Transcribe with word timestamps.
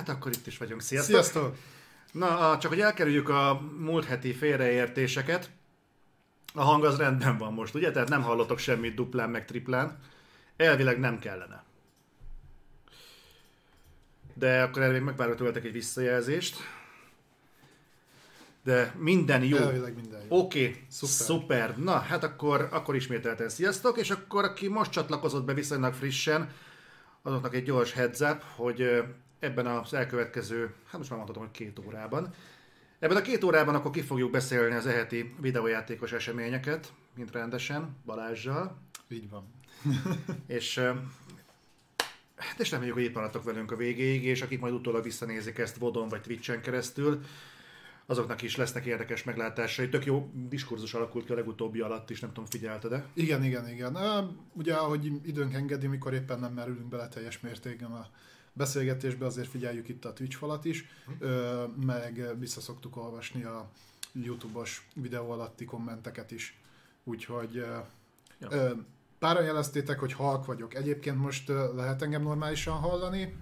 Hát 0.00 0.08
akkor 0.08 0.32
itt 0.32 0.46
is 0.46 0.58
vagyunk. 0.58 0.80
Sziasztok! 0.80 1.14
Sziasztok! 1.14 1.56
Na, 2.12 2.58
csak 2.58 2.70
hogy 2.70 2.80
elkerüljük 2.80 3.28
a 3.28 3.60
múlt 3.78 4.04
heti 4.04 4.32
félreértéseket, 4.32 5.50
a 6.54 6.62
hang 6.62 6.84
az 6.84 6.96
rendben 6.96 7.38
van 7.38 7.52
most, 7.52 7.74
ugye? 7.74 7.90
Tehát 7.90 8.08
nem 8.08 8.22
hallotok 8.22 8.58
semmit 8.58 8.94
duplán 8.94 9.30
meg 9.30 9.44
triplán. 9.44 9.98
Elvileg 10.56 10.98
nem 10.98 11.18
kellene. 11.18 11.64
De 14.34 14.62
akkor 14.62 14.82
elvileg 14.82 15.04
megvárok 15.04 15.36
tőletek 15.36 15.64
egy 15.64 15.72
visszajelzést. 15.72 16.56
De 18.64 18.94
minden 18.98 19.42
jó. 19.44 19.56
Elvileg 19.56 19.94
minden 19.94 20.20
jó. 20.20 20.38
Oké, 20.38 20.68
okay, 20.68 20.84
szuper. 20.88 21.26
szuper. 21.26 21.78
Na, 21.78 21.98
hát 21.98 22.24
akkor, 22.24 22.68
akkor 22.70 22.94
ismételten 22.94 23.48
sziasztok, 23.48 23.98
és 23.98 24.10
akkor 24.10 24.44
aki 24.44 24.68
most 24.68 24.90
csatlakozott 24.90 25.44
be 25.44 25.54
viszonylag 25.54 25.94
frissen, 25.94 26.50
azoknak 27.22 27.54
egy 27.54 27.64
gyors 27.64 27.92
heads 27.92 28.20
up, 28.20 28.42
hogy 28.56 29.02
ebben 29.40 29.66
az 29.66 29.94
elkövetkező, 29.94 30.74
hát 30.86 30.96
most 30.98 31.10
már 31.10 31.18
mondhatom, 31.18 31.42
hogy 31.42 31.52
két 31.52 31.78
órában, 31.86 32.34
ebben 32.98 33.16
a 33.16 33.22
két 33.22 33.44
órában 33.44 33.74
akkor 33.74 33.90
ki 33.90 34.00
fogjuk 34.00 34.30
beszélni 34.30 34.74
az 34.74 34.86
eheti 34.86 35.34
videójátékos 35.40 36.12
eseményeket, 36.12 36.92
mint 37.14 37.32
rendesen, 37.32 37.96
Balázsjal, 38.04 38.78
Így 39.08 39.30
van. 39.30 39.52
és, 40.46 40.78
hát 42.36 42.60
és 42.60 42.70
reméljük, 42.70 42.94
hogy 42.94 43.04
itt 43.04 43.14
maradtok 43.14 43.44
velünk 43.44 43.70
a 43.70 43.76
végéig, 43.76 44.24
és 44.24 44.42
akik 44.42 44.60
majd 44.60 44.74
utólag 44.74 45.02
visszanézik 45.02 45.58
ezt 45.58 45.76
Vodon 45.76 46.08
vagy 46.08 46.20
Twitch-en 46.20 46.60
keresztül, 46.60 47.20
azoknak 48.06 48.42
is 48.42 48.56
lesznek 48.56 48.84
érdekes 48.84 49.24
meglátásai. 49.24 49.88
Tök 49.88 50.04
jó 50.04 50.30
diskurzus 50.48 50.94
alakult 50.94 51.24
ki 51.24 51.32
a 51.32 51.34
legutóbbi 51.34 51.80
alatt 51.80 52.10
is, 52.10 52.20
nem 52.20 52.32
tudom, 52.32 52.50
figyelted-e? 52.50 53.06
Igen, 53.14 53.44
igen, 53.44 53.68
igen. 53.68 53.94
Ö, 53.94 54.22
Ugye, 54.52 54.74
ahogy 54.74 55.12
időnk 55.22 55.54
engedi, 55.54 55.86
mikor 55.86 56.14
éppen 56.14 56.38
nem 56.40 56.52
merülünk 56.52 56.88
bele 56.88 57.08
teljes 57.08 57.40
mértékben 57.40 57.92
a 57.92 58.06
beszélgetésbe, 58.60 59.26
azért 59.26 59.48
figyeljük 59.48 59.88
itt 59.88 60.04
a 60.04 60.12
Twitch 60.12 60.36
falat 60.36 60.64
is, 60.64 60.84
ö, 61.18 61.64
meg 61.84 62.38
vissza 62.38 62.60
szoktuk 62.60 62.96
olvasni 62.96 63.42
a 63.42 63.68
YouTube-os 64.12 64.86
videó 64.94 65.30
alatti 65.30 65.64
kommenteket 65.64 66.30
is. 66.30 66.58
Úgyhogy 67.04 67.64
Ja. 68.38 68.48
páran 69.18 69.44
jeleztétek, 69.44 69.98
hogy 69.98 70.12
halk 70.12 70.44
vagyok. 70.44 70.74
Egyébként 70.74 71.18
most 71.18 71.48
lehet 71.74 72.02
engem 72.02 72.22
normálisan 72.22 72.74
hallani? 72.78 73.34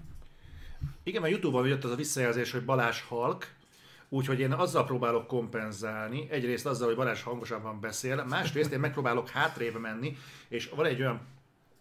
Igen, 1.03 1.21
mert 1.21 1.33
Youtube-on 1.33 1.67
jött 1.67 1.85
az 1.85 1.91
a 1.91 1.95
visszajelzés, 1.95 2.51
hogy 2.53 2.65
Balázs 2.65 3.01
halk, 3.03 3.47
úgyhogy 4.09 4.41
én 4.41 4.53
azzal 4.53 4.85
próbálok 4.85 5.27
kompenzálni, 5.27 6.31
egyrészt 6.31 6.67
azzal, 6.67 6.87
hogy 6.87 6.97
Balázs 6.97 7.23
hangosabban 7.23 7.81
beszél, 7.81 8.25
másrészt 8.25 8.73
én 8.73 8.81
megpróbálok 8.81 9.29
hátrébb 9.29 9.81
menni, 9.81 10.17
és 10.49 10.69
van 10.69 10.87
egy 10.87 11.01
olyan 11.01 11.21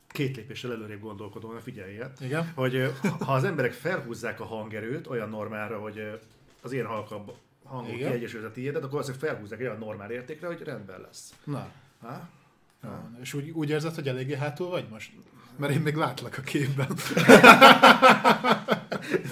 két 0.08 0.36
lépéssel 0.36 0.72
előrébb 0.72 1.02
gondolkodom, 1.02 1.54
na 1.54 1.60
figyelj 1.60 2.00
el, 2.00 2.12
Igen. 2.20 2.52
hogy 2.56 2.94
ha 3.20 3.34
az 3.34 3.44
emberek 3.44 3.74
felhúzzák 3.74 4.40
a 4.40 4.46
hangerőt 4.46 5.08
olyan 5.08 5.30
normára, 5.30 5.80
hogy 5.80 6.20
az 6.62 6.72
én 6.72 6.86
halkabb 6.86 7.32
hangok 7.64 7.96
kiegyesült 7.96 8.46
a 8.46 8.52
tiédet, 8.52 8.84
akkor 8.84 9.00
azt 9.00 9.18
felhúzzák 9.18 9.60
egy 9.60 9.66
olyan 9.66 9.80
normál 9.80 10.12
értékre, 10.12 10.48
hogy 10.48 10.62
rendben 10.62 11.02
lesz. 11.02 11.34
Na, 11.44 11.72
Ha? 12.02 12.30
Ja. 12.84 13.12
És 13.22 13.34
úgy, 13.34 13.50
úgy 13.50 13.70
érzed, 13.70 13.96
hogy 13.96 14.08
eléggé 14.08 14.36
hátul 14.36 14.70
vagy 14.70 14.88
most? 14.90 15.12
Mert 15.56 15.74
én 15.74 15.82
még 15.82 15.96
látlak 15.96 16.38
a 16.38 16.42
képben. 16.42 16.88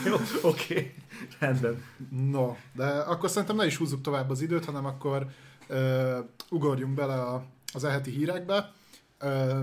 Jó, 0.05 0.15
oké, 0.41 0.93
rendben. 1.39 1.83
No, 2.09 2.55
de 2.73 2.85
akkor 2.85 3.29
szerintem 3.29 3.55
ne 3.55 3.65
is 3.65 3.77
húzzuk 3.77 4.01
tovább 4.01 4.29
az 4.29 4.41
időt, 4.41 4.65
hanem 4.65 4.85
akkor 4.85 5.27
ö, 5.67 6.19
ugorjunk 6.49 6.93
bele 6.93 7.21
a, 7.21 7.45
az 7.73 7.83
eheti 7.83 8.11
hírekbe. 8.11 8.71
Ö, 9.19 9.59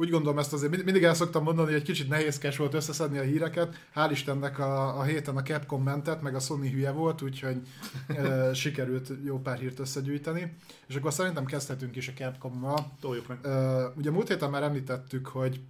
úgy 0.00 0.10
gondolom 0.10 0.38
ezt 0.38 0.52
azért 0.52 0.70
mind- 0.70 0.84
mindig 0.84 1.02
el 1.02 1.14
szoktam 1.14 1.42
mondani, 1.42 1.66
hogy 1.66 1.76
egy 1.76 1.82
kicsit 1.82 2.08
nehézkes 2.08 2.56
volt 2.56 2.74
összeszedni 2.74 3.18
a 3.18 3.22
híreket. 3.22 3.86
Hál' 3.94 4.08
Istennek 4.10 4.58
a, 4.58 4.98
a 4.98 5.02
héten 5.02 5.36
a 5.36 5.42
Capcom 5.42 5.82
mentet, 5.82 6.22
meg 6.22 6.34
a 6.34 6.38
Sony 6.38 6.70
hülye 6.70 6.90
volt, 6.90 7.22
úgyhogy 7.22 7.60
ö, 8.08 8.50
sikerült 8.54 9.12
jó 9.24 9.38
pár 9.38 9.58
hírt 9.58 9.78
összegyűjteni. 9.78 10.56
És 10.86 10.94
akkor 10.94 11.12
szerintem 11.12 11.44
kezdhetünk 11.44 11.96
is 11.96 12.08
a 12.08 12.12
Capcommal. 12.12 12.92
Toljuk 13.00 13.28
meg. 13.28 13.38
Ö, 13.42 13.86
ugye 13.96 14.10
múlt 14.10 14.28
héten 14.28 14.50
már 14.50 14.62
említettük, 14.62 15.26
hogy 15.26 15.60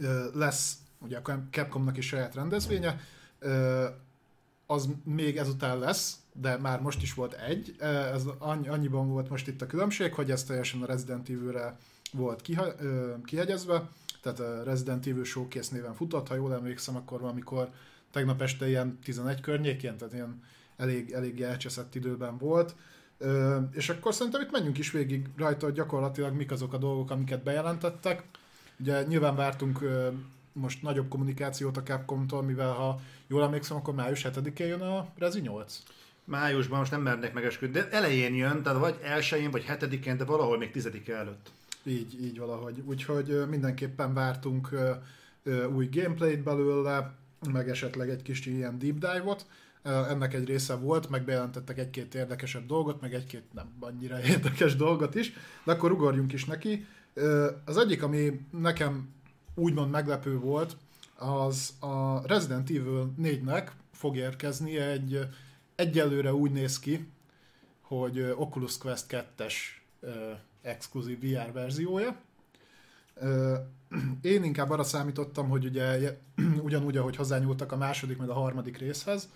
ö, 0.00 0.24
lesz 0.34 0.76
ugye 0.98 1.20
a 1.22 1.40
Capcomnak 1.50 1.96
is 1.96 2.06
saját 2.06 2.34
rendezvénye, 2.34 3.00
ö, 3.38 3.84
az 4.66 4.88
még 5.04 5.36
ezután 5.36 5.78
lesz, 5.78 6.16
de 6.32 6.56
már 6.56 6.80
most 6.80 7.02
is 7.02 7.14
volt 7.14 7.32
egy. 7.32 7.74
Ez 7.78 8.22
annyi, 8.38 8.68
annyiban 8.68 9.08
volt 9.08 9.28
most 9.28 9.48
itt 9.48 9.62
a 9.62 9.66
különbség, 9.66 10.14
hogy 10.14 10.30
ez 10.30 10.44
teljesen 10.44 10.82
a 10.82 10.86
Resident 10.86 11.28
Evil-re 11.28 11.76
volt 12.16 12.42
kiha, 12.42 12.66
ö, 12.78 13.12
kihegyezve, 13.24 13.88
tehát 14.22 14.64
Resident 14.64 15.06
Evil 15.06 15.24
Showcase 15.24 15.74
néven 15.74 15.94
futott, 15.94 16.28
ha 16.28 16.34
jól 16.34 16.54
emlékszem, 16.54 16.96
akkor 16.96 17.20
valamikor 17.20 17.68
tegnap 18.10 18.42
este 18.42 18.68
ilyen 18.68 18.98
11 19.02 19.40
környékén, 19.40 19.96
tehát 19.96 20.14
ilyen 20.14 20.42
elég, 20.76 21.12
elég 21.12 21.40
elcseszett 21.40 21.94
időben 21.94 22.38
volt. 22.38 22.74
Ö, 23.18 23.58
és 23.72 23.88
akkor 23.88 24.14
szerintem 24.14 24.40
itt 24.40 24.50
menjünk 24.50 24.78
is 24.78 24.90
végig 24.90 25.28
rajta, 25.36 25.64
hogy 25.64 25.74
gyakorlatilag 25.74 26.34
mik 26.34 26.50
azok 26.50 26.72
a 26.72 26.78
dolgok, 26.78 27.10
amiket 27.10 27.42
bejelentettek. 27.42 28.24
Ugye 28.80 29.02
nyilván 29.02 29.36
vártunk 29.36 29.82
ö, 29.82 30.08
most 30.52 30.82
nagyobb 30.82 31.08
kommunikációt 31.08 31.76
a 31.76 31.82
Capcom-tól, 31.82 32.42
mivel 32.42 32.72
ha 32.72 33.00
jól 33.26 33.42
emlékszem, 33.42 33.76
akkor 33.76 33.94
május 33.94 34.26
7-én 34.28 34.66
jön 34.66 34.80
a 34.80 35.08
Rezi 35.18 35.40
8. 35.40 35.82
Májusban 36.24 36.78
most 36.78 36.90
nem 36.90 37.02
mernek 37.02 37.34
megesküdni, 37.34 37.78
de 37.78 37.88
elején 37.90 38.34
jön, 38.34 38.62
tehát 38.62 38.78
vagy 38.78 38.98
elsőjén, 39.02 39.50
vagy 39.50 39.64
hetedikén, 39.64 40.16
de 40.16 40.24
valahol 40.24 40.58
még 40.58 40.70
tizedike 40.70 41.16
előtt. 41.16 41.50
Így, 41.84 42.22
így 42.22 42.38
valahogy. 42.38 42.82
Úgyhogy 42.86 43.48
mindenképpen 43.48 44.14
vártunk 44.14 44.68
új 45.74 45.88
gameplayt 45.92 46.42
belőle, 46.42 47.14
meg 47.52 47.68
esetleg 47.68 48.08
egy 48.08 48.22
kis 48.22 48.46
ilyen 48.46 48.78
deep 48.78 48.98
dive-ot. 48.98 49.46
Ennek 49.82 50.34
egy 50.34 50.44
része 50.44 50.74
volt, 50.74 51.08
meg 51.08 51.24
bejelentettek 51.24 51.78
egy-két 51.78 52.14
érdekesebb 52.14 52.66
dolgot, 52.66 53.00
meg 53.00 53.14
egy-két 53.14 53.52
nem 53.52 53.74
annyira 53.80 54.22
érdekes 54.32 54.76
dolgot 54.76 55.14
is, 55.14 55.32
de 55.64 55.72
akkor 55.72 55.92
ugorjunk 55.92 56.32
is 56.32 56.44
neki. 56.44 56.86
Az 57.64 57.76
egyik, 57.76 58.02
ami 58.02 58.40
nekem 58.50 59.08
úgymond 59.54 59.90
meglepő 59.90 60.38
volt, 60.38 60.76
az 61.18 61.74
a 61.80 62.26
Resident 62.26 62.70
Evil 62.70 63.14
4-nek 63.22 63.68
fog 63.92 64.16
érkezni 64.16 64.76
egy 64.76 65.28
egyelőre 65.74 66.34
úgy 66.34 66.50
néz 66.50 66.78
ki, 66.78 67.08
hogy 67.80 68.34
Oculus 68.36 68.78
Quest 68.78 69.06
2-es 69.08 69.54
ö, 70.00 70.32
exkluzív 70.64 71.20
VR 71.20 71.52
verziója. 71.52 72.16
Én 74.20 74.44
inkább 74.44 74.70
arra 74.70 74.82
számítottam, 74.82 75.48
hogy 75.48 75.64
ugye 75.64 76.18
ugyanúgy, 76.62 76.96
ahogy 76.96 77.16
hozzányúltak 77.16 77.72
a 77.72 77.76
második 77.76 78.18
meg 78.18 78.28
a 78.28 78.34
harmadik 78.34 78.78
részhez, 78.78 79.28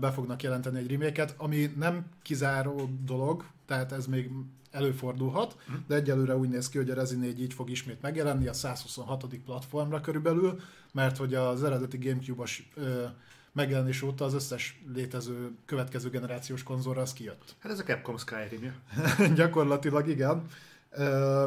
be 0.00 0.10
fognak 0.12 0.42
jelenteni 0.42 0.78
egy 0.78 0.90
reméket, 0.90 1.34
ami 1.36 1.72
nem 1.76 2.06
kizáró 2.22 2.90
dolog, 3.04 3.44
tehát 3.66 3.92
ez 3.92 4.06
még 4.06 4.30
előfordulhat, 4.70 5.56
de 5.86 5.94
egyelőre 5.94 6.36
úgy 6.36 6.48
néz 6.48 6.68
ki, 6.68 6.78
hogy 6.78 6.90
a 6.90 6.94
Resi 6.94 7.16
4 7.16 7.40
így 7.40 7.52
fog 7.52 7.70
ismét 7.70 8.00
megjelenni 8.00 8.46
a 8.46 8.52
126. 8.52 9.26
platformra 9.44 10.00
körülbelül, 10.00 10.60
mert 10.92 11.16
hogy 11.16 11.34
az 11.34 11.64
eredeti 11.64 11.98
Gamecube-os 11.98 12.70
megjelenés 13.52 14.02
óta 14.02 14.24
az 14.24 14.34
összes 14.34 14.82
létező 14.94 15.50
következő 15.64 16.10
generációs 16.10 16.62
konzolra 16.62 17.00
az 17.00 17.12
kijött. 17.12 17.54
Hát 17.58 17.72
ez 17.72 17.78
a 17.78 17.82
Capcom 17.82 18.16
Skyrim-ja. 18.16 18.72
Gyakorlatilag 19.34 20.08
igen. 20.08 20.46
Ö, 20.90 21.46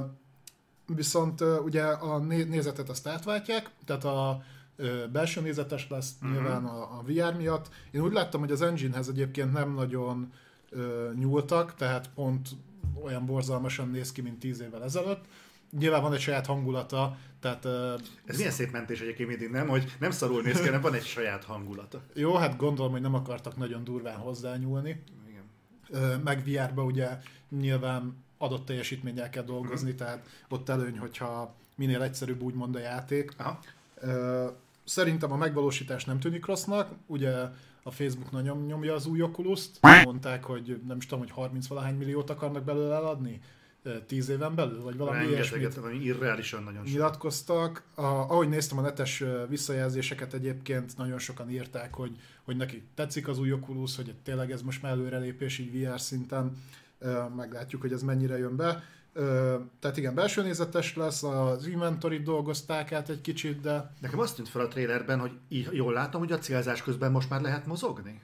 Viszont 0.85 1.41
ugye 1.41 1.83
a 1.83 2.17
né- 2.19 2.49
nézetet 2.49 2.89
azt 2.89 3.07
átváltják, 3.07 3.69
tehát 3.85 4.03
a 4.03 4.43
ö, 4.75 5.07
belső 5.11 5.41
nézetes 5.41 5.87
lesz 5.89 6.11
Mhm. 6.19 6.31
nyilván 6.31 6.65
a, 6.65 6.81
a 6.81 7.03
VR 7.05 7.35
miatt. 7.37 7.69
Én 7.91 8.01
úgy 8.01 8.13
láttam, 8.13 8.39
hogy 8.39 8.51
az 8.51 8.61
enginehez 8.61 9.07
egyébként 9.09 9.53
nem 9.53 9.73
nagyon 9.73 10.31
ö, 10.69 11.09
nyúltak, 11.15 11.75
tehát 11.75 12.09
pont 12.15 12.49
olyan 13.03 13.25
borzalmasan 13.25 13.89
néz 13.89 14.11
ki, 14.11 14.21
mint 14.21 14.39
10 14.39 14.61
évvel 14.61 14.83
ezelőtt. 14.83 15.25
Nyilván 15.79 16.01
van 16.01 16.13
egy 16.13 16.19
saját 16.19 16.45
hangulata, 16.45 17.17
tehát 17.39 17.65
ö, 17.65 17.93
Ez 18.25 18.37
milyen 18.37 18.51
szép 18.51 18.71
mentés 18.71 18.99
egyébként 19.01 19.29
mindig, 19.29 19.49
nem? 19.49 19.67
Hogy 19.67 19.95
nem 19.99 20.11
szarul 20.11 20.41
néz 20.41 20.59
ki, 20.59 20.65
hanem 20.65 20.81
van 20.81 20.93
egy 20.93 21.03
saját 21.05 21.43
hangulata. 21.43 22.01
jó, 22.13 22.35
hát 22.35 22.57
gondolom, 22.57 22.91
hogy 22.91 23.01
nem 23.01 23.13
akartak 23.13 23.57
nagyon 23.57 23.83
durván 23.83 24.17
hozzányúlni. 24.17 25.03
Igen. 25.29 25.43
Ö, 25.89 26.17
meg 26.17 26.43
VR-ba 26.45 26.83
ugye 26.83 27.17
nyilván 27.49 28.23
adott 28.37 28.65
teljesítménnyel 28.65 29.29
kell 29.29 29.43
dolgozni, 29.43 29.95
tehát 29.95 30.27
ott 30.49 30.69
előny, 30.69 30.97
hogyha 30.97 31.55
minél 31.75 32.01
egyszerűbb 32.01 32.41
úgymond 32.41 32.75
a 32.75 32.79
játék. 32.79 33.33
Aha. 33.37 33.59
Ö, 33.95 34.47
Szerintem 34.85 35.31
a 35.31 35.35
megvalósítás 35.37 36.05
nem 36.05 36.19
tűnik 36.19 36.45
rossznak, 36.45 36.91
ugye 37.05 37.31
a 37.83 37.91
Facebook 37.91 38.31
nagyon 38.31 38.65
nyomja 38.65 38.93
az 38.93 39.05
új 39.05 39.21
oculus 39.21 39.65
mondták, 40.03 40.43
hogy 40.43 40.81
nem 40.87 40.97
is 40.97 41.05
tudom, 41.05 41.19
hogy 41.19 41.31
30 41.31 41.67
valahány 41.67 41.95
milliót 41.95 42.29
akarnak 42.29 42.63
belőle 42.63 42.95
eladni, 42.95 43.41
10 44.07 44.29
éven 44.29 44.55
belül, 44.55 44.81
vagy 44.81 44.97
valami 44.97 45.17
ilyesmit 45.17 45.51
Rengeteget, 45.51 45.75
valami 45.75 46.03
irreálisan 46.03 46.63
nagyon 46.63 46.85
sok. 46.85 46.93
nyilatkoztak. 46.93 47.83
A, 47.95 48.01
ahogy 48.03 48.49
néztem 48.49 48.77
a 48.77 48.81
netes 48.81 49.23
visszajelzéseket 49.49 50.33
egyébként, 50.33 50.97
nagyon 50.97 51.19
sokan 51.19 51.49
írták, 51.49 51.93
hogy, 51.93 52.11
hogy 52.43 52.55
nekik 52.57 52.83
tetszik 52.95 53.27
az 53.27 53.39
új 53.39 53.51
Oculus, 53.51 53.95
hogy 53.95 54.13
tényleg 54.23 54.51
ez 54.51 54.61
most 54.61 54.81
már 54.81 54.91
előrelépés 54.91 55.57
így 55.57 55.81
VR 55.81 55.99
szinten. 55.99 56.57
Meglátjuk, 57.35 57.81
hogy 57.81 57.91
ez 57.91 58.01
mennyire 58.01 58.37
jön 58.37 58.55
be. 58.55 58.83
Tehát 59.79 59.97
igen, 59.97 60.15
belső 60.15 60.41
nézetes 60.41 60.95
lesz, 60.95 61.23
az 61.23 61.67
inventory 61.67 62.21
dolgozták 62.21 62.91
át 62.91 63.09
egy 63.09 63.21
kicsit, 63.21 63.61
de 63.61 63.93
Nekem 64.01 64.19
azt 64.19 64.35
tűnt 64.35 64.49
fel 64.49 64.61
a 64.61 64.67
trailerben, 64.67 65.19
hogy 65.19 65.31
jól 65.71 65.93
látom, 65.93 66.21
hogy 66.21 66.31
a 66.31 66.37
célzás 66.37 66.81
közben 66.81 67.11
most 67.11 67.29
már 67.29 67.41
lehet 67.41 67.65
mozogni. 67.65 68.21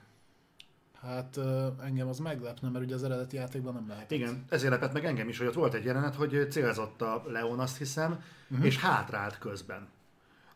Hát 1.01 1.39
engem 1.83 2.07
az 2.07 2.19
meglepne, 2.19 2.69
mert 2.69 2.85
ugye 2.85 2.95
az 2.95 3.03
eredeti 3.03 3.35
játékban 3.35 3.73
nem 3.73 3.87
lehet. 3.87 4.11
Igen, 4.11 4.45
ezért 4.49 4.71
lepett 4.71 4.93
meg 4.93 5.05
engem 5.05 5.29
is, 5.29 5.37
hogy 5.37 5.47
ott 5.47 5.53
volt 5.53 5.73
egy 5.73 5.85
jelenet, 5.85 6.15
hogy 6.15 6.47
célzott 6.49 7.01
a 7.01 7.23
Leon, 7.27 7.59
azt 7.59 7.77
hiszem, 7.77 8.23
uh-huh. 8.49 8.65
és 8.65 8.77
hátrált 8.77 9.37
közben. 9.37 9.87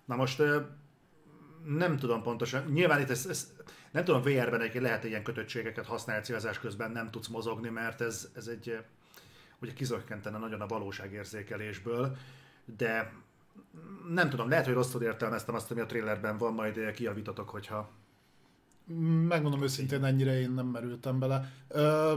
Na 0.06 0.16
most 0.16 0.42
nem 1.66 1.98
tudom 1.98 2.22
pontosan, 2.22 2.66
nyilván 2.66 3.00
itt 3.02 3.10
ez, 3.10 3.26
ez 3.26 3.52
nem 3.92 4.04
tudom, 4.04 4.22
VR-ben 4.22 4.60
egyébként 4.60 4.84
lehet 4.84 5.04
ilyen 5.04 5.24
kötöttségeket 5.24 5.86
használni 5.86 6.24
célzás 6.24 6.60
közben, 6.60 6.92
nem 6.92 7.12
tudsz 7.12 7.28
mozogni, 7.28 7.70
mert 7.70 8.02
ez, 8.02 8.30
ez 8.36 8.48
egy, 8.48 8.84
ugye 9.60 9.74
kizökkentene 9.74 10.38
nagyon 10.38 10.62
a 10.62 10.68
valóságérzékelésből, 10.68 12.18
de 12.78 13.14
nem 14.10 14.30
tudom, 14.30 14.50
lehet, 14.50 14.66
hogy 14.66 14.74
rosszul 14.74 15.02
értelmeztem 15.02 15.56
azt, 15.56 15.72
ami 15.72 15.80
a 15.80 15.86
trailerben 15.86 16.38
van, 16.38 16.54
majd 16.54 16.92
kijavítatok, 16.92 17.50
hogyha 17.50 17.92
Megmondom 19.28 19.64
őszintén, 19.64 20.04
ennyire 20.04 20.40
én 20.40 20.52
nem 20.52 20.66
merültem 20.66 21.20
bele. 21.20 21.52
Ö, 21.68 22.14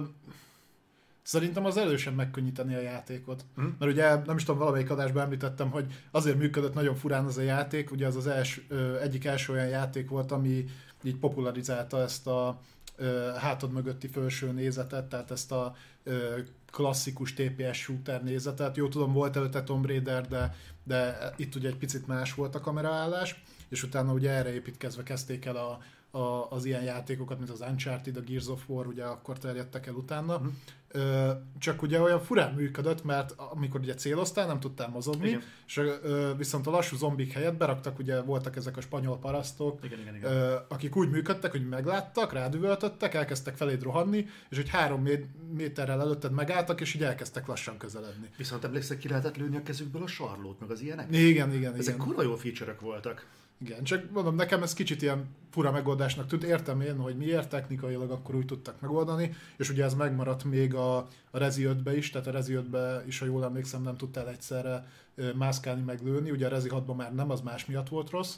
szerintem 1.23 1.65
az 1.65 1.77
elősen 1.77 2.15
megkönnyíteni 2.15 2.75
a 2.75 2.81
játékot. 2.81 3.45
Hm? 3.55 3.63
Mert 3.79 3.93
ugye, 3.93 4.15
nem 4.25 4.37
is 4.37 4.45
tudom, 4.45 4.59
valamelyik 4.59 4.91
adásban 4.91 5.23
említettem, 5.23 5.71
hogy 5.71 5.93
azért 6.11 6.39
működött 6.39 6.75
nagyon 6.75 6.95
furán 6.95 7.25
az 7.25 7.39
a 7.39 7.43
játék, 7.43 7.91
ugye 7.91 8.07
az 8.07 8.17
az 8.17 8.27
els, 8.27 8.61
ö, 8.69 8.99
egyik 8.99 9.25
első 9.25 9.53
olyan 9.53 9.69
játék 9.69 10.09
volt, 10.09 10.33
ami 10.33 10.65
így 11.03 11.17
popularizálta 11.17 12.01
ezt 12.01 12.27
a 12.27 12.61
ö, 12.97 13.31
hátad 13.37 13.73
mögötti 13.73 14.09
felső 14.09 14.53
nézetet, 14.53 15.09
tehát 15.09 15.31
ezt 15.31 15.53
a 15.53 15.75
ö, 16.03 16.39
klasszikus 16.71 17.35
TPS 17.35 17.79
shooter 17.79 18.23
nézetet. 18.23 18.77
Jó 18.77 18.89
tudom, 18.89 19.13
volt 19.13 19.37
előtte 19.37 19.63
Tomb 19.63 19.87
Raider, 19.87 20.29
de, 20.29 20.55
de 20.85 21.19
itt 21.37 21.55
ugye 21.55 21.69
egy 21.69 21.77
picit 21.77 22.07
más 22.07 22.35
volt 22.35 22.55
a 22.55 22.61
kameraállás, 22.61 23.43
és 23.69 23.83
utána 23.83 24.13
ugye 24.13 24.31
erre 24.31 24.55
építkezve 24.55 25.03
kezdték 25.03 25.45
el 25.45 25.57
a, 25.57 25.79
a, 26.11 26.51
az 26.51 26.65
ilyen 26.65 26.83
játékokat, 26.83 27.39
mint 27.39 27.51
az 27.51 27.61
Uncharted, 27.61 28.17
a 28.17 28.21
Gears 28.21 28.47
of 28.49 28.69
War, 28.69 28.87
ugye 28.87 29.05
akkor 29.05 29.39
terjedtek 29.39 29.87
el 29.87 29.95
utána. 29.95 30.41
Ö, 30.89 31.31
csak 31.59 31.83
ugye 31.83 32.01
olyan 32.01 32.21
furán 32.21 32.55
működött, 32.55 33.05
mert 33.05 33.35
amikor 33.37 33.81
ugye 33.81 33.95
céloztál, 33.95 34.47
nem 34.47 34.61
tudtál 34.61 34.89
mozogni, 34.89 35.29
Igen. 35.29 35.43
és 35.67 35.77
ö, 35.77 36.33
viszont 36.37 36.67
a 36.67 36.71
lassú 36.71 36.97
zombik 36.97 37.33
helyett 37.33 37.57
beraktak, 37.57 37.99
ugye 37.99 38.21
voltak 38.23 38.57
ezek 38.57 38.77
a 38.77 38.81
spanyol 38.81 39.19
parasztok, 39.19 39.85
igen, 39.85 39.99
igen, 40.01 40.15
igen. 40.17 40.33
ö, 40.33 40.57
akik 40.69 40.97
úgy 40.97 41.11
működtek, 41.11 41.51
hogy 41.51 41.69
megláttak, 41.69 42.33
rádüvöltöttek, 42.33 43.15
elkezdtek 43.15 43.57
feléd 43.57 43.83
rohanni, 43.83 44.27
és 44.51 44.57
hogy 44.57 44.69
három 44.69 45.03
mé- 45.03 45.29
méterrel 45.53 46.01
előtted 46.01 46.33
megálltak, 46.33 46.81
és 46.81 46.95
így 46.95 47.03
elkezdtek 47.03 47.47
lassan 47.47 47.77
közeledni. 47.77 48.29
Viszont 48.37 48.65
emlékszel, 48.65 48.99
ki 48.99 49.09
lehetett 49.09 49.37
lőni 49.37 49.57
a 49.57 49.63
kezükből 49.63 50.03
a 50.03 50.07
sarlót, 50.07 50.61
meg 50.61 50.71
az 50.71 50.81
ilyenek? 50.81 51.13
Igen, 51.13 51.53
igen, 51.55 51.73
Ezek 51.75 51.95
igen. 51.95 52.07
kurva 52.07 52.23
jó 52.23 52.35
feature 52.37 52.77
voltak. 52.81 53.27
Igen, 53.59 53.85
csak 53.85 54.11
mondom, 54.11 54.35
nekem 54.35 54.63
ez 54.63 54.75
kicsit 54.75 55.03
ilyen 55.03 55.29
fura 55.51 55.71
megoldásnak 55.71 56.27
tűnt. 56.27 56.45
Értem 56.45 56.81
én, 56.81 56.97
hogy 56.97 57.17
miért 57.17 57.49
technikailag 57.49 58.11
akkor 58.11 58.35
úgy 58.35 58.47
tudtak 58.47 58.81
megoldani, 58.81 59.35
és 59.57 59.71
ugye 59.71 59.85
ez 59.85 59.95
megmaradt 59.95 60.45
még 60.45 60.75
a, 60.75 60.97
a 61.31 61.39
Rezi 61.39 61.65
5-be 61.67 61.97
is, 61.97 62.11
tehát 62.11 62.27
a 62.27 62.31
Rezi 62.31 62.55
5-be 62.57 63.03
is, 63.07 63.19
ha 63.19 63.27
jól 63.27 63.45
emlékszem, 63.45 63.83
nem 63.83 63.97
tudtál 63.97 64.29
egyszerre 64.29 64.87
mászkálni, 65.35 65.83
meg 65.83 66.01
ugye 66.03 66.47
a 66.47 66.49
Rezi 66.49 66.69
6-ban 66.73 66.97
már 66.97 67.15
nem, 67.15 67.31
az 67.31 67.41
más 67.41 67.67
miatt 67.67 67.89
volt 67.89 68.11
rossz. 68.11 68.37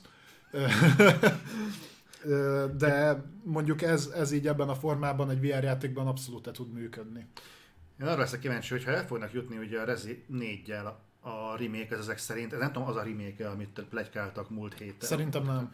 De 2.76 3.22
mondjuk 3.42 3.82
ez, 3.82 4.06
ez 4.06 4.32
így 4.32 4.46
ebben 4.46 4.68
a 4.68 4.74
formában 4.74 5.30
egy 5.30 5.40
VR 5.40 5.62
játékban 5.62 6.06
abszolút 6.06 6.52
tud 6.52 6.72
működni. 6.72 7.26
Én 8.00 8.06
arra 8.06 8.18
leszek 8.18 8.40
kíváncsi, 8.40 8.72
hogy 8.72 8.84
ha 8.84 8.90
el 8.90 9.06
fognak 9.06 9.32
jutni 9.32 9.58
ugye 9.58 9.80
a 9.80 9.84
Rezi 9.84 10.24
4-jel 10.32 10.92
a 11.28 11.56
remake 11.56 11.94
ez 11.94 11.98
ezek 11.98 12.18
szerint, 12.18 12.52
ez 12.52 12.58
nem 12.58 12.72
tudom, 12.72 12.88
az 12.88 12.96
a 12.96 13.02
remake 13.02 13.48
amit 13.48 13.84
plegykáltak 13.90 14.50
múlt 14.50 14.74
héten. 14.74 15.08
Szerintem 15.08 15.44
nem. 15.44 15.72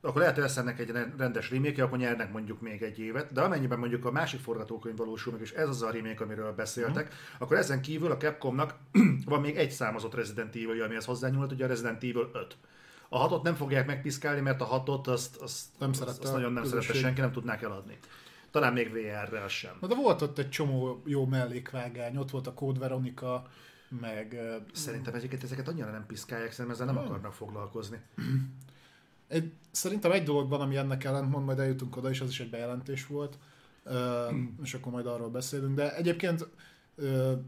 Akkor 0.00 0.20
lehet, 0.20 0.34
hogy 0.34 0.44
lesz 0.44 0.56
ennek 0.56 0.78
egy 0.78 0.92
rendes 1.16 1.50
remake 1.50 1.82
akkor 1.82 1.98
nyernek 1.98 2.32
mondjuk 2.32 2.60
még 2.60 2.82
egy 2.82 2.98
évet, 2.98 3.32
de 3.32 3.40
amennyiben 3.40 3.78
mondjuk 3.78 4.04
a 4.04 4.10
másik 4.10 4.40
forgatókönyv 4.40 4.96
valósul 4.96 5.32
meg, 5.32 5.40
és 5.40 5.52
ez 5.52 5.68
az 5.68 5.82
a 5.82 5.90
remake, 5.90 6.24
amiről 6.24 6.52
beszéltek, 6.52 7.06
mm. 7.06 7.16
akkor 7.38 7.56
ezen 7.56 7.80
kívül 7.80 8.10
a 8.10 8.16
Capcomnak 8.16 8.74
van 9.24 9.40
még 9.40 9.56
egy 9.56 9.70
számozott 9.70 10.14
Resident 10.14 10.54
Evil, 10.54 10.82
amihez 10.82 11.04
hozzányúlt, 11.04 11.52
ugye 11.52 11.64
a 11.64 11.68
Resident 11.68 12.02
Evil 12.02 12.30
5. 12.32 12.56
A 13.08 13.18
hatot 13.18 13.42
nem 13.42 13.54
fogják 13.54 13.86
megpiszkálni, 13.86 14.40
mert 14.40 14.60
a 14.60 14.64
hatot 14.64 15.06
azt, 15.06 15.36
azt, 15.36 15.64
Nem 15.78 15.90
azt, 15.90 15.98
szerette 15.98 16.22
azt 16.22 16.32
nagyon 16.32 16.52
nem 16.52 16.64
szerette 16.64 16.86
közösség. 16.86 17.04
senki, 17.04 17.20
nem 17.20 17.32
tudnák 17.32 17.62
eladni. 17.62 17.98
Talán 18.50 18.72
még 18.72 18.92
VR-rel 18.92 19.48
sem. 19.48 19.76
Na 19.80 19.86
de 19.86 19.94
volt 19.94 20.22
ott 20.22 20.38
egy 20.38 20.50
csomó 20.50 21.02
jó 21.04 21.26
mellékvágány, 21.26 22.16
ott 22.16 22.30
volt 22.30 22.46
a 22.46 22.54
Code 22.54 22.78
Veronica, 22.78 23.46
meg 23.88 24.40
Szerintem 24.72 25.14
egyébként 25.14 25.42
ezeket 25.42 25.68
annyira 25.68 25.90
nem 25.90 26.06
piszkálják, 26.06 26.52
szerintem 26.52 26.74
ezzel 26.74 26.94
nem 26.94 27.04
akarnak 27.04 27.32
foglalkozni. 27.32 28.00
Egy, 29.28 29.52
szerintem 29.70 30.12
egy 30.12 30.22
dolog 30.22 30.48
van, 30.48 30.60
ami 30.60 30.76
ennek 30.76 31.04
ellentmond, 31.04 31.44
majd 31.44 31.58
eljutunk 31.58 31.96
oda, 31.96 32.10
és 32.10 32.20
az 32.20 32.28
is 32.28 32.40
egy 32.40 32.50
bejelentés 32.50 33.06
volt, 33.06 33.38
ö, 33.84 34.28
és 34.62 34.74
akkor 34.74 34.92
majd 34.92 35.06
arról 35.06 35.28
beszélünk. 35.28 35.74
De 35.74 35.96
egyébként 35.96 36.48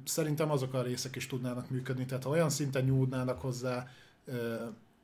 szerintem 0.05 0.50
azok 0.50 0.75
a 0.75 0.82
részek 0.82 1.17
is 1.17 1.26
tudnának 1.26 1.70
működni, 1.70 2.05
tehát 2.05 2.25
ha 2.25 2.31
olyan 2.31 2.50
szinten 2.50 2.84
nyúlnának 2.84 3.41
hozzá 3.41 3.88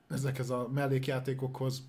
ezekhez 0.08 0.50
a 0.50 0.68
mellékjátékokhoz, 0.72 1.82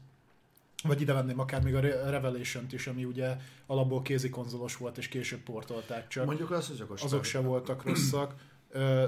vagy 0.84 1.02
ide 1.02 1.14
venném 1.14 1.40
akár 1.40 1.64
még 1.64 1.76
a 1.76 1.80
Re- 1.80 2.10
Revelation-t 2.10 2.74
is, 2.74 2.88
ami 2.88 3.06
ugye 3.06 3.38
alapból 3.66 4.02
kézikonzolos 4.02 4.78
volt, 4.78 4.98
és 4.98 5.08
később 5.08 5.40
portolták 5.40 6.08
csak. 6.08 6.26
Mondjuk 6.26 6.52
az, 6.52 6.68
hogy 6.68 6.84
azok 7.02 7.24
se 7.24 7.40
voltak 7.40 7.84
rosszak. 7.84 8.36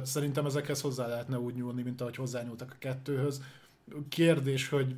Szerintem 0.04 0.46
ezekhez 0.46 0.81
hozzá 0.81 1.08
lehetne 1.08 1.40
úgy 1.40 1.56
nyúlni, 1.56 1.81
mint 1.81 2.02
ahogy 2.02 2.16
hozzányúltak 2.16 2.72
a 2.72 2.75
kettőhöz. 2.80 3.42
Kérdés, 4.10 4.69
hogy 4.69 4.96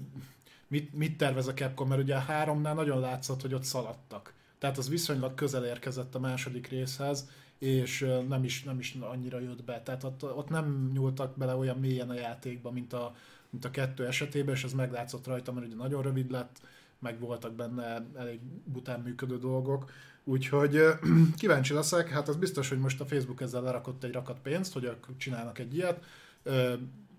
mit, 0.67 0.93
mit 0.93 1.17
tervez 1.17 1.47
a 1.47 1.53
Capcom, 1.53 1.87
mert 1.87 2.01
ugye 2.01 2.15
a 2.15 2.19
háromnál 2.19 2.73
nagyon 2.73 2.99
látszott, 2.99 3.41
hogy 3.41 3.53
ott 3.53 3.63
szaladtak. 3.63 4.33
Tehát 4.57 4.77
az 4.77 4.89
viszonylag 4.89 5.33
közel 5.33 5.65
érkezett 5.65 6.15
a 6.15 6.19
második 6.19 6.67
részhez, 6.67 7.29
és 7.57 8.07
nem 8.27 8.43
is, 8.43 8.63
nem 8.63 8.79
is 8.79 8.97
annyira 8.99 9.39
jött 9.39 9.63
be. 9.63 9.81
Tehát 9.81 10.03
ott, 10.03 10.23
ott 10.23 10.49
nem 10.49 10.89
nyúltak 10.93 11.37
bele 11.37 11.55
olyan 11.55 11.77
mélyen 11.77 12.09
a 12.09 12.13
játékba, 12.13 12.71
mint 12.71 12.93
a, 12.93 13.15
mint 13.49 13.65
a 13.65 13.71
kettő 13.71 14.05
esetében, 14.05 14.55
és 14.55 14.63
ez 14.63 14.73
meglátszott 14.73 15.27
rajta, 15.27 15.51
mert 15.51 15.65
ugye 15.65 15.75
nagyon 15.75 16.01
rövid 16.01 16.31
lett, 16.31 16.61
meg 16.99 17.19
voltak 17.19 17.53
benne 17.53 18.05
elég 18.15 18.39
bután 18.63 18.99
működő 18.99 19.37
dolgok. 19.37 19.91
Úgyhogy 20.29 20.81
kíváncsi 21.39 21.73
leszek, 21.73 22.09
hát 22.09 22.27
az 22.27 22.35
biztos, 22.35 22.69
hogy 22.69 22.79
most 22.79 23.01
a 23.01 23.05
Facebook 23.05 23.41
ezzel 23.41 23.61
lerakott 23.61 24.03
egy 24.03 24.13
rakat 24.13 24.39
pénzt, 24.39 24.73
hogy 24.73 24.83
ők 24.83 25.17
csinálnak 25.17 25.59
egy 25.59 25.75
ilyet. 25.75 26.03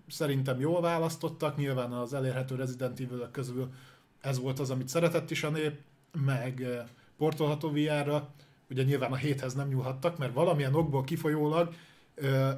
Szerintem 0.07 0.59
jól 0.59 0.81
választottak, 0.81 1.57
nyilván 1.57 1.91
az 1.91 2.13
elérhető 2.13 2.55
Resident 2.55 2.99
evil 2.99 3.29
közül 3.31 3.71
ez 4.21 4.39
volt 4.39 4.59
az, 4.59 4.69
amit 4.69 4.87
szeretett 4.87 5.31
is 5.31 5.43
a 5.43 5.49
nép, 5.49 5.79
meg 6.25 6.67
portolható 7.17 7.71
VR-ra. 7.71 8.33
Ugye 8.69 8.83
nyilván 8.83 9.11
a 9.11 9.15
héthez 9.15 9.53
nem 9.53 9.67
nyúlhattak, 9.67 10.17
mert 10.17 10.33
valamilyen 10.33 10.73
okból 10.73 11.03
kifolyólag 11.03 11.73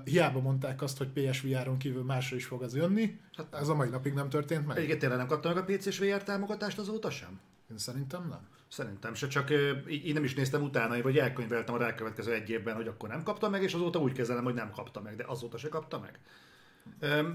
hiába 0.04 0.39
mondták 0.39 0.82
azt, 0.82 0.98
hogy 0.98 1.08
PSVR-on 1.08 1.78
kívül 1.78 2.04
másra 2.04 2.36
is 2.36 2.46
fog 2.46 2.62
ez 2.63 2.75
jönni. 2.75 3.20
Hát 3.38 3.54
ez 3.54 3.68
a 3.68 3.75
mai 3.75 3.89
napig 3.89 4.13
nem 4.13 4.30
történt 4.30 4.68
meg. 4.68 4.75
Egyébként 4.75 5.00
tényleg 5.00 5.18
nem 5.18 5.28
kapta 5.28 5.54
meg 5.54 5.58
a 5.58 5.63
PC-s 5.63 6.00
VR 6.00 6.24
támogatást 6.24 6.78
azóta 6.78 7.10
sem? 7.10 7.39
Én 7.72 7.78
szerintem 7.78 8.28
nem. 8.30 8.48
Szerintem 8.74 9.13
se, 9.13 9.27
csak 9.27 9.51
így, 9.89 10.06
így 10.06 10.13
nem 10.13 10.24
is 10.24 10.34
néztem 10.34 10.62
utána, 10.62 11.01
vagy 11.01 11.18
elkönyveltem 11.18 11.75
a 11.75 11.77
rákövetkező 11.77 12.34
egy 12.34 12.50
évben, 12.50 12.75
hogy 12.75 12.88
akkor 12.88 13.10
nem 13.10 13.24
kapta 13.24 13.50
meg, 13.50 13.63
és 13.63 13.74
azóta 13.74 14.00
úgy 14.00 14.12
kezelem, 14.12 14.44
hogy 14.44 14.53
nem 14.53 14.72
kapta 14.72 15.01
meg, 15.01 15.15
de 15.15 15.24
azóta 15.27 15.58
se 15.58 15.70
kapta 15.70 16.00
meg. 16.00 16.20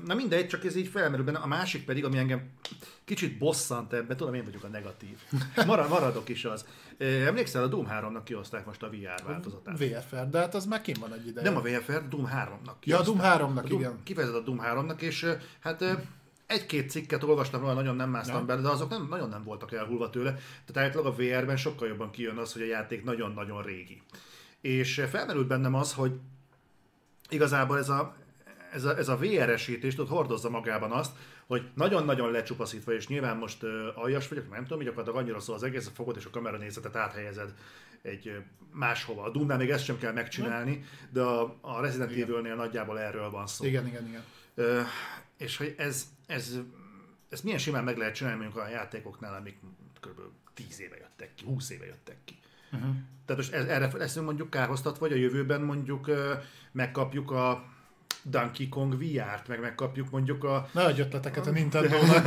Na 0.04 0.14
mindegy, 0.14 0.48
csak 0.48 0.64
ez 0.64 0.76
így 0.76 0.86
felmerül 0.88 1.24
benne. 1.24 1.38
A 1.38 1.46
másik 1.46 1.84
pedig, 1.84 2.04
ami 2.04 2.18
engem 2.18 2.50
kicsit 3.04 3.38
bosszant 3.38 3.92
ebben, 3.92 4.16
tudom, 4.16 4.34
én 4.34 4.44
vagyok 4.44 4.64
a 4.64 4.68
negatív. 4.68 5.18
Marad, 5.66 5.88
maradok 5.88 6.28
is 6.28 6.44
az. 6.44 6.64
Emlékszel, 6.98 7.62
a 7.62 7.66
Doom 7.66 7.86
3-nak 7.90 8.20
kihozták 8.24 8.66
most 8.66 8.82
a 8.82 8.88
VR 8.88 9.22
változatát. 9.26 9.78
VFR, 9.78 10.28
de 10.30 10.38
hát 10.38 10.54
az 10.54 10.66
már 10.66 10.80
kim 10.80 10.96
van 11.00 11.12
egy 11.12 11.26
ideje. 11.26 11.50
Nem 11.50 11.58
a 11.58 11.60
VFR, 11.60 12.08
Doom 12.08 12.28
3-nak. 12.34 12.84
Ja, 12.84 12.98
a 12.98 13.02
Doom 13.02 13.18
3-nak, 13.22 13.64
A 13.64 13.68
Doom, 13.68 13.80
igen. 13.80 14.00
Kifejezetten 14.02 14.42
a 14.42 14.44
Doom 14.44 14.60
3-nak, 14.62 15.00
és 15.00 15.26
hát 15.60 15.80
ö, 15.80 15.92
egy-két 16.48 16.90
cikket 16.90 17.22
olvastam 17.22 17.60
róla, 17.60 17.72
nagyon 17.72 17.96
nem 17.96 18.10
másztam 18.10 18.38
Ja. 18.38 18.44
bele, 18.44 18.60
de 18.60 18.68
azok 18.68 18.90
nem, 18.90 19.06
nagyon 19.10 19.28
nem 19.28 19.42
voltak 19.44 19.72
elhullva 19.72 20.10
tőle. 20.10 20.34
Tehát 20.64 20.88
általában 20.88 21.12
a 21.12 21.16
VR-ben 21.16 21.56
sokkal 21.56 21.88
jobban 21.88 22.10
kijön 22.10 22.36
az, 22.36 22.52
hogy 22.52 22.62
a 22.62 22.66
játék 22.66 23.04
nagyon-nagyon 23.04 23.62
régi. 23.62 24.02
És 24.60 25.04
felmerült 25.10 25.46
bennem 25.46 25.74
az, 25.74 25.94
hogy 25.94 26.12
igazából 27.28 27.78
ez 27.78 27.88
a, 27.88 28.14
ez 28.72 28.84
a, 28.84 28.96
ez 28.96 29.08
a 29.08 29.16
VR-esítés 29.16 29.94
tud 29.94 30.08
hordozza 30.08 30.50
magában 30.50 30.92
azt, 30.92 31.12
hogy 31.46 31.68
nagyon-nagyon 31.74 32.30
lecsupaszítva, 32.30 32.92
és 32.92 33.08
nyilván 33.08 33.36
most 33.36 33.62
uh, 33.62 33.70
aljas 33.94 34.28
vagyok, 34.28 34.50
nem 34.50 34.62
tudom, 34.62 34.80
így 34.80 34.86
gyakorlatilag 34.86 35.24
annyira 35.24 35.40
szól 35.40 35.54
az 35.54 35.62
egész, 35.62 35.90
fogod 35.94 36.16
és 36.16 36.24
a 36.24 36.30
kameranézetet 36.30 36.96
áthelyezed 36.96 37.54
egy 38.02 38.28
ö, 38.28 38.36
máshova. 38.72 39.22
A 39.22 39.30
Doom-nál 39.30 39.56
még 39.58 39.70
ezt 39.70 39.84
sem 39.84 39.98
kell 39.98 40.12
megcsinálni, 40.12 40.84
de 41.10 41.20
a, 41.20 41.56
a 41.60 41.80
Resident. 41.80 42.10
Evil-nél 42.10 42.54
nagyjából 42.54 42.98
erről 42.98 43.30
van 43.30 43.46
szó. 43.46 43.64
Igen, 43.64 43.86
igen, 43.86 44.06
igen. 44.06 44.22
Ö, 44.54 44.80
és 45.38 45.56
hogy 45.56 45.74
ez, 45.78 46.08
ez, 46.26 46.58
ez 47.28 47.40
milyen 47.40 47.58
simán 47.58 47.84
meg 47.84 47.96
lehet 47.96 48.14
csinálni 48.14 48.38
mondjuk 48.42 48.64
a 48.64 48.68
játékoknál, 48.68 49.34
amik 49.34 49.58
kb. 50.00 50.20
10 50.54 50.80
éve 50.80 50.96
jöttek 50.96 51.34
ki, 51.34 51.44
20 51.44 51.70
éve 51.70 51.86
jöttek 51.86 52.16
ki. 52.24 52.38
Uh-huh. 52.72 52.94
Tehát 53.26 53.42
most 53.42 53.52
ez, 53.52 53.66
erre 53.66 53.90
leszünk 53.92 54.26
mondjuk 54.26 54.50
kárhoztatva, 54.50 55.08
vagy 55.08 55.16
a 55.16 55.20
jövőben 55.20 55.60
mondjuk 55.60 56.10
megkapjuk 56.72 57.30
a 57.30 57.64
Donkey 58.30 58.68
Kong 58.68 58.98
VR-t, 58.98 59.48
meg 59.48 59.60
megkapjuk 59.60 60.10
mondjuk 60.10 60.44
a... 60.44 60.68
Nagy 60.72 61.00
ötleteket 61.00 61.46
a 61.46 61.50
Nintendo-nak. 61.50 62.24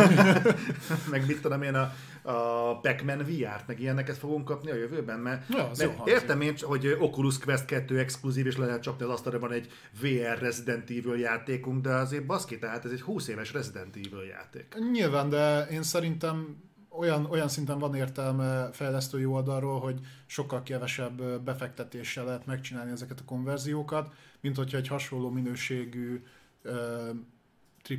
meg 1.12 1.26
mit 1.28 1.42
tudom 1.42 1.62
én, 1.62 1.76
a, 1.76 1.94
a 2.22 2.80
Pac-Man 2.80 3.18
VR-t, 3.18 3.68
meg 3.68 3.80
ilyeneket 3.80 4.18
fogunk 4.18 4.46
kapni 4.46 4.72
a 4.72 4.76
jövőben, 4.76 5.20
mert, 5.20 5.50
Ja, 5.50 5.72
mert 5.78 5.82
jó 5.82 6.04
értem 6.06 6.42
én, 6.42 6.54
hogy 6.62 6.98
Oculus 7.00 7.40
Quest 7.40 7.66
2 7.66 8.00
exkluzív, 8.00 8.46
és 8.46 8.58
le 8.58 8.66
lehet 8.66 8.82
csapni 8.82 9.06
az 9.06 9.12
asztalra, 9.12 9.40
van 9.40 9.52
egy 9.52 9.68
VR 10.02 10.40
Resident 10.40 10.90
Evil 10.90 11.18
játékunk, 11.18 11.82
de 11.82 11.94
azért 11.94 12.26
baszki, 12.26 12.60
tehát 12.60 12.86
ez 12.86 12.92
egy 12.92 13.02
20 13.02 13.28
éves 13.28 13.54
Resident 13.54 13.96
Evil 13.96 14.24
játék. 14.24 14.76
Nyilván, 14.92 15.30
de 15.30 15.68
én 15.72 15.84
szerintem 15.84 16.70
olyan, 16.90 17.26
olyan 17.26 17.48
szinten 17.48 17.80
van 17.80 17.96
értelme 17.96 18.70
fejlesztői 18.72 19.26
oldalról, 19.26 19.80
hogy 19.80 20.00
sokkal 20.26 20.64
kevesebb 20.64 21.22
befektetéssel 21.44 22.26
lehet 22.26 22.46
megcsinálni 22.46 22.92
ezeket 22.92 23.20
a 23.20 23.26
konverziókat, 23.26 24.14
mint 24.42 24.56
hogyha 24.56 24.78
egy 24.78 24.88
hasonló 24.88 25.30
minőségű 25.30 26.24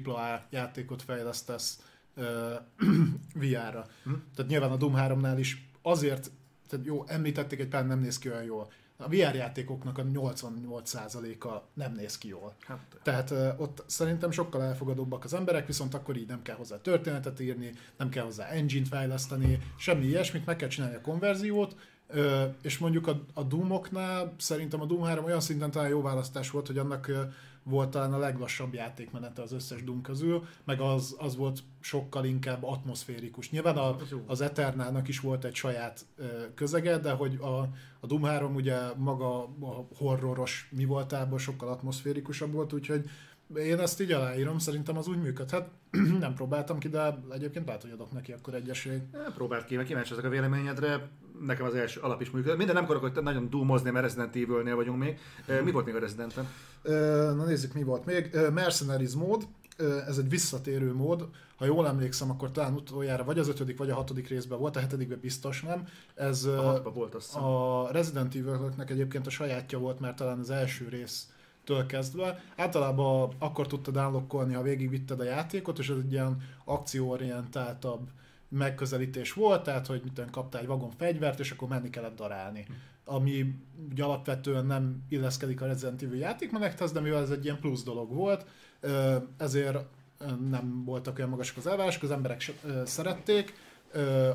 AAA 0.05 0.47
játékot 0.51 1.03
fejlesztesz 1.03 1.83
VR-ra. 3.35 3.87
Hm. 4.05 4.13
Tehát 4.35 4.51
nyilván 4.51 4.71
a 4.71 4.77
Doom 4.77 4.95
3-nál 4.97 5.37
is 5.39 5.69
azért, 5.83 6.31
tehát 6.69 6.87
jó, 6.87 7.05
említették 7.07 7.61
egy 7.61 7.69
pár, 7.69 7.87
nem 7.87 7.99
néz 7.99 8.19
ki 8.19 8.31
olyan 8.31 8.45
jól. 8.45 8.71
A 8.97 9.09
VR 9.09 9.35
játékoknak 9.35 9.99
a 9.99 10.03
88%-a 10.03 11.63
nem 11.75 11.93
néz 11.93 12.19
ki 12.19 12.29
jól. 12.29 12.55
Hát, 12.67 12.79
Tehát 13.03 13.31
ö, 13.31 13.49
ott 13.57 13.85
szerintem 13.87 14.31
sokkal 14.31 14.63
elfogadóbbak 14.63 15.25
az 15.25 15.35
emberek, 15.35 15.67
viszont 15.67 15.95
akkor 15.95 16.17
így 16.17 16.29
nem 16.29 16.43
kell 16.43 16.57
hozzá 16.57 16.81
történetet 16.81 17.41
írni, 17.41 17.73
nem 17.97 18.09
kell 18.09 18.25
hozzá 18.25 18.47
engine-t 18.47 18.89
fejleszteni, 18.89 19.59
semmi 19.77 20.07
ilyesmit, 20.07 20.47
meg 20.47 20.57
kell 20.57 20.69
csinálni 20.69 20.95
a 20.95 21.01
konverziót, 21.01 21.77
ö, 22.12 22.45
és 22.62 22.78
mondjuk 22.78 23.07
a, 23.07 23.21
a 23.35 23.42
Doomoknál 23.42 24.35
szerintem 24.38 24.81
a 24.81 24.85
Doom 24.85 25.02
3 25.02 25.25
olyan 25.25 25.40
szinten 25.40 25.71
talán 25.71 25.88
jó 25.88 26.02
választás 26.02 26.50
volt, 26.50 26.66
hogy 26.66 26.78
annak 26.78 27.09
ö, 27.09 27.21
volt 27.62 27.90
talán 27.90 28.12
a 28.12 28.19
leglassabb 28.19 28.75
játékmenete 28.75 29.42
az 29.42 29.52
összes 29.52 29.85
Doom 29.85 30.02
közül, 30.02 30.45
meg 30.64 30.81
az, 30.81 31.16
az 31.19 31.37
volt 31.37 31.62
sokkal 31.81 32.25
inkább 32.25 32.64
atmoszférikus. 32.64 33.50
Nyilván 33.50 33.76
a, 33.76 33.97
Az 34.26 34.40
Eternalnak 34.40 35.09
is 35.09 35.21
volt 35.21 35.45
egy 35.45 35.54
saját 35.54 36.00
ö, 36.16 36.25
közege, 36.54 36.99
de 36.99 37.12
hogy 37.12 37.38
a, 37.40 37.59
a 38.00 38.07
Doom 38.07 38.23
3 38.23 38.54
ugye 38.54 38.78
maga 38.97 39.42
a 39.42 39.87
horroros 39.97 40.69
mi 40.71 40.85
voltából 40.85 41.38
sokkal 41.38 41.69
atmoszférikusabb 41.69 42.52
volt, 42.52 42.73
úgyhogy 42.73 43.11
én 43.57 43.78
ezt 43.78 44.00
így 44.00 44.12
aláírom, 44.12 44.59
szerintem 44.59 44.97
az 44.97 45.09
úgy 45.09 45.23
működhet. 45.23 45.69
Nem 46.21 46.35
próbáltam 46.35 46.78
ki, 46.78 46.88
de 46.88 47.19
egyébként 47.31 47.66
lehet, 47.66 47.83
hogy 47.83 47.90
adok 47.90 48.12
neki 48.12 48.33
akkor 48.33 48.54
egy 48.54 48.69
esélyt. 48.69 49.02
Próbáld 49.35 49.64
ki, 49.64 49.76
mert 49.76 49.88
kíváncsi 49.88 50.12
ezek 50.12 50.25
a 50.25 50.28
véleményedre. 50.28 51.09
Nekem 51.47 51.67
az 51.67 51.75
első 51.75 52.01
alap 52.01 52.21
is 52.21 52.31
működik. 52.31 52.57
Minden 52.57 52.75
nem 52.75 52.85
akarok, 52.85 53.03
hogy 53.03 53.23
nagyon 53.23 53.51
dúmozni, 53.51 53.91
mert 53.91 54.05
Resident 54.05 54.37
Evil-nél 54.37 54.75
vagyunk 54.77 54.99
még. 54.99 55.19
Mi 55.65 55.71
volt 55.71 55.85
még 55.87 55.95
a 55.95 55.99
Residenten? 55.99 56.49
Ö, 56.83 57.33
Na 57.37 57.45
nézzük, 57.45 57.73
mi 57.73 57.83
volt 57.83 58.05
még. 58.05 58.37
Mercenaries 58.55 59.13
mód, 59.13 59.47
ez 60.07 60.19
egy 60.19 60.29
visszatérő 60.29 60.93
mód. 60.95 61.29
Ha 61.57 61.65
jól 61.65 61.87
emlékszem, 61.87 62.31
akkor 62.31 62.51
talán 62.51 62.75
utoljára 62.75 63.25
vagy 63.25 63.39
az 63.39 63.49
ötödik, 63.49 63.79
vagy 63.79 63.91
a 63.91 63.95
hatodik 63.95 64.29
részben 64.29 64.59
volt, 64.59 64.77
a 64.77 64.81
hetedikben 64.81 65.19
biztos 65.21 65.63
nem. 65.63 65.87
Ez 66.15 66.45
A 66.45 66.91
volt 66.95 67.15
azt 67.15 67.27
hiszem. 67.27 67.45
a 67.45 67.89
Resident 67.91 68.35
Evil-nek 68.35 68.91
egyébként 68.91 69.27
a 69.27 69.31
sajátja 69.31 69.79
volt 69.79 70.01
már 70.01 70.15
talán 70.15 70.39
az 70.39 70.51
első 70.51 70.89
résztől 70.89 71.87
kezdve. 71.87 72.43
Általában 72.57 73.33
akkor 73.39 73.67
tudtad 73.67 73.97
unlockolni, 73.97 74.55
ha 74.55 74.63
végigvitted 74.63 75.21
a 75.21 75.25
játékot, 75.25 75.79
és 75.79 75.89
ez 75.89 75.97
egy 75.97 76.13
ilyen 76.13 76.37
akcióorientáltabb 76.65 78.09
megközelítés 78.52 79.32
volt, 79.32 79.62
tehát 79.62 79.87
hogy 79.87 80.00
mit 80.04 80.12
tudom, 80.12 80.30
kaptál 80.30 80.61
egy 80.61 80.66
vagon 80.66 80.90
fegyvert, 80.90 81.40
és 81.40 81.50
akkor 81.50 81.68
menni 81.68 81.90
kellett 81.90 82.16
darálni. 82.16 82.66
Ami 83.04 83.54
ugye 83.90 84.04
alapvetően 84.04 84.66
nem 84.66 85.02
illeszkedik 85.09 85.61
a 85.61 85.66
Resident 85.66 86.02
Evil 86.02 86.18
játékmenethez, 86.18 86.92
de 86.92 87.00
mivel 87.00 87.23
ez 87.23 87.30
egy 87.30 87.44
ilyen 87.44 87.61
plusz 87.61 87.82
dolog 87.82 88.14
volt, 88.14 88.47
ezért 89.37 89.78
nem 90.50 90.85
voltak 90.85 91.18
olyan 91.18 91.30
magasak 91.30 91.56
az 91.56 91.66
elvárások, 91.66 92.02
az 92.02 92.11
emberek 92.11 92.52
szerették. 92.85 93.54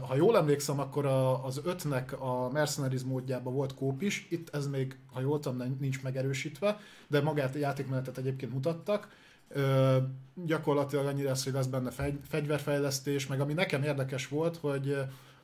Ha 0.08 0.16
jól 0.16 0.38
emlékszem, 0.38 0.80
akkor 0.80 1.06
az 1.44 1.62
ötnek 1.64 2.22
a 2.22 2.50
Mercenaries 2.54 3.04
módjában 3.04 3.54
volt 3.54 3.74
kóp 3.74 4.02
is, 4.02 4.28
itt 4.30 4.56
ez 4.56 4.68
még, 4.68 4.98
ha 5.14 5.20
jól 5.20 5.40
tudom, 5.40 5.78
nincs 5.80 6.04
megerősítve, 6.04 6.80
de 7.08 7.22
magát 7.22 7.56
a 7.56 7.60
játékmenetet 7.60 8.18
egyébként 8.18 8.54
mutattak. 8.54 9.08
Ö, 9.50 9.98
gyakorlatilag 10.46 11.06
annyi 11.06 11.24
lesz, 11.24 11.44
hogy 11.44 11.54
lesz 11.54 11.66
benne 11.66 11.92
fegy, 11.92 12.20
fegyverfejlesztés, 12.28 13.28
meg 13.28 13.40
ami 13.40 13.54
nekem 13.54 13.84
érdekes 13.84 14.28
volt, 14.28 14.58
hogy 14.58 14.98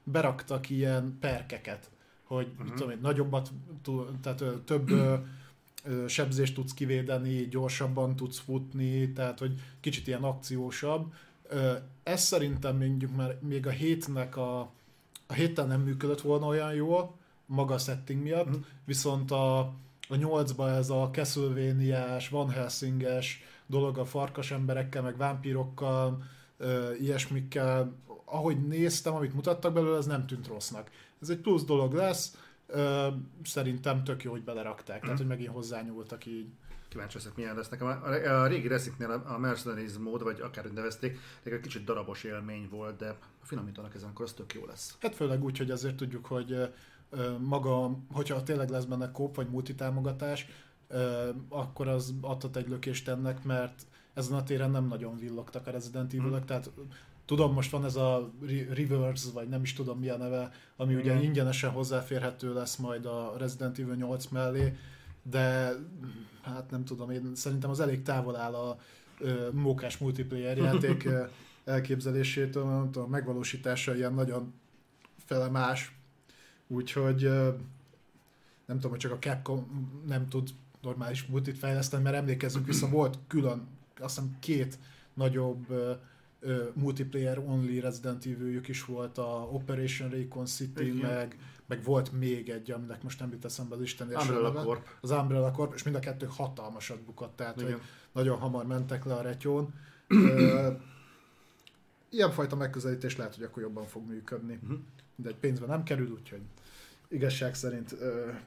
beraktak 0.03 0.69
ilyen 0.69 1.17
perkeket, 1.19 1.89
hogy 2.23 2.47
uh-huh. 2.47 2.65
mit 2.65 2.73
tudom 2.73 2.89
én, 2.91 2.99
nagyobbat, 3.01 3.51
tehát 4.21 4.43
több 4.65 4.89
sebzést 6.07 6.53
tudsz 6.55 6.73
kivédeni, 6.73 7.47
gyorsabban 7.47 8.15
tudsz 8.15 8.39
futni, 8.39 9.11
tehát 9.11 9.39
hogy 9.39 9.53
kicsit 9.79 10.07
ilyen 10.07 10.23
akciósabb. 10.23 11.13
Ez 12.03 12.21
szerintem 12.21 12.77
mondjuk 12.77 13.15
már 13.15 13.37
még 13.41 13.67
a 13.67 13.69
hétnek 13.69 14.37
a, 14.37 14.59
a 15.27 15.33
héten 15.33 15.67
nem 15.67 15.81
működött 15.81 16.21
volna 16.21 16.45
olyan 16.45 16.73
jól, 16.73 17.15
maga 17.45 17.73
a 17.73 17.77
setting 17.77 18.21
miatt, 18.21 18.47
Mhm. 18.49 18.55
viszont 18.85 19.31
a, 19.31 19.59
a 20.09 20.15
nyolcba 20.15 20.69
ez 20.69 20.89
a 20.89 21.09
Castlevania-s, 21.11 22.29
Van 22.29 22.49
Helsinges 22.49 23.43
dolog 23.65 23.97
a 23.97 24.05
farkas 24.05 24.51
emberekkel, 24.51 25.01
meg 25.01 25.17
vámpírokkal, 25.17 26.23
ö, 26.57 26.93
ilyesmikkel, 26.93 27.95
ahogy 28.25 28.67
néztem, 28.67 29.15
amit 29.15 29.33
mutattak 29.33 29.73
belőle, 29.73 29.97
ez 29.97 30.05
nem 30.05 30.25
tűnt 30.27 30.47
rossznak. 30.47 30.89
Ez 31.21 31.29
egy 31.29 31.39
plusz 31.39 31.63
dolog 31.63 31.93
lesz, 31.93 32.37
ö, 32.67 33.07
szerintem 33.43 34.03
tök 34.03 34.23
jó, 34.23 34.31
hogy 34.31 34.43
belerakták, 34.43 35.01
tehát 35.01 35.17
hogy 35.17 35.27
megint 35.27 35.49
hozzányúltak 35.49 36.25
így. 36.25 36.47
Kíváncsi 36.87 37.17
leszek, 37.17 37.35
milyen 37.35 37.55
lesz 37.55 37.69
nekem. 37.69 37.87
A, 37.87 38.47
régi 38.47 38.67
Residentnél 38.67 39.23
a, 39.25 39.37
Mercenaries 39.37 39.97
mód, 39.97 40.23
vagy 40.23 40.39
akár 40.41 40.65
nevezték, 40.65 41.19
nekem 41.43 41.57
egy 41.57 41.63
kicsit 41.63 41.83
darabos 41.83 42.23
élmény 42.23 42.67
volt, 42.69 42.97
de 42.97 43.17
finomítanak 43.43 43.95
ezen, 43.95 44.09
akkor 44.09 44.25
az 44.25 44.33
tök 44.33 44.53
jó 44.53 44.65
lesz. 44.65 44.97
Hát 44.99 45.15
főleg 45.15 45.43
úgy, 45.43 45.57
hogy 45.57 45.71
azért 45.71 45.95
tudjuk, 45.95 46.25
hogy 46.25 46.73
maga, 47.39 47.97
hogyha 48.11 48.43
tényleg 48.43 48.69
lesz 48.69 48.83
benne 48.83 49.11
kóp 49.11 49.35
vagy 49.35 49.49
multitámogatás, 49.49 50.47
akkor 51.49 51.87
az 51.87 52.13
adhat 52.21 52.55
egy 52.55 52.67
lökést 52.69 53.07
ennek, 53.07 53.43
mert 53.43 53.85
ezen 54.13 54.37
a 54.37 54.43
téren 54.43 54.71
nem 54.71 54.87
nagyon 54.87 55.17
villogtak 55.17 55.67
a 55.67 55.71
Resident 55.71 56.13
evil 56.13 56.29
Hmm. 56.29 56.45
tehát 56.45 56.69
tudom, 57.25 57.53
most 57.53 57.71
van 57.71 57.85
ez 57.85 57.95
a 57.95 58.31
Re- 58.41 58.73
Reverse, 58.73 59.31
vagy 59.33 59.47
nem 59.47 59.61
is 59.61 59.73
tudom 59.73 59.99
mi 59.99 60.09
a 60.09 60.17
neve, 60.17 60.51
ami 60.75 60.95
ugye 60.95 61.11
Igen. 61.11 61.23
ingyenesen 61.23 61.69
hozzáférhető 61.71 62.53
lesz 62.53 62.75
majd 62.75 63.05
a 63.05 63.33
Resident 63.37 63.79
Evil 63.79 63.95
8 63.95 64.27
mellé, 64.27 64.77
de 65.23 65.73
hát 66.41 66.71
nem 66.71 66.85
tudom, 66.85 67.09
én 67.09 67.31
szerintem 67.35 67.69
az 67.69 67.79
elég 67.79 68.01
távol 68.01 68.35
áll 68.35 68.53
a 68.53 68.77
ö, 69.19 69.49
mókás 69.51 69.97
multiplayer 69.97 70.57
játék 70.57 71.09
elképzelésétől, 71.65 72.65
nem 72.65 72.91
tudom, 72.91 73.07
a 73.07 73.11
megvalósítása 73.11 73.95
ilyen 73.95 74.13
nagyon 74.13 74.53
fele 75.25 75.47
más, 75.49 75.95
úgyhogy 76.67 77.23
ö, 77.23 77.49
nem 78.65 78.75
tudom, 78.75 78.91
hogy 78.91 78.99
csak 78.99 79.11
a 79.11 79.19
Capcom 79.19 79.91
nem 80.07 80.27
tud 80.27 80.49
normális 80.83 81.25
multit 81.25 81.57
fejleszteni, 81.57 82.03
mert 82.03 82.15
emlékezzünk 82.15 82.65
vissza, 82.65 82.89
volt 82.89 83.17
külön, 83.27 83.67
azt 83.99 84.15
hiszem 84.15 84.35
két 84.39 84.79
nagyobb 85.13 85.69
ö, 85.69 85.91
ö, 86.39 86.63
multiplayer 86.73 87.37
only 87.39 87.79
Resident 87.79 88.25
evil 88.25 88.61
is 88.67 88.85
volt, 88.85 89.17
a 89.17 89.47
Operation 89.51 90.09
Recon 90.09 90.45
City, 90.45 90.83
Igen. 90.85 91.11
meg, 91.11 91.37
meg 91.67 91.83
volt 91.83 92.11
még 92.11 92.49
egy, 92.49 92.71
aminek 92.71 93.03
most 93.03 93.19
nem 93.19 93.31
jut 93.31 93.45
eszembe 93.45 93.75
az 93.75 93.81
Isten 93.81 94.07
Umbrella 94.07 94.51
Corp. 94.63 94.87
az 95.01 95.11
Umbrella 95.11 95.51
Corp, 95.51 95.73
és 95.73 95.83
mind 95.83 95.95
a 95.95 95.99
kettő 95.99 96.27
hatalmasat 96.29 97.01
bukott, 97.01 97.35
tehát 97.35 97.61
Igen. 97.61 97.71
hogy 97.71 97.81
nagyon 98.11 98.37
hamar 98.37 98.65
mentek 98.65 99.05
le 99.05 99.13
a 99.13 99.21
retyón. 99.21 99.73
Ö, 100.07 100.71
Ilyenfajta 102.09 102.55
megközelítés 102.55 103.17
lehet, 103.17 103.35
hogy 103.35 103.43
akkor 103.43 103.61
jobban 103.63 103.85
fog 103.85 104.07
működni. 104.07 104.59
Mhm. 104.63 104.73
De 105.15 105.29
egy 105.29 105.35
pénzbe 105.35 105.65
nem 105.65 105.83
kerül, 105.83 106.11
úgyhogy 106.11 106.41
igazság 107.13 107.55
szerint 107.55 107.95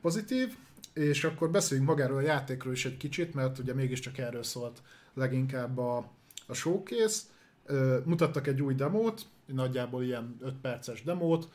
pozitív. 0.01 0.57
És 0.93 1.25
akkor 1.25 1.51
beszéljünk 1.51 1.89
magáról 1.89 2.17
a 2.17 2.21
játékról 2.21 2.73
is 2.73 2.85
egy 2.85 2.97
kicsit, 2.97 3.35
mert 3.35 3.59
ugye 3.59 3.75
mégiscsak 3.75 4.19
erről 4.19 4.43
szólt 4.43 4.83
leginkább 5.15 5.79
a, 5.79 6.11
a 6.47 6.55
showcase. 6.55 7.23
Mutattak 8.05 8.47
egy 8.47 8.63
új 8.63 8.75
demót, 8.75 9.27
nagyjából 9.47 10.03
ilyen 10.03 10.37
5 10.41 10.55
perces 10.61 11.03
demót. 11.03 11.49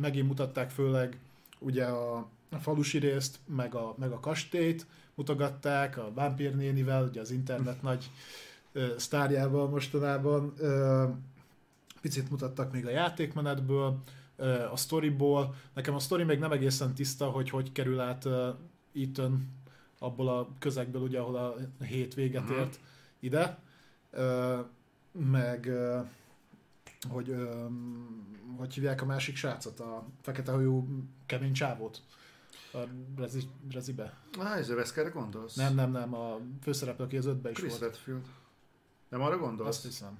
Megint 0.00 0.28
mutatták 0.28 0.70
főleg 0.70 1.18
ugye 1.58 1.84
a, 1.84 2.28
falusi 2.60 2.98
részt, 2.98 3.38
meg 3.46 3.74
a, 3.74 3.94
meg 3.98 4.12
a 4.12 4.20
kastélyt 4.20 4.86
mutogatták, 5.14 5.96
a 5.98 6.12
vámpír 6.14 6.56
nénivel, 6.56 7.04
ugye 7.04 7.20
az 7.20 7.30
internet 7.30 7.82
nagy 7.82 8.10
ö, 8.72 8.86
sztárjával 8.96 9.68
mostanában. 9.68 10.54
Picit 12.00 12.30
mutattak 12.30 12.72
még 12.72 12.86
a 12.86 12.90
játékmenetből, 12.90 14.02
a 14.72 14.76
storyból. 14.76 15.54
Nekem 15.74 15.94
a 15.94 15.98
story 15.98 16.24
még 16.24 16.38
nem 16.38 16.52
egészen 16.52 16.94
tiszta, 16.94 17.30
hogy 17.30 17.50
hogy 17.50 17.72
kerül 17.72 18.00
át 18.00 18.28
Ethan 18.94 19.48
abból 19.98 20.28
a 20.28 20.48
közegből, 20.58 21.02
ugye, 21.02 21.18
ahol 21.20 21.36
a 21.36 21.56
hét 21.84 22.14
véget 22.14 22.42
Mhm. 22.48 22.52
ért 22.52 22.80
ide. 23.20 23.58
Meg 25.12 25.70
hogy 27.10 27.36
hogy 28.56 28.74
hívják 28.74 29.02
a 29.02 29.04
másik 29.04 29.36
srácot, 29.36 29.80
a 29.80 30.06
fekete 30.20 30.52
hajú 30.52 30.86
kemény 31.26 31.52
csávót. 31.52 32.02
A 32.72 32.78
Rezi, 33.16 33.42
Rezibe. 33.70 34.16
Ah, 34.38 34.56
ez 34.56 34.68
a 34.70 34.74
Veszkerre 34.74 35.08
gondolsz? 35.08 35.54
Nem, 35.54 35.74
nem, 35.74 35.90
nem, 35.90 36.14
a 36.14 36.38
főszereplő, 36.62 37.04
aki 37.04 37.16
az 37.16 37.26
ötbe 37.26 37.50
is 37.50 37.56
Chris 37.56 37.70
volt. 37.70 37.82
Redfield. 37.82 38.26
Nem 39.08 39.20
arra 39.20 39.38
gondolsz? 39.38 39.68
Azt 39.68 39.82
hiszem. 39.82 40.18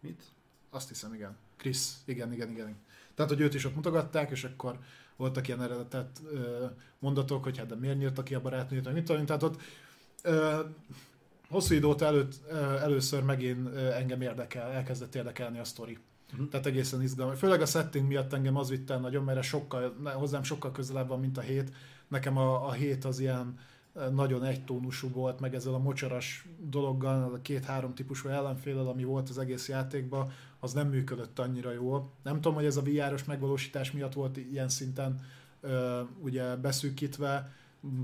Mit? 0.00 0.22
Azt 0.70 0.88
hiszem, 0.88 1.14
igen. 1.14 1.36
Chris, 1.56 1.88
igen, 2.04 2.32
igen, 2.32 2.50
igen. 2.50 2.76
Tehát, 3.16 3.30
hogy 3.30 3.40
őt 3.40 3.54
is 3.54 3.64
ott 3.64 3.74
mutogatták, 3.74 4.30
és 4.30 4.44
akkor 4.44 4.78
voltak 5.16 5.48
ilyen 5.48 5.62
eredetet 5.62 6.20
ö, 6.32 6.64
mondatok, 6.98 7.42
hogy 7.44 7.58
hát 7.58 7.66
de 7.66 7.74
miért 7.74 7.98
nyírta 7.98 8.22
ki 8.22 8.34
a 8.34 8.40
barátnőt, 8.40 8.84
vagy 8.84 8.94
mit 8.94 9.04
tudom, 9.04 9.26
tehát 9.26 9.42
ott 9.42 9.60
hosszú 11.48 11.74
idő 11.74 11.86
óta 11.86 12.04
előtt, 12.04 12.50
először 12.80 13.22
megint 13.22 13.76
engem 13.76 14.20
érdekel, 14.20 14.70
elkezdett 14.70 15.14
érdekelni 15.14 15.58
a 15.58 15.64
sztori. 15.64 15.98
Mhm. 16.32 16.44
Tehát 16.44 16.66
egészen 16.66 17.02
izgalmas. 17.02 17.38
Főleg 17.38 17.60
a 17.60 17.66
setting 17.66 18.06
miatt 18.06 18.32
engem 18.32 18.56
az 18.56 18.68
vitte 18.68 18.94
el 18.94 19.00
nagyon, 19.00 19.24
mert 19.24 19.42
sokkal, 19.42 19.96
hozzám 20.14 20.42
sokkal 20.42 20.72
közelebb 20.72 21.08
van, 21.08 21.20
mint 21.20 21.38
a 21.38 21.40
hét. 21.40 21.72
Nekem 22.08 22.36
a, 22.36 22.66
a 22.66 22.72
hét 22.72 23.04
az 23.04 23.20
ilyen 23.20 23.58
nagyon 24.12 24.44
egytónusú 24.44 25.10
volt, 25.10 25.40
meg 25.40 25.54
ezzel 25.54 25.74
a 25.74 25.78
mocsaras 25.78 26.46
dologgal, 26.58 27.32
a 27.32 27.40
két-három 27.42 27.94
típusú 27.94 28.28
ellenfélel, 28.28 28.86
ami 28.86 29.04
volt 29.04 29.28
az 29.28 29.38
egész 29.38 29.68
játékban, 29.68 30.30
az 30.60 30.72
nem 30.72 30.88
működött 30.88 31.38
annyira 31.38 31.72
jól. 31.72 32.10
Nem 32.22 32.34
tudom, 32.34 32.54
hogy 32.54 32.64
ez 32.64 32.76
a 32.76 32.82
VR-os 32.82 33.24
megvalósítás 33.24 33.92
miatt 33.92 34.12
volt 34.12 34.36
ilyen 34.36 34.68
szinten 34.68 35.20
ö, 35.60 36.00
ugye 36.18 36.56
beszűkítve, 36.56 37.52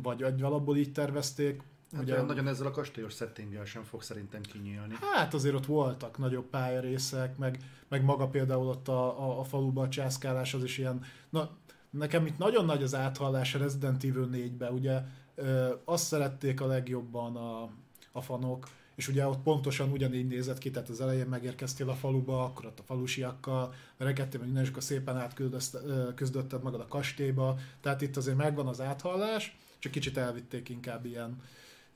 vagy, 0.03 0.23
alapból 0.43 0.77
így 0.77 0.93
tervezték. 0.93 1.63
Hát 1.93 2.03
Ugye, 2.03 2.23
nagyon 2.23 2.49
ezzel 2.49 2.67
a 2.67 2.71
kastélyos 2.71 3.15
settinggel 3.15 3.65
sem 3.65 3.83
fog 3.83 4.03
szerintem 4.03 4.41
kinyílni. 4.41 4.95
Hát 5.15 5.35
azért 5.35 5.55
ott 5.55 5.67
voltak 5.67 6.19
nagyobb 6.19 6.47
pályarészek, 6.47 7.37
meg, 7.37 7.59
meg 7.89 8.05
maga 8.05 8.29
például 8.29 8.67
ott 8.67 8.89
a, 8.89 9.29
a, 9.29 9.41
a 9.41 9.45
faluban 9.45 9.85
a 9.85 9.89
császkálás 9.89 10.55
az 10.55 10.65
is 10.65 10.79
ilyen, 10.79 11.05
na, 11.31 11.51
nekem 11.91 12.27
itt 12.27 12.39
nagyon 12.39 12.65
nagy 12.65 12.83
az 12.83 12.95
áthallás 12.95 13.55
a 13.55 13.59
Resident 13.59 14.05
Evil 14.05 14.29
4-be, 14.33 14.71
ugye 14.71 15.03
ö, 15.35 15.75
azt 15.85 16.05
szerették 16.05 16.61
a 16.61 16.67
legjobban 16.67 17.37
a, 17.37 17.71
a 18.13 18.21
fanok, 18.21 18.69
és 18.95 19.09
ugye 19.09 19.27
ott 19.27 19.43
pontosan 19.43 19.91
ugyanígy 19.91 20.27
nézett 20.27 20.59
ki, 20.59 20.71
tehát 20.71 20.89
az 20.89 21.01
elején 21.01 21.27
megérkeztél 21.27 21.89
a 21.89 21.95
faluba, 21.95 22.45
akkor 22.45 22.67
ott 22.67 22.79
a 22.79 22.83
falusiakkal 22.83 23.75
verekedtél, 23.97 24.39
meg 24.39 24.49
minden, 24.49 24.65
és 24.65 24.71
akkor 24.71 24.83
szépen 24.83 25.17
átküzdötted 25.17 26.63
magad 26.63 26.81
a 26.81 26.89
kastélyba, 26.89 27.59
tehát 27.81 28.01
itt 28.03 28.17
azért 28.17 28.37
megvan 28.37 28.67
az 28.67 28.81
áthallás, 28.81 29.57
csak 29.79 29.93
kicsit 29.93 30.17
elvitték 30.17 30.69
inkább 30.69 31.05
ilyen, 31.05 31.43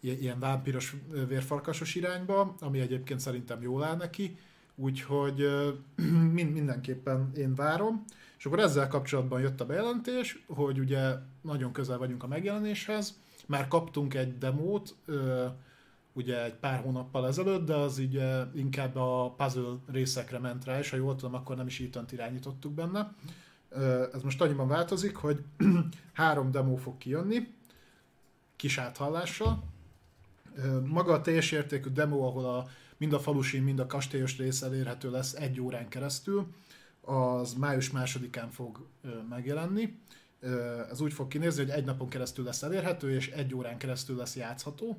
ilyen, 0.01 0.39
vámpiros 0.39 0.97
vérfarkasos 1.29 1.95
irányba, 1.95 2.55
ami 2.61 2.81
egyébként 2.81 3.21
szerintem 3.21 3.63
jól 3.63 3.85
áll 3.85 3.97
neki, 3.97 4.39
úgyhogy 4.75 5.49
mindenképpen 6.33 7.33
én 7.37 7.55
várom. 7.55 8.05
És 8.39 8.47
akkor 8.47 8.59
ezzel 8.59 8.89
kapcsolatban 8.89 9.41
jött 9.41 9.61
a 9.61 9.67
bejelentés, 9.67 10.45
hogy 10.47 10.79
ugye 10.79 11.15
nagyon 11.41 11.73
közel 11.73 11.99
vagyunk 11.99 12.23
a 12.23 12.27
megjelenéshez, 12.27 13.19
már 13.47 13.69
kaptunk 13.69 14.15
egy 14.15 14.39
demót, 14.39 14.95
ugye 16.13 16.45
egy 16.45 16.55
pár 16.55 16.81
hónappal 16.81 17.27
ezelőtt, 17.27 17.67
de 17.67 17.75
az 17.75 17.99
így 17.99 18.23
inkább 18.55 18.97
a 18.97 19.35
puzzle 19.37 19.75
részekre 19.87 20.39
ment 20.39 20.65
rá, 20.65 20.79
és 20.79 20.91
ha 20.91 20.97
jól 20.97 21.17
tudom, 21.17 21.35
akkor 21.35 21.57
nem 21.57 21.67
is 21.67 21.81
Ethan-t 21.81 22.13
irányítottuk 22.13 22.73
benne. 22.73 23.15
Ez 24.13 24.23
most 24.23 24.41
annyiban 24.41 24.69
változik, 24.69 25.17
hogy 25.17 25.45
három 26.13 26.51
demo 26.51 26.77
fog 26.77 26.99
kijönni, 26.99 27.55
kis 28.57 28.79
áthallással. 28.79 29.63
Maga 30.85 31.13
a 31.13 31.21
teljes 31.21 31.53
értékű 31.53 31.91
demo, 31.91 32.27
ahol 32.27 32.45
a, 32.45 32.67
mind 32.97 33.13
a 33.13 33.19
falusi, 33.19 33.59
mind 33.59 33.79
a 33.79 33.87
kastélyos 33.87 34.37
rész 34.37 34.63
elérhető 34.63 35.11
lesz 35.11 35.33
egy 35.35 35.61
órán 35.61 35.89
keresztül, 35.89 36.47
az 37.01 37.55
május 37.55 37.91
másodikán 37.91 38.51
fog 38.51 38.87
megjelenni. 39.29 39.99
Ez 40.91 41.01
úgy 41.01 41.13
fog 41.13 41.29
kinézni, 41.29 41.63
hogy 41.63 41.73
egy 41.73 41.85
napon 41.85 42.09
keresztül 42.09 42.45
lesz 42.45 42.63
elérhető, 42.63 43.15
és 43.15 43.31
egy 43.31 43.55
órán 43.55 43.79
keresztül 43.79 44.17
lesz 44.17 44.37
játszható. 44.37 44.99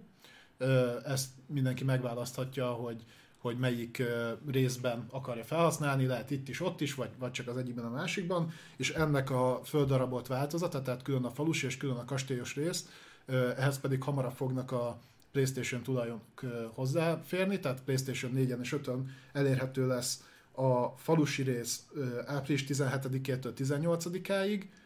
Ezt 1.06 1.30
mindenki 1.46 1.84
megválaszthatja, 1.84 2.72
hogy, 2.72 3.04
hogy 3.38 3.58
melyik 3.58 4.04
részben 4.52 5.06
akarja 5.12 5.44
felhasználni, 5.44 6.06
lehet 6.06 6.32
itt 6.32 6.48
is, 6.48 6.62
ott 6.62 6.82
is, 6.82 6.94
vagy, 6.94 7.10
vagy 7.20 7.32
csak 7.32 7.48
az 7.48 7.58
egyikben, 7.58 7.86
a 7.86 7.90
másikban, 7.90 8.52
és 8.78 8.90
ennek 8.90 9.30
a 9.30 9.62
földarabolt 9.64 10.28
változata, 10.28 10.82
tehát 10.82 11.02
külön 11.02 11.24
a 11.24 11.30
falusi 11.30 11.66
és 11.66 11.78
külön 11.78 11.96
a 11.96 12.06
kastélyos 12.06 12.56
rész, 12.56 12.90
ö, 13.26 13.50
ehhez 13.58 13.80
pedig 13.80 14.04
hamarabb 14.04 14.34
fognak 14.34 14.72
a 14.72 15.00
PlayStation 15.32 15.84
tulajdonok 15.84 16.42
hozzáférni, 16.74 17.60
tehát 17.60 17.84
PlayStation 17.84 18.32
4-en 18.36 18.60
és 18.62 18.76
5-ön 18.78 19.16
elérhető 19.34 19.88
lesz 19.88 20.24
a 20.52 20.88
falusi 20.88 21.44
rész 21.44 21.88
április 22.26 22.66
17-től 22.68 23.52
18-áig, 23.58 24.62
Ö, 24.62 24.78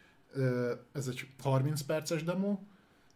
ez 0.92 1.08
egy 1.08 1.28
30 1.42 1.82
perces 1.82 2.24
demo, 2.24 2.60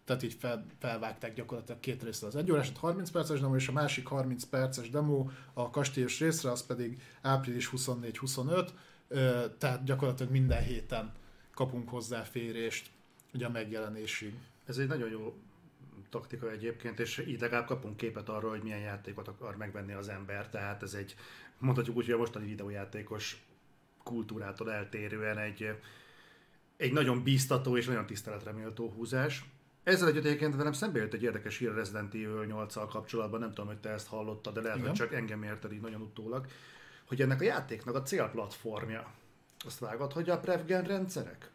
tehát 0.05 0.23
így 0.23 0.33
fel, 0.33 0.65
felvágták 0.79 1.33
gyakorlatilag 1.33 1.79
két 1.79 2.03
részre 2.03 2.27
az 2.27 2.35
egy 2.35 2.51
órás, 2.51 2.71
30 2.79 3.09
perces 3.09 3.39
demo, 3.39 3.55
és 3.55 3.67
a 3.67 3.71
másik 3.71 4.07
30 4.07 4.43
perces 4.43 4.89
demo 4.89 5.27
a 5.53 5.69
kastélyos 5.69 6.19
részre, 6.19 6.51
az 6.51 6.65
pedig 6.65 7.01
április 7.21 7.69
24-25, 7.75 8.69
ö, 9.07 9.45
tehát 9.57 9.83
gyakorlatilag 9.83 10.31
minden 10.31 10.63
héten 10.63 11.13
kapunk 11.53 11.89
hozzáférést 11.89 12.89
ugye 13.33 13.45
a 13.45 13.49
megjelenésig. 13.49 14.33
Ez 14.65 14.77
egy 14.77 14.87
nagyon 14.87 15.09
jó 15.09 15.33
taktika 16.09 16.51
egyébként, 16.51 16.99
és 16.99 17.23
így 17.27 17.39
legalább 17.39 17.65
kapunk 17.65 17.97
képet 17.97 18.29
arról, 18.29 18.49
hogy 18.49 18.63
milyen 18.63 18.79
játékot 18.79 19.27
akar 19.27 19.55
megvenni 19.55 19.93
az 19.93 20.09
ember. 20.09 20.49
Tehát 20.49 20.83
ez 20.83 20.93
egy, 20.93 21.15
mondhatjuk 21.57 21.97
úgy, 21.97 22.05
hogy 22.05 22.13
a 22.13 22.17
mostani 22.17 22.45
videójátékos 22.45 23.45
kultúrától 24.03 24.71
eltérően 24.71 25.37
egy, 25.37 25.77
egy 26.77 26.93
nagyon 26.93 27.23
bíztató 27.23 27.77
és 27.77 27.85
nagyon 27.85 28.05
tiszteletre 28.05 28.51
méltó 28.51 28.89
húzás. 28.95 29.45
Ezzel 29.83 30.07
együtt 30.07 30.25
egyébként 30.25 30.55
velem 30.55 30.73
szembe 30.73 30.99
jött 30.99 31.13
egy 31.13 31.23
érdekes 31.23 31.57
hír 31.57 31.69
a 31.69 31.73
Resident 31.73 32.13
Evil 32.13 32.45
8-al 32.49 32.87
kapcsolatban, 32.89 33.39
nem 33.39 33.49
tudom, 33.49 33.67
hogy 33.67 33.79
te 33.79 33.89
ezt 33.89 34.07
hallottad, 34.07 34.53
de 34.53 34.61
lehet, 34.61 34.77
Igen. 34.77 34.89
hogy 34.89 34.97
csak 34.97 35.13
engem 35.13 35.43
érted 35.43 35.71
így 35.71 35.81
nagyon 35.81 36.01
utólag, 36.01 36.45
hogy 37.07 37.21
ennek 37.21 37.41
a 37.41 37.43
játéknak 37.43 37.95
a 37.95 38.01
célplatformja. 38.01 39.11
Azt 39.65 39.79
vágod, 39.79 40.13
hogy 40.13 40.29
a 40.29 40.39
Prevgen 40.39 40.83
rendszerek? 40.83 41.49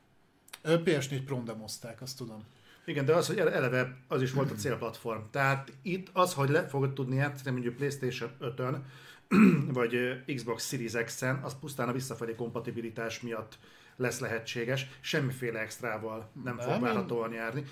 Ö, 0.62 0.76
PS4 0.85 1.20
Pro-n 1.24 1.44
demozták, 1.44 2.02
azt 2.02 2.16
tudom. 2.16 2.44
Igen, 2.85 3.04
de 3.04 3.14
az, 3.14 3.26
hogy 3.26 3.38
ele- 3.38 3.54
eleve 3.54 3.96
az 4.09 4.22
is 4.22 4.33
volt 4.33 4.50
a 4.50 4.54
célplatform. 4.54 5.20
Tehát 5.30 5.72
itt 5.83 6.09
az, 6.12 6.35
hogy 6.35 6.48
le 6.48 6.68
fogod 6.68 6.92
tudni 6.92 7.16
játszani 7.16 7.50
mondjuk 7.50 7.76
PlayStation 7.76 8.30
5-ön, 8.40 8.85
vagy 9.78 10.22
Xbox 10.35 10.68
Series 10.68 10.92
X-en, 11.04 11.37
az 11.37 11.59
pusztán 11.61 11.88
a 11.88 11.92
visszafelé 11.92 12.35
kompatibilitás 12.35 13.20
miatt 13.20 13.59
lesz 14.01 14.21
lehetséges, 14.21 14.87
semmiféle 15.01 15.59
extrával 15.59 16.31
nem, 16.45 16.57
Nem, 16.57 16.69
fog 16.69 16.81
várhatóan 16.81 17.33
járni. 17.33 17.65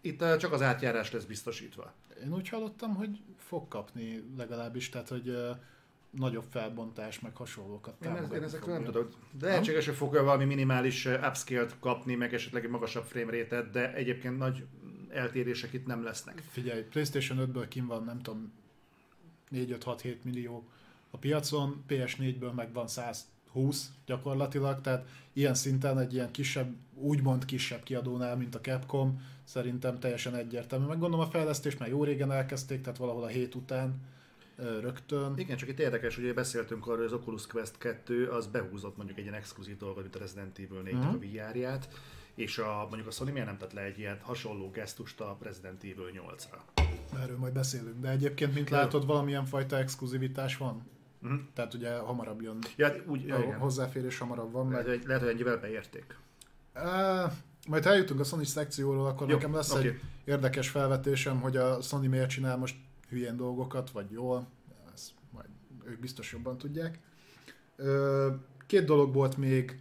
Itt 0.00 0.36
csak 0.38 0.52
az 0.52 0.62
átjárás 0.62 1.10
lesz 1.10 1.24
biztosítva. 1.24 1.92
Én 2.24 2.34
úgy 2.34 2.48
hallottam, 2.48 2.94
hogy 2.94 3.20
fog 3.38 3.68
kapni 3.68 4.24
legalábbis, 4.36 4.88
tehát 4.88 5.08
hogy 5.08 5.36
nagyobb 6.10 6.44
felbontás, 6.50 7.20
meg 7.20 7.36
hasonlókat 7.36 8.04
Én, 8.04 8.10
ez, 8.10 8.30
én 8.32 8.42
ezekről 8.42 8.74
nem 8.74 8.84
tudok. 8.84 9.12
De 9.38 9.46
lehetséges, 9.46 9.86
hogy 9.86 9.94
fogja 9.94 10.22
valami 10.22 10.44
minimális 10.44 11.04
ö, 11.04 11.26
upscale-t 11.26 11.78
kapni, 11.80 12.14
meg 12.14 12.34
esetleg 12.34 12.64
egy 12.64 12.70
magasabb 12.70 13.04
frame 13.04 13.38
rate 13.38 13.62
de 13.62 13.94
egyébként 13.94 14.38
nagy 14.38 14.66
eltérések 15.10 15.72
itt 15.72 15.86
nem 15.86 16.04
lesznek. 16.04 16.42
Figyelj, 16.50 16.82
PlayStation 16.82 17.50
5-ből 17.52 17.66
kim 17.68 17.86
van, 17.86 18.04
nem 18.04 18.18
tudom, 18.18 18.52
4-5-6-7 19.52 20.22
millió 20.22 20.68
a 21.10 21.16
piacon, 21.16 21.84
PS4-ből 21.88 22.54
meg 22.54 22.72
van 22.72 22.86
120 23.52 23.90
gyakorlatilag, 24.06 24.80
tehát 24.80 25.08
ilyen 25.32 25.54
szinten 25.54 25.98
egy 25.98 26.14
ilyen 26.14 26.30
kisebb, 26.30 26.74
úgymond 26.94 27.44
kisebb 27.44 27.82
kiadónál, 27.82 28.36
mint 28.36 28.54
a 28.54 28.60
Capcom, 28.60 29.22
szerintem 29.44 29.98
teljesen 29.98 30.34
egyértelmű. 30.34 30.86
Meg 30.86 30.98
gondolom 30.98 31.26
a 31.26 31.30
fejlesztést 31.30 31.78
már 31.78 31.88
jó 31.88 32.04
régen 32.04 32.32
elkezdték, 32.32 32.80
tehát 32.80 32.98
valahol 32.98 33.22
a 33.22 33.26
hét 33.26 33.54
után 33.54 33.94
rögtön. 34.56 35.32
Igen, 35.38 35.56
csak 35.56 35.68
itt 35.68 35.78
érdekes, 35.80 36.14
hogy 36.16 36.34
beszéltünk 36.34 36.84
arról, 36.86 36.96
hogy 36.96 37.06
az 37.06 37.12
Oculus 37.12 37.46
Quest 37.46 37.78
2 37.78 38.28
az 38.28 38.46
behúzott 38.46 38.96
mondjuk 38.96 39.18
egy 39.18 39.24
ilyen 39.24 39.36
exkluzív 39.36 39.76
dolgot, 39.76 40.02
mint 40.02 40.14
a 40.16 40.18
Resident 40.18 40.58
Evil 40.58 40.80
4 40.80 40.94
Mhm. 40.94 41.06
a 41.06 41.18
VR-ját, 41.18 41.88
és 42.34 42.58
a, 42.58 42.86
mondjuk 42.88 43.06
a 43.06 43.10
Sony 43.10 43.32
miért 43.32 43.46
nem 43.46 43.58
tett 43.58 43.72
le 43.72 43.80
egy 43.80 43.98
ilyen 43.98 44.18
hasonló 44.22 44.70
gesztust 44.70 45.20
a 45.20 45.38
Resident 45.42 45.82
Evil 45.82 46.10
8-ra? 46.14 46.82
Erről 47.22 47.38
majd 47.38 47.52
beszélünk, 47.52 48.00
de 48.00 48.08
egyébként, 48.10 48.54
mint 48.54 48.70
látod, 48.70 49.06
valamilyen 49.06 49.44
fajta 49.44 49.76
exkluzivitás 49.78 50.56
van. 50.56 50.82
Mhm. 51.22 51.34
Tehát 51.54 51.74
ugye 51.74 51.96
hamarabb 51.96 52.42
jön, 52.42 52.58
Ja, 52.76 52.92
úgy, 53.06 53.26
ja, 53.26 53.38
igen. 53.38 53.58
hozzáférés 53.58 54.18
hamarabb 54.18 54.52
van, 54.52 54.70
Lehet, 54.70 54.86
meg 54.86 55.02
lehet, 55.06 55.22
hogy 55.22 55.30
ennyivel 55.32 55.56
beérték. 55.56 56.16
Á, 56.72 57.32
majd 57.68 57.86
eljutunk 57.86 58.20
a 58.20 58.24
Sony 58.24 58.44
szekcióról, 58.44 59.06
akkor 59.06 59.28
Jó, 59.28 59.34
nekem 59.34 59.54
lesz 59.54 59.72
oké. 59.74 59.88
egy 59.88 60.00
érdekes 60.24 60.68
felvetésem, 60.68 61.40
hogy 61.40 61.56
a 61.56 61.80
Sony 61.80 62.08
miért 62.08 62.28
csinál 62.28 62.56
most 62.56 62.76
hülyén 63.08 63.36
dolgokat, 63.36 63.90
vagy 63.90 64.10
jól, 64.10 64.46
ezt 64.94 65.10
majd 65.30 65.48
ők 65.84 66.00
biztos 66.00 66.32
jobban 66.32 66.58
tudják. 66.58 66.98
Két 68.66 68.84
dolog 68.84 69.14
volt 69.14 69.36
még, 69.36 69.80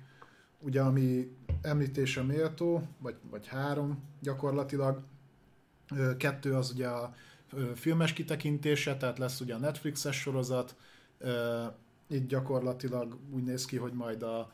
ugye, 0.59 0.81
ami 0.81 1.35
említése 1.61 2.21
méltó, 2.21 2.87
vagy, 2.97 3.15
vagy 3.29 3.47
három 3.47 4.03
gyakorlatilag. 4.21 5.01
Kettő 6.17 6.53
az 6.53 6.71
ugye 6.71 6.87
a 6.87 7.13
filmes 7.75 8.13
kitekintése, 8.13 8.97
tehát 8.97 9.17
lesz 9.17 9.39
ugye 9.39 9.53
a 9.53 9.57
Netflixes 9.57 10.19
sorozat, 10.19 10.75
Itt 12.07 12.27
gyakorlatilag 12.27 13.17
úgy 13.31 13.43
néz 13.43 13.65
ki, 13.65 13.77
hogy 13.77 13.93
majd 13.93 14.23
a 14.23 14.51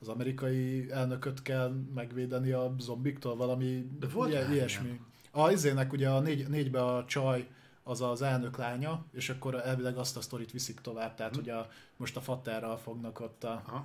az 0.00 0.08
amerikai 0.08 0.90
elnököt 0.90 1.42
kell 1.42 1.74
megvédeni 1.94 2.50
a 2.50 2.74
zombiktól, 2.78 3.36
valami 3.36 3.88
De 3.98 4.06
volt 4.06 4.30
ilyen, 4.30 4.52
ilyesmi. 4.52 4.86
ilyen. 4.88 5.06
A 5.30 5.50
izének 5.50 5.92
ugye 5.92 6.08
a 6.10 6.20
négy, 6.20 6.48
négybe 6.48 6.84
a 6.84 7.04
csaj 7.04 7.48
az 7.82 8.00
az 8.00 8.22
elnök 8.22 8.56
lánya, 8.56 9.04
és 9.12 9.28
akkor 9.30 9.54
elvileg 9.54 9.96
azt 9.96 10.16
a 10.16 10.20
sztorit 10.20 10.50
viszik 10.50 10.80
tovább, 10.80 11.14
tehát 11.14 11.34
Hm. 11.34 11.40
ugye 11.40 11.54
a, 11.54 11.68
most 11.96 12.16
a 12.16 12.20
fatterral 12.20 12.76
fognak 12.76 13.20
ott 13.20 13.44
a, 13.44 13.62
Aha. 13.66 13.84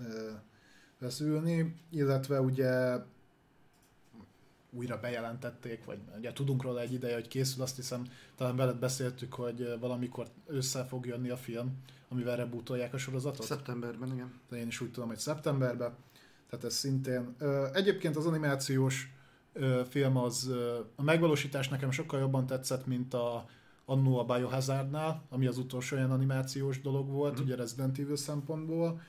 ö, 0.00 0.30
veszülni, 0.98 1.74
illetve 1.90 2.40
ugye 2.40 2.96
újra 4.70 5.00
bejelentették, 5.00 5.84
vagy 5.84 5.98
ugye 6.18 6.32
tudunk 6.32 6.62
róla 6.62 6.80
egy 6.80 6.92
ideje, 6.92 7.14
hogy 7.14 7.28
készül, 7.28 7.62
azt 7.62 7.76
hiszem, 7.76 8.04
talán 8.36 8.56
veled 8.56 8.76
beszéltük, 8.76 9.34
hogy 9.34 9.74
valamikor 9.80 10.26
össze 10.46 10.84
fog 10.84 11.06
jönni 11.06 11.28
a 11.28 11.36
film, 11.36 11.72
amivel 12.08 12.36
rebootolják 12.36 12.94
a 12.94 12.98
sorozatot. 12.98 13.46
Szeptemberben, 13.46 14.12
igen. 14.12 14.32
De 14.48 14.56
én 14.56 14.66
is 14.66 14.80
úgy 14.80 14.90
tudom, 14.90 15.08
hogy 15.08 15.18
szeptemberben. 15.18 15.94
Tehát 16.50 16.64
ez 16.64 16.74
szintén. 16.74 17.36
Egyébként 17.72 18.16
az 18.16 18.26
animációs 18.26 19.12
film 19.88 20.16
az, 20.16 20.50
a 20.96 21.02
megvalósítás 21.02 21.68
nekem 21.68 21.90
sokkal 21.90 22.20
jobban 22.20 22.46
tetszett, 22.46 22.86
mint 22.86 23.14
a 23.14 23.46
annó 23.84 24.18
a 24.18 24.24
Biohazardnál, 24.24 25.22
ami 25.28 25.46
az 25.46 25.58
utolsó 25.58 25.96
olyan 25.96 26.10
animációs 26.10 26.80
dolog 26.80 27.08
volt, 27.08 27.34
Mhm. 27.34 27.42
ugye 27.42 27.54
Resident 27.56 27.98
Evil 27.98 28.16
szempontból. 28.16 29.00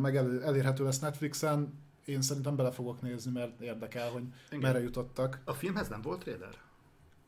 Meg 0.00 0.16
el, 0.16 0.42
elérhető 0.44 0.84
lesz 0.84 0.98
Netflixen. 0.98 1.72
Én 2.04 2.22
szerintem 2.22 2.56
bele 2.56 2.70
fogok 2.70 3.00
nézni, 3.00 3.32
mert 3.32 3.60
érdekel, 3.60 4.10
hogy 4.10 4.22
igen. 4.48 4.60
merre 4.60 4.80
jutottak. 4.80 5.40
A 5.44 5.52
filmhez 5.52 5.88
nem 5.88 6.02
volt 6.02 6.20
trailer? 6.20 6.54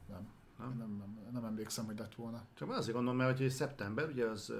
Nem. 0.08 0.28
Nem? 0.58 0.76
Nem, 0.78 0.96
nem, 0.96 1.32
nem 1.32 1.44
emlékszem, 1.44 1.84
hogy 1.84 1.98
lett 1.98 2.14
volna. 2.14 2.44
Csak 2.54 2.70
azért 2.70 2.94
gondolom, 2.96 3.18
mert 3.18 3.38
hogy 3.38 3.50
szeptember, 3.50 4.08
ugye 4.08 4.26
az 4.26 4.50
uh, 4.50 4.56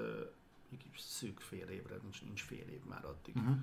szűk 0.97 1.39
fél 1.39 1.67
évre, 1.67 1.95
nincs, 2.01 2.23
nincs 2.23 2.43
fél 2.43 2.67
év 2.67 2.83
már 2.89 3.05
addig. 3.05 3.35
Uh-huh. 3.35 3.55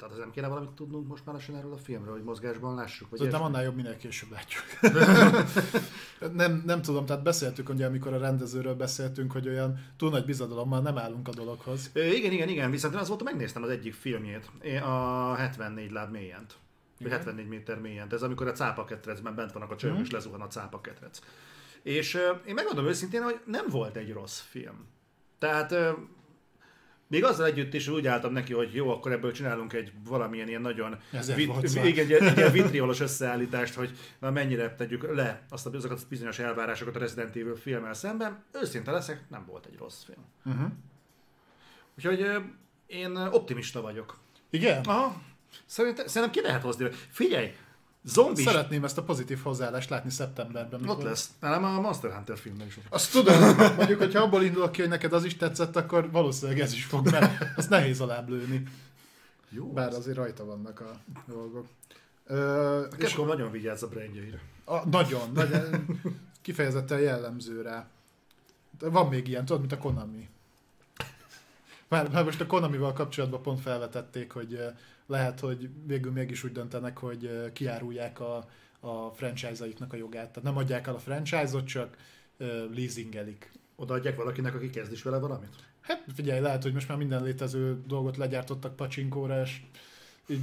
Tehát 0.00 0.18
nem 0.18 0.30
kéne 0.30 0.48
valamit 0.48 0.70
tudnunk 0.70 1.08
most 1.08 1.24
már 1.26 1.34
lassan 1.34 1.56
erről 1.56 1.72
a 1.72 1.76
filmről, 1.76 2.12
hogy 2.12 2.22
mozgásban 2.22 2.74
lássuk? 2.74 3.10
Vagy 3.10 3.18
Szerintem 3.18 3.40
ilyesmi? 3.40 3.56
annál 3.56 3.62
jobb, 3.70 3.76
minél 3.82 3.96
később 3.96 4.30
látjuk. 4.30 4.62
nem, 6.32 6.62
nem 6.66 6.82
tudom, 6.82 7.06
tehát 7.06 7.22
beszéltük, 7.22 7.68
ugye, 7.68 7.86
amikor 7.86 8.12
a 8.12 8.18
rendezőről 8.18 8.74
beszéltünk, 8.74 9.32
hogy 9.32 9.48
olyan 9.48 9.78
túl 9.96 10.10
nagy 10.10 10.24
bizadalommal 10.24 10.80
nem 10.80 10.98
állunk 10.98 11.28
a 11.28 11.34
dologhoz. 11.34 11.90
Ö, 11.92 12.04
igen, 12.04 12.32
igen, 12.32 12.48
igen, 12.48 12.70
viszont 12.70 12.94
én 12.94 13.00
azóta 13.00 13.24
megnéztem 13.24 13.62
az 13.62 13.68
egyik 13.68 13.94
filmjét, 13.94 14.50
a 14.84 15.34
74 15.34 15.90
láb 15.90 16.10
mélyent. 16.10 16.56
Vagy 16.98 17.06
Igen. 17.06 17.18
74 17.18 17.48
méter 17.48 17.78
mélyen. 17.80 18.06
Ez 18.10 18.22
amikor 18.22 18.46
a 18.48 18.52
cápaketrecben 18.52 19.34
bent 19.34 19.52
vannak 19.52 19.70
a 19.70 19.76
csők, 19.76 19.92
Mhm. 19.92 20.00
és 20.00 20.10
lezuhan 20.10 20.40
a 20.40 20.46
cápaketrec. 20.46 21.18
És 21.82 22.14
ö, 22.14 22.30
én 22.46 22.54
megmondom 22.54 22.86
őszintén, 22.86 23.22
hogy 23.22 23.40
nem 23.44 23.64
volt 23.68 23.96
egy 23.96 24.12
rossz 24.12 24.38
film. 24.40 24.86
Tehát 25.38 25.74
még 27.10 27.24
azzal 27.24 27.46
együtt 27.46 27.74
is 27.74 27.88
úgy 27.88 28.06
álltam 28.06 28.32
neki, 28.32 28.52
hogy 28.52 28.74
jó, 28.74 28.90
akkor 28.90 29.12
ebből 29.12 29.32
csinálunk 29.32 29.72
egy 29.72 29.92
valamilyen 30.04 30.48
ilyen 30.48 30.60
nagyon 30.60 30.98
szó. 31.20 31.84
igen, 31.84 32.04
egy, 32.04 32.12
egy 32.12 32.36
ilyen 32.36 32.52
vitriolos 32.52 33.00
összeállítást, 33.00 33.74
hogy 33.74 33.90
na 34.18 34.30
mennyire 34.30 34.74
tegyük 34.74 35.14
le 35.14 35.42
azt 35.48 35.66
a, 35.66 35.70
azokat 35.70 36.00
a 36.00 36.06
bizonyos 36.08 36.38
elvárásokat 36.38 36.96
a 36.96 36.98
Resident 36.98 37.36
Evil 37.36 37.56
filmmel 37.56 37.94
szemben. 37.94 38.44
Őszinte 38.52 38.90
leszek, 38.90 39.24
nem 39.28 39.44
volt 39.46 39.66
egy 39.66 39.76
rossz 39.78 40.04
film. 40.04 40.24
Uh-huh. 40.44 40.70
Úgyhogy 41.96 42.26
én 42.86 43.16
optimista 43.16 43.80
vagyok. 43.80 44.18
Igen? 44.50 44.84
Aha. 44.84 45.22
Szerintem, 45.66 46.06
szerintem 46.06 46.42
ki 46.42 46.48
lehet 46.48 46.62
hozni. 46.62 46.88
Figyelj, 47.10 47.52
zombis, 48.04 48.44
Szeretném 48.44 48.84
ezt 48.84 48.98
a 48.98 49.02
pozitív 49.02 49.38
hozzáállást 49.42 49.90
látni 49.90 50.10
szeptemberben. 50.10 50.88
ott 50.88 51.02
lesz. 51.02 51.30
Nálam 51.40 51.64
a 51.64 51.80
Monster 51.80 52.12
Hunter 52.14 52.38
filmben 52.38 52.66
is. 52.66 52.78
Azt 52.88 53.12
tudom, 53.12 53.56
mondjuk, 53.76 53.98
hogyha 53.98 54.22
abból 54.22 54.42
indulok 54.42 54.72
ki, 54.72 54.80
hogy 54.80 54.90
neked 54.90 55.12
az 55.12 55.24
is 55.24 55.36
tetszett, 55.36 55.76
akkor 55.76 56.10
valószínűleg 56.10 56.60
ez 56.60 56.72
is 56.72 56.84
fog, 56.84 57.10
mert 57.10 57.42
azt 57.56 57.68
nehéz 57.70 58.00
alább 58.00 58.28
lőni. 58.28 58.62
Jó. 59.48 59.72
Bár 59.72 59.92
azért 59.92 60.16
rajta 60.16 60.44
vannak 60.44 60.80
a 60.80 61.00
dolgok. 61.26 61.66
Ö, 62.26 62.80
A 62.90 62.94
és 62.96 63.14
nagyon 63.14 63.50
vigyáz 63.50 63.82
a 63.82 63.88
brandjeire. 63.88 64.40
a, 64.64 64.88
nagyon, 64.88 65.30
nagyon, 65.34 65.86
kifejezetten 66.42 67.00
jellemző 67.00 67.62
rá. 67.62 67.86
De 68.78 68.88
van 68.88 69.08
még 69.08 69.28
ilyen, 69.28 69.44
tudod, 69.44 69.60
mint 69.60 69.72
a 69.72 69.78
Konami. 69.78 70.28
Már, 71.88 72.10
már 72.10 72.24
most 72.24 72.40
a 72.40 72.46
Konamival 72.46 72.92
kapcsolatban 72.92 73.42
pont 73.42 73.60
felvetették, 73.60 74.32
hogy 74.32 74.58
lehet, 75.10 75.40
hogy 75.40 75.70
végül 75.86 76.12
mégis 76.12 76.44
úgy 76.44 76.52
döntenek, 76.52 76.98
hogy 76.98 77.50
kiárulják 77.52 78.20
a, 78.20 78.48
a 78.80 79.10
franchise-aiknak 79.14 79.92
a 79.92 79.96
jogát. 79.96 80.28
Tehát 80.28 80.42
nem 80.42 80.56
adják 80.56 80.86
el 80.86 80.94
a 80.94 80.98
franchise-ot, 80.98 81.66
csak 81.66 81.96
leasingelik. 82.74 83.52
Odaadják 83.76 84.16
valakinek, 84.16 84.54
aki 84.54 84.70
kezd 84.70 84.92
is 84.92 85.02
vele 85.02 85.18
valamit? 85.18 85.54
Hát 85.80 86.04
figyelj, 86.14 86.40
lehet, 86.40 86.62
hogy 86.62 86.72
most 86.72 86.88
már 86.88 86.98
minden 86.98 87.22
létező 87.22 87.78
dolgot 87.86 88.16
legyártottak 88.16 88.76
pacsinkóra, 88.76 89.42
és 89.42 89.60
így, 90.26 90.40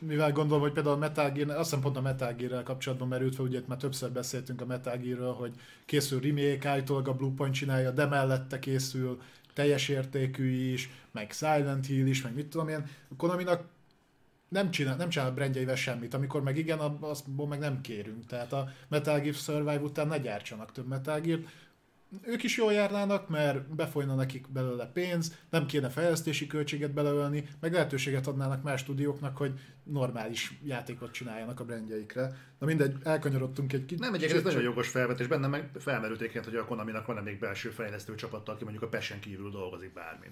mivel 0.00 0.32
gondolom, 0.32 0.62
hogy 0.62 0.72
például 0.72 0.94
a 0.94 0.98
Metal 0.98 1.30
Gear, 1.30 1.50
azt 1.50 1.58
hiszem 1.58 1.80
pont 1.80 1.96
a 1.96 2.00
Metal 2.00 2.32
Gear-rel 2.32 2.62
kapcsolatban 2.62 3.08
merült 3.08 3.34
fel, 3.34 3.44
ugye 3.44 3.58
itt 3.58 3.68
már 3.68 3.78
többször 3.78 4.10
beszéltünk 4.10 4.60
a 4.60 4.66
Metal 4.66 4.96
Gear-ről, 4.96 5.32
hogy 5.32 5.54
készül 5.84 6.20
remake, 6.20 6.68
állítólag 6.68 7.08
a 7.08 7.14
Bluepoint 7.14 7.54
csinálja, 7.54 7.90
de 7.90 8.06
mellette 8.06 8.58
készül 8.58 9.20
teljes 9.54 9.88
értékű 9.88 10.72
is, 10.72 10.90
meg 11.10 11.32
Silent 11.32 11.86
Hill 11.86 12.06
is, 12.06 12.22
meg 12.22 12.34
mit 12.34 12.46
tudom 12.46 12.68
én. 12.68 12.86
A 13.08 13.16
Konaminak 13.16 13.64
nem 14.48 14.70
csinál, 14.70 14.96
nem 14.96 15.08
csinál 15.08 15.28
a 15.28 15.34
brandjeivel 15.34 15.76
semmit, 15.76 16.14
amikor 16.14 16.42
meg 16.42 16.56
igen, 16.56 16.78
azt 17.00 17.24
meg 17.48 17.58
nem 17.58 17.80
kérünk. 17.80 18.26
Tehát 18.26 18.52
a 18.52 18.68
Metal 18.88 19.20
Gear 19.20 19.34
Survive 19.34 19.80
után 19.80 20.08
ne 20.08 20.18
gyártsanak 20.18 20.72
több 20.72 20.86
Metal 20.86 21.20
gear 21.20 21.40
ők 22.22 22.42
is 22.42 22.56
jól 22.56 22.72
járnának, 22.72 23.28
mert 23.28 23.74
befolyna 23.74 24.14
nekik 24.14 24.48
belőle 24.52 24.86
pénz, 24.86 25.38
nem 25.50 25.66
kéne 25.66 25.88
fejlesztési 25.88 26.46
költséget 26.46 26.92
beleölni, 26.92 27.48
meg 27.60 27.72
lehetőséget 27.72 28.26
adnának 28.26 28.62
más 28.62 28.80
stúdióknak, 28.80 29.36
hogy 29.36 29.52
normális 29.82 30.58
játékot 30.64 31.12
csináljanak 31.12 31.60
a 31.60 31.64
brandjeikre. 31.64 32.36
Na 32.58 32.66
mindegy, 32.66 32.96
elkanyarodtunk 33.02 33.72
egy 33.72 33.84
kicsit. 33.84 33.98
Nem, 33.98 34.14
egyébként 34.14 34.38
ez 34.38 34.44
nagyon 34.44 34.62
jogos 34.62 34.88
felvetés. 34.88 35.26
Bennem 35.26 35.50
meg 35.50 35.70
felmerült 35.78 36.44
hogy 36.44 36.56
a 36.56 36.64
Konaminak 36.64 37.06
van 37.06 37.22
még 37.22 37.38
belső 37.38 37.70
fejlesztő 37.70 38.14
csapata, 38.14 38.52
aki 38.52 38.62
mondjuk 38.62 38.84
a 38.84 38.88
Pessen 38.88 39.20
kívül 39.20 39.50
dolgozik 39.50 39.92
bármin. 39.92 40.30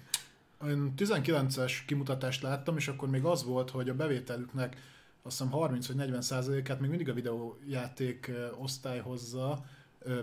Én 0.67 0.93
19-es 0.97 1.73
kimutatást 1.85 2.41
láttam, 2.41 2.77
és 2.77 2.87
akkor 2.87 3.09
még 3.09 3.23
az 3.23 3.43
volt, 3.43 3.69
hogy 3.69 3.89
a 3.89 3.95
bevételüknek 3.95 4.77
azt 5.23 5.37
hiszem 5.37 5.51
30 5.51 5.87
vagy 5.87 5.95
40 5.95 6.21
százalékát 6.21 6.79
még 6.79 6.89
mindig 6.89 7.09
a 7.09 7.13
videójáték 7.13 8.31
osztály 8.57 8.99
hozza, 8.99 9.65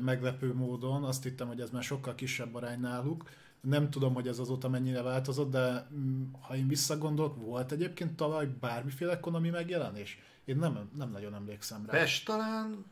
meglepő 0.01 0.55
módon. 0.55 1.05
Azt 1.05 1.23
hittem, 1.23 1.49
hogy 1.49 1.61
ez 1.61 1.71
már 1.71 1.83
sokkal 1.83 2.15
kisebb 2.15 2.55
arány 2.55 2.81
náluk. 2.81 3.29
Nem 3.61 3.91
tudom, 3.91 4.15
hogy 4.15 4.29
ez 4.29 4.39
azóta 4.39 4.69
mennyire 4.69 5.03
változott, 5.03 5.51
de 5.51 5.87
mm, 5.95 6.23
ha 6.41 6.57
én 6.57 6.69
visszagondolok, 6.69 7.37
volt 7.37 7.73
egyébként 7.73 8.17
tavaly 8.17 8.47
bármiféle 8.61 9.21
Konami 9.21 9.51
megjelenés? 9.51 10.19
Én 10.45 10.57
nem, 10.57 10.91
nem 10.97 11.11
nagyon 11.11 11.35
emlékszem 11.35 11.87
rá. 11.87 11.99
Pest 11.99 12.27
talán 12.27 12.85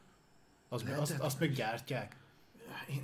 Az, 0.69 0.85
azt, 0.99 1.19
azt 1.19 1.41
még 1.41 1.53
gyártják. 1.53 2.17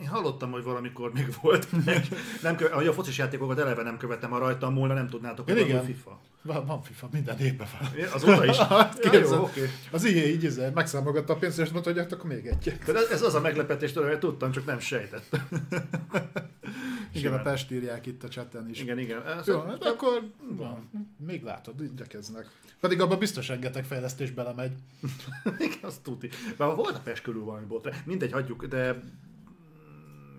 Én, 0.01 0.07
hallottam, 0.07 0.51
hogy 0.51 0.63
valamikor 0.63 1.13
még 1.13 1.35
volt. 1.41 1.67
Meg. 1.85 2.07
Nem 2.43 2.57
köve, 2.57 2.71
ahogy 2.71 2.87
a 2.87 2.93
focis 2.93 3.19
játékokat 3.19 3.59
eleve 3.59 3.83
nem 3.83 3.97
követtem, 3.97 4.31
ha 4.31 4.39
rajtam 4.39 4.75
volna, 4.75 4.95
nem 4.95 5.09
tudnátok, 5.09 5.51
hogy 5.51 5.73
van 5.73 5.85
FIFA. 5.85 6.21
Van, 6.43 6.67
van 6.67 6.83
FIFA, 6.83 7.09
minden 7.13 7.39
évben 7.39 7.69
van. 7.79 8.07
Azóta 8.13 8.45
is? 8.45 8.57
Hát 8.75 9.05
ja, 9.05 9.19
jó, 9.19 9.43
oké. 9.43 9.71
Az 9.91 10.05
ilyen 10.05 10.27
így 10.27 10.43
izé, 10.43 10.71
megszámogatta 10.75 11.33
a 11.33 11.37
pénzt, 11.37 11.59
és 11.59 11.71
mondta, 11.71 11.91
hogy 11.91 11.99
hát 11.99 12.13
akkor 12.13 12.31
még 12.31 12.47
egy. 12.47 12.79
Tehát 12.85 13.11
ez, 13.11 13.23
az 13.23 13.35
a 13.35 13.41
meglepetés, 13.41 13.93
hogy 13.93 14.19
tudtam, 14.19 14.51
csak 14.53 14.65
nem 14.65 14.79
sejtettem. 14.79 15.49
Igen, 17.15 17.33
a. 17.33 17.43
Pest 17.43 17.71
írják 17.71 18.07
itt 18.07 18.25
a 18.25 18.29
chatten 18.29 18.69
is. 18.71 18.81
Igen, 18.81 18.99
igen. 18.99 19.27
Ez, 19.27 19.47
Jó, 19.47 19.61
hát 19.61 19.85
akkor 19.85 20.31
van. 20.39 20.91
Még 21.27 21.43
látod, 21.43 21.81
igyekeznek. 21.81 22.47
Pedig 22.81 23.01
abban 23.01 23.19
biztos 23.19 23.49
rengeteg 23.49 23.85
fejlesztés 23.85 24.31
belemegy. 24.31 24.73
Igen, 25.59 25.79
azt 25.81 26.03
tuti. 26.03 26.29
Bár 26.57 26.75
volt 26.75 26.97
a 26.97 27.01
Pest 27.05 27.23
körül 27.23 27.45
valami 27.45 27.67
bolt. 27.67 28.05
Mindegy, 28.05 28.33
hagyjuk, 28.33 28.67
de 28.67 29.03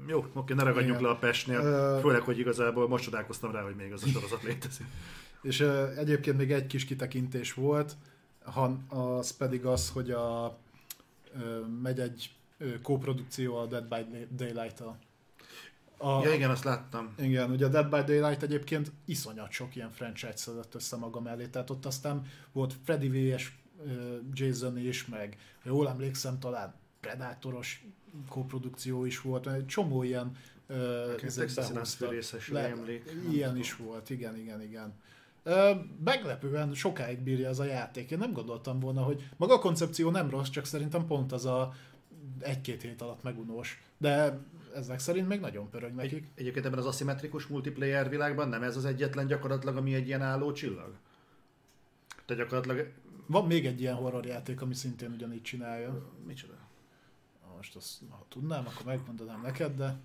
jó, 0.08 0.26
oké, 0.34 0.54
ne 0.54 0.64
ragadjunk 0.64 1.00
Igen. 1.00 1.02
le 1.02 1.10
a 1.10 1.18
Pestnél. 1.18 2.00
Főleg, 2.02 2.22
hogy 2.22 2.40
igazából 2.40 2.88
most 2.88 3.04
csodálkoztam 3.04 3.52
rá, 3.52 3.62
hogy 3.62 3.76
még 3.76 3.92
az 3.92 4.04
a 4.04 4.08
sorozat 4.08 4.44
létezik. 4.44 4.86
És 5.42 5.60
uh, 5.60 5.98
egyébként 5.98 6.38
még 6.38 6.52
egy 6.52 6.68
kis 6.68 6.86
kitekintés 6.86 7.54
volt, 7.54 7.96
ha, 8.44 8.78
az 8.88 9.38
pedig 9.38 9.66
az, 9.66 9.90
hogy 9.90 10.12
a, 10.12 10.58
uh, 11.36 11.68
megy 11.82 12.00
egy 12.00 12.30
uh, 12.60 12.82
kóprodukció 12.82 13.56
a 13.56 13.66
Dead 13.66 13.88
by 13.88 14.28
Daylight-tal. 14.36 14.98
A, 15.98 16.24
Ja, 16.24 16.34
igen, 16.34 16.50
azt 16.50 16.64
láttam. 16.64 17.14
Igen, 17.18 17.52
ugye 17.52 17.66
a 17.66 17.70
Dead 17.70 17.90
by 17.90 18.14
Daylight 18.14 18.44
egyébként 18.44 18.92
iszonyat 19.06 19.52
sok 19.52 19.76
ilyen 19.76 19.92
franchise 19.92 20.36
szedett 20.36 20.76
össze 20.76 20.96
maga 20.96 21.22
mellé, 21.22 21.46
tehát 21.46 21.70
ott 21.70 21.86
aztán 21.86 22.22
volt 22.52 22.74
Freddy 22.84 23.34
vs. 23.34 23.52
Jason 24.34 24.78
is, 24.78 25.06
meg 25.06 25.38
ha 25.64 25.70
jól 25.70 25.90
emlékszem, 25.90 26.40
talán 26.40 26.74
Predatoros 27.00 27.86
koprodukció 28.30 29.06
is 29.06 29.22
volt, 29.22 29.48
egy 29.48 29.66
csomó 29.66 30.04
ilyen 30.04 30.32
Texas 31.18 31.56
behoztak. 31.56 32.14
Ilyen 33.32 33.58
is 33.58 33.76
volt, 33.76 34.10
igen, 34.10 34.38
igen, 34.38 34.62
igen. 34.62 34.94
Meglepően 36.04 36.74
sokáig 36.74 37.20
bírja 37.20 37.50
ez 37.50 37.60
a 37.60 37.64
játék. 37.64 38.12
Én 38.12 38.18
nem 38.18 38.34
gondoltam 38.34 38.80
volna, 38.80 39.02
hogy 39.02 39.30
maga 39.38 39.54
a 39.54 39.60
koncepció 39.60 40.10
nem 40.10 40.30
rossz, 40.30 40.50
csak 40.50 40.66
szerintem 40.66 41.06
pont 41.06 41.32
az 41.32 41.46
a 41.46 41.74
egy-két 42.40 42.82
hét 42.82 43.02
alatt 43.02 43.24
megunós. 43.24 43.84
De 43.98 44.40
ezek 44.76 45.00
szerint 45.00 45.28
még 45.28 45.40
nagyon 45.40 45.70
pörög 45.70 45.94
nekik. 45.94 46.14
Egy, 46.14 46.28
egyébként 46.36 46.66
ebben 46.66 46.80
az 46.80 46.86
aszimmetrikus 46.86 47.48
multiplayer 47.48 48.10
világban 48.10 48.50
nem 48.50 48.64
ez 48.64 48.78
az 48.78 48.86
egyetlen 48.86 49.28
gyakorlatilag, 49.28 49.78
ami 49.78 49.94
egy 49.94 50.08
ilyen 50.08 50.22
álló 50.22 50.52
csillag? 50.52 50.94
Tehát 52.26 52.44
gyakorlatilag... 52.44 52.92
Van 53.28 53.48
még 53.48 53.66
egy 53.66 53.82
ilyen 53.82 53.96
horrorjáték, 53.96 54.62
ami 54.62 54.74
szintén 54.74 55.12
ugyanígy 55.12 55.42
csinálja. 55.42 56.12
Micsoda? 56.28 56.54
Most 57.56 57.76
azt, 57.76 58.02
ha 58.10 58.26
tudnám, 58.30 58.66
akkor 58.68 58.86
megmondanám 58.86 59.42
neked, 59.42 59.76
de 59.76 60.00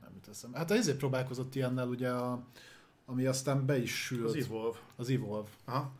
nem 0.00 0.10
jut 0.14 0.28
eszem. 0.28 0.52
Hát 0.54 0.70
ezért 0.70 0.96
próbálkozott 0.96 1.54
ilyennel 1.54 1.88
ugye, 1.88 2.10
a, 2.10 2.44
ami 3.06 3.26
aztán 3.26 3.66
be 3.66 3.78
is 3.78 4.04
sült. 4.04 4.24
Az 4.24 4.34
Evolve. 4.34 4.78
Az 4.96 5.08
Evolve. 5.08 5.48
Aha. 5.64 5.92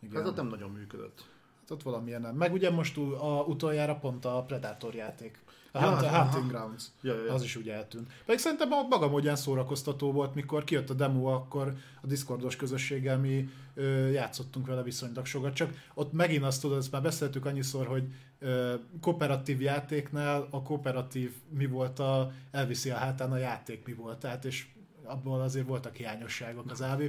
Igen. 0.00 0.16
Hát 0.16 0.26
ott 0.26 0.36
nem 0.36 0.46
nagyon 0.46 0.70
működött. 0.70 1.28
Hát 1.60 1.70
ott 1.70 1.82
valamilyen 1.82 2.20
nem. 2.20 2.36
Meg 2.36 2.52
ugye 2.52 2.70
most 2.70 2.96
a, 2.98 3.44
utoljára 3.46 3.96
pont 3.98 4.24
a 4.24 4.42
Predator 4.42 4.94
játék. 4.94 5.43
A 5.76 5.80
Ja, 5.80 5.88
Hunt- 5.90 6.02
aha. 6.02 6.22
Hunting 6.22 6.50
Grounds. 6.50 6.84
Ja, 7.00 7.14
ja, 7.14 7.24
ja. 7.24 7.32
Az 7.32 7.42
is 7.42 7.56
ugye 7.56 7.74
eltűnt. 7.74 8.12
Pedig 8.26 8.40
szerintem 8.40 8.72
a 8.72 8.82
maga 8.82 9.08
módján 9.08 9.36
szórakoztató 9.36 10.12
volt, 10.12 10.34
mikor 10.34 10.64
kijött 10.64 10.90
a 10.90 10.94
demo, 10.94 11.24
akkor 11.26 11.74
a 12.02 12.06
Discordos 12.06 12.56
közösséggel 12.56 13.18
mi 13.18 13.48
ö, 13.74 14.08
játszottunk 14.08 14.66
vele 14.66 14.82
viszonylag 14.82 15.26
sokat. 15.26 15.54
Csak 15.54 15.70
ott 15.94 16.12
megint 16.12 16.44
azt 16.44 16.60
tudod, 16.60 16.78
ezt 16.78 16.92
már 16.92 17.02
beszéltük 17.02 17.46
annyiszor, 17.46 17.86
hogy 17.86 18.04
ö, 18.38 18.74
kooperatív 19.00 19.60
játéknál 19.60 20.46
a 20.50 20.62
kooperatív 20.62 21.32
mi 21.48 21.66
volt, 21.66 21.98
a, 21.98 22.32
elviszi 22.50 22.90
a 22.90 22.96
hátán 22.96 23.32
a 23.32 23.36
játék 23.36 23.86
mi 23.86 23.92
volt. 23.92 24.18
Tehát 24.18 24.44
és 24.44 24.66
abból 25.04 25.40
azért 25.40 25.66
voltak 25.66 25.96
hiányosságok 25.96 26.70
az 26.70 26.80
AV, 26.80 27.02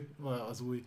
az 0.49 0.61
új 0.61 0.85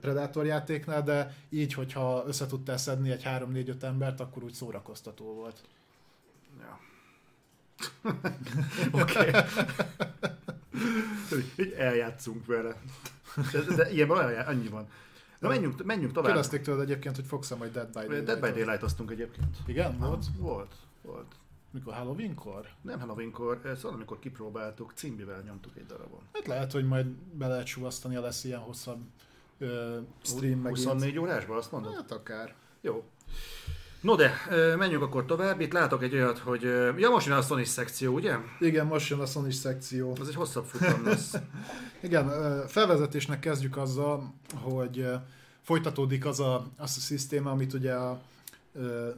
Predator 0.00 0.46
játéknál, 0.46 1.02
de 1.02 1.34
így, 1.48 1.72
hogyha 1.74 2.24
össze 2.26 2.46
tudtál 2.46 2.76
szedni 2.76 3.10
egy 3.10 3.22
3-4-5 3.24 3.82
embert, 3.82 4.20
akkor 4.20 4.44
úgy 4.44 4.52
szórakoztató 4.52 5.34
volt. 5.34 5.60
Oké. 9.00 9.30
Így 11.64 11.72
eljátszunk 11.72 12.46
vele. 12.46 12.76
De, 13.52 13.74
de 13.74 13.90
ilyenben 13.90 14.24
olyan, 14.24 14.46
annyi 14.46 14.68
van. 14.68 14.88
Na 15.38 15.48
menjünk, 15.48 15.84
menjünk 15.84 16.12
tovább. 16.12 16.30
Kérdezték 16.32 16.62
tőled 16.62 16.80
egyébként, 16.80 17.16
hogy 17.16 17.24
fogsz 17.24 17.50
majd 17.50 17.72
Dead 17.72 17.86
by 17.86 17.92
Daylight. 17.92 18.24
Dead 18.24 18.40
by 18.40 18.50
Daylight 18.50 18.82
aztunk 18.82 19.10
egyébként. 19.10 19.56
Igen, 19.66 19.98
volt? 19.98 20.24
Volt, 20.38 20.74
volt. 21.02 21.34
Mikor 21.70 21.94
Halloweenkor? 21.94 22.68
Nem 22.82 22.98
Halloweenkor, 22.98 23.60
eh, 23.64 23.76
szóval 23.76 23.92
amikor 23.92 24.18
kipróbáltuk, 24.18 24.92
cimbivel 24.94 25.42
nyomtuk 25.42 25.76
egy 25.76 25.86
darabon. 25.86 26.20
Hát 26.32 26.46
lehet, 26.46 26.72
hogy 26.72 26.86
majd 26.86 27.06
be 27.06 27.46
lehet 27.46 27.66
suvasztani, 27.66 28.14
ha 28.14 28.20
lesz 28.20 28.44
ilyen 28.44 28.58
hosszabb 28.58 29.00
ö, 29.58 29.98
stream 30.22 30.58
megint. 30.58 30.76
24 30.84 31.18
órásban, 31.18 31.56
azt 31.56 31.72
mondod? 31.72 31.94
Hát 31.94 32.10
akár. 32.10 32.54
Jó. 32.80 33.04
No 34.04 34.16
de, 34.16 34.32
menjünk 34.76 35.02
akkor 35.02 35.24
tovább. 35.24 35.60
Itt 35.60 35.72
látok 35.72 36.02
egy 36.02 36.14
olyat, 36.14 36.38
hogy... 36.38 36.62
Ja, 36.98 37.10
most 37.10 37.26
jön 37.26 37.36
a 37.36 37.42
Sony 37.42 37.64
szekció, 37.64 38.14
ugye? 38.14 38.36
Igen, 38.60 38.86
most 38.86 39.10
jön 39.10 39.20
a 39.20 39.26
Sony 39.26 39.50
szekció. 39.50 40.16
Az 40.20 40.28
egy 40.28 40.34
hosszabb 40.34 40.64
futam 40.64 41.04
lesz. 41.04 41.34
Igen, 42.02 42.28
felvezetésnek 42.66 43.38
kezdjük 43.38 43.76
azzal, 43.76 44.34
hogy 44.54 45.08
folytatódik 45.62 46.26
az 46.26 46.40
a, 46.40 46.54
az 46.76 46.94
a 46.96 47.00
szisztéma, 47.00 47.50
amit 47.50 47.72
ugye 47.72 47.92
a 47.92 48.20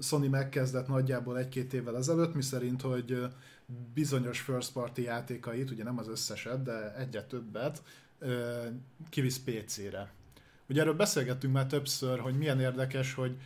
Sony 0.00 0.30
megkezdett 0.30 0.88
nagyjából 0.88 1.38
egy-két 1.38 1.72
évvel 1.72 1.96
ezelőtt, 1.96 2.34
miszerint, 2.34 2.82
hogy 2.82 3.26
bizonyos 3.94 4.40
first 4.40 4.72
party 4.72 4.98
játékait, 5.00 5.70
ugye 5.70 5.84
nem 5.84 5.98
az 5.98 6.08
összeset, 6.08 6.62
de 6.62 6.94
egyet 6.98 7.28
többet, 7.28 7.82
kivisz 9.10 9.40
PC-re. 9.44 10.12
Ugye 10.68 10.80
erről 10.80 10.94
beszélgettünk 10.94 11.52
már 11.52 11.66
többször, 11.66 12.18
hogy 12.18 12.38
milyen 12.38 12.60
érdekes, 12.60 13.14
hogy 13.14 13.36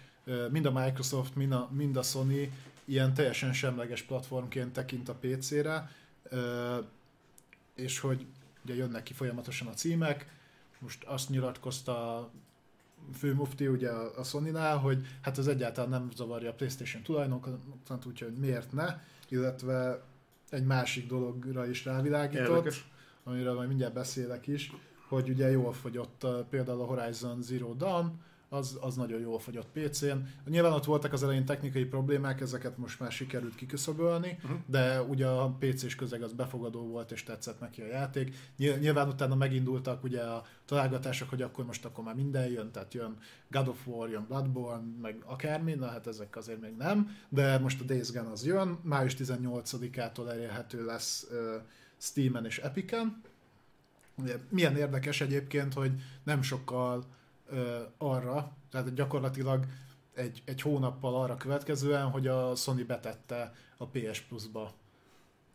mind 0.50 0.66
a 0.66 0.70
Microsoft, 0.70 1.34
mind 1.34 1.52
a, 1.52 1.68
mind 1.72 1.96
a 1.96 2.02
Sony 2.02 2.52
ilyen 2.84 3.14
teljesen 3.14 3.52
semleges 3.52 4.02
platformként 4.02 4.72
tekint 4.72 5.08
a 5.08 5.14
PC-re, 5.20 5.90
és 7.74 7.98
hogy 7.98 8.26
ugye 8.64 8.74
jönnek 8.74 9.02
ki 9.02 9.12
folyamatosan 9.12 9.68
a 9.68 9.74
címek, 9.74 10.26
most 10.78 11.04
azt 11.04 11.28
nyilatkozta 11.28 12.16
a 12.16 12.30
főmufti 13.14 13.66
ugye 13.66 13.90
a 13.90 14.24
Sony-nál, 14.24 14.76
hogy 14.76 15.06
hát 15.20 15.38
ez 15.38 15.46
egyáltalán 15.46 15.90
nem 15.90 16.10
zavarja 16.16 16.50
a 16.50 16.54
Playstation 16.54 17.02
tulajdonokat, 17.02 18.06
úgyhogy 18.06 18.32
miért 18.32 18.72
ne, 18.72 19.00
illetve 19.28 20.02
egy 20.50 20.64
másik 20.64 21.06
dologra 21.06 21.66
is 21.66 21.84
rávilágított, 21.84 22.48
Érdekes. 22.48 22.88
amiről 23.24 23.54
majd 23.54 23.68
mindjárt 23.68 23.92
beszélek 23.94 24.46
is, 24.46 24.72
hogy 25.08 25.28
ugye 25.28 25.50
jól 25.50 25.72
fogyott 25.72 26.26
például 26.50 26.80
a 26.80 26.84
Horizon 26.84 27.42
Zero 27.42 27.74
Dawn, 27.74 28.20
az, 28.52 28.78
az 28.80 28.96
nagyon 28.96 29.20
jól 29.20 29.38
fogyott 29.38 29.68
PC-n. 29.72 30.16
Nyilván 30.46 30.72
ott 30.72 30.84
voltak 30.84 31.12
az 31.12 31.22
elején 31.22 31.44
technikai 31.44 31.84
problémák, 31.84 32.40
ezeket 32.40 32.78
most 32.78 33.00
már 33.00 33.12
sikerült 33.12 33.54
kiküszöbölni, 33.54 34.38
Mhm. 34.42 34.52
de 34.66 35.02
ugye 35.02 35.26
a 35.26 35.56
PC-s 35.58 35.94
közeg 35.94 36.22
az 36.22 36.32
befogadó 36.32 36.86
volt, 36.86 37.12
és 37.12 37.22
tetszett 37.22 37.60
neki 37.60 37.80
a 37.82 37.86
játék. 37.86 38.36
Nyil- 38.56 38.80
Nyilván 38.80 39.08
utána 39.08 39.34
megindultak 39.34 40.02
ugye 40.04 40.20
a 40.22 40.44
találgatások, 40.64 41.28
hogy 41.28 41.42
akkor 41.42 41.64
most 41.64 41.84
akkor 41.84 42.04
már 42.04 42.14
minden 42.14 42.46
jön, 42.50 42.70
tehát 42.70 42.94
jön 42.94 43.16
God 43.50 43.68
of 43.68 43.86
War, 43.86 44.10
jön 44.10 44.24
Bloodborne, 44.28 44.84
meg 45.02 45.22
akármi, 45.24 45.74
na 45.74 45.86
hát 45.86 46.06
ezek 46.06 46.36
azért 46.36 46.60
még 46.60 46.76
nem, 46.76 47.16
de 47.28 47.58
most 47.58 47.80
a 47.80 47.84
Days 47.84 48.12
Gone 48.12 48.30
az 48.30 48.46
jön, 48.46 48.78
május 48.82 49.14
18-ától 49.18 50.30
elérhető 50.30 50.84
lesz 50.84 51.26
uh, 51.30 51.36
Steam-en 51.98 52.44
és 52.44 52.58
Epic-en. 52.58 53.22
Ugye, 54.14 54.36
milyen 54.48 54.76
érdekes 54.76 55.20
egyébként, 55.20 55.74
hogy 55.74 55.92
nem 56.24 56.42
sokkal 56.42 57.04
arra, 57.98 58.52
tehát 58.70 58.94
gyakorlatilag 58.94 59.66
egy, 60.14 60.42
egy 60.44 60.60
hónappal 60.60 61.14
arra 61.14 61.36
következően, 61.36 62.10
hogy 62.10 62.26
a 62.26 62.54
Sony 62.54 62.86
betette 62.86 63.54
a 63.76 63.86
PS 63.86 64.20
Plus-ba 64.20 64.72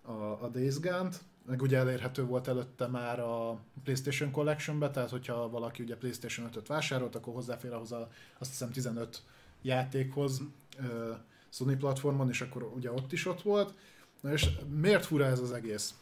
a, 0.01 0.11
a 0.11 0.49
Days 0.51 0.79
Gone-t, 0.79 1.23
meg 1.45 1.61
ugye 1.61 1.77
elérhető 1.77 2.25
volt 2.25 2.47
előtte 2.47 2.87
már 2.87 3.19
a 3.19 3.59
PlayStation 3.83 4.31
Collection-be, 4.31 4.91
tehát 4.91 5.09
hogyha 5.09 5.49
valaki 5.49 5.83
ugye 5.83 5.95
PlayStation 5.95 6.49
5-öt 6.51 6.67
vásárolt, 6.67 7.15
akkor 7.15 7.33
hozzáfér 7.33 7.73
ahhoz 7.73 7.91
a, 7.91 8.09
azt 8.37 8.49
hiszem 8.49 8.71
15 8.71 9.23
játékhoz 9.61 10.41
ö, 10.77 11.11
Sony 11.49 11.77
platformon, 11.77 12.29
és 12.29 12.41
akkor 12.41 12.63
ugye 12.63 12.91
ott 12.91 13.11
is 13.11 13.25
ott 13.25 13.41
volt. 13.41 13.73
Na 14.21 14.31
és 14.31 14.49
miért 14.69 15.05
fura 15.05 15.25
ez 15.25 15.39
az 15.39 15.51
egész? 15.51 15.93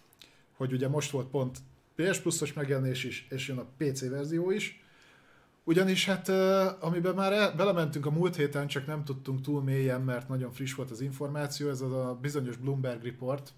Hogy 0.57 0.73
ugye 0.73 0.87
most 0.87 1.11
volt 1.11 1.27
pont 1.27 1.57
PS 1.95 2.19
Plus-os 2.19 2.53
megjelenés 2.53 3.03
is, 3.03 3.27
és 3.29 3.47
jön 3.47 3.57
a 3.57 3.67
PC 3.77 4.09
verzió 4.09 4.51
is, 4.51 4.82
ugyanis 5.63 6.05
hát, 6.05 6.29
amiben 6.79 7.15
már 7.15 7.33
el, 7.33 7.55
belementünk 7.55 8.05
a 8.05 8.11
múlt 8.11 8.35
héten, 8.35 8.67
csak 8.67 8.85
nem 8.85 9.03
tudtunk 9.03 9.41
túl 9.41 9.63
mélyen, 9.63 10.01
mert 10.01 10.27
nagyon 10.27 10.51
friss 10.51 10.73
volt 10.73 10.91
az 10.91 11.01
információ, 11.01 11.69
ez 11.69 11.81
az 11.81 11.91
a 11.91 12.17
bizonyos 12.21 12.57
Bloomberg 12.57 13.03
Report, 13.03 13.53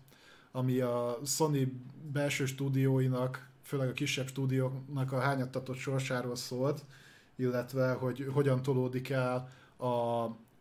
ami 0.52 0.80
a 0.80 1.20
Sony 1.26 1.82
belső 2.12 2.46
stúdióinak, 2.46 3.50
főleg 3.62 3.90
a 3.90 3.94
kisebb 3.94 4.28
stúdióknak 4.28 5.12
a 5.12 5.20
hányattatott 5.20 5.78
sorsáról 5.78 6.36
szólt, 6.36 6.86
illetve 7.36 7.92
hogy 7.92 8.28
hogyan 8.34 8.62
tolódik 8.62 9.10
el 9.10 9.52
a, 9.78 9.86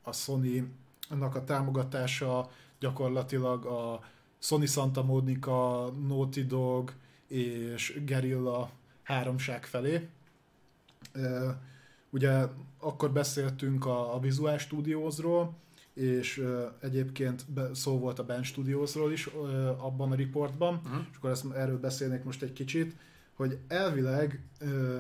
a 0.03 0.13
Sony-nak 0.13 1.35
a 1.35 1.45
támogatása 1.45 2.51
gyakorlatilag 2.79 3.65
a 3.65 4.01
Sony 4.39 4.67
Santa 4.67 5.03
Monica, 5.03 5.91
Naughty 6.07 6.47
Dog 6.47 6.93
és 7.27 8.01
Guerrilla 8.07 8.71
háromság 9.03 9.65
felé. 9.65 10.09
Ugye 12.11 12.47
akkor 12.79 13.13
beszéltünk 13.13 13.87
a, 13.87 14.15
a 14.15 14.19
Visual 14.21 14.59
Studiosról, 14.59 15.57
és 15.95 16.39
ö, 16.39 16.67
egyébként 16.81 17.45
be, 17.53 17.75
szó 17.75 17.99
volt 17.99 18.19
a 18.19 18.25
Band 18.25 18.45
Studiosról 18.45 19.13
is 19.13 19.29
ö, 19.35 19.67
abban 19.69 20.13
a 20.13 20.15
riportban, 20.15 20.81
Mhm. 20.85 20.95
és 21.11 21.17
akkor 21.17 21.31
ezt, 21.31 21.45
erről 21.55 21.79
beszélnék 21.81 22.25
most 22.25 22.43
egy 22.43 22.53
kicsit, 22.53 22.97
hogy 23.35 23.59
elvileg 23.69 24.41
ö, 24.59 24.97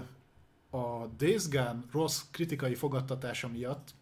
a 0.71 1.07
Days 1.19 1.49
Gone 1.49 1.79
rossz 1.93 2.23
kritikai 2.31 2.75
fogadtatása 2.75 3.49
miatt, 3.49 3.95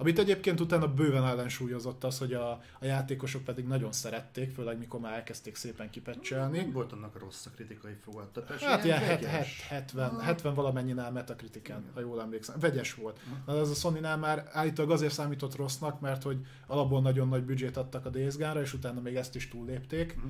amit 0.00 0.18
egyébként 0.18 0.60
utána 0.60 0.94
bőven 0.94 1.26
ellensúlyozott 1.26 2.04
az, 2.04 2.18
hogy 2.18 2.32
a, 2.32 2.50
a 2.80 2.84
játékosok 2.84 3.44
pedig 3.44 3.66
nagyon 3.66 3.92
szerették, 3.92 4.54
főleg 4.54 4.78
mikor 4.78 5.00
már 5.00 5.12
elkezdték 5.12 5.56
szépen 5.56 5.90
kipecselni. 5.90 6.70
Volt 6.72 6.92
annak 6.92 7.18
rossz 7.18 7.46
a 7.46 7.50
kritikai 7.50 7.92
fogadtatás. 8.04 8.62
Hát 8.62 8.84
ilyen 8.84 8.98
het, 8.98 9.24
het, 9.24 9.46
70, 9.46 10.20
70 10.20 10.54
valamennyinél 10.54 11.10
Metacritiken, 11.10 11.84
ha 11.94 12.00
jól 12.00 12.20
emlékszem. 12.20 12.58
Vegyes 12.60 12.94
volt. 12.94 13.20
Na, 13.46 13.58
ez 13.58 13.70
a 13.70 13.74
Sony-nál 13.74 14.16
már 14.16 14.48
állítólag 14.52 14.90
azért 14.90 15.12
számított 15.12 15.56
rossznak, 15.56 16.00
mert 16.00 16.22
hogy 16.22 16.38
alapból 16.66 17.00
nagyon 17.00 17.28
nagy 17.28 17.42
büdzsét 17.42 17.76
adtak 17.76 18.06
a 18.06 18.10
Days 18.10 18.36
Gone-ra, 18.36 18.60
és 18.60 18.72
utána 18.72 19.00
még 19.00 19.16
ezt 19.16 19.34
is 19.34 19.48
túllépték. 19.48 20.16
Mhm. 20.16 20.26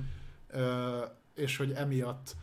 Ö, 0.47 0.99
és 1.35 1.57
hogy 1.57 1.71
emiatt 1.71 2.35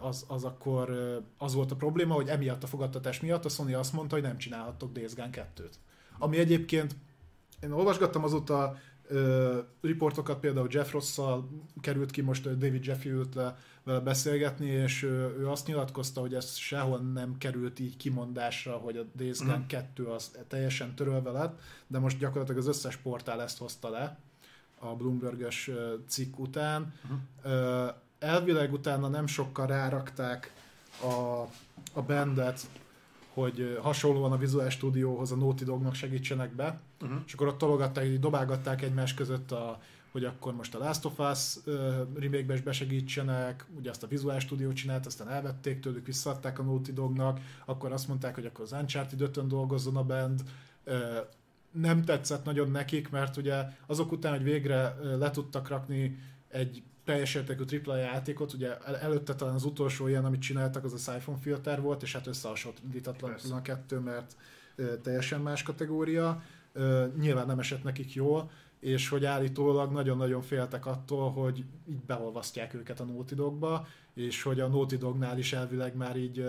az, 0.00 0.24
az 0.28 0.44
akkor 0.44 0.90
az 1.38 1.54
volt 1.54 1.70
a 1.70 1.76
probléma, 1.76 2.14
hogy 2.14 2.28
emiatt 2.28 2.62
a 2.62 2.66
fogadtatás 2.66 3.20
miatt 3.20 3.44
a 3.44 3.48
Sony 3.48 3.74
azt 3.74 3.92
mondta, 3.92 4.14
hogy 4.14 4.24
nem 4.24 4.38
csinálhattok 4.38 4.92
Days 4.92 5.14
Gone 5.14 5.30
2-t. 5.32 5.72
Ami 6.18 6.38
egyébként, 6.38 6.96
én 7.62 7.72
olvasgattam 7.72 8.24
azóta 8.24 8.76
ö, 9.08 9.58
riportokat, 9.80 10.40
például 10.40 10.66
Jeff 10.70 10.92
Rosszal 10.92 11.48
került 11.80 12.10
ki, 12.10 12.20
most 12.20 12.58
David 12.58 12.84
Jeffy 12.86 13.10
ült 13.10 13.34
le 13.34 13.56
vele 13.82 14.00
beszélgetni, 14.00 14.66
és 14.66 15.02
ö, 15.02 15.38
ő 15.38 15.48
azt 15.48 15.66
nyilatkozta, 15.66 16.20
hogy 16.20 16.34
ez 16.34 16.54
sehol 16.56 16.98
nem 16.98 17.38
került 17.38 17.78
így 17.80 17.96
kimondásra, 17.96 18.72
hogy 18.76 18.96
a 18.96 19.02
Days 19.16 19.38
Gone 19.38 19.56
Mhm. 19.56 19.66
2 19.66 20.04
az 20.04 20.30
teljesen 20.48 20.94
törölve 20.94 21.30
lett, 21.30 21.60
de 21.86 21.98
most 21.98 22.18
gyakorlatilag 22.18 22.60
az 22.60 22.66
összes 22.68 22.96
portál 22.96 23.42
ezt 23.42 23.58
hozta 23.58 23.88
le 23.90 24.18
a 24.78 24.86
Bloomberg-ös 24.94 25.68
ö, 25.68 25.94
cikk 26.08 26.38
után. 26.38 26.94
Mhm. 27.02 27.52
Ö, 27.52 27.86
Elvileg 28.18 28.72
utána 28.72 29.08
nem 29.08 29.26
sokkal 29.26 29.66
rárakták 29.66 30.52
a, 31.02 31.40
a 31.92 32.02
bandet, 32.06 32.60
hogy 33.36 33.78
hasonlóan 33.82 34.32
a 34.32 34.36
Visual 34.36 34.70
Studiohoz 34.70 35.32
a 35.32 35.36
Naughty 35.36 35.64
Dognak 35.64 35.94
segítsenek 35.94 36.54
be, 36.54 36.80
uh-huh. 37.02 37.18
és 37.26 37.32
akkor 37.32 37.46
ott 37.46 37.58
tologatták, 37.58 38.18
dobálgatták 38.18 38.82
egymás 38.82 39.14
között 39.14 39.52
a 39.52 39.78
hogy 40.12 40.24
akkor 40.24 40.54
most 40.54 40.74
a 40.74 40.78
Last 40.78 41.04
of 41.04 41.18
Us 41.18 41.56
uh, 41.66 41.74
remake-be 42.14 42.54
is 42.54 42.60
besegítsenek, 42.60 43.66
ugye 43.78 43.90
azt 43.90 44.02
a 44.02 44.06
Visual 44.06 44.38
Studio 44.38 44.72
csinált, 44.72 45.06
aztán 45.06 45.28
elvették 45.28 45.80
tőlük, 45.80 46.06
visszaadták 46.06 46.58
a 46.58 46.62
Naughty 46.62 46.92
Dognak, 46.92 47.40
akkor 47.64 47.92
azt 47.92 48.08
mondták, 48.08 48.34
hogy 48.34 48.46
akkor 48.46 48.64
az 48.64 48.72
Uncharted 48.72 49.20
5 49.20 49.46
dolgozzon 49.46 49.96
a 49.96 50.04
band, 50.04 50.42
uh, 50.86 50.94
nem 51.70 52.04
tetszett 52.04 52.44
nagyon 52.44 52.70
nekik, 52.70 53.10
mert 53.10 53.36
ugye 53.36 53.64
azok 53.86 54.12
után, 54.12 54.32
hogy 54.32 54.42
végre 54.42 54.96
le 55.18 55.30
tudtak 55.30 55.68
rakni 55.68 56.18
egy 56.48 56.82
teljes 57.06 57.34
értékű 57.34 57.80
AAA 57.84 57.96
játékot, 57.96 58.52
ugye 58.52 58.78
el- 58.78 58.96
előtte 58.96 59.34
talán 59.34 59.54
az 59.54 59.64
utolsó 59.64 60.06
ilyen, 60.06 60.24
amit 60.24 60.40
csináltak, 60.40 60.84
az 60.84 60.92
a 60.92 61.12
Siphon 61.12 61.38
Filter 61.38 61.80
volt, 61.80 62.02
és 62.02 62.12
hát 62.12 62.26
összehasonlítatlan 62.26 63.34
a 63.50 63.62
kettő, 63.62 63.98
mert 63.98 64.36
teljesen 65.02 65.40
más 65.40 65.62
kategória. 65.62 66.42
Nyilván 67.18 67.46
nem 67.46 67.58
esett 67.58 67.82
nekik 67.82 68.14
jól, 68.14 68.50
és 68.80 69.08
hogy 69.08 69.24
állítólag 69.24 69.92
nagyon-nagyon 69.92 70.42
féltek 70.42 70.86
attól, 70.86 71.30
hogy 71.32 71.64
így 71.88 72.00
beolvasztják 72.06 72.74
őket 72.74 73.00
a 73.00 73.04
Naughty 73.04 73.34
Dogba, 73.34 73.86
és 74.14 74.42
hogy 74.42 74.60
a 74.60 74.68
Naughty 74.68 74.96
Dognál 74.96 75.38
is 75.38 75.52
elvileg 75.52 75.96
már 75.96 76.16
így 76.16 76.46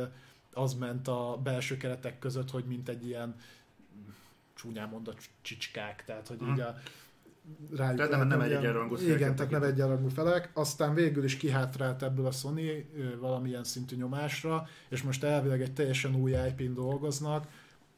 az 0.54 0.74
ment 0.74 1.08
a 1.08 1.40
belső 1.44 1.78
keretek 1.78 2.20
között, 2.20 2.50
hogy 2.52 2.64
mint 2.66 2.90
egy 2.90 3.06
ilyen 3.06 3.36
csúnyán 4.54 4.90
mondott 4.90 5.30
csicskák, 5.42 6.04
tehát 6.06 6.28
hogy 6.28 6.42
így 6.42 6.60
a 6.60 6.78
rájuk 7.76 7.96
tehát 7.96 8.12
nem, 8.12 8.28
nem 8.28 8.42
egy 8.42 8.52
egyenrangú 8.52 8.96
Igen, 8.96 9.36
tehát 9.36 9.52
nem 9.52 9.64
egyenrangú 9.64 10.08
felek. 10.08 10.50
Aztán 10.54 10.94
végül 10.94 11.24
is 11.24 11.38
kihátrált 11.38 12.04
ebből 12.04 12.26
a 12.26 12.32
Sony 12.32 12.86
valamilyen 13.20 13.64
szintű 13.64 13.96
nyomásra, 13.96 14.68
és 14.90 15.02
most 15.02 15.24
elvileg 15.24 15.62
egy 15.62 15.74
teljesen 15.74 16.16
új 16.16 16.32
IP-n 16.32 16.74
dolgoznak, 16.74 17.48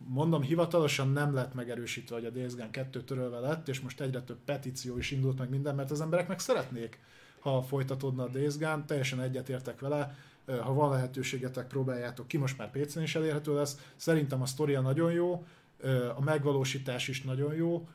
mondom, 0.07 0.41
hivatalosan 0.41 1.11
nem 1.11 1.33
lett 1.33 1.53
megerősítve, 1.53 2.15
hogy 2.15 2.25
a 2.25 2.29
Days 2.29 2.55
Gone 2.55 2.69
2 2.69 3.01
törölve 3.01 3.39
lett, 3.39 3.67
és 3.67 3.79
most 3.79 4.01
egyre 4.01 4.21
több 4.21 4.39
petíció 4.45 4.97
is 4.97 5.11
indult 5.11 5.37
meg 5.37 5.49
minden, 5.49 5.75
mert 5.75 5.91
az 5.91 6.01
emberek 6.01 6.27
meg 6.27 6.39
szeretnék, 6.39 6.99
ha 7.39 7.61
folytatódna 7.61 8.23
a 8.23 8.27
Days 8.27 8.57
Gone, 8.57 8.83
teljesen 8.85 9.21
egyetértek 9.21 9.79
vele, 9.79 10.15
ha 10.61 10.73
van 10.73 10.91
lehetőségetek, 10.91 11.67
próbáljátok 11.67 12.27
ki, 12.27 12.37
most 12.37 12.57
már 12.57 12.71
PC-n 12.71 13.01
is 13.01 13.15
elérhető 13.15 13.55
lesz. 13.55 13.77
Szerintem 13.95 14.41
a 14.41 14.45
sztoria 14.45 14.81
nagyon 14.81 15.11
jó, 15.11 15.45
a 16.15 16.21
megvalósítás 16.23 17.07
is 17.07 17.21
nagyon 17.21 17.53
jó, 17.53 17.87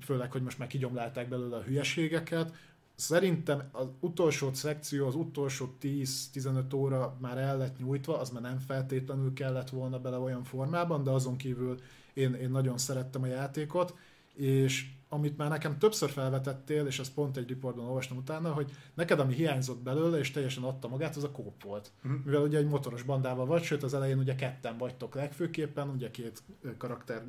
főleg, 0.00 0.32
hogy 0.32 0.42
most 0.42 0.58
már 0.58 0.68
kigyomlálták 0.68 1.28
belőle 1.28 1.56
a 1.56 1.62
hülyeségeket, 1.62 2.52
Szerintem 3.00 3.68
az 3.72 3.86
utolsó 4.00 4.52
szekció, 4.52 5.06
az 5.06 5.14
utolsó 5.14 5.76
10-15 5.82 6.74
óra 6.74 7.16
már 7.20 7.38
el 7.38 7.58
lett 7.58 7.78
nyújtva, 7.78 8.18
az 8.18 8.30
már 8.30 8.42
nem 8.42 8.58
feltétlenül 8.58 9.32
kellett 9.32 9.70
volna 9.70 9.98
bele 10.00 10.18
olyan 10.18 10.44
formában, 10.44 11.04
de 11.04 11.10
azon 11.10 11.36
kívül 11.36 11.80
én, 12.12 12.34
én 12.34 12.50
nagyon 12.50 12.78
szerettem 12.78 13.22
a 13.22 13.26
játékot, 13.26 13.94
és 14.34 14.90
amit 15.08 15.36
már 15.36 15.48
nekem 15.48 15.78
többször 15.78 16.10
felvetettél, 16.10 16.86
és 16.86 16.98
ezt 16.98 17.14
pont 17.14 17.36
egy 17.36 17.48
riportban 17.48 17.86
olvastam 17.86 18.16
utána, 18.16 18.52
hogy 18.52 18.70
neked 18.94 19.20
ami 19.20 19.34
hiányzott 19.34 19.82
belőle, 19.82 20.18
és 20.18 20.30
teljesen 20.30 20.62
adta 20.62 20.88
magát, 20.88 21.16
az 21.16 21.24
a 21.24 21.30
kóp 21.30 21.62
volt. 21.62 21.90
Uh-huh. 22.04 22.20
Mivel 22.24 22.42
ugye 22.42 22.58
egy 22.58 22.68
motoros 22.68 23.02
bandával 23.02 23.46
vagy, 23.46 23.62
sőt 23.62 23.82
az 23.82 23.94
elején 23.94 24.18
ugye 24.18 24.34
ketten 24.34 24.78
vagytok 24.78 25.14
legfőképpen, 25.14 25.88
ugye 25.88 26.10
két 26.10 26.42
karakter 26.78 27.22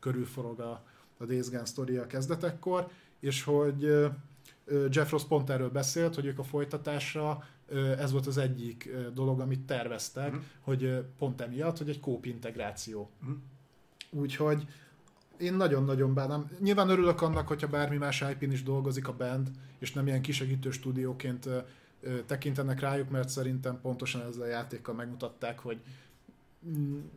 körül 0.00 0.26
forog 0.26 0.60
a, 0.60 0.84
a 1.18 1.24
Days 1.24 1.50
Gone 1.50 1.64
sztoria 1.64 2.06
kezdetekkor, 2.06 2.88
és 3.20 3.42
hogy 3.42 3.82
Jeff 4.90 5.10
Ross 5.10 5.24
pont 5.24 5.50
erről 5.50 5.70
beszélt, 5.70 6.14
hogy 6.14 6.26
ők 6.26 6.38
a 6.38 6.42
folytatásra 6.42 7.44
ez 7.98 8.12
volt 8.12 8.26
az 8.26 8.38
egyik 8.38 8.90
dolog, 9.14 9.40
amit 9.40 9.60
terveztek, 9.60 10.28
uh-huh. 10.28 10.42
hogy 10.60 11.04
pont 11.18 11.40
emiatt, 11.40 11.78
hogy 11.78 11.88
egy 11.88 12.00
kóp 12.00 12.26
integráció. 12.26 13.10
Uh-huh. 13.20 13.36
Úgyhogy 14.10 14.66
én 15.38 15.54
nagyon-nagyon 15.54 16.14
bánom. 16.14 16.50
Nyilván 16.58 16.88
örülök 16.88 17.22
annak, 17.22 17.48
hogyha 17.48 17.68
bármi 17.68 17.96
más 17.96 18.24
ip 18.30 18.42
is 18.42 18.62
dolgozik 18.62 19.08
a 19.08 19.16
band, 19.16 19.50
és 19.78 19.92
nem 19.92 20.06
ilyen 20.06 20.22
kisegítő 20.22 20.70
stúdióként 20.70 21.48
tekintenek 22.26 22.80
rájuk, 22.80 23.10
mert 23.10 23.28
szerintem 23.28 23.80
pontosan 23.80 24.20
ezzel 24.20 24.42
a 24.42 24.46
játékkal 24.46 24.94
megmutatták, 24.94 25.58
hogy 25.58 25.76
mm, 25.76 26.13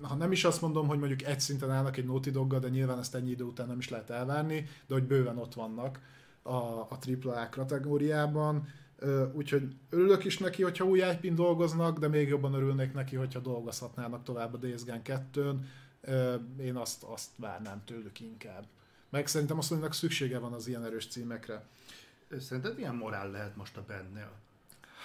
ha 0.02 0.16
nem 0.16 0.32
is 0.32 0.44
azt 0.44 0.62
mondom, 0.62 0.88
hogy 0.88 1.00
mondjuk 1.00 1.24
egy 1.24 1.40
szinten 1.40 1.72
állnak 1.72 1.98
egy 1.98 2.06
Naughty 2.06 2.30
Doggal, 2.30 2.60
de 2.60 2.70
nyilván 2.70 3.00
ezt 3.00 3.16
ennyi 3.16 3.30
idő 3.30 3.44
után 3.44 3.68
nem 3.68 3.78
is 3.78 3.90
lehet 3.90 4.10
elvárni, 4.10 4.68
de 4.88 4.94
hogy 4.94 5.04
bőven 5.04 5.38
ott 5.38 5.54
vannak 5.54 6.00
a, 6.42 6.56
a 6.56 6.98
AAA 7.24 7.50
kategóriában, 7.50 8.68
úgyhogy 9.34 9.76
örülök 9.90 10.24
is 10.24 10.38
neki, 10.38 10.64
hogyha 10.64 10.86
új 10.86 11.02
ip 11.22 11.34
dolgoznak, 11.34 12.00
de 12.00 12.08
még 12.08 12.28
jobban 12.28 12.54
örülnék 12.54 12.94
neki, 12.94 13.16
hogyha 13.16 13.40
dolgozhatnának 13.40 14.24
tovább 14.24 14.54
a 14.54 14.58
Days 14.58 14.84
Gone 14.84 15.02
2-n. 15.34 15.56
Én 16.60 16.76
azt, 16.76 17.04
azt 17.04 17.30
várnám 17.36 17.82
tőlük 17.86 18.20
inkább. 18.20 18.66
Meg 19.10 19.28
szerintem 19.28 19.58
azt 19.58 19.70
mondjuk 19.70 19.94
szüksége 19.94 20.40
van 20.40 20.54
az 20.54 20.68
ilyen 20.68 20.86
erős 20.86 21.08
címekre. 21.08 21.66
Szerinted 22.40 22.76
milyen 22.76 22.96
morál 22.96 23.32
lehet 23.32 23.56
most 23.56 23.78
a 23.78 23.84
bennél? 23.88 24.32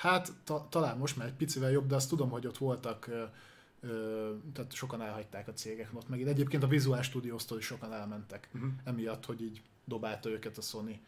Hát 0.01 0.33
ta, 0.45 0.67
talán 0.71 0.99
most 0.99 1.17
már 1.17 1.27
egy 1.27 1.35
picivel 1.35 1.71
jobb, 1.71 1.87
de 1.87 1.95
azt 1.95 2.09
tudom, 2.09 2.31
hogy 2.31 2.47
ott 2.47 2.59
voltak 2.59 3.09
tehát 4.53 4.73
sokan 4.73 5.03
elhagyták 5.03 5.49
a 5.49 5.53
cégek 5.53 5.89
ott 5.93 6.09
megint. 6.09 6.29
Egyébként 6.29 6.63
a 6.63 6.67
Visual 6.67 7.03
Studios-tól 7.03 7.59
is 7.59 7.65
sokan 7.65 7.93
elmentek, 7.93 8.49
uh-huh. 8.55 8.71
emiatt, 8.85 9.25
hogy 9.25 9.43
így 9.43 9.63
dobálta 9.85 10.29
őket 10.29 10.59
a 10.59 10.61
Sony. 10.61 11.01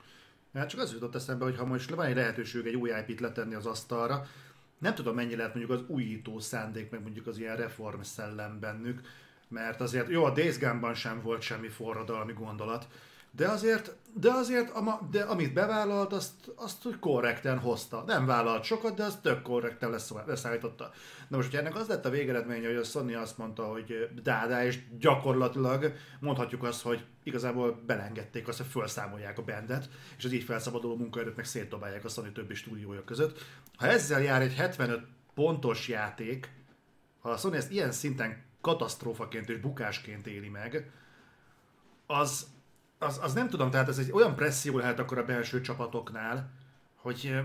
Hát 0.54 0.68
csak 0.68 0.80
az 0.80 0.92
jutott 0.92 1.14
eszembe, 1.14 1.44
hogy 1.44 1.56
ha 1.56 1.64
most 1.64 1.90
van 1.90 2.06
egy 2.06 2.14
lehetőség 2.14 2.66
egy 2.66 2.74
új 2.74 2.90
IP-t 3.06 3.20
letenni 3.20 3.54
az 3.54 3.66
asztalra, 3.66 4.26
nem 4.78 4.94
tudom 4.94 5.14
mennyi 5.14 5.36
lehet 5.36 5.54
mondjuk 5.54 5.78
az 5.78 5.88
újító 5.88 6.38
szándék, 6.38 6.90
meg 6.90 7.02
mondjuk 7.02 7.26
az 7.26 7.38
ilyen 7.38 7.56
reform 7.56 8.00
szellem 8.00 8.60
bennük, 8.60 9.00
mert 9.48 9.80
azért 9.80 10.08
jó, 10.08 10.24
a 10.24 10.32
Days 10.32 10.58
Gone-ban 10.58 10.94
sem 10.94 11.22
volt 11.22 11.42
semmi 11.42 11.68
forradalmi 11.68 12.32
gondolat, 12.32 12.88
de 13.36 13.48
azért, 13.48 13.96
de 14.14 14.30
azért 14.30 14.72
de 15.10 15.22
amit 15.22 15.52
bevállalt, 15.52 16.12
azt, 16.12 16.32
azt 16.54 16.82
hogy 16.82 16.98
korrekten 16.98 17.58
hozta. 17.58 18.02
Nem 18.06 18.26
vállalt 18.26 18.64
sokat, 18.64 18.94
de 18.94 19.04
azt 19.04 19.22
tök 19.22 19.42
korrekten 19.42 19.90
lesz, 19.90 20.12
leszállította. 20.26 20.90
Na 21.28 21.36
most, 21.36 21.54
ennek 21.54 21.74
az 21.74 21.88
lett 21.88 22.04
a 22.04 22.10
végeredménye, 22.10 22.66
hogy 22.66 22.76
a 22.76 22.84
Sony 22.84 23.14
azt 23.14 23.38
mondta, 23.38 23.64
hogy 23.64 24.08
dádá, 24.22 24.64
és 24.64 24.78
gyakorlatilag 24.98 25.92
mondhatjuk 26.20 26.62
azt, 26.62 26.82
hogy 26.82 27.04
igazából 27.22 27.82
belengedték 27.86 28.48
azt, 28.48 28.58
hogy 28.58 28.66
felszámolják 28.66 29.38
a 29.38 29.44
bandet, 29.44 29.88
és 30.16 30.24
az 30.24 30.32
így 30.32 30.42
felszabaduló 30.42 30.96
munkaerőt 30.96 31.36
meg 31.36 31.44
szétdobálják 31.44 32.04
a 32.04 32.08
Sony 32.08 32.32
többi 32.32 32.54
stúdiója 32.54 33.04
között. 33.04 33.38
Ha 33.76 33.86
ezzel 33.86 34.22
jár 34.22 34.42
egy 34.42 34.54
75 34.54 35.06
pontos 35.34 35.88
játék, 35.88 36.52
ha 37.20 37.30
a 37.30 37.36
Sony 37.36 37.54
ezt 37.54 37.70
ilyen 37.70 37.92
szinten 37.92 38.42
katasztrófaként 38.60 39.48
és 39.48 39.56
bukásként 39.56 40.26
éli 40.26 40.48
meg, 40.48 40.90
az, 42.06 42.46
az, 43.04 43.18
az 43.22 43.32
nem 43.32 43.48
tudom, 43.48 43.70
tehát 43.70 43.88
ez 43.88 43.98
egy 43.98 44.12
olyan 44.12 44.34
presszió 44.34 44.78
lehet 44.78 44.98
akkor 44.98 45.18
a 45.18 45.24
belső 45.24 45.60
csapatoknál, 45.60 46.50
hogy 46.94 47.40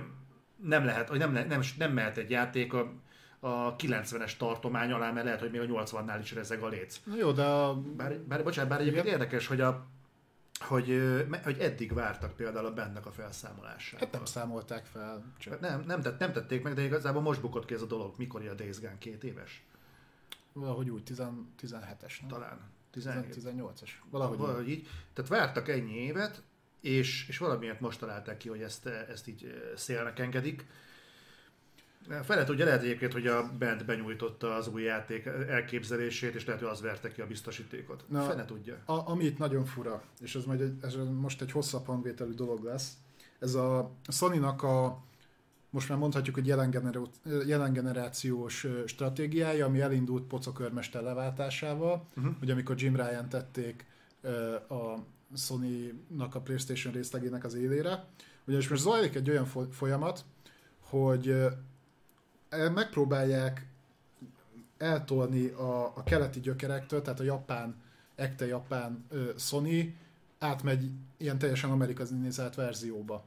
nem 0.63 0.85
lehet, 0.85 1.09
hogy 1.09 1.19
nem, 1.19 1.31
nem, 1.31 1.61
nem 1.77 1.91
mehet 1.91 2.17
egy 2.17 2.29
játék 2.29 2.73
a, 2.73 2.91
a 3.39 3.75
90-es 3.75 4.37
tartomány 4.37 4.91
alá, 4.91 5.11
mert 5.11 5.25
lehet, 5.25 5.39
hogy 5.39 5.51
még 5.51 5.61
a 5.61 5.83
80-nál 5.83 6.19
is 6.21 6.33
rezeg 6.33 6.61
a 6.61 6.67
léc. 6.67 6.99
Na 7.03 7.15
jó, 7.15 7.31
de 7.31 7.43
a... 7.43 7.75
Bár, 7.75 8.19
bár 8.19 8.43
bocsánat, 8.43 8.69
bár 8.69 8.79
egyébként 8.79 9.05
érdekes, 9.05 9.47
hogy 9.47 9.61
a 9.61 9.87
hogy, 10.59 11.01
hogy 11.43 11.59
eddig 11.59 11.93
vártak 11.93 12.35
például 12.35 12.65
a 12.65 12.73
bennek 12.73 13.05
a 13.05 13.11
felszámolását. 13.11 13.99
Hát 13.99 14.11
nem 14.11 14.25
számolták 14.25 14.85
fel. 14.85 15.23
Csak. 15.37 15.59
Nem, 15.59 15.83
nem, 15.87 16.01
tett, 16.01 16.19
nem 16.19 16.31
tették 16.31 16.63
meg, 16.63 16.73
de 16.73 16.81
igazából 16.81 17.21
most 17.21 17.41
bukott 17.41 17.65
ki 17.65 17.73
ez 17.73 17.81
a 17.81 17.85
dolog. 17.85 18.13
Mikor 18.17 18.47
a 18.47 18.53
Days 18.53 18.79
Gone? 18.79 18.97
Két 18.97 19.23
éves? 19.23 19.63
Valahogy 20.53 20.89
úgy, 20.89 21.01
17-es. 21.61 22.13
Talán. 22.27 22.59
18-as. 23.05 23.89
Valahogy, 24.09 24.37
valahogy 24.37 24.69
így. 24.69 24.77
így. 24.77 24.87
Tehát 25.13 25.29
vártak 25.29 25.69
ennyi 25.69 25.95
évet, 25.95 26.43
és, 26.81 27.27
és 27.27 27.37
valamiért 27.37 27.79
most 27.79 27.99
találták 27.99 28.37
ki, 28.37 28.49
hogy 28.49 28.61
ezt, 28.61 28.85
ezt 28.85 29.27
így 29.27 29.71
szélnek 29.75 30.19
engedik. 30.19 30.65
Fele 32.23 32.43
tudja, 32.43 32.65
lehet 32.65 32.81
egyébként, 32.81 33.13
hogy 33.13 33.27
a 33.27 33.51
band 33.57 33.85
benyújtotta 33.85 34.55
az 34.55 34.67
új 34.67 34.83
játék 34.83 35.25
elképzelését, 35.25 36.35
és 36.35 36.45
lehet, 36.45 36.61
hogy 36.61 36.71
az 36.71 36.81
verte 36.81 37.11
ki 37.11 37.21
a 37.21 37.27
biztosítékot. 37.27 38.03
Na, 38.07 38.23
Fene 38.23 38.45
tudja. 38.45 38.77
A, 38.85 39.09
ami 39.09 39.23
itt 39.23 39.37
nagyon 39.37 39.65
fura, 39.65 40.03
és 40.19 40.35
ez, 40.35 40.43
majd 40.45 40.61
egy, 40.61 40.73
ez 40.81 40.95
most 41.11 41.41
egy 41.41 41.51
hosszabb 41.51 41.85
hangvételű 41.85 42.33
dolog 42.33 42.63
lesz, 42.63 42.93
ez 43.39 43.53
a 43.53 43.91
Sony-nak 44.07 44.63
a 44.63 45.03
most 45.69 45.89
már 45.89 45.97
mondhatjuk, 45.97 46.35
hogy 46.35 46.47
jelen, 46.47 46.69
generó, 46.69 47.07
jelen 47.45 47.73
generációs 47.73 48.67
stratégiája, 48.85 49.65
ami 49.65 49.81
elindult 49.81 50.23
pocakörmester 50.23 51.01
leváltásával, 51.01 52.05
uh-huh. 52.17 52.33
ugye 52.41 52.53
amikor 52.53 52.75
Jim 52.81 52.95
Ryan 52.95 53.29
tették 53.29 53.85
a 54.69 54.95
Sony-nak 55.35 56.35
a 56.35 56.41
PlayStation 56.41 56.93
részlegének 56.93 57.43
az 57.43 57.53
élére. 57.53 58.05
Ugyanis 58.45 58.67
most 58.67 58.81
zajlik 58.81 59.15
egy 59.15 59.29
olyan 59.29 59.45
folyamat, 59.71 60.25
hogy 60.79 61.47
megpróbálják 62.49 63.67
eltolni 64.77 65.47
a, 65.47 65.85
a 65.85 66.03
keleti 66.03 66.39
gyökerektől, 66.39 67.01
tehát 67.01 67.19
a 67.19 67.23
japán, 67.23 67.75
ekte 68.15 68.45
japán 68.45 69.05
Sony 69.37 69.95
átmegy 70.39 70.91
ilyen 71.17 71.37
teljesen 71.37 71.71
amerikanizált 71.71 72.55
verzióba. 72.55 73.25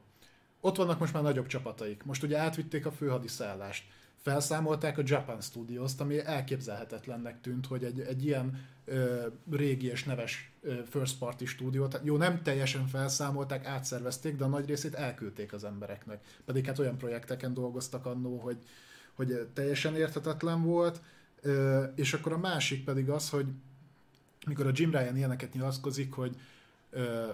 Ott 0.65 0.75
vannak 0.75 0.99
most 0.99 1.13
már 1.13 1.23
nagyobb 1.23 1.47
csapataik. 1.47 2.03
Most 2.03 2.23
ugye 2.23 2.37
átvitték 2.37 2.85
a 2.85 2.91
főhadiszállást. 2.91 3.83
felszámolták 4.21 4.97
a 4.97 5.01
Japan 5.05 5.41
Studios-t, 5.41 6.01
ami 6.01 6.25
elképzelhetetlennek 6.25 7.41
tűnt, 7.41 7.65
hogy 7.65 7.83
egy, 7.83 7.99
egy 7.99 8.25
ilyen 8.25 8.65
ö, 8.85 9.27
régi 9.51 9.87
és 9.87 10.03
neves 10.03 10.51
ö, 10.61 10.73
first 10.89 11.17
party 11.17 11.45
stúdiót, 11.45 11.99
jó, 12.03 12.17
nem 12.17 12.41
teljesen 12.41 12.87
felszámolták, 12.87 13.65
átszervezték, 13.65 14.35
de 14.35 14.43
a 14.43 14.47
nagy 14.47 14.65
részét 14.65 14.93
elküldték 14.93 15.53
az 15.53 15.63
embereknek. 15.63 16.23
Pedig 16.45 16.65
hát 16.65 16.79
olyan 16.79 16.97
projekteken 16.97 17.53
dolgoztak 17.53 18.05
annó, 18.05 18.37
hogy, 18.37 18.57
hogy 19.13 19.47
teljesen 19.53 19.95
érthetetlen 19.95 20.61
volt, 20.61 21.01
ö, 21.41 21.83
és 21.95 22.13
akkor 22.13 22.33
a 22.33 22.37
másik 22.37 22.83
pedig 22.83 23.09
az, 23.09 23.29
hogy 23.29 23.45
mikor 24.45 24.67
a 24.67 24.71
Jim 24.73 24.91
Ryan 24.91 25.17
ilyeneket 25.17 25.53
nyilatkozik, 25.53 26.13
hogy 26.13 26.35
ö, 26.89 27.29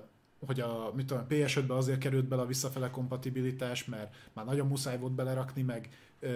hogy 0.46 0.60
a 0.60 0.92
mit 0.96 1.06
tudom, 1.06 1.26
PS5-be 1.30 1.74
azért 1.74 2.00
került 2.00 2.28
bele 2.28 2.42
a 2.42 2.46
visszafele 2.46 2.90
kompatibilitás, 2.90 3.86
mert 3.86 4.16
már 4.34 4.46
nagyon 4.46 4.68
muszáj 4.68 4.98
volt 4.98 5.14
belerakni, 5.14 5.62
meg 5.62 5.90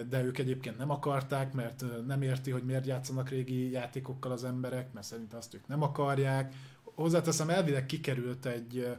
de 0.10 0.24
ők 0.24 0.38
egyébként 0.38 0.78
nem 0.78 0.90
akarták, 0.90 1.54
mert 1.54 1.86
nem 2.06 2.22
érti, 2.22 2.52
hogy 2.52 2.64
miért 2.64 2.86
játszanak 2.86 3.30
régi 3.30 3.72
játékokkal 3.72 4.32
az 4.32 4.44
emberek, 4.44 4.94
mert 4.94 5.06
szerintem 5.06 5.38
azt 5.38 5.54
ők 5.54 5.68
nem 5.68 5.82
akarják. 5.82 6.54
Hozzáteszem, 6.84 7.50
elvileg 7.50 7.86
kikerült 7.86 8.46
egy 8.46 8.98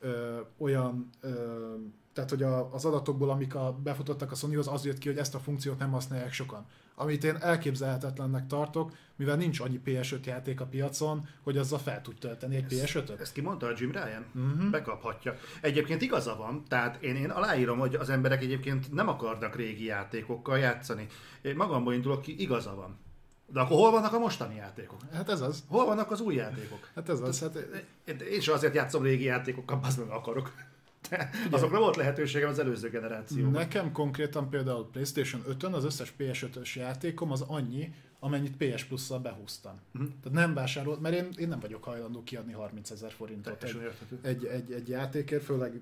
ö, 0.00 0.40
olyan 0.58 1.10
ö, 1.20 1.74
tehát 2.16 2.30
hogy 2.30 2.42
a, 2.42 2.74
az 2.74 2.84
adatokból, 2.84 3.30
amik 3.30 3.54
a, 3.54 3.78
befutottak 3.82 4.30
a 4.30 4.34
Sonyhoz, 4.34 4.68
az 4.68 4.84
jött 4.84 4.98
ki, 4.98 5.08
hogy 5.08 5.18
ezt 5.18 5.34
a 5.34 5.38
funkciót 5.38 5.78
nem 5.78 5.90
használják 5.90 6.32
sokan. 6.32 6.66
Amit 6.98 7.24
én 7.24 7.36
elképzelhetetlennek 7.40 8.46
tartok, 8.46 8.92
mivel 9.16 9.36
nincs 9.36 9.60
annyi 9.60 9.80
PS5 9.84 10.24
játék 10.24 10.60
a 10.60 10.66
piacon, 10.66 11.28
hogy 11.42 11.58
azzal 11.58 11.78
fel 11.78 12.02
tud 12.02 12.14
tölteni 12.18 12.56
egy 12.56 12.64
PS5-öt. 12.68 13.20
Ezt 13.20 13.32
kimondta 13.32 13.66
a 13.66 13.72
Jim 13.76 13.92
Ryan? 13.92 14.24
Uh-huh. 14.34 14.70
Bekaphatja. 14.70 15.34
Egyébként 15.60 16.02
igaza 16.02 16.36
van, 16.36 16.64
tehát 16.68 17.02
én, 17.02 17.16
én 17.16 17.30
aláírom, 17.30 17.78
hogy 17.78 17.94
az 17.94 18.10
emberek 18.10 18.42
egyébként 18.42 18.92
nem 18.92 19.08
akarnak 19.08 19.56
régi 19.56 19.84
játékokkal 19.84 20.58
játszani. 20.58 21.06
Én 21.42 21.56
magamból 21.56 21.94
indulok 21.94 22.22
ki, 22.22 22.40
igaza 22.40 22.74
van. 22.74 22.98
De 23.46 23.60
akkor 23.60 23.76
hol 23.76 23.90
vannak 23.90 24.12
a 24.12 24.18
mostani 24.18 24.54
játékok? 24.54 25.00
Hát 25.12 25.28
ez 25.28 25.40
az. 25.40 25.64
Hol 25.68 25.84
vannak 25.84 26.10
az 26.10 26.20
új 26.20 26.34
játékok? 26.34 26.90
Hát 26.94 27.08
ez 27.08 27.20
az. 27.20 27.40
Hát... 27.40 27.56
Én 28.30 28.40
sem 28.40 28.54
azért 28.54 28.74
játszom 28.74 29.02
régi 29.02 29.24
játékokkal, 29.24 29.80
az 29.82 29.96
meg 29.96 30.08
akarok. 30.08 30.52
Azokra 31.50 31.78
volt 31.78 31.96
lehetőségem 31.96 32.48
az 32.48 32.58
előző 32.58 32.90
generációban. 32.90 33.52
Nekem 33.52 33.92
konkrétan 33.92 34.50
például 34.50 34.90
PlayStation 34.90 35.42
5-ön 35.48 35.72
az 35.72 35.84
összes 35.84 36.14
PS5-ös 36.18 36.74
játékom 36.74 37.30
az 37.30 37.40
annyi, 37.40 37.94
amennyit 38.18 38.56
PS 38.56 38.84
Plus-szal 38.84 39.18
behúztam. 39.18 39.80
Uh-huh. 39.94 40.10
Tehát 40.22 40.38
nem 40.38 40.54
vásárolt, 40.54 41.00
mert 41.00 41.14
én, 41.14 41.28
én 41.38 41.48
nem 41.48 41.60
vagyok 41.60 41.84
hajlandó 41.84 42.22
kiadni 42.22 42.52
30 42.52 42.90
ezer 42.90 43.12
forintot 43.12 43.64
egy, 43.64 43.76
egy, 44.22 44.44
egy, 44.44 44.72
egy 44.72 44.88
játékért, 44.88 45.44
főleg 45.44 45.80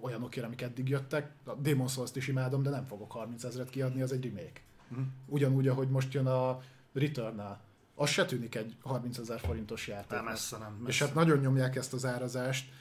olyanokért, 0.00 0.46
amik 0.46 0.62
eddig 0.62 0.88
jöttek. 0.88 1.30
A 1.44 1.54
Demon 1.54 1.88
Souls-t 1.88 2.16
is 2.16 2.28
imádom, 2.28 2.62
de 2.62 2.70
nem 2.70 2.84
fogok 2.84 3.12
30 3.12 3.44
ezeret 3.44 3.70
kiadni, 3.70 4.02
az 4.02 4.12
egy 4.12 4.24
remake. 4.24 4.60
Uh-huh. 4.90 5.06
Ugyanúgy, 5.26 5.68
ahogy 5.68 5.88
most 5.88 6.12
jön 6.12 6.26
a 6.26 6.60
Returnal. 6.92 7.60
Az 7.94 8.08
se 8.08 8.24
tűnik 8.24 8.54
egy 8.54 8.76
30 8.82 9.18
ezer 9.18 9.40
forintos 9.40 9.88
játék. 9.88 10.10
Nem, 10.10 10.24
messze 10.24 10.58
nem. 10.58 10.72
Messze. 10.72 10.88
És 10.88 10.98
hát 10.98 11.14
nagyon 11.14 11.38
nyomják 11.38 11.76
ezt 11.76 11.92
az 11.92 12.04
árazást 12.04 12.72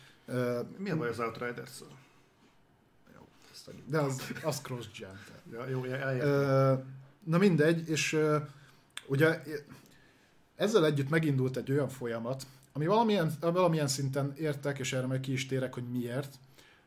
mi 0.77 0.89
a 0.89 0.97
baj 0.97 1.09
az 1.09 1.19
outriders 1.19 1.71
De 3.86 3.99
az, 3.99 4.32
az 4.43 4.61
cross-gen. 4.61 5.19
Ja, 5.51 5.67
jó, 5.67 5.84
Na 7.23 7.38
mindegy, 7.38 7.89
és 7.89 8.17
ugye 9.07 9.41
ezzel 10.55 10.86
együtt 10.86 11.09
megindult 11.09 11.57
egy 11.57 11.71
olyan 11.71 11.89
folyamat, 11.89 12.47
ami 12.73 12.86
valamilyen, 12.86 13.32
valamilyen 13.39 13.88
szinten 13.88 14.34
értek, 14.38 14.79
és 14.79 14.93
erre 14.93 15.07
meg 15.07 15.19
ki 15.19 15.32
is 15.32 15.45
térek, 15.45 15.73
hogy 15.73 15.84
miért, 15.91 16.39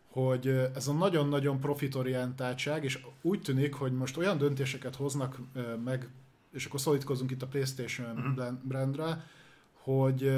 hogy 0.08 0.46
ez 0.74 0.88
a 0.88 0.92
nagyon-nagyon 0.92 1.60
profitorientáltság, 1.60 2.84
és 2.84 3.04
úgy 3.22 3.42
tűnik, 3.42 3.74
hogy 3.74 3.92
most 3.92 4.16
olyan 4.16 4.38
döntéseket 4.38 4.96
hoznak 4.96 5.38
meg, 5.84 6.08
és 6.52 6.64
akkor 6.64 6.80
szólítkozunk 6.80 7.30
itt 7.30 7.42
a 7.42 7.46
PlayStation 7.46 8.34
uh-huh. 8.36 8.58
brandre, 8.62 9.24
hogy 9.72 10.32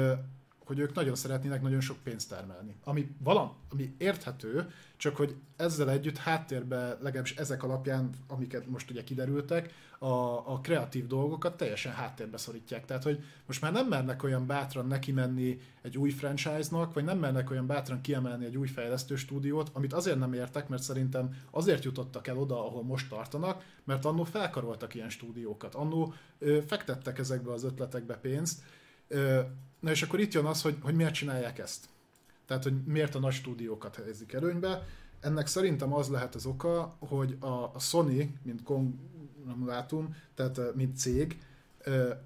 hogy 0.67 0.79
ők 0.79 0.93
nagyon 0.93 1.15
szeretnének 1.15 1.61
nagyon 1.61 1.81
sok 1.81 1.97
pénzt 2.03 2.29
termelni. 2.29 2.75
Ami, 2.83 3.15
valam, 3.23 3.53
ami 3.69 3.95
érthető, 3.97 4.71
csak 4.97 5.15
hogy 5.15 5.35
ezzel 5.55 5.89
együtt 5.89 6.17
háttérbe, 6.17 6.97
legalábbis 7.01 7.35
ezek 7.35 7.63
alapján, 7.63 8.09
amiket 8.27 8.67
most 8.67 8.89
ugye 8.89 9.03
kiderültek, 9.03 9.73
a, 9.99 10.07
a 10.51 10.59
kreatív 10.61 11.07
dolgokat 11.07 11.57
teljesen 11.57 11.91
háttérbe 11.91 12.37
szorítják. 12.37 12.85
Tehát, 12.85 13.03
hogy 13.03 13.23
most 13.45 13.61
már 13.61 13.71
nem 13.71 13.87
mernek 13.87 14.23
olyan 14.23 14.47
bátran 14.47 14.87
neki 14.87 15.11
menni 15.11 15.59
egy 15.81 15.97
új 15.97 16.09
franchise-nak, 16.09 16.93
vagy 16.93 17.03
nem 17.03 17.19
mernek 17.19 17.51
olyan 17.51 17.67
bátran 17.67 18.01
kiemelni 18.01 18.45
egy 18.45 18.57
új 18.57 18.67
fejlesztő 18.67 19.15
stúdiót, 19.15 19.69
amit 19.73 19.93
azért 19.93 20.19
nem 20.19 20.33
értek, 20.33 20.67
mert 20.67 20.81
szerintem 20.81 21.35
azért 21.51 21.83
jutottak 21.83 22.27
el 22.27 22.37
oda, 22.37 22.65
ahol 22.65 22.83
most 22.83 23.09
tartanak, 23.09 23.63
mert 23.83 24.05
annó 24.05 24.23
felkaroltak 24.23 24.95
ilyen 24.95 25.09
stúdiókat, 25.09 25.75
annó 25.75 26.13
ö, 26.39 26.59
fektettek 26.67 27.19
ezekbe 27.19 27.51
az 27.51 27.63
ötletekbe 27.63 28.17
pénzt, 28.17 28.61
ö, 29.07 29.41
Na 29.79 29.91
és 29.91 30.01
akkor 30.01 30.19
itt 30.19 30.33
jön 30.33 30.45
az, 30.45 30.61
hogy, 30.61 30.77
hogy 30.81 30.95
miért 30.95 31.13
csinálják 31.13 31.59
ezt. 31.59 31.89
Tehát, 32.45 32.63
hogy 32.63 32.83
miért 32.85 33.15
a 33.15 33.19
nagy 33.19 33.33
stúdiókat 33.33 33.95
helyezik 33.95 34.33
előnybe. 34.33 34.87
Ennek 35.19 35.47
szerintem 35.47 35.93
az 35.93 36.09
lehet 36.09 36.35
az 36.35 36.45
oka, 36.45 36.95
hogy 36.99 37.37
a, 37.39 37.79
Sony, 37.79 38.37
mint 38.43 38.63
konglomerátum, 38.63 40.15
tehát 40.35 40.75
mint 40.75 40.97
cég, 40.97 41.37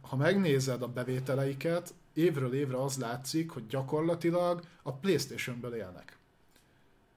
ha 0.02 0.16
megnézed 0.16 0.82
a 0.82 0.88
bevételeiket, 0.88 1.94
évről 2.14 2.54
évre 2.54 2.84
az 2.84 2.98
látszik, 2.98 3.52
hogy 3.52 3.68
gyakorlatilag 3.68 4.62
a 4.84 4.94
Playstation-ből 4.94 5.74
élnek. 5.74 6.18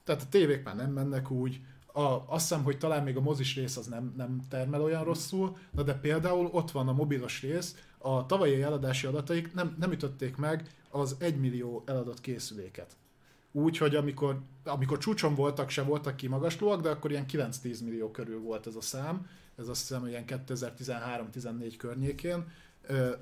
Tehát 0.05 0.23
a 0.23 0.29
tévék 0.29 0.65
már 0.65 0.77
nem 0.77 0.93
mennek 0.93 1.31
úgy, 1.31 1.61
a, 1.97 2.23
azt 2.27 2.49
hiszem, 2.49 2.63
hogy 2.63 2.79
talán 2.79 3.03
még 3.03 3.17
a 3.17 3.21
mozis 3.21 3.55
rész 3.55 3.77
az 3.77 3.87
nem, 3.87 4.15
nem 4.17 4.41
termel 4.49 4.83
olyan 4.83 5.05
rosszul, 5.05 5.57
na 5.71 5.83
de 5.83 5.95
például 5.95 6.49
ott 6.53 6.71
van 6.71 6.89
a 6.89 6.93
mobilos 6.93 7.43
rész, 7.43 7.77
a 8.07 8.27
tavalyi 8.27 8.63
eladási 8.63 9.07
adataik 9.07 9.55
nem, 9.55 9.77
nem 9.79 9.93
ütötték 9.93 10.37
meg 10.37 10.69
az 10.91 11.17
1 11.19 11.41
millió 11.41 11.83
eladott 11.87 12.21
készüléket. 12.21 12.97
Úgy, 13.53 13.79
hogy 13.79 13.95
amikor, 13.95 14.41
amikor 14.65 14.99
csúcson 14.99 15.35
voltak, 15.35 15.71
se 15.71 15.83
voltak 15.83 16.17
kimagaslóak, 16.17 16.81
de 16.81 16.89
akkor 16.89 17.11
ilyen 17.11 17.27
9-10 17.33 17.85
millió 17.85 18.11
körül 18.11 18.41
volt 18.41 18.67
ez 18.67 18.77
a 18.77 18.81
szám, 18.81 19.27
ez 19.57 19.69
azt 19.69 19.81
hiszem 19.81 20.07
ilyen 20.07 20.25
2013-14 20.27 21.75
környékén, 21.79 22.49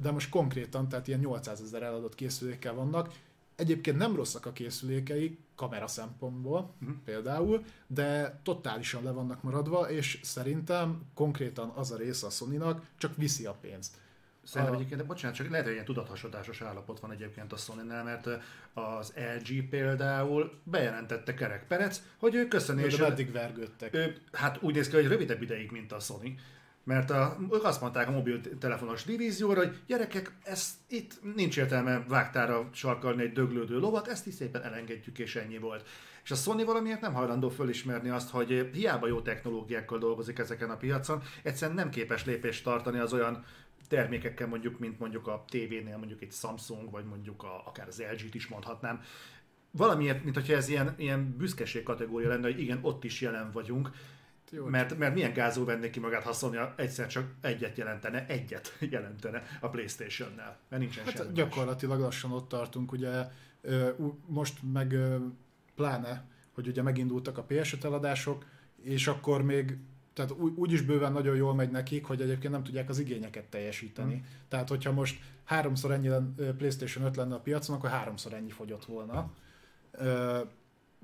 de 0.01 0.11
most 0.11 0.31
konkrétan, 0.31 0.89
tehát 0.89 1.09
ilyen 1.09 1.21
800 1.21 1.61
ezer 1.61 1.83
eladott 1.83 2.15
készülékkel 2.15 2.75
vannak. 2.75 3.13
Egyébként 3.57 3.97
nem 3.97 4.17
rosszak 4.17 4.47
a 4.47 4.53
készülékei, 4.53 5.39
kamera 5.55 5.87
szempontból 5.87 6.75
uh-huh. 6.81 6.97
például, 7.05 7.65
de 7.87 8.41
totálisan 8.43 9.03
le 9.03 9.11
vannak 9.11 9.43
maradva, 9.43 9.91
és 9.91 10.21
szerintem 10.23 11.03
konkrétan 11.15 11.69
az 11.69 11.91
a 11.91 11.97
része 11.97 12.27
a 12.27 12.31
sony 12.31 12.63
csak 12.99 13.17
viszi 13.17 13.47
a 13.47 13.57
pénzt. 13.61 14.01
Szerintem 14.45 14.77
egyébként, 14.77 15.07
bocsánat, 15.07 15.37
csak 15.37 15.49
lehet, 15.49 15.65
hogy 15.65 15.75
ilyen 15.75 15.85
tudathasadásos 15.85 16.61
állapot 16.61 17.01
van 17.01 17.13
egyébként 17.13 17.53
a 17.53 17.57
sony 17.57 17.85
mert 17.87 18.29
az 18.73 19.13
LG 19.39 19.69
például 19.69 20.61
bejelentette 20.65 21.35
Kerek 21.35 21.67
Perec, 21.67 22.01
hogy 22.19 22.35
ő 22.35 22.49
köszönés... 22.49 22.97
De 22.97 23.09
meddig 23.09 23.33
vergődtek? 23.33 23.95
Ő, 23.95 24.17
hát 24.33 24.63
úgy 24.63 24.75
néz 24.75 24.89
ki, 24.89 24.95
hogy 24.95 25.07
rövidebb 25.07 25.43
ideig, 25.43 25.71
mint 25.71 25.93
a 25.93 25.99
Sony. 25.99 26.41
Mert 26.85 27.11
a, 27.11 27.37
azt 27.63 27.81
mondták 27.81 28.09
a 28.09 28.11
mobiltelefonos 28.11 29.05
divízióra, 29.05 29.61
hogy 29.61 29.77
gyerekek, 29.87 30.33
ezt 30.43 30.75
itt 30.89 31.35
nincs 31.35 31.59
értelme 31.59 32.05
vágtára 32.09 32.69
sarkalni 32.73 33.23
egy 33.23 33.33
döglődő 33.33 33.79
lovat, 33.79 34.09
ezt 34.09 34.27
is 34.27 34.35
szépen 34.35 34.63
elengedjük, 34.63 35.19
és 35.19 35.37
ennyi 35.37 35.59
volt. 35.59 35.89
És 36.25 36.31
a 36.31 36.35
Sony 36.35 36.65
valamiért 36.65 37.01
nem 37.01 37.15
hajlandó 37.15 37.49
fölismerni 37.49 38.09
azt, 38.09 38.31
hogy 38.31 38.71
hiába 38.73 39.07
jó 39.07 39.21
technológiákkal 39.21 39.99
dolgozik 39.99 40.39
ezeken 40.39 40.71
a 40.71 40.77
piacon, 40.77 41.23
egyszerűen 41.43 41.77
nem 41.77 41.91
képes 41.91 42.25
lépést 42.25 42.65
tartani 42.65 42.99
az 42.99 43.13
olyan 43.13 43.45
termékekkel 43.93 44.47
mondjuk, 44.47 44.79
mint 44.79 44.99
mondjuk 44.99 45.27
a 45.27 45.45
tévénél 45.49 45.97
mondjuk 45.97 46.23
egy 46.23 46.33
Samsung, 46.33 46.91
vagy 46.91 47.05
mondjuk 47.05 47.43
a, 47.43 47.63
akár 47.67 47.89
az 47.89 48.03
LG-t 48.13 48.35
is 48.35 48.49
mondhatnám. 48.49 49.01
Valamiért, 49.71 50.25
mint 50.25 50.35
hogyha 50.35 50.55
ez 50.55 50.69
ilyen, 50.69 50.95
ilyen 50.97 51.37
büszkeség 51.37 51.83
kategória 51.83 52.29
lenne, 52.29 52.47
hogy 52.47 52.61
igen, 52.61 52.79
ott 52.83 53.05
is 53.05 53.21
jelen 53.21 53.51
vagyunk, 53.51 53.91
jó, 54.51 54.65
mert, 54.65 54.99
mert 54.99 55.15
milyen 55.15 55.33
gázul 55.33 55.65
vennék 55.65 55.91
ki 55.91 56.01
magát, 56.01 56.23
ha 56.23 56.33
Sony 56.33 56.59
egyszer 56.77 57.07
csak 57.07 57.31
egyet 57.41 57.77
jelentene, 57.77 58.27
egyet 58.27 58.77
jelentene 58.91 59.43
a 59.61 59.69
Playstation-nel, 59.69 60.59
mert 60.69 60.83
nincsen 60.83 61.05
hát 61.05 61.17
semmi 61.17 61.33
Gyakorlatilag 61.33 61.95
más. 61.95 62.05
lassan 62.05 62.33
ott 62.33 62.49
tartunk, 62.49 62.93
ugye 62.93 63.27
most 64.27 64.59
meg 64.73 64.97
pláne, 65.75 66.25
hogy 66.53 66.69
ugye 66.69 66.83
megindultak 66.83 67.39
a 67.39 67.47
PS5 67.47 67.85
eladások, 67.85 68.45
és 68.83 69.07
akkor 69.07 69.43
még 69.43 69.79
tehát 70.13 70.33
úgy, 70.55 70.73
is 70.73 70.81
bőven 70.81 71.13
nagyon 71.13 71.37
jól 71.37 71.55
megy 71.55 71.71
nekik, 71.71 72.05
hogy 72.05 72.21
egyébként 72.21 72.53
nem 72.53 72.63
tudják 72.63 72.89
az 72.89 72.99
igényeket 72.99 73.45
teljesíteni. 73.45 74.15
Hmm. 74.15 74.27
Tehát, 74.49 74.69
hogyha 74.69 74.93
most 74.93 75.21
háromszor 75.45 75.91
ennyi 75.91 76.09
PlayStation 76.57 77.05
5 77.05 77.17
lenne 77.17 77.35
a 77.35 77.41
piacon, 77.41 77.77
akkor 77.77 77.91
háromszor 77.91 78.33
ennyi 78.33 78.51
fogyott 78.51 78.85
volna. 78.85 79.31
Uh, 79.99 80.41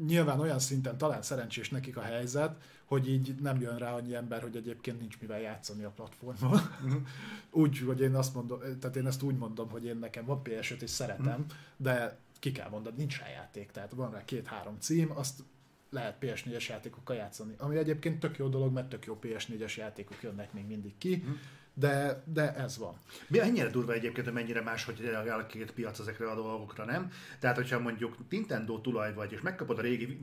nyilván 0.06 0.40
olyan 0.40 0.58
szinten 0.58 0.98
talán 0.98 1.22
szerencsés 1.22 1.70
nekik 1.70 1.96
a 1.96 2.00
helyzet, 2.00 2.62
hogy 2.84 3.08
így 3.08 3.34
nem 3.40 3.60
jön 3.60 3.78
rá 3.78 3.92
annyi 3.92 4.14
ember, 4.14 4.42
hogy 4.42 4.56
egyébként 4.56 5.00
nincs 5.00 5.20
mivel 5.20 5.40
játszani 5.40 5.84
a 5.84 5.90
platformon. 5.90 6.60
Mm. 6.86 6.92
úgy, 7.62 7.78
hogy 7.78 8.00
én 8.00 8.14
azt 8.14 8.34
mondom, 8.34 8.58
tehát 8.80 8.96
én 8.96 9.06
ezt 9.06 9.22
úgy 9.22 9.36
mondom, 9.36 9.70
hogy 9.70 9.84
én 9.84 9.96
nekem 9.96 10.24
van 10.24 10.40
PS5 10.44 10.80
és 10.80 10.90
szeretem, 10.90 11.40
mm. 11.40 11.46
de 11.76 12.18
ki 12.38 12.52
kell 12.52 12.68
mondani, 12.68 12.96
nincs 12.96 13.18
rá 13.18 13.28
játék, 13.28 13.70
tehát 13.70 13.92
van 13.92 14.10
rá 14.10 14.24
két-három 14.24 14.76
cím, 14.78 15.10
azt 15.14 15.42
lehet 15.90 16.16
PS4-es 16.20 16.68
játékokkal 16.68 17.16
játszani. 17.16 17.54
Ami 17.58 17.76
egyébként 17.76 18.20
tök 18.20 18.38
jó 18.38 18.48
dolog, 18.48 18.72
mert 18.72 18.88
tök 18.88 19.04
jó 19.04 19.18
PS4-es 19.22 19.76
játékok 19.76 20.22
jönnek 20.22 20.52
még 20.52 20.66
mindig 20.66 20.98
ki. 20.98 21.14
Hm 21.14 21.30
de, 21.78 22.22
de 22.24 22.54
ez 22.54 22.78
van. 22.78 22.94
Mi 23.26 23.40
ennyire 23.40 23.68
durva 23.68 23.92
egyébként, 23.92 24.26
hogy 24.26 24.34
mennyire 24.34 24.62
más, 24.62 24.84
hogy 24.84 25.00
reagál 25.00 25.38
a 25.38 25.46
két 25.46 25.72
piac 25.72 25.98
ezekre 25.98 26.30
a 26.30 26.34
dolgokra, 26.34 26.84
nem? 26.84 27.10
Tehát, 27.38 27.56
hogyha 27.56 27.78
mondjuk 27.78 28.16
Nintendo 28.30 28.80
tulaj 28.80 29.14
vagy, 29.14 29.32
és 29.32 29.40
megkapod 29.40 29.78
a 29.78 29.82
régi 29.82 30.18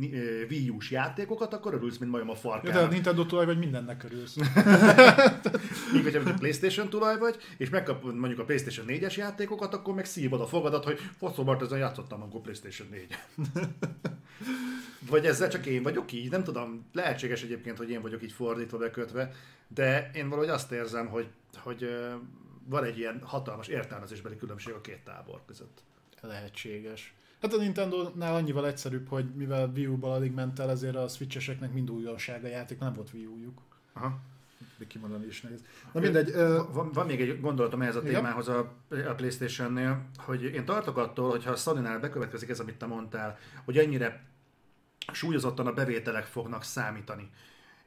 Wii 0.50 0.70
U-s 0.70 0.92
játékokat, 0.92 1.54
akkor 1.54 1.74
örülsz, 1.74 1.98
mint 1.98 2.12
majom 2.12 2.30
a 2.30 2.36
farkának. 2.36 2.76
Ja, 2.76 2.82
de 2.82 2.88
a 2.88 2.92
Nintendo 2.92 3.26
tulaj 3.26 3.46
vagy, 3.46 3.58
mindennek 3.58 4.04
örülsz. 4.04 4.36
Míg, 5.94 6.04
hogyha 6.04 6.30
a 6.30 6.34
PlayStation 6.34 6.90
tulaj 6.90 7.18
vagy, 7.18 7.38
és 7.58 7.70
megkapod 7.70 8.16
mondjuk 8.16 8.40
a 8.40 8.44
PlayStation 8.44 8.86
4-es 8.90 9.16
játékokat, 9.16 9.74
akkor 9.74 9.94
meg 9.94 10.06
szívod 10.06 10.42
a 10.42 10.48
fogadat, 10.48 10.84
hogy 10.84 11.00
faszomart 11.18 11.62
ezen 11.62 11.78
játszottam 11.78 12.22
akkor 12.22 12.42
PlayStation 12.42 12.88
4. 12.92 13.08
vagy 15.10 15.26
ezzel 15.26 15.50
csak 15.50 15.66
én 15.66 15.84
vagyok 15.84 16.12
így, 16.12 16.32
nem 16.32 16.44
tudom, 16.44 16.86
lehetséges 16.94 17.44
egyébként, 17.44 17.78
hogy 17.78 17.90
én 17.90 18.02
vagyok 18.02 18.24
így 18.24 18.32
fordítva, 18.32 18.78
bekötve, 18.78 19.32
de 19.68 20.12
én 20.14 20.30
valahogy 20.30 20.50
azt 20.50 20.72
érzem, 20.72 21.08
hogy, 21.08 21.28
hogy 21.58 21.90
van 22.68 22.84
egy 22.84 22.98
ilyen 22.98 23.22
hatalmas 23.24 23.68
értelmezésbeli 23.68 24.38
különbség 24.38 24.74
a 24.74 24.82
két 24.82 25.00
tábor 25.04 25.42
között. 25.46 25.84
Lehetséges. 26.22 27.14
Hát 27.42 27.54
a 27.54 27.58
Nintendo-nál 27.58 28.36
annyival 28.36 28.68
egyszerűbb, 28.68 29.08
hogy 29.08 29.26
mivel 29.36 29.72
Wii 29.76 29.88
U-ból 29.88 30.12
alig 30.12 30.32
ment 30.32 30.60
el, 30.60 30.70
ezért 30.70 30.96
a 30.96 31.08
Switcheseknek 31.08 31.74
mind 31.74 31.92
újdonság 31.92 32.44
a 32.44 32.48
játék, 32.48 32.80
nem 32.80 32.94
volt 32.94 33.14
Wii 33.14 33.26
U-juk. 33.26 33.62
Aha. 33.94 34.20
Kimondani 34.88 35.26
is 35.26 35.42
nehéz. 35.42 35.64
Na 35.92 36.00
mindegy. 36.00 36.30
Ö... 36.30 36.62
Van, 36.72 36.92
van, 36.92 37.06
még 37.06 37.22
egy 37.22 37.40
gondolatom 37.40 37.82
ehhez 37.82 37.96
a 37.96 38.02
témához 38.02 38.48
a, 38.48 38.60
a 38.90 39.14
Playstation-nél, 39.16 40.06
hogy 40.18 40.44
én 40.44 40.66
tartok 40.66 40.98
attól, 40.98 41.30
hogyha 41.30 41.52
a 41.52 41.56
Sony-nál 41.56 42.00
bekövetkezik 42.00 42.50
ez, 42.50 42.60
amit 42.60 42.76
te 42.76 42.86
mondtál, 42.86 43.38
hogy 43.66 43.78
ennyire 43.78 44.24
súlyozottan 45.12 45.68
a 45.68 45.74
bevételek 45.74 46.26
fognak 46.26 46.64
számítani 46.64 47.30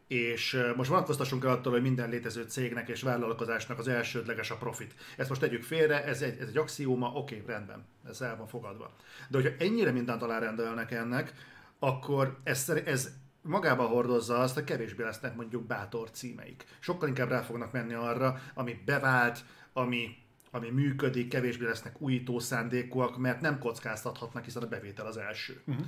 és 0.09 0.59
most 0.77 0.89
vonatkoztassunk 0.89 1.45
el 1.45 1.51
attól, 1.51 1.73
hogy 1.73 1.83
minden 1.83 2.09
létező 2.09 2.43
cégnek 2.43 2.89
és 2.89 3.03
vállalkozásnak 3.03 3.79
az 3.79 3.89
elsődleges 3.89 4.51
a 4.51 4.57
profit. 4.57 4.95
Ezt 5.17 5.29
most 5.29 5.41
tegyük 5.41 5.63
félre, 5.63 6.05
ez 6.05 6.23
egy, 6.23 6.41
ez 6.41 6.49
egy 6.49 6.57
axióma, 6.57 7.13
oké, 7.13 7.43
rendben, 7.47 7.85
ez 8.09 8.21
el 8.21 8.37
van 8.37 8.47
fogadva. 8.47 8.93
De 9.29 9.41
hogyha 9.41 9.57
ennyire 9.59 9.91
mindent 9.91 10.23
alárendelnek 10.23 10.91
ennek, 10.91 11.33
akkor 11.79 12.39
ez, 12.43 12.69
ez 12.85 13.09
magába 13.43 13.87
hordozza 13.87 14.39
azt, 14.39 14.55
hogy 14.55 14.65
kevésbé 14.65 15.03
lesznek 15.03 15.37
mondjuk 15.37 15.67
bátor 15.67 16.11
címeik. 16.11 16.65
Sokkal 16.79 17.09
inkább 17.09 17.29
rá 17.29 17.41
fognak 17.41 17.73
menni 17.73 17.95
arra, 17.95 18.41
ami 18.55 18.83
bevált, 18.85 19.45
ami, 19.73 20.17
ami 20.51 20.71
működik, 20.71 21.29
kevésbé 21.29 21.65
lesznek 21.65 22.01
újító 22.01 22.39
szándékúak, 22.39 23.19
mert 23.19 23.41
nem 23.41 23.59
kockáztathatnak, 23.59 24.45
hiszen 24.45 24.63
a 24.63 24.69
bevétel 24.69 25.07
az 25.07 25.17
első. 25.17 25.61
Uh-huh. 25.67 25.87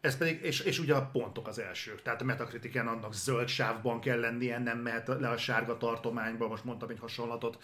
Ez 0.00 0.16
pedig, 0.16 0.42
és, 0.42 0.60
és 0.60 0.78
ugye 0.78 0.94
a 0.94 1.06
pontok 1.06 1.46
az 1.46 1.58
első. 1.58 1.94
Tehát 2.02 2.20
a 2.20 2.24
Metacritiken 2.24 2.86
annak 2.86 3.14
zöld 3.14 3.48
sávban 3.48 4.00
kell 4.00 4.20
lennie, 4.20 4.58
nem 4.58 4.78
mehet 4.78 5.08
le 5.08 5.28
a 5.28 5.36
sárga 5.36 5.76
tartományba, 5.76 6.48
most 6.48 6.64
mondtam 6.64 6.88
egy 6.88 6.98
hasonlatot. 6.98 7.58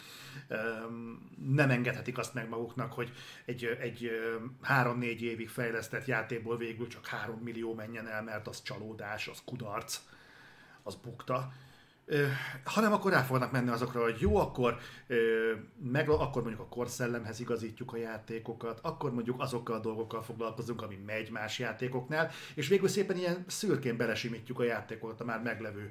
Nem 1.36 1.70
engedhetik 1.70 2.18
azt 2.18 2.34
meg 2.34 2.48
maguknak, 2.48 2.92
hogy 2.92 3.12
egy, 3.44 3.64
egy 3.64 4.10
három-négy 4.62 5.22
évig 5.22 5.48
fejlesztett 5.48 6.06
játékból 6.06 6.56
végül 6.56 6.88
csak 6.88 7.06
három 7.06 7.38
millió 7.38 7.74
menjen 7.74 8.08
el, 8.08 8.22
mert 8.22 8.48
az 8.48 8.62
csalódás, 8.62 9.28
az 9.28 9.42
kudarc, 9.44 10.00
az 10.82 10.94
bukta 10.94 11.52
hanem 12.64 12.92
akkor 12.92 13.12
rá 13.12 13.22
fognak 13.22 13.52
menni 13.52 13.70
azokra, 13.70 14.02
hogy 14.02 14.20
jó, 14.20 14.36
akkor, 14.36 14.78
meg, 15.82 16.08
akkor 16.08 16.42
mondjuk 16.42 16.62
a 16.62 16.68
korszellemhez 16.68 17.40
igazítjuk 17.40 17.92
a 17.92 17.96
játékokat, 17.96 18.80
akkor 18.82 19.12
mondjuk 19.12 19.40
azokkal 19.40 19.76
a 19.76 19.80
dolgokkal 19.80 20.22
foglalkozunk, 20.22 20.82
ami 20.82 20.96
megy 21.06 21.30
más 21.30 21.58
játékoknál, 21.58 22.30
és 22.54 22.68
végül 22.68 22.88
szépen 22.88 23.16
ilyen 23.16 23.44
szürkén 23.46 23.96
belesimítjuk 23.96 24.58
a 24.58 24.64
játékokat 24.64 25.20
a 25.20 25.24
már 25.24 25.42
meglevő 25.42 25.90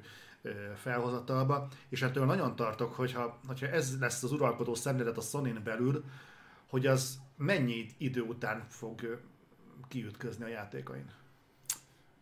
felhozatalba, 0.76 1.68
és 1.88 2.02
ettől 2.02 2.24
nagyon 2.24 2.56
tartok, 2.56 2.94
hogyha, 2.94 3.38
hogyha 3.46 3.66
ez 3.66 3.98
lesz 4.00 4.22
az 4.22 4.32
uralkodó 4.32 4.74
szemlélet 4.74 5.16
a 5.16 5.20
sony 5.20 5.60
belül, 5.64 6.04
hogy 6.66 6.86
az 6.86 7.18
mennyi 7.36 7.86
idő 7.98 8.20
után 8.20 8.64
fog 8.68 9.22
kiütközni 9.88 10.44
a 10.44 10.48
játékain? 10.48 11.10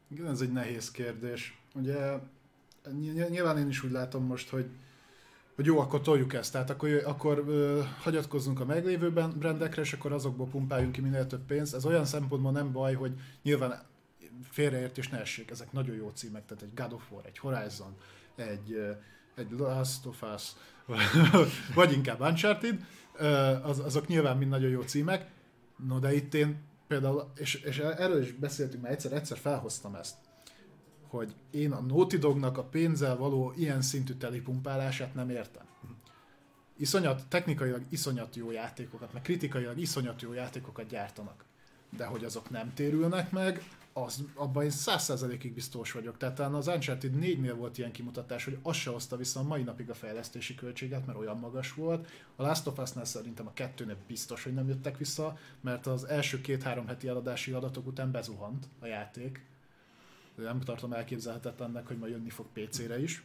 Igen, 0.08 0.26
ez 0.26 0.40
egy 0.40 0.52
nehéz 0.52 0.90
kérdés. 0.90 1.58
Ugye 1.74 2.18
nyilván 3.28 3.58
én 3.58 3.68
is 3.68 3.82
úgy 3.82 3.90
látom 3.90 4.24
most, 4.24 4.48
hogy 4.48 4.70
hogy 5.54 5.66
jó, 5.66 5.78
akkor 5.78 6.00
toljuk 6.00 6.32
ezt, 6.32 6.52
tehát 6.52 6.70
akkor, 6.70 7.02
akkor 7.04 7.44
ö, 7.46 7.82
hagyatkozzunk 8.00 8.60
a 8.60 8.64
meglévő 8.64 9.10
brandekre, 9.12 9.82
és 9.82 9.92
akkor 9.92 10.12
azokból 10.12 10.46
pumpáljunk 10.46 10.92
ki 10.92 11.00
minél 11.00 11.26
több 11.26 11.46
pénzt. 11.46 11.74
Ez 11.74 11.84
olyan 11.84 12.04
szempontból 12.04 12.52
nem 12.52 12.72
baj, 12.72 12.94
hogy 12.94 13.12
nyilván 13.42 13.82
félreértés 14.50 15.08
ne 15.08 15.20
essék, 15.20 15.50
ezek 15.50 15.72
nagyon 15.72 15.96
jó 15.96 16.08
címek, 16.08 16.46
tehát 16.46 16.62
egy 16.62 16.74
God 16.74 16.92
of 16.92 17.10
War, 17.10 17.26
egy 17.26 17.38
Horizon, 17.38 17.94
egy, 18.36 18.96
egy 19.34 19.50
Last 19.50 20.06
of 20.06 20.22
Us, 20.34 20.52
vagy 21.74 21.92
inkább 21.92 22.20
Uncharted, 22.20 22.86
az, 23.62 23.78
azok 23.78 24.06
nyilván 24.06 24.36
mind 24.36 24.50
nagyon 24.50 24.70
jó 24.70 24.82
címek, 24.82 25.30
no 25.88 25.98
de 25.98 26.14
itt 26.14 26.34
én 26.34 26.62
például, 26.86 27.32
és, 27.36 27.54
és 27.54 27.78
erről 27.78 28.22
is 28.22 28.32
beszéltünk, 28.32 28.82
mert 28.82 28.94
egyszer, 28.94 29.12
egyszer 29.12 29.38
felhoztam 29.38 29.94
ezt, 29.94 30.14
hogy 31.14 31.34
én 31.50 31.72
a 31.72 31.80
Naughty 31.80 32.16
Dognak 32.16 32.58
a 32.58 32.64
pénzzel 32.64 33.16
való 33.16 33.52
ilyen 33.56 33.82
szintű 33.82 34.12
telipumpálását 34.12 35.14
nem 35.14 35.30
értem. 35.30 35.64
Iszonyat, 36.76 37.26
technikailag 37.28 37.82
iszonyat 37.88 38.36
jó 38.36 38.50
játékokat, 38.50 39.12
meg 39.12 39.22
kritikailag 39.22 39.78
iszonyat 39.78 40.22
jó 40.22 40.32
játékokat 40.32 40.86
gyártanak. 40.86 41.44
De 41.96 42.04
hogy 42.04 42.24
azok 42.24 42.50
nem 42.50 42.74
térülnek 42.74 43.30
meg, 43.30 43.62
az, 43.92 44.24
abban 44.34 44.64
én 44.64 44.70
száz 44.70 45.02
százalékig 45.02 45.54
biztos 45.54 45.92
vagyok. 45.92 46.16
Tehát 46.16 46.34
talán 46.34 46.54
az 46.54 46.66
Uncharted 46.66 47.14
4-nél 47.20 47.54
volt 47.56 47.78
ilyen 47.78 47.92
kimutatás, 47.92 48.44
hogy 48.44 48.58
az 48.62 48.76
se 48.76 48.90
hozta 48.90 49.16
vissza 49.16 49.40
a 49.40 49.42
mai 49.42 49.62
napig 49.62 49.90
a 49.90 49.94
fejlesztési 49.94 50.54
költséget, 50.54 51.06
mert 51.06 51.18
olyan 51.18 51.38
magas 51.38 51.74
volt. 51.74 52.10
A 52.36 52.42
Last 52.42 52.66
of 52.66 52.78
Us-nál 52.78 53.04
szerintem 53.04 53.46
a 53.46 53.52
kettőnél 53.52 53.96
biztos, 54.06 54.42
hogy 54.42 54.54
nem 54.54 54.68
jöttek 54.68 54.98
vissza, 54.98 55.38
mert 55.60 55.86
az 55.86 56.04
első 56.04 56.40
két-három 56.40 56.86
heti 56.86 57.08
eladási 57.08 57.52
adatok 57.52 57.86
után 57.86 58.10
bezuhant 58.10 58.66
a 58.80 58.86
játék 58.86 59.52
nem 60.36 60.60
tartom 60.60 60.92
elképzelhetetlennek, 60.92 61.86
hogy 61.86 61.98
majd 61.98 62.12
jönni 62.12 62.30
fog 62.30 62.46
PC-re 62.52 63.00
is. 63.00 63.22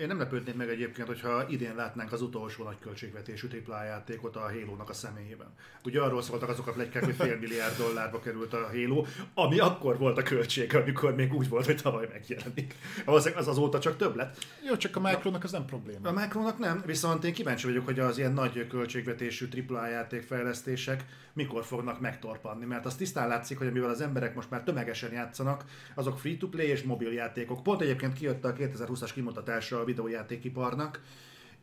Én 0.00 0.06
nem 0.06 0.18
lepődnék 0.18 0.54
meg 0.54 0.68
egyébként, 0.68 1.06
hogyha 1.06 1.48
idén 1.48 1.74
látnánk 1.74 2.12
az 2.12 2.22
utolsó 2.22 2.64
nagy 2.64 2.78
költségvetésű 2.78 3.48
AAA 3.66 3.84
játékot 3.84 4.36
a 4.36 4.40
halo 4.40 4.76
a 4.86 4.92
személyében. 4.92 5.46
Ugye 5.84 6.00
arról 6.00 6.22
szóltak 6.22 6.48
azok 6.48 6.66
a 6.66 6.72
plegykák, 6.72 7.04
hogy 7.04 7.14
fél 7.14 7.38
milliárd 7.38 7.76
dollárba 7.76 8.20
került 8.20 8.52
a 8.52 8.70
Halo, 8.72 9.04
ami 9.34 9.58
akkor 9.58 9.98
volt 9.98 10.18
a 10.18 10.22
költség, 10.22 10.74
amikor 10.74 11.14
még 11.14 11.34
úgy 11.34 11.48
volt, 11.48 11.66
hogy 11.66 11.82
tavaly 11.82 12.08
megjelenik. 12.12 12.74
Az, 13.04 13.32
az 13.36 13.48
azóta 13.48 13.78
csak 13.78 13.96
több 13.96 14.16
lett. 14.16 14.44
Jó, 14.68 14.76
csak 14.76 14.96
a 14.96 15.00
Micronak 15.00 15.44
az 15.44 15.52
nem 15.52 15.64
probléma. 15.64 16.08
A 16.08 16.12
Micronak 16.12 16.58
nem, 16.58 16.82
viszont 16.86 17.24
én 17.24 17.32
kíváncsi 17.32 17.66
vagyok, 17.66 17.84
hogy 17.84 17.98
az 17.98 18.18
ilyen 18.18 18.32
nagy 18.32 18.66
költségvetésű 18.66 19.48
AAA 19.68 19.88
játékfejlesztések 19.88 21.04
mikor 21.32 21.64
fognak 21.64 22.00
megtorpanni, 22.00 22.64
mert 22.64 22.86
az 22.86 22.94
tisztán 22.94 23.28
látszik, 23.28 23.58
hogy 23.58 23.72
mivel 23.72 23.90
az 23.90 24.00
emberek 24.00 24.34
most 24.34 24.50
már 24.50 24.62
tömegesen 24.62 25.12
játszanak, 25.12 25.64
azok 25.94 26.18
free-to-play 26.18 26.66
és 26.66 26.82
mobil 26.82 27.12
játékok. 27.12 27.62
Pont 27.62 27.80
egyébként 27.80 28.12
kijött 28.12 28.44
a 28.44 28.52
2020-as 28.52 29.10
kimutatása 29.14 29.80
a 29.80 29.84
videójátékiparnak, 29.90 31.02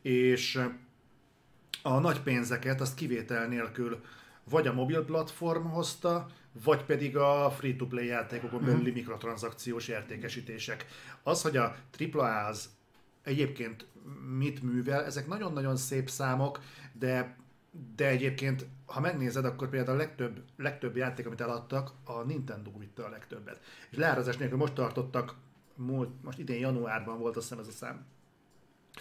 és 0.02 0.60
a 1.82 1.98
nagy 1.98 2.20
pénzeket 2.20 2.80
azt 2.80 2.94
kivétel 2.94 3.46
nélkül 3.46 4.00
vagy 4.44 4.66
a 4.66 4.72
mobil 4.72 5.04
platform 5.04 5.64
hozta, 5.64 6.26
vagy 6.64 6.84
pedig 6.84 7.16
a 7.16 7.50
free-to-play 7.56 8.06
játékokon 8.06 8.60
mhm. 8.60 8.70
belüli 8.70 8.90
mikrotranszakciós 8.90 9.88
értékesítések. 9.88 10.86
Az, 11.22 11.42
hogy 11.42 11.56
a 11.56 11.76
AAA 12.12 12.46
az 12.46 12.68
egyébként 13.22 13.86
mit 14.36 14.62
művel, 14.62 15.04
ezek 15.04 15.26
nagyon-nagyon 15.26 15.76
szép 15.76 16.08
számok, 16.08 16.60
de 16.92 17.36
de 17.96 18.08
egyébként, 18.08 18.66
ha 18.86 19.00
megnézed, 19.00 19.44
akkor 19.44 19.68
például 19.68 19.96
a 19.96 20.00
legtöbb, 20.00 20.42
legtöbb 20.56 20.96
játék, 20.96 21.26
amit 21.26 21.40
eladtak, 21.40 21.92
a 22.04 22.22
Nintendo 22.22 22.78
vitte 22.78 23.04
a 23.04 23.08
legtöbbet. 23.08 23.60
És 23.90 23.96
leárazás 23.96 24.36
nélkül 24.36 24.58
most 24.58 24.72
tartottak, 24.72 25.34
múlt, 25.74 26.22
most 26.22 26.38
idén 26.38 26.58
januárban 26.58 27.18
volt 27.18 27.36
azt 27.36 27.48
hiszem 27.48 27.62
ez 27.62 27.68
a 27.68 27.76
szám, 27.76 28.06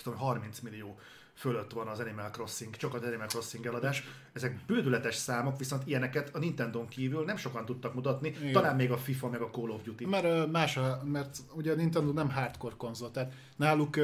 tudom, 0.01 0.19
30 0.19 0.59
millió 0.59 0.97
fölött 1.37 1.71
van 1.71 1.87
az 1.87 1.99
Animal 1.99 2.29
Crossing, 2.29 2.75
csak 2.75 2.93
az 2.93 3.03
Animal 3.03 3.27
Crossing 3.27 3.65
eladás. 3.65 4.03
Ezek 4.33 4.59
bődületes 4.67 5.15
számok, 5.15 5.57
viszont 5.57 5.87
ilyeneket 5.87 6.35
a 6.35 6.39
Nintendo 6.39 6.87
kívül 6.87 7.23
nem 7.23 7.37
sokan 7.37 7.65
tudtak 7.65 7.93
mutatni, 7.93 8.27
Igen. 8.27 8.51
talán 8.51 8.75
még 8.75 8.91
a 8.91 8.97
FIFA 8.97 9.29
meg 9.29 9.41
a 9.41 9.49
Call 9.49 9.69
of 9.69 9.83
Duty. 9.83 10.05
Mert 10.05 10.51
más, 10.51 10.79
mert 11.03 11.37
ugye 11.53 11.71
a 11.71 11.75
Nintendo 11.75 12.11
nem 12.11 12.29
hardcore 12.29 12.75
konzol, 12.77 13.11
tehát 13.11 13.33
náluk 13.55 13.97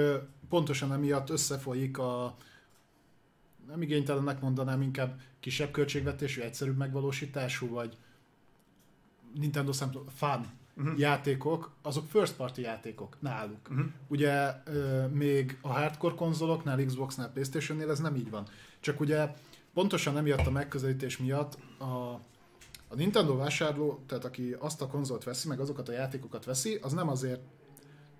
pontosan 0.49 0.93
emiatt 0.93 1.29
összefolyik 1.29 1.97
a, 1.97 2.35
nem 3.67 3.81
igénytelennek 3.81 4.41
mondanám, 4.41 4.81
inkább 4.81 5.19
kisebb 5.39 5.71
költségvetésű, 5.71 6.41
egyszerűbb 6.41 6.77
megvalósítású, 6.77 7.69
vagy 7.69 7.97
Nintendo 9.33 9.71
szempontból 9.71 10.13
fun 10.15 10.61
uh-huh. 10.77 10.99
játékok, 10.99 11.71
azok 11.81 12.05
first 12.09 12.35
party 12.35 12.61
játékok 12.61 13.17
náluk. 13.19 13.69
Uh-huh. 13.69 13.85
Ugye 14.07 14.31
euh, 14.31 15.09
még 15.09 15.57
a 15.61 15.67
hardcore 15.67 16.15
konzoloknál, 16.15 16.85
Xboxnál, 16.85 17.31
Playstation-nél 17.31 17.89
ez 17.89 17.99
nem 17.99 18.15
így 18.15 18.29
van. 18.29 18.45
Csak 18.79 18.99
ugye 18.99 19.33
pontosan 19.73 20.17
emiatt 20.17 20.47
a 20.47 20.51
megközelítés 20.51 21.17
miatt 21.17 21.57
a, 21.79 22.19
A 22.93 22.95
Nintendo 22.95 23.35
vásárló, 23.35 24.03
tehát 24.07 24.25
aki 24.25 24.55
azt 24.59 24.81
a 24.81 24.87
konzolt 24.87 25.23
veszi, 25.23 25.47
meg 25.47 25.59
azokat 25.59 25.89
a 25.89 25.91
játékokat 25.91 26.45
veszi, 26.45 26.79
az 26.81 26.93
nem 26.93 27.09
azért, 27.09 27.41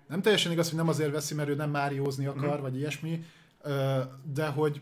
nem 0.08 0.22
teljesen 0.22 0.52
igaz, 0.52 0.68
hogy 0.68 0.78
nem 0.78 0.88
azért 0.88 1.12
veszi, 1.12 1.34
mert 1.34 1.48
ő 1.48 1.54
nem 1.54 1.70
Máriózni 1.70 2.26
akar, 2.26 2.58
mm. 2.58 2.62
vagy 2.62 2.76
ilyesmi, 2.76 3.24
de 4.32 4.46
hogy 4.46 4.80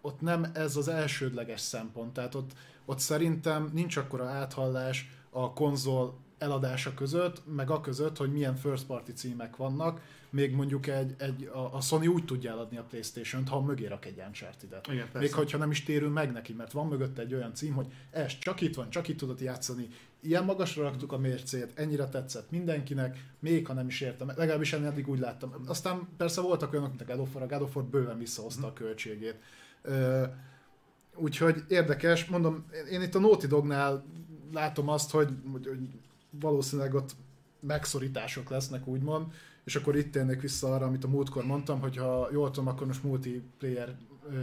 ott 0.00 0.20
nem 0.20 0.50
ez 0.54 0.76
az 0.76 0.88
elsődleges 0.88 1.60
szempont. 1.60 2.12
Tehát 2.12 2.34
ott, 2.34 2.50
ott 2.84 2.98
szerintem 2.98 3.70
nincs 3.72 3.96
akkora 3.96 4.24
áthallás 4.24 5.10
a 5.30 5.52
konzol 5.52 6.18
eladása 6.42 6.94
között, 6.94 7.42
meg 7.54 7.70
a 7.70 7.80
között, 7.80 8.16
hogy 8.16 8.32
milyen 8.32 8.56
first 8.56 8.86
party 8.86 9.10
címek 9.14 9.56
vannak, 9.56 10.00
még 10.30 10.54
mondjuk 10.54 10.86
egy, 10.86 11.14
egy 11.18 11.50
a, 11.72 11.80
Sony 11.80 12.06
úgy 12.06 12.24
tudja 12.24 12.50
eladni 12.50 12.76
a 12.76 12.82
Playstation-t, 12.82 13.48
ha 13.48 13.60
mögé 13.60 13.86
rak 13.86 14.04
egy 14.04 14.22
Uncharted-et. 14.26 14.86
Igen, 14.86 15.08
még 15.12 15.34
hogyha 15.34 15.58
nem 15.58 15.70
is 15.70 15.82
térünk 15.82 16.12
meg 16.12 16.32
neki, 16.32 16.52
mert 16.52 16.72
van 16.72 16.86
mögötte 16.86 17.22
egy 17.22 17.34
olyan 17.34 17.54
cím, 17.54 17.74
hogy 17.74 17.86
ez 18.10 18.38
csak 18.38 18.60
itt 18.60 18.74
van, 18.74 18.90
csak 18.90 19.08
itt 19.08 19.18
tudod 19.18 19.40
játszani. 19.40 19.88
Ilyen 20.20 20.44
magasra 20.44 20.82
raktuk 20.82 21.12
a 21.12 21.18
mércét, 21.18 21.72
ennyire 21.74 22.08
tetszett 22.08 22.50
mindenkinek, 22.50 23.24
még 23.38 23.66
ha 23.66 23.72
nem 23.72 23.86
is 23.86 24.00
értem, 24.00 24.26
legalábbis 24.26 24.72
én 24.72 24.84
eddig 24.84 25.08
úgy 25.08 25.18
láttam. 25.18 25.54
Aztán 25.66 26.08
persze 26.16 26.40
voltak 26.40 26.72
olyanok, 26.72 26.88
mint 26.88 27.10
a 27.10 27.14
God 27.14 27.20
of 27.20 27.34
War, 27.34 27.42
a 27.42 27.46
God 27.46 27.62
of 27.62 27.76
War 27.76 27.84
bőven 27.84 28.18
visszahozta 28.18 28.66
a 28.66 28.72
költségét. 28.72 29.36
Úgyhogy 31.14 31.64
érdekes, 31.68 32.24
mondom, 32.24 32.64
én 32.90 33.02
itt 33.02 33.14
a 33.14 33.18
Naughty 33.18 33.46
Dognál 33.46 34.04
látom 34.52 34.88
azt, 34.88 35.10
hogy, 35.10 35.28
hogy 35.52 35.78
valószínűleg 36.40 36.94
ott 36.94 37.10
megszorítások 37.60 38.50
lesznek, 38.50 38.86
úgymond, 38.86 39.32
és 39.64 39.76
akkor 39.76 39.96
itt 39.96 40.12
térnék 40.12 40.40
vissza 40.40 40.74
arra, 40.74 40.86
amit 40.86 41.04
a 41.04 41.08
múltkor 41.08 41.44
mondtam, 41.44 41.80
hogy 41.80 41.96
ha 41.96 42.28
jól 42.32 42.50
tudom, 42.50 42.68
akkor 42.68 42.86
most 42.86 43.02
multiplayer 43.02 43.96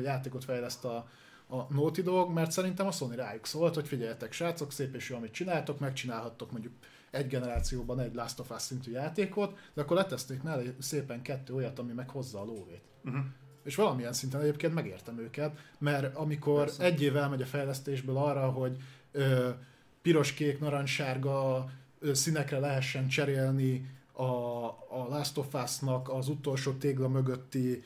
játékot 0.03 0.43
fejleszt 0.43 0.85
a, 0.85 1.07
a 1.47 1.73
Naughty 1.73 2.01
Dog, 2.01 2.33
mert 2.33 2.51
szerintem 2.51 2.87
a 2.87 2.91
Sony 2.91 3.15
rájuk 3.15 3.45
szólt, 3.45 3.75
hogy 3.75 3.87
figyeljetek 3.87 4.31
srácok, 4.31 4.71
szép 4.71 4.95
és 4.95 5.09
jó, 5.09 5.15
amit 5.15 5.31
csináltok, 5.31 5.79
megcsinálhattok 5.79 6.51
mondjuk 6.51 6.73
egy 7.11 7.27
generációban 7.27 7.99
egy 7.99 8.13
Last 8.13 8.39
of 8.39 8.49
Us 8.49 8.61
szintű 8.61 8.91
játékot, 8.91 9.57
de 9.73 9.81
akkor 9.81 9.97
leteszték 9.97 10.43
mellé 10.43 10.75
szépen 10.79 11.21
kettő 11.21 11.53
olyat, 11.53 11.79
ami 11.79 11.93
meg 11.93 12.09
hozza 12.09 12.41
a 12.41 12.45
lóvét. 12.45 12.81
Uh-huh. 13.03 13.23
És 13.63 13.75
valamilyen 13.75 14.13
szinten 14.13 14.41
egyébként 14.41 14.73
megértem 14.73 15.19
őket, 15.19 15.57
mert 15.79 16.15
amikor 16.15 16.63
Persze. 16.63 16.83
egy 16.83 17.01
év 17.01 17.17
elmegy 17.17 17.41
a 17.41 17.45
fejlesztésből 17.45 18.17
arra, 18.17 18.49
hogy 18.49 18.77
ö, 19.11 19.49
piros, 20.01 20.33
kék, 20.33 20.59
narancssárga 20.59 21.65
színekre 22.11 22.59
lehessen 22.59 23.07
cserélni 23.07 23.89
a, 24.11 24.23
a 24.89 25.07
Last 25.09 25.37
of 25.37 25.53
Us-nak 25.53 26.09
az 26.09 26.27
utolsó 26.27 26.71
tégla 26.71 27.07
mögötti 27.07 27.83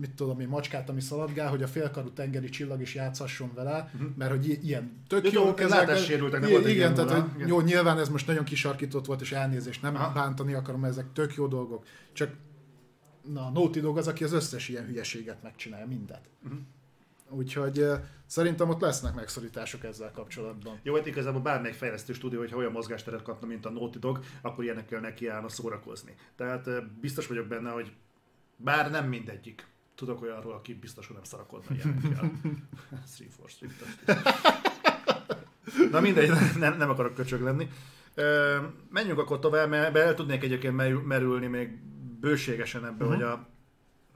mit 0.00 0.10
tudom 0.10 0.40
én, 0.40 0.48
macskát, 0.48 0.88
ami 0.88 1.00
szaladgál, 1.00 1.48
hogy 1.48 1.62
a 1.62 1.66
félkarú 1.66 2.10
tengeri 2.10 2.48
csillag 2.48 2.80
is 2.80 2.94
játszhasson 2.94 3.50
vele, 3.54 3.90
uh-huh. 3.94 4.10
mert 4.16 4.30
hogy 4.30 4.58
ilyen 4.62 5.02
tök 5.06 5.32
jó 5.32 5.54
ezek. 5.54 6.20
nem 6.40 6.50
volt 6.50 6.68
igen, 6.68 6.94
tehát 6.94 7.10
hogy 7.10 7.24
igen. 7.34 7.48
jó, 7.48 7.60
nyilván 7.60 7.98
ez 7.98 8.08
most 8.08 8.26
nagyon 8.26 8.44
kisarkított 8.44 9.06
volt, 9.06 9.20
és 9.20 9.32
elnézést, 9.32 9.82
nem 9.82 9.94
Aha. 9.94 10.12
bántani 10.12 10.52
akarom, 10.52 10.84
ezek 10.84 11.12
tök 11.12 11.34
jó 11.34 11.46
dolgok. 11.46 11.86
Csak 12.12 12.30
na, 13.32 13.50
Naughty 13.50 13.80
Dog 13.80 13.98
az, 13.98 14.08
aki 14.08 14.24
az 14.24 14.32
összes 14.32 14.68
ilyen 14.68 14.86
hülyeséget 14.86 15.42
megcsinálja, 15.42 15.86
mindet. 15.86 16.28
Uh-huh. 16.44 16.58
Úgyhogy 17.28 17.86
szerintem 18.26 18.68
ott 18.68 18.80
lesznek 18.80 19.14
megszorítások 19.14 19.84
ezzel 19.84 20.10
kapcsolatban. 20.10 20.78
Jó, 20.82 20.94
hát 20.94 21.06
igazából 21.06 21.40
bármelyik 21.40 21.76
fejlesztő 21.76 22.12
stúdió, 22.12 22.38
hogyha 22.38 22.56
olyan 22.56 22.72
mozgásteret 22.72 23.22
kapna, 23.22 23.46
mint 23.46 23.66
a 23.66 23.70
Naughty 23.70 23.98
Dog, 23.98 24.20
akkor 24.40 24.64
ilyenekkel 24.64 25.00
nekiállna 25.00 25.48
szórakozni. 25.48 26.14
Tehát 26.36 26.90
biztos 27.00 27.26
vagyok 27.26 27.46
benne, 27.46 27.70
hogy 27.70 27.92
bár 28.56 28.90
nem 28.90 29.08
mindegyik. 29.08 29.66
Tudok 29.94 30.22
olyanról, 30.22 30.52
aki 30.52 30.74
biztos, 30.74 31.06
hogy 31.06 31.16
nem 31.16 31.24
szarakodna 31.24 31.74
ilyenekkel. 31.74 32.32
Three 33.14 33.28
Force 33.36 33.66
Na 35.90 36.00
mindegy, 36.00 36.30
nem, 36.58 36.76
nem 36.76 36.90
akarok 36.90 37.14
köcsög 37.14 37.40
lenni. 37.40 37.68
Menjünk 38.90 39.18
akkor 39.18 39.38
tovább, 39.38 39.68
mert 39.68 39.96
el 39.96 40.14
tudnék 40.14 40.42
egyébként 40.42 41.06
merülni 41.06 41.46
még 41.46 41.78
bőségesen 42.20 42.84
ebbe, 42.84 43.04
uh-huh. 43.04 43.12
hogy 43.12 43.22
a... 43.22 43.46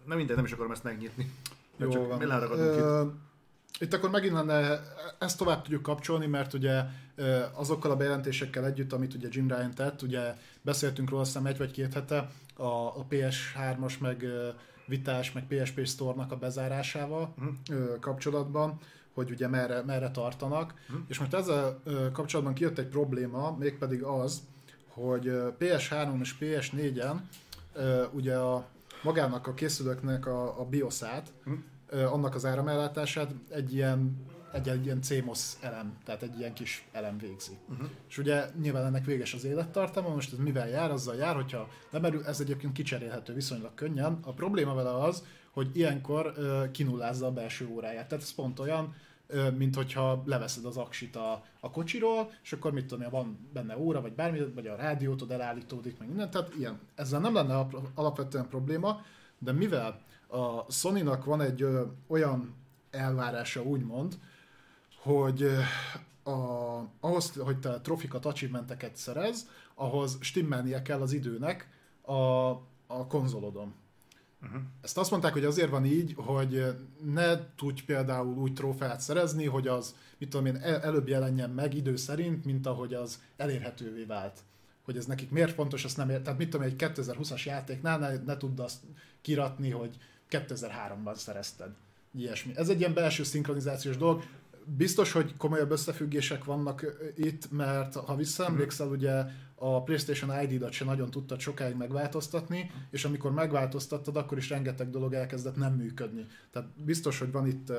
Na 0.04 0.14
mindegy, 0.14 0.36
nem 0.36 0.44
is 0.44 0.52
akarom 0.52 0.72
ezt 0.72 0.84
megnyitni. 0.84 1.30
Jó 1.78 1.90
csak 1.90 2.08
van. 2.08 2.18
Mi 2.18 2.24
itt? 2.24 3.26
Itt 3.80 3.94
akkor 3.94 4.10
megint 4.10 4.32
lenne, 4.32 4.80
ezt 5.18 5.38
tovább 5.38 5.62
tudjuk 5.62 5.82
kapcsolni, 5.82 6.26
mert 6.26 6.52
ugye 6.52 6.82
azokkal 7.52 7.90
a 7.90 7.96
bejelentésekkel 7.96 8.64
együtt, 8.64 8.92
amit 8.92 9.14
ugye 9.14 9.28
Jim 9.30 9.48
Ryan 9.48 9.74
tett, 9.74 10.02
ugye 10.02 10.34
beszéltünk 10.62 11.10
róla 11.10 11.22
aztán 11.22 11.46
egy 11.46 11.58
vagy 11.58 11.70
két 11.70 11.94
hete, 11.94 12.30
a, 12.56 12.66
a 12.66 13.06
PS3-as, 13.10 13.98
meg 13.98 14.26
vitás, 14.86 15.32
meg 15.32 15.46
PSP 15.46 15.86
Store-nak 15.86 16.32
a 16.32 16.36
bezárásával 16.36 17.34
uh-huh. 17.38 17.98
kapcsolatban, 17.98 18.78
hogy 19.14 19.30
ugye 19.30 19.48
merre, 19.48 19.82
merre 19.82 20.10
tartanak. 20.10 20.74
Uh-huh. 20.88 21.04
És 21.08 21.18
most 21.18 21.34
ezzel 21.34 21.82
kapcsolatban 22.12 22.54
kijött 22.54 22.78
egy 22.78 22.88
probléma, 22.88 23.56
mégpedig 23.58 24.02
az, 24.02 24.42
hogy 24.88 25.32
PS3 25.58 26.20
és 26.20 26.34
PS4-en 26.40 27.16
ugye 28.12 28.36
a 28.36 28.66
magának 29.02 29.46
a 29.46 29.54
készülőknek 29.54 30.26
a, 30.26 30.60
a 30.60 30.64
BIOS-át, 30.64 31.32
uh-huh. 31.44 32.12
annak 32.12 32.34
az 32.34 32.44
áramellátását 32.44 33.34
egy 33.48 33.74
ilyen 33.74 34.26
egy, 34.52 34.68
egy 34.68 34.84
ilyen 34.84 35.02
CMOS 35.02 35.52
elem, 35.60 35.96
tehát 36.04 36.22
egy 36.22 36.38
ilyen 36.38 36.54
kis 36.54 36.88
elem 36.92 37.18
végzi. 37.18 37.58
Uh-huh. 37.68 37.88
És 38.08 38.18
ugye 38.18 38.44
nyilván 38.60 38.84
ennek 38.86 39.04
véges 39.04 39.34
az 39.34 39.44
élettartama, 39.44 40.08
most 40.08 40.32
ez 40.32 40.38
mivel 40.38 40.68
jár, 40.68 40.90
azzal 40.90 41.14
jár, 41.16 41.34
hogyha 41.34 41.68
lemerül, 41.90 42.24
ez 42.24 42.40
egyébként 42.40 42.72
kicserélhető 42.72 43.34
viszonylag 43.34 43.74
könnyen. 43.74 44.18
A 44.22 44.32
probléma 44.32 44.74
vele 44.74 44.94
az, 44.94 45.24
hogy 45.50 45.70
ilyenkor 45.72 46.34
uh, 46.36 46.70
kinullázza 46.70 47.26
a 47.26 47.32
belső 47.32 47.68
óráját. 47.68 48.08
Tehát 48.08 48.24
ez 48.24 48.34
pont 48.34 48.58
olyan, 48.58 48.94
mint 49.56 49.74
hogyha 49.74 50.22
leveszed 50.24 50.64
az 50.64 50.76
aksit 50.76 51.16
a, 51.16 51.44
a 51.60 51.70
kocsiról, 51.70 52.30
és 52.42 52.52
akkor 52.52 52.72
mit 52.72 52.86
tudom, 52.86 53.10
van 53.10 53.48
benne 53.52 53.78
óra, 53.78 54.00
vagy 54.00 54.12
bármi, 54.12 54.52
vagy 54.54 54.66
a 54.66 54.76
rádiótod 54.76 55.30
elállítódik, 55.30 55.98
meg 55.98 56.08
minden, 56.08 56.30
tehát 56.30 56.54
ilyen. 56.54 56.80
Ezzel 56.94 57.20
nem 57.20 57.34
lenne 57.34 57.66
alapvetően 57.94 58.48
probléma, 58.48 59.00
de 59.38 59.52
mivel 59.52 60.00
a 60.28 60.72
Sony-nak 60.72 61.24
van 61.24 61.40
egy 61.40 61.62
ö, 61.62 61.82
olyan 62.06 62.54
elvárása, 62.90 63.62
úgymond, 63.62 64.18
hogy 65.02 65.46
a, 66.22 66.30
ahhoz, 67.00 67.32
hogy 67.36 67.58
te 67.58 67.80
trofikat, 67.80 68.26
achievementeket 68.26 68.96
szerez, 68.96 69.48
ahhoz 69.74 70.18
stimmelnie 70.20 70.82
kell 70.82 71.00
az 71.00 71.12
időnek 71.12 71.68
a, 72.02 72.12
a 72.86 73.06
konzolodon. 73.08 73.74
Uh-huh. 74.42 74.60
Ezt 74.80 74.98
azt 74.98 75.10
mondták, 75.10 75.32
hogy 75.32 75.44
azért 75.44 75.70
van 75.70 75.84
így, 75.84 76.14
hogy 76.16 76.64
ne 77.04 77.54
tudj 77.56 77.82
például 77.86 78.36
úgy 78.36 78.52
trófeát 78.52 79.00
szerezni, 79.00 79.46
hogy 79.46 79.68
az, 79.68 79.94
mit 80.18 80.28
tudom 80.28 80.46
én, 80.46 80.56
előbb 80.56 81.08
jelenjen 81.08 81.50
meg 81.50 81.74
idő 81.74 81.96
szerint, 81.96 82.44
mint 82.44 82.66
ahogy 82.66 82.94
az 82.94 83.20
elérhetővé 83.36 84.04
vált. 84.04 84.38
Hogy 84.84 84.96
ez 84.96 85.06
nekik 85.06 85.30
miért 85.30 85.54
fontos, 85.54 85.84
azt 85.84 85.96
nem 85.96 86.10
ér... 86.10 86.20
Tehát 86.20 86.38
mit 86.38 86.50
tudom 86.50 86.66
egy 86.66 86.74
2020-as 86.78 87.44
játéknál 87.44 87.98
ne, 87.98 88.16
ne 88.16 88.36
tudd 88.36 88.60
azt 88.60 88.80
kiratni, 89.20 89.70
hogy 89.70 89.96
2003-ban 90.30 91.14
szerezted. 91.14 91.70
Ilyesmi. 92.16 92.52
Ez 92.56 92.68
egy 92.68 92.78
ilyen 92.78 92.94
belső 92.94 93.22
szinkronizációs 93.22 93.96
dolog 93.96 94.22
biztos, 94.76 95.12
hogy 95.12 95.36
komolyabb 95.36 95.70
összefüggések 95.70 96.44
vannak 96.44 96.96
itt, 97.16 97.50
mert 97.50 97.94
ha 97.94 98.16
visszaemlékszel, 98.16 98.86
mm. 98.86 98.90
ugye 98.90 99.24
a 99.58 99.82
PlayStation 99.82 100.42
ID-dat 100.42 100.72
se 100.72 100.84
nagyon 100.84 101.10
tudtad 101.10 101.40
sokáig 101.40 101.74
megváltoztatni, 101.74 102.70
és 102.90 103.04
amikor 103.04 103.32
megváltoztattad, 103.32 104.16
akkor 104.16 104.38
is 104.38 104.48
rengeteg 104.48 104.90
dolog 104.90 105.14
elkezdett 105.14 105.56
nem 105.56 105.72
működni. 105.72 106.26
Tehát 106.50 106.68
biztos, 106.84 107.18
hogy 107.18 107.32
van 107.32 107.46
itt 107.46 107.72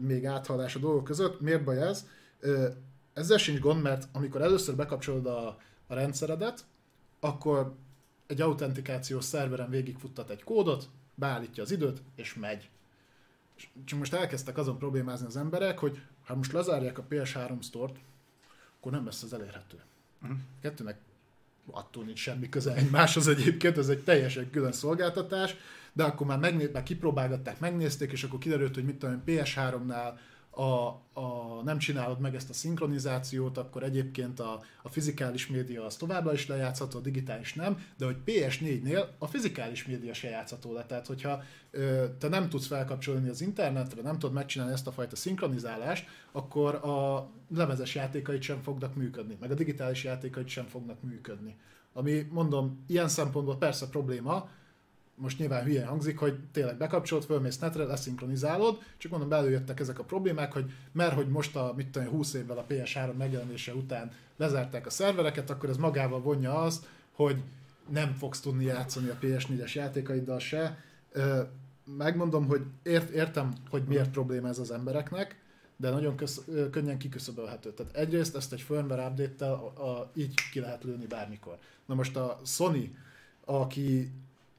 még 0.00 0.26
áthalás 0.26 0.74
a 0.74 0.78
dolgok 0.78 1.04
között. 1.04 1.40
Miért 1.40 1.64
baj 1.64 1.82
ez? 1.82 2.06
Uh, 2.42 2.66
ezzel 3.12 3.38
sincs 3.38 3.60
gond, 3.60 3.82
mert 3.82 4.08
amikor 4.12 4.42
először 4.42 4.76
bekapcsolod 4.76 5.26
a, 5.26 5.46
a 5.86 5.94
rendszeredet, 5.94 6.64
akkor 7.20 7.74
egy 8.26 8.40
autentikációs 8.40 9.24
szerveren 9.24 9.70
végigfuttat 9.70 10.30
egy 10.30 10.44
kódot, 10.44 10.88
beállítja 11.14 11.62
az 11.62 11.70
időt, 11.70 12.02
és 12.14 12.34
megy. 12.34 12.70
Csak 13.84 13.98
most 13.98 14.14
elkezdtek 14.14 14.58
azon 14.58 14.78
problémázni 14.78 15.26
az 15.26 15.36
emberek, 15.36 15.78
hogy 15.78 16.00
ha 16.24 16.34
most 16.34 16.52
lezárják 16.52 16.98
a 16.98 17.06
PS3 17.10 17.62
Store-t, 17.62 17.98
akkor 18.78 18.92
nem 18.92 19.04
lesz 19.04 19.22
az 19.22 19.32
elérhető. 19.32 19.82
Uh-huh. 20.26 20.38
Kettőnek 20.62 20.96
attól 21.70 22.04
nincs 22.04 22.18
semmi 22.18 22.48
köze 22.48 22.74
egymáshoz 22.74 23.28
egyébként, 23.28 23.78
ez 23.78 23.88
egy 23.88 24.04
teljesen 24.04 24.50
külön 24.50 24.72
szolgáltatás, 24.72 25.54
de 25.92 26.04
akkor 26.04 26.26
már, 26.26 26.38
megné- 26.38 26.72
már 26.72 26.82
kipróbálgatták, 26.82 27.60
megnézték, 27.60 28.12
és 28.12 28.22
akkor 28.22 28.38
kiderült, 28.38 28.74
hogy 28.74 28.84
mit 28.84 28.96
tudom, 28.96 29.22
PS3-nál 29.26 30.12
a, 30.56 30.86
a, 31.12 31.62
nem 31.64 31.78
csinálod 31.78 32.20
meg 32.20 32.34
ezt 32.34 32.50
a 32.50 32.52
szinkronizációt, 32.52 33.58
akkor 33.58 33.82
egyébként 33.82 34.40
a, 34.40 34.62
a 34.82 34.88
fizikális 34.88 35.46
média 35.46 35.84
az 35.84 35.96
továbbra 35.96 36.32
is 36.32 36.46
lejátszható, 36.46 36.98
a 36.98 37.00
digitális 37.00 37.54
nem, 37.54 37.78
de 37.96 38.04
hogy 38.04 38.16
PS4-nél 38.26 39.06
a 39.18 39.26
fizikális 39.26 39.86
média 39.86 40.14
se 40.14 40.28
játszható 40.28 40.72
le. 40.72 40.84
Tehát, 40.86 41.06
hogyha 41.06 41.42
ö, 41.70 42.04
te 42.18 42.28
nem 42.28 42.48
tudsz 42.48 42.66
felkapcsolni 42.66 43.28
az 43.28 43.40
internetre, 43.40 44.02
nem 44.02 44.18
tudod 44.18 44.34
megcsinálni 44.34 44.72
ezt 44.72 44.86
a 44.86 44.92
fajta 44.92 45.16
szinkronizálást, 45.16 46.08
akkor 46.32 46.74
a 46.74 47.30
lemezes 47.54 47.94
játékait 47.94 48.42
sem 48.42 48.62
fognak 48.62 48.94
működni, 48.94 49.36
meg 49.40 49.50
a 49.50 49.54
digitális 49.54 50.04
játékait 50.04 50.48
sem 50.48 50.66
fognak 50.66 51.02
működni. 51.02 51.56
Ami, 51.92 52.26
mondom, 52.30 52.84
ilyen 52.86 53.08
szempontból 53.08 53.56
persze 53.56 53.88
probléma, 53.88 54.48
most 55.16 55.38
nyilván 55.38 55.64
hülye 55.64 55.86
hangzik, 55.86 56.18
hogy 56.18 56.38
tényleg 56.52 56.76
bekapcsolt, 56.76 57.24
fölmész 57.24 57.58
netre, 57.58 57.84
leszinkronizálod, 57.84 58.78
csak 58.96 59.10
mondom, 59.10 59.32
előjöttek 59.32 59.80
ezek 59.80 59.98
a 59.98 60.04
problémák, 60.04 60.52
hogy 60.52 60.72
mert 60.92 61.14
hogy 61.14 61.28
most 61.28 61.56
a 61.56 61.72
mit 61.76 61.88
tudom, 61.88 62.08
20 62.08 62.34
évvel 62.34 62.58
a 62.58 62.66
PS3 62.68 63.16
megjelenése 63.16 63.74
után 63.74 64.10
lezárták 64.36 64.86
a 64.86 64.90
szervereket, 64.90 65.50
akkor 65.50 65.68
ez 65.68 65.76
magával 65.76 66.20
vonja 66.20 66.60
azt, 66.60 66.86
hogy 67.12 67.42
nem 67.88 68.14
fogsz 68.14 68.40
tudni 68.40 68.64
játszani 68.64 69.08
a 69.08 69.18
PS4-es 69.20 69.72
játékaiddal 69.72 70.38
se. 70.38 70.78
Megmondom, 71.96 72.46
hogy 72.46 72.62
ért, 72.82 73.10
értem, 73.10 73.52
hogy 73.70 73.84
miért 73.84 74.10
probléma 74.10 74.48
ez 74.48 74.58
az 74.58 74.70
embereknek, 74.70 75.44
de 75.76 75.90
nagyon 75.90 76.16
köz, 76.16 76.44
könnyen 76.70 76.98
kiküszöbölhető. 76.98 77.72
Tehát 77.72 77.96
egyrészt 77.96 78.36
ezt 78.36 78.52
egy 78.52 78.60
firmware 78.60 79.06
update-tel 79.06 79.52
a, 79.52 79.88
a, 79.88 80.10
így 80.14 80.34
ki 80.50 80.60
lehet 80.60 80.84
lőni 80.84 81.06
bármikor. 81.06 81.58
Na 81.86 81.94
most 81.94 82.16
a 82.16 82.40
Sony, 82.44 82.96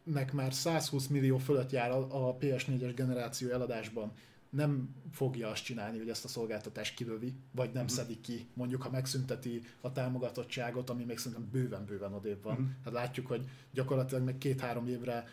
akinek 0.08 0.34
már 0.34 0.54
120 0.54 1.08
millió 1.08 1.38
fölött 1.38 1.72
jár 1.72 1.92
a, 1.92 2.28
a 2.28 2.38
PS4-es 2.38 2.92
generáció 2.96 3.50
eladásban, 3.50 4.12
nem 4.50 4.96
fogja 5.12 5.50
azt 5.50 5.64
csinálni, 5.64 5.98
hogy 5.98 6.10
ezt 6.10 6.26
a 6.26 6.28
szolgáltatást 6.28 6.96
kilövi, 6.96 7.34
vagy 7.52 7.72
nem 7.72 7.84
uh-huh. 7.84 7.98
szedi 7.98 8.22
ki, 8.22 8.48
mondjuk 8.54 8.82
ha 8.82 8.90
megszünteti 8.90 9.62
a 9.82 9.92
támogatottságot, 9.92 10.90
ami 10.90 11.04
még 11.04 11.18
szerintem 11.18 11.50
bőven-bőven 11.52 12.14
odébb 12.14 12.44
van. 12.44 12.54
Uh-huh. 12.54 12.68
Hát 12.84 12.94
látjuk, 12.94 13.28
hogy 13.28 13.50
gyakorlatilag 13.74 14.24
meg 14.24 14.38
két-három 14.38 14.88
évre 14.88 15.28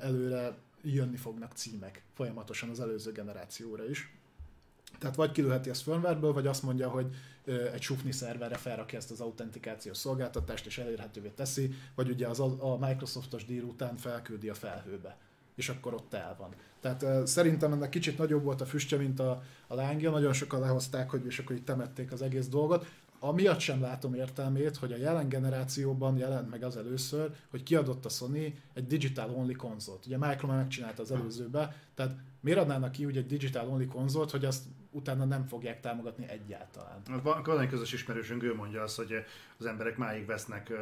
előre 0.00 0.56
jönni 0.82 1.16
fognak 1.16 1.52
címek 1.52 2.04
folyamatosan 2.14 2.68
az 2.68 2.80
előző 2.80 3.12
generációra 3.12 3.88
is. 3.88 4.14
Tehát 5.00 5.16
vagy 5.16 5.32
kilőheti 5.32 5.70
ezt 5.70 5.82
firmwareből, 5.82 6.32
vagy 6.32 6.46
azt 6.46 6.62
mondja, 6.62 6.88
hogy 6.88 7.06
egy 7.72 7.82
sufni 7.82 8.12
szerverre 8.12 8.56
felrakja 8.56 8.98
ezt 8.98 9.10
az 9.10 9.20
autentikációs 9.20 9.96
szolgáltatást, 9.96 10.66
és 10.66 10.78
elérhetővé 10.78 11.28
teszi, 11.28 11.74
vagy 11.94 12.10
ugye 12.10 12.26
az 12.26 12.40
a 12.40 12.78
Microsoftos 12.80 13.44
díl 13.44 13.62
után 13.62 13.96
felküldi 13.96 14.48
a 14.48 14.54
felhőbe, 14.54 15.16
és 15.54 15.68
akkor 15.68 15.94
ott 15.94 16.14
el 16.14 16.36
van. 16.38 16.54
Tehát 16.80 17.02
uh, 17.02 17.24
szerintem 17.24 17.72
ennek 17.72 17.88
kicsit 17.88 18.18
nagyobb 18.18 18.42
volt 18.42 18.60
a 18.60 18.66
füstje, 18.66 18.98
mint 18.98 19.20
a, 19.20 19.42
a 19.66 19.74
lángja, 19.74 20.10
nagyon 20.10 20.32
sokan 20.32 20.60
lehozták, 20.60 21.10
hogy 21.10 21.26
és 21.26 21.38
akkor 21.38 21.56
itt 21.56 21.64
temették 21.64 22.12
az 22.12 22.22
egész 22.22 22.48
dolgot. 22.48 22.86
Amiatt 23.22 23.58
sem 23.58 23.80
látom 23.80 24.14
értelmét, 24.14 24.76
hogy 24.76 24.92
a 24.92 24.96
jelen 24.96 25.28
generációban 25.28 26.16
jelent 26.16 26.50
meg 26.50 26.62
az 26.62 26.76
először, 26.76 27.34
hogy 27.50 27.62
kiadott 27.62 28.04
a 28.04 28.08
Sony 28.08 28.58
egy 28.74 28.86
digital 28.86 29.30
only 29.30 29.52
konzolt. 29.52 30.06
Ugye 30.06 30.18
Micro 30.18 30.46
már 30.46 30.56
megcsinálta 30.56 31.02
az 31.02 31.10
előzőbe, 31.10 31.76
tehát 31.94 32.16
miért 32.40 32.58
adnának 32.58 32.92
ki 32.92 33.04
úgy 33.04 33.16
egy 33.16 33.26
digital 33.26 33.68
only 33.68 33.86
konzolt, 33.86 34.30
hogy 34.30 34.44
azt 34.44 34.62
utána 34.90 35.24
nem 35.24 35.46
fogják 35.46 35.80
támogatni 35.80 36.28
egyáltalán. 36.28 37.02
Van, 37.22 37.42
van 37.42 37.60
egy 37.60 37.68
közös 37.68 37.92
ismerősünk, 37.92 38.42
ő 38.42 38.54
mondja 38.54 38.82
azt, 38.82 38.96
hogy 38.96 39.24
az 39.58 39.66
emberek 39.66 39.96
máig 39.96 40.26
vesznek 40.26 40.72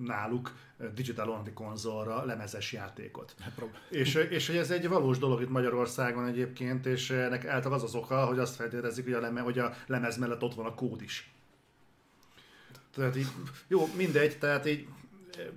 náluk 0.00 0.54
digital 0.94 1.28
only 1.30 1.52
konzolra 1.52 2.24
lemezes 2.24 2.72
játékot. 2.72 3.34
Hát, 3.40 3.52
és, 3.90 4.14
és 4.14 4.46
hogy 4.46 4.56
ez 4.56 4.70
egy 4.70 4.88
valós 4.88 5.18
dolog 5.18 5.40
itt 5.40 5.50
Magyarországon 5.50 6.26
egyébként, 6.26 6.86
és 6.86 7.10
ennek 7.10 7.46
által 7.46 7.72
az 7.72 7.82
az 7.82 7.94
oka, 7.94 8.26
hogy 8.26 8.38
azt 8.38 8.54
feltételezik, 8.54 9.04
hogy 9.04 9.12
a, 9.12 9.20
leme, 9.20 9.40
hogy 9.40 9.58
a 9.58 9.74
lemez 9.86 10.16
mellett 10.16 10.42
ott 10.42 10.54
van 10.54 10.66
a 10.66 10.74
kód 10.74 11.02
is. 11.02 11.32
Tehát 12.94 13.16
így, 13.16 13.28
jó, 13.68 13.88
mindegy, 13.96 14.38
tehát 14.38 14.66
így 14.66 14.86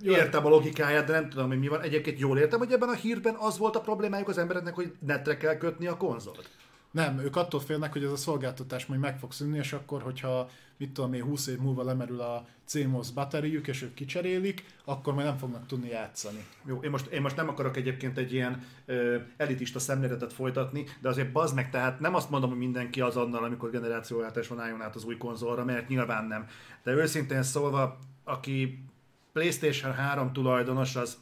értem 0.02 0.46
a 0.46 0.48
logikáját, 0.48 1.06
de 1.06 1.12
nem 1.12 1.28
tudom, 1.28 1.48
hogy 1.48 1.58
mi 1.58 1.68
van. 1.68 1.80
Egyébként 1.80 2.18
jól 2.18 2.38
értem, 2.38 2.58
hogy 2.58 2.72
ebben 2.72 2.88
a 2.88 2.94
hírben 2.94 3.34
az 3.34 3.58
volt 3.58 3.76
a 3.76 3.80
problémájuk 3.80 4.28
az 4.28 4.38
embereknek, 4.38 4.74
hogy 4.74 4.92
netre 4.98 5.36
kell 5.36 5.56
kötni 5.56 5.86
a 5.86 5.96
konzolt. 5.96 6.50
Nem, 6.92 7.18
ők 7.18 7.36
attól 7.36 7.60
félnek, 7.60 7.92
hogy 7.92 8.04
ez 8.04 8.10
a 8.10 8.16
szolgáltatás 8.16 8.86
majd 8.86 9.00
meg 9.00 9.18
fog 9.18 9.32
szűnni, 9.32 9.58
és 9.58 9.72
akkor, 9.72 10.02
hogyha 10.02 10.48
mit 10.76 10.92
tudom 10.92 11.12
én, 11.12 11.22
20 11.22 11.46
év 11.46 11.58
múlva 11.58 11.82
lemerül 11.82 12.20
a 12.20 12.46
CMOS 12.64 13.10
batteriük, 13.10 13.68
és 13.68 13.82
ők 13.82 13.94
kicserélik, 13.94 14.64
akkor 14.84 15.14
majd 15.14 15.26
nem 15.26 15.36
fognak 15.36 15.66
tudni 15.66 15.88
játszani. 15.88 16.44
Jó, 16.64 16.80
én 16.82 16.90
most, 16.90 17.06
én 17.06 17.20
most 17.20 17.36
nem 17.36 17.48
akarok 17.48 17.76
egyébként 17.76 18.18
egy 18.18 18.32
ilyen 18.32 18.64
ö, 18.86 19.16
elitista 19.36 19.78
szemléletet 19.78 20.32
folytatni, 20.32 20.84
de 21.00 21.08
azért 21.08 21.32
bazd 21.32 21.54
meg, 21.54 21.70
tehát 21.70 22.00
nem 22.00 22.14
azt 22.14 22.30
mondom, 22.30 22.50
hogy 22.50 22.58
mindenki 22.58 23.00
azonnal, 23.00 23.44
amikor 23.44 23.70
generációváltás 23.70 24.48
van, 24.48 24.60
álljon 24.60 24.82
át 24.82 24.94
az 24.94 25.04
új 25.04 25.16
konzolra, 25.16 25.64
mert 25.64 25.88
nyilván 25.88 26.24
nem. 26.24 26.46
De 26.82 26.92
őszintén 26.92 27.42
szólva, 27.42 27.98
aki 28.24 28.84
PlayStation 29.32 29.92
3 29.92 30.32
tulajdonos, 30.32 30.96
az 30.96 31.16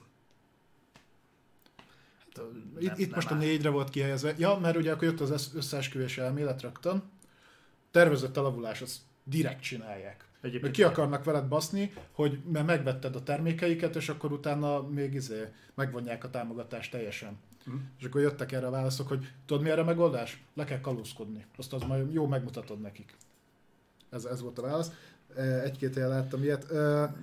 itt, 2.78 2.86
nem, 2.86 2.94
itt 2.98 3.06
nem 3.06 3.14
most 3.14 3.30
áll. 3.30 3.36
a 3.36 3.40
négyre 3.40 3.68
volt 3.68 3.90
kihelyezve. 3.90 4.34
Ja, 4.38 4.58
mert 4.58 4.76
ugye 4.76 4.92
akkor 4.92 5.04
jött 5.04 5.20
az 5.20 5.52
összeesküvés 5.54 6.18
elmélet 6.18 6.62
rögtön. 6.62 7.02
Tervezett 7.90 8.36
elavulás, 8.36 8.80
azt 8.80 8.96
direkt 9.24 9.62
csinálják. 9.62 10.28
Egyébként 10.40 10.62
mert 10.62 10.74
ki 10.74 10.82
akarnak 10.82 11.24
veled 11.24 11.48
baszni, 11.48 11.92
hogy 12.12 12.38
mert 12.52 12.66
megvetted 12.66 13.16
a 13.16 13.22
termékeiket, 13.22 13.96
és 13.96 14.08
akkor 14.08 14.32
utána 14.32 14.82
még 14.82 15.14
izé 15.14 15.48
megvonják 15.74 16.24
a 16.24 16.30
támogatást 16.30 16.90
teljesen. 16.90 17.38
Uh-huh. 17.66 17.82
És 17.98 18.04
akkor 18.04 18.20
jöttek 18.20 18.52
erre 18.52 18.66
a 18.66 18.70
válaszok, 18.70 19.08
hogy 19.08 19.32
tudod 19.46 19.62
mi 19.62 19.70
erre 19.70 19.82
megoldás? 19.82 20.42
Le 20.54 20.64
kell 20.64 20.80
kalózkodni. 20.80 21.46
Azt 21.56 21.72
az 21.72 21.82
majd 21.82 22.12
jó 22.12 22.26
megmutatod 22.26 22.80
nekik. 22.80 23.16
Ez, 24.10 24.24
ez 24.24 24.40
volt 24.40 24.58
a 24.58 24.62
válasz 24.62 24.92
egy-két 25.36 25.96
él 25.96 26.08
láttam 26.08 26.42
ilyet. 26.42 26.72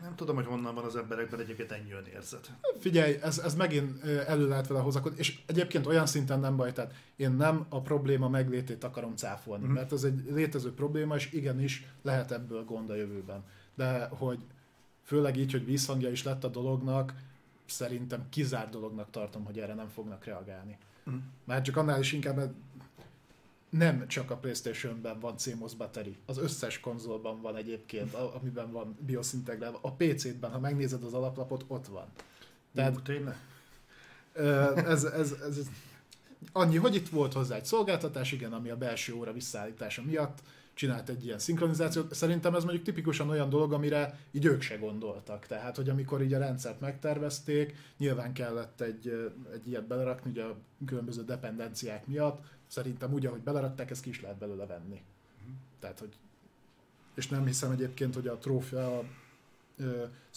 Nem 0.02 0.14
tudom, 0.16 0.36
hogy 0.36 0.46
honnan 0.46 0.76
van 0.76 0.84
az 0.84 0.96
emberekben 0.96 1.40
egyébként 1.40 1.72
ennyi 1.72 1.92
önérzet. 1.92 2.52
Figyelj, 2.80 3.18
ez, 3.22 3.38
ez 3.38 3.56
megint 3.56 4.04
elő 4.04 4.48
lehet 4.48 4.68
vele 4.68 4.80
hozakodni, 4.80 5.18
és 5.20 5.40
egyébként 5.46 5.86
olyan 5.86 6.06
szinten 6.06 6.40
nem 6.40 6.56
baj, 6.56 6.72
tehát 6.72 6.94
én 7.16 7.32
nem 7.32 7.66
a 7.70 7.82
probléma 7.82 8.30
meglétét 8.30 8.84
akarom 8.84 9.16
cáfolni, 9.16 9.66
mm. 9.66 9.72
mert 9.72 9.92
ez 9.92 10.04
egy 10.04 10.24
létező 10.32 10.74
probléma, 10.74 11.16
és 11.16 11.32
igenis 11.32 11.88
lehet 12.02 12.32
ebből 12.32 12.64
gond 12.64 12.90
a 12.90 12.96
jövőben. 12.96 13.44
De 13.76 14.06
hogy 14.06 14.40
főleg 15.04 15.38
így, 15.38 15.52
hogy 15.52 15.66
vízhangja 15.66 16.10
is 16.10 16.24
lett 16.24 16.44
a 16.44 16.48
dolognak, 16.48 17.14
szerintem 17.66 18.26
kizár 18.30 18.70
dolognak 18.70 19.12
tartom, 19.12 19.46
hogy 19.46 19.60
erre 19.60 19.74
nem 19.74 19.88
fognak 19.88 20.26
reagálni. 20.26 20.78
Mm. 21.10 21.18
Mert 21.46 21.64
csak 21.64 21.78
annál 21.78 22.00
is 22.00 22.12
inkább, 22.12 22.54
nem 23.70 24.08
csak 24.08 24.32
a 24.32 24.38
Playstation-ben 24.38 25.20
van 25.20 25.38
CMOS 25.38 25.76
battery, 25.76 26.18
az 26.26 26.38
összes 26.38 26.80
konzolban 26.80 27.42
van 27.42 27.56
egyébként, 27.56 28.14
amiben 28.14 28.72
van 28.72 28.98
BIOS 29.06 29.34
integrálva. 29.34 29.80
A 29.82 29.92
PC-ben, 29.92 30.52
ha 30.52 30.60
megnézed 30.60 31.04
az 31.04 31.14
alaplapot, 31.14 31.66
ott 31.68 31.88
van. 31.88 32.06
Tehát, 32.76 33.02
tényleg? 33.04 33.36
Ez, 34.86 35.04
ez, 35.04 35.32
ez, 35.32 35.60
annyi, 36.52 36.78
hogy 36.78 36.96
itt 36.96 37.10
volt 37.10 37.34
hozzá 37.34 37.56
egy 37.56 37.66
szolgáltatás, 37.66 38.32
igen, 38.32 38.54
ami 38.54 38.70
a 38.70 38.78
belső 38.78 39.14
óra 39.14 39.34
visszaállítása 39.34 40.02
miatt 40.02 40.42
csinált 40.78 41.10
egy 41.10 41.26
ilyen 41.26 41.40
szinkronizációt. 41.40 42.14
Szerintem 42.14 42.56
ez 42.56 42.64
mondjuk 42.64 42.86
tipikusan 42.86 43.30
olyan 43.30 43.50
dolog, 43.50 43.74
amire 43.74 44.20
így 44.32 44.46
ők 44.46 44.62
se 44.62 44.76
gondoltak. 44.76 45.46
Tehát, 45.46 45.76
hogy 45.76 45.90
amikor 45.90 46.22
így 46.22 46.34
a 46.34 46.40
rendszert 46.40 46.80
megtervezték, 46.80 47.76
nyilván 47.98 48.34
kellett 48.34 48.82
egy, 48.82 49.32
egy 49.54 49.68
ilyet 49.68 49.88
belerakni, 49.88 50.32
ugye 50.32 50.44
a 50.44 50.58
különböző 50.86 51.24
dependenciák 51.24 52.08
miatt, 52.08 52.40
Szerintem 52.68 53.14
úgy, 53.14 53.26
ahogy 53.26 53.42
belerakták, 53.42 53.90
ezt 53.90 54.02
ki 54.02 54.10
is 54.10 54.22
lehet 54.22 54.38
belőle 54.38 54.66
venni. 54.66 55.02
Uh-huh. 55.40 55.56
Tehát, 55.80 56.00
hogy 56.00 56.18
és 57.16 57.28
nem 57.28 57.46
hiszem 57.46 57.72
egyébként, 57.72 58.14
hogy 58.14 58.28
a 58.28 58.38
trófea 58.38 59.04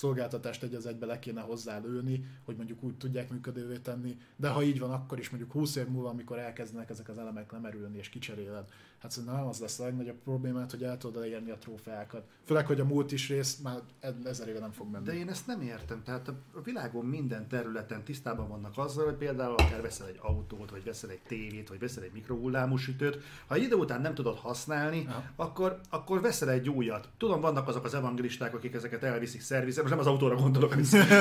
szolgáltatást 0.01 0.63
egy 0.63 0.75
az 0.75 0.87
egybe 0.87 1.07
le 1.07 1.19
kéne 1.19 1.41
hozzá 1.41 1.79
lőni, 1.79 2.25
hogy 2.45 2.57
mondjuk 2.57 2.83
úgy 2.83 2.97
tudják 2.97 3.31
működővé 3.31 3.77
tenni, 3.77 4.17
de 4.37 4.49
ha 4.49 4.63
így 4.63 4.79
van, 4.79 4.91
akkor 4.91 5.19
is 5.19 5.31
mondjuk 5.31 5.53
20 5.53 5.77
év 5.77 5.87
múlva, 5.87 6.09
amikor 6.09 6.39
elkezdenek 6.39 6.91
ezek 6.91 7.09
az 7.09 7.19
elemek 7.19 7.53
lemerülni 7.53 7.99
és 7.99 8.09
kicseréled, 8.09 8.69
hát 8.99 9.11
szerintem 9.11 9.39
nem 9.39 9.47
az 9.47 9.61
lesz 9.61 9.79
a 9.79 9.85
legnagyobb 9.85 10.19
problémát, 10.25 10.71
hogy 10.71 10.83
el 10.83 10.99
tudod 10.99 11.23
elérni 11.23 11.51
a 11.51 11.57
trófeákat. 11.59 12.27
Főleg, 12.45 12.67
hogy 12.67 12.81
a 12.81 12.85
múlt 12.85 13.13
is 13.13 13.29
rész 13.29 13.57
már 13.57 13.81
ezer 14.25 14.49
éve 14.49 14.59
nem 14.59 14.71
fog 14.71 14.91
menni. 14.91 15.05
De 15.05 15.15
én 15.15 15.29
ezt 15.29 15.47
nem 15.47 15.61
értem, 15.61 16.03
tehát 16.03 16.29
a 16.29 16.61
világon 16.65 17.05
minden 17.05 17.49
területen 17.49 18.05
tisztában 18.05 18.49
vannak 18.49 18.79
azzal, 18.79 19.05
hogy 19.05 19.15
például 19.15 19.55
akár 19.55 19.83
veszel 19.83 20.07
egy 20.07 20.19
autót, 20.23 20.71
vagy 20.71 20.85
veszel 20.85 21.11
egy 21.11 21.23
tévét, 21.27 21.69
vagy 21.69 21.79
veszel 21.79 22.03
egy 22.03 22.13
mikrohullámú 22.13 22.77
sütőt, 22.77 23.23
ha 23.47 23.57
idő 23.57 23.75
után 23.75 24.01
nem 24.01 24.15
tudod 24.15 24.37
használni, 24.37 25.09
akkor, 25.37 25.81
akkor 25.91 26.21
veszel 26.21 26.51
egy 26.51 26.69
újat. 26.69 27.09
Tudom, 27.19 27.41
vannak 27.41 27.69
azok 27.69 27.85
az 27.85 27.95
evangelisták, 27.95 28.55
akik 28.55 28.75
ezeket 28.75 29.03
elviszik 29.03 29.41
szervizre, 29.41 29.83
most 29.91 30.07
nem 30.07 30.15
az 30.15 30.21
autóra 30.21 30.43
gondolok, 30.43 30.75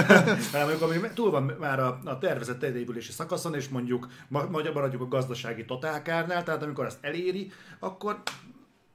hanem 0.51 0.77
amikor 0.81 1.09
túl 1.13 1.31
van 1.31 1.43
már 1.59 1.79
a, 1.79 1.99
a 2.05 2.17
tervezett 2.17 2.63
elépülési 2.63 3.11
szakaszon, 3.11 3.55
és 3.55 3.69
mondjuk 3.69 4.07
maradjuk 4.73 5.01
a 5.01 5.07
gazdasági 5.07 5.65
totálkárnál, 5.65 6.43
tehát 6.43 6.63
amikor 6.63 6.85
azt 6.85 6.97
eléri, 7.01 7.51
akkor 7.79 8.21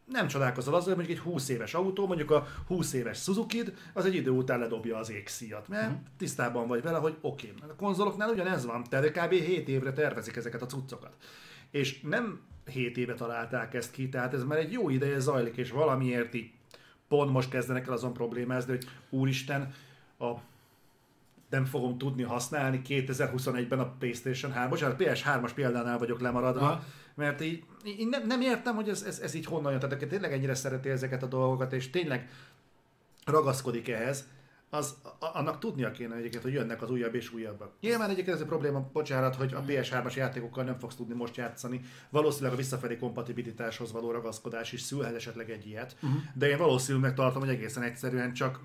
nem 0.04 0.26
csodálkozol 0.26 0.74
azzal, 0.74 0.94
hogy 0.94 0.96
mondjuk 0.96 1.18
egy 1.18 1.32
20 1.32 1.48
éves 1.48 1.74
autó, 1.74 2.06
mondjuk 2.06 2.30
a 2.30 2.46
20 2.66 2.92
éves 2.92 3.22
suzuki 3.22 3.62
az 3.92 4.04
egy 4.04 4.14
idő 4.14 4.30
után 4.30 4.58
ledobja 4.58 4.96
az 4.96 5.10
égszíjat, 5.10 5.68
mert 5.68 5.86
uh-huh. 5.86 6.00
tisztában 6.18 6.66
vagy 6.66 6.82
vele, 6.82 6.98
hogy 6.98 7.16
oké, 7.20 7.52
okay. 7.56 7.70
a 7.70 7.74
konzoloknál 7.74 8.28
ugyanez 8.28 8.66
van, 8.66 8.84
tehát 8.84 9.10
kb. 9.10 9.32
7 9.32 9.68
évre 9.68 9.92
tervezik 9.92 10.36
ezeket 10.36 10.62
a 10.62 10.66
cuccokat. 10.66 11.16
És 11.70 12.00
nem 12.00 12.40
7 12.70 12.96
éve 12.96 13.14
találták 13.14 13.74
ezt 13.74 13.90
ki, 13.90 14.08
tehát 14.08 14.34
ez 14.34 14.44
már 14.44 14.58
egy 14.58 14.72
jó 14.72 14.88
ideje 14.88 15.18
zajlik, 15.18 15.56
és 15.56 15.70
valamiért 15.70 16.34
így 16.34 16.50
pont 17.08 17.30
most 17.30 17.48
kezdenek 17.48 17.86
el 17.86 17.92
azon 17.92 18.12
problémázni, 18.12 18.70
hogy 18.70 18.86
úristen, 19.10 19.74
a 20.18 20.32
nem 21.50 21.64
fogom 21.64 21.98
tudni 21.98 22.22
használni 22.22 22.80
2021-ben 22.88 23.78
a 23.78 23.92
PlayStation 23.98 24.52
3 24.52 24.70
bocsánat, 24.70 25.00
a 25.00 25.04
PS3-as 25.04 25.50
példánál 25.54 25.98
vagyok 25.98 26.20
lemaradva, 26.20 26.64
ha. 26.64 26.84
mert 27.14 27.40
így, 27.40 27.64
így 27.84 28.08
nem, 28.08 28.26
nem 28.26 28.40
értem, 28.40 28.74
hogy 28.74 28.88
ez, 28.88 29.02
ez, 29.02 29.18
ez 29.18 29.34
így 29.34 29.44
honnan 29.44 29.70
jön. 29.70 29.80
Tehát 29.80 29.94
aki 29.94 30.06
tényleg 30.06 30.32
ennyire 30.32 30.54
szereti 30.54 30.88
ezeket 30.88 31.22
a 31.22 31.26
dolgokat, 31.26 31.72
és 31.72 31.90
tényleg 31.90 32.28
ragaszkodik 33.24 33.88
ehhez, 33.88 34.28
az, 34.74 34.94
annak 35.18 35.58
tudnia 35.58 35.90
kéne 35.90 36.14
egyébként, 36.14 36.42
hogy 36.42 36.52
jönnek 36.52 36.82
az 36.82 36.90
újabb 36.90 37.14
és 37.14 37.32
újabbak. 37.32 37.72
Nyilván 37.80 38.10
egyébként 38.10 38.36
ez 38.36 38.42
a 38.42 38.46
probléma, 38.46 38.88
bocsánat, 38.92 39.34
hogy 39.34 39.54
a 39.54 39.62
PS3-as 39.62 40.14
játékokkal 40.14 40.64
nem 40.64 40.78
fogsz 40.78 40.94
tudni 40.94 41.14
most 41.14 41.36
játszani. 41.36 41.80
Valószínűleg 42.10 42.52
a 42.52 42.56
visszafelé 42.56 42.96
kompatibilitáshoz 42.96 43.92
való 43.92 44.10
ragaszkodás 44.10 44.72
is 44.72 44.80
szülhet 44.80 45.14
esetleg 45.14 45.50
egy 45.50 45.66
ilyet, 45.66 45.96
uh-huh. 46.02 46.20
de 46.34 46.48
én 46.48 46.58
valószínűleg 46.58 47.14
tartom, 47.14 47.40
hogy 47.40 47.50
egészen 47.50 47.82
egyszerűen 47.82 48.32
csak 48.32 48.60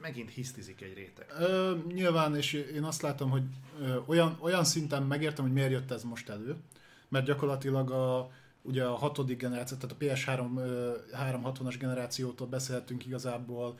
megint 0.00 0.30
hisztizik 0.30 0.80
egy 0.80 0.94
réteg. 0.94 1.26
Ö, 1.40 1.74
nyilván, 1.92 2.36
és 2.36 2.52
én 2.52 2.82
azt 2.82 3.02
látom, 3.02 3.30
hogy 3.30 3.42
ö, 3.80 3.96
olyan, 4.06 4.36
olyan 4.40 4.64
szinten 4.64 5.02
megértem, 5.02 5.44
hogy 5.44 5.54
miért 5.54 5.70
jött 5.70 5.90
ez 5.90 6.02
most 6.02 6.28
elő, 6.28 6.56
mert 7.08 7.24
gyakorlatilag 7.24 7.90
a, 7.90 8.30
ugye 8.62 8.84
a 8.84 8.94
hatodik 8.94 9.38
generáció, 9.38 9.76
tehát 9.76 9.96
a 9.96 10.04
PS3 10.04 10.48
360-as 11.12 11.76
generációtól 11.78 12.46
beszélhetünk 12.46 13.06
igazából 13.06 13.78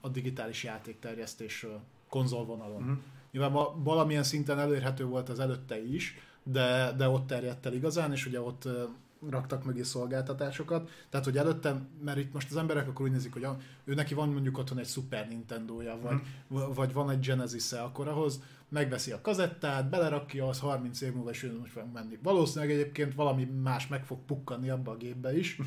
a 0.00 0.08
digitális 0.08 0.64
játékterjesztésről 0.64 1.80
konzolvonalon. 2.08 2.82
Uh-huh. 2.82 2.98
Nyilván 3.30 3.82
valamilyen 3.82 4.22
szinten 4.22 4.58
elérhető 4.58 5.04
volt 5.04 5.28
az 5.28 5.40
előtte 5.40 5.82
is, 5.84 6.14
de, 6.42 6.92
de 6.96 7.08
ott 7.08 7.26
terjedt 7.26 7.66
el 7.66 7.72
igazán, 7.72 8.12
és 8.12 8.26
ugye 8.26 8.40
ott 8.40 8.68
raktak 9.30 9.64
mögé 9.64 9.82
szolgáltatásokat. 9.82 10.90
Tehát, 11.10 11.26
hogy 11.26 11.38
előtte, 11.38 11.82
mert 12.04 12.18
itt 12.18 12.32
most 12.32 12.50
az 12.50 12.56
emberek 12.56 12.88
akkor 12.88 13.06
úgy 13.06 13.12
nézik, 13.12 13.32
hogy 13.32 13.44
a, 13.44 13.56
ő 13.84 13.94
neki 13.94 14.14
van 14.14 14.28
mondjuk 14.28 14.58
otthon 14.58 14.78
egy 14.78 14.86
Super 14.86 15.28
Nintendo-ja, 15.28 15.98
vagy, 16.02 16.20
uh-huh. 16.48 16.74
vagy 16.74 16.92
van 16.92 17.10
egy 17.10 17.26
Genesis-e, 17.26 17.82
akkor 17.82 18.08
ahhoz 18.08 18.42
megveszi 18.68 19.10
a 19.10 19.20
kazettát, 19.20 19.90
belerakja, 19.90 20.48
az 20.48 20.58
30 20.58 21.00
év 21.00 21.14
múlva 21.14 21.30
is 21.30 21.46
most 21.58 21.72
fog 21.72 21.92
menni. 21.92 22.18
Valószínűleg 22.22 22.74
egyébként 22.74 23.14
valami 23.14 23.44
más 23.44 23.86
meg 23.86 24.04
fog 24.04 24.18
pukkanni 24.26 24.70
abba 24.70 24.90
a 24.90 24.96
gépbe 24.96 25.38
is, 25.38 25.58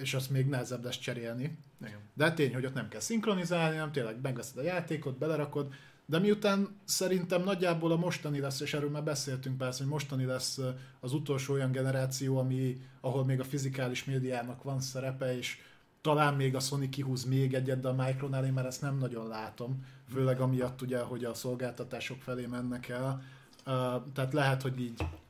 és 0.00 0.14
azt 0.14 0.30
még 0.30 0.46
nehezebb 0.46 0.84
lesz 0.84 0.98
cserélni. 0.98 1.58
Igen. 1.80 2.00
De 2.14 2.32
tény, 2.32 2.54
hogy 2.54 2.66
ott 2.66 2.74
nem 2.74 2.88
kell 2.88 3.00
szinkronizálni, 3.00 3.76
nem 3.76 3.92
tényleg 3.92 4.20
megveszed 4.22 4.58
a 4.58 4.62
játékot, 4.62 5.18
belerakod, 5.18 5.72
de 6.06 6.18
miután 6.18 6.80
szerintem 6.84 7.42
nagyjából 7.42 7.92
a 7.92 7.96
mostani 7.96 8.40
lesz, 8.40 8.60
és 8.60 8.74
erről 8.74 8.90
már 8.90 9.04
beszéltünk 9.04 9.58
persze, 9.58 9.82
hogy 9.82 9.92
mostani 9.92 10.24
lesz 10.24 10.58
az 11.00 11.12
utolsó 11.12 11.54
olyan 11.54 11.72
generáció, 11.72 12.38
ami, 12.38 12.80
ahol 13.00 13.24
még 13.24 13.40
a 13.40 13.44
fizikális 13.44 14.04
médiának 14.04 14.62
van 14.62 14.80
szerepe, 14.80 15.36
és 15.36 15.58
talán 16.00 16.34
még 16.34 16.54
a 16.54 16.60
Sony 16.60 16.90
kihúz 16.90 17.24
még 17.24 17.54
egyet, 17.54 17.80
de 17.80 17.88
a 17.88 18.04
Micronál 18.04 18.44
én 18.44 18.52
már 18.52 18.66
ezt 18.66 18.80
nem 18.80 18.98
nagyon 18.98 19.28
látom, 19.28 19.84
főleg 20.12 20.40
amiatt 20.40 20.82
ugye, 20.82 21.00
hogy 21.00 21.24
a 21.24 21.34
szolgáltatások 21.34 22.22
felé 22.22 22.46
mennek 22.46 22.88
el. 22.88 23.22
Uh, 23.66 24.12
tehát 24.14 24.32
lehet, 24.32 24.62
hogy 24.62 24.80
így, 24.80 25.02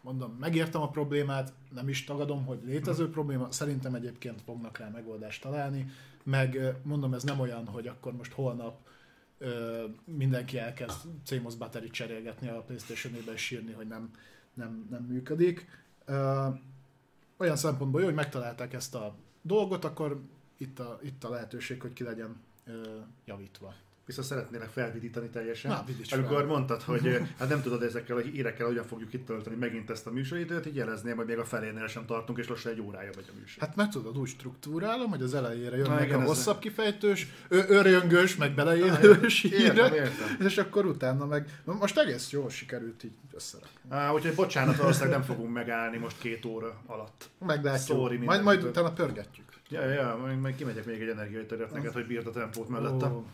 mondom, 0.00 0.36
megértem 0.40 0.82
a 0.82 0.90
problémát, 0.90 1.52
nem 1.74 1.88
is 1.88 2.04
tagadom, 2.04 2.44
hogy 2.44 2.58
létező 2.64 3.10
probléma, 3.10 3.52
szerintem 3.52 3.94
egyébként 3.94 4.42
fognak 4.42 4.78
rá 4.78 4.88
megoldást 4.88 5.42
találni, 5.42 5.90
meg 6.22 6.76
mondom, 6.82 7.14
ez 7.14 7.22
nem 7.22 7.40
olyan, 7.40 7.66
hogy 7.66 7.86
akkor 7.86 8.12
most 8.12 8.32
holnap 8.32 8.78
uh, 9.40 9.48
mindenki 10.04 10.58
elkezd 10.58 10.96
CMOS 11.24 11.54
battery 11.54 11.90
cserélgetni 11.90 12.48
a 12.48 12.62
Playstation-ébe 12.62 13.32
és 13.32 13.40
sírni, 13.40 13.72
hogy 13.72 13.86
nem, 13.86 14.10
nem, 14.54 14.86
nem 14.90 15.02
működik. 15.02 15.66
Uh, 16.08 16.58
olyan 17.36 17.56
szempontból 17.56 18.00
jó, 18.00 18.06
hogy 18.06 18.16
megtalálták 18.16 18.72
ezt 18.72 18.94
a 18.94 19.14
dolgot, 19.42 19.84
akkor 19.84 20.20
itt 20.56 20.78
a, 20.78 20.98
itt 21.02 21.24
a 21.24 21.30
lehetőség, 21.30 21.80
hogy 21.80 21.92
ki 21.92 22.04
legyen 22.04 22.40
ö, 22.64 22.98
javítva 23.24 23.74
viszont 24.10 24.26
szeretnélek 24.26 24.68
felvidítani 24.68 25.28
teljesen. 25.28 25.70
Na, 25.70 25.84
Amikor 26.10 26.36
fel. 26.36 26.46
mondtad, 26.46 26.82
hogy 26.82 27.20
hát 27.38 27.48
nem 27.48 27.62
tudod 27.62 27.82
ezekkel 27.82 28.16
a 28.16 28.20
hírekkel 28.20 28.66
hogyan 28.66 28.84
fogjuk 28.84 29.08
kitölteni 29.08 29.56
megint 29.56 29.90
ezt 29.90 30.06
a 30.06 30.10
műsoridőt, 30.10 30.66
így 30.66 30.74
jelezném, 30.74 31.16
hogy 31.16 31.26
még 31.26 31.38
a 31.38 31.44
felénél 31.44 31.86
sem 31.86 32.06
tartunk, 32.06 32.38
és 32.38 32.48
lassan 32.48 32.72
egy 32.72 32.80
órája 32.80 33.10
vagy 33.14 33.24
a 33.28 33.32
műsor. 33.38 33.62
Hát 33.62 33.76
meg 33.76 33.88
tudod, 33.88 34.18
úgy 34.18 34.28
struktúrálom, 34.28 35.10
hogy 35.10 35.22
az 35.22 35.34
elejére 35.34 35.76
jön 35.76 35.90
meg 35.90 36.12
a 36.12 36.22
hosszabb 36.22 36.56
ez... 36.56 36.60
kifejtős, 36.60 37.26
örjöngös, 37.48 38.36
meg 38.36 38.54
beleélős 38.54 39.40
hírek, 39.40 40.10
és 40.38 40.58
akkor 40.58 40.86
utána 40.86 41.26
meg, 41.26 41.60
most 41.64 41.98
egész 41.98 42.30
jól 42.30 42.50
sikerült 42.50 43.04
így 43.04 43.12
összerakni. 43.32 43.78
Á, 43.88 44.12
úgyhogy 44.12 44.34
bocsánat, 44.34 44.76
valószínűleg 44.76 45.18
nem 45.18 45.26
fogunk 45.26 45.52
megállni 45.52 45.96
most 45.96 46.18
két 46.18 46.44
óra 46.44 46.80
alatt. 46.86 47.30
Meglátjuk. 47.46 47.98
Sorry, 47.98 48.16
majd, 48.16 48.42
majd 48.42 48.64
utána 48.64 48.92
pörgetjük. 48.92 49.48
Ja, 49.68 49.84
ja, 49.84 50.36
majd, 50.40 50.54
kimegyek 50.54 50.84
még 50.84 51.00
egy 51.00 51.08
energiaitörőt 51.08 51.72
neked, 51.72 51.92
hogy 51.92 52.06
bírd 52.06 52.26
a 52.26 52.30
tempót 52.30 52.68
mellettem. 52.68 53.12
Oh. 53.12 53.24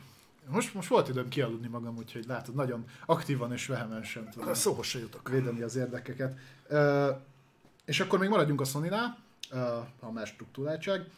Most, 0.49 0.75
most 0.75 0.89
volt 0.89 1.09
időm 1.09 1.29
kialudni 1.29 1.69
magam, 1.69 1.97
úgyhogy 1.97 2.25
látod, 2.27 2.55
nagyon 2.55 2.85
aktívan 3.07 3.53
és 3.53 3.67
vehemensen 3.67 4.31
tudom 4.31 4.55
szóhoz 4.65 4.87
se 4.87 4.99
jutok. 4.99 5.29
védeni 5.29 5.63
az 5.63 5.77
érdekeket. 5.77 6.39
Uh, 6.71 7.09
és 7.85 8.01
akkor 8.01 8.19
még 8.19 8.29
maradjunk 8.29 8.61
a 8.61 8.65
Sony-nál, 8.65 9.19
uh, 9.53 9.59
a 10.01 10.11
más 10.13 10.29
struktúráltság, 10.29 11.11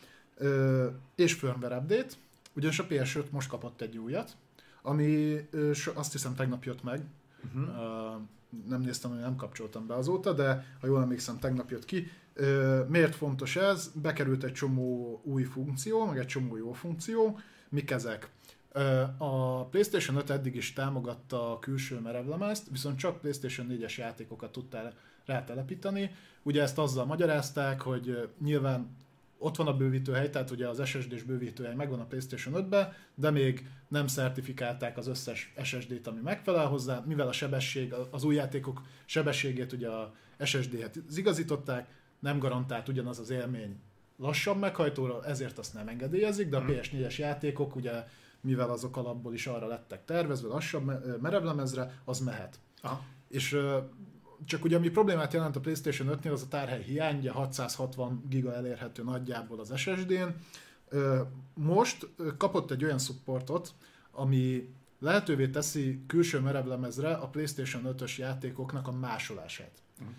és 1.14 1.32
firmware 1.32 1.76
update, 1.76 2.14
ugyanis 2.52 2.78
a 2.78 2.86
PS5 2.86 3.30
most 3.30 3.48
kapott 3.48 3.80
egy 3.80 3.98
újat, 3.98 4.36
ami 4.82 5.40
uh, 5.52 5.76
azt 5.94 6.12
hiszem 6.12 6.34
tegnap 6.34 6.64
jött 6.64 6.82
meg, 6.82 7.02
uh-huh. 7.44 7.62
uh, 7.62 8.20
nem 8.68 8.80
néztem, 8.80 9.10
hogy 9.10 9.20
nem 9.20 9.36
kapcsoltam 9.36 9.86
be 9.86 9.94
azóta, 9.94 10.32
de 10.32 10.66
ha 10.80 10.86
jól 10.86 11.02
emlékszem, 11.02 11.38
tegnap 11.38 11.70
jött 11.70 11.84
ki. 11.84 12.10
Uh, 12.36 12.86
miért 12.88 13.14
fontos 13.14 13.56
ez? 13.56 13.90
Bekerült 13.94 14.44
egy 14.44 14.52
csomó 14.52 15.20
új 15.24 15.42
funkció, 15.42 16.06
meg 16.06 16.18
egy 16.18 16.26
csomó 16.26 16.56
jó 16.56 16.72
funkció. 16.72 17.38
Mik 17.68 17.90
ezek? 17.90 18.30
A 19.18 19.64
PlayStation 19.64 20.16
5 20.16 20.30
eddig 20.30 20.54
is 20.54 20.72
támogatta 20.72 21.52
a 21.52 21.58
külső 21.58 22.00
merevlemezt, 22.00 22.68
viszont 22.70 22.98
csak 22.98 23.20
PlayStation 23.20 23.66
4-es 23.70 23.96
játékokat 23.96 24.52
tudtál 24.52 24.92
rátelepíteni. 25.26 26.10
Ugye 26.42 26.62
ezt 26.62 26.78
azzal 26.78 27.04
magyarázták, 27.04 27.80
hogy 27.80 28.28
nyilván 28.40 28.96
ott 29.38 29.56
van 29.56 29.66
a 29.66 29.76
bővítőhely, 29.76 30.30
tehát 30.30 30.50
ugye 30.50 30.68
az 30.68 30.86
SSD-s 30.86 31.22
bővítőhely 31.22 31.74
megvan 31.74 32.00
a 32.00 32.04
PlayStation 32.04 32.66
5-be, 32.68 32.96
de 33.14 33.30
még 33.30 33.66
nem 33.88 34.06
szertifikálták 34.06 34.96
az 34.96 35.06
összes 35.06 35.52
SSD-t, 35.62 36.06
ami 36.06 36.20
megfelel 36.20 36.66
hozzá, 36.66 37.02
mivel 37.06 37.28
a 37.28 37.32
sebesség, 37.32 37.94
az 38.10 38.24
új 38.24 38.34
játékok 38.34 38.82
sebességét 39.04 39.72
ugye 39.72 39.88
a 39.88 40.14
SSD-hez 40.44 41.16
igazították, 41.16 41.88
nem 42.18 42.38
garantált 42.38 42.88
ugyanaz 42.88 43.18
az 43.18 43.30
élmény 43.30 43.80
lassabb 44.16 44.58
meghajtóra, 44.58 45.24
ezért 45.24 45.58
azt 45.58 45.74
nem 45.74 45.88
engedélyezik, 45.88 46.48
de 46.48 46.56
a 46.56 46.60
mhm. 46.60 46.70
PS4-es 46.70 47.16
játékok 47.18 47.76
ugye 47.76 48.04
mivel 48.40 48.70
azok 48.70 48.96
alapból 48.96 49.34
is 49.34 49.46
arra 49.46 49.66
lettek 49.66 50.04
tervezve, 50.04 50.48
lassabb 50.48 51.20
merevlemezre, 51.20 52.00
az 52.04 52.18
mehet. 52.18 52.58
Aha. 52.80 53.02
És 53.28 53.58
csak 54.44 54.64
ugye 54.64 54.76
ami 54.76 54.88
problémát 54.88 55.32
jelent 55.32 55.56
a 55.56 55.60
PlayStation 55.60 56.18
5-nél, 56.20 56.32
az 56.32 56.42
a 56.42 56.48
tárhely 56.48 56.82
hiány, 56.82 57.18
ugye 57.18 57.30
660 57.30 58.24
giga 58.28 58.54
elérhető 58.54 59.02
nagyjából 59.02 59.60
az 59.60 59.72
SSD-n. 59.76 60.28
Most 61.54 62.08
kapott 62.36 62.70
egy 62.70 62.84
olyan 62.84 62.98
supportot, 62.98 63.74
ami 64.10 64.74
lehetővé 64.98 65.48
teszi 65.48 66.00
külső 66.06 66.40
merevlemezre 66.40 67.14
a 67.14 67.28
PlayStation 67.28 67.94
5-ös 67.98 68.16
játékoknak 68.16 68.88
a 68.88 68.92
másolását. 68.92 69.72
Uh-huh. 70.00 70.14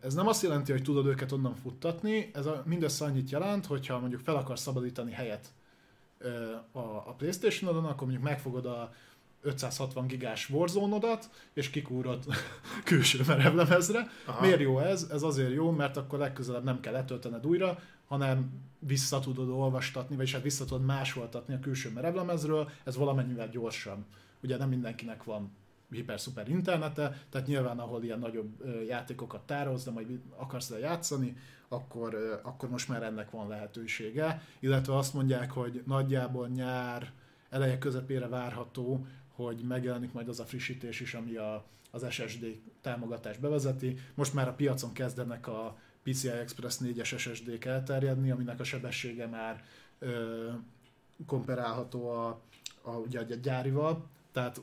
Ez 0.00 0.14
nem 0.14 0.26
azt 0.26 0.42
jelenti, 0.42 0.72
hogy 0.72 0.82
tudod 0.82 1.06
őket 1.06 1.32
onnan 1.32 1.54
futtatni, 1.54 2.30
ez 2.34 2.46
a, 2.46 2.62
mindössze 2.66 3.04
annyit 3.04 3.30
jelent, 3.30 3.66
hogyha 3.66 3.98
mondjuk 3.98 4.20
fel 4.20 4.36
akarsz 4.36 4.62
szabadítani 4.62 5.12
helyet 5.12 5.52
a, 6.72 6.78
a 6.78 7.14
Playstation-odon, 7.18 7.84
akkor 7.84 8.06
mondjuk 8.06 8.22
megfogod 8.22 8.66
a 8.66 8.92
560 9.42 10.06
gigás 10.06 10.50
warzone 10.50 11.18
és 11.52 11.70
kikúrod 11.70 12.24
külső 12.84 13.20
merevlemezre. 13.26 14.10
Aha. 14.26 14.40
Miért 14.40 14.60
jó 14.60 14.78
ez? 14.78 15.06
Ez 15.10 15.22
azért 15.22 15.52
jó, 15.52 15.70
mert 15.70 15.96
akkor 15.96 16.18
legközelebb 16.18 16.64
nem 16.64 16.80
kell 16.80 16.92
letöltened 16.92 17.46
újra, 17.46 17.78
hanem 18.06 18.50
vissza 18.78 19.20
tudod 19.20 19.48
olvastatni, 19.48 20.16
vagyis 20.16 20.32
hát 20.32 20.42
vissza 20.42 20.64
tudod 20.64 20.84
másoltatni 20.84 21.54
a 21.54 21.60
külső 21.60 21.90
merevlemezről, 21.90 22.70
ez 22.84 22.96
valamennyivel 22.96 23.48
gyorsabb. 23.48 24.04
Ugye 24.42 24.56
nem 24.56 24.68
mindenkinek 24.68 25.24
van 25.24 25.52
hiper-szuper 25.92 26.48
internete, 26.48 27.24
tehát 27.30 27.46
nyilván 27.46 27.78
ahol 27.78 28.02
ilyen 28.04 28.18
nagyobb 28.18 28.64
játékokat 28.86 29.46
tárolsz, 29.46 29.84
de 29.84 29.90
majd 29.90 30.20
akarsz 30.36 30.70
le 30.70 30.78
játszani, 30.78 31.36
akkor, 31.68 32.40
akkor 32.42 32.68
most 32.68 32.88
már 32.88 33.02
ennek 33.02 33.30
van 33.30 33.48
lehetősége. 33.48 34.42
Illetve 34.60 34.96
azt 34.96 35.14
mondják, 35.14 35.50
hogy 35.50 35.82
nagyjából 35.86 36.48
nyár 36.48 37.12
eleje 37.50 37.78
közepére 37.78 38.28
várható, 38.28 39.06
hogy 39.34 39.64
megjelenik 39.68 40.12
majd 40.12 40.28
az 40.28 40.40
a 40.40 40.44
frissítés 40.44 41.00
is, 41.00 41.14
ami 41.14 41.36
a, 41.36 41.64
az 41.90 42.06
SSD 42.10 42.60
támogatást 42.80 43.40
bevezeti. 43.40 43.98
Most 44.14 44.34
már 44.34 44.48
a 44.48 44.54
piacon 44.54 44.92
kezdenek 44.92 45.46
a 45.46 45.78
PCI 46.02 46.28
Express 46.28 46.78
4-es 46.80 47.18
SSD-k 47.18 47.64
elterjedni, 47.64 48.30
aminek 48.30 48.60
a 48.60 48.64
sebessége 48.64 49.26
már 49.26 49.64
ö, 49.98 50.48
komparálható 51.26 52.08
a, 52.08 52.40
a, 52.82 52.90
ugye 52.90 53.20
a 53.20 53.22
gyárival, 53.22 54.06
tehát 54.32 54.60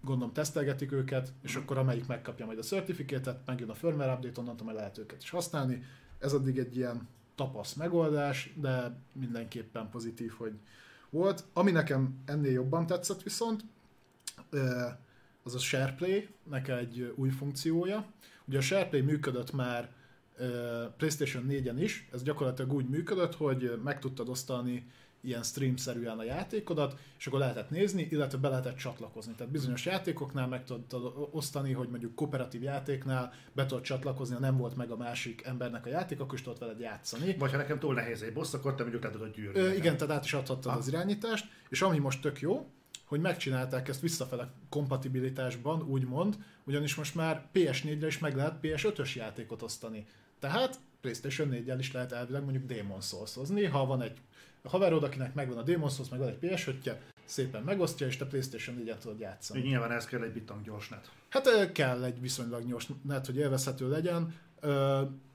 gondolom 0.00 0.32
tesztelgetik 0.32 0.92
őket, 0.92 1.32
és 1.42 1.54
akkor 1.54 1.78
amelyik 1.78 2.06
megkapja 2.06 2.46
majd 2.46 2.58
a 2.58 2.62
certifikétet, 2.62 3.40
megjön 3.46 3.70
a 3.70 3.74
firmware 3.74 4.12
update, 4.12 4.40
onnantól 4.40 4.66
meg 4.66 4.74
lehet 4.74 4.98
őket 4.98 5.22
is 5.22 5.30
használni. 5.30 5.82
Ez 6.18 6.32
addig 6.32 6.58
egy 6.58 6.76
ilyen 6.76 7.08
tapasz 7.34 7.74
megoldás, 7.74 8.52
de 8.54 8.98
mindenképpen 9.12 9.90
pozitív, 9.90 10.32
hogy 10.32 10.52
volt. 11.10 11.44
Ami 11.52 11.70
nekem 11.70 12.22
ennél 12.24 12.52
jobban 12.52 12.86
tetszett 12.86 13.22
viszont, 13.22 13.64
az 15.42 15.54
a 15.54 15.58
SharePlay, 15.58 16.28
nek 16.42 16.68
egy 16.68 17.12
új 17.16 17.30
funkciója. 17.30 18.06
Ugye 18.44 18.58
a 18.58 18.60
SharePlay 18.60 19.00
működött 19.00 19.52
már 19.52 19.92
PlayStation 20.96 21.46
4-en 21.48 21.76
is, 21.78 22.08
ez 22.12 22.22
gyakorlatilag 22.22 22.72
úgy 22.72 22.88
működött, 22.88 23.34
hogy 23.34 23.80
meg 23.84 23.98
tudtad 23.98 24.28
osztani 24.28 24.90
ilyen 25.20 25.42
stream-szerűen 25.42 26.18
a 26.18 26.24
játékodat, 26.24 26.98
és 27.18 27.26
akkor 27.26 27.38
lehetett 27.38 27.70
nézni, 27.70 28.08
illetve 28.10 28.38
be 28.38 28.48
lehetett 28.48 28.76
csatlakozni. 28.76 29.32
Tehát 29.32 29.52
bizonyos 29.52 29.86
játékoknál 29.86 30.46
meg 30.46 30.64
tudod 30.64 31.12
osztani, 31.30 31.72
hogy 31.72 31.88
mondjuk 31.88 32.14
kooperatív 32.14 32.62
játéknál 32.62 33.32
be 33.52 33.66
tudod 33.66 33.82
csatlakozni, 33.82 34.34
ha 34.34 34.40
nem 34.40 34.56
volt 34.56 34.76
meg 34.76 34.90
a 34.90 34.96
másik 34.96 35.42
embernek 35.44 35.86
a 35.86 35.88
játék, 35.88 36.20
akkor 36.20 36.34
is 36.34 36.42
tudod 36.42 36.58
veled 36.58 36.80
játszani. 36.80 37.36
Vagy 37.38 37.50
ha 37.50 37.56
nekem 37.56 37.78
túl 37.78 37.94
nehéz 37.94 38.22
egy 38.22 38.32
boss, 38.32 38.54
akkor 38.54 38.74
te 38.74 38.82
mondjuk 38.82 39.04
le 39.04 39.10
tudod 39.10 39.34
gyűrni. 39.34 39.60
Ö, 39.60 39.72
igen, 39.72 39.96
tehát 39.96 40.14
át 40.14 40.24
is 40.24 40.32
adhattad 40.32 40.76
az 40.76 40.88
irányítást, 40.88 41.46
és 41.68 41.82
ami 41.82 41.98
most 41.98 42.20
tök 42.20 42.40
jó, 42.40 42.66
hogy 43.04 43.20
megcsinálták 43.20 43.88
ezt 43.88 44.00
visszafele 44.00 44.50
kompatibilitásban, 44.68 45.82
úgymond, 45.82 46.36
ugyanis 46.64 46.94
most 46.94 47.14
már 47.14 47.48
PS4-re 47.54 48.06
is 48.06 48.18
meg 48.18 48.36
lehet 48.36 48.58
PS5-ös 48.62 49.14
játékot 49.14 49.62
osztani. 49.62 50.06
Tehát 50.38 50.78
PlayStation 51.00 51.48
4-jel 51.52 51.76
is 51.78 51.92
lehet 51.92 52.12
elvileg 52.12 52.42
mondjuk 52.42 52.64
Demon 52.66 53.00
souls 53.00 53.34
ha 53.70 53.86
van 53.86 54.02
egy 54.02 54.18
haverod, 54.64 55.02
akinek 55.02 55.34
megvan 55.34 55.58
a 55.58 55.62
Demon 55.62 55.90
Souls, 55.90 56.10
meg 56.10 56.18
van 56.18 56.28
egy 56.28 56.50
ps 56.50 56.70
szépen 57.24 57.62
megosztja, 57.62 58.06
és 58.06 58.16
te 58.16 58.26
PlayStation 58.26 58.76
4 58.76 58.96
tudod 58.98 59.18
játszani. 59.18 59.60
Nyilván 59.60 59.92
ez 59.92 60.06
kell 60.06 60.22
egy 60.22 60.32
bitang 60.32 60.62
gyors 60.62 60.88
net. 60.88 61.10
Hát 61.28 61.72
kell 61.72 62.04
egy 62.04 62.20
viszonylag 62.20 62.66
gyors 62.66 62.88
net, 63.02 63.26
hogy 63.26 63.36
élvezhető 63.36 63.88
legyen. 63.88 64.34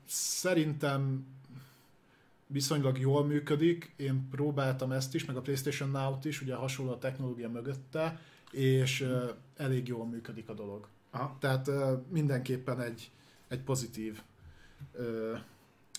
Szerintem 0.06 1.26
viszonylag 2.48 3.00
jól 3.00 3.26
működik. 3.26 3.94
Én 3.96 4.28
próbáltam 4.32 4.92
ezt 4.92 5.16
is, 5.16 5.26
meg 5.26 5.36
a 5.36 5.42
PlayStation 5.42 5.90
Now-t 5.90 6.26
is, 6.26 6.42
ugye 6.42 6.56
hasonló 6.56 6.92
a 6.92 6.98
technológia 6.98 7.50
mögötte, 7.50 8.20
és 8.52 9.08
elég 9.58 9.88
jól 9.88 10.06
működik 10.06 10.50
a 10.50 10.54
dolog. 10.54 10.88
Aha. 11.12 11.38
Tehát 11.40 11.70
mindenképpen 12.10 12.82
egy, 12.82 13.12
egy 13.48 13.62
pozitív 13.62 14.22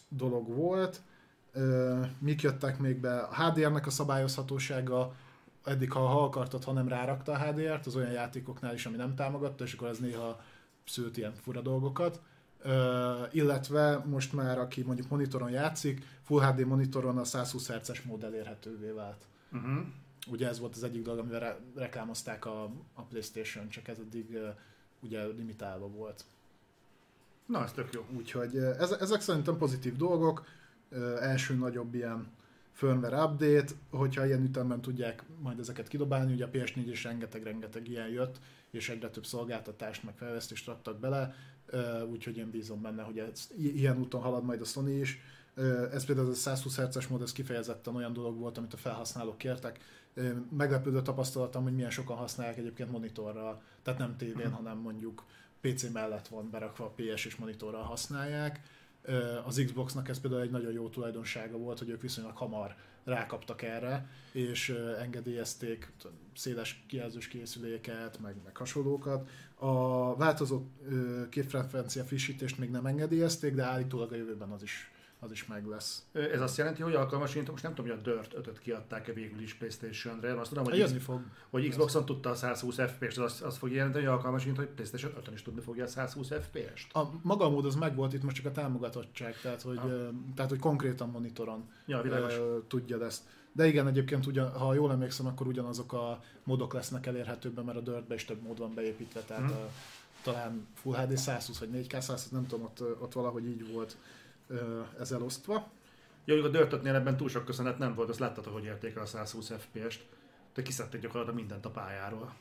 dolog 0.08 0.48
volt 0.48 1.02
mik 2.18 2.42
jöttek 2.42 2.78
még 2.78 2.96
be, 2.96 3.18
a 3.18 3.34
HDR-nek 3.34 3.86
a 3.86 3.90
szabályozhatósága, 3.90 5.14
eddig 5.64 5.92
ha, 5.92 6.06
ha 6.06 6.24
akartad, 6.24 6.64
ha 6.64 6.72
nem 6.72 6.88
rárakta 6.88 7.32
a 7.32 7.38
HDR-t, 7.38 7.86
az 7.86 7.96
olyan 7.96 8.12
játékoknál 8.12 8.74
is, 8.74 8.86
ami 8.86 8.96
nem 8.96 9.14
támogatta, 9.14 9.64
és 9.64 9.72
akkor 9.72 9.88
ez 9.88 9.98
néha 9.98 10.40
szült 10.86 11.16
ilyen 11.16 11.34
fura 11.34 11.60
dolgokat. 11.60 12.20
Uh, 12.64 12.70
illetve 13.30 14.04
most 14.06 14.32
már, 14.32 14.58
aki 14.58 14.82
mondjuk 14.82 15.08
monitoron 15.08 15.50
játszik, 15.50 16.06
Full 16.22 16.42
HD 16.42 16.66
monitoron 16.66 17.18
a 17.18 17.24
120 17.24 17.70
Hz-es 17.70 18.02
mód 18.02 18.22
elérhetővé 18.22 18.90
vált. 18.90 19.26
Uh-huh. 19.52 19.78
Ugye 20.30 20.48
ez 20.48 20.58
volt 20.58 20.76
az 20.76 20.82
egyik 20.82 21.02
dolog, 21.02 21.18
amivel 21.18 21.40
re- 21.40 21.58
reklámozták 21.74 22.44
a, 22.44 22.62
a 22.94 23.02
Playstation, 23.02 23.68
csak 23.68 23.88
ez 23.88 23.98
eddig 23.98 24.30
uh, 24.30 24.48
ugye 25.00 25.26
limitálva 25.26 25.86
volt. 25.86 26.24
Na, 27.46 27.62
ez 27.62 27.72
tök 27.72 27.92
jó. 27.92 28.04
Úgyhogy 28.16 28.56
ez, 28.56 28.90
ezek 28.90 29.20
szerintem 29.20 29.56
pozitív 29.56 29.96
dolgok 29.96 30.44
első 31.20 31.54
nagyobb 31.54 31.94
ilyen 31.94 32.26
firmware 32.72 33.22
update, 33.22 33.72
hogyha 33.90 34.26
ilyen 34.26 34.42
ütemben 34.42 34.80
tudják 34.80 35.22
majd 35.42 35.58
ezeket 35.58 35.88
kidobálni, 35.88 36.32
ugye 36.32 36.44
a 36.44 36.50
PS4 36.50 36.86
is 36.90 37.04
rengeteg-rengeteg 37.04 37.88
ilyen 37.88 38.08
jött, 38.08 38.40
és 38.70 38.88
egyre 38.88 39.10
több 39.10 39.26
szolgáltatást 39.26 40.02
meg 40.04 40.14
fejlesztést 40.16 40.66
raktak 40.66 40.98
bele, 40.98 41.34
úgyhogy 42.10 42.36
én 42.36 42.50
bízom 42.50 42.82
benne, 42.82 43.02
hogy 43.02 43.18
ez, 43.18 43.48
ilyen 43.56 43.98
úton 43.98 44.20
halad 44.20 44.44
majd 44.44 44.60
a 44.60 44.64
Sony 44.64 45.00
is. 45.00 45.20
Ez 45.92 46.04
például 46.04 46.30
a 46.30 46.34
120 46.34 46.76
Hz-es 46.76 47.06
mód, 47.06 47.22
ez 47.22 47.32
kifejezetten 47.32 47.94
olyan 47.96 48.12
dolog 48.12 48.38
volt, 48.38 48.58
amit 48.58 48.72
a 48.72 48.76
felhasználók 48.76 49.38
kértek. 49.38 49.78
Meglepődő 50.56 51.02
tapasztalatom, 51.02 51.62
hogy 51.62 51.74
milyen 51.74 51.90
sokan 51.90 52.16
használják 52.16 52.56
egyébként 52.56 52.90
monitorral, 52.90 53.62
tehát 53.82 54.00
nem 54.00 54.16
tévén, 54.16 54.36
uh-huh. 54.36 54.52
hanem 54.52 54.78
mondjuk 54.78 55.24
PC 55.60 55.92
mellett 55.92 56.28
van 56.28 56.50
berakva 56.50 56.84
a 56.84 56.92
PS 56.96 57.24
és 57.24 57.36
monitorral 57.36 57.82
használják 57.82 58.60
az 59.44 59.62
Xboxnak 59.64 60.08
ez 60.08 60.20
például 60.20 60.42
egy 60.42 60.50
nagyon 60.50 60.72
jó 60.72 60.88
tulajdonsága 60.88 61.56
volt, 61.56 61.78
hogy 61.78 61.88
ők 61.88 62.02
viszonylag 62.02 62.36
hamar 62.36 62.74
rákaptak 63.04 63.62
erre, 63.62 64.08
és 64.32 64.68
engedélyezték 65.00 65.92
széles 66.34 66.84
kijelzős 66.88 67.28
készüléket, 67.28 68.20
meg, 68.20 68.34
meg 68.44 68.56
hasonlókat. 68.56 69.28
A 69.54 70.16
változó 70.16 70.62
képfrekvencia 71.28 72.04
frissítést 72.04 72.58
még 72.58 72.70
nem 72.70 72.86
engedélyezték, 72.86 73.54
de 73.54 73.62
állítólag 73.62 74.12
a 74.12 74.16
jövőben 74.16 74.50
az 74.50 74.62
is 74.62 74.93
az 75.24 75.30
is 75.30 75.46
meg 75.46 75.66
lesz. 75.66 76.04
Ez 76.12 76.40
azt 76.40 76.56
jelenti, 76.56 76.82
hogy 76.82 76.94
alkalmas, 76.94 77.34
most 77.34 77.62
nem 77.62 77.74
tudom, 77.74 77.90
hogy 77.90 78.00
a 78.00 78.10
Dirt 78.10 78.34
5-öt 78.36 78.58
kiadták-e 78.58 79.12
végül 79.12 79.40
is 79.40 79.54
Playstation-re, 79.54 80.40
azt 80.40 80.48
tudom, 80.48 80.64
hogy, 80.64 80.82
X- 80.82 81.02
fog. 81.02 81.20
hogy 81.50 81.68
Xboxon 81.68 82.04
tudta 82.04 82.30
a 82.30 82.34
120 82.34 82.76
FPS-t, 82.76 83.18
az, 83.18 83.42
az 83.44 83.56
fog 83.56 83.72
jelenteni, 83.72 84.04
hogy 84.04 84.12
alkalmas, 84.12 84.44
hogy 84.44 84.66
Playstation 84.66 85.12
5 85.16 85.30
is 85.34 85.42
tudni 85.42 85.60
fogja 85.60 85.84
a 85.84 85.86
120 85.86 86.28
FPS-t. 86.28 86.94
A 86.94 87.10
maga 87.22 87.44
a 87.44 87.50
mód 87.50 87.64
az 87.64 87.74
megvolt, 87.74 88.12
itt 88.12 88.22
most 88.22 88.36
csak 88.36 88.46
a 88.46 88.52
támogatottság, 88.52 89.40
tehát 89.40 89.62
hogy, 89.62 89.76
ah. 89.76 90.08
tehát, 90.34 90.50
hogy 90.50 90.60
konkrétan 90.60 91.10
monitoron 91.10 91.68
ja, 91.86 92.00
uh, 92.00 92.66
tudja 92.68 93.04
ezt. 93.04 93.22
De 93.52 93.66
igen, 93.66 93.86
egyébként 93.86 94.26
ugyan, 94.26 94.50
ha 94.50 94.74
jól 94.74 94.92
emlékszem, 94.92 95.26
akkor 95.26 95.46
ugyanazok 95.46 95.92
a 95.92 96.22
módok 96.44 96.72
lesznek 96.72 97.06
elérhetőbben, 97.06 97.64
mert 97.64 97.78
a 97.78 97.80
Dirtbe 97.80 98.14
is 98.14 98.24
több 98.24 98.42
mód 98.42 98.58
van 98.58 98.74
beépítve, 98.74 99.20
tehát 99.20 99.50
hmm. 99.50 99.60
a, 99.60 99.70
talán 100.22 100.66
Full 100.74 100.94
HD 100.94 101.16
120 101.16 101.58
vagy 101.58 101.68
4K 101.72 102.00
120, 102.00 102.28
nem 102.28 102.46
tudom, 102.46 102.64
ott, 102.64 102.80
ott 103.00 103.12
valahogy 103.12 103.46
így 103.46 103.72
volt 103.72 103.96
ez 105.00 105.12
elosztva. 105.12 105.70
Jó, 106.24 106.42
a 106.42 106.48
Dörtötnél 106.48 106.94
ebben 106.94 107.16
túl 107.16 107.28
sok 107.28 107.44
köszönet 107.44 107.78
nem 107.78 107.94
volt, 107.94 108.08
azt 108.08 108.18
láttad, 108.18 108.46
hogy 108.46 108.64
érték 108.64 108.96
a 108.96 109.06
120 109.06 109.50
FPS-t. 109.58 110.00
De 110.54 110.62
kiszedték 110.62 111.00
gyakorlatilag 111.00 111.38
mindent 111.38 111.64
a 111.64 111.70
pályáról. 111.70 112.34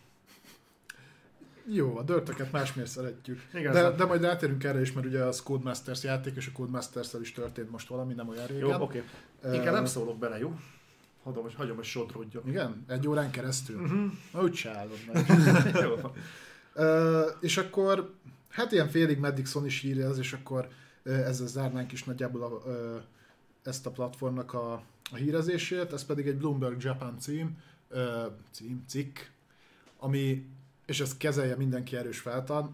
Jó, 1.66 1.98
a 1.98 2.04
dörtöket 2.04 2.52
másmiért 2.52 2.90
szeretjük. 2.90 3.42
Igen, 3.54 3.74
de, 3.74 3.92
de 3.92 4.06
majd 4.06 4.22
rátérünk 4.22 4.64
erre 4.64 4.82
is, 4.82 4.92
mert 4.92 5.08
ugye 5.08 5.24
a 5.24 5.34
Codemasters 5.44 6.04
játék 6.04 6.36
és 6.36 6.48
a 6.48 6.52
codemasters 6.54 7.14
is 7.22 7.32
történt 7.32 7.72
most 7.72 7.88
valami, 7.88 8.14
nem 8.14 8.28
olyan 8.28 8.46
régen. 8.46 8.68
Jó, 8.68 8.82
oké. 8.82 9.04
Okay. 9.42 9.56
Inkább 9.56 9.74
nem 9.74 9.86
szólok 9.86 10.20
bele, 10.20 10.40
jó? 10.40 10.60
Hagyom, 11.24 11.46
hagyom 11.56 11.76
hogy 11.76 11.86
sodródjon. 11.86 12.48
Igen? 12.48 12.86
Egy 12.88 13.08
órán 13.08 13.32
keresztül? 13.32 13.82
Uh-huh. 13.82 14.44
Úgy 14.44 14.56
se 14.56 14.78
állod 14.78 14.98
meg. 15.14 15.26
jó. 15.86 15.96
Uh, 16.76 17.26
és 17.40 17.58
akkor, 17.58 18.14
hát 18.50 18.72
ilyen 18.72 18.90
félig 18.90 19.18
meddig 19.18 19.46
Sony 19.46 19.70
sírja 19.70 20.10
ez, 20.10 20.18
és 20.18 20.34
akkor 20.34 20.68
ezzel 21.04 21.48
zárnánk 21.48 21.92
is 21.92 22.04
nagyjából 22.04 22.44
a, 22.44 22.70
ezt 23.64 23.86
a 23.86 23.92
platformnak 23.92 24.54
a, 24.54 24.74
a 25.12 25.16
hírezését, 25.16 25.94
ez 25.94 26.06
pedig 26.06 26.28
egy 26.28 26.38
Bloomberg 26.38 26.84
Japan 26.84 27.20
cím, 27.20 27.58
cím, 28.52 28.84
cikk, 28.88 29.18
ami, 29.98 30.46
és 30.86 31.00
ezt 31.00 31.18
kezelje 31.18 31.56
mindenki 31.56 31.96
erős 31.96 32.24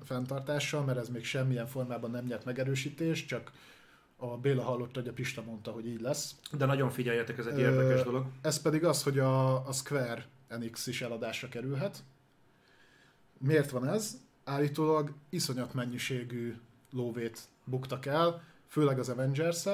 fenntartással, 0.04 0.84
mert 0.84 1.00
ez 1.00 1.10
még 1.10 1.24
semmilyen 1.24 1.68
formában 1.68 2.12
nem 2.12 2.26
nyert 2.26 2.46
megerősítést, 2.46 3.28
csak 3.28 3.52
a 4.18 4.38
Béla 4.38 4.64
hallotta, 4.64 5.00
hogy 5.00 5.10
a 5.10 5.14
Pista 5.14 5.42
mondta, 5.42 5.72
hogy 5.72 5.88
így 5.88 6.02
lesz. 6.02 6.36
De 6.52 6.66
nagyon 6.66 6.90
figyeljetek, 6.90 7.38
ez 7.38 7.46
egy 7.46 7.60
érdekes 7.60 8.04
dolog. 8.04 8.26
Ez 8.42 8.62
pedig 8.62 8.84
az, 8.84 9.04
hogy 9.04 9.20
a, 9.20 9.68
a 9.68 9.72
Square 9.72 10.26
Enix 10.48 10.88
is 10.88 11.02
eladásra 11.02 11.50
kerülhet. 11.50 12.04
Miért 13.38 13.70
van 13.70 13.88
ez? 13.88 14.18
Állítólag 14.44 15.14
iszonyat 15.30 15.74
mennyiségű 15.74 16.56
lóvét 16.92 17.40
buktak 17.70 18.06
el, 18.06 18.44
főleg 18.68 19.00
az 19.00 19.10
avengers 19.10 19.66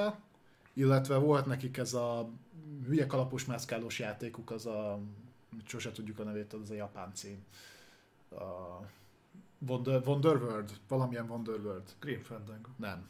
illetve 0.76 1.16
volt 1.16 1.46
nekik 1.46 1.76
ez 1.76 1.94
a 1.94 2.28
hülye 2.86 3.06
kalapos 3.06 3.44
mászkálós 3.44 3.98
játékuk, 3.98 4.50
az 4.50 4.66
a, 4.66 4.98
sose 5.66 5.92
tudjuk 5.92 6.18
a 6.18 6.22
nevét, 6.22 6.52
az 6.52 6.70
a 6.70 6.74
japán 6.74 7.10
cím. 7.14 7.44
A 8.30 8.80
Wonder, 9.58 10.02
Wonderworld, 10.06 10.70
valamilyen 10.88 11.30
Wonderworld. 11.30 11.94
Grim 12.00 12.22
Fandango. 12.22 12.68
Nem. 12.76 13.06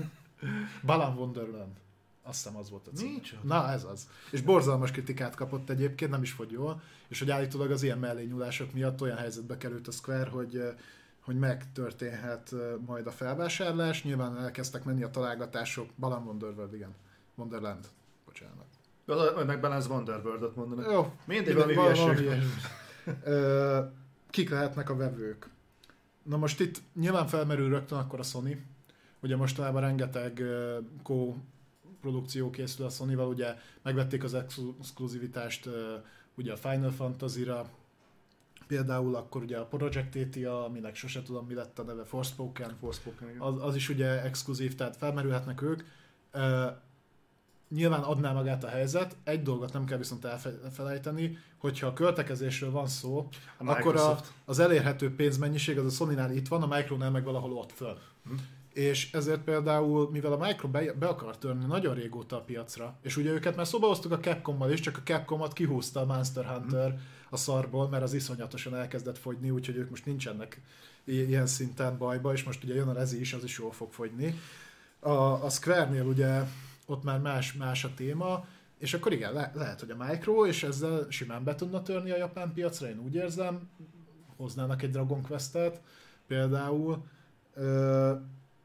Balan 0.86 1.16
Wonderland. 1.16 1.76
Azt 2.22 2.42
hiszem 2.42 2.58
az 2.58 2.70
volt 2.70 2.86
a 2.86 2.90
cím. 2.90 3.10
Nincs. 3.10 3.34
Na, 3.42 3.70
ez 3.70 3.84
az. 3.84 4.08
És 4.30 4.40
borzalmas 4.40 4.90
kritikát 4.90 5.34
kapott 5.34 5.70
egyébként, 5.70 6.10
nem 6.10 6.22
is 6.22 6.32
fogy 6.32 6.50
jól, 6.50 6.82
és 7.08 7.18
hogy 7.18 7.30
állítólag 7.30 7.70
az 7.70 7.82
ilyen 7.82 7.98
mellényúlások 7.98 8.72
miatt 8.72 9.00
olyan 9.00 9.16
helyzetbe 9.16 9.56
került 9.56 9.88
a 9.88 9.90
Square, 9.90 10.30
hogy 10.30 10.62
hogy 11.26 11.38
megtörténhet 11.38 12.54
majd 12.86 13.06
a 13.06 13.10
felvásárlás. 13.10 14.04
Nyilván 14.04 14.38
elkezdtek 14.38 14.84
menni 14.84 15.02
a 15.02 15.10
találgatások. 15.10 15.90
Balan 15.98 16.26
Wonderworld, 16.26 16.74
igen. 16.74 16.94
Wonderland. 17.34 17.88
Bocsánat. 18.24 19.46
Meg 19.46 19.60
Balance 19.60 19.88
Wonderworld-ot 19.88 20.56
mondanak. 20.56 20.90
Jó. 20.92 21.12
Mindig 21.24 21.54
valami 21.54 21.74
hülyeség. 21.74 22.30
Kik 24.30 24.50
lehetnek 24.50 24.90
a 24.90 24.96
vevők? 24.96 25.48
Na 26.22 26.36
most 26.36 26.60
itt 26.60 26.82
nyilván 26.94 27.26
felmerül 27.26 27.68
rögtön 27.68 27.98
akkor 27.98 28.18
a 28.18 28.22
Sony. 28.22 28.64
Ugye 29.20 29.36
mostanában 29.36 29.80
rengeteg 29.80 30.42
co 31.02 31.34
produkció 32.00 32.50
készül 32.50 32.86
a 32.86 32.88
Sony-val, 32.88 33.28
ugye 33.28 33.54
megvették 33.82 34.24
az 34.24 34.34
exkluzivitást 34.34 35.68
ugye 36.34 36.52
a 36.52 36.56
Final 36.56 36.90
Fantasy-ra, 36.90 37.68
Például 38.66 39.14
akkor 39.14 39.42
ugye 39.42 39.58
a 39.58 39.66
Project 39.66 40.16
Atia, 40.16 40.64
aminek 40.64 40.94
sose 40.94 41.22
tudom 41.22 41.46
mi 41.46 41.54
lett 41.54 41.78
a 41.78 41.82
neve, 41.82 42.04
Forspoken, 42.04 42.76
Forspoken 42.80 43.28
igen. 43.28 43.40
Az, 43.40 43.54
az 43.60 43.74
is 43.74 43.88
ugye 43.88 44.22
exkluzív, 44.22 44.74
tehát 44.74 44.96
felmerülhetnek 44.96 45.62
ők. 45.62 45.82
Uh, 46.34 46.42
nyilván 47.68 48.02
adná 48.02 48.32
magát 48.32 48.64
a 48.64 48.68
helyzet, 48.68 49.16
egy 49.24 49.42
dolgot 49.42 49.72
nem 49.72 49.84
kell 49.84 49.98
viszont 49.98 50.24
elfelejteni, 50.64 51.38
hogyha 51.58 51.86
a 51.86 51.92
költekezésről 51.92 52.70
van 52.70 52.86
szó, 52.86 53.28
a 53.58 53.68
akkor 53.70 53.96
a, 53.96 54.20
az 54.44 54.58
elérhető 54.58 55.14
pénzmennyiség 55.14 55.78
az 55.78 55.84
a 55.84 55.90
Sony-nál 55.90 56.32
itt 56.32 56.48
van, 56.48 56.62
a 56.62 56.76
Micronál 56.76 57.10
meg 57.10 57.24
valahol 57.24 57.52
ott 57.52 57.72
föl. 57.72 57.98
Hm. 58.24 58.32
és 58.72 59.12
ezért 59.12 59.40
például, 59.40 60.10
mivel 60.10 60.32
a 60.32 60.46
Micro 60.46 60.68
be, 60.68 60.92
be 60.92 61.06
akar 61.06 61.38
törni 61.38 61.64
nagyon 61.64 61.94
régóta 61.94 62.36
a 62.36 62.40
piacra, 62.40 62.96
és 63.02 63.16
ugye 63.16 63.30
őket 63.30 63.56
már 63.56 63.66
szóba 63.66 63.86
hoztuk 63.86 64.12
a 64.12 64.18
Capcommal 64.18 64.70
is, 64.70 64.80
csak 64.80 64.96
a 64.96 65.02
Capcomat 65.04 65.52
kihúzta 65.52 66.00
a 66.00 66.04
Monster 66.04 66.44
Hunter 66.44 66.92
mm. 66.92 66.96
A 67.30 67.36
szarból, 67.36 67.88
mert 67.88 68.02
az 68.02 68.12
iszonyatosan 68.12 68.76
elkezdett 68.76 69.18
fogyni, 69.18 69.50
úgyhogy 69.50 69.76
ők 69.76 69.90
most 69.90 70.06
nincsenek 70.06 70.60
ilyen 71.04 71.46
szinten 71.46 71.98
bajba, 71.98 72.32
és 72.32 72.44
most 72.44 72.64
ugye 72.64 72.74
jön 72.74 72.88
a 72.88 72.92
Rezi 72.92 73.20
is, 73.20 73.32
az 73.32 73.44
is 73.44 73.58
jól 73.58 73.72
fog 73.72 73.92
fogyni. 73.92 74.40
A, 75.00 75.10
a 75.44 75.48
Square-nél 75.48 76.04
ugye 76.04 76.42
ott 76.86 77.02
már 77.02 77.20
más, 77.20 77.52
más 77.52 77.84
a 77.84 77.94
téma, 77.94 78.46
és 78.78 78.94
akkor 78.94 79.12
igen, 79.12 79.32
le, 79.32 79.52
lehet, 79.54 79.80
hogy 79.80 79.90
a 79.90 80.04
Micro, 80.04 80.46
és 80.46 80.62
ezzel 80.62 81.06
simán 81.08 81.44
be 81.44 81.54
tudna 81.54 81.82
törni 81.82 82.10
a 82.10 82.16
japán 82.16 82.52
piacra, 82.52 82.88
én 82.88 82.98
úgy 82.98 83.14
érzem, 83.14 83.68
hoznának 84.36 84.82
egy 84.82 84.90
Dragon 84.90 85.22
Quest-et 85.22 85.80
például, 86.26 87.04
ö, 87.54 88.12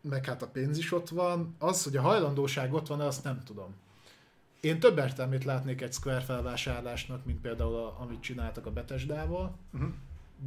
meg 0.01 0.25
hát 0.25 0.41
a 0.41 0.47
pénz 0.47 0.77
is 0.77 0.91
ott 0.91 1.09
van. 1.09 1.55
Az, 1.59 1.83
hogy 1.83 1.97
a 1.97 2.01
hajlandóság 2.01 2.73
ott 2.73 2.87
van, 2.87 2.99
azt 2.99 3.23
nem 3.23 3.43
tudom. 3.43 3.75
Én 4.61 4.79
több 4.79 4.97
értelmét 4.97 5.43
látnék 5.43 5.81
egy 5.81 5.93
Square 5.93 6.19
felvásárlásnak, 6.19 7.25
mint 7.25 7.41
például 7.41 7.75
a, 7.75 7.99
amit 7.99 8.21
csináltak 8.21 8.65
a 8.65 8.71
Betesdával, 8.71 9.57
uh-huh. 9.73 9.89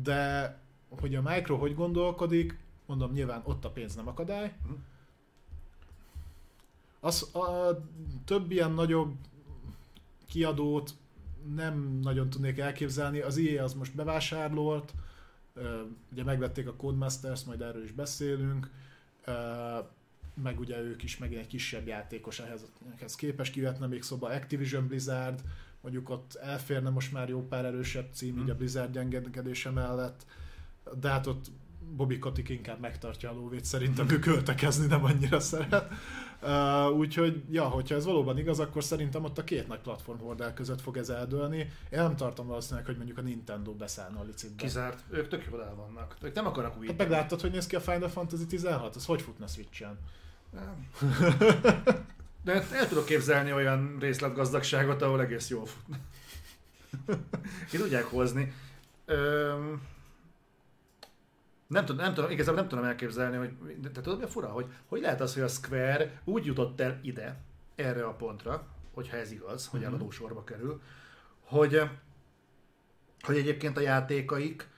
de 0.02 0.58
hogy 0.88 1.14
a 1.14 1.22
Micro 1.22 1.56
hogy 1.56 1.74
gondolkodik, 1.74 2.58
mondom, 2.86 3.12
nyilván 3.12 3.42
ott 3.44 3.64
a 3.64 3.70
pénz 3.70 3.94
nem 3.94 4.08
akadály. 4.08 4.54
Uh-huh. 4.62 4.78
Az, 7.00 7.34
a 7.34 7.80
több 8.24 8.50
ilyen 8.50 8.72
nagyobb 8.72 9.14
kiadót 10.26 10.94
nem 11.54 11.98
nagyon 12.02 12.30
tudnék 12.30 12.58
elképzelni. 12.58 13.20
Az 13.20 13.36
IE 13.36 13.62
az 13.62 13.74
most 13.74 13.94
bevásárlolt, 13.94 14.94
ugye 16.12 16.24
megvették 16.24 16.68
a 16.68 16.74
Codemasters, 16.74 17.44
majd 17.44 17.60
erről 17.60 17.84
is 17.84 17.92
beszélünk, 17.92 18.70
meg 20.42 20.60
ugye 20.60 20.80
ők 20.80 21.02
is 21.02 21.18
megint 21.18 21.40
egy 21.40 21.46
kisebb 21.46 21.86
játékos 21.86 22.38
ehhez, 22.38 22.64
ehhez 22.96 23.14
képes, 23.14 23.50
kivetne 23.50 23.86
még 23.86 24.02
szóba 24.02 24.28
Activision 24.28 24.86
Blizzard, 24.86 25.40
mondjuk 25.80 26.10
ott 26.10 26.34
elférne 26.34 26.90
most 26.90 27.12
már 27.12 27.28
jó 27.28 27.46
pár 27.46 27.64
erősebb 27.64 28.08
cím, 28.12 28.34
mm. 28.34 28.42
így 28.42 28.50
a 28.50 28.54
Blizzard 28.54 28.92
gyengedése 28.92 29.70
mellett, 29.70 30.26
de 31.00 31.08
hát 31.08 31.26
ott 31.26 31.46
Bobby 31.96 32.18
Kotick 32.18 32.48
inkább 32.48 32.80
megtartja 32.80 33.30
a 33.30 33.34
lóvét, 33.34 33.64
szerintem 33.64 34.10
ő 34.10 34.18
költekezni 34.18 34.86
nem 34.86 35.04
annyira 35.04 35.40
szeret. 35.40 35.92
Uh, 36.42 36.96
úgyhogy, 36.96 37.42
ja, 37.50 37.64
hogyha 37.64 37.94
ez 37.94 38.04
valóban 38.04 38.38
igaz, 38.38 38.60
akkor 38.60 38.84
szerintem 38.84 39.24
ott 39.24 39.38
a 39.38 39.44
két 39.44 39.68
nagy 39.68 39.80
platform 39.80 40.18
hordál 40.18 40.54
között 40.54 40.80
fog 40.80 40.96
ez 40.96 41.08
eldőlni. 41.08 41.58
Én 41.90 41.98
nem 41.98 42.16
tartom 42.16 42.46
valószínűleg, 42.46 42.86
hogy 42.86 42.96
mondjuk 42.96 43.18
a 43.18 43.20
Nintendo 43.20 43.72
beszállna 43.72 44.20
a 44.20 44.24
licitbe. 44.24 44.62
Kizárt, 44.62 45.04
ők 45.10 45.28
tök 45.28 45.46
jól 45.50 45.62
el 45.62 45.74
vannak. 45.74 46.16
Ők 46.22 46.34
nem 46.34 46.46
akarnak 46.46 46.78
új. 46.78 46.86
Hát 46.86 46.98
megláttad, 46.98 47.40
hogy 47.40 47.50
néz 47.50 47.66
ki 47.66 47.76
a 47.76 47.80
Final 47.80 48.08
Fantasy 48.08 48.46
16? 48.46 48.96
Az 48.96 49.04
hogy 49.04 49.22
futna 49.22 49.46
Switch-en? 49.46 49.98
De 52.44 52.52
hát 52.52 52.72
el 52.72 52.88
tudok 52.88 53.04
képzelni 53.04 53.52
olyan 53.52 53.96
részletgazdagságot, 54.00 55.02
ahol 55.02 55.20
egész 55.20 55.48
jól 55.48 55.66
futna. 55.66 55.96
Ki 57.70 57.76
tudják 57.76 58.04
hozni. 58.04 58.52
Öm 59.04 59.92
nem 61.66 61.84
tudom, 61.84 62.04
nem 62.04 62.14
tudom, 62.14 62.30
igazából 62.30 62.60
nem 62.60 62.68
tudom 62.68 62.84
elképzelni, 62.84 63.36
hogy, 63.36 63.80
de 63.80 63.90
tudod 63.90 64.18
mi 64.18 64.24
a 64.24 64.28
fura, 64.28 64.48
hogy, 64.48 64.66
hogy 64.86 65.00
lehet 65.00 65.20
az, 65.20 65.34
hogy 65.34 65.42
a 65.42 65.48
Square 65.48 66.20
úgy 66.24 66.44
jutott 66.44 66.80
el 66.80 66.98
ide, 67.02 67.40
erre 67.74 68.04
a 68.04 68.14
pontra, 68.14 68.66
hogyha 68.92 69.16
ez 69.16 69.30
igaz, 69.30 69.66
hogy 69.66 69.80
uh-huh. 69.80 69.94
eladó 69.94 70.10
sorba 70.10 70.44
kerül, 70.44 70.82
hogy, 71.40 71.82
hogy 73.20 73.36
egyébként 73.36 73.76
a 73.76 73.80
játékaik 73.80 74.68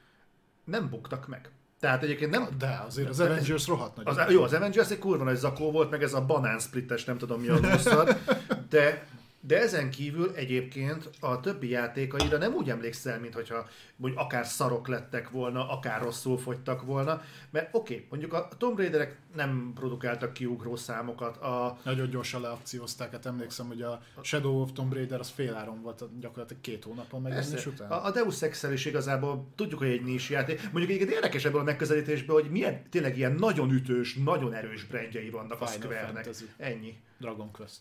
nem 0.64 0.88
buktak 0.88 1.28
meg. 1.28 1.50
Tehát 1.86 2.02
egyébként 2.02 2.30
nem... 2.30 2.48
De 2.58 2.82
azért 2.86 3.08
az 3.08 3.20
Avengers 3.20 3.66
rohadt 3.66 3.96
nagy. 3.96 4.06
Az, 4.06 4.30
jó, 4.30 4.42
az 4.42 4.52
Avengers 4.52 4.90
egy 4.90 4.98
kurva 4.98 5.24
nagy 5.24 5.36
zakó 5.36 5.70
volt, 5.70 5.90
meg 5.90 6.02
ez 6.02 6.14
a 6.14 6.20
banán 6.20 6.58
splittes, 6.58 7.04
nem 7.04 7.18
tudom 7.18 7.40
mi 7.40 7.48
a 7.48 7.58
de, 8.70 9.06
de 9.46 9.60
ezen 9.60 9.90
kívül 9.90 10.32
egyébként 10.34 11.10
a 11.20 11.40
többi 11.40 11.68
játékaira 11.68 12.38
nem 12.38 12.54
úgy 12.54 12.70
emlékszel, 12.70 13.20
mint 13.20 13.34
hogyha 13.34 13.68
hogy 14.00 14.12
akár 14.16 14.46
szarok 14.46 14.88
lettek 14.88 15.30
volna, 15.30 15.70
akár 15.70 16.02
rosszul 16.02 16.38
fogytak 16.38 16.82
volna, 16.82 17.22
mert 17.50 17.68
oké, 17.74 17.94
okay, 17.94 18.06
mondjuk 18.10 18.32
a 18.32 18.48
Tomb 18.58 18.78
Raiderek 18.78 19.18
nem 19.34 19.72
produkáltak 19.74 20.32
kiugró 20.32 20.76
számokat. 20.76 21.36
A... 21.36 21.78
Nagyon 21.82 22.10
gyorsan 22.10 22.40
leakciózták, 22.40 23.10
hát 23.10 23.26
emlékszem, 23.26 23.66
hogy 23.66 23.82
a 23.82 24.02
Shadow 24.22 24.60
of 24.60 24.72
Tomb 24.72 24.92
Raider 24.92 25.20
az 25.20 25.28
féláron 25.28 25.82
volt 25.82 26.04
gyakorlatilag 26.20 26.62
két 26.62 26.84
hónapon 26.84 27.22
meg 27.22 27.44
és 27.54 27.66
után. 27.66 27.90
A, 27.90 28.04
a 28.04 28.10
Deus 28.10 28.42
ex 28.42 28.62
is 28.62 28.84
igazából 28.84 29.46
tudjuk, 29.54 29.78
hogy 29.78 29.88
egy 29.88 30.04
nis 30.04 30.30
játék. 30.30 30.62
Mondjuk 30.62 30.88
egyébként 30.88 31.10
érdekes 31.10 31.44
ebből 31.44 31.60
a 31.60 31.64
megközelítésből, 31.64 32.40
hogy 32.40 32.50
milyen 32.50 32.82
tényleg 32.90 33.16
ilyen 33.16 33.32
nagyon 33.32 33.70
ütős, 33.70 34.14
nagyon 34.14 34.54
erős 34.54 34.84
brandjei 34.84 35.30
vannak 35.30 35.58
Final 35.58 35.68
a 35.68 35.70
Square-nek. 35.70 36.28
Ennyi. 36.56 36.96
Dragon 37.18 37.50
Quest. 37.52 37.80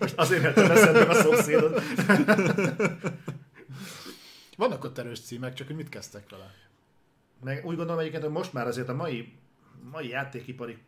Most 0.00 0.14
azért 0.18 0.42
hettem 0.42 0.70
eszedbe 0.70 1.08
a 1.08 1.14
szomszédod. 1.14 1.82
Vannak 4.56 4.84
ott 4.84 4.98
erős 4.98 5.20
címek, 5.20 5.54
csak 5.54 5.66
hogy 5.66 5.76
mit 5.76 5.88
kezdtek 5.88 6.30
vele? 6.30 6.54
Meg 7.44 7.66
úgy 7.66 7.76
gondolom 7.76 7.98
egyébként, 7.98 8.22
hogy 8.22 8.32
most 8.32 8.52
már 8.52 8.66
azért 8.66 8.88
a 8.88 8.94
mai, 8.94 9.32
mai 9.90 10.08
játékipari 10.08 10.78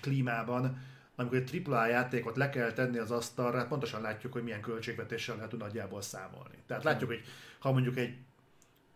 klímában, 0.00 0.78
amikor 1.16 1.36
egy 1.36 1.62
AAA 1.66 1.86
játékot 1.86 2.36
le 2.36 2.50
kell 2.50 2.72
tenni 2.72 2.98
az 2.98 3.10
asztalra, 3.10 3.66
pontosan 3.66 4.00
látjuk, 4.00 4.32
hogy 4.32 4.42
milyen 4.42 4.60
költségvetéssel 4.60 5.36
lehet 5.36 5.56
nagyjából 5.56 6.02
számolni. 6.02 6.56
Tehát 6.66 6.84
látjuk, 6.84 7.10
hogy 7.10 7.22
ha 7.58 7.72
mondjuk 7.72 7.96
egy, 7.96 8.14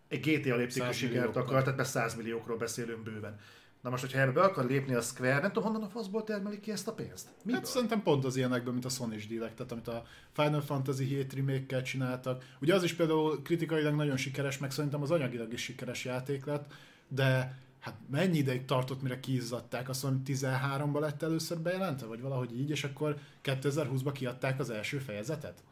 egy 0.08 0.20
GTA 0.20 0.56
léptékű 0.56 0.90
sikert 0.90 1.36
akar, 1.36 1.62
tehát 1.62 1.84
100 1.84 2.14
milliókról 2.14 2.56
beszélünk 2.56 3.02
bőven 3.02 3.38
Na 3.80 3.90
most, 3.90 4.02
hogyha 4.02 4.20
ebbe 4.20 4.32
be 4.32 4.42
akar 4.42 4.64
lépni 4.64 4.94
a 4.94 5.00
Square, 5.00 5.40
nem 5.40 5.52
tudom, 5.52 5.72
honnan 5.72 5.88
a 5.88 5.90
faszból 5.90 6.24
termelik 6.24 6.60
ki 6.60 6.70
ezt 6.70 6.88
a 6.88 6.92
pénzt? 6.92 7.28
Miből? 7.42 7.60
Hát 7.60 7.70
szerintem 7.70 8.02
pont 8.02 8.24
az 8.24 8.36
ilyenekből, 8.36 8.72
mint 8.72 8.84
a 8.84 8.88
Sony-s 8.88 9.26
dílek, 9.26 9.54
tehát 9.54 9.72
amit 9.72 9.88
a 9.88 10.04
Final 10.32 10.60
Fantasy 10.60 11.04
7 11.04 11.32
remake 11.34 11.82
csináltak. 11.82 12.44
Ugye 12.60 12.74
az 12.74 12.82
is 12.82 12.94
például 12.94 13.42
kritikailag 13.42 13.94
nagyon 13.94 14.16
sikeres, 14.16 14.58
meg 14.58 14.70
szerintem 14.70 15.02
az 15.02 15.10
anyagilag 15.10 15.52
is 15.52 15.62
sikeres 15.62 16.04
játék 16.04 16.44
lett, 16.44 16.72
de 17.08 17.58
hát 17.80 17.94
mennyi 18.10 18.38
ideig 18.38 18.64
tartott, 18.64 19.02
mire 19.02 19.20
kiizzadták? 19.20 19.88
Azt 19.88 20.02
mondom, 20.02 20.22
13-ban 20.26 21.00
lett 21.00 21.22
először 21.22 21.58
bejelentve, 21.58 22.06
vagy 22.06 22.20
valahogy 22.20 22.58
így, 22.58 22.70
és 22.70 22.84
akkor 22.84 23.16
2020-ban 23.44 24.10
kiadták 24.12 24.58
az 24.58 24.70
első 24.70 24.98
fejezetet? 24.98 25.62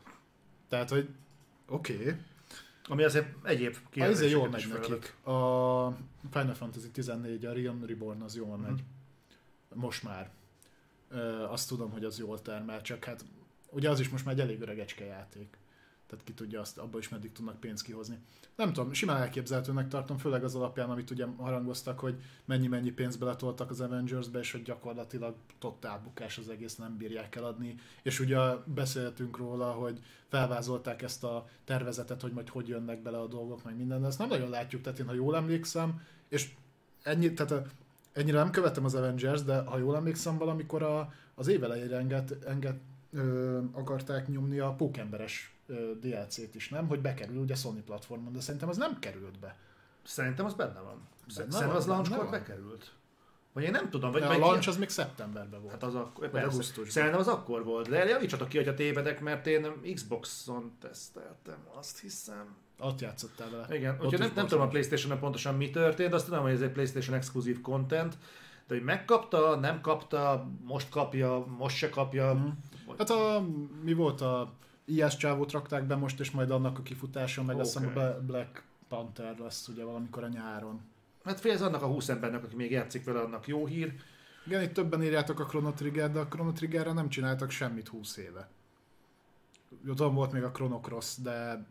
Tehát, 0.69 0.91
hogy 0.91 1.09
oké, 1.69 1.95
okay, 1.95 2.15
ami 2.89 3.03
azért 3.03 3.27
egyéb 3.43 3.77
kérdéseket 3.91 4.11
Azért 4.11 4.31
jól 4.31 4.49
megy 4.49 4.69
nekik. 4.69 5.27
A 5.27 5.97
Final 6.31 6.55
Fantasy 6.55 6.91
14, 6.91 7.45
a 7.45 7.53
Realm 7.53 7.85
Reborn 7.85 8.21
az 8.21 8.37
jól 8.37 8.57
megy. 8.57 8.69
Hmm. 8.69 9.81
Most 9.81 10.03
már. 10.03 10.31
azt 11.49 11.69
tudom, 11.69 11.91
hogy 11.91 12.05
az 12.05 12.19
jól 12.19 12.43
termel, 12.43 12.83
csak 12.83 13.05
hát 13.05 13.25
ugye 13.71 13.91
az 13.91 14.01
is 14.01 14.09
most 14.09 14.25
már 14.25 14.35
egy 14.35 14.41
elég 14.41 14.61
öregecske 14.61 15.05
játék 15.05 15.57
tehát 16.09 16.25
ki 16.25 16.33
tudja 16.33 16.61
azt, 16.61 16.79
abból 16.79 17.01
is 17.01 17.09
meddig 17.09 17.33
tudnak 17.33 17.61
pénzt 17.61 17.83
kihozni. 17.83 18.19
Nem 18.57 18.73
tudom, 18.73 18.93
simán 18.93 19.17
elképzelhetőnek 19.17 19.89
tartom, 19.89 20.19
főleg 20.19 20.45
az 20.45 20.55
alapján, 20.55 20.91
amit 20.91 21.11
ugye 21.11 21.27
harangoztak, 21.37 21.99
hogy 21.99 22.23
mennyi-mennyi 22.45 22.91
pénzt 22.91 23.19
beletoltak 23.19 23.71
az 23.71 23.81
Avengers-be, 23.81 24.39
és 24.39 24.53
hogy 24.53 24.63
gyakorlatilag 24.63 25.35
totál 25.59 26.01
bukás 26.05 26.39
az 26.39 26.49
egész, 26.49 26.77
nem 26.77 26.97
bírják 26.97 27.37
eladni. 27.37 27.75
És 28.03 28.21
ugye 28.21 28.39
beszéltünk 28.65 29.37
róla, 29.37 29.73
hogy 29.73 30.01
felvázolták 30.29 31.03
ezt 31.03 31.25
a 31.25 31.49
tervezetet, 31.65 32.23
hogy 32.23 32.33
majd 32.33 32.49
hogy 32.49 32.69
jönnek 32.69 33.03
bele 33.03 33.19
a 33.19 33.27
dolgok, 33.27 33.65
meg 33.65 33.77
minden, 33.77 34.01
de 34.01 34.07
ezt 34.07 34.19
nem 34.19 34.29
nagyon 34.29 34.51
látjuk, 34.51 34.83
tehát 34.83 34.99
én 34.99 35.07
ha 35.07 35.13
jól 35.13 35.37
emlékszem, 35.37 36.03
és 36.29 36.55
ennyi, 37.03 37.33
tehát 37.35 37.67
ennyire 38.13 38.39
nem 38.39 38.51
követtem 38.51 38.85
az 38.85 38.95
Avengers, 38.95 39.43
de 39.43 39.59
ha 39.59 39.79
jól 39.79 39.97
emlékszem, 39.97 40.39
valamikor 40.39 40.83
a, 40.83 41.13
az 41.35 41.49
évelejére 41.49 41.97
enged, 41.97 42.39
enged, 42.47 42.77
ö, 43.13 43.61
akarták 43.73 44.29
nyomni 44.29 44.59
a 44.59 44.75
pókemberes 44.75 45.58
DLC-t 46.01 46.55
is, 46.55 46.69
nem? 46.69 46.87
Hogy 46.87 47.01
bekerül 47.01 47.37
ugye 47.37 47.55
Sony 47.55 47.85
platformon, 47.85 48.33
de 48.33 48.41
szerintem 48.41 48.69
az 48.69 48.77
nem 48.77 48.99
került 48.99 49.39
be. 49.39 49.57
Szerintem 50.03 50.45
az 50.45 50.55
benne 50.55 50.81
van. 50.81 51.09
Benne 51.37 51.51
szerintem 51.51 51.77
az 51.77 51.87
launchkor 51.87 52.31
bekerült. 52.31 52.93
Vagy 53.53 53.67
én 53.67 53.71
nem 53.71 53.91
tudom. 53.91 54.13
Vagy 54.13 54.23
a 54.23 54.39
launch 54.39 54.69
az 54.69 54.77
még 54.77 54.89
szeptemberben 54.89 55.61
volt. 55.61 55.73
Hát 55.73 55.83
az 55.83 55.95
akkor, 55.95 56.31
persze. 56.31 56.63
Szerintem 56.89 57.21
az 57.21 57.29
akkor 57.29 57.65
volt. 57.65 57.89
De 57.89 58.05
javítsatok 58.05 58.49
ki, 58.49 58.57
hogyha 58.57 58.75
tévedek, 58.75 59.21
mert 59.21 59.47
én 59.47 59.95
Xbox-on 59.95 60.73
teszteltem, 60.81 61.59
azt 61.79 62.01
hiszem. 62.01 62.57
Ott 62.79 63.01
játszottál 63.01 63.51
vele. 63.51 63.77
Igen, 63.77 63.95
úgyhogy 64.01 64.19
nem, 64.19 64.33
nem 64.35 64.47
tudom 64.47 64.65
a 64.65 64.69
Playstation-on 64.69 65.19
pontosan 65.19 65.55
mi 65.55 65.71
történt, 65.71 66.13
azt 66.13 66.25
tudom, 66.25 66.43
hogy 66.43 66.53
ez 66.53 66.61
egy 66.61 66.73
Playstation 66.73 67.17
exkluzív 67.17 67.61
content, 67.61 68.19
de 68.67 68.75
hogy 68.75 68.85
megkapta, 68.85 69.57
nem 69.57 69.81
kapta, 69.81 70.49
most 70.65 70.89
kapja, 70.89 71.47
most 71.59 71.77
se 71.77 71.91
kapja. 71.91 72.35
Mm. 72.35 72.49
Hát 72.99 73.11
a, 73.11 73.45
mi 73.83 73.93
volt 73.93 74.21
a 74.21 74.53
IS 74.89 75.17
csávót 75.17 75.53
rakták 75.53 75.85
be 75.85 75.97
most, 75.97 76.21
és 76.21 76.31
majd 76.31 76.51
annak 76.51 76.79
a 76.79 76.83
kifutása, 76.83 77.43
meg 77.43 77.55
okay. 77.55 77.67
azt 77.67 77.79
hiszem 77.79 77.99
a 77.99 78.21
Black 78.21 78.63
Panther 78.89 79.39
lesz 79.39 79.69
ugye 79.69 79.85
valamikor 79.85 80.25
a 80.25 80.29
nyáron. 80.29 80.81
Hát 81.25 81.41
félsz 81.41 81.61
annak 81.61 81.83
a 81.83 81.87
20 81.87 82.09
embernek, 82.09 82.45
aki 82.45 82.57
még 82.57 82.71
játszik 82.71 83.05
vele, 83.05 83.21
annak 83.21 83.47
jó 83.47 83.67
hír. 83.67 83.95
Igen, 84.47 84.63
itt 84.63 84.73
többen 84.73 85.03
írjátok 85.03 85.41
a 85.41 85.45
Chrono 85.45 85.73
Trigger, 85.73 86.13
de 86.13 86.19
a 86.19 86.27
Chrono 86.27 86.53
Triggerre 86.53 86.93
nem 86.93 87.09
csináltak 87.09 87.51
semmit 87.51 87.89
20 87.89 88.17
éve. 88.17 88.49
Tudom, 89.85 90.15
volt 90.15 90.33
még 90.33 90.43
a 90.43 90.51
Chrono 90.51 90.81
Cross, 90.81 91.17
de 91.17 91.67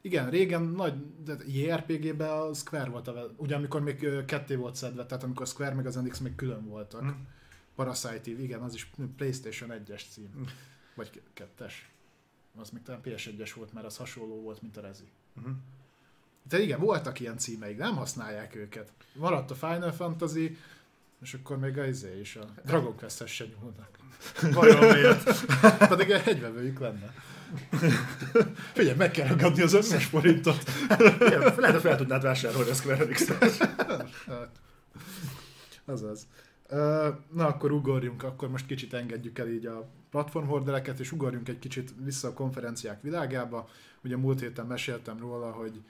igen, 0.00 0.30
régen 0.30 0.62
nagy, 0.62 0.94
de 1.24 1.36
JRPG-ben 1.46 2.30
a 2.30 2.54
Square 2.54 2.90
volt, 2.90 3.08
a, 3.08 3.30
ugye 3.36 3.54
amikor 3.54 3.82
még 3.82 4.24
ketté 4.26 4.54
volt 4.54 4.74
szedve, 4.74 5.06
tehát 5.06 5.24
amikor 5.24 5.46
Square 5.46 5.74
meg 5.74 5.86
az 5.86 5.94
NX 5.94 6.18
még 6.18 6.34
külön 6.34 6.68
voltak. 6.68 7.00
Hm. 7.00 7.08
Parasite 7.74 8.30
igen, 8.30 8.60
az 8.60 8.74
is 8.74 8.90
PlayStation 9.16 9.70
1-es 9.72 10.02
cím. 10.10 10.30
Hm. 10.34 10.42
Vagy 10.98 11.10
ke- 11.10 11.22
kettes. 11.34 11.88
Az 12.60 12.70
még 12.70 12.82
talán 12.82 13.00
PS1-es 13.04 13.52
volt, 13.56 13.72
mert 13.72 13.86
az 13.86 13.96
hasonló 13.96 14.40
volt, 14.40 14.62
mint 14.62 14.76
a 14.76 14.80
Rezi. 14.80 15.08
Mhm. 15.32 15.50
De 16.48 16.60
igen, 16.60 16.80
voltak 16.80 17.20
ilyen 17.20 17.38
címeik, 17.38 17.76
nem 17.76 17.96
használják 17.96 18.54
őket. 18.54 18.92
Maradt 19.14 19.50
a 19.50 19.54
Final 19.54 19.92
Fantasy, 19.92 20.56
és 21.22 21.34
akkor 21.34 21.58
még 21.58 21.78
a 21.78 21.84
izé 21.84 22.20
is, 22.20 22.36
a 22.36 22.44
Dragon 22.64 22.96
Quest-hez 22.96 23.30
se 23.30 23.44
nyúlnak. 23.44 23.98
Vajon 24.54 24.92
miért? 24.94 25.46
Pedig 25.88 26.10
egyvevőjük 26.10 26.78
lenne. 26.78 27.14
Figyelj, 28.72 28.96
meg 28.96 29.10
kell 29.10 29.26
ragadni 29.28 29.62
az 29.62 29.72
összes 29.72 30.04
forintot. 30.04 30.62
Igen, 31.20 31.40
Lehet, 31.40 31.70
hogy 31.72 31.80
fel 31.80 31.96
tudnád 31.96 32.22
vásárolni 32.22 32.70
a 32.70 32.74
Square 32.74 33.02
Enix-et. 33.02 33.56
Hát, 34.26 34.60
azaz. 35.84 36.26
Na, 37.32 37.46
akkor 37.46 37.72
ugorjunk, 37.72 38.22
akkor 38.22 38.48
most 38.50 38.66
kicsit 38.66 38.94
engedjük 38.94 39.38
el 39.38 39.48
így 39.48 39.66
a 39.66 39.88
platformhordereket, 40.18 40.98
és 40.98 41.12
ugorjunk 41.12 41.48
egy 41.48 41.58
kicsit 41.58 41.94
vissza 42.04 42.28
a 42.28 42.32
konferenciák 42.32 43.02
világába. 43.02 43.68
Ugye 44.04 44.16
múlt 44.16 44.40
héten 44.40 44.66
meséltem 44.66 45.18
róla, 45.18 45.50
hogy 45.50 45.82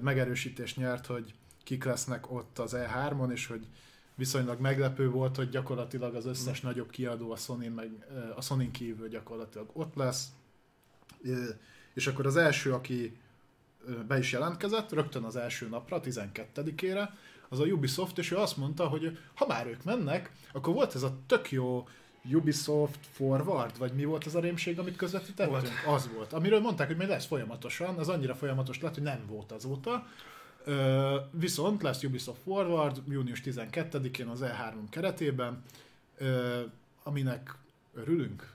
megerősítést 0.00 0.76
nyert, 0.76 1.06
hogy 1.06 1.34
kik 1.62 1.84
lesznek 1.84 2.32
ott 2.32 2.58
az 2.58 2.76
E3-on, 2.76 3.32
és 3.32 3.46
hogy 3.46 3.66
viszonylag 4.14 4.60
meglepő 4.60 5.10
volt, 5.10 5.36
hogy 5.36 5.48
gyakorlatilag 5.48 6.14
az 6.14 6.26
összes 6.26 6.60
nagyobb 6.60 6.90
kiadó 6.90 7.32
a 7.32 7.36
sony 7.36 7.70
meg 7.70 7.90
a 8.36 8.40
sony 8.40 8.70
kívül 8.70 9.08
gyakorlatilag 9.08 9.70
ott 9.72 9.94
lesz. 9.94 10.28
És 11.94 12.06
akkor 12.06 12.26
az 12.26 12.36
első, 12.36 12.72
aki 12.72 13.16
be 14.06 14.18
is 14.18 14.32
jelentkezett, 14.32 14.92
rögtön 14.92 15.22
az 15.22 15.36
első 15.36 15.68
napra, 15.68 16.00
12-ére, 16.04 17.08
az 17.48 17.60
a 17.60 17.64
Ubisoft, 17.64 18.18
és 18.18 18.30
ő 18.30 18.36
azt 18.36 18.56
mondta, 18.56 18.86
hogy 18.86 19.18
ha 19.34 19.46
már 19.46 19.66
ők 19.66 19.84
mennek, 19.84 20.32
akkor 20.52 20.74
volt 20.74 20.94
ez 20.94 21.02
a 21.02 21.16
tök 21.26 21.50
jó 21.50 21.88
Ubisoft 22.32 22.98
Forward, 23.12 23.78
vagy 23.78 23.92
mi 23.92 24.04
volt 24.04 24.24
az 24.24 24.34
a 24.34 24.40
rémség, 24.40 24.78
amit 24.78 24.96
közvetítettünk? 24.96 25.50
Volt. 25.50 25.70
Az 25.86 26.10
volt. 26.14 26.32
Amiről 26.32 26.60
mondták, 26.60 26.86
hogy 26.86 26.96
még 26.96 27.08
lesz 27.08 27.26
folyamatosan, 27.26 27.98
az 27.98 28.08
annyira 28.08 28.34
folyamatos 28.34 28.80
lett, 28.80 28.94
hogy 28.94 29.02
nem 29.02 29.24
volt 29.26 29.52
azóta. 29.52 30.06
Ö, 30.64 31.16
viszont 31.30 31.82
lesz 31.82 32.02
Ubisoft 32.02 32.40
Forward 32.42 33.02
június 33.08 33.40
12-én 33.44 34.26
az 34.26 34.40
E3 34.42 34.74
keretében, 34.90 35.62
ö, 36.18 36.60
aminek 37.02 37.54
örülünk. 37.94 38.52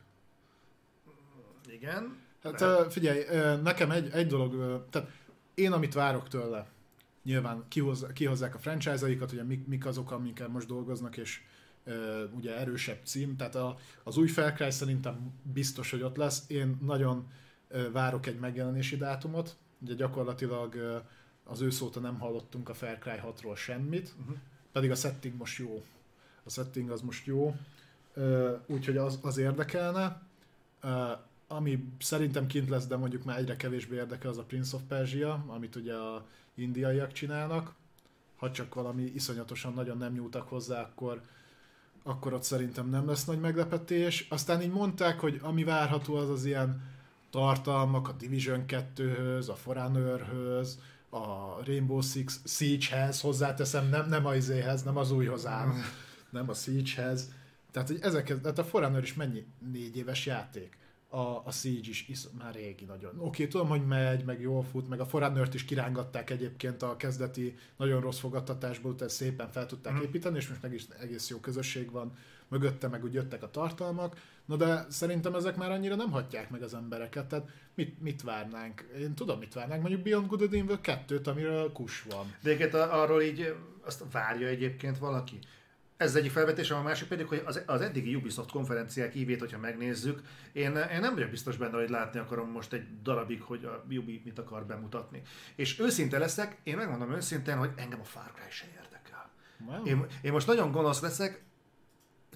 Igen. 1.71 2.17
Hát 2.43 2.61
ö, 2.61 2.85
figyelj, 2.89 3.23
ö, 3.29 3.55
nekem 3.61 3.91
egy, 3.91 4.09
egy 4.11 4.27
dolog, 4.27 4.53
ö, 4.53 4.77
tehát 4.89 5.09
én 5.53 5.71
amit 5.71 5.93
várok 5.93 6.27
tőle, 6.27 6.67
nyilván 7.23 7.63
kihoz, 7.67 8.05
kihozzák 8.13 8.55
a 8.55 8.59
franchise-aikat, 8.59 9.31
ugye 9.31 9.43
mik, 9.43 9.67
mik 9.67 9.85
azok, 9.85 10.11
amikkel 10.11 10.47
most 10.47 10.67
dolgoznak, 10.67 11.17
és 11.17 11.41
ugye 12.31 12.57
erősebb 12.57 12.99
cím, 13.03 13.35
tehát 13.35 13.55
a, 13.55 13.77
az 14.03 14.17
új 14.17 14.27
Far 14.27 14.53
Cry 14.53 14.71
szerintem 14.71 15.33
biztos, 15.53 15.91
hogy 15.91 16.01
ott 16.01 16.15
lesz. 16.15 16.43
Én 16.47 16.77
nagyon 16.81 17.31
várok 17.91 18.25
egy 18.25 18.39
megjelenési 18.39 18.97
dátumot, 18.97 19.57
ugye 19.81 19.93
gyakorlatilag 19.93 21.03
az 21.43 21.61
ősz 21.61 21.81
óta 21.81 21.99
nem 21.99 22.19
hallottunk 22.19 22.69
a 22.69 22.73
Far 22.73 22.97
Cry 22.99 23.19
6-ról 23.23 23.57
semmit, 23.57 24.13
Uh-huh. 24.19 24.35
pedig 24.71 24.91
a 24.91 24.95
setting 24.95 25.35
most 25.37 25.57
jó. 25.57 25.83
A 26.43 26.49
setting 26.49 26.89
az 26.89 27.01
most 27.01 27.25
jó, 27.25 27.55
úgyhogy 28.65 28.97
az, 28.97 29.19
az 29.21 29.37
érdekelne. 29.37 30.21
Ami 31.47 31.83
szerintem 31.99 32.47
kint 32.47 32.69
lesz, 32.69 32.87
de 32.87 32.95
mondjuk 32.95 33.23
már 33.23 33.37
egyre 33.37 33.55
kevésbé 33.55 33.95
érdekel, 33.95 34.29
az 34.29 34.37
a 34.37 34.43
Prince 34.43 34.75
of 34.75 34.81
Persia, 34.87 35.43
amit 35.47 35.75
ugye 35.75 35.93
a 35.93 36.25
indiaiak 36.53 37.11
csinálnak. 37.11 37.73
Ha 38.37 38.51
csak 38.51 38.73
valami 38.73 39.03
iszonyatosan 39.03 39.73
nagyon 39.73 39.97
nem 39.97 40.13
nyúltak 40.13 40.47
hozzá, 40.47 40.81
akkor, 40.81 41.21
akkor 42.03 42.33
ott 42.33 42.43
szerintem 42.43 42.89
nem 42.89 43.07
lesz 43.07 43.25
nagy 43.25 43.39
meglepetés. 43.39 44.27
Aztán 44.29 44.61
így 44.61 44.71
mondták, 44.71 45.19
hogy 45.19 45.39
ami 45.43 45.63
várható 45.63 46.15
az 46.15 46.29
az 46.29 46.45
ilyen 46.45 46.81
tartalmak 47.29 48.07
a 48.07 48.11
Division 48.11 48.63
2-höz, 48.67 49.49
a 49.49 49.55
Forerunner-höz, 49.55 50.79
a 51.09 51.19
Rainbow 51.65 52.01
Six 52.01 52.39
Siege-hez, 52.45 53.21
hozzáteszem, 53.21 53.89
nem, 53.89 54.09
nem 54.09 54.25
a 54.25 54.35
izéhez, 54.35 54.83
nem 54.83 54.97
az 54.97 55.11
újhoz 55.11 55.45
áll, 55.45 55.73
nem 56.29 56.49
a 56.49 56.53
Siege-hez. 56.53 57.31
Tehát, 57.71 57.87
hogy 57.87 57.99
ezeket, 58.01 58.41
tehát 58.41 58.57
a 58.57 58.63
Forerunner 58.63 59.03
is 59.03 59.13
mennyi? 59.13 59.45
Négy 59.71 59.97
éves 59.97 60.25
játék. 60.25 60.77
A, 61.11 61.17
a 61.45 61.51
Siege 61.51 61.89
is, 61.89 62.05
is 62.07 62.19
már 62.37 62.53
régi 62.53 62.85
nagyon. 62.85 63.11
Oké, 63.17 63.25
okay, 63.27 63.47
tudom, 63.47 63.67
hogy 63.67 63.85
megy, 63.85 64.23
meg 64.25 64.41
jól 64.41 64.63
fut, 64.63 64.89
meg 64.89 64.99
a 64.99 65.05
Forerunner-t 65.05 65.53
is 65.53 65.65
kirángatták 65.65 66.29
egyébként 66.29 66.81
a 66.81 66.95
kezdeti 66.95 67.55
nagyon 67.77 68.01
rossz 68.01 68.19
fogadtatásból, 68.19 68.95
tehát 68.95 69.13
szépen 69.13 69.49
fel 69.51 69.65
tudták 69.65 69.93
Mhm. 69.93 70.01
építeni, 70.03 70.37
és 70.37 70.47
most 70.47 70.61
meg 70.61 70.73
is 70.73 70.85
egész 71.01 71.29
jó 71.29 71.37
közösség 71.39 71.91
van 71.91 72.11
mögötte, 72.47 72.87
meg 72.87 73.03
úgy 73.03 73.13
jöttek 73.13 73.43
a 73.43 73.51
tartalmak. 73.51 74.21
Na 74.45 74.55
de 74.55 74.85
szerintem 74.89 75.35
ezek 75.35 75.55
már 75.55 75.71
annyira 75.71 75.95
nem 75.95 76.11
hatják 76.11 76.49
meg 76.49 76.61
az 76.61 76.73
embereket, 76.73 77.27
tehát 77.27 77.49
mit, 77.75 78.01
mit 78.01 78.21
várnánk? 78.21 78.85
Én 78.99 79.13
tudom, 79.13 79.39
mit 79.39 79.53
várnánk, 79.53 79.81
mondjuk 79.81 80.03
Beyond 80.03 80.27
Good 80.27 80.41
and 80.41 80.53
Evil 80.53 80.79
2-t, 80.83 81.27
amiről 81.27 81.71
kus 81.71 82.03
van. 82.09 82.33
De 82.41 82.49
egyébként 82.49 82.73
arról 82.73 83.21
így 83.21 83.55
azt 83.85 84.03
várja 84.11 84.47
egyébként 84.47 84.97
valaki. 84.97 85.39
Ez 85.99 86.15
egyik 86.15 86.31
felvetés, 86.31 86.71
a 86.71 86.81
másik 86.81 87.07
pedig, 87.07 87.27
hogy 87.27 87.43
az, 87.45 87.61
az 87.65 87.81
eddigi 87.81 88.15
Ubisoft 88.15 88.51
konferenciák 88.51 89.15
ívét, 89.15 89.39
hogyha 89.39 89.57
megnézzük, 89.57 90.21
én, 90.51 90.75
én 90.75 90.99
nem 90.99 91.13
vagyok 91.13 91.29
biztos 91.29 91.57
benne, 91.57 91.77
hogy 91.77 91.89
látni 91.89 92.19
akarom 92.19 92.51
most 92.51 92.73
egy 92.73 93.01
darabig, 93.01 93.41
hogy 93.41 93.65
a 93.65 93.83
Ubi 93.89 94.21
mit 94.25 94.39
akar 94.39 94.65
bemutatni. 94.65 95.21
És 95.55 95.79
őszinte 95.79 96.17
leszek, 96.17 96.57
én 96.63 96.75
megmondom 96.75 97.11
őszintén, 97.11 97.57
hogy 97.57 97.71
engem 97.75 97.99
a 97.99 98.03
Far 98.03 98.31
Cry 98.33 98.49
se 98.49 98.65
érdekel. 98.75 99.29
Wow. 99.65 99.85
Én, 99.85 100.05
én 100.21 100.31
most 100.31 100.47
nagyon 100.47 100.71
gonosz 100.71 101.01
leszek, 101.01 101.43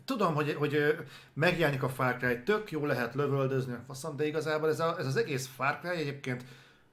tudom, 0.05 0.33
hogy, 0.33 0.53
hogy 0.53 0.97
megjelenik 1.33 1.83
a 1.83 1.89
Far 1.89 2.17
Cry, 2.17 2.43
tök 2.43 2.71
jó 2.71 2.85
lehet 2.85 3.13
lövöldözni, 3.13 3.75
faszom, 3.87 4.15
de 4.15 4.25
igazából 4.25 4.69
ez, 4.69 4.79
a, 4.79 4.95
ez 4.99 5.05
az 5.05 5.15
egész 5.15 5.49
Far 5.55 5.79
Cry 5.79 5.97
egyébként 5.97 6.45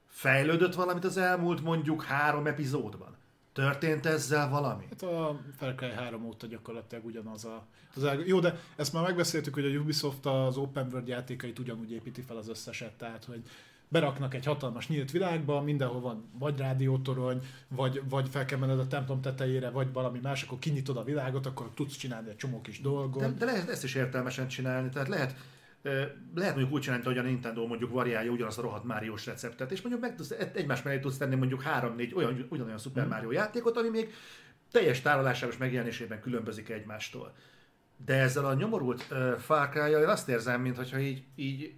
fejlődött 0.07 0.75
valamit 0.75 1.05
az 1.05 1.17
elmúlt 1.17 1.61
mondjuk 1.61 2.03
három 2.03 2.47
epizódban. 2.47 3.19
Történt 3.53 4.05
ezzel 4.05 4.49
valami? 4.49 4.85
Hát 4.89 5.01
a 5.03 5.39
Far 5.57 5.75
Cry 5.75 5.89
3 5.89 6.25
óta 6.25 6.47
gyakorlatilag 6.47 7.05
ugyanaz 7.05 7.45
a... 7.45 7.65
Az 7.95 8.03
el... 8.03 8.19
Jó, 8.19 8.39
de 8.39 8.59
ezt 8.75 8.93
már 8.93 9.03
megbeszéltük, 9.03 9.53
hogy 9.53 9.65
a 9.65 9.79
Ubisoft 9.79 10.25
az 10.25 10.57
Open 10.57 10.87
World 10.91 11.07
játékait 11.07 11.59
ugyanúgy 11.59 11.91
építi 11.91 12.21
fel 12.21 12.37
az 12.37 12.49
összeset, 12.49 12.93
tehát 12.93 13.25
hogy 13.25 13.43
beraknak 13.87 14.33
egy 14.33 14.45
hatalmas 14.45 14.87
nyílt 14.87 15.11
világba, 15.11 15.61
mindenhol 15.61 16.01
van 16.01 16.29
vagy 16.39 16.57
rádiótorony, 16.57 17.41
vagy, 17.67 18.01
vagy 18.09 18.29
fel 18.29 18.45
kell 18.45 18.57
menned 18.57 18.79
a 18.79 18.87
templom 18.87 19.21
tetejére, 19.21 19.69
vagy 19.69 19.93
valami 19.93 20.19
más, 20.21 20.43
akkor 20.43 20.59
kinyitod 20.59 20.97
a 20.97 21.03
világot, 21.03 21.45
akkor 21.45 21.69
tudsz 21.73 21.95
csinálni 21.95 22.29
egy 22.29 22.35
csomó 22.35 22.61
kis 22.61 22.81
dolgot. 22.81 23.21
De, 23.21 23.29
de 23.31 23.45
lehet 23.45 23.69
ezt 23.69 23.83
is 23.83 23.95
értelmesen 23.95 24.47
csinálni, 24.47 24.89
tehát 24.89 25.07
lehet, 25.07 25.35
lehet 26.35 26.55
mondjuk 26.55 26.71
úgy 26.71 26.81
csinálni, 26.81 27.03
hogy 27.03 27.17
a 27.17 27.21
Nintendo 27.21 27.67
mondjuk 27.67 27.91
variálja 27.91 28.31
ugyanazt 28.31 28.57
a 28.57 28.61
rohadt 28.61 28.83
Máriós 28.83 29.25
receptet, 29.25 29.71
és 29.71 29.81
mondjuk 29.81 30.03
meg 30.03 30.15
tudsz, 30.15 30.31
egy- 30.31 30.57
egymás 30.57 30.81
mellé 30.81 30.99
tudsz 30.99 31.17
tenni 31.17 31.35
mondjuk 31.35 31.61
három-négy 31.61 32.13
olyan, 32.13 32.45
ugyanolyan 32.49 32.77
Super 32.77 33.07
Mario 33.07 33.31
játékot, 33.31 33.77
ami 33.77 33.89
még 33.89 34.13
teljes 34.71 35.01
tárolásában 35.01 35.53
és 35.53 35.57
megjelenésében 35.57 36.21
különbözik 36.21 36.69
egymástól. 36.69 37.35
De 38.05 38.15
ezzel 38.15 38.45
a 38.45 38.53
nyomorult 38.53 39.07
uh, 39.11 39.33
Far 39.37 39.69
cry 39.69 39.91
én 39.91 40.07
azt 40.07 40.29
érzem, 40.29 40.61
mintha 40.61 40.99
így, 40.99 41.23
így 41.35 41.73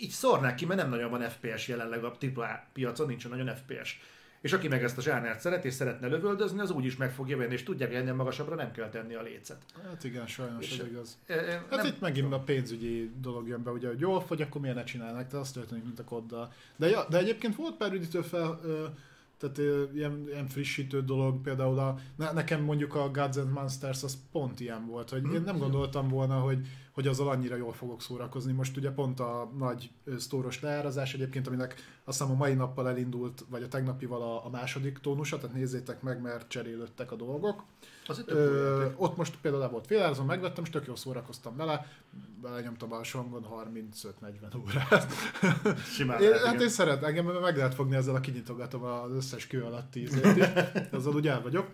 így 0.00 0.10
szórnák 0.10 0.54
ki, 0.54 0.66
mert 0.66 0.80
nem 0.80 0.90
nagyon 0.90 1.10
van 1.10 1.20
FPS 1.28 1.68
jelenleg 1.68 2.04
a 2.04 2.16
AAA 2.34 2.66
piacon, 2.72 3.06
nincsen 3.06 3.30
nagyon 3.30 3.54
FPS. 3.56 4.00
És 4.44 4.52
aki 4.52 4.68
meg 4.68 4.82
ezt 4.82 4.98
a 4.98 5.00
zsánert 5.00 5.40
szeret 5.40 5.64
és 5.64 5.72
szeretne 5.74 6.06
lövöldözni, 6.06 6.60
az 6.60 6.70
úgy 6.70 6.84
is 6.84 6.96
meg 6.96 7.12
fogja 7.12 7.36
venni, 7.36 7.52
és 7.52 7.62
tudja, 7.62 7.86
hogy 7.86 7.94
ennél 7.96 8.14
magasabbra 8.14 8.54
nem 8.54 8.70
kell 8.72 8.88
tenni 8.88 9.14
a 9.14 9.22
lécet. 9.22 9.62
Hát 9.88 10.04
igen, 10.04 10.26
sajnos 10.26 10.64
És- 10.70 10.78
ez 10.78 10.86
igaz. 10.86 11.18
E, 11.26 11.34
e, 11.34 11.52
Hát 11.52 11.70
nem- 11.70 11.86
itt 11.86 12.00
megint 12.00 12.32
a 12.32 12.38
pénzügyi 12.40 13.10
dolog 13.20 13.48
jön 13.48 13.62
be, 13.62 13.70
ugye, 13.70 13.88
hogy 13.88 14.00
jól 14.00 14.20
fogy, 14.20 14.42
akkor 14.42 14.60
miért 14.60 14.76
ne 14.76 14.84
csinálnak, 14.84 15.30
de 15.30 15.36
az 15.36 15.50
történik, 15.52 15.84
mint 15.84 15.98
a 15.98 16.04
koddal. 16.04 16.52
De, 16.76 16.88
ja, 16.88 17.06
de 17.10 17.18
egyébként 17.18 17.56
volt 17.56 17.76
pár 17.76 17.92
üdítő 17.92 18.20
fel, 18.20 18.60
ö, 18.64 18.84
tehát 19.38 19.58
ilyen, 19.94 20.24
ilyen 20.28 20.46
frissítő 20.46 21.02
dolog, 21.02 21.40
például 21.40 21.78
a, 21.78 21.98
ne, 22.16 22.32
nekem 22.32 22.62
mondjuk 22.62 22.94
a 22.94 23.10
Gods 23.10 23.36
and 23.36 23.50
Monsters 23.52 24.02
az 24.02 24.18
pont 24.32 24.60
ilyen 24.60 24.86
volt, 24.86 25.10
hogy 25.10 25.32
én 25.34 25.42
nem 25.42 25.58
gondoltam 25.58 26.08
volna, 26.08 26.38
hogy, 26.38 26.66
hogy 26.94 27.06
azzal 27.06 27.28
annyira 27.28 27.56
jól 27.56 27.72
fogok 27.72 28.02
szórakozni. 28.02 28.52
Most 28.52 28.76
ugye 28.76 28.90
pont 28.90 29.20
a 29.20 29.50
nagy 29.58 29.90
sztóros 30.18 30.60
leárazás 30.60 31.14
egyébként, 31.14 31.46
aminek 31.46 31.74
azt 32.04 32.18
hiszem 32.18 32.34
a 32.34 32.36
mai 32.36 32.54
nappal 32.54 32.88
elindult, 32.88 33.44
vagy 33.48 33.62
a 33.62 33.68
tegnapival 33.68 34.22
a, 34.22 34.46
a 34.46 34.48
második 34.48 34.98
tónusa, 34.98 35.36
tehát 35.38 35.56
nézzétek 35.56 36.02
meg, 36.02 36.20
mert 36.20 36.48
cserélődtek 36.48 37.12
a 37.12 37.16
dolgok. 37.16 37.64
Az 38.06 38.22
Ö, 38.26 38.86
ott 38.96 39.16
most 39.16 39.36
például 39.40 39.62
le 39.62 39.68
volt 39.68 39.86
félárazom, 39.86 40.26
megvettem, 40.26 40.64
és 40.64 40.70
tök 40.70 40.86
jól 40.86 40.96
szórakoztam 40.96 41.56
vele. 41.56 41.86
Belenyomtam 42.42 42.92
a 42.92 43.04
songon 43.04 43.46
35-40 43.50 44.58
órát. 44.60 45.12
Simán 45.94 46.20
Én, 46.20 46.28
lehet, 46.28 46.44
hát 46.44 46.60
én 46.60 46.68
szeret, 46.68 47.02
engem 47.02 47.26
meg 47.26 47.56
lehet 47.56 47.74
fogni 47.74 47.96
ezzel 47.96 48.14
a 48.14 48.20
kinyitogatom 48.20 48.82
az 48.82 49.12
összes 49.12 49.46
kő 49.46 49.62
alatt 49.62 49.94
is. 49.94 50.10
Azzal 50.92 51.14
úgy 51.14 51.28
el 51.28 51.42
vagyok. 51.42 51.66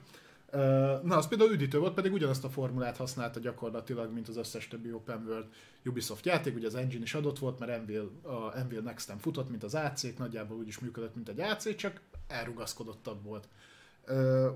Na, 1.02 1.16
az 1.16 1.28
például 1.28 1.52
üdítő 1.52 1.78
volt, 1.78 1.94
pedig 1.94 2.12
ugyanazt 2.12 2.44
a 2.44 2.50
formulát 2.50 2.96
használta 2.96 3.40
gyakorlatilag, 3.40 4.12
mint 4.12 4.28
az 4.28 4.36
összes 4.36 4.68
többi 4.68 4.92
Open 4.92 5.24
World 5.26 5.46
Ubisoft 5.84 6.26
játék, 6.26 6.54
ugye 6.54 6.66
az 6.66 6.74
engine 6.74 7.02
is 7.02 7.14
adott 7.14 7.38
volt, 7.38 7.58
mert 7.58 7.72
Envil, 7.72 8.10
a 8.22 8.58
Envil 8.58 8.80
next 8.80 9.12
futott, 9.18 9.50
mint 9.50 9.62
az 9.62 9.74
ac 9.74 10.16
nagyjából 10.18 10.56
úgy 10.56 10.68
is 10.68 10.78
működött, 10.78 11.14
mint 11.14 11.28
egy 11.28 11.40
AC, 11.40 11.76
csak 11.76 12.00
elrugaszkodottabb 12.26 13.24
volt. 13.24 13.48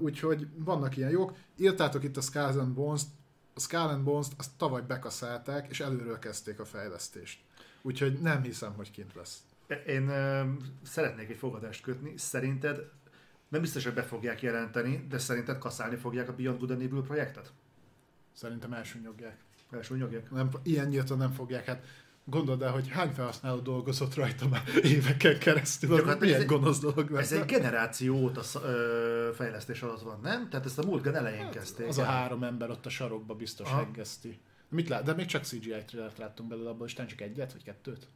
Úgyhogy 0.00 0.46
vannak 0.56 0.96
ilyen 0.96 1.10
jók. 1.10 1.36
Írtátok 1.56 2.04
itt 2.04 2.16
a 2.16 2.20
Skulls 2.20 2.56
and 2.56 2.74
Bones-t, 2.74 3.06
a 3.54 3.60
Skull 3.60 3.88
and 3.88 4.04
Bones-t 4.04 4.32
azt 4.36 4.50
tavaly 4.56 4.82
bekaszálták, 4.82 5.66
és 5.70 5.80
előről 5.80 6.18
kezdték 6.18 6.60
a 6.60 6.64
fejlesztést. 6.64 7.40
Úgyhogy 7.82 8.20
nem 8.20 8.42
hiszem, 8.42 8.72
hogy 8.74 8.90
kint 8.90 9.14
lesz. 9.14 9.42
Én 9.86 10.08
ö, 10.08 10.42
szeretnék 10.82 11.28
egy 11.28 11.36
fogadást 11.36 11.82
kötni. 11.82 12.12
Szerinted 12.16 12.90
nem 13.54 13.62
biztos, 13.62 13.84
hogy 13.84 13.94
be 13.94 14.02
fogják 14.02 14.42
jelenteni, 14.42 15.06
de 15.08 15.18
szerinted 15.18 15.58
kaszálni 15.58 15.96
fogják 15.96 16.28
a 16.28 16.34
Beyond 16.34 16.58
Good 16.58 16.70
and 16.70 16.82
Evil 16.82 17.02
projektet? 17.02 17.52
Szerintem 18.32 18.72
elsúnyogják. 18.72 19.36
Elsúnyogják? 19.70 20.30
Nem, 20.30 20.48
ilyen 20.62 20.88
nyíltan 20.88 21.18
nem 21.18 21.32
fogják. 21.32 21.64
Hát 21.64 21.84
gondold 22.24 22.62
el, 22.62 22.72
hogy 22.72 22.88
hány 22.88 23.12
felhasználó 23.12 23.58
dolgozott 23.58 24.14
rajta 24.14 24.48
már 24.48 24.62
éveken 24.82 25.38
keresztül. 25.38 25.96
Csak 25.96 26.06
hát 26.06 26.20
milyen 26.20 26.40
ez 26.40 26.46
gonosz 26.46 26.78
dolog 26.78 27.14
Ez 27.16 27.32
egy 27.32 27.44
generáció 27.44 28.16
óta 28.16 28.42
ö, 28.62 29.30
fejlesztés 29.34 29.82
alatt 29.82 30.02
van, 30.02 30.20
nem? 30.22 30.48
Tehát 30.48 30.66
ezt 30.66 30.78
a 30.78 30.86
múlt 30.86 31.02
gen 31.02 31.14
elején 31.14 31.42
hát, 31.42 31.52
kezdték. 31.52 31.86
Az 31.86 31.98
el. 31.98 32.04
a 32.04 32.08
három 32.08 32.42
ember 32.42 32.70
ott 32.70 32.86
a 32.86 32.90
sarokba 32.90 33.34
biztos 33.34 33.70
heggeszti. 33.70 34.40
Mit 34.68 34.88
lát? 34.88 35.02
De 35.04 35.12
még 35.12 35.26
csak 35.26 35.44
CGI 35.44 35.84
trailert 35.86 36.18
láttunk 36.18 36.48
belőle, 36.48 36.68
abból 36.68 36.86
is 36.86 36.94
csak 36.94 37.20
egyet 37.20 37.52
vagy 37.52 37.62
kettőt? 37.62 38.08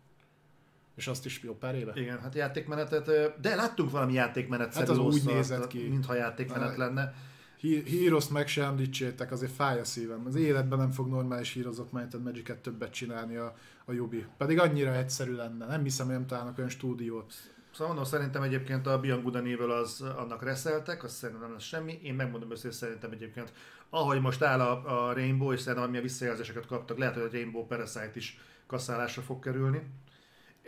És 0.98 1.06
azt 1.06 1.24
is 1.24 1.40
jó 1.42 1.54
pár 1.54 1.74
éve? 1.74 1.92
Igen, 1.94 2.20
hát 2.20 2.34
játékmenetet, 2.34 3.40
de 3.40 3.54
láttunk 3.54 3.90
valami 3.90 4.12
játékmenet 4.12 4.74
Hát 4.74 4.88
az 4.88 4.98
úgy 4.98 5.22
nézett 5.24 5.66
ki. 5.66 5.88
Mintha 5.88 6.14
játékmenet 6.14 6.76
lenne. 6.76 7.14
Híroszt 7.60 8.30
meg 8.30 8.48
se 8.48 8.64
említsétek, 8.64 9.32
azért 9.32 9.52
fáj 9.52 9.80
a 9.80 9.84
szívem. 9.84 10.22
Az 10.26 10.34
életben 10.34 10.78
nem 10.78 10.90
fog 10.90 11.08
normális 11.08 11.52
hírozott 11.52 11.92
Might 11.92 12.22
magic 12.22 12.60
többet 12.60 12.92
csinálni 12.92 13.36
a, 13.36 13.54
a 13.84 13.92
Yubi. 13.92 14.26
Pedig 14.36 14.58
annyira 14.58 14.94
egyszerű 14.94 15.34
lenne. 15.34 15.66
Nem 15.66 15.82
hiszem, 15.82 16.06
hogy 16.06 16.14
nem 16.14 16.26
találnak 16.26 16.58
olyan 16.58 16.70
stúdiót. 16.70 17.34
Szóval 17.72 17.86
mondom, 17.86 18.04
szerintem 18.04 18.42
egyébként 18.42 18.86
a 18.86 19.00
Beyond 19.00 19.22
Good 19.22 19.36
Evil 19.36 19.70
az 19.70 20.00
annak 20.00 20.42
reszeltek, 20.42 21.04
azt 21.04 21.16
szerintem 21.16 21.44
nem 21.44 21.52
lesz 21.52 21.62
semmi. 21.62 21.98
Én 22.02 22.14
megmondom 22.14 22.50
össze, 22.50 22.70
szerintem 22.70 23.10
egyébként, 23.10 23.52
ahogy 23.90 24.20
most 24.20 24.42
áll 24.42 24.60
a, 24.60 25.08
a 25.08 25.12
Rainbow, 25.12 25.52
és 25.52 25.60
szerintem 25.60 25.84
amilyen 25.84 26.02
visszajelzéseket 26.02 26.66
kaptak, 26.66 26.98
lehet, 26.98 27.14
hogy 27.14 27.22
a 27.22 27.28
Rainbow 27.32 27.66
Parasite 27.66 28.12
is 28.14 28.38
kasszálásra 28.66 29.22
fog 29.22 29.42
kerülni 29.42 29.82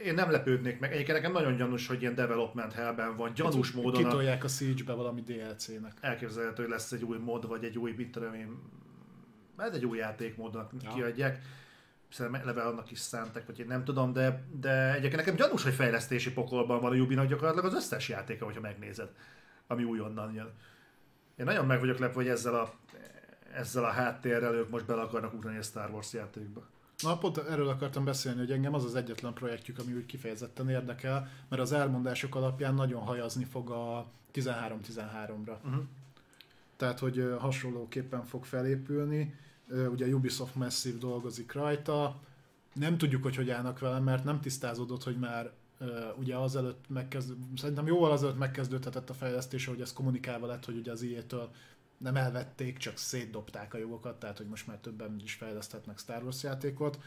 én 0.05 0.15
nem 0.15 0.31
lepődnék 0.31 0.79
meg. 0.79 0.93
Egyébként 0.93 1.17
nekem 1.17 1.33
nagyon 1.33 1.57
gyanús, 1.57 1.87
hogy 1.87 2.01
ilyen 2.01 2.15
development 2.15 2.73
hellben 2.73 3.17
van, 3.17 3.35
gyanús 3.35 3.73
hát, 3.73 3.83
módon. 3.83 4.03
Kitolják 4.03 4.45
a 4.45 4.49
Siege-be 4.49 4.93
valami 4.93 5.21
DLC-nek. 5.21 5.93
Elképzelhető, 6.01 6.63
hogy 6.63 6.71
lesz 6.71 6.93
egy 6.93 7.05
új 7.05 7.19
mod, 7.19 7.47
vagy 7.47 7.65
egy 7.65 7.79
új, 7.79 7.95
mit 7.97 8.11
tudom 8.11 8.35
én, 8.35 8.59
ez 9.57 9.75
egy 9.75 9.85
új 9.85 9.99
játékmódnak 9.99 10.73
ja. 10.83 10.91
kiadják. 10.91 11.43
Szerintem 12.09 12.43
eleve 12.43 12.63
annak 12.63 12.91
is 12.91 12.99
szántak, 12.99 13.47
vagy 13.47 13.59
én 13.59 13.67
nem 13.67 13.85
tudom, 13.85 14.13
de, 14.13 14.45
de 14.61 14.91
egyébként 14.91 15.17
nekem 15.17 15.35
gyanús, 15.35 15.63
hogy 15.63 15.75
fejlesztési 15.75 16.33
pokolban 16.33 16.81
van 16.81 16.93
a 16.93 16.95
Jubinak 16.95 17.27
gyakorlatilag 17.27 17.65
az 17.65 17.75
összes 17.75 18.09
játéka, 18.09 18.45
hogyha 18.45 18.61
megnézed, 18.61 19.09
ami 19.67 19.85
újonnan 19.85 20.33
jön. 20.35 20.51
Én 21.37 21.45
nagyon 21.45 21.67
meg 21.67 21.81
vagyok 21.81 21.99
lepve, 21.99 22.15
hogy 22.15 22.29
ezzel 22.29 22.55
a, 22.55 22.73
ezzel 23.55 23.85
a 23.85 23.91
háttérrel 23.91 24.55
ők 24.55 24.71
most 24.71 24.87
bele 24.87 25.01
akarnak 25.01 25.35
ugrani 25.35 25.59
a 25.59 25.63
Star 25.63 25.91
Wars 25.91 26.13
játékba. 26.13 26.67
Na, 27.03 27.19
pont 27.19 27.39
erről 27.39 27.69
akartam 27.69 28.05
beszélni, 28.05 28.39
hogy 28.39 28.51
engem 28.53 28.75
az 28.75 28.85
az 28.85 28.95
egyetlen 28.95 29.35
projektjük, 29.35 29.79
ami 29.79 29.93
úgy 29.93 30.07
kifejezetten 30.07 30.69
érdekel, 30.69 31.29
mert 31.49 31.63
az 31.63 31.73
elmondások 31.73 32.35
alapján 32.35 32.75
nagyon 32.75 33.03
hajazni 33.03 33.45
fog 33.45 33.71
a 33.71 34.07
13-13-ra. 34.35 35.57
Uh-huh. 35.65 35.83
Tehát, 36.77 36.99
hogy 36.99 37.35
hasonlóképpen 37.39 38.25
fog 38.25 38.45
felépülni. 38.45 39.35
Ugye 39.91 40.07
Ubisoft 40.07 40.55
Massive 40.55 40.99
dolgozik 40.99 41.53
rajta. 41.53 42.21
Nem 42.75 42.99
tudjuk, 42.99 43.23
hogy 43.23 43.37
hogy 43.37 43.51
állnak 43.51 43.79
vele, 43.79 43.99
mert 43.99 44.25
nem 44.25 44.41
tisztázódott, 44.41 45.03
hogy 45.03 45.19
már 45.19 45.53
ugye 46.19 46.37
azelőtt 46.37 46.85
megkezd, 46.89 47.33
szerintem 47.57 47.87
jóval 47.87 48.11
azelőtt 48.11 48.39
megkezdődhetett 48.39 49.11
a 49.11 49.15
fejlesztés, 49.15 49.67
hogy 49.67 49.81
ez 49.81 49.93
kommunikálva 49.93 50.47
lett, 50.47 50.65
hogy 50.65 50.77
ugye 50.77 50.91
az 50.91 51.03
IE-től 51.03 51.51
nem 52.01 52.17
elvették, 52.17 52.77
csak 52.77 52.97
szétdobták 52.97 53.75
a 53.75 53.79
jogokat, 53.79 54.19
tehát 54.19 54.37
hogy 54.37 54.47
most 54.47 54.67
már 54.67 54.77
többen 54.77 55.21
is 55.23 55.35
fejleszthetnek 55.35 55.99
Star 55.99 56.23
Wars 56.23 56.43
játékot. 56.43 56.99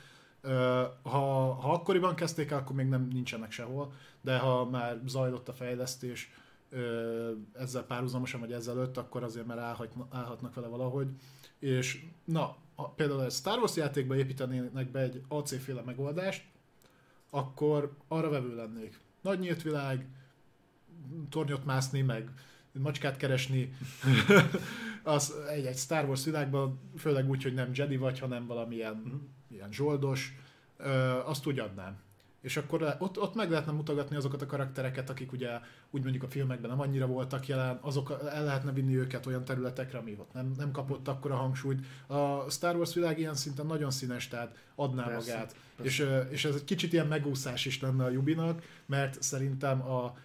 Ha, 1.01 1.53
ha 1.53 1.73
akkoriban 1.73 2.15
kezdték 2.15 2.51
el, 2.51 2.57
akkor 2.57 2.75
még 2.75 2.87
nem 2.87 3.07
nincsenek 3.11 3.51
sehol, 3.51 3.93
de 4.21 4.37
ha 4.37 4.65
már 4.65 4.99
zajlott 5.05 5.49
a 5.49 5.53
fejlesztés 5.53 6.31
ezzel 7.53 7.83
párhuzamosan, 7.83 8.39
vagy 8.39 8.51
ezelőtt, 8.51 8.97
akkor 8.97 9.23
azért 9.23 9.45
már 9.45 9.57
állhat, 9.57 9.93
állhatnak 10.09 10.53
vele 10.53 10.67
valahogy. 10.67 11.07
És 11.59 12.05
na, 12.23 12.55
például 12.95 13.23
egy 13.23 13.31
Star 13.31 13.57
Wars 13.57 13.75
játékba 13.75 14.15
építenének 14.15 14.91
be 14.91 14.99
egy 14.99 15.23
AC-féle 15.27 15.81
megoldást, 15.81 16.45
akkor 17.29 17.97
arra 18.07 18.29
vevő 18.29 18.55
lennék. 18.55 18.99
Nagy 19.21 19.39
nyílt 19.39 19.61
világ, 19.61 20.07
tornyot 21.29 21.65
mászni, 21.65 22.01
meg 22.01 22.31
macskát 22.79 23.17
keresni, 23.17 23.73
az 25.03 25.33
egy, 25.49 25.65
egy 25.65 25.77
Star 25.77 26.05
Wars 26.05 26.25
világban, 26.25 26.79
főleg 26.97 27.29
úgy, 27.29 27.43
hogy 27.43 27.53
nem 27.53 27.69
Jedi 27.73 27.97
vagy, 27.97 28.19
hanem 28.19 28.45
valamilyen 28.45 29.03
mm. 29.07 29.15
ilyen 29.47 29.71
zsoldos, 29.71 30.37
azt 31.25 31.45
úgy 31.45 31.59
adnám. 31.59 31.97
És 32.43 32.57
akkor 32.57 32.95
ott, 32.99 33.19
ott 33.19 33.35
meg 33.35 33.49
lehetne 33.49 33.71
mutogatni 33.71 34.15
azokat 34.15 34.41
a 34.41 34.45
karaktereket, 34.45 35.09
akik 35.09 35.31
ugye 35.31 35.49
úgy 35.91 36.01
mondjuk 36.01 36.23
a 36.23 36.27
filmekben 36.27 36.69
nem 36.69 36.79
annyira 36.79 37.05
voltak 37.05 37.47
jelen, 37.47 37.77
azok 37.81 38.19
el 38.31 38.43
lehetne 38.43 38.71
vinni 38.71 38.95
őket 38.95 39.25
olyan 39.25 39.45
területekre, 39.45 39.97
ami 39.97 40.15
ott 40.19 40.33
nem, 40.33 40.53
nem 40.57 40.71
kapott 40.71 41.07
akkor 41.07 41.31
a 41.31 41.35
hangsúlyt. 41.35 41.85
A 42.07 42.49
Star 42.49 42.75
Wars 42.75 42.93
világ 42.93 43.19
ilyen 43.19 43.35
szinten 43.35 43.65
nagyon 43.65 43.91
színes, 43.91 44.27
tehát 44.27 44.55
adná 44.75 45.05
persze, 45.05 45.31
magát. 45.31 45.55
Persze. 45.75 46.03
És, 46.03 46.31
és 46.31 46.45
ez 46.45 46.55
egy 46.55 46.63
kicsit 46.63 46.93
ilyen 46.93 47.07
megúszás 47.07 47.65
is 47.65 47.81
lenne 47.81 48.03
a 48.03 48.09
Jubinak, 48.09 48.63
mert 48.85 49.21
szerintem 49.21 49.81
a, 49.81 50.17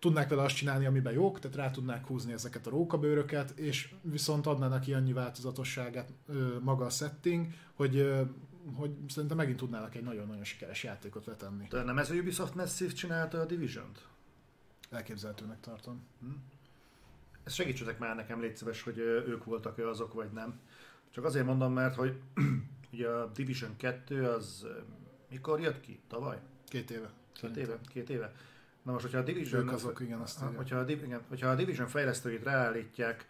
tudnák 0.00 0.28
vele 0.28 0.42
azt 0.42 0.56
csinálni, 0.56 0.86
amiben 0.86 1.12
jók, 1.12 1.38
tehát 1.38 1.56
rá 1.56 1.70
tudnák 1.70 2.06
húzni 2.06 2.32
ezeket 2.32 2.66
a 2.66 2.70
rókabőröket, 2.70 3.50
és 3.50 3.94
viszont 4.02 4.46
adnának 4.46 4.78
neki 4.78 4.94
annyi 4.94 5.12
változatosságát 5.12 6.12
maga 6.60 6.84
a 6.84 6.90
setting, 6.90 7.46
hogy, 7.74 8.12
hogy 8.74 8.90
szerintem 9.08 9.36
megint 9.36 9.56
tudnának 9.56 9.94
egy 9.94 10.02
nagyon-nagyon 10.02 10.44
sikeres 10.44 10.84
játékot 10.84 11.26
letenni. 11.26 11.66
De 11.68 11.82
nem 11.82 11.98
ez 11.98 12.10
a 12.10 12.14
Ubisoft 12.14 12.54
Massive 12.54 12.92
csinálta 12.92 13.40
a 13.40 13.44
Division-t? 13.44 14.06
Elképzelhetőnek 14.90 15.60
tartom. 15.60 16.02
Hm? 16.20 16.30
Ezt 17.44 17.54
segítsetek 17.54 17.98
már 17.98 18.16
nekem, 18.16 18.40
légy 18.40 18.56
szíves, 18.56 18.82
hogy 18.82 18.98
ők 18.98 19.44
voltak-e 19.44 19.88
azok, 19.88 20.12
vagy 20.12 20.30
nem. 20.32 20.60
Csak 21.10 21.24
azért 21.24 21.46
mondom, 21.46 21.72
mert 21.72 21.94
hogy 21.94 22.20
ugye 22.92 23.08
a 23.08 23.26
Division 23.26 23.76
2 23.76 24.28
az 24.28 24.66
mikor 25.30 25.60
jött 25.60 25.80
ki? 25.80 26.00
Tavaly? 26.08 26.38
Két 26.68 26.90
éve. 26.90 27.10
Két 27.32 27.56
éve? 27.56 27.78
Két 27.92 28.10
éve? 28.10 28.32
Na 28.82 28.92
most, 28.92 29.04
hogyha 29.04 29.18
a 29.18 29.22
Division, 29.22 29.60
ők 29.60 29.72
azok, 29.72 30.00
igen, 30.00 30.20
azt 30.20 30.40
hogyha 30.56 30.76
a, 30.78 30.84
igen, 30.88 31.20
hogyha 31.28 31.48
a 31.48 31.54
Division 31.54 31.86
fejlesztőit 31.86 32.42
ráállítják 32.42 33.26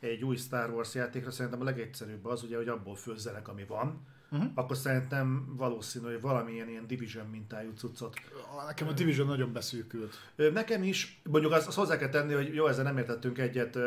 egy 0.00 0.24
új 0.24 0.36
Star 0.36 0.70
Wars 0.70 0.94
játékra, 0.94 1.30
szerintem 1.30 1.60
a 1.60 1.64
legegyszerűbb 1.64 2.26
az, 2.26 2.42
ugye, 2.42 2.56
hogy 2.56 2.68
abból 2.68 2.96
főzzenek, 2.96 3.48
ami 3.48 3.64
van, 3.64 4.06
uh-huh. 4.30 4.50
akkor 4.54 4.76
szerintem 4.76 5.54
valószínű, 5.56 6.04
hogy 6.04 6.20
valamilyen 6.20 6.68
ilyen 6.68 6.86
Division 6.86 7.26
mintájú 7.26 7.70
cuccot. 7.76 8.20
Nekem 8.66 8.88
a 8.88 8.92
Division 8.92 9.26
uh, 9.26 9.32
nagyon 9.32 9.52
beszűkült. 9.52 10.14
Nekem 10.52 10.82
is, 10.82 11.20
mondjuk 11.24 11.52
azt, 11.52 11.66
azt 11.66 11.76
hozzá 11.76 11.96
kell 11.96 12.08
tenni, 12.08 12.32
hogy 12.32 12.54
jó, 12.54 12.66
ezzel 12.66 12.84
nem 12.84 12.98
értettünk 12.98 13.38
egyet 13.38 13.78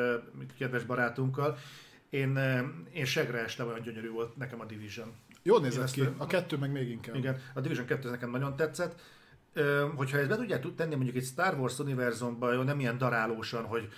kedves 0.57 0.83
barátunkkal. 0.83 1.57
Én, 2.09 2.39
én 2.93 3.05
segre 3.05 3.43
estem, 3.43 3.67
olyan 3.67 3.81
gyönyörű 3.81 4.09
volt 4.09 4.37
nekem 4.37 4.59
a 4.59 4.65
Division. 4.65 5.13
Jól 5.43 5.61
nézett 5.61 5.91
ki, 5.91 6.09
a 6.17 6.25
kettő 6.25 6.57
meg 6.57 6.71
még 6.71 6.89
inkább. 6.89 7.15
Igen, 7.15 7.41
a 7.53 7.61
Division 7.61 7.85
2 7.85 8.09
nekem 8.09 8.29
nagyon 8.29 8.55
tetszett 8.55 9.01
hogyha 9.95 10.17
ezt 10.17 10.29
be 10.29 10.35
tudják 10.35 10.75
tenni 10.75 10.95
mondjuk 10.95 11.15
egy 11.15 11.23
Star 11.23 11.59
Wars 11.59 11.79
univerzumban, 11.79 12.65
nem 12.65 12.79
ilyen 12.79 12.97
darálósan, 12.97 13.65
hogy 13.65 13.89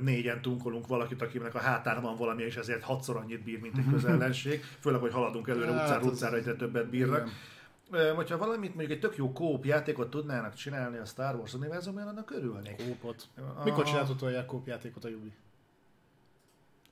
négyen 0.00 0.42
tunkolunk 0.42 0.86
valakit, 0.86 1.22
akinek 1.22 1.54
a 1.54 1.58
hátán 1.58 2.02
van 2.02 2.16
valami, 2.16 2.42
és 2.42 2.56
ezért 2.56 2.82
hatszor 2.82 3.16
annyit 3.16 3.42
bír, 3.42 3.60
mint 3.60 3.78
egy 3.78 3.90
közellenség, 3.90 4.64
főleg, 4.82 5.00
hogy 5.00 5.12
haladunk 5.12 5.48
előre 5.48 5.72
hát 5.72 5.82
utcára, 5.82 6.04
utcára 6.04 6.36
egyre 6.36 6.54
többet 6.54 6.88
bírnak. 6.88 7.20
Igen. 7.20 8.14
Hogyha 8.14 8.38
valamit, 8.38 8.74
mondjuk 8.74 8.90
egy 8.90 9.00
tök 9.00 9.16
jó 9.16 9.32
kóp 9.32 9.64
játékot 9.64 10.10
tudnának 10.10 10.54
csinálni 10.54 10.96
a 10.96 11.04
Star 11.04 11.34
Wars 11.34 11.54
univerzumban, 11.54 12.08
annak 12.08 12.30
örülnék. 12.30 12.76
Kópot. 12.76 13.28
Mikor 13.64 13.84
csinált 13.84 14.08
utoljára 14.08 14.46
kóp 14.46 14.66
játékot 14.66 15.04
a 15.04 15.08
Yubi? 15.08 15.32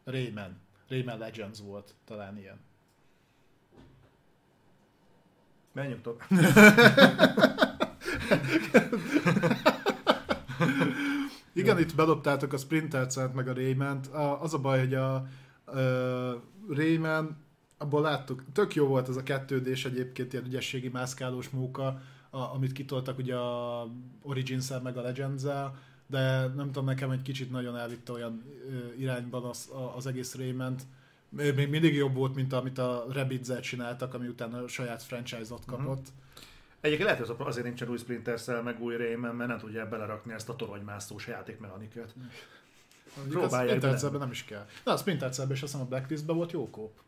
Rayman. 0.04 0.56
Rayman 0.88 1.18
Legends 1.18 1.60
volt 1.60 1.94
talán 2.04 2.38
ilyen. 2.38 2.60
Menjünk 5.72 6.02
tovább. 6.02 6.28
Igen, 11.52 11.78
itt 11.78 11.94
bedobtátok 11.94 12.52
a 12.52 12.56
Splinter 12.56 13.06
meg 13.34 13.48
a 13.48 13.54
rayman 13.54 14.00
Az 14.40 14.54
a 14.54 14.58
baj, 14.58 14.78
hogy 14.78 14.94
a, 14.94 15.14
a 15.14 15.26
Rayman, 16.68 17.36
abból 17.78 18.00
láttuk, 18.00 18.42
tök 18.52 18.74
jó 18.74 18.86
volt 18.86 19.08
ez 19.08 19.16
a 19.16 19.22
kettődés 19.22 19.84
egyébként, 19.84 20.32
ilyen 20.32 20.44
ügyességi 20.44 20.88
mászkálós 20.88 21.48
móka, 21.48 22.02
a, 22.30 22.38
amit 22.38 22.72
kitoltak 22.72 23.18
ugye 23.18 23.36
a 23.36 23.86
origins 24.22 24.68
meg 24.82 24.96
a 24.96 25.00
legends 25.00 25.42
de 26.06 26.46
nem 26.46 26.66
tudom, 26.66 26.84
nekem 26.84 27.10
egy 27.10 27.22
kicsit 27.22 27.50
nagyon 27.50 27.76
elvitte 27.76 28.12
olyan 28.12 28.42
irányban 28.98 29.44
az, 29.44 29.70
az 29.96 30.06
egész 30.06 30.34
Rayment. 30.34 30.82
Még 31.28 31.68
mindig 31.68 31.94
jobb 31.94 32.14
volt, 32.14 32.34
mint 32.34 32.52
amit 32.52 32.78
a 32.78 33.06
Rabbids-el 33.12 33.60
csináltak, 33.60 34.14
ami 34.14 34.26
utána 34.26 34.62
a 34.62 34.68
saját 34.68 35.02
franchise-ot 35.02 35.64
kapott. 35.66 35.86
Uh-huh. 35.86 36.22
Egyébként 36.84 37.08
lehet, 37.08 37.26
hogy 37.26 37.46
azért 37.46 37.66
nincsen 37.66 37.88
új 37.88 37.98
Splinter 37.98 38.62
meg 38.62 38.82
új 38.82 38.96
Rayman, 38.96 39.34
mert 39.34 39.48
nem 39.48 39.58
tudják 39.58 39.88
belerakni 39.88 40.32
ezt 40.32 40.48
a 40.48 40.56
toronymászós 40.56 41.26
játékmechanikát. 41.26 42.14
Próbálják 43.28 43.80
Splinter 43.80 44.12
nem 44.12 44.30
is 44.30 44.44
kell. 44.44 44.66
Na, 44.84 44.92
a 44.92 44.96
Splinter 44.96 45.30
is 45.30 45.38
azt 45.38 45.60
hiszem 45.60 45.80
a 45.80 45.84
Blacklistben 45.84 46.36
volt 46.36 46.52
jó 46.52 46.70
kóp. 46.70 47.00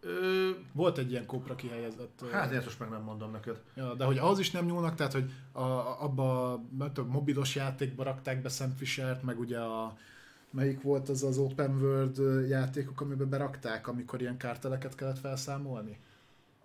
Ö... 0.00 0.50
Volt 0.72 0.98
egy 0.98 1.10
ilyen 1.10 1.26
kópra 1.26 1.54
kihelyezett. 1.54 2.24
Hát 2.32 2.52
ezt 2.52 2.64
most 2.64 2.78
meg 2.78 2.88
nem 2.88 3.02
mondom 3.02 3.30
neked. 3.30 3.60
Ja, 3.74 3.94
de 3.94 4.04
hogy 4.04 4.18
az 4.18 4.38
is 4.38 4.50
nem 4.50 4.64
nyúlnak, 4.64 4.94
tehát 4.94 5.12
hogy 5.12 5.30
a, 5.52 5.62
abba 6.02 6.52
a 6.52 6.62
mobilos 7.06 7.54
játékba 7.54 8.02
rakták 8.02 8.42
be 8.42 8.48
Sam 8.48 8.74
Fisher-t, 8.76 9.22
meg 9.22 9.38
ugye 9.38 9.58
a 9.58 9.96
melyik 10.50 10.82
volt 10.82 11.08
az 11.08 11.22
az 11.22 11.38
open 11.38 11.76
world 11.80 12.48
játékok, 12.48 13.00
amiben 13.00 13.28
berakták, 13.28 13.88
amikor 13.88 14.20
ilyen 14.20 14.36
kárteleket 14.36 14.94
kellett 14.94 15.18
felszámolni? 15.18 15.98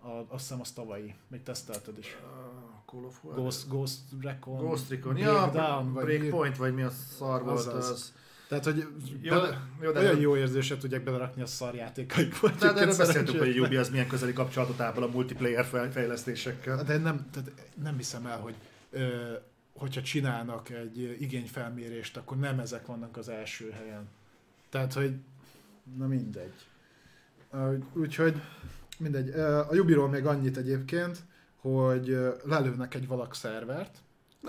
A, 0.06 0.34
azt 0.34 0.42
hiszem 0.42 0.60
az 0.60 0.72
tavalyi, 0.72 1.14
még 1.28 1.42
tesztelted 1.42 1.98
is. 1.98 2.16
Uh, 2.22 2.66
Call 2.86 3.04
of 3.04 3.24
War. 3.24 3.34
Ghost, 3.34 3.68
Ghost 3.68 4.00
Recon. 4.20 4.56
Ghost 4.56 4.90
Recon, 4.90 5.16
ja, 5.16 5.32
Breakdown, 5.32 5.92
vagy 5.92 6.04
Breakpoint, 6.04 6.56
vagy 6.56 6.74
mi 6.74 6.82
a 6.82 6.90
szar 6.90 7.42
volt 7.42 7.66
az. 7.66 7.74
az. 7.74 7.90
az. 7.90 8.12
Tehát, 8.48 8.64
hogy 8.64 8.86
jó, 9.20 9.34
bele, 9.34 9.60
jó, 9.82 9.92
de 9.92 9.98
olyan 9.98 10.20
jó 10.20 10.36
érzéset 10.36 10.78
tudják 10.78 11.04
belerakni 11.04 11.42
a 11.42 11.46
szarjátékaikba. 11.46 12.48
De, 12.48 12.72
de 12.72 12.80
erről 12.80 12.96
beszéltük, 12.96 13.38
hogy 13.38 13.58
a 13.58 13.64
Ubi 13.64 13.76
az 13.76 13.90
milyen 13.90 14.06
közeli 14.06 14.32
kapcsolatot 14.32 14.80
ápol 14.80 15.02
a 15.02 15.06
multiplayer 15.06 15.64
fejlesztésekkel. 15.92 16.84
De 16.84 16.98
nem, 16.98 17.28
tehát 17.30 17.52
nem 17.82 17.96
hiszem 17.96 18.26
el, 18.26 18.38
hogy 18.38 18.54
ö, 18.90 19.32
hogyha 19.72 20.02
csinálnak 20.02 20.70
egy 20.70 21.16
igényfelmérést, 21.20 22.16
akkor 22.16 22.36
nem 22.36 22.58
ezek 22.58 22.86
vannak 22.86 23.16
az 23.16 23.28
első 23.28 23.70
helyen. 23.70 24.08
Tehát, 24.68 24.92
hogy 24.92 25.14
na 25.96 26.06
mindegy. 26.06 26.54
Úgyhogy 27.92 28.40
mindegy. 28.98 29.28
A 29.40 29.74
Jubiról 29.74 30.08
még 30.08 30.26
annyit 30.26 30.56
egyébként, 30.56 31.18
hogy 31.56 32.18
lelőnek 32.44 32.94
egy 32.94 33.06
valak 33.06 33.34
szervert, 33.34 33.98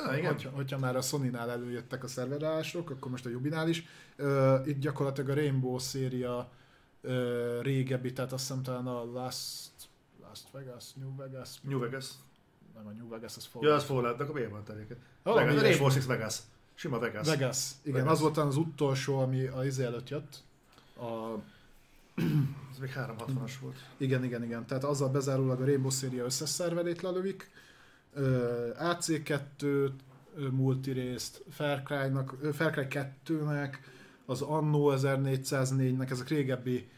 Na, 0.06 0.18
igen. 0.18 0.34
Hogyha, 0.34 0.50
hogyha 0.50 0.78
már 0.78 0.96
a 0.96 1.02
Sony-nál 1.02 1.52
előjöttek 1.52 2.04
a 2.04 2.08
szerverálások, 2.08 2.90
akkor 2.90 3.12
most 3.12 3.26
a 3.26 3.30
Jubinál 3.30 3.70
is. 3.70 3.86
itt 4.66 4.80
gyakorlatilag 4.80 5.30
a 5.30 5.34
Rainbow 5.34 5.78
széria 5.78 6.50
régebbi, 7.62 8.14
tehát 8.14 8.32
azt 8.32 8.48
hiszem 8.48 8.64
talán 8.64 8.88
a 8.88 9.04
Last, 9.06 9.72
Last 10.22 10.52
Vegas, 10.52 10.94
New 10.94 11.16
Vegas. 11.16 11.50
New 11.62 11.80
Vegas. 11.80 12.10
Nem 12.76 12.88
a 12.88 12.92
New 12.92 13.08
Vegas, 13.10 13.36
az 13.36 13.46
Fallout. 13.46 13.72
Ja, 13.72 13.78
az 13.78 13.84
Fallout, 13.84 14.18
de 14.18 14.24
akkor 14.24 14.36
miért 14.36 14.52
van 14.52 14.64
teréket? 14.64 14.98
Vegas, 15.24 15.62
Rainbow 15.62 15.90
Six 15.90 16.06
Vegas. 16.06 16.40
Sima 16.74 17.00
Vegas. 17.00 17.28
Vegas, 17.28 17.72
igen. 17.82 18.00
Vegas. 18.00 18.12
Az 18.12 18.20
volt 18.20 18.38
az 18.38 18.56
utolsó, 18.56 19.20
ami 19.20 19.46
a 19.46 19.66
izé 19.66 19.84
előtt 19.84 20.10
jött. 20.10 20.44
A 20.98 21.36
ez 22.72 22.78
még 22.80 22.94
360-as 22.96 23.52
volt. 23.62 23.76
Igen, 23.98 24.24
igen, 24.24 24.44
igen. 24.44 24.66
Tehát 24.66 24.84
azzal 24.84 25.10
bezárólag 25.10 25.62
a 25.62 25.66
Rainbow 25.66 25.90
széria 25.90 26.24
összes 26.24 26.50
szerverét 26.50 27.02
lelövik, 27.02 27.50
AC2 28.80 29.90
multirészt, 30.52 31.44
Far 31.50 31.84
Cry-nak, 31.84 32.36
Far 32.54 32.72
Cry 32.72 32.88
2-nek, 33.26 33.74
az 34.26 34.42
Anno 34.42 34.94
1404-nek, 34.96 36.10
ezek 36.10 36.28
régebbi 36.28 36.90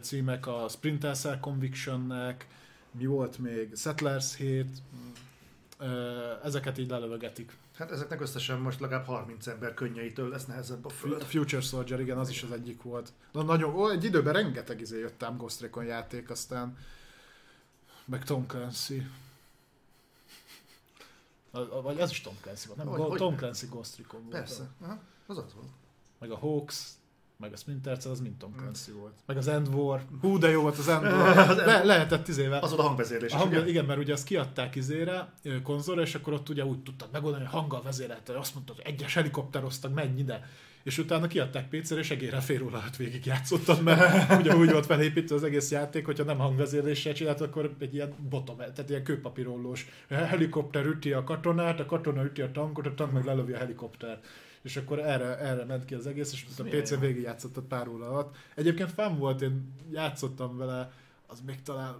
címek, 0.00 0.46
a 0.46 0.66
Sprinter 0.68 1.16
Cell 1.16 1.38
Conviction-nek, 1.40 2.46
mi 2.90 3.06
volt 3.06 3.38
még, 3.38 3.74
Settlers 3.76 4.36
7, 4.36 4.66
ezeket 6.42 6.78
így 6.78 6.88
lelövögetik. 6.88 7.56
Hát 7.74 7.90
ezeknek 7.90 8.20
összesen 8.20 8.58
most 8.58 8.80
legalább 8.80 9.06
30 9.06 9.46
ember 9.46 9.74
könnyeitől 9.74 10.28
lesz 10.28 10.46
nehezebb 10.46 10.84
a 10.84 10.88
föld. 10.88 11.22
A 11.22 11.24
Future 11.24 11.62
Soldier, 11.62 12.00
igen, 12.00 12.18
az 12.18 12.28
is 12.28 12.42
az 12.42 12.52
egyik 12.52 12.82
volt. 12.82 13.12
Na, 13.32 13.42
nagyon, 13.42 13.74
ó, 13.74 13.90
egy 13.90 14.04
időben 14.04 14.32
rengeteg 14.32 14.80
izé 14.80 14.98
jött 14.98 15.22
ám 15.22 15.36
Ghost 15.36 15.60
Recon 15.60 15.84
játék, 15.84 16.30
aztán 16.30 16.76
meg 18.04 18.24
Tom 18.24 18.46
Clancy. 18.46 19.06
Vagy 21.82 22.00
az 22.00 22.10
is 22.10 22.20
Tom 22.20 22.34
Clancy 22.40 22.66
volt, 22.66 22.78
nem? 22.78 22.88
Hogy, 22.88 23.00
hogy 23.00 23.18
Tom 23.18 23.36
Clancy 23.36 23.66
Ghost 23.66 23.96
Recon 23.96 24.20
volt. 24.20 24.32
Persze, 24.32 24.68
Aha, 24.80 24.98
az 25.26 25.38
az 25.38 25.54
volt. 25.54 25.70
Meg 26.18 26.30
a 26.30 26.36
Hawks, 26.36 26.88
meg 27.42 27.52
a 27.52 27.56
Splinter 27.56 27.98
Cell, 27.98 28.12
az 28.12 28.20
mind 28.20 28.36
Tom 28.36 28.54
Clancy 28.56 28.90
mm. 28.90 28.98
volt. 28.98 29.12
Meg 29.26 29.36
az 29.36 29.48
End 29.48 29.68
War. 29.74 30.04
Hú, 30.20 30.38
de 30.38 30.48
jó 30.48 30.62
volt 30.62 30.78
az 30.78 30.88
End 30.88 31.02
War. 31.02 31.56
Le, 31.56 31.84
lehetett 31.84 32.28
izével. 32.28 32.62
Az 32.62 32.68
volt 32.68 32.82
a 32.82 32.86
hangvezérlés. 32.86 33.32
A 33.32 33.36
hang, 33.36 33.52
igen? 33.52 33.68
igen, 33.68 33.84
mert 33.84 33.98
ugye 33.98 34.12
azt 34.12 34.24
kiadták 34.24 34.74
izére, 34.74 35.32
konzolra, 35.62 36.00
és 36.00 36.14
akkor 36.14 36.32
ott 36.32 36.48
ugye 36.48 36.64
úgy 36.64 36.82
tudtad 36.82 37.08
megoldani, 37.12 37.44
hogy 37.44 37.52
hanggal 37.52 37.82
vezérelte, 37.82 38.38
azt 38.38 38.54
mondta, 38.54 38.72
hogy 38.76 38.82
egyes 38.86 39.14
helikopteroztak, 39.14 39.94
menj 39.94 40.18
ide 40.18 40.48
és 40.82 40.98
utána 40.98 41.26
kiadták 41.26 41.68
PC-re, 41.68 41.98
és 41.98 42.10
egére 42.10 42.40
fél 42.40 42.62
óra 42.62 42.78
alatt 42.78 42.96
végig 42.96 43.26
játszottam, 43.26 43.82
mert 43.82 44.32
ugye 44.40 44.56
úgy 44.56 44.70
volt 44.70 44.86
felépítve 44.86 45.34
az 45.34 45.44
egész 45.44 45.70
játék, 45.70 46.04
hogyha 46.04 46.24
nem 46.24 46.38
hangvezérléssel 46.38 47.12
csinált, 47.12 47.40
akkor 47.40 47.74
egy 47.78 47.94
ilyen 47.94 48.14
botom, 48.30 48.56
tehát 48.56 48.88
ilyen 48.88 49.04
kőpapírollós 49.04 49.86
helikopter 50.08 50.86
üti 50.86 51.12
a 51.12 51.24
katonát, 51.24 51.80
a 51.80 51.86
katona 51.86 52.24
üti 52.24 52.40
a 52.40 52.50
tankot, 52.50 52.86
a 52.86 52.94
tank 52.94 53.12
meg 53.12 53.24
lelövi 53.24 53.52
a 53.52 53.58
helikoptert 53.58 54.26
és 54.62 54.76
akkor 54.76 54.98
erre, 54.98 55.38
erre 55.38 55.64
ment 55.64 55.84
ki 55.84 55.94
az 55.94 56.06
egész, 56.06 56.32
és 56.32 56.44
a 56.58 56.62
PC 56.62 56.98
végig 56.98 57.22
játszott 57.22 57.60
pár 57.68 57.88
óra 57.88 58.08
alatt. 58.08 58.36
Egyébként 58.54 58.90
fán 58.92 59.18
volt, 59.18 59.42
én 59.42 59.72
játszottam 59.90 60.56
vele, 60.56 60.92
az 61.26 61.40
még 61.46 61.62
talán 61.62 61.94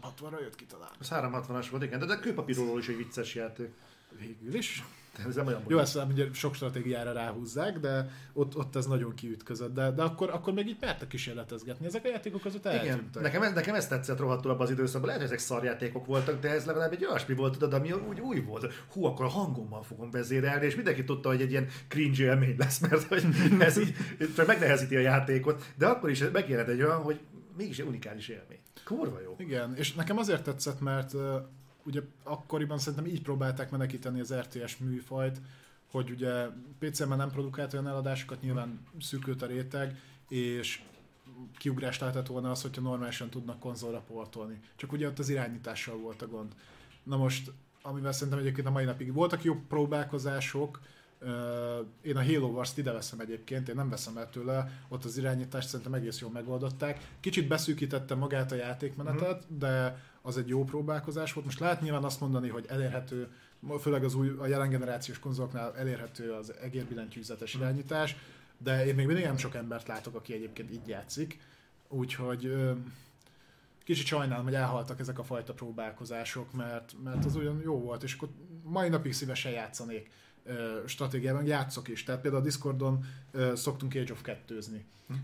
360-ra 0.00 0.40
jött 0.40 0.54
ki 0.54 0.64
talán. 0.64 0.88
Az 0.98 1.08
360-as 1.10 1.66
volt, 1.70 1.82
igen, 1.82 1.98
de, 1.98 2.06
de 2.06 2.18
kőpapíról 2.18 2.78
is 2.78 2.88
egy 2.88 2.96
vicces 2.96 3.34
játék. 3.34 3.70
Végül 4.18 4.54
is. 4.54 4.84
Ez 5.28 5.34
nem 5.34 5.46
olyan 5.46 5.62
Jó, 5.68 5.78
ezt 5.78 5.98
ugye 6.10 6.26
sok 6.32 6.54
stratégiára 6.54 7.12
ráhúzzák, 7.12 7.78
de 7.78 8.10
ott, 8.32 8.56
ott 8.56 8.76
ez 8.76 8.86
nagyon 8.86 9.14
kiütközött. 9.14 9.74
De, 9.74 9.90
de 9.90 10.02
akkor, 10.02 10.30
akkor 10.30 10.52
még 10.52 10.66
így 10.66 10.76
mertek 10.80 11.08
kísérletezgetni. 11.08 11.86
Ezek 11.86 12.04
a 12.04 12.08
játékok 12.08 12.44
azok 12.44 12.64
Igen, 12.64 13.10
nekem, 13.12 13.52
nekem 13.54 13.74
ez 13.74 13.86
tetszett 13.86 14.18
rohadtul 14.18 14.50
abban 14.50 14.62
az 14.62 14.70
időszakban. 14.70 15.06
Lehet, 15.06 15.22
hogy 15.22 15.30
ezek 15.32 15.44
szarjátékok 15.46 16.06
voltak, 16.06 16.40
de 16.40 16.50
ez 16.50 16.64
legalább 16.64 16.92
egy 16.92 17.04
olyasmi 17.04 17.34
volt, 17.34 17.52
tudod, 17.52 17.72
ami 17.72 17.92
úgy 17.92 18.20
új 18.20 18.40
volt. 18.40 18.72
Hú, 18.92 19.04
akkor 19.04 19.24
a 19.24 19.28
hangommal 19.28 19.82
fogom 19.82 20.10
vezérelni, 20.10 20.66
és 20.66 20.74
mindenki 20.74 21.04
tudta, 21.04 21.28
hogy 21.28 21.40
egy 21.40 21.50
ilyen 21.50 21.68
cringe 21.88 22.22
élmény 22.22 22.54
lesz, 22.58 22.78
mert 22.78 23.02
hogy 23.02 23.24
ez 23.58 23.78
így 23.78 23.94
csak 24.36 24.46
megnehezíti 24.46 24.96
a 24.96 25.00
játékot. 25.00 25.72
De 25.76 25.86
akkor 25.86 26.10
is 26.10 26.24
megjelent 26.32 26.68
egy 26.68 26.82
olyan, 26.82 27.02
hogy 27.02 27.20
mégis 27.56 27.78
egy 27.78 27.86
unikális 27.86 28.28
élmény. 28.28 28.58
Kurva 28.84 29.20
jó. 29.20 29.34
Igen, 29.38 29.74
és 29.76 29.94
nekem 29.94 30.18
azért 30.18 30.42
tetszett, 30.42 30.80
mert 30.80 31.14
ugye 31.86 32.02
akkoriban 32.22 32.78
szerintem 32.78 33.06
így 33.06 33.22
próbálták 33.22 33.70
menekíteni 33.70 34.20
az 34.20 34.34
RTS 34.34 34.76
műfajt, 34.76 35.40
hogy 35.90 36.10
ugye 36.10 36.46
PC-ben 36.78 37.16
nem 37.16 37.30
produkált 37.30 37.72
olyan 37.72 37.88
eladásokat, 37.88 38.42
nyilván 38.42 38.80
szűkült 39.00 39.42
a 39.42 39.46
réteg, 39.46 40.00
és 40.28 40.82
kiugrást 41.58 42.00
lehetett 42.00 42.26
volna 42.26 42.50
az, 42.50 42.62
hogyha 42.62 42.82
normálisan 42.82 43.30
tudnak 43.30 43.58
konzolra 43.58 44.00
portolni. 44.00 44.60
Csak 44.76 44.92
ugye 44.92 45.06
ott 45.06 45.18
az 45.18 45.28
irányítással 45.28 45.96
volt 45.96 46.22
a 46.22 46.28
gond. 46.28 46.52
Na 47.02 47.16
most, 47.16 47.52
amivel 47.82 48.12
szerintem 48.12 48.38
egyébként 48.38 48.66
a 48.66 48.70
mai 48.70 48.84
napig 48.84 49.12
voltak 49.12 49.44
jó 49.44 49.60
próbálkozások, 49.68 50.80
én 52.02 52.16
a 52.16 52.24
Halo 52.24 52.46
Wars-t 52.46 52.78
ide 52.78 52.92
veszem 52.92 53.20
egyébként, 53.20 53.68
én 53.68 53.74
nem 53.74 53.88
veszem 53.88 54.16
el 54.16 54.30
tőle, 54.30 54.80
ott 54.88 55.04
az 55.04 55.18
irányítást 55.18 55.68
szerintem 55.68 55.94
egész 55.94 56.20
jól 56.20 56.30
megoldották. 56.30 57.08
Kicsit 57.20 57.48
beszűkítette 57.48 58.14
magát 58.14 58.52
a 58.52 58.54
játékmenetet, 58.54 59.44
mm. 59.52 59.58
de 59.58 60.02
az 60.26 60.36
egy 60.36 60.48
jó 60.48 60.64
próbálkozás 60.64 61.32
volt. 61.32 61.46
Most 61.46 61.60
lehet 61.60 61.80
nyilván 61.80 62.04
azt 62.04 62.20
mondani, 62.20 62.48
hogy 62.48 62.66
elérhető, 62.68 63.28
főleg 63.80 64.04
az 64.04 64.14
új, 64.14 64.32
a 64.38 64.46
jelen 64.46 64.68
generációs 64.68 65.18
konzoloknál 65.18 65.76
elérhető 65.76 66.32
az 66.32 66.52
egérbillentyűzetes 66.62 67.56
mm. 67.56 67.60
irányítás, 67.60 68.16
de 68.58 68.86
én 68.86 68.94
még 68.94 69.06
mindig 69.06 69.24
nem 69.24 69.36
sok 69.36 69.54
embert 69.54 69.86
látok, 69.86 70.14
aki 70.14 70.32
egyébként 70.32 70.70
így 70.70 70.88
játszik. 70.88 71.40
Úgyhogy 71.88 72.52
kicsit 73.84 74.06
sajnálom, 74.06 74.44
hogy 74.44 74.54
elhaltak 74.54 75.00
ezek 75.00 75.18
a 75.18 75.24
fajta 75.24 75.52
próbálkozások, 75.52 76.52
mert, 76.52 76.94
mert 77.04 77.24
az 77.24 77.36
olyan 77.36 77.60
jó 77.64 77.80
volt, 77.80 78.02
és 78.02 78.14
akkor 78.14 78.28
mai 78.62 78.88
napig 78.88 79.12
szívesen 79.12 79.52
játszanék 79.52 80.10
stratégiában 80.86 81.46
játszok 81.46 81.88
is. 81.88 82.04
Tehát 82.04 82.20
például 82.20 82.42
a 82.42 82.44
Discordon 82.44 83.04
szoktunk 83.54 83.94
Age 83.94 84.12
of 84.12 84.20
2-zni. 84.24 84.80
Hm. 85.08 85.14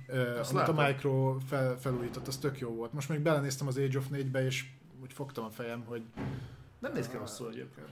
amit 0.50 0.68
a 0.68 0.86
Micro 0.86 1.38
fel, 1.46 1.78
felújított, 1.78 2.26
az 2.26 2.36
tök 2.36 2.58
jó 2.58 2.70
volt. 2.70 2.92
Most 2.92 3.08
még 3.08 3.20
belenéztem 3.20 3.66
az 3.66 3.78
Age 3.78 3.98
of 3.98 4.06
4-be, 4.12 4.44
és 4.44 4.64
úgy 5.02 5.12
fogtam 5.12 5.44
a 5.44 5.50
fejem, 5.50 5.84
hogy... 5.84 6.02
Nem 6.78 6.92
néz 6.92 7.08
ki 7.08 7.16
rosszul 7.16 7.48
egyébként. 7.48 7.88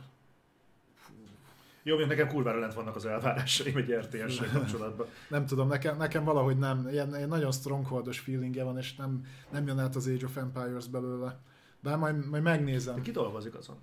Jó, 1.83 1.97
mint 1.97 2.09
nekem 2.09 2.29
kurvára 2.29 2.59
lent 2.59 2.75
vannak 2.75 2.97
az 2.97 3.07
elvárásaim 3.07 3.77
egy 3.77 3.91
rts 3.91 4.53
kapcsolatban. 4.53 5.07
nem 5.29 5.47
tudom, 5.47 5.69
nekem, 5.69 5.97
nekem 5.97 6.25
valahogy 6.25 6.59
nem. 6.59 6.89
Ilyen, 6.89 7.17
ilyen 7.17 7.29
nagyon 7.29 7.53
strongholdos 7.53 8.19
feelingje 8.19 8.65
van, 8.65 8.79
és 8.79 8.97
nem, 8.97 9.25
nem 9.51 9.67
jön 9.67 9.79
át 9.79 9.97
az 9.97 10.07
Age 10.07 10.25
of 10.25 10.37
Empires 10.37 10.87
belőle. 10.87 11.39
De 11.81 11.97
majd, 11.97 12.29
majd 12.29 12.43
megnézem. 12.43 12.95
De 12.95 13.01
ki 13.01 13.11
dolgozik 13.11 13.55
azon? 13.55 13.77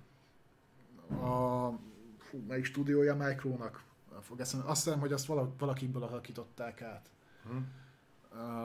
A 1.08 1.68
fú, 2.18 2.44
melyik 2.48 2.64
stúdiója 2.64 3.14
Micronak? 3.14 3.82
Fog 4.20 4.40
eszembe. 4.40 4.68
Azt 4.68 4.84
hiszem, 4.84 5.00
hogy 5.00 5.12
azt 5.12 5.26
valakiből 5.58 6.02
alakították 6.02 6.82
át. 6.82 7.10
Hmm. 7.42 7.66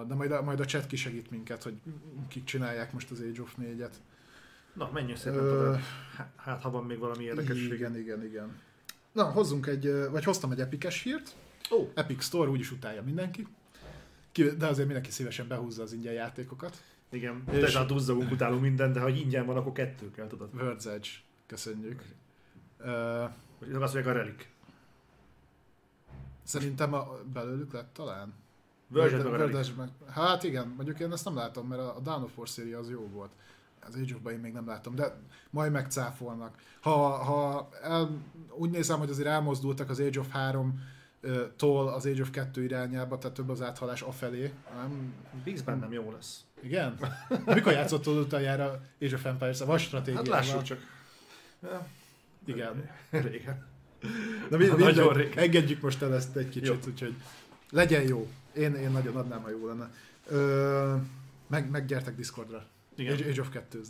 De 0.07 0.13
majd 0.15 0.31
a, 0.31 0.41
majd 0.41 0.59
a 0.59 0.65
chat 0.65 0.85
kisegít 0.85 1.31
minket, 1.31 1.63
hogy 1.63 1.75
kik 2.27 2.43
csinálják 2.43 2.93
most 2.93 3.11
az 3.11 3.19
Age 3.19 3.41
of 3.41 3.55
4-et. 3.61 3.93
Na, 4.73 4.89
menjünk 4.93 5.17
szépen 5.17 5.39
tovább. 5.39 5.79
Hát, 6.35 6.61
ha 6.61 6.69
van 6.69 6.83
még 6.85 6.97
valami 6.99 7.23
érdekesség. 7.23 7.71
Igen, 7.71 7.97
igen, 7.97 8.23
igen. 8.23 8.59
Na, 9.11 9.23
hozzunk 9.23 9.67
egy, 9.67 10.09
vagy 10.11 10.23
hoztam 10.23 10.51
egy 10.51 10.59
epikes 10.59 11.01
hírt. 11.01 11.35
Ó, 11.71 11.91
Epic 11.93 12.23
Store 12.23 12.49
úgyis 12.49 12.71
utálja 12.71 13.03
mindenki. 13.03 13.47
Ki- 14.31 14.55
De 14.57 14.65
azért 14.67 14.85
mindenki 14.85 15.11
szívesen 15.11 15.47
behúzza 15.47 15.81
az 15.83 15.93
ingyen 15.93 16.13
játékokat. 16.13 16.83
igen, 17.09 17.43
És- 17.45 17.51
teljesen 17.51 17.87
duzzogunk, 17.87 18.31
utálunk 18.31 18.61
mindent, 18.61 18.93
de 18.93 18.99
ha 18.99 19.09
ingyen 19.09 19.45
van, 19.45 19.57
akkor 19.57 19.71
kettő 19.71 20.11
kell, 20.11 20.27
tudod. 20.27 20.49
World's 20.57 20.85
Edge. 20.85 21.07
Köszönjük. 21.47 22.01
Ö, 22.77 23.23
Vagy 23.59 23.71
azt 23.81 23.93
mondják 23.93 24.05
a 24.15 24.17
Relic. 24.17 24.45
Szerintem 26.43 26.93
a, 26.93 27.07
belőlük 27.33 27.73
lett 27.73 27.93
talán. 27.93 28.33
Version 28.87 29.31
meg 29.31 29.75
meg- 29.77 29.89
Hát 30.13 30.43
igen, 30.43 30.67
mondjuk 30.67 30.99
én 30.99 31.11
ezt 31.11 31.25
nem 31.25 31.35
látom, 31.35 31.67
mert 31.67 31.81
a 31.81 31.95
a 31.95 31.99
Dawn 31.99 32.23
of 32.23 32.37
War 32.37 32.49
széria 32.49 32.79
az 32.79 32.89
jó 32.89 33.07
volt. 33.07 33.31
Az 33.87 33.95
Age 33.95 34.15
of 34.23 34.31
én 34.31 34.39
még 34.39 34.53
nem 34.53 34.67
láttam, 34.67 34.95
de 34.95 35.15
majd 35.49 35.71
megcáfolnak. 35.71 36.55
Ha, 36.81 36.91
ha 37.09 37.69
el, 37.81 38.09
úgy 38.57 38.69
nézem, 38.69 38.99
hogy 38.99 39.09
azért 39.09 39.27
elmozdultak 39.27 39.89
az 39.89 39.99
Age 39.99 40.19
of 40.19 40.29
3 40.29 40.81
ö, 41.21 41.45
tól 41.55 41.87
az 41.87 42.05
Age 42.05 42.21
of 42.21 42.29
2 42.29 42.63
irányába, 42.63 43.17
tehát 43.17 43.35
több 43.35 43.49
az 43.49 43.61
áthalás 43.61 44.01
afelé. 44.01 44.53
Nem? 44.75 45.13
Biggs 45.43 45.61
bennem 45.61 45.91
jó 45.91 46.11
lesz. 46.11 46.43
Igen? 46.61 46.97
Mikor 47.45 47.71
játszottad 47.73 48.17
utoljára 48.17 48.81
Age 49.01 49.15
of 49.15 49.25
Empires-a? 49.25 49.65
Vagy 49.65 49.79
Hát 49.79 49.87
stratégiával? 49.87 50.29
lássuk 50.29 50.61
csak. 50.63 50.79
Ja, 51.63 51.87
Igen. 52.45 52.89
Régen. 53.09 53.65
Na 54.49 54.57
mi, 54.57 54.65
Nagyon 54.65 54.85
mindegy, 54.85 55.15
régen. 55.15 55.37
engedjük 55.43 55.81
most 55.81 56.01
el 56.01 56.13
ezt 56.15 56.35
egy 56.35 56.49
kicsit, 56.49 56.67
Jó. 56.67 56.91
úgyhogy 56.91 57.15
legyen 57.69 58.03
jó. 58.03 58.27
Én, 58.55 58.73
én 58.75 58.91
nagyon 58.91 59.15
adnám, 59.15 59.41
ha 59.41 59.49
jó 59.49 59.67
lenne. 59.67 59.91
Ö, 60.27 60.95
meg, 61.47 61.69
meg 61.69 61.85
gyertek 61.85 62.15
Discordra. 62.15 62.65
Igen. 62.95 63.13
Age, 63.13 63.29
Age 63.29 63.41
of 63.41 63.49
2 63.49 63.81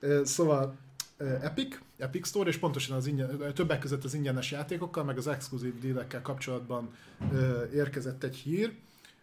Ö, 0.00 0.22
Szóval 0.24 0.76
Epic, 1.18 1.78
Epic 1.96 2.26
Store, 2.26 2.48
és 2.48 2.56
pontosan 2.56 2.96
az 2.96 3.06
ingyen, 3.06 3.52
többek 3.54 3.78
között 3.78 4.04
az 4.04 4.14
ingyenes 4.14 4.50
játékokkal, 4.50 5.04
meg 5.04 5.16
az 5.16 5.26
exkluzív 5.26 5.78
dílekkel 5.78 6.22
kapcsolatban 6.22 6.94
érkezett 7.74 8.22
egy 8.22 8.36
hír, 8.36 8.72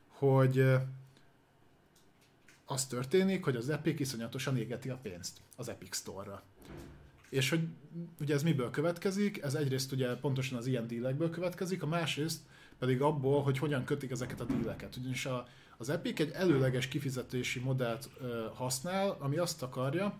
hogy 0.07 0.65
az 2.65 2.85
történik, 2.85 3.43
hogy 3.43 3.55
az 3.55 3.69
Epic 3.69 3.99
iszonyatosan 3.99 4.57
égeti 4.57 4.89
a 4.89 4.99
pénzt 5.01 5.37
az 5.55 5.69
Epic 5.69 5.95
Store-ra. 5.95 6.43
És 7.29 7.49
hogy 7.49 7.67
ugye 8.19 8.33
ez 8.33 8.43
miből 8.43 8.69
következik? 8.69 9.41
Ez 9.41 9.55
egyrészt 9.55 9.91
ugye 9.91 10.15
pontosan 10.15 10.57
az 10.57 10.65
ilyen 10.65 10.87
dílekből 10.87 11.29
következik, 11.29 11.83
a 11.83 11.87
másrészt 11.87 12.39
pedig 12.79 13.01
abból, 13.01 13.43
hogy 13.43 13.57
hogyan 13.57 13.85
kötik 13.85 14.11
ezeket 14.11 14.39
a 14.39 14.45
díleket. 14.45 14.95
Ugyanis 14.95 15.25
a, 15.25 15.47
az 15.77 15.89
Epic 15.89 16.19
egy 16.19 16.31
előleges 16.31 16.87
kifizetési 16.87 17.59
modellt 17.59 18.09
használ, 18.53 19.17
ami 19.19 19.37
azt 19.37 19.63
akarja, 19.63 20.17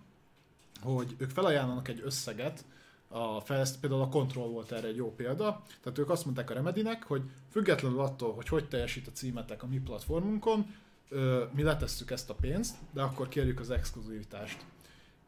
hogy 0.81 1.15
ők 1.17 1.30
felajánlanak 1.30 1.88
egy 1.88 2.01
összeget, 2.03 2.65
a 3.07 3.39
fejleszt, 3.39 3.80
például 3.80 4.01
a 4.01 4.09
Control 4.09 4.47
volt 4.49 4.71
erre 4.71 4.88
egy 4.88 4.95
jó 4.95 5.15
példa, 5.15 5.63
tehát 5.81 5.97
ők 5.97 6.09
azt 6.09 6.25
mondták 6.25 6.49
a 6.49 6.53
Remedynek, 6.53 7.03
hogy 7.03 7.21
függetlenül 7.51 7.99
attól, 7.99 8.34
hogy 8.34 8.47
hogy 8.47 8.67
teljesít 8.67 9.07
a 9.07 9.11
címetek 9.11 9.63
a 9.63 9.67
mi 9.67 9.80
platformunkon, 9.80 10.75
mi 11.51 11.63
letesszük 11.63 12.11
ezt 12.11 12.30
a 12.30 12.34
pénzt, 12.34 12.75
de 12.91 13.01
akkor 13.01 13.27
kérjük 13.27 13.59
az 13.59 13.69
exkluzivitást. 13.69 14.65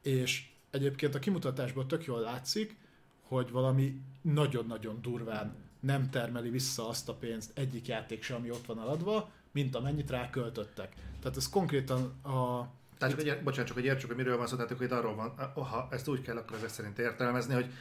És 0.01 0.49
egyébként 0.69 1.15
a 1.15 1.19
kimutatásból 1.19 1.85
tök 1.85 2.05
jól 2.05 2.19
látszik, 2.19 2.77
hogy 3.21 3.51
valami 3.51 4.01
nagyon-nagyon 4.21 5.01
durván 5.01 5.55
nem 5.79 6.09
termeli 6.09 6.49
vissza 6.49 6.87
azt 6.87 7.09
a 7.09 7.13
pénzt 7.13 7.57
egyik 7.57 7.87
játék 7.87 8.23
sem, 8.23 8.37
ami 8.37 8.51
ott 8.51 8.65
van 8.65 8.79
eladva, 8.79 9.29
mint 9.55 9.75
amennyit 9.75 10.09
ráköltöttek. 10.09 10.93
Tehát 11.21 11.37
ez 11.37 11.49
konkrétan 11.49 12.01
a... 12.23 12.67
Tehát 12.97 13.15
csak 13.15 13.27
egy, 13.27 13.43
bocsánat, 13.43 13.67
csak 13.67 13.75
hogy 13.75 13.85
értsük, 13.85 14.07
hogy 14.07 14.17
miről 14.17 14.37
van 14.37 14.47
szó, 14.47 14.55
tehát 14.55 14.71
hogy 14.71 14.81
itt 14.81 14.91
arról 14.91 15.15
van, 15.15 15.33
ha 15.53 15.87
ezt 15.91 16.07
úgy 16.07 16.21
kell 16.21 16.37
akkor 16.37 16.57
ezek 16.57 16.69
szerint 16.69 16.99
értelmezni, 16.99 17.53
hogy 17.53 17.71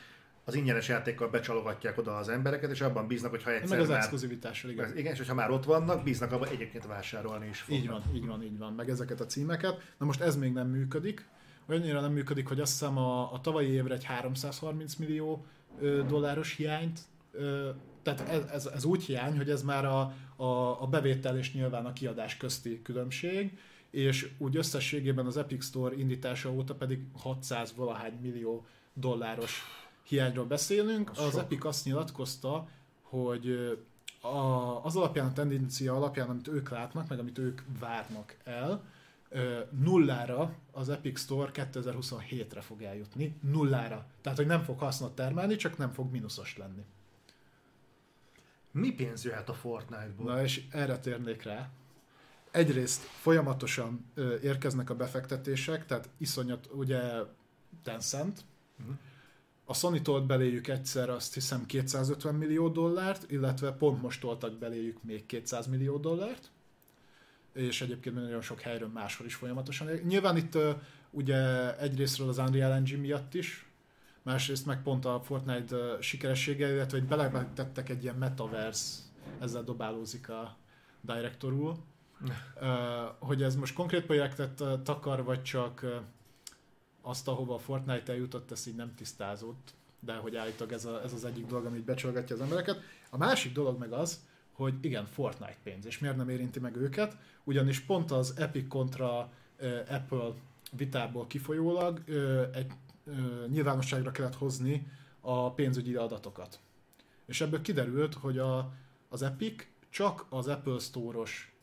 az 0.44 0.54
ingyenes 0.54 0.88
játékkal 0.88 1.28
becsalogatják 1.28 1.98
oda 1.98 2.16
az 2.16 2.28
embereket, 2.28 2.70
és 2.70 2.80
abban 2.80 3.06
bíznak, 3.06 3.30
hogy 3.30 3.42
ha 3.42 3.50
egyszer 3.50 3.68
Meg 3.68 3.80
az 3.80 3.88
már, 3.88 3.98
exkluzivitással, 3.98 4.70
igen. 4.70 4.96
igen, 4.96 5.12
és 5.12 5.18
hogyha 5.18 5.34
már 5.34 5.50
ott 5.50 5.64
vannak, 5.64 6.02
bíznak 6.02 6.32
abban 6.32 6.48
egyébként 6.48 6.86
vásárolni 6.86 7.48
is 7.48 7.60
fognak. 7.60 7.82
Így 7.82 7.90
van, 7.90 8.02
így 8.14 8.26
van, 8.26 8.42
így 8.42 8.58
van, 8.58 8.72
meg 8.72 8.88
ezeket 8.88 9.20
a 9.20 9.26
címeket. 9.26 9.92
Na 9.98 10.06
most 10.06 10.20
ez 10.20 10.36
még 10.36 10.52
nem 10.52 10.68
működik. 10.68 11.26
Olyannyira 11.68 12.00
nem 12.00 12.12
működik, 12.12 12.48
hogy 12.48 12.60
azt 12.60 12.72
hiszem 12.72 12.98
a, 12.98 13.32
a 13.32 13.40
tavalyi 13.40 13.68
évre 13.68 13.94
egy 13.94 14.04
330 14.04 14.94
millió 14.94 15.44
ö, 15.80 16.02
dolláros 16.06 16.56
hiányt, 16.56 17.00
ö, 17.32 17.70
tehát 18.04 18.28
ez, 18.28 18.44
ez, 18.44 18.66
ez 18.66 18.84
úgy 18.84 19.04
hiány, 19.04 19.36
hogy 19.36 19.50
ez 19.50 19.62
már 19.62 19.84
a, 19.84 20.14
a, 20.36 20.82
a 20.82 20.86
bevétel 20.86 21.38
és 21.38 21.52
nyilván 21.52 21.86
a 21.86 21.92
kiadás 21.92 22.36
közti 22.36 22.82
különbség, 22.82 23.58
és 23.90 24.30
úgy 24.38 24.56
összességében 24.56 25.26
az 25.26 25.36
Epic 25.36 25.64
Store 25.64 25.96
indítása 25.96 26.52
óta 26.52 26.74
pedig 26.74 27.04
600 27.18 27.74
valahány 27.76 28.18
millió 28.22 28.66
dolláros 28.92 29.62
hiányról 30.02 30.44
beszélünk. 30.44 31.10
Az 31.10 31.18
Az. 31.18 31.36
Epic 31.36 31.64
azt 31.64 31.84
nyilatkozta, 31.84 32.68
hogy 33.02 33.78
a, 34.20 34.84
az 34.84 34.96
alapján, 34.96 35.26
a 35.26 35.32
tendencia 35.32 35.94
alapján, 35.94 36.28
amit 36.28 36.48
ők 36.48 36.70
látnak, 36.70 37.08
meg 37.08 37.18
amit 37.18 37.38
ők 37.38 37.60
várnak 37.80 38.36
el, 38.44 38.84
nullára 39.70 40.54
az 40.72 40.88
Epic 40.88 41.20
Store 41.20 41.50
2027-re 41.54 42.60
fog 42.60 42.82
eljutni. 42.82 43.36
Nullára. 43.40 44.06
Tehát, 44.20 44.38
hogy 44.38 44.46
nem 44.46 44.62
fog 44.62 44.78
hasznot 44.78 45.14
termelni, 45.14 45.56
csak 45.56 45.78
nem 45.78 45.90
fog 45.90 46.10
mínuszos 46.10 46.56
lenni. 46.56 46.84
Mi 48.74 48.92
pénz 48.92 49.24
jöhet 49.24 49.48
a 49.48 49.54
Fortnite-ból? 49.54 50.32
Na 50.32 50.42
és 50.42 50.62
erre 50.70 50.98
térnék 50.98 51.42
rá. 51.42 51.70
Egyrészt 52.50 53.00
folyamatosan 53.02 54.04
ö, 54.14 54.38
érkeznek 54.42 54.90
a 54.90 54.94
befektetések, 54.94 55.86
tehát 55.86 56.08
iszonyat, 56.18 56.68
ugye 56.72 57.00
Tencent. 57.82 58.44
Mhm. 58.76 58.90
A 59.64 59.74
Sony 59.74 60.02
tolt 60.02 60.26
beléjük 60.26 60.68
egyszer 60.68 61.10
azt 61.10 61.34
hiszem 61.34 61.66
250 61.66 62.34
millió 62.34 62.68
dollárt, 62.68 63.30
illetve 63.30 63.72
pont 63.72 64.02
most 64.02 64.20
toltak 64.20 64.58
beléjük 64.58 65.02
még 65.02 65.26
200 65.26 65.66
millió 65.66 65.96
dollárt. 65.96 66.50
És 67.52 67.80
egyébként 67.80 68.14
nagyon 68.14 68.42
sok 68.42 68.60
helyről 68.60 68.88
máshol 68.88 69.26
is 69.26 69.34
folyamatosan. 69.34 69.88
Nyilván 70.04 70.36
itt 70.36 70.54
ö, 70.54 70.70
ugye 71.10 71.38
egyrésztről 71.78 72.28
az 72.28 72.38
Unreal 72.38 72.72
Engine 72.72 73.00
miatt 73.00 73.34
is, 73.34 73.66
másrészt 74.24 74.66
meg 74.66 74.82
pont 74.82 75.04
a 75.04 75.20
Fortnite 75.24 76.00
sikeressége, 76.00 76.72
illetve 76.72 76.98
hogy 76.98 77.06
beletettek 77.06 77.88
egy 77.88 78.02
ilyen 78.02 78.16
metaverse, 78.16 79.02
ezzel 79.40 79.62
dobálózik 79.62 80.28
a 80.28 80.56
director 81.00 81.52
úr, 81.52 81.74
hogy 83.18 83.42
ez 83.42 83.56
most 83.56 83.74
konkrét 83.74 84.04
projektet 84.04 84.62
takar, 84.82 85.24
vagy 85.24 85.42
csak 85.42 86.02
azt, 87.02 87.28
ahova 87.28 87.54
a 87.54 87.58
Fortnite 87.58 88.12
eljutott, 88.12 88.50
ezt 88.50 88.66
így 88.66 88.76
nem 88.76 88.94
tisztázott, 88.94 89.74
de 90.00 90.14
hogy 90.14 90.36
állítólag 90.36 90.72
ez, 90.72 90.84
a, 90.84 91.02
ez 91.02 91.12
az 91.12 91.24
egyik 91.24 91.46
dolog, 91.46 91.66
ami 91.66 91.76
így 91.76 91.84
becsolgatja 91.84 92.36
az 92.36 92.42
embereket. 92.42 92.80
A 93.10 93.16
másik 93.16 93.52
dolog 93.52 93.78
meg 93.78 93.92
az, 93.92 94.26
hogy 94.52 94.74
igen, 94.80 95.06
Fortnite 95.06 95.58
pénz, 95.62 95.86
és 95.86 95.98
miért 95.98 96.16
nem 96.16 96.28
érinti 96.28 96.60
meg 96.60 96.76
őket, 96.76 97.16
ugyanis 97.44 97.80
pont 97.80 98.10
az 98.10 98.34
Epic 98.36 98.68
kontra 98.68 99.32
Apple 99.88 100.32
vitából 100.76 101.26
kifolyólag 101.26 102.02
egy 102.52 102.72
nyilvánosságra 103.48 104.10
kellett 104.10 104.36
hozni 104.36 104.86
a 105.20 105.52
pénzügyi 105.52 105.94
adatokat. 105.94 106.60
És 107.26 107.40
ebből 107.40 107.60
kiderült, 107.60 108.14
hogy 108.14 108.38
a, 108.38 108.72
az 109.08 109.22
Epic 109.22 109.66
csak 109.90 110.26
az 110.28 110.48
Apple 110.48 110.78
Store-os 110.78 111.54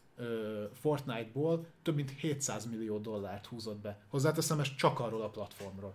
Fortnite-ból 0.73 1.65
több 1.81 1.95
mint 1.95 2.09
700 2.09 2.65
millió 2.65 2.97
dollárt 2.97 3.45
húzott 3.45 3.79
be. 3.79 3.99
Hozzáteszem, 4.07 4.59
ez 4.59 4.75
csak 4.75 4.99
arról 4.99 5.21
a 5.21 5.29
platformról. 5.29 5.93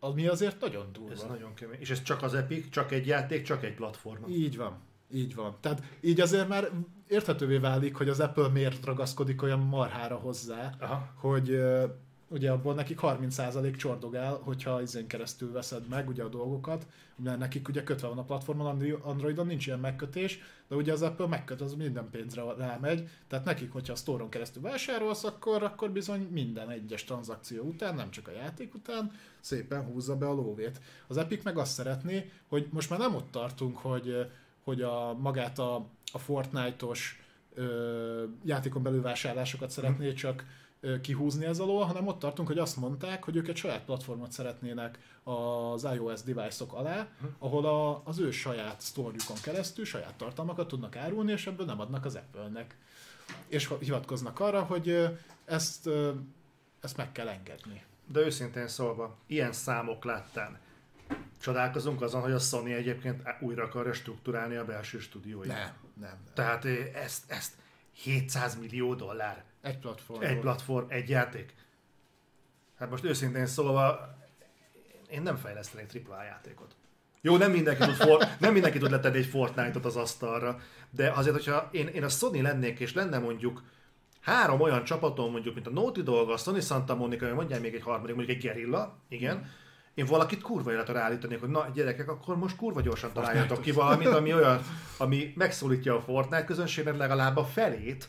Ami 0.00 0.26
azért 0.26 0.60
nagyon 0.60 0.92
durva. 0.92 1.12
Ez 1.12 1.24
nagyon 1.28 1.54
kemény. 1.54 1.80
És 1.80 1.90
ez 1.90 2.02
csak 2.02 2.22
az 2.22 2.34
Epic, 2.34 2.70
csak 2.70 2.92
egy 2.92 3.06
játék, 3.06 3.42
csak 3.42 3.64
egy 3.64 3.74
platform. 3.74 4.30
Így 4.30 4.56
van. 4.56 4.78
Így 5.12 5.34
van. 5.34 5.56
Tehát 5.60 5.82
így 6.00 6.20
azért 6.20 6.48
már 6.48 6.70
érthetővé 7.06 7.56
válik, 7.56 7.94
hogy 7.96 8.08
az 8.08 8.20
Apple 8.20 8.48
miért 8.48 8.84
ragaszkodik 8.84 9.42
olyan 9.42 9.58
marhára 9.58 10.16
hozzá, 10.16 10.74
Aha. 10.78 11.12
hogy 11.14 11.60
ugye 12.28 12.50
abból 12.50 12.74
nekik 12.74 12.98
30% 13.02 13.76
csordogál, 13.76 14.40
hogyha 14.42 14.82
izén 14.82 15.06
keresztül 15.06 15.52
veszed 15.52 15.88
meg 15.88 16.08
ugye 16.08 16.22
a 16.22 16.28
dolgokat, 16.28 16.86
mert 17.16 17.38
nekik 17.38 17.68
ugye 17.68 17.82
kötve 17.82 18.08
van 18.08 18.18
a 18.18 18.24
platformon, 18.24 18.82
Androidon 19.02 19.46
nincs 19.46 19.66
ilyen 19.66 19.78
megkötés, 19.78 20.38
de 20.68 20.76
ugye 20.76 20.92
az 20.92 21.02
Apple 21.02 21.26
megköt, 21.26 21.60
az 21.60 21.74
minden 21.74 22.10
pénzre 22.10 22.42
rámegy, 22.58 23.08
tehát 23.28 23.44
nekik, 23.44 23.72
hogyha 23.72 23.92
a 23.92 23.96
store 23.96 24.24
keresztül 24.28 24.62
vásárolsz, 24.62 25.24
akkor, 25.24 25.62
akkor 25.62 25.90
bizony 25.90 26.28
minden 26.30 26.70
egyes 26.70 27.04
tranzakció 27.04 27.62
után, 27.62 27.94
nem 27.94 28.10
csak 28.10 28.28
a 28.28 28.32
játék 28.32 28.74
után, 28.74 29.12
szépen 29.40 29.84
húzza 29.84 30.16
be 30.16 30.28
a 30.28 30.34
lóvét. 30.34 30.80
Az 31.06 31.16
Epic 31.16 31.44
meg 31.44 31.58
azt 31.58 31.72
szeretné, 31.72 32.30
hogy 32.48 32.68
most 32.70 32.90
már 32.90 32.98
nem 32.98 33.14
ott 33.14 33.30
tartunk, 33.30 33.76
hogy, 33.76 34.30
hogy 34.64 34.82
a 34.82 35.16
magát 35.20 35.58
a, 35.58 35.86
a 36.12 36.18
Fortnite-os 36.18 37.22
ö, 37.54 38.24
játékon 38.44 38.82
belül 38.82 39.02
vásárlásokat 39.02 39.70
szeretné 39.70 40.12
csak 40.12 40.40
ö, 40.40 40.67
kihúzni 41.02 41.44
ez 41.44 41.58
alól, 41.58 41.84
hanem 41.84 42.06
ott 42.06 42.18
tartunk, 42.18 42.48
hogy 42.48 42.58
azt 42.58 42.76
mondták, 42.76 43.24
hogy 43.24 43.36
ők 43.36 43.48
egy 43.48 43.56
saját 43.56 43.84
platformot 43.84 44.32
szeretnének 44.32 44.98
az 45.22 45.84
iOS 45.94 46.22
device-ok 46.22 46.72
alá, 46.72 47.08
ahol 47.38 47.66
a, 47.66 48.02
az 48.04 48.18
ő 48.18 48.30
saját 48.30 48.80
sztorjukon 48.80 49.36
keresztül 49.42 49.84
saját 49.84 50.14
tartalmakat 50.14 50.68
tudnak 50.68 50.96
árulni, 50.96 51.32
és 51.32 51.46
ebből 51.46 51.66
nem 51.66 51.80
adnak 51.80 52.04
az 52.04 52.14
Apple-nek. 52.14 52.76
És 53.46 53.72
hivatkoznak 53.80 54.40
arra, 54.40 54.62
hogy 54.62 55.08
ezt, 55.44 55.88
ezt 56.80 56.96
meg 56.96 57.12
kell 57.12 57.28
engedni. 57.28 57.82
De 58.12 58.20
őszintén 58.20 58.68
szólva, 58.68 59.16
ilyen 59.26 59.52
számok 59.52 60.04
láttán, 60.04 60.58
Csodálkozunk 61.40 62.02
azon, 62.02 62.20
hogy 62.20 62.32
a 62.32 62.38
Sony 62.38 62.70
egyébként 62.70 63.22
újra 63.40 63.64
akarja 63.64 63.92
struktúrálni 63.92 64.56
a 64.56 64.64
belső 64.64 64.98
stúdióit. 64.98 65.48
Nem, 65.48 65.58
nem, 65.58 65.72
nem. 66.00 66.18
Tehát 66.34 66.64
eh, 66.64 66.90
ezt, 66.94 67.30
ezt 67.30 67.52
700 67.92 68.58
millió 68.58 68.94
dollár. 68.94 69.44
Egy 69.68 69.78
platform. 69.78 70.22
Egy 70.22 70.38
platform, 70.38 70.86
egy 70.88 71.08
játék. 71.08 71.54
Hát 72.78 72.90
most 72.90 73.04
őszintén 73.04 73.46
szólva, 73.46 74.14
én 75.10 75.22
nem 75.22 75.36
fejlesztenék 75.36 76.08
AAA 76.08 76.24
játékot. 76.24 76.76
Jó, 77.20 77.36
nem 77.36 77.50
mindenki 77.50 77.84
tud, 77.84 77.94
for, 77.94 78.28
nem 78.40 78.52
mindenki 78.52 78.78
tud 78.78 78.90
letenni 78.90 79.16
egy 79.16 79.26
Fortnite-ot 79.26 79.84
az 79.84 79.96
asztalra, 79.96 80.60
de 80.90 81.10
azért, 81.10 81.34
hogyha 81.34 81.68
én, 81.72 81.86
én 81.86 82.04
a 82.04 82.08
Sony 82.08 82.42
lennék, 82.42 82.80
és 82.80 82.94
lenne 82.94 83.18
mondjuk 83.18 83.62
három 84.20 84.60
olyan 84.60 84.84
csapatom, 84.84 85.30
mondjuk, 85.30 85.54
mint 85.54 85.66
a 85.66 85.70
Naughty 85.70 86.02
Dog, 86.02 86.30
a 86.30 86.36
Sony 86.36 86.60
Santa 86.60 86.94
Monica, 86.94 87.34
mondjál 87.34 87.60
még 87.60 87.74
egy 87.74 87.82
harmadik, 87.82 88.14
mondjuk 88.14 88.36
egy 88.36 88.42
Guerrilla, 88.42 88.98
igen, 89.08 89.50
én 89.94 90.06
valakit 90.06 90.42
kurva 90.42 90.72
életre 90.72 90.92
ráállítanék, 90.92 91.40
hogy 91.40 91.48
na 91.48 91.70
gyerekek, 91.74 92.08
akkor 92.08 92.36
most 92.36 92.56
kurva 92.56 92.80
gyorsan 92.80 93.12
találjatok 93.12 93.60
ki 93.60 93.72
valamit, 93.72 94.06
ami 94.06 94.34
olyan, 94.34 94.60
ami 94.96 95.32
megszólítja 95.36 95.96
a 95.96 96.00
Fortnite 96.00 96.44
közönségnek 96.44 96.96
legalább 96.96 97.36
a 97.36 97.44
felét. 97.44 98.08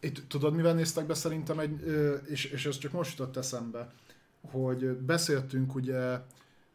Itt 0.00 0.28
tudod, 0.28 0.54
mivel 0.54 0.74
néztek 0.74 1.06
be 1.06 1.14
szerintem 1.14 1.58
egy, 1.58 1.84
és, 2.28 2.44
és 2.44 2.66
ez 2.66 2.78
csak 2.78 2.92
most 2.92 3.18
jutott 3.18 3.36
eszembe, 3.36 3.92
hogy 4.40 4.86
beszéltünk 4.86 5.74
ugye 5.74 6.18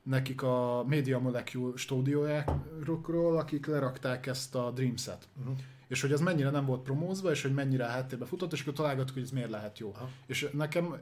nekik 0.04 0.42
a 0.42 0.84
Media 0.88 1.20
Molecule 1.20 1.78
stúdiójáról, 1.78 3.38
akik 3.38 3.66
lerakták 3.66 4.26
ezt 4.26 4.56
a 4.56 4.72
Dreamset. 4.72 5.28
Uh-huh. 5.40 5.56
És 5.88 6.02
hogy 6.02 6.12
ez 6.12 6.20
mennyire 6.20 6.50
nem 6.50 6.66
volt 6.66 6.82
promózva, 6.82 7.32
és 7.32 7.42
hogy 7.42 7.54
mennyire 7.54 7.86
háttérbe 7.86 8.26
futott, 8.26 8.54
és 8.54 8.62
akkor 8.62 8.74
találgattuk, 8.74 9.14
hogy 9.14 9.24
ez 9.24 9.32
miért 9.32 9.50
lehet 9.50 9.80
jó. 9.80 9.90
Uh-huh. 9.90 10.10
És 10.26 10.50
nekem 10.54 10.96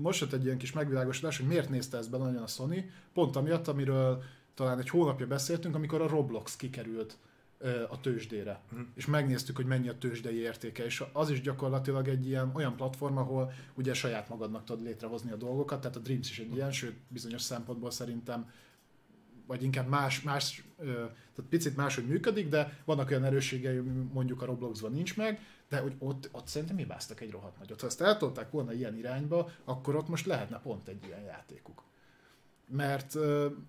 most 0.00 0.20
jött 0.20 0.32
egy 0.32 0.44
ilyen 0.44 0.58
kis 0.58 0.72
megvilágosodás, 0.72 1.38
hogy 1.38 1.46
miért 1.46 1.68
nézte 1.68 1.96
ezt 1.96 2.10
be 2.10 2.18
nagyon 2.18 2.42
a 2.42 2.46
Sony, 2.46 2.90
pont 3.12 3.36
amiatt, 3.36 3.68
amiről 3.68 4.22
talán 4.54 4.78
egy 4.78 4.88
hónapja 4.88 5.26
beszéltünk, 5.26 5.74
amikor 5.74 6.00
a 6.00 6.08
Roblox 6.08 6.56
kikerült 6.56 7.16
a 7.88 8.00
tőzsdére. 8.00 8.60
Mm. 8.74 8.80
És 8.94 9.06
megnéztük, 9.06 9.56
hogy 9.56 9.66
mennyi 9.66 9.88
a 9.88 9.98
tőzsdei 9.98 10.36
értéke, 10.36 10.84
és 10.84 11.04
az 11.12 11.30
is 11.30 11.40
gyakorlatilag 11.40 12.08
egy 12.08 12.26
ilyen 12.26 12.50
olyan 12.54 12.76
platform, 12.76 13.16
ahol 13.16 13.52
ugye 13.74 13.94
saját 13.94 14.28
magadnak 14.28 14.64
tudod 14.64 14.82
létrehozni 14.82 15.30
a 15.30 15.36
dolgokat, 15.36 15.80
tehát 15.80 15.96
a 15.96 16.00
Dreams 16.00 16.30
is 16.30 16.38
egy 16.38 16.54
ilyen, 16.54 16.72
sőt 16.72 16.96
bizonyos 17.08 17.42
szempontból 17.42 17.90
szerintem 17.90 18.50
vagy 19.46 19.62
inkább 19.62 19.88
más, 19.88 20.22
más 20.22 20.64
tehát 20.76 21.50
picit 21.50 21.76
máshogy 21.76 22.06
működik, 22.06 22.48
de 22.48 22.78
vannak 22.84 23.10
olyan 23.10 23.24
erősségei, 23.24 23.78
mondjuk 24.12 24.42
a 24.42 24.46
Robloxban 24.46 24.92
nincs 24.92 25.16
meg, 25.16 25.40
de 25.68 25.78
hogy 25.78 25.94
ott, 25.98 26.28
ott 26.32 26.46
szerintem 26.46 26.76
hibáztak 26.76 27.20
egy 27.20 27.30
rohadt 27.30 27.58
nagyot. 27.58 27.80
Ha 27.80 27.86
ezt 27.86 28.00
eltolták 28.00 28.50
volna 28.50 28.72
ilyen 28.72 28.96
irányba, 28.96 29.50
akkor 29.64 29.96
ott 29.96 30.08
most 30.08 30.26
lehetne 30.26 30.60
pont 30.60 30.88
egy 30.88 31.04
ilyen 31.06 31.20
játékuk 31.20 31.87
mert 32.68 33.16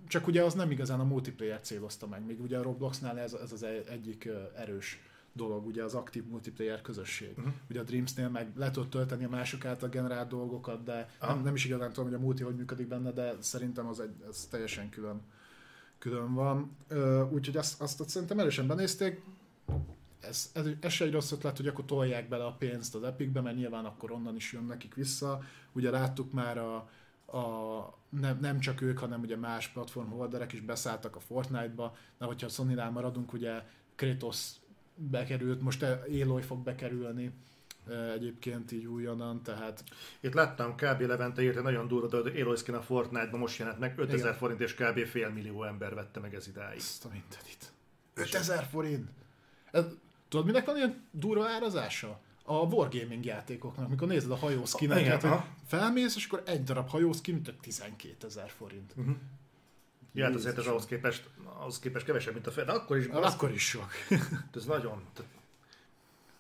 csak 0.08 0.28
ugye 0.28 0.44
az 0.44 0.54
nem 0.54 0.72
igazán 0.72 1.00
a 1.00 1.04
multiplayer 1.04 1.60
célozta 1.62 2.08
meg, 2.08 2.26
még 2.26 2.42
ugye 2.42 2.58
a 2.58 2.62
Robloxnál 2.62 3.20
ez, 3.20 3.34
ez 3.34 3.52
az 3.52 3.64
e, 3.64 3.84
egyik 3.90 4.30
erős 4.56 5.00
dolog, 5.34 5.66
ugye 5.66 5.84
az 5.84 5.94
aktív 5.94 6.26
multiplayer 6.26 6.82
közösség. 6.82 7.34
Uh-huh. 7.38 7.54
Ugye 7.70 7.80
a 7.80 7.84
Dreamsnél 7.84 8.30
meg 8.30 8.52
le 8.56 8.72
tudod 8.72 8.90
tölteni 8.90 9.24
a 9.24 9.30
mások 9.30 9.66
által 9.66 9.90
generált 9.90 10.30
dolgokat, 10.30 10.84
de 10.84 11.10
uh-huh. 11.22 11.36
nem, 11.36 11.44
nem 11.44 11.56
is 11.56 11.66
igazán 11.66 11.94
tudom, 11.94 12.10
hogy 12.10 12.20
a 12.20 12.24
multi 12.24 12.44
hogy 12.44 12.56
működik 12.56 12.88
benne, 12.88 13.12
de 13.12 13.34
szerintem 13.40 13.88
az 13.88 14.00
egy, 14.00 14.14
ez 14.30 14.48
teljesen 14.52 14.90
külön, 14.90 15.22
külön 16.00 16.34
van. 16.34 16.76
Úgyhogy 17.32 17.58
azt, 17.58 17.82
azt, 17.82 18.00
azt 18.00 18.10
szerintem 18.10 18.40
erősen 18.40 18.68
benézték. 18.68 19.22
Ez, 20.20 20.52
ez, 20.54 20.66
ez 20.80 20.92
se 20.92 21.06
egy 21.06 21.12
rossz 21.12 21.32
ötlet, 21.32 21.58
hogy 21.58 21.68
akkor 21.68 21.86
tolják 21.86 22.30
bele 22.30 22.46
a 22.46 22.52
pénzt 22.52 22.96
az 22.96 23.04
Epicbe, 23.04 23.42
mert 23.42 23.56
nyilván 23.56 23.86
akkor 23.86 24.12
onnan 24.12 24.36
is 24.36 24.54
jön 24.54 24.64
nekik 24.64 24.96
vissza. 24.96 25.42
Ugye 25.72 25.90
láttuk 25.90 26.32
már 26.32 26.58
a, 26.58 26.90
a, 27.32 27.98
nem, 28.10 28.38
nem 28.42 28.60
csak 28.60 28.82
ők, 28.82 28.98
hanem 28.98 29.22
ugye 29.22 29.38
más 29.38 29.68
platform 29.68 30.10
holderek 30.10 30.54
is 30.54 30.62
beszálltak 30.62 31.16
a 31.16 31.20
Fortnite-ba, 31.20 31.96
de 32.18 32.26
hogyha 32.26 32.48
a 32.48 32.50
sony 32.50 32.76
maradunk, 32.92 33.34
ugye 33.34 33.64
Kratos 33.96 34.50
bekerült, 34.96 35.62
most 35.62 35.84
Aloy 36.24 36.42
fog 36.42 36.64
bekerülni 36.64 37.34
egyébként 38.14 38.72
így 38.72 38.86
újonnan, 38.86 39.44
tehát... 39.44 39.84
Itt 40.20 40.34
láttam, 40.34 40.76
kb. 40.76 41.02
Levente 41.02 41.42
írta, 41.42 41.62
nagyon 41.62 41.88
durva, 41.88 42.22
de 42.22 42.42
Aloy 42.42 42.56
skin 42.56 42.74
a 42.74 42.82
Fortnite-ban 42.82 43.40
most 43.40 43.58
jelent 43.58 43.80
meg, 43.80 43.98
5000 43.98 44.26
Igen. 44.26 44.34
forint 44.34 44.62
és 44.62 44.74
kb. 44.74 45.06
fél 45.06 45.30
millió 45.30 45.64
ember 45.64 45.94
vette 45.94 46.20
meg 46.20 46.36
ez 46.36 46.48
idáig. 46.48 46.78
Ezt 46.78 47.06
a 47.06 47.10
mindenit. 47.12 47.72
5000 48.14 48.64
forint! 48.64 49.10
Ez, 49.72 49.86
tudod, 50.28 50.46
minek 50.46 50.66
van 50.66 50.76
ilyen 50.76 51.08
durva 51.12 51.48
árazása? 51.48 52.20
A 52.50 52.66
wargaming 52.66 53.26
játékoknak, 53.26 53.90
mikor 53.90 54.08
nézed 54.08 54.32
a 54.32 54.36
hajószkineket, 54.36 55.22
hogy 55.22 55.40
felmész, 55.68 56.16
és 56.16 56.26
akkor 56.26 56.44
egy 56.46 56.64
darab 56.64 56.90
hajószkin, 56.90 57.34
mint 57.34 57.54
12 57.62 58.28
ezer 58.28 58.50
forint. 58.50 58.94
Uh-huh. 58.96 59.16
Ja, 60.14 60.26
hát 60.26 60.36
azért 60.36 60.58
ez 60.58 60.66
ahhoz 60.66 60.86
képest, 60.86 61.30
ahhoz 61.60 61.80
képest 61.80 62.06
kevesebb, 62.06 62.34
mint 62.34 62.48
a 62.48 62.52
fel, 62.52 62.66
de 62.66 62.72
akkor 62.72 62.98
is... 62.98 63.08
Az, 63.08 63.34
akkor 63.34 63.52
is 63.52 63.68
sok. 63.68 63.88
ez 64.56 64.66
nagyon... 64.66 65.04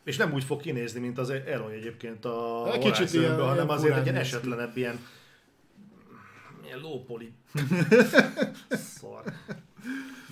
És 0.03 0.18
nem 0.18 0.34
úgy 0.34 0.44
fog 0.44 0.61
kinézni, 0.61 0.99
mint 0.99 1.18
az 1.18 1.30
Eloy 1.30 1.73
egyébként 1.73 2.26
a 2.26 2.69
de 2.72 2.77
Kicsit 2.77 3.14
ilyen, 3.14 3.41
hanem 3.41 3.69
azért 3.69 3.98
egy 3.98 4.03
ilyen 4.03 4.15
esetlenebb, 4.15 4.77
ilyen, 4.77 4.99
ilyen 6.64 6.80
lópoli. 6.80 7.34
Szar. 8.98 9.23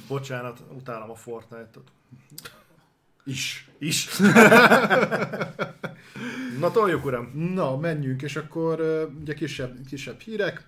Bocsánat, 0.07 0.63
utálom 0.71 1.09
a 1.09 1.15
Fortnite-ot. 1.15 1.91
Is. 3.27 3.69
Is. 3.77 4.07
Na 6.59 6.71
toljuk, 6.71 7.05
uram. 7.05 7.31
Na, 7.53 7.77
menjünk, 7.77 8.21
és 8.21 8.35
akkor 8.35 8.79
ugye 9.21 9.33
kisebb, 9.33 9.85
kisebb 9.87 10.19
hírek. 10.19 10.67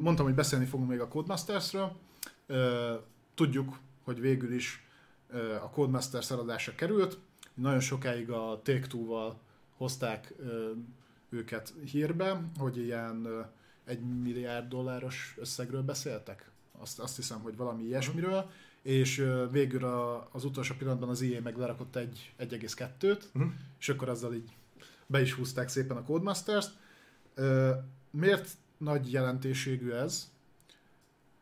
Mondtam, 0.00 0.24
hogy 0.24 0.34
beszélni 0.34 0.64
fogunk 0.64 0.88
még 0.88 1.00
a 1.00 1.08
Codemasters-ről. 1.08 1.96
Tudjuk, 3.34 3.78
hogy 4.04 4.20
végül 4.20 4.52
is 4.52 4.86
a 5.62 5.70
Codemasters 5.70 6.30
eladása 6.30 6.74
került. 6.74 7.18
Nagyon 7.54 7.80
sokáig 7.80 8.30
a 8.30 8.60
Take-Two-val 8.64 9.40
hozták 9.76 10.34
őket 11.28 11.72
hírbe, 11.84 12.42
hogy 12.58 12.78
ilyen 12.78 13.46
egy 13.84 14.00
milliárd 14.00 14.68
dolláros 14.68 15.34
összegről 15.38 15.82
beszéltek. 15.82 16.50
Azt, 16.78 16.98
azt 16.98 17.16
hiszem, 17.16 17.40
hogy 17.40 17.56
valami 17.56 17.84
ilyesmiről. 17.84 18.36
Uh-huh 18.36 18.50
és 18.82 19.24
végül 19.50 19.84
a, 19.84 20.28
az 20.32 20.44
utolsó 20.44 20.74
pillanatban 20.78 21.08
az 21.08 21.20
IE 21.20 21.40
meg 21.40 21.56
lerakott 21.56 21.96
egy 21.96 22.32
1,2-t, 22.38 23.02
uh-huh. 23.02 23.22
Mhm. 23.32 23.48
és 23.78 23.88
akkor 23.88 24.08
azzal 24.08 24.34
így 24.34 24.50
be 25.06 25.20
is 25.20 25.32
húzták 25.32 25.68
szépen 25.68 25.96
a 25.96 26.02
Codemasters-t. 26.02 26.72
Miért 28.10 28.48
nagy 28.78 29.12
jelentőségű 29.12 29.90
ez? 29.90 30.30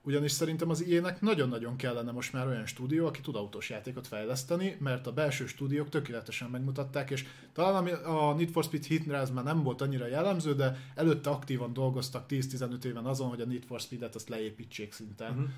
Ugyanis 0.03 0.33
szerintem 0.33 0.71
az 0.71 0.87
IE-nek 0.87 1.21
nagyon-nagyon 1.21 1.77
kellene 1.77 2.13
most 2.13 2.33
már 2.33 2.47
olyan 2.47 2.67
stúdió, 2.67 3.07
aki 3.07 3.21
tud 3.21 3.37
autós 3.37 3.71
játékot 3.71 4.07
fejleszteni, 4.07 4.77
mert 4.81 5.07
a 5.07 5.13
belső 5.13 5.47
stúdiók 5.47 5.89
tökéletesen 5.89 6.51
megmutatták, 6.51 7.11
és 7.11 7.25
talán 7.53 7.87
a 7.87 8.35
Need 8.35 8.49
for 8.49 8.65
Speed 8.65 8.85
Hitre 8.85 9.17
ez 9.17 9.31
már 9.31 9.45
nem 9.45 9.63
volt 9.63 9.81
annyira 9.81 10.07
jellemző, 10.07 10.55
de 10.55 10.77
előtte 10.95 11.31
aktívan 11.31 11.73
dolgoztak 11.73 12.25
10-15 12.29 12.85
éven 12.85 13.05
azon, 13.05 13.29
hogy 13.29 13.41
a 13.41 13.47
Need 13.47 13.65
for 13.65 13.81
Speed-et 13.81 14.15
azt 14.15 14.29
leépítsék 14.29 14.93
szinten. 14.93 15.31
Uh-huh 15.31 15.49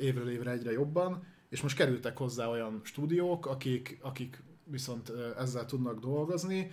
évről 0.00 0.30
évre 0.30 0.50
egyre 0.50 0.72
jobban, 0.72 1.24
és 1.48 1.60
most 1.60 1.76
kerültek 1.76 2.16
hozzá 2.16 2.46
olyan 2.46 2.80
stúdiók, 2.84 3.46
akik, 3.46 3.98
akik 4.02 4.42
viszont 4.64 5.12
ezzel 5.38 5.64
tudnak 5.64 6.00
dolgozni. 6.00 6.70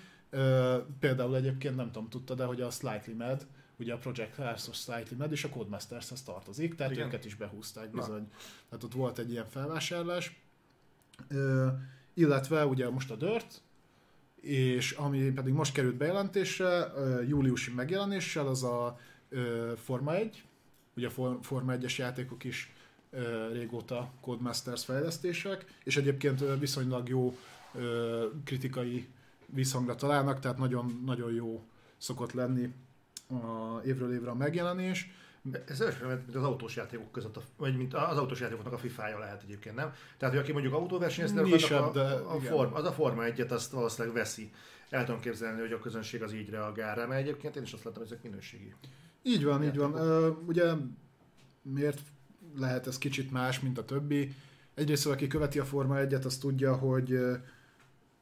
Például 0.99 1.35
egyébként 1.35 1.75
nem 1.75 1.91
tudom, 1.91 2.09
tudta, 2.09 2.33
de 2.33 2.45
hogy 2.45 2.61
a 2.61 2.69
Slightly 2.69 3.11
Mad, 3.11 3.47
ugye 3.79 3.93
a 3.93 3.97
Project 3.97 4.33
Cars 4.33 4.69
Slightly 4.71 5.15
Mad 5.15 5.31
és 5.31 5.43
a 5.43 5.49
Codemasters-hez 5.49 6.23
tartozik, 6.23 6.75
tehát 6.75 6.93
Igen. 6.93 7.07
őket 7.07 7.25
is 7.25 7.35
behúzták 7.35 7.91
bizony. 7.91 8.21
Na. 8.21 8.37
Tehát 8.69 8.83
ott 8.83 8.93
volt 8.93 9.17
egy 9.17 9.31
ilyen 9.31 9.45
felvásárlás. 9.45 10.41
Illetve 12.13 12.65
ugye 12.65 12.89
most 12.89 13.11
a 13.11 13.15
Dirt, 13.15 13.61
és 14.41 14.91
ami 14.91 15.31
pedig 15.31 15.53
most 15.53 15.73
került 15.73 15.95
bejelentésre, 15.95 16.91
júliusi 17.27 17.73
megjelenéssel, 17.73 18.47
az 18.47 18.63
a 18.63 18.99
Forma 19.75 20.15
1, 20.15 20.43
ugye 20.95 21.07
a 21.07 21.39
Forma 21.41 21.73
1-es 21.75 21.95
játékok 21.95 22.43
is 22.43 22.73
régóta 23.51 24.11
Codemasters 24.21 24.85
fejlesztések, 24.85 25.65
és 25.83 25.97
egyébként 25.97 26.43
viszonylag 26.59 27.09
jó 27.09 27.37
kritikai 28.43 29.07
visszhangra 29.45 29.95
találnak, 29.95 30.39
tehát 30.39 30.57
nagyon, 30.57 31.01
nagyon 31.05 31.33
jó 31.33 31.63
szokott 31.97 32.31
lenni 32.31 32.73
a 33.29 33.81
évről 33.85 34.13
évre 34.13 34.29
a 34.29 34.35
megjelenés. 34.35 35.11
Ez 35.67 35.81
olyan, 35.81 36.21
mint 36.25 36.35
az 36.35 36.43
autós 36.43 36.75
játékok 36.75 37.11
között, 37.11 37.37
a, 37.37 37.41
vagy 37.57 37.77
mint 37.77 37.93
az 37.93 38.17
autós 38.17 38.39
játékoknak 38.39 38.73
a 38.73 38.77
FIFA-ja 38.77 39.19
lehet 39.19 39.43
egyébként, 39.43 39.75
nem? 39.75 39.93
Tehát, 40.17 40.33
hogy 40.33 40.43
aki 40.43 40.51
mondjuk 40.51 40.73
autóversenyezni 40.73 41.53
a, 41.73 41.91
de 41.91 42.01
a, 42.01 42.39
form, 42.39 42.73
az 42.73 42.85
a 42.85 42.91
Forma 42.91 43.23
egyet 43.23 43.51
azt 43.51 43.71
valószínűleg 43.71 44.17
veszi. 44.17 44.51
El 44.89 45.05
tudom 45.05 45.21
képzelni, 45.21 45.59
hogy 45.59 45.71
a 45.71 45.79
közönség 45.79 46.23
az 46.23 46.33
így 46.33 46.49
reagál 46.49 46.95
rá, 46.95 47.05
mert 47.05 47.21
egyébként 47.21 47.55
én 47.55 47.63
is 47.63 47.73
azt 47.73 47.83
láttam, 47.83 48.01
hogy 48.01 48.11
ezek 48.11 48.23
minőségi. 48.23 48.73
Így 49.23 49.43
van, 49.43 49.63
játékok. 49.63 49.87
így 49.87 49.93
van. 49.93 50.23
Uh, 50.23 50.47
ugye 50.47 50.73
miért 51.61 51.99
lehet 52.59 52.87
ez 52.87 52.97
kicsit 52.97 53.31
más, 53.31 53.59
mint 53.59 53.77
a 53.77 53.85
többi. 53.85 54.35
Egyrészt, 54.73 55.05
aki 55.05 55.27
követi 55.27 55.59
a 55.59 55.65
Forma 55.65 55.95
1-et, 55.97 56.25
az 56.25 56.37
tudja, 56.37 56.75
hogy 56.75 57.19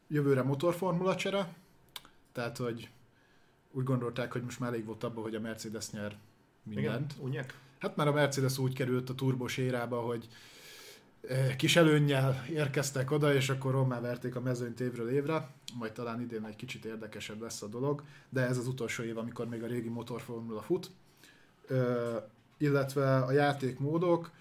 jövőre 0.08 0.44
motorformula 0.44 1.16
csere, 1.16 1.54
tehát, 2.32 2.58
hogy 2.58 2.90
úgy 3.72 3.84
gondolták, 3.84 4.32
hogy 4.32 4.44
most 4.44 4.60
már 4.60 4.70
elég 4.70 4.86
volt 4.86 5.04
abban, 5.04 5.24
hogy 5.24 5.36
a 5.36 5.40
Mercedes 5.40 5.90
nyer 5.90 6.18
mindent. 6.64 7.16
Igen, 7.28 7.46
Hát 7.80 7.96
már 7.96 8.08
a 8.08 8.12
Mercedes 8.12 8.58
úgy 8.58 8.74
került 8.74 9.10
a 9.10 9.16
turbos 9.16 9.58
érába, 9.58 10.00
hogy 10.02 10.28
kis 11.58 11.76
előnnyel 11.76 12.46
érkeztek 12.50 13.12
oda, 13.12 13.34
és 13.34 13.50
akkor 13.50 13.72
rommá 13.72 14.00
verték 14.00 14.36
a 14.36 14.42
mezőnyt 14.42 14.80
évről 14.80 15.10
évre, 15.10 15.50
majd 15.74 15.92
talán 15.92 16.22
idén 16.22 16.46
egy 16.46 16.56
kicsit 16.56 16.86
érdekesebb 16.86 17.42
lesz 17.42 17.62
a 17.62 17.68
dolog, 17.68 18.04
de 18.30 18.42
ez 18.42 18.58
az 18.58 18.68
utolsó 18.68 19.04
év, 19.04 19.18
amikor 19.18 19.48
még 19.48 19.64
a 19.64 19.68
régi 19.68 19.90
motorformula 19.90 20.62
fut. 20.62 20.92
Illetve 22.58 23.18
a 23.18 23.32
játékmódok, 23.32 24.32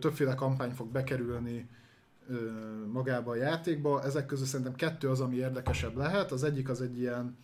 többféle 0.00 0.34
kampány 0.34 0.70
fog 0.70 0.88
bekerülni 0.88 1.68
magába 2.92 3.30
a 3.30 3.36
játékba, 3.36 4.02
ezek 4.02 4.26
közül 4.26 4.46
szerintem 4.46 4.74
kettő 4.74 5.08
az, 5.08 5.20
ami 5.20 5.36
érdekesebb 5.36 5.96
lehet, 5.96 6.32
az 6.32 6.42
egyik 6.42 6.68
az 6.68 6.80
egy 6.80 6.98
ilyen 6.98 7.36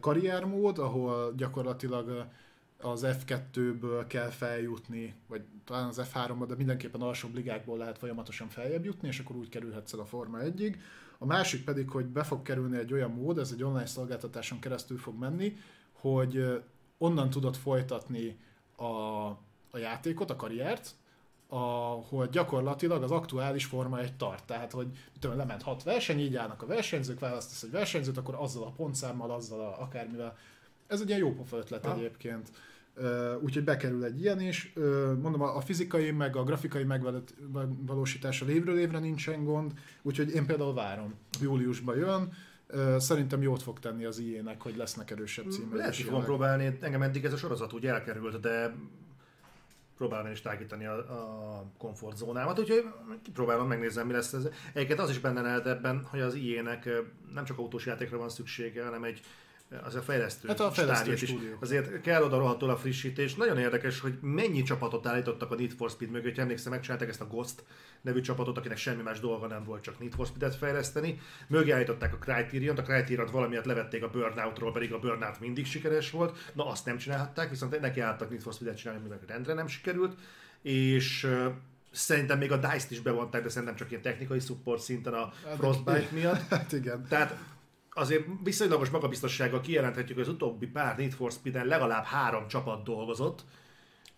karriermód, 0.00 0.78
ahol 0.78 1.34
gyakorlatilag 1.36 2.26
az 2.80 3.06
F2-ből 3.06 4.04
kell 4.06 4.28
feljutni, 4.28 5.14
vagy 5.28 5.42
talán 5.64 5.88
az 5.88 6.00
F3-ba, 6.12 6.44
de 6.48 6.54
mindenképpen 6.54 7.00
alsóbb 7.00 7.34
ligákból 7.34 7.78
lehet 7.78 7.98
folyamatosan 7.98 8.48
feljebb 8.48 8.84
jutni, 8.84 9.08
és 9.08 9.18
akkor 9.18 9.36
úgy 9.36 9.48
kerülhetsz 9.48 9.92
el 9.92 10.00
a 10.00 10.04
Forma 10.04 10.38
1-ig. 10.42 10.76
A 11.18 11.26
másik 11.26 11.64
pedig, 11.64 11.90
hogy 11.90 12.06
be 12.06 12.22
fog 12.22 12.42
kerülni 12.42 12.76
egy 12.76 12.92
olyan 12.92 13.10
mód, 13.10 13.38
ez 13.38 13.50
egy 13.52 13.62
online 13.62 13.86
szolgáltatáson 13.86 14.58
keresztül 14.58 14.98
fog 14.98 15.18
menni, 15.18 15.56
hogy 15.92 16.62
onnan 16.98 17.30
tudod 17.30 17.56
folytatni 17.56 18.38
a, 18.76 19.26
a 19.70 19.78
játékot, 19.78 20.30
a 20.30 20.36
karriert, 20.36 20.94
ahol 21.48 22.26
gyakorlatilag 22.26 23.02
az 23.02 23.10
aktuális 23.10 23.64
forma 23.64 24.00
egy 24.00 24.16
tart. 24.16 24.44
Tehát, 24.44 24.72
hogy 24.72 24.86
tudom, 25.20 25.36
lement 25.36 25.62
hat 25.62 25.82
verseny, 25.82 26.18
így 26.18 26.36
állnak 26.36 26.62
a 26.62 26.66
versenyzők, 26.66 27.18
választasz 27.18 27.62
egy 27.62 27.70
versenyzőt, 27.70 28.16
akkor 28.16 28.34
azzal 28.34 28.62
a 28.62 28.70
pontszámmal, 28.70 29.30
azzal 29.30 29.60
a 29.60 29.82
akármivel. 29.82 30.36
Ez 30.86 31.00
egy 31.00 31.08
ilyen 31.08 31.20
jó 31.20 31.34
pofa 31.34 31.56
ötlet 31.56 31.84
ha. 31.84 31.94
egyébként. 31.94 32.50
Úgyhogy 33.40 33.64
bekerül 33.64 34.04
egy 34.04 34.20
ilyen 34.20 34.40
is. 34.40 34.72
Mondom, 35.22 35.42
a 35.42 35.60
fizikai 35.60 36.10
meg 36.10 36.36
a 36.36 36.44
grafikai 36.44 36.84
megvalósítása 36.84 38.50
évről 38.50 38.78
évre 38.78 38.98
nincsen 38.98 39.44
gond, 39.44 39.72
úgyhogy 40.02 40.34
én 40.34 40.46
például 40.46 40.74
várom. 40.74 41.14
Júliusban 41.40 41.96
jön, 41.96 42.32
Szerintem 42.98 43.42
jót 43.42 43.62
fog 43.62 43.78
tenni 43.78 44.04
az 44.04 44.18
ilyenek, 44.18 44.62
hogy 44.62 44.76
lesznek 44.76 45.10
erősebb 45.10 45.50
címek. 45.50 45.76
Lehet, 45.76 45.96
fogom 45.96 46.24
próbálni. 46.24 46.78
Engem 46.80 47.02
eddig 47.02 47.24
ez 47.24 47.32
a 47.32 47.36
sorozat 47.36 47.72
úgy 47.72 47.86
elkerült, 47.86 48.40
de 48.40 48.74
próbálom 49.96 50.30
is 50.30 50.40
tágítani 50.40 50.86
a, 50.86 50.96
a 50.96 51.64
komfortzónámat, 51.78 52.58
úgyhogy 52.58 52.84
kipróbálom, 53.22 53.68
megnézem, 53.68 54.06
mi 54.06 54.12
lesz 54.12 54.32
ez. 54.32 54.48
Egyébként 54.72 54.98
az 55.00 55.10
is 55.10 55.18
benne 55.18 55.40
lehet 55.40 55.66
ebben, 55.66 56.06
hogy 56.10 56.20
az 56.20 56.34
ilyenek 56.34 56.88
nem 57.34 57.44
csak 57.44 57.58
autós 57.58 57.86
játékra 57.86 58.18
van 58.18 58.28
szüksége, 58.28 58.84
hanem 58.84 59.04
egy 59.04 59.20
az 59.84 59.94
a 59.94 60.02
fejlesztő, 60.02 60.48
hát 60.48 60.60
a 60.60 60.70
fejlesztő 60.70 61.12
is. 61.12 61.34
Azért 61.60 62.00
kell 62.00 62.22
oda 62.22 62.38
rohadtul 62.38 62.70
a 62.70 62.76
frissítés. 62.76 63.34
Nagyon 63.34 63.58
érdekes, 63.58 64.00
hogy 64.00 64.18
mennyi 64.20 64.62
csapatot 64.62 65.06
állítottak 65.06 65.50
a 65.50 65.54
Need 65.54 65.72
for 65.72 65.90
Speed 65.90 66.10
mögött. 66.10 66.38
Emlékszem, 66.38 66.72
megcsinálták 66.72 67.08
ezt 67.08 67.20
a 67.20 67.26
Ghost 67.26 67.64
nevű 68.00 68.20
csapatot, 68.20 68.58
akinek 68.58 68.76
semmi 68.76 69.02
más 69.02 69.20
dolga 69.20 69.46
nem 69.46 69.64
volt, 69.64 69.82
csak 69.82 69.98
Need 69.98 70.12
for 70.12 70.26
Speed-et 70.26 70.54
fejleszteni. 70.54 71.20
Mögé 71.46 71.70
állították 71.70 72.14
a 72.14 72.16
Criterion-t, 72.16 72.78
a 72.78 72.82
Criterion-t 72.82 73.30
valamiért 73.30 73.66
levették 73.66 74.02
a 74.02 74.10
Burnout-ról, 74.10 74.72
pedig 74.72 74.92
a 74.92 74.98
Burnout 74.98 75.40
mindig 75.40 75.66
sikeres 75.66 76.10
volt. 76.10 76.52
Na 76.52 76.66
azt 76.66 76.84
nem 76.84 76.96
csinálhatták, 76.96 77.50
viszont 77.50 77.80
neki 77.80 78.00
álltak 78.00 78.30
Need 78.30 78.42
for 78.42 78.52
Speed-et 78.52 78.76
csinálni, 78.78 79.02
mivel 79.02 79.20
rendre 79.26 79.54
nem 79.54 79.66
sikerült. 79.66 80.16
És 80.62 81.28
Szerintem 81.90 82.38
még 82.38 82.52
a 82.52 82.56
DICE-t 82.56 82.90
is 82.90 83.00
bevonták, 83.00 83.42
de 83.42 83.48
szerintem 83.48 83.76
csak 83.76 83.90
ilyen 83.90 84.02
technikai 84.02 84.40
support 84.40 84.82
szinten 84.82 85.12
a 85.12 85.32
hát, 85.44 85.56
Frostbite 85.56 86.08
miatt. 86.12 86.48
Hát 86.50 86.72
igen. 86.72 87.06
Tehát 87.08 87.38
azért 87.96 88.24
viszonylagos 88.42 88.90
magabiztossággal 88.90 89.60
kijelenthetjük, 89.60 90.18
hogy 90.18 90.26
az 90.26 90.32
utóbbi 90.32 90.66
pár 90.66 90.96
Need 90.96 91.12
for 91.12 91.32
Speed-en 91.32 91.66
legalább 91.66 92.04
három 92.04 92.48
csapat 92.48 92.84
dolgozott. 92.84 93.44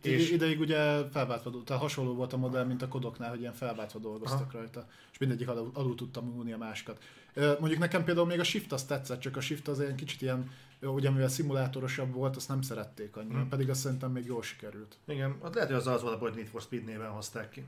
És 0.02 0.30
ideig 0.30 0.60
ugye 0.60 1.08
felváltva, 1.08 1.62
tehát 1.64 1.82
hasonló 1.82 2.14
volt 2.14 2.32
a 2.32 2.36
modell, 2.36 2.64
mint 2.64 2.82
a 2.82 2.88
kodoknál, 2.88 3.30
hogy 3.30 3.40
ilyen 3.40 3.52
felváltva 3.52 3.98
dolgoztak 3.98 4.48
Aha. 4.48 4.58
rajta, 4.58 4.86
és 5.12 5.18
mindegyik 5.18 5.48
alul, 5.48 5.70
alul 5.74 5.94
tudtam 5.94 6.24
múlni 6.24 6.52
a 6.52 6.58
másikat. 6.58 7.02
Mondjuk 7.34 7.78
nekem 7.78 8.04
például 8.04 8.26
még 8.26 8.40
a 8.40 8.44
Shift 8.44 8.72
azt 8.72 8.88
tetszett, 8.88 9.20
csak 9.20 9.36
a 9.36 9.40
Shift 9.40 9.68
az 9.68 9.80
egy 9.80 9.94
kicsit 9.94 10.22
ilyen, 10.22 10.50
ugye 10.80 11.10
mivel 11.10 11.28
szimulátorosabb 11.28 12.12
volt, 12.12 12.36
azt 12.36 12.48
nem 12.48 12.62
szerették 12.62 13.16
annyira, 13.16 13.38
hmm. 13.38 13.48
pedig 13.48 13.70
azt 13.70 13.80
szerintem 13.80 14.10
még 14.10 14.26
jól 14.26 14.42
sikerült. 14.42 14.96
Igen, 15.04 15.36
hát 15.42 15.54
lehet, 15.54 15.70
hogy 15.70 15.78
az 15.78 15.86
az 15.86 16.02
volt, 16.02 16.18
hogy 16.18 16.34
Need 16.34 16.46
for 16.46 16.60
Speed 16.60 16.84
néven 16.84 17.10
hozták 17.10 17.50
ki. 17.50 17.64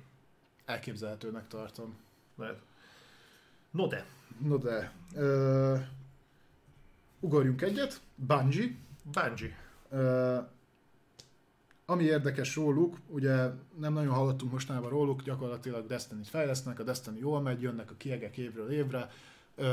Elképzelhetőnek 0.64 1.48
tartom. 1.48 1.94
Lehet. 2.36 2.58
No 3.70 3.86
de. 3.86 4.04
No 4.38 4.56
de. 4.56 4.92
Ö, 5.14 5.76
ugorjunk 7.20 7.62
egyet, 7.62 8.00
Bungie. 8.14 8.74
Bungie. 9.04 9.56
Uh, 9.90 10.48
ami 11.86 12.04
érdekes 12.04 12.54
róluk, 12.54 12.96
ugye 13.06 13.48
nem 13.78 13.92
nagyon 13.92 14.14
hallottunk 14.14 14.52
mostanában 14.52 14.90
róluk, 14.90 15.22
gyakorlatilag 15.22 15.86
Destiny-t 15.86 16.28
fejlesztnek, 16.28 16.78
a 16.78 16.82
Destiny 16.82 17.18
jól 17.18 17.40
megy, 17.40 17.62
jönnek 17.62 17.90
a 17.90 17.94
kiegek 17.96 18.36
évről 18.36 18.70
évre. 18.70 19.10
Uh, 19.56 19.66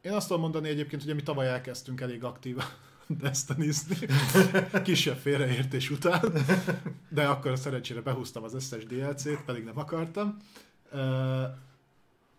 én 0.00 0.12
azt 0.12 0.26
tudom 0.26 0.42
mondani 0.42 0.68
egyébként, 0.68 1.02
hogy 1.02 1.14
mi 1.14 1.22
tavaly 1.22 1.48
elkezdtünk 1.48 2.00
elég 2.00 2.24
aktívan 2.24 2.64
Destiny-zni, 3.20 4.06
kisebb 4.84 5.16
félreértés 5.16 5.90
után, 5.90 6.32
de 7.08 7.26
akkor 7.26 7.58
szerencsére 7.58 8.00
behúztam 8.00 8.42
az 8.42 8.54
összes 8.54 8.86
DLC-t, 8.86 9.44
pedig 9.44 9.64
nem 9.64 9.78
akartam. 9.78 10.36
Uh, 10.92 11.44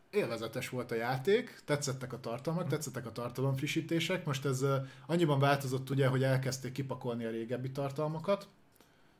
élvezetes 0.10 0.70
volt 0.70 0.92
a 0.92 0.96
játék, 0.96 1.62
tetszettek 1.66 2.14
a 2.14 2.20
tartalmak, 2.20 2.68
tetszettek 2.68 3.06
a 3.06 3.12
tartalomfrissítések. 3.12 4.26
Most 4.26 4.46
ez 4.46 4.66
annyiban 5.06 5.40
változott 5.40 5.90
ugye, 5.90 6.08
hogy 6.08 6.24
elkezdték 6.24 6.72
kipakolni 6.72 7.26
a 7.26 7.30
régebbi 7.30 7.72
tartalmakat. 7.72 8.48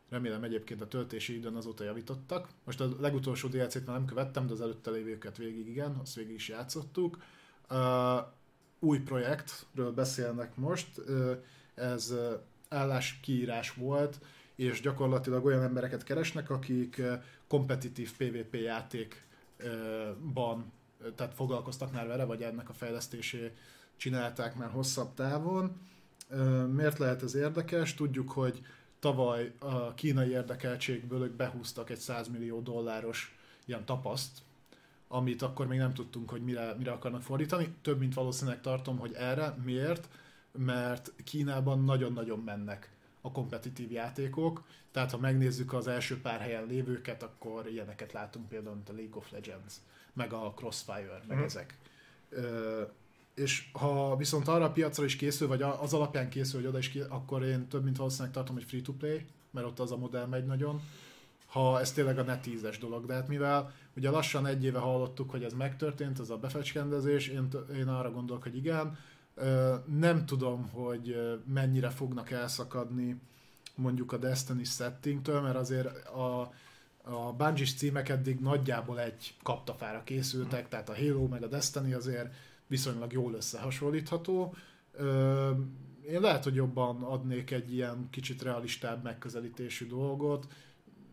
Remélem 0.10 0.44
egyébként 0.44 0.82
a 0.82 0.88
töltési 0.88 1.36
időn 1.36 1.56
azóta 1.56 1.84
javítottak. 1.84 2.48
Most 2.64 2.82
a 2.82 2.90
legutolsó 3.00 3.48
DLC-t 3.48 3.86
már 3.86 3.96
nem 3.96 4.06
követtem, 4.06 4.48
de 4.48 4.54
az 4.54 4.62
előtte 4.62 4.92
lévőket 4.92 5.38
végig 5.38 5.68
igen, 5.68 5.98
azt 6.02 6.16
végig 6.16 6.36
is 6.36 6.48
játszottuk. 6.48 7.18
Uh, 7.70 8.18
új 8.80 9.00
projektről 9.00 9.92
beszélnek 9.92 10.56
most, 10.56 10.88
uh, 10.98 11.38
ez 11.76 12.12
uh, 12.12 12.34
álláskiírás 12.70 13.74
volt, 13.74 14.20
és 14.56 14.82
gyakorlatilag 14.82 15.46
olyan 15.46 15.64
embereket 15.64 16.04
keresnek, 16.04 16.50
akik 16.50 17.02
kompetitív 17.48 18.12
PvP 18.18 18.56
játékban 18.56 20.72
tehát 21.16 21.34
foglalkoztak 21.34 21.92
már 21.92 22.08
vele, 22.08 22.24
vagy 22.24 22.42
ennek 22.42 22.70
a 22.70 22.74
fejlesztésé 22.74 23.52
csinálták 23.96 24.56
már 24.56 24.70
hosszabb 24.70 25.14
távon. 25.14 25.80
Miért 26.72 26.98
lehet 26.98 27.24
ez 27.24 27.36
érdekes? 27.36 27.94
Tudjuk, 27.94 28.32
hogy 28.32 28.66
tavaly 29.00 29.54
a 29.60 29.94
kínai 29.94 30.30
érdekeltségből 30.30 31.24
ők 31.24 31.36
behúztak 31.36 31.90
egy 31.90 32.00
100 32.00 32.28
millió 32.28 32.62
dolláros 32.62 33.38
ilyen 33.66 33.86
tapaszt, 33.86 34.42
amit 35.08 35.42
akkor 35.42 35.68
még 35.68 35.80
nem 35.80 35.94
tudtunk, 35.94 36.30
hogy 36.30 36.44
mire, 36.44 36.74
mire 36.78 36.92
akarnak 36.92 37.22
fordítani. 37.22 37.76
Több 37.82 38.00
mint 38.00 38.14
valószínűleg 38.14 38.62
tartom, 38.62 38.98
hogy 38.98 39.14
erre. 39.14 39.56
Miért? 39.64 40.10
Mert 40.52 41.14
Kínában 41.24 41.84
nagyon-nagyon 41.84 42.40
mennek 42.40 42.92
a 43.22 43.32
kompetitív 43.32 43.92
játékok, 43.92 44.64
tehát 44.92 45.12
ha 45.12 45.18
megnézzük 45.18 45.74
az 45.74 45.88
első 45.88 46.22
pár 46.22 46.40
helyen 46.40 46.66
lévőket, 46.66 47.24
akkor 47.24 47.68
ilyeneket 47.68 48.12
látunk 48.12 48.50
például, 48.50 48.76
mint 48.76 48.90
a 48.90 48.94
League 48.94 49.18
of 49.18 49.32
Legends 49.32 49.74
meg 50.18 50.34
a 50.34 50.54
Crossfire, 50.56 51.24
meg 51.28 51.38
mm. 51.38 51.44
ezek. 51.44 51.78
Ö, 52.30 52.82
és 53.36 53.70
ha 53.72 54.16
viszont 54.16 54.48
arra 54.48 54.66
a 54.66 54.72
piacra 54.72 55.04
is 55.04 55.16
készül, 55.16 55.48
vagy 55.48 55.62
az 55.62 55.94
alapján 55.94 56.30
készül, 56.30 56.60
hogy 56.60 56.70
oda 56.70 56.78
is 56.78 56.90
készül, 56.90 57.12
akkor 57.12 57.44
én 57.44 57.68
több 57.68 57.84
mint 57.84 57.98
valószínűleg 57.98 58.34
tartom, 58.34 58.56
hogy 58.56 58.64
free-to-play, 58.64 59.26
mert 59.52 59.68
ott 59.68 59.80
az 59.80 59.92
a 59.92 59.98
modell 59.98 60.26
megy 60.26 60.46
nagyon. 60.46 60.82
Ha 61.46 61.80
ez 61.80 61.92
tényleg 61.92 62.20
a 62.20 62.24
net 62.24 62.42
10 62.42 62.78
dolog, 62.80 63.06
de 63.06 63.14
hát 63.14 63.28
mivel 63.28 63.74
ugye 63.96 64.10
lassan 64.10 64.46
egy 64.46 64.64
éve 64.64 64.80
hallottuk, 64.80 65.30
hogy 65.30 65.44
ez 65.44 65.54
megtörtént, 65.54 66.20
ez 66.20 66.30
a 66.30 66.38
befecskendezés, 66.38 67.28
én, 67.28 67.48
én 67.76 67.88
arra 67.88 68.12
gondolok, 68.12 68.44
hogy 68.44 68.56
igen, 68.56 68.98
nem 69.86 70.26
tudom, 70.26 70.70
hogy 70.70 71.16
mennyire 71.46 71.90
fognak 71.90 72.32
elszakadni 72.32 73.22
mondjuk 73.76 74.12
a 74.12 74.18
Destiny 74.18 74.64
settingtől, 74.64 75.42
mert 75.42 75.56
azért 75.56 76.08
a, 76.08 76.54
a 77.10 77.34
bungie 77.34 77.66
címek 77.66 78.10
eddig 78.10 78.40
nagyjából 78.40 79.00
egy 79.00 79.36
kaptafára 79.44 80.04
készültek, 80.04 80.68
tehát 80.68 80.90
a 80.90 80.96
Halo 80.96 81.28
meg 81.28 81.44
a 81.44 81.48
Destiny 81.48 81.94
azért 81.94 82.34
viszonylag 82.68 83.12
jól 83.12 83.34
összehasonlítható. 83.34 84.56
Én 86.10 86.22
lehet, 86.22 86.44
hogy 86.44 86.56
jobban 86.56 87.04
adnék 87.04 87.52
egy 87.52 87.74
ilyen 87.74 88.08
kicsit 88.10 88.42
realistább 88.42 89.04
megközelítésű 89.04 89.88
dolgot. 89.88 90.48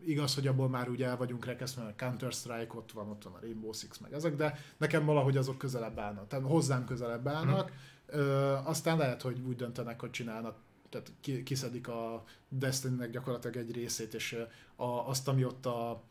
Igaz, 0.05 0.35
hogy 0.35 0.47
abból 0.47 0.69
már 0.69 0.89
ugye 0.89 1.07
el 1.07 1.17
vagyunk 1.17 1.45
rekesztve, 1.45 1.83
mert 1.83 1.97
Counter-Strike 1.97 2.75
ott 2.75 2.91
van, 2.91 3.09
ott 3.09 3.23
van 3.23 3.33
a 3.33 3.39
Rainbow 3.41 3.71
Six 3.73 3.97
meg 3.97 4.13
ezek, 4.13 4.35
de 4.35 4.59
nekem 4.77 5.05
valahogy 5.05 5.37
azok 5.37 5.57
közelebb 5.57 5.99
állnak, 5.99 6.27
tehát 6.27 6.45
hozzám 6.45 6.85
közelebb 6.85 7.27
állnak. 7.27 7.71
Mm. 7.71 7.73
Ö, 8.19 8.51
aztán 8.63 8.97
lehet, 8.97 9.21
hogy 9.21 9.39
úgy 9.47 9.55
döntenek, 9.55 9.99
hogy 9.99 10.09
csinálnak 10.09 10.57
tehát 10.89 11.11
kiszedik 11.43 11.87
a 11.87 12.23
Destiny-nek 12.49 13.09
gyakorlatilag 13.09 13.55
egy 13.55 13.71
részét, 13.71 14.13
és 14.13 14.37
a, 14.75 14.85
azt, 14.85 15.27
ami 15.27 15.45
ott 15.45 15.65
a, 15.65 16.03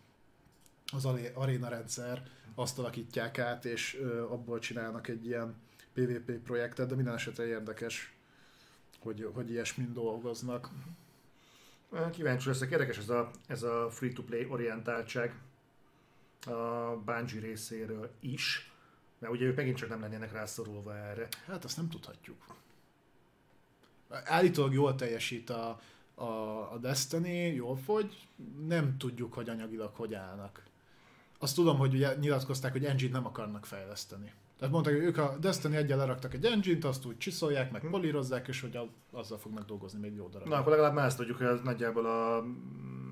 az 0.92 1.04
aréna 1.34 1.68
rendszer, 1.68 2.22
azt 2.54 2.78
alakítják 2.78 3.38
át, 3.38 3.64
és 3.64 4.00
abból 4.28 4.58
csinálnak 4.58 5.08
egy 5.08 5.26
ilyen 5.26 5.54
PvP 5.92 6.32
projektet, 6.32 6.88
de 6.88 6.94
minden 6.94 7.14
esetre 7.14 7.46
érdekes, 7.46 8.14
hogy, 8.98 9.30
hogy 9.32 9.50
ilyesmin 9.50 9.92
dolgoznak. 9.92 10.70
Kíváncsi 12.10 12.48
leszek, 12.48 12.70
érdekes 12.70 12.98
ez 12.98 13.08
a, 13.08 13.30
ez 13.46 13.62
a 13.62 13.90
free-to-play 13.90 14.46
orientáltság 14.46 15.34
a 16.46 16.96
Bungie 17.04 17.40
részéről 17.40 18.10
is, 18.20 18.72
mert 19.18 19.32
ugye 19.32 19.44
ők 19.44 19.56
megint 19.56 19.76
csak 19.76 19.88
nem 19.88 20.00
lennének 20.00 20.32
rászorulva 20.32 20.96
erre. 20.96 21.28
Hát 21.46 21.64
azt 21.64 21.76
nem 21.76 21.88
tudhatjuk. 21.88 22.44
Állítólag 24.24 24.72
jól 24.72 24.94
teljesít 24.94 25.50
a, 25.50 25.80
a, 26.14 26.24
a 26.72 26.78
Destiny, 26.80 27.54
jól 27.54 27.76
fogy, 27.76 28.28
nem 28.66 28.96
tudjuk, 28.98 29.32
hogy 29.32 29.48
anyagilag 29.48 29.90
hogy 29.94 30.14
állnak. 30.14 30.62
Azt 31.38 31.54
tudom, 31.54 31.78
hogy 31.78 31.94
ugye 31.94 32.14
nyilatkozták, 32.14 32.72
hogy 32.72 32.84
engine 32.84 33.12
nem 33.12 33.26
akarnak 33.26 33.66
fejleszteni. 33.66 34.32
Tehát 34.58 34.74
mondták, 34.74 34.94
hogy 34.94 35.04
ők 35.04 35.18
a 35.18 35.36
Destiny 35.40 35.74
egyel 35.74 35.98
leraktak 35.98 36.34
egy 36.34 36.44
engine-t, 36.44 36.84
azt 36.84 37.04
úgy 37.04 37.18
csiszolják, 37.18 37.70
meg 37.70 37.86
polírozzák, 37.90 38.48
és 38.48 38.60
hogy 38.60 38.78
azzal 39.12 39.38
fognak 39.38 39.66
dolgozni 39.66 40.00
még 40.00 40.14
jó 40.14 40.28
darab. 40.28 40.48
Na, 40.48 40.56
akkor 40.56 40.70
legalább 40.70 40.94
már 40.94 41.06
ezt 41.06 41.16
tudjuk, 41.16 41.36
hogy 41.36 41.46
ez 41.46 41.60
nagyjából 41.62 42.06
a... 42.06 42.44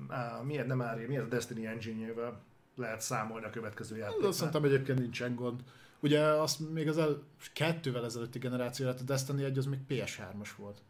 Á, 0.07 0.41
miért 0.41 0.67
nem 0.67 0.81
ári, 0.81 1.05
miért 1.05 1.23
a 1.23 1.27
Destiny 1.27 1.65
engine-jével 1.65 2.41
lehet 2.75 3.01
számolni 3.01 3.45
a 3.45 3.49
következő 3.49 3.97
játéknál. 3.97 4.27
Azt 4.27 4.37
szerintem 4.37 4.63
egyébként 4.63 4.99
nincsen 4.99 5.35
gond. 5.35 5.63
Ugye 5.99 6.19
azt 6.19 6.71
még 6.71 6.87
az 6.87 6.97
el, 6.97 7.23
kettővel 7.53 8.05
ezelőtti 8.05 8.39
generáció 8.39 8.85
lett, 8.85 8.99
a 8.99 9.03
Destiny 9.03 9.43
1 9.43 9.57
az 9.57 9.65
még 9.65 9.79
PS3-as 9.89 10.49
volt. 10.57 10.81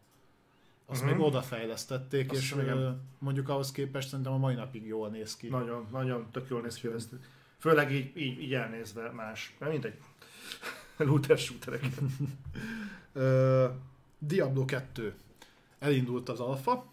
Azt 0.85 1.01
uh-huh. 1.01 1.17
még 1.17 1.25
odafejlesztették, 1.25 2.31
Azt 2.31 2.41
és 2.41 2.51
igen. 2.51 3.01
mondjuk 3.19 3.49
ahhoz 3.49 3.71
képest 3.71 4.07
szerintem 4.09 4.33
a 4.33 4.37
mai 4.37 4.55
napig 4.55 4.85
jól 4.85 5.09
néz 5.09 5.35
ki. 5.35 5.47
Nagyon, 5.47 5.87
nagyon 5.91 6.27
tök 6.31 6.49
jól 6.49 6.61
néz 6.61 6.75
ki. 6.75 6.87
Ezt. 6.87 7.09
Főleg 7.57 7.91
így, 7.91 8.17
így, 8.17 8.41
így 8.41 8.53
elnézve 8.53 9.11
más. 9.11 9.55
Mert 9.59 9.71
mindegy. 9.71 9.97
Looter 10.97 11.37
shooterek. 11.37 11.85
uh, 13.13 13.63
Diablo 14.19 14.65
2. 14.65 15.13
Elindult 15.79 16.29
az 16.29 16.39
alfa, 16.39 16.85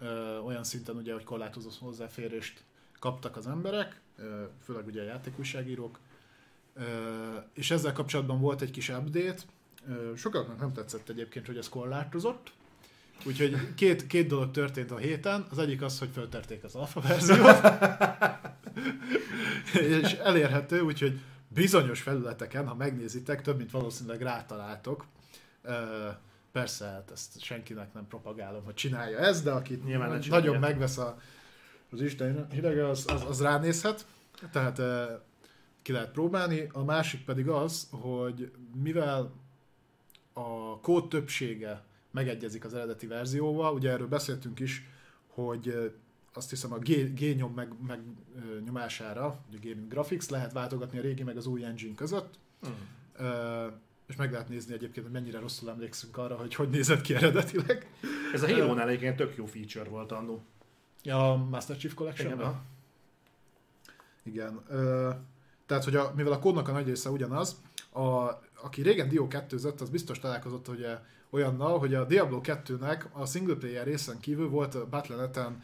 uh, 0.00 0.46
olyan 0.46 0.64
szinten 0.64 0.96
ugye, 0.96 1.12
hogy 1.12 1.24
korlátozott 1.24 1.78
hozzáférést 1.78 2.64
kaptak 2.98 3.36
az 3.36 3.46
emberek, 3.46 4.00
uh, 4.18 4.24
főleg 4.62 4.86
ugye 4.86 5.00
a 5.00 5.04
játékújságírók, 5.04 5.98
és 7.52 7.70
ezzel 7.70 7.92
kapcsolatban 7.92 8.40
volt 8.40 8.60
egy 8.60 8.70
kis 8.70 8.88
update, 8.88 9.42
Sokaknak 10.16 10.58
nem 10.58 10.72
tetszett 10.72 11.08
egyébként, 11.08 11.46
hogy 11.46 11.56
ez 11.56 11.68
korlátozott, 11.68 12.52
Úgyhogy 13.24 13.74
két, 13.74 14.06
két 14.06 14.26
dolog 14.26 14.50
történt 14.50 14.90
a 14.90 14.96
héten. 14.96 15.46
Az 15.50 15.58
egyik 15.58 15.82
az, 15.82 15.98
hogy 15.98 16.08
fölterték 16.12 16.64
az 16.64 16.74
alfa 16.74 17.00
verziót. 17.00 17.60
és 20.02 20.12
elérhető, 20.12 20.80
úgyhogy 20.80 21.20
bizonyos 21.48 22.00
felületeken, 22.00 22.66
ha 22.66 22.74
megnézitek, 22.74 23.42
több 23.42 23.56
mint 23.56 23.70
valószínűleg 23.70 24.22
rátaláltok. 24.22 25.04
Persze, 26.52 26.84
hát 26.84 27.10
ezt 27.10 27.40
senkinek 27.40 27.92
nem 27.92 28.06
propagálom, 28.06 28.64
hogy 28.64 28.74
csinálja 28.74 29.18
ezt, 29.18 29.44
de 29.44 29.50
akit 29.50 29.84
Nyilván 29.84 30.22
nagyon 30.28 30.58
megvesz 30.58 30.98
a, 30.98 31.18
az 31.90 32.00
Isten 32.00 32.46
hidege, 32.50 32.88
az, 32.88 33.04
az, 33.08 33.24
az 33.28 33.42
ránézhet. 33.42 34.06
Tehát 34.52 34.80
ki 35.82 35.92
lehet 35.92 36.10
próbálni. 36.10 36.68
A 36.72 36.84
másik 36.84 37.24
pedig 37.24 37.48
az, 37.48 37.88
hogy 37.90 38.52
mivel 38.82 39.32
a 40.32 40.80
kód 40.80 41.08
többsége 41.08 41.82
megegyezik 42.10 42.64
az 42.64 42.74
eredeti 42.74 43.06
verzióval. 43.06 43.74
Ugye 43.74 43.90
erről 43.90 44.08
beszéltünk 44.08 44.60
is, 44.60 44.86
hogy 45.26 45.92
azt 46.32 46.50
hiszem 46.50 46.72
a 46.72 46.78
G, 46.78 47.14
G 47.14 47.36
nyom 47.36 47.52
meg, 47.52 47.72
meg 47.86 48.00
nyomására, 48.64 49.38
ugye 49.48 49.58
Gaming 49.68 49.90
Graphics, 49.90 50.28
lehet 50.28 50.52
váltogatni 50.52 50.98
a 50.98 51.02
régi 51.02 51.22
meg 51.22 51.36
az 51.36 51.46
új 51.46 51.64
engine 51.64 51.94
között. 51.94 52.38
Mm. 52.68 52.70
Uh, 53.26 53.72
és 54.06 54.16
meg 54.16 54.32
lehet 54.32 54.48
nézni 54.48 54.74
egyébként, 54.74 55.06
hogy 55.06 55.14
mennyire 55.14 55.38
rosszul 55.38 55.70
emlékszünk 55.70 56.16
arra, 56.16 56.36
hogy 56.36 56.54
hogy 56.54 56.70
nézett 56.70 57.00
ki 57.00 57.14
eredetileg. 57.14 57.90
Ez 58.32 58.42
a 58.42 58.46
Halo-nál 58.46 58.88
egyébként 58.88 59.16
tök 59.16 59.36
jó 59.36 59.46
feature 59.46 59.88
volt 59.88 60.12
annó. 60.12 60.42
Ja, 61.02 61.32
a 61.32 61.36
Master 61.36 61.76
Chief 61.76 61.94
collection 61.94 62.32
Igen. 62.32 62.60
Igen. 64.22 64.60
Uh, 64.70 65.14
tehát, 65.66 65.84
hogy 65.84 65.96
a, 65.96 66.12
mivel 66.16 66.32
a 66.32 66.38
kódnak 66.38 66.68
a 66.68 66.72
nagy 66.72 66.86
része 66.86 67.10
ugyanaz, 67.10 67.60
a, 67.92 68.00
aki 68.62 68.82
régen 68.82 69.08
Dio 69.08 69.28
2 69.28 69.56
az 69.78 69.90
biztos 69.90 70.18
találkozott, 70.18 70.66
hogy 70.66 70.86
olyannal, 71.30 71.78
hogy 71.78 71.94
a 71.94 72.04
Diablo 72.04 72.40
2-nek 72.42 73.02
a 73.12 73.26
single 73.26 73.54
player 73.54 73.84
részen 73.84 74.20
kívül 74.20 74.48
volt 74.48 74.74
a 74.74 74.86
Battle.net-en 74.86 75.62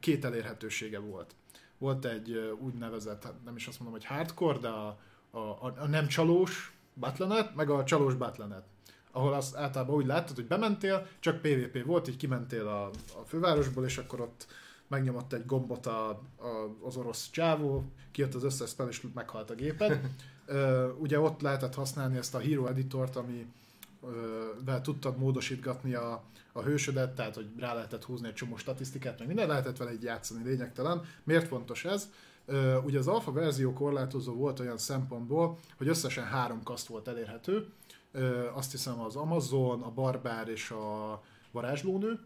két 0.00 0.24
elérhetősége 0.24 0.98
volt. 0.98 1.34
Volt 1.78 2.04
egy 2.04 2.56
úgynevezett, 2.60 3.24
hát 3.24 3.34
nem 3.44 3.56
is 3.56 3.66
azt 3.66 3.80
mondom, 3.80 3.98
hogy 3.98 4.08
hardcore, 4.08 4.58
de 4.58 4.68
a, 4.68 4.98
a, 5.30 5.38
a 5.78 5.86
nem 5.86 6.06
csalós 6.06 6.72
Battle.net, 6.94 7.54
meg 7.54 7.70
a 7.70 7.84
csalós 7.84 8.14
Battle.net 8.14 8.64
ahol 9.12 9.32
azt 9.32 9.56
általában 9.56 9.96
úgy 9.96 10.06
láttad, 10.06 10.36
hogy 10.36 10.46
bementél, 10.46 11.06
csak 11.20 11.40
PvP 11.40 11.84
volt, 11.84 12.08
így 12.08 12.16
kimentél 12.16 12.66
a, 12.66 12.86
a 12.88 13.24
fővárosból, 13.26 13.84
és 13.84 13.98
akkor 13.98 14.20
ott 14.20 14.46
megnyomott 14.88 15.32
egy 15.32 15.46
gombot 15.46 15.86
a, 15.86 16.08
a, 16.08 16.76
az 16.82 16.96
orosz 16.96 17.30
csávó, 17.30 17.84
kijött 18.12 18.34
az 18.34 18.44
összes 18.44 18.70
spell, 18.70 18.88
és 18.88 19.02
meghalt 19.14 19.50
a 19.50 19.54
géped. 19.54 20.00
ugye 21.02 21.20
ott 21.20 21.40
lehetett 21.40 21.74
használni 21.74 22.16
ezt 22.16 22.34
a 22.34 22.38
Hero 22.38 22.66
Editort, 22.66 23.16
ami 23.16 23.46
vel 24.64 24.80
tudtad 24.80 25.18
módosítgatni 25.18 25.94
a, 25.94 26.22
a 26.52 26.62
hősödet, 26.62 27.14
tehát 27.14 27.34
hogy 27.34 27.46
rá 27.58 27.74
lehetett 27.74 28.04
húzni 28.04 28.28
egy 28.28 28.34
csomó 28.34 28.56
statisztikát, 28.56 29.18
meg 29.18 29.26
minden 29.26 29.48
lehetett 29.48 29.76
vele 29.76 29.90
egy 29.90 30.02
játszani 30.02 30.44
lényegtelen. 30.44 31.02
Miért 31.24 31.46
fontos 31.46 31.84
ez? 31.84 32.10
Ugye 32.84 32.98
az 32.98 33.08
alfa 33.08 33.32
verzió 33.32 33.72
korlátozó 33.72 34.34
volt 34.34 34.60
olyan 34.60 34.78
szempontból, 34.78 35.58
hogy 35.76 35.88
összesen 35.88 36.24
három 36.24 36.62
kaszt 36.62 36.86
volt 36.86 37.08
elérhető. 37.08 37.66
Azt 38.54 38.70
hiszem 38.70 39.00
az 39.00 39.16
Amazon, 39.16 39.82
a 39.82 39.90
Barbár 39.90 40.48
és 40.48 40.70
a 40.70 41.22
Varázslónő. 41.50 42.18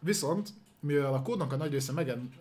Viszont, 0.00 0.48
mivel 0.80 1.14
a 1.14 1.22
kódnak 1.22 1.52
a 1.52 1.56
nagy 1.56 1.72
része 1.72 1.92
megen, 1.92 2.32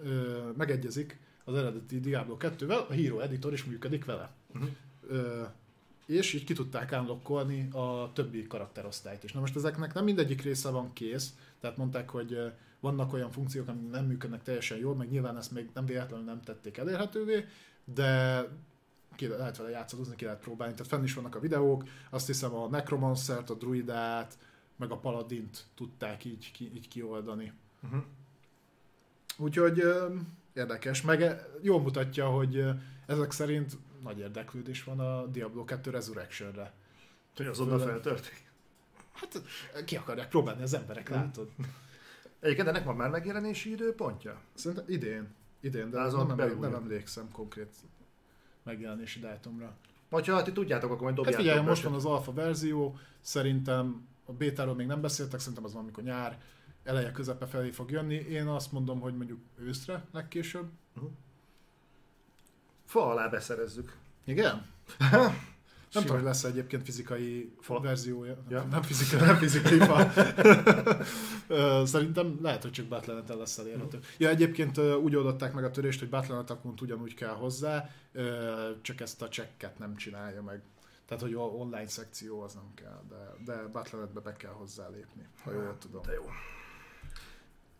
megegyezik 0.57 1.19
az 1.43 1.55
eredeti 1.55 1.99
Diablo 1.99 2.37
2-vel, 2.39 2.87
a 2.87 2.93
Hero 2.93 3.19
Editor 3.19 3.53
is 3.53 3.65
működik 3.65 4.05
vele. 4.05 4.31
Uh-huh 4.53 5.49
és 6.05 6.33
így 6.33 6.43
ki 6.43 6.53
tudták 6.53 6.91
unlockolni 6.99 7.69
a 7.71 8.11
többi 8.13 8.47
karakterosztályt 8.47 9.23
is. 9.23 9.31
Na 9.31 9.39
most 9.39 9.55
ezeknek 9.55 9.93
nem 9.93 10.03
mindegyik 10.03 10.41
része 10.41 10.69
van 10.69 10.93
kész, 10.93 11.33
tehát 11.59 11.77
mondták, 11.77 12.09
hogy 12.09 12.51
vannak 12.79 13.13
olyan 13.13 13.31
funkciók, 13.31 13.67
amik 13.67 13.89
nem 13.91 14.05
működnek 14.05 14.43
teljesen 14.43 14.77
jól, 14.77 14.95
meg 14.95 15.09
nyilván 15.09 15.37
ezt 15.37 15.51
még 15.51 15.69
nem 15.73 15.85
véletlenül 15.85 16.25
nem 16.25 16.41
tették 16.41 16.77
elérhetővé, 16.77 17.45
de 17.93 18.43
ki 19.15 19.27
lehet 19.27 19.57
vele 19.57 19.69
játszadozni, 19.69 20.15
ki 20.15 20.25
lehet 20.25 20.41
próbálni, 20.41 20.73
tehát 20.73 20.91
fenn 20.91 21.03
is 21.03 21.13
vannak 21.13 21.35
a 21.35 21.39
videók, 21.39 21.83
azt 22.09 22.27
hiszem 22.27 22.53
a 22.53 22.67
Necromancert, 22.67 23.49
a 23.49 23.53
Druidát, 23.53 24.37
meg 24.77 24.91
a 24.91 24.97
Paladint 24.97 25.65
tudták 25.75 26.25
így, 26.25 26.51
ki, 26.51 26.71
így 26.75 26.87
kioldani. 26.87 27.53
Uh-huh. 27.83 28.03
Úgyhogy 29.37 29.83
érdekes, 30.53 31.01
meg 31.01 31.45
jól 31.61 31.81
mutatja, 31.81 32.27
hogy 32.27 32.65
ezek 33.05 33.31
szerint 33.31 33.77
nagy 34.03 34.19
érdeklődés 34.19 34.83
van 34.83 34.99
a 34.99 35.25
Diablo 35.25 35.63
2 35.63 35.89
Resurrection-re. 35.89 36.73
Hogy 37.35 37.45
azonnal 37.45 37.79
feltörték? 37.79 38.51
Hát 39.11 39.41
ki 39.85 39.95
akarják 39.95 40.29
próbálni 40.29 40.61
az 40.61 40.73
emberek, 40.73 41.07
hmm. 41.07 41.17
látod? 41.17 41.49
Egyébként 42.39 42.67
ennek 42.67 42.83
van 42.83 42.95
már 42.95 43.09
megjelenési 43.09 43.71
időpontja? 43.71 44.41
Szerintem 44.53 44.85
idén. 44.87 45.27
Idén, 45.59 45.89
de, 45.89 45.99
azon 45.99 46.27
nem, 46.27 46.37
nem, 46.37 46.59
nem 46.59 46.73
emlékszem 46.73 47.31
konkrét 47.31 47.75
megjelenési 48.63 49.19
dátumra. 49.19 49.75
Vagy 50.09 50.27
ha 50.27 50.43
ti 50.43 50.51
tudjátok, 50.51 50.91
akkor 50.91 51.03
majd 51.03 51.15
dobjátok. 51.15 51.39
Hát 51.39 51.49
figyelj, 51.49 51.67
most 51.67 51.83
van 51.83 51.93
az 51.93 52.05
alfa 52.05 52.33
verzió, 52.33 52.97
szerintem 53.19 54.07
a 54.25 54.33
bétáról 54.33 54.75
még 54.75 54.87
nem 54.87 55.01
beszéltek, 55.01 55.39
szerintem 55.39 55.63
az 55.63 55.73
valamikor 55.73 56.03
nyár 56.03 56.41
eleje 56.83 57.11
közepe 57.11 57.45
felé 57.45 57.69
fog 57.69 57.91
jönni. 57.91 58.15
Én 58.15 58.47
azt 58.47 58.71
mondom, 58.71 58.99
hogy 58.99 59.15
mondjuk 59.15 59.39
őszre 59.55 60.05
legkésőbb. 60.11 60.69
Uh-huh 60.95 61.11
fa 62.91 63.07
alá 63.07 63.27
beszerezzük. 63.27 63.95
Igen? 64.25 64.65
Nem 65.93 66.03
tudom, 66.03 66.17
hogy 66.17 66.25
lesz 66.25 66.43
egyébként 66.43 66.83
fizikai 66.83 67.55
fa. 67.59 67.79
verziója. 67.79 68.37
Ja. 68.49 68.63
Nem 68.63 68.81
fizikai, 68.81 69.27
nem 69.27 69.35
fizikai 69.35 69.79
fa. 69.79 70.11
Szerintem 71.85 72.39
lehet, 72.41 72.61
hogy 72.61 72.71
csak 72.71 72.85
battle 72.85 73.35
lesz 73.35 73.57
elérhető. 73.57 73.99
Ja, 74.17 74.29
egyébként 74.29 74.77
úgy 74.77 75.15
oldották 75.15 75.53
meg 75.53 75.63
a 75.63 75.71
törést, 75.71 75.99
hogy 75.99 76.09
Battle.net 76.09 76.81
ugyanúgy 76.81 77.13
kell 77.13 77.33
hozzá, 77.33 77.89
csak 78.81 79.01
ezt 79.01 79.21
a 79.21 79.29
csekket 79.29 79.79
nem 79.79 79.95
csinálja 79.95 80.41
meg. 80.41 80.61
Tehát, 81.05 81.23
hogy 81.23 81.35
online 81.35 81.87
szekció 81.87 82.41
az 82.41 82.53
nem 82.53 82.71
kell, 82.75 83.03
de, 83.09 83.53
de 83.53 83.67
Battle.net-be 83.67 84.19
be 84.19 84.33
kell 84.33 84.51
hozzá 84.51 84.87
lépni, 84.87 85.27
ha 85.43 85.51
jól 85.51 85.77
tudom. 85.79 86.01
De 86.01 86.13
jó. 86.13 86.25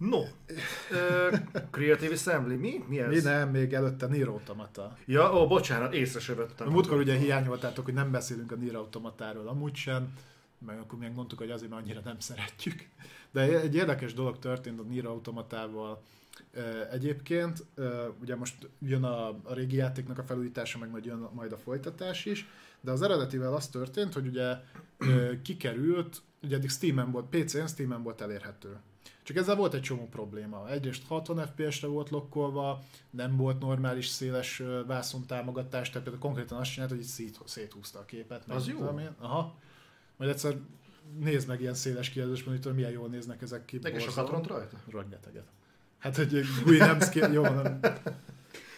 No, 0.09 0.19
uh, 0.19 1.39
Creative 1.71 2.13
Assembly, 2.13 2.55
mi? 2.55 2.83
Mi 2.87 2.99
ez? 2.99 3.09
Mi 3.09 3.19
nem, 3.19 3.49
még 3.49 3.73
előtte 3.73 4.07
Nier 4.07 4.27
Automata. 4.27 4.97
Ja, 5.05 5.33
ó, 5.33 5.47
bocsánat, 5.47 5.93
észre 5.93 6.19
se 6.19 6.33
vettem. 6.33 6.67
Múltkor 6.67 6.97
ugye 6.97 7.15
hiányoltátok, 7.15 7.85
hogy 7.85 7.93
nem 7.93 8.11
beszélünk 8.11 8.51
a 8.51 8.55
Nier 8.55 8.75
Automatáról 8.75 9.47
amúgy 9.47 9.75
sem, 9.75 10.13
meg 10.65 10.79
akkor 10.79 10.99
még 10.99 11.11
mondtuk, 11.11 11.39
hogy 11.39 11.51
azért, 11.51 11.71
mert 11.71 11.83
annyira 11.83 12.01
nem 12.03 12.19
szeretjük. 12.19 12.87
De 13.31 13.59
egy 13.59 13.75
érdekes 13.75 14.13
dolog 14.13 14.39
történt 14.39 14.79
a 14.79 14.83
Nier 14.83 15.05
Automatával. 15.05 16.01
Egyébként, 16.91 17.65
ugye 18.21 18.35
most 18.35 18.69
jön 18.79 19.03
a, 19.03 19.27
a 19.27 19.53
régi 19.53 19.75
játéknak 19.75 20.17
a 20.17 20.23
felújítása, 20.23 20.77
meg 20.77 20.89
majd 20.89 21.05
jön 21.05 21.29
majd 21.33 21.51
a 21.51 21.57
folytatás 21.57 22.25
is, 22.25 22.47
de 22.81 22.91
az 22.91 23.01
eredetivel 23.01 23.53
az 23.53 23.67
történt, 23.67 24.13
hogy 24.13 24.27
ugye 24.27 24.55
kikerült, 25.43 26.21
ugye 26.43 26.55
eddig 26.55 26.69
Steam-en 26.69 27.11
volt, 27.11 27.25
PC-en 27.25 27.67
Steam-en 27.67 28.03
volt 28.03 28.21
elérhető. 28.21 28.79
Csak 29.31 29.41
ezzel 29.41 29.55
volt 29.55 29.73
egy 29.73 29.81
csomó 29.81 30.07
probléma. 30.07 30.69
Egyrészt 30.69 31.03
60 31.07 31.47
FPS-re 31.47 31.87
volt 31.87 32.09
lokkolva, 32.09 32.83
nem 33.09 33.37
volt 33.37 33.59
normális 33.59 34.07
széles 34.07 34.59
ö, 34.59 34.81
vászontámogatás, 34.85 35.89
tehát 35.89 36.03
például 36.03 36.25
konkrétan 36.25 36.57
azt 36.57 36.71
csinált, 36.71 36.89
hogy 36.91 36.99
így 36.99 37.05
szét, 37.05 37.39
széthúzta 37.45 37.99
a 37.99 38.05
képet. 38.05 38.47
meg 38.47 38.57
Az 38.57 38.67
jó. 38.67 38.77
tudom 38.77 38.99
Én. 38.99 39.15
Aha. 39.19 39.55
Majd 40.17 40.31
egyszer 40.31 40.57
nézd 41.19 41.47
meg 41.47 41.61
ilyen 41.61 41.73
széles 41.73 42.09
kijelzős 42.09 42.43
monitor, 42.43 42.73
milyen 42.73 42.91
jól 42.91 43.07
néznek 43.07 43.41
ezek 43.41 43.65
ki. 43.65 43.79
Neki 43.81 43.99
sokat 43.99 44.29
ront 44.29 44.47
rajta? 44.47 44.77
Rengeteget. 44.91 45.47
Hát, 45.97 46.15
hogy 46.15 46.41
Williams 46.65 47.09
ki... 47.09 47.19
Jó, 47.19 47.41
nem, 47.41 47.79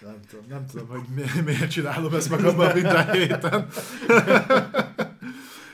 nem 0.02 0.20
tudom, 0.30 0.46
nem 0.48 0.66
tudom, 0.66 0.88
hogy 0.88 1.04
mi, 1.16 1.42
miért 1.46 1.72
csinálom 1.72 2.14
ezt 2.14 2.30
magamban 2.30 2.74
minden 2.74 3.12
héten. 3.12 3.68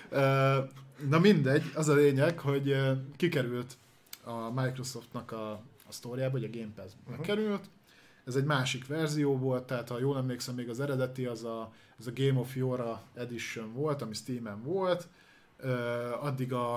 Na 1.10 1.20
mindegy, 1.20 1.72
az 1.74 1.88
a 1.88 1.94
lényeg, 1.94 2.40
hogy 2.40 2.76
kikerült 3.18 3.78
a 4.30 4.52
Microsoftnak 4.52 5.32
a, 5.32 5.52
a 5.88 5.92
sztóriába, 5.92 6.32
hogy 6.32 6.44
a 6.44 6.58
Game 6.58 6.74
Pass 6.76 6.92
uh-huh. 7.10 7.26
került. 7.26 7.70
Ez 8.26 8.36
egy 8.36 8.44
másik 8.44 8.88
verzió 8.88 9.38
volt, 9.38 9.64
tehát 9.64 9.90
ha 9.90 10.00
jól 10.00 10.18
emlékszem, 10.18 10.56
még 10.56 10.70
az 10.70 10.80
eredeti 10.80 11.26
az 11.26 11.44
a, 11.44 11.74
az 11.98 12.08
a 12.08 12.12
Game 12.16 12.40
of 12.40 12.56
Yora 12.56 13.02
Edition 13.14 13.74
volt, 13.74 14.02
ami 14.02 14.14
Steam-en 14.14 14.64
volt. 14.64 15.08
Ö, 15.58 15.72
addig 16.20 16.54
a, 16.54 16.76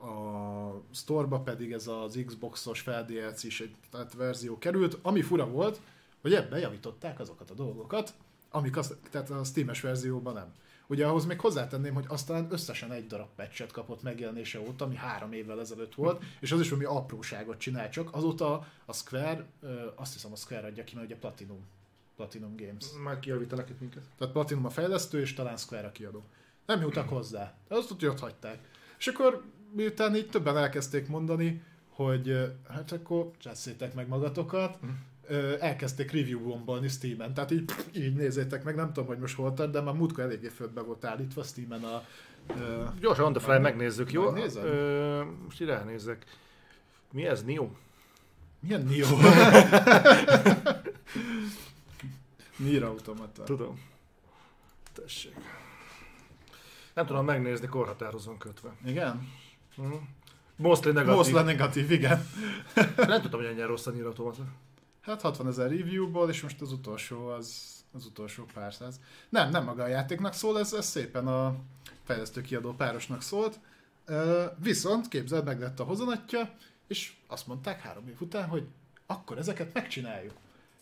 a 0.00 0.82
store 0.92 1.38
pedig 1.44 1.72
ez 1.72 1.86
az 1.86 2.22
Xbox-os 2.26 2.80
feldlc 2.80 3.44
is 3.44 3.60
egy 3.60 3.74
tehát 3.90 4.14
verzió 4.14 4.58
került, 4.58 4.98
ami 5.02 5.22
fura 5.22 5.48
volt, 5.48 5.80
hogy 6.20 6.34
ebben 6.34 6.60
javították 6.60 7.20
azokat 7.20 7.50
a 7.50 7.54
dolgokat, 7.54 8.14
amik 8.50 8.76
az, 8.76 8.96
tehát 9.10 9.30
a 9.30 9.44
Steam-es 9.44 9.80
verzióban 9.80 10.34
nem. 10.34 10.52
Ugye 10.90 11.06
ahhoz 11.06 11.24
még 11.24 11.40
hozzátenném, 11.40 11.94
hogy 11.94 12.04
aztán 12.08 12.46
összesen 12.50 12.92
egy 12.92 13.06
darab 13.06 13.28
patchet 13.36 13.72
kapott 13.72 14.02
megjelenése 14.02 14.60
óta, 14.60 14.84
ami 14.84 14.94
három 14.94 15.32
évvel 15.32 15.60
ezelőtt 15.60 15.94
volt, 15.94 16.22
és 16.40 16.52
az 16.52 16.60
is 16.60 16.68
valami 16.68 16.88
apróságot 16.88 17.58
csinál 17.58 17.90
csak. 17.90 18.14
Azóta 18.14 18.66
a 18.84 18.92
Square, 18.92 19.46
azt 19.94 20.12
hiszem 20.12 20.32
a 20.32 20.36
Square 20.36 20.66
adja 20.66 20.84
ki, 20.84 20.94
mert 20.94 21.06
ugye 21.06 21.16
Platinum, 21.16 21.66
Platinum 22.16 22.56
Games. 22.56 22.84
Már 23.04 23.18
kijavítanak 23.18 23.70
itt 23.70 23.80
minket. 23.80 24.02
Tehát 24.18 24.32
Platinum 24.32 24.64
a 24.64 24.70
fejlesztő, 24.70 25.20
és 25.20 25.34
talán 25.34 25.56
Square 25.56 25.86
a 25.86 25.92
kiadó. 25.92 26.24
Nem 26.66 26.80
jutottak 26.80 27.08
hozzá. 27.08 27.54
Azt 27.68 27.90
ott 27.90 28.08
ott 28.08 28.20
hagyták. 28.20 28.58
És 28.98 29.06
akkor 29.06 29.42
miután 29.72 30.16
így 30.16 30.28
többen 30.28 30.56
elkezdték 30.56 31.08
mondani, 31.08 31.62
hogy 31.88 32.54
hát 32.68 32.92
akkor 32.92 33.30
cseszétek 33.38 33.94
meg 33.94 34.08
magatokat, 34.08 34.78
ö, 34.82 34.86
elkezdték 35.60 36.12
review 36.12 36.40
bombolni 36.40 36.88
Steam-en. 36.88 37.34
Tehát 37.34 37.50
így, 37.50 37.70
így 37.92 38.14
nézzétek 38.14 38.64
meg, 38.64 38.74
nem 38.74 38.92
tudom, 38.92 39.06
hogy 39.06 39.18
most 39.18 39.36
hol 39.36 39.54
tart, 39.54 39.70
de 39.70 39.80
már 39.80 39.94
múltkor 39.94 40.24
eléggé 40.24 40.48
földbe 40.48 40.80
volt 40.80 41.04
állítva 41.04 41.42
Steam-en 41.42 41.84
a... 41.84 42.04
Ö, 42.60 42.84
Gyorsan 43.00 43.24
on 43.24 43.32
the 43.32 43.42
fly 43.42 43.58
megnézzük, 43.58 44.12
jó? 44.12 44.36
Ö, 44.36 45.24
most 45.44 45.60
így 45.60 45.66
ránézek. 45.68 46.24
Mi 47.12 47.26
ez, 47.26 47.44
Nio? 47.44 47.70
milyen 48.60 48.82
Nio? 48.82 49.06
Nier 52.56 52.82
Automata. 52.82 53.42
Tudom. 53.44 53.80
Tessék. 54.92 55.34
Nem 56.94 57.06
tudom 57.06 57.24
megnézni, 57.24 57.66
korhatározón 57.66 58.38
kötve. 58.38 58.76
Igen? 58.86 59.32
Hm. 59.76 59.92
Mostly 60.56 60.90
negatív. 60.90 61.14
Mostly 61.14 61.42
negatív, 61.42 61.90
igen. 61.90 62.26
Nem 62.96 63.20
tudom, 63.20 63.40
hogy 63.40 63.48
ennyire 63.50 63.66
rossz 63.66 63.86
a 63.86 63.90
Nier 63.90 64.06
Automata. 64.06 64.42
Hát 65.00 65.20
60 65.20 65.46
ezer 65.46 65.70
reviewból, 65.70 66.28
és 66.28 66.42
most 66.42 66.60
az 66.60 66.72
utolsó 66.72 67.26
az, 67.26 67.78
az 67.92 68.06
utolsó 68.06 68.44
pár 68.54 68.74
száz. 68.74 69.00
Nem, 69.28 69.50
nem 69.50 69.64
maga 69.64 69.82
a 69.82 69.86
játéknak 69.86 70.32
szól, 70.32 70.58
ez, 70.58 70.72
ez 70.72 70.86
szépen 70.86 71.26
a 71.26 71.56
fejlesztő 72.04 72.40
kiadó 72.40 72.72
párosnak 72.72 73.22
szólt. 73.22 73.58
Viszont 74.58 75.08
képzeld, 75.08 75.44
meg 75.44 75.60
lett 75.60 75.80
a 75.80 75.84
hozanatja, 75.84 76.54
és 76.86 77.12
azt 77.26 77.46
mondták 77.46 77.80
három 77.80 78.08
év 78.08 78.20
után, 78.20 78.48
hogy 78.48 78.66
akkor 79.06 79.38
ezeket 79.38 79.74
megcsináljuk. 79.74 80.34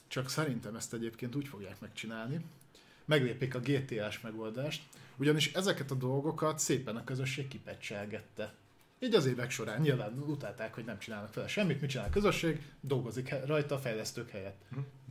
Csak 0.09 0.29
szerintem 0.29 0.77
ezt 0.77 0.95
egyébként 0.95 1.35
úgy 1.35 1.49
fogják 1.49 1.81
megcsinálni. 1.81 2.45
Meglépik 3.05 3.55
a 3.55 3.61
GTA-s 3.61 4.21
megoldást, 4.21 4.83
ugyanis 5.17 5.53
ezeket 5.53 5.91
a 5.91 5.95
dolgokat 5.95 6.59
szépen 6.59 6.97
a 6.97 7.05
közösség 7.05 7.49
kipecselgette. 7.49 8.55
Így 9.01 9.15
az 9.15 9.27
évek 9.27 9.51
során 9.51 9.81
nyilván 9.81 10.19
utálták, 10.27 10.75
hogy 10.75 10.85
nem 10.85 10.99
csinálnak 10.99 11.35
vele 11.35 11.49
semmit, 11.49 11.81
mit 11.81 11.91
csinál 11.91 12.07
a 12.07 12.11
közösség, 12.11 12.63
dolgozik 12.81 13.35
rajta 13.47 13.75
a 13.75 13.79
fejlesztők 13.79 14.31
helyett. 14.31 14.65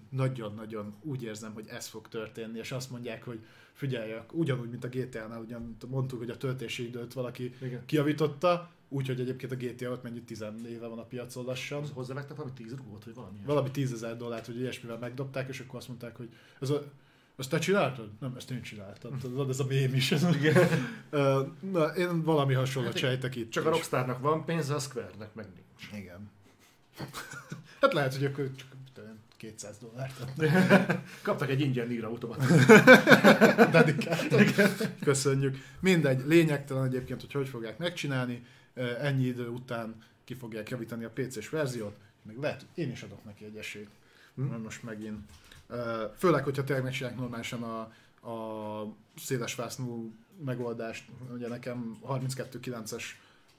Nagyon-nagyon 0.10 0.96
úgy 1.02 1.24
érzem, 1.24 1.54
hogy 1.54 1.68
ez 1.68 1.88
fog 1.88 2.08
történni, 2.08 2.58
és 2.58 2.72
azt 2.72 2.92
mondják, 2.92 3.24
hogy 3.24 3.40
figyelj, 3.74 4.14
ugyanúgy, 4.32 4.70
mint 4.70 4.84
a 4.84 4.88
GTA-nál, 4.88 5.42
ugyan 5.42 5.78
mondtuk, 5.88 6.20
hogy 6.20 6.30
a 6.30 6.38
töltési 6.38 6.88
időt 6.88 7.14
valaki 7.14 7.56
Igen. 7.62 7.86
kiavította, 7.86 8.72
úgyhogy 8.88 9.20
egyébként 9.20 9.52
a 9.52 9.56
GTA 9.56 9.92
ott 9.92 10.04
mennyi 10.04 10.22
10 10.22 10.46
éve 10.68 10.88
van 10.88 11.00
a 11.00 11.06
piacon 11.06 11.46
lassan. 11.46 11.84
Az 11.84 11.92
hozzávettek 11.94 12.38
valami 12.38 12.54
10 12.56 12.76
rugót, 12.76 13.04
vagy 13.04 13.14
valami? 13.14 13.38
Valami 13.46 13.72
10 13.72 13.94
ezer 13.94 14.18
dollárt, 14.18 14.46
hogy 14.46 14.60
ilyesmivel 14.60 14.98
megdobták, 14.98 15.50
és 15.50 15.60
akkor 15.60 15.76
azt 15.76 15.88
mondták, 15.88 16.16
hogy 16.16 16.30
ez 16.60 16.70
a, 16.70 16.84
ezt 17.38 17.50
te 17.50 17.60
csináltad? 17.60 18.10
Nem, 18.20 18.34
ezt 18.38 18.52
én 18.52 18.62
csináltam. 18.62 19.20
Tudod, 19.20 19.50
ez 19.50 19.60
a 19.60 19.66
mém 19.66 19.94
is. 19.94 20.12
Ö, 21.10 21.42
Na, 21.72 21.86
én 21.86 22.24
valami 22.24 22.54
hasonlót 22.54 22.92
Hát 22.92 23.02
sejtek 23.02 23.36
itt 23.36 23.52
Csak 23.52 23.66
a 23.66 23.70
is. 23.70 23.74
Rockstarnak 23.74 24.20
van 24.20 24.46
pénze, 24.46 24.74
a 24.74 24.80
Square-nek 24.80 25.34
meg 25.34 25.46
nincs. 25.56 26.04
Igen. 26.04 26.32
hát 27.82 27.94
lehet, 27.94 28.16
hogy 28.16 28.26
akkor 28.26 28.52
csak 28.56 28.68
tudom, 28.94 29.20
200 29.38 29.78
dollárt 29.78 30.20
adnak. 30.20 31.02
Kaptak 31.22 31.50
egy 31.50 31.62
ingyen 31.62 31.88
Nier 31.88 32.04
Automata. 32.04 32.46
dedikáltan. 33.72 34.46
Köszönjük. 35.02 35.58
Mindegy, 35.80 36.22
lényegtelen 36.28 36.86
egyébként, 36.86 37.22
hogy 37.22 37.32
hogy 37.32 37.48
fogják 37.48 37.78
megcsinálni. 37.78 38.46
Ennyi 39.02 39.26
idő 39.26 39.48
után 39.48 39.96
ki 40.24 40.34
fogják 40.34 40.70
javítani 40.70 41.04
a 41.04 41.10
PC-s 41.14 41.50
verziót. 41.50 41.96
Még 42.22 42.38
lehet, 42.38 42.60
hogy 42.60 42.84
én 42.84 42.92
is 42.92 43.02
adok 43.02 43.24
neki 43.24 43.46
egy 43.46 43.56
esélyt. 43.56 43.90
Hm? 44.36 44.42
Hm? 44.42 44.62
Most 44.62 44.84
megint. 44.84 45.20
Főleg, 46.18 46.44
hogyha 46.44 46.64
tényleg 46.64 46.84
megcsinálják 46.84 47.20
normálisan 47.20 47.64
a, 47.64 47.80
a 48.30 48.96
széles 49.16 49.56
vásznú 49.56 50.14
megoldást. 50.46 51.10
Ugye 51.34 51.48
nekem 51.48 51.98
32.9-es 52.08 53.04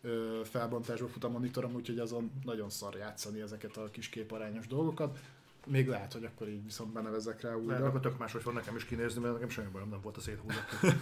ö, 0.03 0.41
felbontásba 0.45 1.09
fut 1.09 1.25
a 1.25 1.29
monitorom, 1.29 1.75
úgyhogy 1.75 1.99
azon 1.99 2.33
nagyon 2.45 2.71
szar 2.71 2.95
játszani 2.95 3.41
ezeket 3.41 3.77
a 3.77 3.91
kis 3.91 4.09
képarányos 4.09 4.67
dolgokat. 4.67 5.19
Még 5.67 5.89
lehet, 5.89 6.13
hogy 6.13 6.25
akkor 6.25 6.49
így 6.49 6.65
viszont 6.65 6.93
benevezek 6.93 7.41
rá 7.41 7.55
újra. 7.55 7.87
akkor 7.87 8.01
tök 8.01 8.19
máshogy 8.19 8.43
fog 8.43 8.55
nekem 8.55 8.77
is 8.77 8.85
kinézni, 8.85 9.21
mert 9.21 9.35
nekem 9.35 9.49
semmi 9.49 9.69
bajom 9.73 9.89
nem 9.89 10.01
volt 10.01 10.17
a 10.17 10.21
széthúzat. 10.21 10.65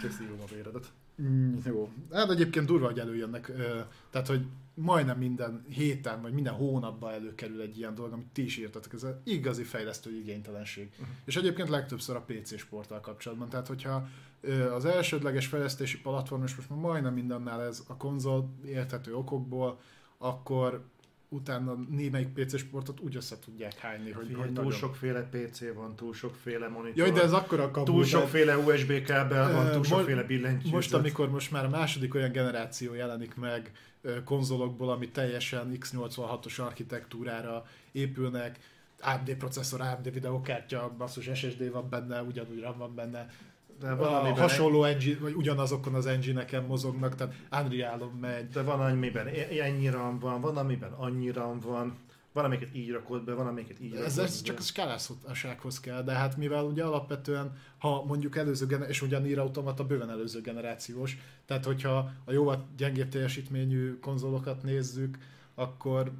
Csak 0.00 0.10
szívom 0.10 0.40
a 0.40 0.54
véredet. 0.54 0.92
Mm, 1.22 1.56
jó. 1.64 1.90
Hát 2.12 2.30
egyébként 2.30 2.66
durva, 2.66 2.86
hogy 2.86 2.98
előjönnek. 2.98 3.48
Ö, 3.48 3.80
tehát, 4.10 4.26
hogy 4.26 4.46
majdnem 4.74 5.18
minden 5.18 5.64
héten, 5.68 6.22
vagy 6.22 6.32
minden 6.32 6.52
hónapban 6.52 7.12
előkerül 7.12 7.60
egy 7.60 7.78
ilyen 7.78 7.94
dolog, 7.94 8.12
amit 8.12 8.26
ti 8.32 8.44
is 8.44 8.56
írtatok. 8.56 8.92
Ez 8.92 9.02
az 9.02 9.14
igazi 9.24 9.62
fejlesztő 9.62 10.16
igénytelenség. 10.16 10.88
Uh-huh. 10.92 11.06
És 11.24 11.36
egyébként 11.36 11.68
legtöbbször 11.68 12.16
a 12.16 12.24
PC 12.26 12.58
sporttal 12.58 13.00
kapcsolatban. 13.00 13.48
Tehát, 13.48 13.66
hogyha 13.66 14.08
ö, 14.40 14.72
az 14.72 14.84
elsődleges 14.84 15.46
fejlesztési 15.46 16.00
platform, 16.00 16.42
és 16.42 16.54
most 16.56 16.70
már 16.70 16.78
majdnem 16.78 17.14
mindennel 17.14 17.62
ez 17.62 17.82
a 17.86 17.96
konzol 17.96 18.48
érthető 18.64 19.14
okokból, 19.14 19.80
akkor 20.18 20.84
utána 21.28 21.74
némelyik 21.88 22.28
PC 22.28 22.58
sportot 22.58 23.00
úgy 23.00 23.16
össze 23.16 23.38
tudják 23.38 23.78
hányni, 23.78 24.10
hogy, 24.10 24.26
Figyelj, 24.26 24.44
hogy 24.44 24.52
túl 24.52 24.64
nagyon... 24.64 24.78
sokféle 24.78 25.22
PC 25.22 25.74
van, 25.74 25.96
túl 25.96 26.14
sokféle 26.14 26.68
monitor. 26.68 26.96
Jaj, 26.96 27.10
de 27.10 27.22
ez 27.22 27.32
akkor 27.32 27.60
a 27.60 27.70
kapu, 27.70 27.92
túl 27.92 28.04
sokféle 28.04 28.56
USB 28.56 29.02
kábel 29.02 29.52
van, 29.52 29.72
túl 29.72 29.84
sokféle 29.84 30.22
billentyűzet. 30.22 30.72
Most, 30.72 30.94
amikor 30.94 31.30
most 31.30 31.50
már 31.50 31.64
a 31.64 31.68
második 31.68 32.14
olyan 32.14 32.32
generáció 32.32 32.94
jelenik 32.94 33.34
meg 33.34 33.72
konzolokból, 34.24 34.90
ami 34.90 35.08
teljesen 35.08 35.78
x86-os 35.80 36.60
architektúrára 36.60 37.64
épülnek, 37.92 38.58
AMD 39.00 39.34
processzor, 39.34 39.80
AMD 39.80 40.12
videokártya, 40.12 40.94
basszus 40.98 41.30
SSD 41.34 41.70
van 41.70 41.88
benne, 41.88 42.22
ugyanúgy 42.22 42.60
RAM 42.60 42.78
van 42.78 42.94
benne, 42.94 43.28
de 43.80 43.90
a 43.90 43.96
van, 43.96 44.14
amiben 44.14 44.40
hasonló 44.40 44.84
engine, 44.84 45.18
vagy 45.18 45.34
ugyanazokon 45.34 45.94
az 45.94 46.06
engine-eken 46.06 46.64
mozognak, 46.64 47.14
tehát 47.14 47.34
Unreal-on 47.64 48.12
megy. 48.20 48.48
De 48.48 48.62
van, 48.62 48.80
amiben 48.80 49.26
e- 49.26 49.62
ennyi 49.62 49.88
RAM 49.88 50.18
van, 50.18 50.40
van, 50.40 50.56
amiben 50.56 50.92
annyi 50.92 51.30
RAM 51.30 51.60
van, 51.60 51.96
van, 52.32 52.44
amiket 52.44 52.74
így 52.74 52.90
rakod 52.90 53.24
be, 53.24 53.32
van, 53.32 53.46
amiket 53.46 53.80
így 53.80 53.92
Ez, 53.94 53.98
rakod 53.98 54.18
ez 54.24 54.40
be. 54.40 54.46
csak 54.46 54.58
a 54.58 54.62
skálássághoz 54.62 55.80
kell, 55.80 56.02
de 56.02 56.12
hát 56.12 56.36
mivel 56.36 56.64
ugye 56.64 56.84
alapvetően, 56.84 57.56
ha 57.78 58.04
mondjuk 58.04 58.36
előző 58.36 58.66
generációs, 58.66 58.96
és 58.96 59.02
ugye 59.02 59.16
a 59.16 59.20
Nier 59.20 59.38
Automata 59.38 59.84
bőven 59.86 60.10
előző 60.10 60.40
generációs, 60.40 61.16
tehát 61.46 61.64
hogyha 61.64 62.10
a 62.24 62.32
jóval 62.32 62.66
gyengébb 62.76 63.08
teljesítményű 63.08 63.98
konzolokat 63.98 64.62
nézzük, 64.62 65.18
akkor 65.54 66.12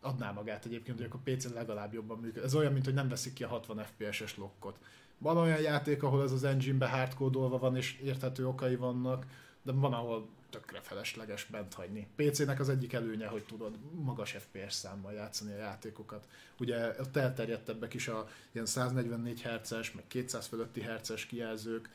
adná 0.00 0.30
magát 0.32 0.64
egyébként, 0.64 0.96
hogy 0.96 1.06
akkor 1.06 1.20
PC-n 1.34 1.54
legalább 1.54 1.92
jobban 1.92 2.18
működik. 2.18 2.42
Ez 2.42 2.54
olyan, 2.54 2.72
mint 2.72 2.84
hogy 2.84 2.94
nem 2.94 3.08
veszik 3.08 3.32
ki 3.32 3.44
a 3.44 3.48
60 3.48 3.84
FPS-es 3.84 4.36
lokkot. 4.36 4.78
Van 5.22 5.36
olyan 5.36 5.60
játék, 5.60 6.02
ahol 6.02 6.22
ez 6.22 6.32
az 6.32 6.44
engine-be 6.44 6.88
hardcode 6.88 7.38
van, 7.38 7.76
és 7.76 8.00
érthető 8.04 8.46
okai 8.46 8.76
vannak, 8.76 9.26
de 9.62 9.72
van, 9.72 9.92
ahol 9.92 10.28
tökre 10.50 10.80
felesleges 10.80 11.44
bent 11.44 11.74
hagyni. 11.74 12.06
PC-nek 12.16 12.60
az 12.60 12.68
egyik 12.68 12.92
előnye, 12.92 13.26
hogy 13.26 13.42
tudod 13.42 13.78
magas 13.94 14.30
FPS 14.30 14.72
számmal 14.74 15.12
játszani 15.12 15.52
a 15.52 15.56
játékokat. 15.56 16.26
Ugye 16.58 17.00
ott 17.00 17.16
elterjedtebbek 17.16 17.94
is 17.94 18.08
a 18.08 18.28
ilyen 18.52 18.66
144 18.66 19.42
Hz-es, 19.42 19.92
meg 19.92 20.04
200 20.06 20.46
fölötti 20.46 20.80
Hz-es 20.80 21.26
kijelzők, 21.26 21.88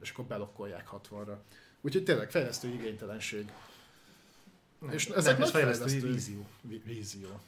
és 0.00 0.10
akkor 0.10 0.24
belokkolják 0.24 0.88
60-ra. 0.92 1.36
Úgyhogy 1.80 2.04
tényleg 2.04 2.30
fejlesztő 2.30 2.68
igénytelenség. 2.68 3.52
És 4.90 5.06
Nem, 5.06 5.18
ezek 5.18 5.32
ez 5.32 5.38
nagy 5.38 5.50
fejlesztői 5.50 6.00
vízió. 6.00 6.46
Vízió. 6.84 7.40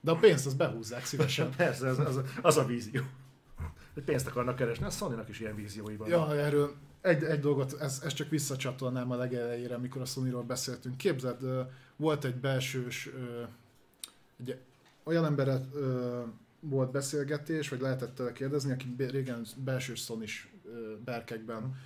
De 0.00 0.10
a 0.10 0.16
pénzt 0.16 0.46
azt 0.46 0.56
behúzzák 0.56 1.04
szívesen. 1.04 1.50
Persze, 1.56 1.88
az, 1.88 1.98
az, 1.98 2.20
az 2.42 2.56
a 2.56 2.64
vízió. 2.64 3.02
Hogy 3.94 4.02
pénzt 4.02 4.26
akarnak 4.26 4.56
keresni, 4.56 4.84
a 4.84 4.90
sony 4.90 5.24
is 5.28 5.40
ilyen 5.40 5.54
víziói 5.54 5.96
vannak. 5.96 6.12
Ja, 6.12 6.36
erről 6.36 6.74
egy, 7.00 7.22
egy 7.22 7.40
dolgot, 7.40 7.80
ez, 7.80 8.00
ez 8.04 8.12
csak 8.12 8.28
visszacsatolnám 8.28 9.10
a 9.10 9.16
legelejére, 9.16 9.74
amikor 9.74 10.00
a 10.00 10.04
sony 10.04 10.46
beszéltünk. 10.46 10.96
Képzeld, 10.96 11.66
volt 11.96 12.24
egy 12.24 12.34
belsős, 12.34 13.10
egy 14.40 14.58
olyan 15.02 15.38
ö, 15.74 16.20
volt 16.60 16.90
beszélgetés, 16.90 17.68
vagy 17.68 17.80
lehetett 17.80 18.14
tőle 18.14 18.32
kérdezni, 18.32 18.72
aki 18.72 18.94
régen 18.98 19.44
belsős 19.64 20.00
sony 20.00 20.24
berkekben 21.04 21.76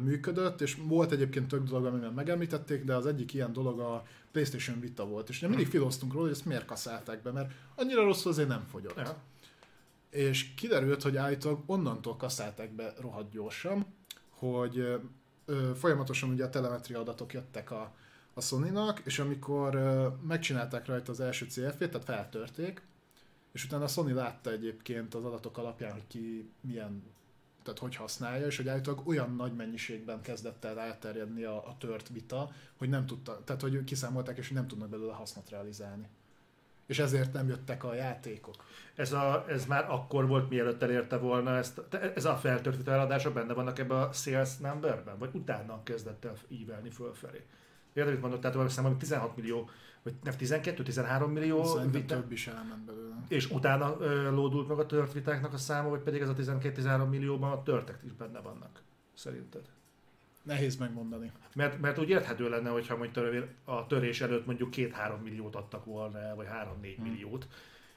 működött, 0.00 0.60
és 0.60 0.76
volt 0.86 1.12
egyébként 1.12 1.48
tök 1.48 1.62
dolog, 1.62 1.84
amiben 1.84 2.12
megemlítették, 2.12 2.84
de 2.84 2.94
az 2.94 3.06
egyik 3.06 3.34
ilyen 3.34 3.52
dolog 3.52 3.80
a 3.80 4.04
PlayStation 4.32 4.80
Vita 4.80 5.06
volt. 5.06 5.28
És 5.28 5.40
mindig 5.40 5.66
filoztunk 5.66 6.12
róla, 6.12 6.24
hogy 6.24 6.34
ezt 6.34 6.44
miért 6.44 6.64
kaszálták 6.64 7.22
be, 7.22 7.30
mert 7.30 7.52
annyira 7.74 8.04
rosszul 8.04 8.32
azért 8.32 8.48
nem 8.48 8.64
fogyott. 8.70 8.96
Ja. 8.96 9.16
És 10.10 10.54
kiderült, 10.54 11.02
hogy 11.02 11.16
állítólag 11.16 11.62
onnantól 11.66 12.16
kaszálták 12.16 12.70
be 12.70 12.94
rohadt 13.00 13.30
gyorsan, 13.30 13.86
hogy 14.30 14.78
ö, 15.44 15.70
folyamatosan 15.74 16.30
ugye 16.30 16.44
a 16.44 16.50
telemetria 16.50 17.00
adatok 17.00 17.32
jöttek 17.32 17.70
a, 17.70 17.94
a 18.34 18.40
Sony-nak, 18.40 19.00
és 19.04 19.18
amikor 19.18 19.74
ö, 19.74 20.08
megcsinálták 20.26 20.86
rajta 20.86 21.12
az 21.12 21.20
első 21.20 21.46
CFP-t, 21.46 21.90
tehát 21.90 22.04
feltörték, 22.04 22.82
és 23.52 23.64
utána 23.64 23.84
a 23.84 23.88
Sony 23.88 24.14
látta 24.14 24.50
egyébként 24.50 25.14
az 25.14 25.24
adatok 25.24 25.58
alapján, 25.58 25.92
hogy 25.92 26.06
ki 26.06 26.50
milyen, 26.60 27.02
tehát 27.62 27.78
hogy 27.78 27.96
használja, 27.96 28.46
és 28.46 28.56
hogy 28.56 28.68
állítólag 28.68 29.08
olyan 29.08 29.34
nagy 29.34 29.54
mennyiségben 29.54 30.20
kezdett 30.20 30.64
el 30.64 30.80
elterjedni 30.80 31.44
a, 31.44 31.56
a 31.68 31.76
tört 31.78 32.08
vita, 32.08 32.50
hogy 32.76 32.88
nem 32.88 33.06
tudta, 33.06 33.44
tehát 33.44 33.62
hogy 33.62 33.84
kiszámolták, 33.84 34.38
és 34.38 34.50
nem 34.50 34.66
tudnak 34.66 34.88
belőle 34.88 35.12
hasznot 35.12 35.50
realizálni. 35.50 36.08
És 36.86 36.98
ezért 36.98 37.32
nem 37.32 37.48
jöttek 37.48 37.84
a 37.84 37.94
játékok. 37.94 38.54
Ez, 38.94 39.12
a, 39.12 39.44
ez 39.48 39.66
már 39.66 39.90
akkor 39.90 40.26
volt, 40.26 40.48
mielőtt 40.50 40.82
elérte 40.82 41.16
volna 41.16 41.56
ezt. 41.56 41.80
Ez 42.14 42.24
a 42.24 42.34
feltört 42.34 42.88
eladása 42.88 43.32
benne 43.32 43.52
vannak 43.52 43.78
ebbe 43.78 43.94
a 43.94 44.12
sales 44.12 44.56
numberben? 44.56 45.18
Vagy 45.18 45.30
utána 45.32 45.82
kezdett 45.82 46.24
el 46.24 46.34
ívelni 46.48 46.90
fölfelé? 46.90 47.46
Érted, 47.92 48.12
mit 48.12 48.22
mondott? 48.22 48.40
Tehát 48.40 48.62
hiszem, 48.62 48.98
16 48.98 49.36
millió, 49.36 49.70
vagy 50.02 50.14
nem 50.22 50.34
12-13 50.38 51.32
millió 51.32 51.64
Szerintem 51.64 52.00
vita, 52.00 52.14
több 52.14 52.32
is 52.32 52.46
elment 52.46 52.84
belőle. 52.84 53.14
és 53.28 53.50
utána 53.50 53.96
ö, 54.00 54.30
lódult 54.30 54.68
meg 54.68 54.78
a 54.78 54.86
tört 54.86 55.12
vitáknak 55.12 55.52
a 55.52 55.56
száma, 55.56 55.88
vagy 55.88 56.00
pedig 56.00 56.20
ez 56.20 56.28
a 56.28 56.34
12-13 56.34 57.08
millióban 57.08 57.52
a 57.52 57.62
törtek 57.62 57.98
is 58.04 58.12
benne 58.12 58.40
vannak? 58.40 58.82
Szerinted? 59.14 59.62
Nehéz 60.46 60.76
megmondani. 60.76 61.32
Mert, 61.54 61.80
mert 61.80 61.98
úgy 61.98 62.08
érthető 62.08 62.48
lenne, 62.48 62.68
hogyha 62.70 62.96
mondjuk 62.96 63.46
a 63.64 63.86
törés 63.86 64.20
előtt 64.20 64.46
mondjuk 64.46 64.68
2-3 64.76 65.22
milliót 65.22 65.56
adtak 65.56 65.84
volna 65.84 66.18
el, 66.18 66.34
vagy 66.34 66.46
3-4 66.46 66.94
Hmm. 66.96 67.04
milliót, 67.08 67.48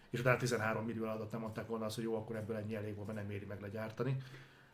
és 0.10 0.20
utána 0.20 0.38
13 0.38 0.86
millió 0.86 1.04
alatt 1.04 1.32
nem 1.32 1.44
adták 1.44 1.68
volna 1.68 1.86
azt, 1.86 1.96
hogy 1.96 2.04
jó, 2.04 2.16
akkor 2.16 2.36
ebből 2.36 2.56
ennyi 2.56 2.76
elég 2.76 2.96
volt, 2.96 3.08
mert 3.08 3.20
nem 3.20 3.30
éri 3.32 3.46
meg 3.46 3.62
legyártani. 3.62 4.18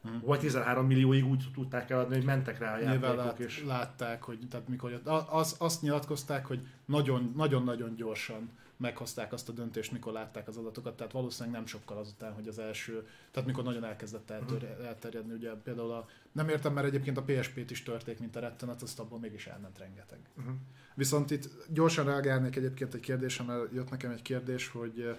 Hmm. 0.02 0.22
Vagy 0.24 0.40
13 0.40 0.86
millióig 0.86 1.26
úgy 1.28 1.44
tudták 1.54 1.90
eladni, 1.90 2.16
hogy 2.16 2.26
mentek 2.26 2.60
rá 2.60 2.76
a 2.76 2.80
játékok, 2.80 3.16
lát, 3.16 3.40
és 3.40 3.64
látták, 3.64 4.24
hogy 4.24 4.40
tehát 4.50 4.68
mikor 4.68 4.92
jött, 4.92 5.08
az, 5.08 5.56
azt 5.60 5.82
nyilatkozták, 5.82 6.46
hogy 6.46 6.68
nagyon- 6.86 7.34
nagyon-nagyon 7.36 7.96
gyorsan 7.96 8.50
meghozták 8.78 9.34
azt 9.34 9.50
a 9.50 9.52
döntést, 9.52 9.92
mikor 9.92 10.14
látták 10.14 10.48
az 10.48 10.58
adatokat, 10.58 10.96
tehát 10.96 11.12
valószínűleg 11.12 11.58
nem 11.58 11.66
sokkal 11.66 11.98
azután, 11.98 12.34
hogy 12.34 12.48
az 12.48 12.60
első, 12.60 13.08
tehát 13.32 13.48
mikor 13.48 13.64
nagyon 13.64 13.84
elkezdett 13.84 14.30
eltör, 14.30 14.64
elterjedni, 14.64 15.34
ugye 15.34 15.52
például 15.52 15.92
a, 15.92 16.08
nem 16.32 16.50
értem, 16.50 16.74
mert 16.74 16.88
egyébként 16.88 17.18
a 17.18 17.24
PSP-t 17.24 17.72
is 17.72 17.84
törték, 17.84 18.20
mint 18.20 18.36
a 18.36 18.40
rettenet, 18.40 18.82
azt 18.82 19.00
abból 19.00 19.20
mégis 19.20 19.48
elment 19.48 19.78
rengeteg. 19.78 20.20
uh-huh. 20.38 20.54
Viszont 20.96 21.32
itt 21.32 21.50
gyorsan 21.70 22.06
reagálnék 22.06 22.56
egyébként 22.56 22.94
egy 22.94 23.00
kérdésre, 23.00 23.44
mert 23.44 23.74
jött 23.74 23.90
nekem 23.90 24.12
egy 24.12 24.22
kérdés, 24.22 24.68
hogy 24.68 25.16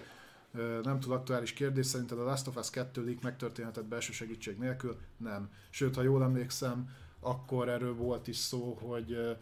nem 0.83 0.99
túl 0.99 1.13
aktuális 1.13 1.53
kérdés, 1.53 1.85
szerinted 1.85 2.19
a 2.19 2.23
Last 2.23 2.47
of 2.47 2.55
Us 2.55 2.69
2 2.69 3.05
leak 3.05 3.21
megtörténhetett 3.21 3.85
belső 3.85 4.11
segítség 4.11 4.57
nélkül? 4.57 4.97
Nem. 5.17 5.49
Sőt, 5.69 5.95
ha 5.95 6.01
jól 6.01 6.23
emlékszem, 6.23 6.89
akkor 7.19 7.69
erről 7.69 7.95
volt 7.95 8.27
is 8.27 8.37
szó, 8.37 8.77
hogy 8.81 9.37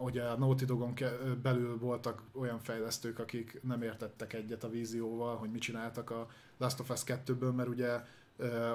ugye 0.00 0.22
a 0.22 0.36
Naughty 0.36 0.64
Dogon 0.64 0.94
belül 1.42 1.78
voltak 1.78 2.22
olyan 2.32 2.58
fejlesztők, 2.58 3.18
akik 3.18 3.60
nem 3.62 3.82
értettek 3.82 4.32
egyet 4.32 4.64
a 4.64 4.70
vízióval, 4.70 5.36
hogy 5.36 5.50
mit 5.50 5.60
csináltak 5.60 6.10
a 6.10 6.28
Last 6.58 6.80
of 6.80 6.90
Us 6.90 7.00
2-ből, 7.06 7.54
mert 7.54 7.68
ugye 7.68 8.00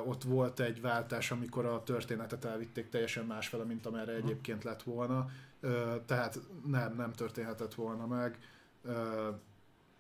ott 0.05 0.23
volt 0.23 0.59
egy 0.59 0.81
váltás, 0.81 1.31
amikor 1.31 1.65
a 1.65 1.83
történetet 1.83 2.45
elvitték 2.45 2.89
teljesen 2.89 3.25
másfele, 3.25 3.63
mint 3.63 3.85
amerre 3.85 4.13
egyébként 4.13 4.63
lett 4.63 4.83
volna. 4.83 5.29
Tehát 6.05 6.39
nem, 6.65 6.95
nem 6.95 7.13
történhetett 7.13 7.73
volna 7.73 8.07
meg. 8.07 8.39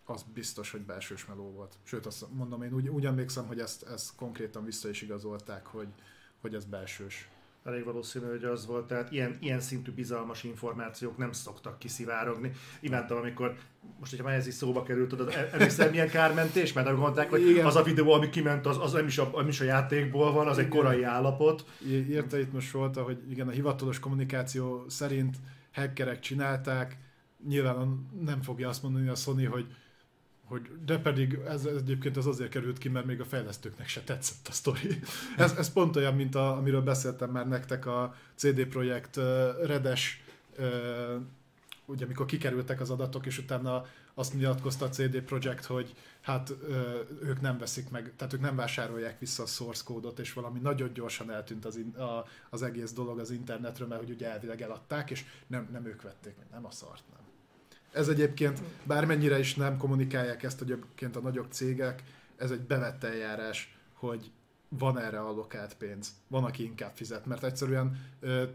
Az 0.05 0.25
biztos, 0.33 0.71
hogy 0.71 0.81
belsős 0.81 1.25
meló 1.25 1.51
volt. 1.51 1.77
Sőt, 1.83 2.05
azt 2.05 2.25
mondom, 2.31 2.63
én 2.63 2.73
úgy, 2.73 2.87
úgy 2.87 3.05
emlékszem, 3.05 3.47
hogy 3.47 3.59
ezt, 3.59 3.83
ezt 3.83 4.15
konkrétan 4.15 4.65
vissza 4.65 4.89
is 4.89 5.01
igazolták, 5.01 5.65
hogy, 5.65 5.87
hogy 6.41 6.55
ez 6.55 6.65
belsős. 6.65 7.29
Elég 7.65 7.83
valószínű, 7.83 8.25
hogy 8.25 8.43
az 8.43 8.65
volt. 8.65 8.87
Tehát 8.87 9.11
ilyen, 9.11 9.37
ilyen 9.39 9.59
szintű 9.59 9.91
bizalmas 9.91 10.43
információk 10.43 11.17
nem 11.17 11.31
szoktak 11.31 11.79
kiszivárogni. 11.79 12.51
Imádtam, 12.79 13.17
amikor, 13.17 13.55
most 13.99 14.11
hogyha 14.11 14.27
már 14.27 14.35
ez 14.35 14.47
is 14.47 14.53
szóba 14.53 14.83
került, 14.83 15.09
tudod, 15.09 15.29
em- 15.29 15.53
emlékszel 15.53 15.89
milyen 15.89 16.09
kármentés? 16.09 16.73
Mert 16.73 16.87
azt 16.87 16.97
mondták, 16.97 17.29
hogy 17.29 17.49
Igen. 17.49 17.65
az 17.65 17.75
a 17.75 17.83
videó, 17.83 18.11
ami 18.11 18.29
kiment, 18.29 18.65
az, 18.65 18.77
az 18.77 18.91
nem, 18.91 19.07
is 19.07 19.17
a, 19.17 19.31
nem 19.35 19.47
is 19.47 19.61
a 19.61 19.63
játékból 19.63 20.31
van, 20.31 20.47
az 20.47 20.57
egy 20.57 20.65
Igen. 20.65 20.77
korai 20.77 21.03
állapot. 21.03 21.65
Í- 21.85 22.09
Írta 22.09 22.37
itt 22.37 22.53
most 22.53 22.67
Solta, 22.67 23.03
hogy 23.03 23.17
igen, 23.29 23.47
a 23.47 23.51
hivatalos 23.51 23.99
kommunikáció 23.99 24.85
szerint 24.87 25.37
hackerek 25.73 26.19
csinálták, 26.19 26.97
nyilván 27.47 28.09
nem 28.21 28.41
fogja 28.41 28.69
azt 28.69 28.83
mondani 28.83 29.07
a 29.07 29.15
Sony, 29.15 29.47
hogy 29.47 29.65
hogy 30.45 30.69
de 30.85 30.99
pedig 30.99 31.39
ez, 31.47 31.65
ez 31.65 31.75
egyébként 31.75 32.17
ez 32.17 32.25
azért 32.25 32.49
került 32.49 32.77
ki, 32.77 32.89
mert 32.89 33.05
még 33.05 33.19
a 33.19 33.25
fejlesztőknek 33.25 33.87
se 33.87 34.01
tetszett 34.01 34.47
a 34.47 34.51
sztori. 34.51 34.99
Ez, 35.37 35.51
ez 35.51 35.73
pont 35.73 35.95
olyan, 35.95 36.15
mint 36.15 36.35
a, 36.35 36.57
amiről 36.57 36.81
beszéltem 36.81 37.29
már 37.29 37.47
nektek 37.47 37.85
a 37.85 38.15
CD 38.35 38.65
Projekt 38.65 39.15
Redes, 39.63 40.23
ugye 41.85 42.05
amikor 42.05 42.25
kikerültek 42.25 42.81
az 42.81 42.89
adatok, 42.89 43.25
és 43.25 43.37
utána 43.37 43.85
azt 44.13 44.33
nyilatkozta 44.33 44.85
a 44.85 44.89
CD 44.89 45.21
Projekt, 45.21 45.65
hogy 45.65 45.95
hát 46.21 46.53
ők 47.21 47.41
nem 47.41 47.57
veszik 47.57 47.89
meg, 47.89 48.13
tehát 48.15 48.33
ők 48.33 48.41
nem 48.41 48.55
vásárolják 48.55 49.19
vissza 49.19 49.43
a 49.43 49.45
source 49.45 49.81
kódot, 49.85 50.19
és 50.19 50.33
valami 50.33 50.59
nagyon 50.59 50.93
gyorsan 50.93 51.31
eltűnt 51.31 51.65
az, 51.65 51.77
in, 51.77 51.95
a, 51.95 52.25
az 52.49 52.61
egész 52.61 52.93
dolog 52.93 53.19
az 53.19 53.31
internetről, 53.31 53.87
mert 53.87 54.01
hogy 54.01 54.09
ugye 54.09 54.31
elvileg 54.31 54.61
eladták, 54.61 55.11
és 55.11 55.25
nem, 55.47 55.69
nem 55.71 55.85
ők 55.85 56.01
vették 56.01 56.37
meg, 56.37 56.45
nem 56.51 56.65
a 56.65 56.71
szart, 56.71 57.03
nem. 57.15 57.24
Ez 57.95 58.07
egyébként, 58.07 58.61
bármennyire 58.83 59.39
is 59.39 59.55
nem 59.55 59.77
kommunikálják 59.77 60.43
ezt 60.43 60.61
egyébként 60.61 61.15
a 61.15 61.19
nagyobb 61.19 61.51
cégek, 61.51 62.03
ez 62.37 62.51
egy 62.51 62.61
bevett 62.61 63.03
eljárás, 63.03 63.77
hogy 63.93 64.31
van 64.69 64.99
erre 64.99 65.19
allokált 65.19 65.75
pénz, 65.75 66.13
van, 66.27 66.43
aki 66.43 66.63
inkább 66.63 66.91
fizet, 66.95 67.25
mert 67.25 67.43
egyszerűen 67.43 68.05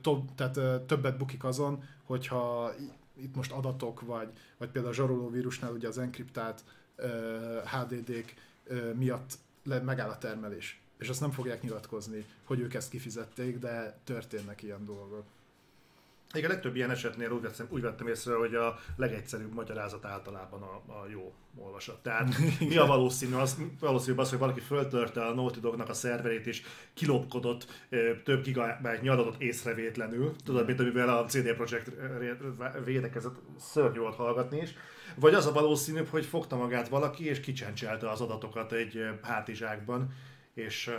to, 0.00 0.24
tehát, 0.34 0.86
többet 0.86 1.18
bukik 1.18 1.44
azon, 1.44 1.84
hogyha 2.04 2.72
itt 3.16 3.34
most 3.34 3.52
adatok, 3.52 4.00
vagy, 4.00 4.28
vagy 4.58 4.68
például 4.68 4.92
a 4.92 4.96
zsaroló 4.96 5.30
vírusnál 5.30 5.72
ugye 5.72 5.88
az 5.88 5.98
enkriptált 5.98 6.64
HDD-k 7.64 8.34
miatt 8.94 9.38
megáll 9.64 10.08
a 10.08 10.18
termelés. 10.18 10.80
És 10.98 11.08
azt 11.08 11.20
nem 11.20 11.30
fogják 11.30 11.62
nyilatkozni, 11.62 12.24
hogy 12.44 12.60
ők 12.60 12.74
ezt 12.74 12.90
kifizették, 12.90 13.58
de 13.58 13.98
történnek 14.04 14.62
ilyen 14.62 14.84
dolgok. 14.84 15.24
Igen, 16.34 16.50
a 16.50 16.52
legtöbb 16.52 16.76
ilyen 16.76 16.90
esetnél 16.90 17.30
úgy 17.30 17.42
vettem, 17.42 17.66
úgy 17.70 17.80
vettem 17.80 18.06
észre, 18.06 18.34
hogy 18.34 18.54
a 18.54 18.78
legegyszerűbb 18.96 19.54
magyarázat 19.54 20.04
általában 20.04 20.62
a, 20.62 20.92
a 20.92 21.06
jó 21.12 21.34
olvasat. 21.56 22.02
Tehát 22.02 22.34
mi 22.68 22.76
a 22.76 22.86
valószínű? 22.86 23.34
Az, 23.34 23.58
valószínűbb 23.80 24.18
az, 24.18 24.30
hogy 24.30 24.38
valaki 24.38 24.60
föltörte 24.60 25.24
a 25.24 25.34
Naughty 25.34 25.60
Dognak 25.60 25.88
a 25.88 25.92
szerverét 25.92 26.46
és 26.46 26.62
kilopkodott 26.94 27.66
több 28.24 28.42
gigabájtnyi 28.42 29.08
adatot 29.08 29.42
észrevétlenül. 29.42 30.34
Tudod, 30.44 30.66
mint 30.66 30.80
amivel 30.80 31.18
a 31.18 31.24
CD 31.24 31.52
Projekt 31.52 31.90
védekezett, 32.84 33.36
szörnyű 33.58 33.98
volt 33.98 34.14
hallgatni 34.14 34.60
is. 34.60 34.74
Vagy 35.14 35.34
az 35.34 35.46
a 35.46 35.52
valószínűbb, 35.52 36.08
hogy 36.08 36.24
fogta 36.24 36.56
magát 36.56 36.88
valaki 36.88 37.24
és 37.24 37.40
kicsencselte 37.40 38.10
az 38.10 38.20
adatokat 38.20 38.72
egy 38.72 39.08
hátizsákban, 39.22 40.14
és 40.54 40.90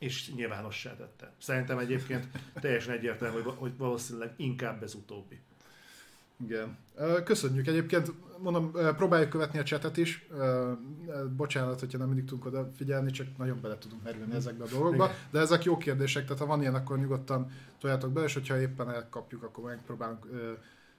és 0.00 0.32
nyilvánossá 0.34 0.96
tette. 0.96 1.32
Szerintem 1.38 1.78
egyébként 1.78 2.28
teljesen 2.60 2.94
egyértelmű, 2.94 3.40
hogy- 3.40 3.76
valószínűleg 3.76 4.32
inkább 4.36 4.82
ez 4.82 4.94
utóbbi. 4.94 5.40
Igen. 6.46 6.76
Köszönjük 7.24 7.66
egyébként, 7.66 8.12
mondom, 8.38 8.72
próbáljuk 8.72 9.28
követni 9.28 9.58
a 9.58 9.62
chatet 9.62 9.96
is. 9.96 10.26
Bocsánat, 11.36 11.80
hogyha 11.80 11.98
nem 11.98 12.06
mindig 12.06 12.24
tudunk 12.24 12.46
oda 12.46 12.70
figyelni, 12.76 13.10
csak 13.10 13.26
nagyon 13.36 13.60
bele 13.60 13.78
tudunk 13.78 14.02
merülni 14.02 14.34
ezekbe 14.34 14.64
a 14.64 14.68
dolgokba. 14.68 15.04
Igen. 15.04 15.16
De 15.30 15.38
ezek 15.38 15.64
jó 15.64 15.76
kérdések, 15.76 16.22
tehát 16.24 16.38
ha 16.38 16.46
van 16.46 16.60
ilyen, 16.60 16.74
akkor 16.74 16.98
nyugodtan 16.98 17.50
toljátok 17.78 18.12
be, 18.12 18.22
és 18.22 18.34
hogyha 18.34 18.60
éppen 18.60 18.90
elkapjuk, 18.90 19.42
akkor 19.42 19.64
megpróbálunk 19.64 20.26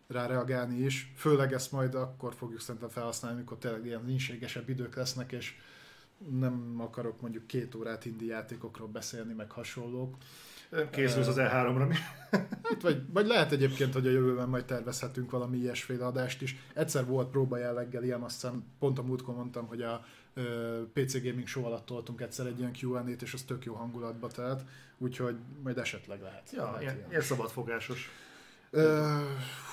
rá 0.07 0.25
reagálni 0.25 0.77
is. 0.77 1.11
Főleg 1.15 1.53
ezt 1.53 1.71
majd 1.71 1.95
akkor 1.95 2.33
fogjuk 2.33 2.61
szerintem 2.61 2.89
felhasználni, 2.89 3.37
amikor 3.37 3.57
tényleg 3.57 3.85
ilyen 3.85 4.09
inségesebb 4.09 4.69
idők 4.69 4.95
lesznek, 4.95 5.31
és 5.31 5.55
nem 6.29 6.75
akarok 6.77 7.21
mondjuk 7.21 7.47
két 7.47 7.75
órát 7.75 8.05
indi 8.05 8.25
játékokról 8.25 8.87
beszélni, 8.87 9.33
meg 9.33 9.51
hasonlók. 9.51 10.15
Készülsz 10.91 11.27
az 11.27 11.35
E3-ra, 11.37 11.87
mi? 11.87 11.95
Hát, 12.63 12.81
vagy, 12.81 13.03
vagy 13.13 13.27
lehet 13.27 13.51
egyébként, 13.51 13.93
hogy 13.93 14.07
a 14.07 14.11
jövőben 14.11 14.49
majd 14.49 14.65
tervezhetünk 14.65 15.31
valami 15.31 15.57
ilyesféle 15.57 16.05
adást 16.05 16.41
is. 16.41 16.55
Egyszer 16.73 17.05
volt 17.05 17.29
próba 17.29 17.57
jelleggel 17.57 18.03
ilyen, 18.03 18.21
aztán 18.21 18.63
pont 18.79 18.99
a 18.99 19.03
múltkor 19.03 19.35
mondtam, 19.35 19.67
hogy 19.67 19.81
a 19.81 20.05
PC 20.93 21.23
Gaming 21.23 21.47
Show 21.47 21.65
alatt 21.65 21.85
toltunk 21.85 22.21
egyszer 22.21 22.45
egy 22.45 22.59
ilyen 22.59 22.75
Q&A-t, 22.81 23.21
és 23.21 23.33
az 23.33 23.41
tök 23.41 23.65
jó 23.65 23.73
hangulatba 23.73 24.27
telt, 24.27 24.61
úgyhogy 24.97 25.35
majd 25.63 25.77
esetleg 25.77 26.21
lehet. 26.21 26.51
Ja, 26.51 26.63
lehet 26.63 26.81
ilyen, 26.81 27.05
ilyen 27.09 27.21
szabadfogásos. 27.21 28.09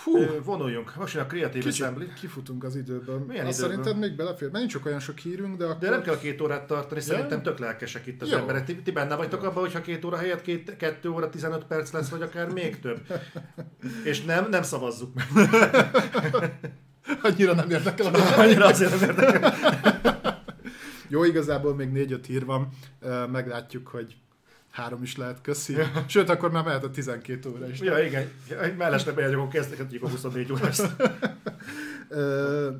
Hú, 0.04 0.18
Vonuljunk. 0.44 0.96
Most 0.96 1.14
jön 1.14 1.24
a 1.24 1.26
Creative 1.26 1.64
kicsit 1.64 1.82
Assembly. 1.82 2.04
kifutunk 2.20 2.64
az 2.64 2.76
időből. 2.76 3.18
Milyen 3.28 3.46
Azt 3.46 3.58
időből? 3.58 3.76
szerinted 3.76 4.08
még 4.08 4.16
belefér? 4.16 4.48
Mert 4.48 4.58
nincs 4.58 4.72
csak 4.72 4.86
olyan 4.86 5.00
sok 5.00 5.18
hírünk, 5.18 5.56
de 5.56 5.64
akkor... 5.64 5.78
De 5.78 5.90
nem 5.90 6.02
kell 6.02 6.18
két 6.18 6.40
órát 6.40 6.66
tartani, 6.66 7.00
szerintem 7.00 7.42
tök 7.42 7.58
lelkesek 7.58 8.06
itt 8.06 8.22
az 8.22 8.30
Jó. 8.30 8.36
emberek. 8.36 8.64
Ti, 8.64 8.76
ti 8.82 8.90
benne 8.90 9.16
vagytok 9.16 9.42
abban, 9.42 9.62
hogyha 9.62 9.80
két 9.80 10.04
óra 10.04 10.16
helyett 10.16 10.42
két, 10.42 10.76
kettő 10.76 11.08
óra 11.10 11.30
15 11.30 11.64
perc 11.64 11.90
lesz, 11.92 12.08
vagy 12.08 12.22
akár 12.22 12.52
még 12.52 12.80
több. 12.80 13.00
És 14.04 14.24
nem, 14.24 14.48
nem 14.50 14.62
szavazzuk 14.62 15.14
meg. 15.14 15.26
Annyira 17.22 17.54
nem 17.54 17.70
érdekel 17.70 18.14
a 18.14 18.18
Annyira 18.42 18.66
azért 18.66 19.00
nem 19.00 19.08
érdekel. 19.10 19.54
Jó, 21.08 21.24
igazából 21.24 21.74
még 21.74 21.90
négy-öt 21.90 22.26
hír 22.26 22.44
van, 22.44 22.68
meglátjuk, 23.30 23.88
hogy 23.88 24.16
három 24.78 25.02
is 25.02 25.16
lehet, 25.16 25.40
köszi. 25.40 25.76
Sőt, 26.06 26.28
akkor 26.28 26.50
már 26.50 26.64
mehet 26.64 26.84
a 26.84 26.90
12 26.90 27.50
óra 27.50 27.68
is. 27.68 27.80
Ja, 27.80 28.04
igen. 28.04 28.30
Mellesleg 28.76 29.14
bejegyek, 29.14 29.38
akkor 29.38 29.50
kezdhetjük 29.50 30.02
a 30.02 30.08
24 30.08 30.52
órás. 30.52 30.80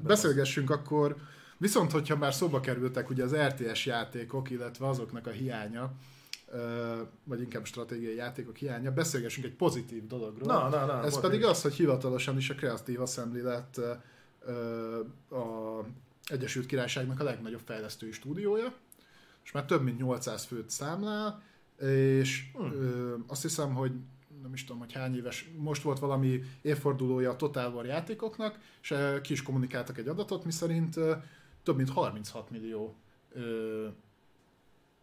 Beszélgessünk 0.03 0.71
akkor, 0.71 1.17
viszont 1.57 1.93
hogyha 1.93 2.17
már 2.17 2.35
szóba 2.35 2.61
kerültek 2.61 3.11
ugye 3.11 3.25
az 3.25 3.35
RTS 3.35 3.87
játékok, 3.87 4.51
illetve 4.51 4.89
azoknak 4.89 5.27
a 5.27 5.31
hiánya, 5.31 5.93
vagy 7.25 7.41
inkább 7.41 7.65
stratégiai 7.65 8.15
játékok 8.15 8.57
hiánya, 8.57 8.93
beszélgessünk 8.93 9.47
egy 9.47 9.55
pozitív 9.55 10.07
dologról. 10.07 10.47
Na, 10.47 10.69
na, 10.69 10.85
na. 10.85 11.05
Ez 11.05 11.13
volt 11.13 11.25
pedig 11.25 11.45
az, 11.45 11.63
hogy 11.63 11.75
hivatalosan 11.75 12.37
is 12.37 12.51
a 12.51 12.55
Creative 12.55 13.03
Assembly 13.03 13.41
lett 13.41 13.77
a 15.31 15.85
Egyesült 16.25 16.67
Királyságnak 16.67 17.21
a 17.21 17.25
legnagyobb 17.25 17.63
fejlesztői 17.65 18.13
stúdiója, 18.13 18.73
és 19.45 19.53
már 19.53 19.65
több 19.65 19.83
mint 19.83 19.99
800 19.99 20.45
főt 20.45 20.71
számlál, 20.71 21.43
és 21.87 22.51
Hmm. 22.55 22.73
ö, 22.73 23.15
azt 23.27 23.43
hiszem, 23.43 23.75
hogy 23.75 23.93
nem 24.43 24.53
is 24.53 24.65
tudom, 24.65 24.79
hogy 24.81 24.93
hány 24.93 25.17
éves, 25.17 25.51
most 25.57 25.83
volt 25.83 25.99
valami 25.99 26.41
évfordulója 26.63 27.31
a 27.31 27.37
Total 27.37 27.73
War 27.73 27.87
játékoknak, 27.87 28.59
és 28.83 28.95
ki 29.23 29.33
is 29.33 29.43
kommunikáltak 29.43 29.99
egy 29.99 30.09
adatot, 30.09 30.45
miszerint 30.45 30.95
több 31.63 31.77
mint 31.77 31.91
36 31.91 32.51
millió 32.51 32.95
ö, 33.33 33.87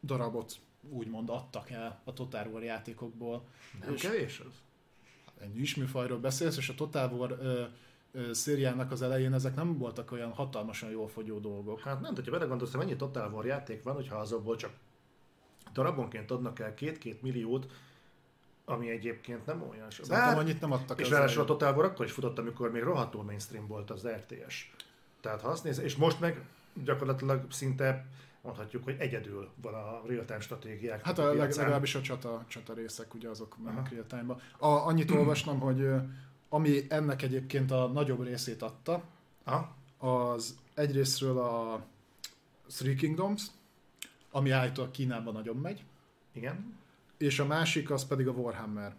darabot 0.04 0.56
úgymond 0.90 1.30
adtak 1.30 1.70
el 1.70 2.02
a 2.04 2.14
Total 2.14 2.48
War 2.48 2.64
játékokból. 2.64 3.44
Nem 3.82 3.94
és- 3.94 4.02
kevés 4.02 4.40
az? 4.40 4.54
egy 5.40 5.60
isműfajról 5.60 6.18
beszélsz, 6.20 6.58
és 6.58 6.70
a 6.70 6.76
Total 6.76 7.12
War 7.12 7.38
ö, 7.42 7.64
ö, 8.12 8.34
szériának 8.34 8.92
az 8.92 9.02
elején 9.02 9.34
ezek 9.34 9.56
nem 9.56 9.78
voltak 9.78 10.12
olyan 10.12 10.32
hatalmasan 10.32 10.90
jól 10.90 11.08
fogyó 11.08 11.40
dolgok. 11.40 11.80
Hát 11.80 12.02
nem, 12.02 12.16
hogyha 12.16 12.32
belegondolsz, 12.32 12.72
hogy 12.72 12.80
mennyi 12.86 12.96
Total 12.96 13.32
War 13.34 13.46
játék 13.46 13.84
van, 13.84 13.94
hogyha 13.96 14.16
azokból 14.16 14.56
csak 14.56 14.72
darabonként 15.76 16.32
adnak 16.32 16.60
el 16.60 16.74
két-két 16.74 17.22
milliót, 17.22 17.72
ami 18.66 18.90
egyébként 18.90 19.46
nem 19.46 19.62
olyan 19.70 19.90
sok. 19.90 20.06
Szerintem 20.06 20.34
Bár- 20.34 20.44
annyit 20.44 20.62
nem 20.62 20.72
adtak 20.72 21.00
És 21.00 21.10
ráadásul 21.10 21.42
a. 21.42 21.46
Total 21.46 21.76
War 21.76 21.86
akkor 21.86 22.06
is 22.06 22.12
futott, 22.12 22.40
amikor 22.40 22.72
még 22.72 22.84
rohadtul 22.84 23.24
mainstream 23.24 23.68
volt 23.68 23.92
az 23.92 24.08
RTS. 24.08 24.72
Tehát 25.22 25.42
ha 25.42 25.48
azt 25.48 25.64
néz, 25.64 25.80
és 25.80 25.96
most 25.96 26.20
meg 26.20 26.42
gyakorlatilag 26.84 27.52
szinte 27.52 28.06
mondhatjuk, 28.42 28.84
hogy 28.84 28.96
egyedül 29.00 29.50
van 29.62 29.74
a 29.74 30.02
real-time 30.08 30.40
stratégiák. 30.40 31.06
Hát 31.06 31.20
a 31.20 31.34
leg, 31.34 31.52
legalábbis 31.56 31.96
a 31.96 32.02
csata, 32.02 32.44
csata 32.48 32.74
részek, 32.74 33.14
ugye 33.14 33.30
azok 33.30 33.58
mennek 33.64 33.80
Aha. 33.80 33.90
real 33.92 34.06
time-ba. 34.08 34.40
A, 34.58 34.88
annyit 34.88 35.12
olvastam, 35.12 35.60
hogy 35.60 35.88
ami 36.50 36.86
ennek 36.90 37.22
egyébként 37.22 37.72
a 37.72 37.88
nagyobb 37.88 38.24
részét 38.24 38.62
adta, 38.62 39.04
Aha. 39.44 39.76
az 39.98 40.58
egyrésztről 40.74 41.38
a 41.38 41.86
Three 42.68 42.96
Kingdoms, 42.96 43.44
ami 44.36 44.50
állítólag 44.50 44.92
Kínában 44.92 45.34
nagyon 45.34 45.56
megy, 45.56 45.84
Igen. 46.34 46.74
és 47.18 47.40
a 47.40 47.46
másik 47.46 47.92
az 47.92 48.06
pedig 48.06 48.28
a 48.28 48.32
Warhammer. 48.32 48.96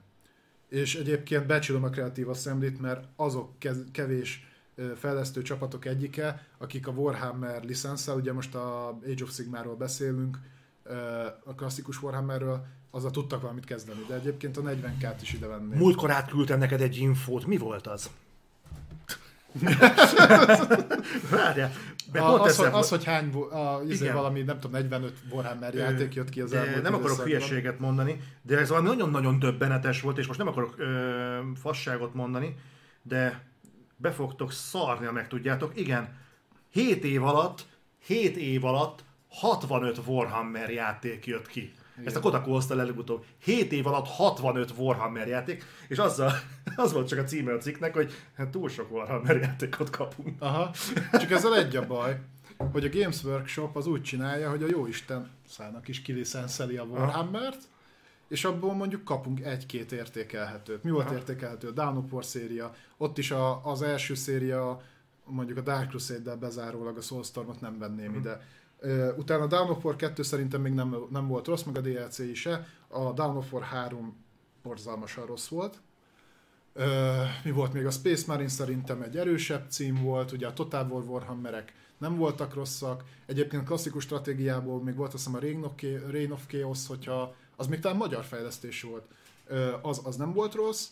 És 0.68 0.94
egyébként 0.94 1.46
becsülöm 1.46 1.84
a 1.84 1.90
Creative 1.90 2.30
Assembly-t, 2.30 2.80
mert 2.80 3.08
azok 3.16 3.52
kevés 3.92 4.46
fejlesztő 4.94 5.42
csapatok 5.42 5.84
egyike, 5.84 6.46
akik 6.58 6.86
a 6.86 6.90
Warhammer 6.90 7.64
licenszel, 7.64 8.16
ugye 8.16 8.32
most 8.32 8.54
a 8.54 8.88
Age 8.88 9.22
of 9.22 9.32
Sigmáról 9.34 9.76
beszélünk, 9.76 10.38
a 11.44 11.54
klasszikus 11.54 12.02
Warhammerről, 12.02 12.66
azzal 12.90 13.10
tudtak 13.10 13.40
valamit 13.40 13.64
kezdeni, 13.64 14.04
de 14.08 14.14
egyébként 14.14 14.56
a 14.56 14.62
40k-t 14.62 15.18
is 15.20 15.32
ide 15.32 15.46
venném. 15.46 15.78
Múltkor 15.78 16.10
átküldtem 16.10 16.58
neked 16.58 16.80
egy 16.80 16.96
infót, 16.96 17.46
mi 17.46 17.56
volt 17.56 17.86
az? 17.86 18.10
Várjál, 21.30 21.72
A, 22.12 22.18
pont 22.18 22.40
az, 22.40 22.56
hogy, 22.56 22.68
az, 22.72 22.88
hogy 22.88 23.04
hány, 23.04 23.32
a, 23.34 23.80
izé 23.88 24.04
Igen. 24.04 24.16
valami, 24.16 24.42
nem 24.42 24.60
tudom, 24.60 24.80
45 24.80 25.12
Warhammer 25.30 25.74
játék 25.74 26.14
jött 26.14 26.28
ki 26.28 26.40
az 26.40 26.50
de 26.50 26.58
elmúlt 26.58 26.82
Nem 26.82 26.94
akarok 26.94 27.22
hülyeséget 27.22 27.78
mondani, 27.78 28.20
de 28.42 28.58
ez 28.58 28.68
valami 28.68 28.86
nagyon-nagyon 28.86 29.38
döbbenetes 29.38 30.00
volt, 30.00 30.18
és 30.18 30.26
most 30.26 30.38
nem 30.38 30.48
akarok 30.48 30.74
ö, 30.78 31.38
fasságot 31.60 32.14
mondani, 32.14 32.56
de 33.02 33.44
be 33.96 34.10
fogtok 34.10 34.52
szarni, 34.52 35.06
ha 35.06 35.12
meg 35.12 35.28
tudjátok. 35.28 35.72
Igen, 35.74 36.08
7 36.72 37.04
év 37.04 37.24
alatt, 37.24 37.66
7 38.06 38.36
év 38.36 38.64
alatt 38.64 39.04
65 39.28 39.98
Warhammer 40.06 40.70
játék 40.70 41.26
jött 41.26 41.46
ki. 41.46 41.72
Igen. 41.96 42.06
Ezt 42.06 42.16
a 42.16 42.20
Kotaku 42.20 42.50
hozta 42.50 42.74
le 42.74 42.84
legutóbb. 42.84 43.24
7 43.38 43.72
év 43.72 43.86
alatt 43.86 44.06
65 44.06 44.72
Warhammer 44.76 45.28
játék, 45.28 45.64
és 45.88 45.98
azzal, 45.98 46.32
az 46.76 46.92
volt 46.92 47.08
csak 47.08 47.18
a 47.18 47.24
címe 47.24 47.52
a 47.52 47.58
cikknek, 47.58 47.94
hogy 47.94 48.12
hát 48.36 48.48
túl 48.48 48.68
sok 48.68 48.92
Warhammer 48.92 49.36
játékot 49.36 49.90
kapunk. 49.90 50.42
Aha, 50.42 50.70
csak 51.12 51.30
ezzel 51.30 51.56
egy 51.56 51.76
a 51.76 51.86
baj, 51.86 52.20
hogy 52.72 52.84
a 52.84 52.88
Games 52.98 53.24
Workshop 53.24 53.76
az 53.76 53.86
úgy 53.86 54.02
csinálja, 54.02 54.50
hogy 54.50 54.62
a 54.62 54.66
jóisten 54.70 55.30
szállnak 55.48 55.88
is 55.88 56.02
kilicenszeli 56.02 56.76
a 56.76 56.82
Warhammert, 56.82 57.62
és 58.28 58.44
abból 58.44 58.74
mondjuk 58.74 59.04
kapunk 59.04 59.40
egy-két 59.40 59.92
értékelhetőt. 59.92 60.82
Mi 60.82 60.90
volt 60.90 61.06
Aha. 61.06 61.14
értékelhető? 61.14 61.68
A 61.68 61.70
Dawn 61.70 61.96
of 61.96 62.12
War 62.12 62.24
széria, 62.24 62.74
ott 62.96 63.18
is 63.18 63.30
a, 63.30 63.66
az 63.66 63.82
első 63.82 64.14
széria, 64.14 64.80
mondjuk 65.24 65.58
a 65.58 65.60
Dark 65.60 65.88
Crusade-del 65.88 66.36
bezárólag 66.36 66.96
a 66.96 67.00
Soulstormot 67.00 67.60
nem 67.60 67.78
venném 67.78 68.10
Mhm. 68.10 68.18
ide. 68.18 68.40
Utána 69.16 69.42
a 69.42 69.46
Dawn 69.46 69.70
of 69.70 69.84
War 69.84 69.96
2 69.96 70.22
szerintem 70.22 70.60
még 70.60 70.72
nem, 70.72 70.96
nem 71.10 71.26
volt 71.26 71.46
rossz, 71.46 71.62
meg 71.62 71.76
a 71.76 71.80
DLC 71.80 72.34
se. 72.34 72.66
A 72.88 73.12
Dawn 73.12 73.36
of 73.36 73.52
War 73.52 73.62
3 73.62 74.24
borzalmasan 74.62 75.26
rossz 75.26 75.48
volt. 75.48 75.80
Mi 77.44 77.50
volt 77.50 77.72
még? 77.72 77.86
A 77.86 77.90
Space 77.90 78.24
Marine 78.26 78.48
szerintem 78.48 79.02
egy 79.02 79.16
erősebb 79.16 79.66
cím 79.68 80.02
volt, 80.02 80.32
ugye 80.32 80.46
a 80.46 80.52
Total 80.52 80.86
War 80.90 81.04
Warhammerek 81.04 81.74
nem 81.98 82.16
voltak 82.16 82.54
rosszak. 82.54 83.04
Egyébként 83.26 83.64
klasszikus 83.64 84.02
stratégiából 84.02 84.82
még 84.82 84.96
volt 84.96 85.14
azt 85.14 85.24
hiszem 85.24 85.38
a 85.38 85.42
Reign 86.10 86.32
of, 86.32 86.46
Chaos, 86.46 86.86
hogyha 86.86 87.34
az 87.56 87.66
még 87.66 87.80
talán 87.80 87.96
magyar 87.96 88.24
fejlesztés 88.24 88.82
volt. 88.82 89.04
Az, 89.82 90.00
az 90.04 90.16
nem 90.16 90.32
volt 90.32 90.54
rossz. 90.54 90.88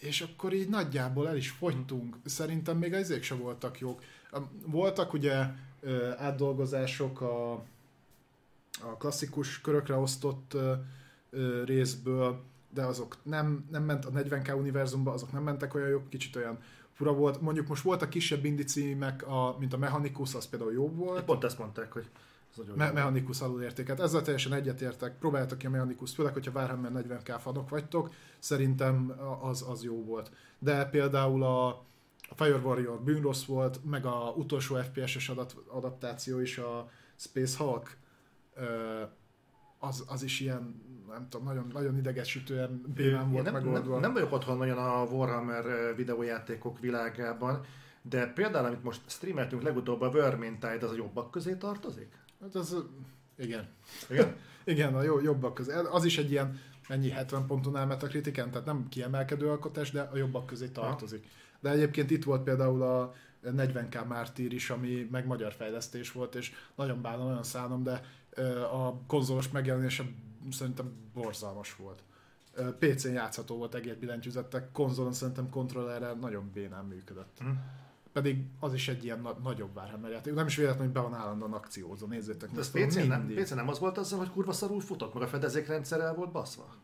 És 0.00 0.20
akkor 0.20 0.52
így 0.52 0.68
nagyjából 0.68 1.28
el 1.28 1.36
is 1.36 1.50
fogytunk. 1.50 2.16
Szerintem 2.24 2.78
még 2.78 2.92
ezek 2.92 3.22
se 3.22 3.34
voltak 3.34 3.78
jók. 3.78 4.02
Voltak 4.66 5.12
ugye 5.12 5.46
ö, 5.84 6.10
átdolgozások 6.16 7.20
a, 7.20 7.52
a 8.80 8.96
klasszikus 8.98 9.60
körökre 9.60 9.94
osztott 9.94 10.54
ö, 10.54 10.72
ö, 11.30 11.64
részből, 11.64 12.40
de 12.70 12.82
azok 12.82 13.16
nem, 13.22 13.66
nem 13.70 13.82
ment 13.82 14.04
a 14.04 14.10
40k 14.10 14.58
univerzumba, 14.58 15.12
azok 15.12 15.32
nem 15.32 15.42
mentek 15.42 15.74
olyan 15.74 15.88
jobb, 15.88 16.08
kicsit 16.08 16.36
olyan 16.36 16.58
fura 16.92 17.12
volt. 17.12 17.40
Mondjuk 17.40 17.66
most 17.66 17.82
voltak 17.82 18.10
kisebb 18.10 18.66
címek, 18.66 19.26
a, 19.26 19.56
mint 19.58 19.72
a 19.72 19.78
Mechanicus, 19.78 20.34
az 20.34 20.48
például 20.48 20.72
jobb 20.72 20.96
volt. 20.96 21.24
Pont 21.24 21.44
ezt 21.44 21.58
mondták, 21.58 21.92
hogy 21.92 22.08
Me-. 22.74 22.92
Mechanicus 22.92 23.40
alulértéket. 23.40 24.00
Ezzel 24.00 24.22
teljesen 24.22 24.52
egyetértek. 24.52 25.18
Próbáljátok 25.18 25.58
ki 25.58 25.66
a 25.66 25.70
Mechanicus, 25.70 26.14
főleg, 26.14 26.32
hogyha 26.32 26.52
Warhammer 26.54 26.90
40k 26.94 27.36
fanok 27.40 27.68
vagytok, 27.68 28.10
szerintem 28.38 29.14
az, 29.40 29.64
az 29.68 29.84
jó 29.84 30.04
volt. 30.04 30.30
De 30.58 30.84
például 30.84 31.42
a, 31.42 31.84
a 32.36 32.42
Fire 32.42 32.56
Warrior 32.56 33.00
bűnrossz 33.00 33.44
volt, 33.44 33.84
meg 33.84 34.06
a 34.06 34.32
utolsó 34.36 34.74
FPS-es 34.74 35.28
adat, 35.28 35.56
adaptáció 35.66 36.38
is, 36.40 36.58
a 36.58 36.90
Space 37.16 37.64
Hulk, 37.64 37.96
az, 39.78 40.04
az 40.06 40.22
is 40.22 40.40
ilyen, 40.40 40.82
nem 41.08 41.26
tudom, 41.28 41.46
nagyon, 41.46 41.70
nagyon 41.72 41.96
idegesítően 41.96 42.84
bénán 42.94 43.26
Én 43.26 43.32
volt 43.32 43.44
nem, 43.44 43.52
megoldva. 43.52 43.92
nem, 43.92 44.00
nem 44.00 44.12
vagyok 44.12 44.32
otthon 44.32 44.56
nagyon 44.56 44.78
a 44.78 45.02
Warhammer 45.02 45.94
videójátékok 45.96 46.80
világában, 46.80 47.64
de 48.02 48.26
például, 48.26 48.66
amit 48.66 48.82
most 48.82 49.00
streameltünk 49.06 49.62
legutóbb, 49.62 50.00
a 50.00 50.10
Vermintide, 50.10 50.78
az 50.80 50.90
a 50.90 50.96
jobbak 50.96 51.30
közé 51.30 51.54
tartozik? 51.54 52.08
Hát 52.40 52.54
az, 52.54 52.76
igen. 53.38 53.68
Igen? 54.10 54.36
Igen, 54.64 54.94
a 54.94 55.02
jó, 55.02 55.20
jobbak 55.20 55.54
közé. 55.54 55.72
Az 55.90 56.04
is 56.04 56.18
egy 56.18 56.30
ilyen, 56.30 56.60
mennyi 56.88 57.10
70 57.10 57.46
ponton 57.46 57.76
áll 57.76 57.86
Metacritiken, 57.86 58.50
tehát 58.50 58.66
nem 58.66 58.88
kiemelkedő 58.88 59.48
alkotás, 59.48 59.90
de 59.90 60.00
a 60.00 60.16
jobbak 60.16 60.46
közé 60.46 60.68
tartozik. 60.68 61.26
De 61.64 61.70
egyébként 61.70 62.10
itt 62.10 62.24
volt 62.24 62.42
például 62.42 62.82
a 62.82 63.12
40k 63.44 64.06
Mártír 64.06 64.52
is, 64.52 64.70
ami 64.70 65.08
meg 65.10 65.26
magyar 65.26 65.52
fejlesztés 65.52 66.12
volt, 66.12 66.34
és 66.34 66.52
nagyon 66.74 67.02
bánom, 67.02 67.26
nagyon 67.26 67.42
szánom, 67.42 67.82
de 67.82 68.00
a 68.72 69.06
konzolos 69.06 69.50
megjelenése 69.50 70.04
szerintem 70.50 70.92
borzalmas 71.14 71.76
volt. 71.76 72.02
PC-n 72.78 73.12
játszható 73.12 73.56
volt 73.56 73.74
egész 73.74 73.94
billentyűzettek, 74.00 74.72
konzolon 74.72 75.12
szerintem 75.12 75.50
kontrollerre 75.50 76.12
nagyon 76.12 76.50
bénán 76.54 76.84
működött. 76.84 77.38
Hm. 77.38 77.48
Pedig 78.12 78.44
az 78.60 78.74
is 78.74 78.88
egy 78.88 79.04
ilyen 79.04 79.20
na- 79.20 79.38
nagyobb 79.42 79.76
Warhammer 79.76 80.10
játék. 80.10 80.34
Nem 80.34 80.46
is 80.46 80.56
véletlenül, 80.56 80.92
hogy 80.92 81.02
be 81.02 81.08
van 81.08 81.20
állandóan 81.20 81.52
akciózó, 81.52 82.06
nézzétek 82.06 82.50
De 82.50 82.60
ez 82.60 82.70
PC 82.70 82.94
nem. 82.94 83.26
PC 83.34 83.50
nem 83.50 83.68
az 83.68 83.78
volt 83.78 83.98
azzal, 83.98 84.18
hogy 84.18 84.30
kurva 84.30 84.52
szarul 84.52 84.80
futott, 84.80 85.14
meg 85.14 85.22
a 85.22 85.26
fedezékrendszerrel 85.26 86.14
volt 86.14 86.32
baszva? 86.32 86.74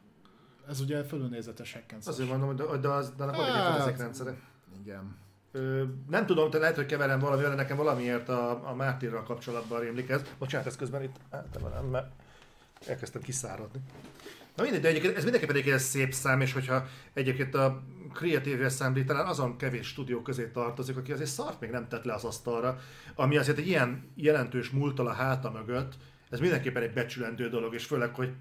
Ez 0.68 0.80
ugye 0.80 1.04
fölülnézetes 1.04 1.72
hack 1.72 1.92
and 1.92 2.02
slash. 2.02 2.20
Azért 2.20 2.38
mondom, 2.38 2.56
de, 2.56 2.76
de, 2.76 2.88
az, 2.88 3.12
de 3.16 3.22
annak 3.22 3.34
egy 3.36 3.42
Hát. 3.42 3.72
fedezékrendszere. 3.72 4.36
Igen. 4.82 5.16
Ö, 5.52 5.84
nem 6.08 6.26
tudom, 6.26 6.50
te 6.50 6.58
lehet, 6.58 6.76
hogy 6.76 6.86
keverem 6.86 7.18
valami, 7.18 7.42
de 7.42 7.54
nekem 7.54 7.76
valamiért 7.76 8.28
a, 8.28 8.68
a 8.68 8.74
Mártirral 8.74 9.22
kapcsolatban 9.22 9.80
rémlik 9.80 10.08
ez. 10.08 10.22
Bocsánat, 10.38 10.66
ez 10.66 10.76
közben 10.76 11.02
itt 11.02 11.16
eltemelem, 11.30 11.84
mert 11.84 12.12
elkezdtem 12.86 13.22
kiszáradni. 13.22 13.80
Na 14.56 14.62
mindegy, 14.62 14.80
de 14.80 14.88
egyébként 14.88 15.16
ez 15.16 15.22
mindenképpen 15.22 15.56
egy 15.56 15.78
szép 15.78 16.12
szám, 16.12 16.40
és 16.40 16.52
hogyha 16.52 16.86
egyébként 17.12 17.54
a 17.54 17.82
Creative 18.12 18.64
Assembly 18.64 19.04
talán 19.04 19.26
azon 19.26 19.56
kevés 19.56 19.86
stúdió 19.86 20.22
közé 20.22 20.46
tartozik, 20.46 20.96
aki 20.96 21.12
azért 21.12 21.30
szart 21.30 21.60
még 21.60 21.70
nem 21.70 21.88
tett 21.88 22.04
le 22.04 22.14
az 22.14 22.24
asztalra, 22.24 22.78
ami 23.14 23.36
azért 23.36 23.58
egy 23.58 23.66
ilyen 23.66 24.10
jelentős 24.14 24.70
múltal 24.70 25.06
a 25.06 25.12
háta 25.12 25.50
mögött, 25.50 25.94
ez 26.30 26.40
mindenképpen 26.40 26.82
egy 26.82 26.92
becsülendő 26.92 27.48
dolog, 27.48 27.74
és 27.74 27.84
főleg, 27.84 28.14
hogy 28.14 28.32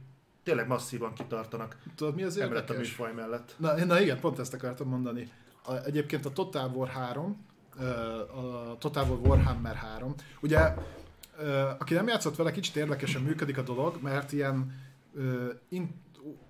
tényleg 0.44 0.68
masszívan 0.68 1.14
kitartanak 1.14 1.78
Tudod, 1.95 2.16
mi 2.16 2.24
az 2.24 2.38
emellett 2.38 2.70
a 2.70 2.74
érdekes? 2.74 2.98
műfaj 2.98 3.14
mellett. 3.14 3.56
Na, 3.57 3.86
na 3.86 3.99
igen, 3.99 4.20
pont 4.20 4.40
ezt 4.40 4.53
akartam 4.53 4.88
mondani. 4.88 5.32
Egyébként 5.86 6.26
a 6.26 6.31
Total 6.31 6.72
War 6.73 6.88
3, 6.88 7.45
ö, 7.80 7.86
a 8.19 8.77
Total 8.77 9.10
War 9.10 9.19
Warhammer 9.19 9.76
3, 9.76 10.15
ugye, 10.41 10.73
aki 11.80 11.94
nem 11.94 12.07
játszott 12.07 12.36
vele, 12.36 12.52
kicsit 12.52 12.76
érdekesen 12.76 13.22
működik 13.22 13.57
a 13.57 13.61
dolog, 13.61 14.02
mert 14.02 14.31
ilyen 14.31 14.81
in, 15.69 16.02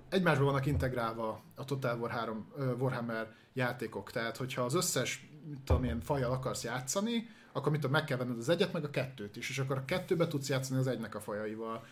egymásban 0.10 0.46
vannak 0.46 0.66
integrálva 0.66 1.42
a 1.56 1.66
Total 1.66 2.00
War 2.00 2.12
3 2.12 2.46
ö, 2.58 2.74
Warhammer 2.74 3.34
játékok. 3.54 4.12
Tehát, 4.12 4.38
hogyha 4.38 4.62
az 4.62 4.74
összes, 4.74 5.30
mit 5.50 5.60
tudom 5.60 5.84
én, 5.84 6.02
fajjal 6.02 6.32
akarsz 6.32 6.64
játszani, 6.64 7.28
akkor 7.52 7.72
mit 7.72 7.82
tudom, 7.82 7.96
meg 7.96 8.06
kell 8.06 8.18
venned 8.18 8.38
az 8.38 8.50
egyet, 8.50 8.74
meg 8.74 8.84
a 8.84 8.90
kettőt 8.90 9.36
is, 9.36 9.50
és 9.50 9.60
akkor 9.60 9.78
a 9.78 9.86
kettőbe 9.86 10.28
tudsz 10.28 10.50
játszani 10.50 10.80
az 10.80 10.88
egynek 10.88 11.16
a 11.16 11.20
fajaival, 11.20 11.86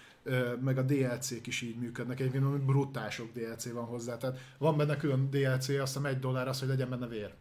meg 0.61 0.77
a 0.77 0.81
DLC-k 0.81 1.47
is 1.47 1.61
így 1.61 1.75
működnek, 1.77 2.19
egyébként 2.19 2.43
valami 2.43 2.63
brutál 2.65 3.09
sok 3.09 3.31
DLC 3.33 3.71
van 3.71 3.85
hozzá, 3.85 4.17
tehát 4.17 4.39
van 4.57 4.77
benne 4.77 4.97
külön 4.97 5.29
DLC, 5.29 5.69
azt 5.69 5.69
hiszem 5.69 6.05
egy 6.05 6.19
dollár 6.19 6.47
az, 6.47 6.59
hogy 6.59 6.67
legyen 6.67 6.89
benne 6.89 7.07
vér. 7.07 7.33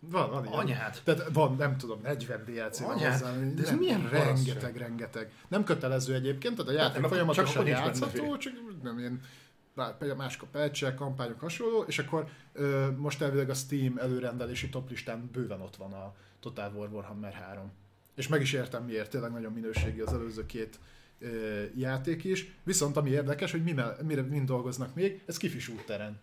Van, 0.00 0.30
van 0.30 0.44
ilyen. 0.46 0.58
Anyád! 0.58 1.00
Tehát 1.04 1.28
van, 1.32 1.56
nem 1.56 1.76
tudom, 1.76 2.00
40 2.02 2.44
DLC 2.44 2.78
van 2.78 2.90
Anyád, 2.90 3.12
hozzá. 3.12 3.36
de 3.54 3.62
ez 3.62 3.68
nem, 3.68 3.78
milyen 3.78 4.08
rengeteg, 4.08 4.76
rengeteg. 4.76 5.32
Nem 5.48 5.64
kötelező 5.64 6.14
egyébként, 6.14 6.56
tehát 6.56 6.70
a 6.70 6.74
nem, 6.74 6.82
játék 6.82 6.96
akkor- 6.98 7.10
folyamatosan 7.10 7.54
csak 7.54 7.66
játszható, 7.66 8.36
csak 8.36 8.52
nem 8.82 8.98
ilyen 8.98 9.20
mások 10.16 10.42
a 10.42 10.46
patchek, 10.58 10.94
kampányok 10.94 11.40
hasonló, 11.40 11.82
és 11.82 11.98
akkor 11.98 12.28
ö, 12.52 12.86
most 12.96 13.22
elvileg 13.22 13.50
a 13.50 13.54
Steam 13.54 13.98
előrendelési 13.98 14.68
toplistán 14.68 15.30
bőven 15.32 15.60
ott 15.60 15.76
van 15.76 15.92
a 15.92 16.14
Total 16.40 16.72
War 16.74 16.88
Warhammer 16.92 17.32
3. 17.32 17.70
És 18.14 18.28
meg 18.28 18.40
is 18.40 18.52
értem 18.52 18.84
miért, 18.84 19.10
tényleg 19.10 19.32
nagyon 19.32 19.52
minőségi 19.52 20.00
az 20.00 20.12
előző 20.12 20.46
két 20.46 20.78
játék 21.74 22.24
is. 22.24 22.52
Viszont 22.62 22.96
ami 22.96 23.10
érdekes, 23.10 23.50
hogy 23.50 23.62
mire, 23.62 23.96
mire 24.02 24.22
mind 24.22 24.46
dolgoznak 24.46 24.94
még, 24.94 25.22
ez 25.26 25.36
kifi 25.36 25.58
shooteren. 25.58 26.20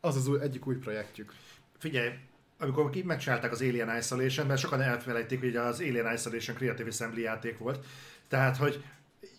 Az 0.00 0.16
az 0.16 0.28
új, 0.28 0.40
egyik 0.40 0.66
új 0.66 0.76
projektjük. 0.76 1.32
Figyelj, 1.78 2.10
amikor 2.58 2.90
megcsinálták 3.04 3.52
az 3.52 3.60
Alien 3.60 3.96
Isolation, 3.96 4.46
mert 4.46 4.60
sokan 4.60 4.80
elfelejtik, 4.80 5.40
hogy 5.40 5.56
az 5.56 5.80
Alien 5.80 6.12
Isolation 6.14 6.56
Creative 6.56 6.88
Assembly 6.88 7.20
játék 7.20 7.58
volt, 7.58 7.86
tehát, 8.28 8.56
hogy 8.56 8.84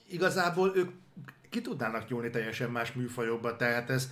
igazából 0.07 0.71
ők 0.75 0.89
ki 1.49 1.61
tudnának 1.61 2.09
nyúlni 2.09 2.29
teljesen 2.29 2.69
más 2.69 2.93
műfajokba, 2.93 3.55
tehát 3.55 3.89
ez 3.89 4.09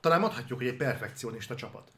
talán 0.00 0.20
mondhatjuk, 0.20 0.58
hogy 0.58 0.68
egy 0.68 0.76
perfekcionista 0.76 1.54
csapat. 1.54 1.92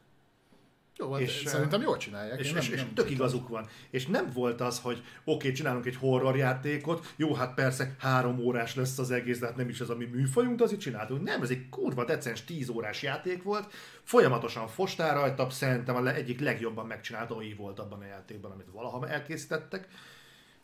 Jó, 0.97 1.11
hát 1.11 1.21
És, 1.21 1.43
szerintem 1.45 1.81
jól 1.81 1.97
csinálják. 1.97 2.39
És, 2.39 2.51
nem- 2.51 2.61
és 2.61 2.69
nem 2.69 2.93
tök 2.93 3.09
igazuk 3.09 3.47
van. 3.47 3.67
És 3.89 4.05
nem 4.05 4.31
volt 4.33 4.61
az, 4.61 4.79
hogy 4.79 4.97
oké, 4.97 5.07
okay, 5.23 5.51
csinálunk 5.51 5.85
egy 5.85 5.95
horror 5.95 6.37
játékot, 6.37 7.13
jó, 7.15 7.33
hát 7.33 7.53
persze 7.53 7.95
három 7.99 8.39
órás 8.39 8.75
lesz 8.75 8.97
az 8.97 9.11
egész, 9.11 9.39
de 9.39 9.45
hát 9.45 9.55
nem 9.55 9.69
is 9.69 9.81
az 9.81 9.89
a 9.89 9.95
mi 9.95 10.05
műfajunk, 10.05 10.57
de 10.57 10.63
azért 10.63 10.81
csináltunk. 10.81 11.23
Nem, 11.23 11.41
ez 11.41 11.49
egy 11.49 11.69
kurva 11.69 12.05
decens 12.05 12.43
10 12.43 12.69
órás 12.69 13.01
játék 13.01 13.43
volt, 13.43 13.73
folyamatosan 14.03 14.67
fostál 14.67 15.13
rajta, 15.13 15.49
szerintem 15.49 15.95
a 15.95 16.13
egyik 16.13 16.39
legjobban 16.39 16.85
megcsinált 16.85 17.31
OI 17.31 17.53
volt 17.53 17.79
abban 17.79 17.99
a 17.99 18.05
játékban, 18.05 18.51
amit 18.51 18.71
valaha 18.71 19.07
elkészítettek. 19.07 19.87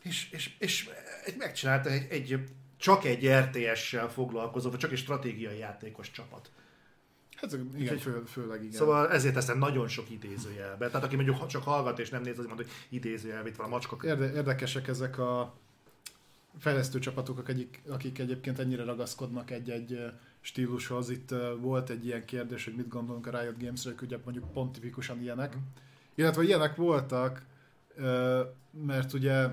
És, 0.03 0.31
és, 0.31 0.55
és 0.59 0.89
egy, 1.25 1.35
megcsinálta 1.37 1.89
egy, 1.89 2.07
egy 2.09 2.39
csak 2.77 3.05
egy 3.05 3.27
RTS-sel 3.29 4.09
foglalkozó, 4.09 4.69
vagy 4.69 4.79
csak 4.79 4.91
egy 4.91 4.97
stratégiai 4.97 5.57
játékos 5.57 6.11
csapat. 6.11 6.51
Hát 7.41 7.57
igen, 7.77 7.97
fő, 7.97 8.23
főleg 8.25 8.63
igen. 8.63 8.75
Szóval 8.75 9.09
ezért 9.09 9.33
teszem 9.33 9.57
nagyon 9.57 9.87
sok 9.87 10.09
idézőjelbe. 10.09 10.87
Tehát 10.87 11.03
aki 11.03 11.15
mondjuk 11.15 11.47
csak 11.47 11.63
hallgat 11.63 11.99
és 11.99 12.09
nem 12.09 12.21
néz, 12.21 12.39
az 12.39 12.45
mondja, 12.45 12.65
hogy 12.65 12.73
idézőjelbe, 12.89 13.49
itt 13.49 13.55
van 13.55 13.65
a 13.65 13.69
macska. 13.69 13.97
Érde, 14.03 14.33
érdekesek 14.33 14.87
ezek 14.87 15.17
a 15.19 15.53
fejlesztő 16.59 16.99
csapatok, 16.99 17.37
akik, 17.37 17.81
akik 17.89 18.19
egyébként 18.19 18.59
ennyire 18.59 18.83
ragaszkodnak 18.83 19.51
egy-egy 19.51 20.11
stílushoz. 20.41 21.09
Itt 21.09 21.33
volt 21.59 21.89
egy 21.89 22.05
ilyen 22.05 22.25
kérdés, 22.25 22.63
hogy 22.65 22.75
mit 22.75 22.87
gondolunk 22.87 23.27
a 23.27 23.39
Riot 23.39 23.63
Games-ről, 23.63 23.95
ugye 24.01 24.17
mondjuk 24.23 24.51
pont 24.51 24.73
tipikusan 24.73 25.21
ilyenek. 25.21 25.57
Illetve 26.15 26.43
ilyenek 26.43 26.75
voltak, 26.75 27.45
mert 28.85 29.13
ugye 29.13 29.47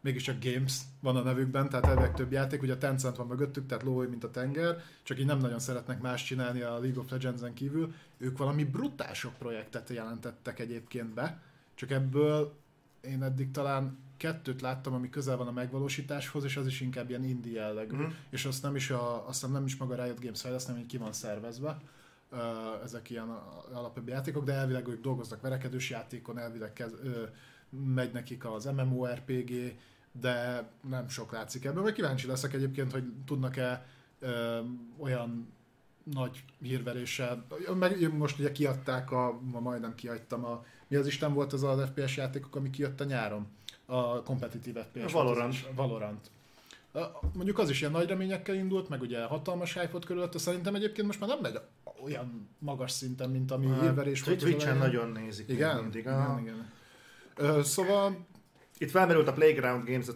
mégiscsak 0.00 0.44
Games 0.44 0.80
van 1.00 1.16
a 1.16 1.22
nevükben, 1.22 1.68
tehát 1.68 1.86
elvileg 1.86 2.14
több 2.14 2.32
játék, 2.32 2.62
ugye 2.62 2.72
a 2.72 2.78
Tencent 2.78 3.16
van 3.16 3.26
mögöttük, 3.26 3.66
tehát 3.66 3.84
lóvé, 3.84 4.06
mint 4.06 4.24
a 4.24 4.30
tenger, 4.30 4.82
csak 5.02 5.18
így 5.18 5.26
nem 5.26 5.38
nagyon 5.38 5.58
szeretnek 5.58 6.00
más 6.00 6.24
csinálni 6.24 6.60
a 6.60 6.78
League 6.78 7.00
of 7.00 7.10
Legends-en 7.10 7.54
kívül. 7.54 7.94
Ők 8.18 8.38
valami 8.38 8.64
brutál 8.64 9.14
sok 9.14 9.34
projektet 9.38 9.88
jelentettek 9.88 10.58
egyébként 10.58 11.14
be, 11.14 11.42
csak 11.74 11.90
ebből 11.90 12.52
én 13.00 13.22
eddig 13.22 13.50
talán 13.50 13.98
kettőt 14.16 14.60
láttam, 14.60 14.94
ami 14.94 15.10
közel 15.10 15.36
van 15.36 15.46
a 15.46 15.52
megvalósításhoz, 15.52 16.44
és 16.44 16.56
az 16.56 16.66
is 16.66 16.80
inkább 16.80 17.08
ilyen 17.08 17.24
indie 17.24 17.60
jellegű. 17.60 17.96
Mm. 17.96 18.06
És 18.30 18.44
azt 18.44 18.62
nem 18.62 18.76
is, 18.76 18.90
a, 18.90 19.28
azt 19.28 19.52
nem 19.52 19.64
is 19.64 19.76
maga 19.76 20.02
Riot 20.02 20.20
Games 20.20 20.40
fejleszt, 20.40 20.66
hanem 20.66 20.86
ki 20.86 20.96
van 20.96 21.12
szervezve. 21.12 21.78
Ezek 22.84 23.10
ilyen 23.10 23.28
alapvető 23.72 24.10
játékok, 24.10 24.44
de 24.44 24.52
elvileg 24.52 24.88
ők 24.88 25.00
dolgoznak 25.00 25.40
verekedős 25.40 25.90
játékon, 25.90 26.38
elvileg 26.38 26.72
kez, 26.72 26.92
ö, 27.02 27.22
megy 27.94 28.12
nekik 28.12 28.44
az 28.44 28.64
MMORPG, 28.64 29.76
de 30.20 30.68
nem 30.88 31.08
sok 31.08 31.32
látszik 31.32 31.64
ebből. 31.64 31.82
Meg 31.82 31.92
kíváncsi 31.92 32.26
leszek 32.26 32.52
egyébként, 32.52 32.92
hogy 32.92 33.04
tudnak-e 33.26 33.86
ö, 34.18 34.60
olyan 34.98 35.52
nagy 36.12 36.44
hírveréssel, 36.62 37.46
meg 37.74 38.14
most 38.16 38.38
ugye 38.38 38.52
kiadták, 38.52 39.10
a, 39.10 39.40
ma 39.50 39.60
majdnem 39.60 39.94
kiadtam 39.94 40.44
a, 40.44 40.64
mi 40.88 40.96
az 40.96 41.06
Isten 41.06 41.34
volt 41.34 41.52
az 41.52 41.62
az 41.62 41.90
FPS 41.94 42.16
játékok, 42.16 42.56
ami 42.56 42.70
kijött 42.70 43.00
a 43.00 43.04
nyáron? 43.04 43.46
A 43.86 44.22
kompetitív 44.22 44.76
FPS. 44.76 45.12
Valorant. 45.12 45.52
az. 45.52 45.74
Valorant. 45.74 46.30
Mondjuk 47.34 47.58
az 47.58 47.70
is 47.70 47.80
ilyen 47.80 47.92
nagy 47.92 48.08
reményekkel 48.08 48.54
indult, 48.54 48.88
meg 48.88 49.00
ugye 49.00 49.24
hatalmas 49.24 49.74
hype-ot 49.74 50.04
körülötte, 50.04 50.38
szerintem 50.38 50.74
egyébként 50.74 51.06
most 51.06 51.20
már 51.20 51.28
nem 51.28 51.38
megy 51.40 51.60
olyan 52.04 52.48
magas 52.58 52.90
szinten, 52.90 53.30
mint 53.30 53.50
ami 53.50 53.66
hírverés 53.80 54.22
volt. 54.22 54.38
Twitch-en 54.38 54.76
nagyon 54.76 55.10
nézik. 55.10 55.48
Igen? 55.48 55.76
Mindig. 55.76 56.00
igen, 56.00 56.38
igen. 56.40 56.70
Ö, 57.38 57.62
szóval 57.62 58.26
Itt 58.78 58.90
felmerült 58.90 59.28
a 59.28 59.32
Playground 59.32 59.88
Games 59.88 60.06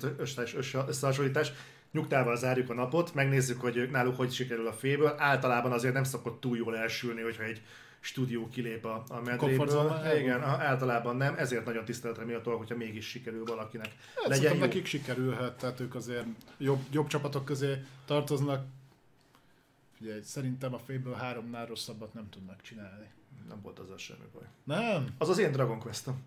összehasonlítás. 0.87 1.53
Nyugtával 1.93 2.37
zárjuk 2.37 2.71
a 2.71 2.75
napot, 2.75 3.15
megnézzük, 3.15 3.61
hogy 3.61 3.77
ők 3.77 3.91
náluk 3.91 4.17
hogy 4.17 4.33
sikerül 4.33 4.67
a 4.67 4.73
féből. 4.73 5.15
Általában 5.19 5.73
azért 5.73 5.95
nem 5.95 6.05
szokott 6.05 6.41
túl 6.41 6.57
jól 6.57 6.77
elsülni, 6.77 7.21
hogyha 7.21 7.43
egy 7.43 7.63
stúdió 8.01 8.49
kilép 8.49 8.85
a, 8.85 9.05
a 9.09 9.21
medréből. 9.21 10.01
Igen, 10.19 10.43
általában 10.43 11.17
nem, 11.17 11.35
ezért 11.39 11.65
nagyon 11.65 11.85
tiszteletre 11.85 12.25
méltó, 12.25 12.57
hogyha 12.57 12.77
mégis 12.77 13.09
sikerül 13.09 13.45
valakinek. 13.45 13.89
Hát 14.15 14.27
Legyen 14.27 14.55
jó. 14.55 14.61
nekik 14.61 14.87
sikerülhet, 14.87 15.57
tehát 15.59 15.81
ők 15.81 15.95
azért 15.95 16.27
jobb, 16.59 16.81
jobb 16.91 17.07
csapatok 17.07 17.45
közé 17.45 17.85
tartoznak. 18.05 18.65
Figyelj, 19.97 20.21
szerintem 20.23 20.75
a 20.75 20.79
félből 20.79 21.15
háromnál 21.15 21.67
rosszabbat 21.67 22.15
nem 22.15 22.29
tudnak 22.31 22.63
csinálni. 22.63 23.07
Nem 23.49 23.61
volt 23.63 23.79
azzal 23.79 23.99
semmi 23.99 24.25
baj. 24.33 24.43
Nem? 24.65 25.07
Az 25.19 25.29
az 25.29 25.39
én 25.39 25.53
Dragon 25.53 25.79
Quest-em. 25.79 26.23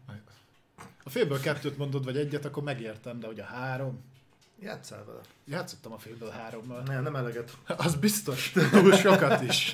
A 1.04 1.10
félből 1.10 1.40
kettőt 1.40 1.78
mondod, 1.78 2.06
vagy 2.06 2.18
egyet, 2.18 2.46
akkor 2.46 2.64
megértem, 2.64 3.20
de 3.20 3.28
hogy 3.28 3.40
a 3.40 3.44
három? 3.44 4.00
Játsszál 4.60 5.06
vele. 5.06 5.20
Játszottam 5.46 5.92
a 5.92 5.98
félből 5.98 6.30
hárommal. 6.30 6.82
Nem, 6.86 7.04
nem 7.04 7.16
eleget. 7.16 7.58
Az 7.78 7.96
biztos, 7.96 8.54
túl 8.72 8.94
sokat 8.94 9.42
is. 9.42 9.74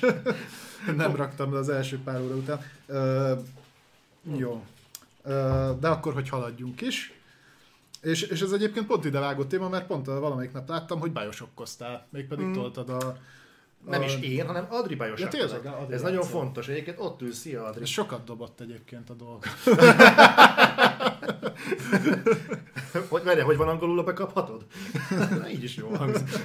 Nem 0.96 1.16
raktam 1.16 1.52
le 1.52 1.58
az 1.58 1.68
első 1.68 1.98
pár 2.04 2.20
óra 2.20 2.34
után. 2.34 2.64
Ö, 2.86 3.34
jó. 4.36 4.64
Ö, 5.22 5.72
de 5.80 5.88
akkor, 5.88 6.12
hogy 6.12 6.28
haladjunk 6.28 6.80
is. 6.80 7.12
És, 8.00 8.22
és 8.22 8.40
ez 8.40 8.52
egyébként 8.52 8.86
pont 8.86 9.04
ide 9.04 9.18
vágó 9.18 9.44
téma, 9.44 9.68
mert 9.68 9.86
pont 9.86 10.06
valamelyik 10.06 10.52
nap 10.52 10.68
láttam, 10.68 11.00
hogy 11.00 11.12
bajosokkoztál. 11.12 12.06
Mégpedig 12.10 12.46
Mm. 12.46 12.52
toltad 12.52 12.88
a... 12.88 13.16
Nem 13.86 14.00
a, 14.00 14.04
is 14.04 14.16
én, 14.20 14.46
hanem 14.46 14.66
Adri 14.70 14.94
Bajos. 14.94 15.20
Ja, 15.20 15.28
tényleg, 15.28 15.50
akkozott. 15.50 15.80
Adri 15.80 15.94
Ez 15.94 16.02
nagyon 16.02 16.16
játszott. 16.16 16.32
fontos. 16.32 16.68
Egyébként 16.68 16.96
ott 17.00 17.22
ül, 17.22 17.32
szia 17.32 17.64
Adri. 17.64 17.82
Ez 17.82 17.88
sokat 17.88 18.24
dobott 18.24 18.60
egyébként 18.60 19.10
a 19.10 19.14
dolog. 19.14 19.42
Hogy, 23.08 23.22
várj, 23.22 23.40
hogy 23.40 23.56
van 23.56 23.68
angolul, 23.68 24.04
bekaphatod? 24.04 24.66
Na, 25.38 25.50
így 25.50 25.64
is 25.64 25.76
jó 25.76 25.88
hangzik. 25.88 26.28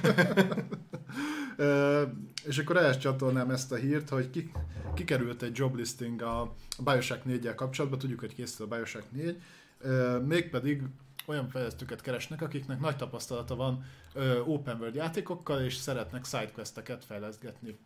És 2.44 2.58
akkor 2.58 2.76
ehhez 2.76 2.98
csatolnám 2.98 3.50
ezt 3.50 3.72
a 3.72 3.76
hírt, 3.76 4.08
hogy 4.08 4.30
ki, 4.30 4.50
kikerült 4.94 5.42
egy 5.42 5.58
job 5.58 5.74
listing 5.76 6.22
a 6.22 6.54
Bioshock 6.84 7.24
4 7.24 7.54
kapcsolatban, 7.54 7.98
tudjuk, 7.98 8.20
hogy 8.20 8.34
készül 8.34 8.66
a 8.66 8.68
Bioshock 8.74 9.04
4, 9.12 9.40
ö, 9.80 10.18
mégpedig 10.18 10.82
olyan 11.28 11.48
fejlesztőket 11.48 12.00
keresnek, 12.00 12.42
akiknek 12.42 12.80
nagy 12.80 12.96
tapasztalata 12.96 13.54
van 13.54 13.84
ö, 14.12 14.40
open 14.40 14.76
world 14.78 14.94
játékokkal, 14.94 15.60
és 15.60 15.74
szeretnek 15.74 16.24
sidequesteket 16.24 17.04
fejleszgetni. 17.04 17.78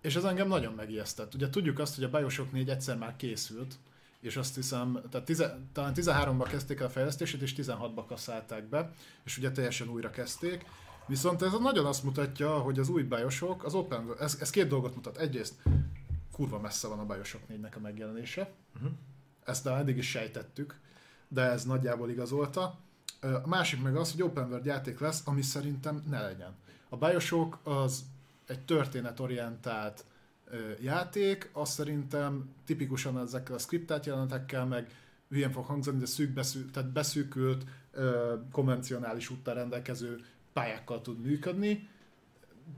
És 0.00 0.16
ez 0.16 0.24
engem 0.24 0.48
nagyon 0.48 0.72
megijesztett. 0.72 1.34
Ugye 1.34 1.50
tudjuk 1.50 1.78
azt, 1.78 1.94
hogy 1.94 2.04
a 2.04 2.10
Bioshock 2.10 2.52
4 2.52 2.68
egyszer 2.68 2.96
már 2.96 3.16
készült, 3.16 3.74
és 4.20 4.36
azt 4.36 4.54
hiszem, 4.54 5.00
tehát 5.10 5.26
tize, 5.26 5.58
talán 5.72 5.92
13-ban 5.96 6.46
kezdték 6.50 6.80
el 6.80 6.86
a 6.86 6.90
fejlesztését, 6.90 7.42
és 7.42 7.54
16-ba 7.56 8.04
kasszálták 8.08 8.68
be, 8.68 8.90
és 9.24 9.38
ugye 9.38 9.50
teljesen 9.50 9.88
újra 9.88 10.10
kezdték. 10.10 10.64
Viszont 11.06 11.42
ez 11.42 11.52
nagyon 11.60 11.86
azt 11.86 12.04
mutatja, 12.04 12.58
hogy 12.58 12.78
az 12.78 12.88
új 12.88 13.02
Bioshock, 13.02 13.64
az 13.64 13.74
Open 13.74 14.04
World, 14.04 14.20
ez, 14.20 14.36
ez 14.40 14.50
két 14.50 14.68
dolgot 14.68 14.94
mutat. 14.94 15.16
Egyrészt 15.16 15.54
kurva 16.32 16.60
messze 16.60 16.88
van 16.88 16.98
a 16.98 17.04
Bioshock 17.04 17.44
4-nek 17.48 17.76
a 17.76 17.80
megjelenése. 17.80 18.50
Uh-huh. 18.74 18.90
Ezt 19.44 19.64
már 19.64 19.80
eddig 19.80 19.96
is 19.96 20.10
sejtettük, 20.10 20.80
de 21.32 21.42
ez 21.42 21.64
nagyjából 21.64 22.10
igazolta. 22.10 22.78
A 23.20 23.48
másik 23.48 23.82
meg 23.82 23.96
az, 23.96 24.12
hogy 24.12 24.22
Open 24.22 24.48
World 24.48 24.64
játék 24.64 24.98
lesz, 24.98 25.22
ami 25.24 25.42
szerintem 25.42 26.02
ne 26.08 26.22
legyen. 26.22 26.54
A 26.88 26.96
Bioshock 26.96 27.58
az 27.62 28.04
egy 28.46 28.64
történetorientált 28.64 30.04
játék, 30.80 31.50
azt 31.52 31.72
szerintem 31.72 32.48
tipikusan 32.64 33.18
ezekkel 33.18 33.54
a 33.54 33.58
skriptált 33.58 34.06
jelenetekkel, 34.06 34.66
meg 34.66 34.90
hülyen 35.28 35.52
fog 35.52 35.64
hangzani, 35.64 35.98
de 35.98 36.06
szűk 36.06 36.30
beszű, 36.30 36.64
tehát 36.64 36.92
beszűkült, 36.92 37.64
konvencionális 38.52 39.30
úttal 39.30 39.54
rendelkező 39.54 40.24
pályákkal 40.52 41.00
tud 41.00 41.20
működni. 41.20 41.88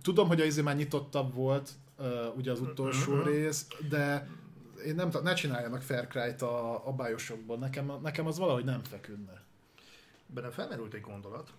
Tudom, 0.02 0.28
hogy 0.28 0.40
a 0.40 0.44
izé 0.44 0.62
már 0.62 0.76
nyitottabb 0.76 1.34
volt, 1.34 1.70
ugye 2.36 2.50
az 2.50 2.60
utolsó 2.60 3.12
uh-huh. 3.12 3.26
rész, 3.26 3.66
de 3.88 4.28
én 4.84 4.94
nem 4.94 5.10
ne 5.22 5.34
csináljanak 5.34 5.82
Fair 5.82 6.06
Cry-t 6.06 6.42
a, 6.42 6.86
a 6.88 6.92
Bioshockból, 6.92 7.58
nekem, 7.58 7.92
nekem 8.02 8.26
az 8.26 8.38
valahogy 8.38 8.64
nem 8.64 8.82
feküdne. 8.82 9.42
Benne 10.26 10.50
felmerült 10.50 10.94
egy 10.94 11.00
gondolat, 11.00 11.52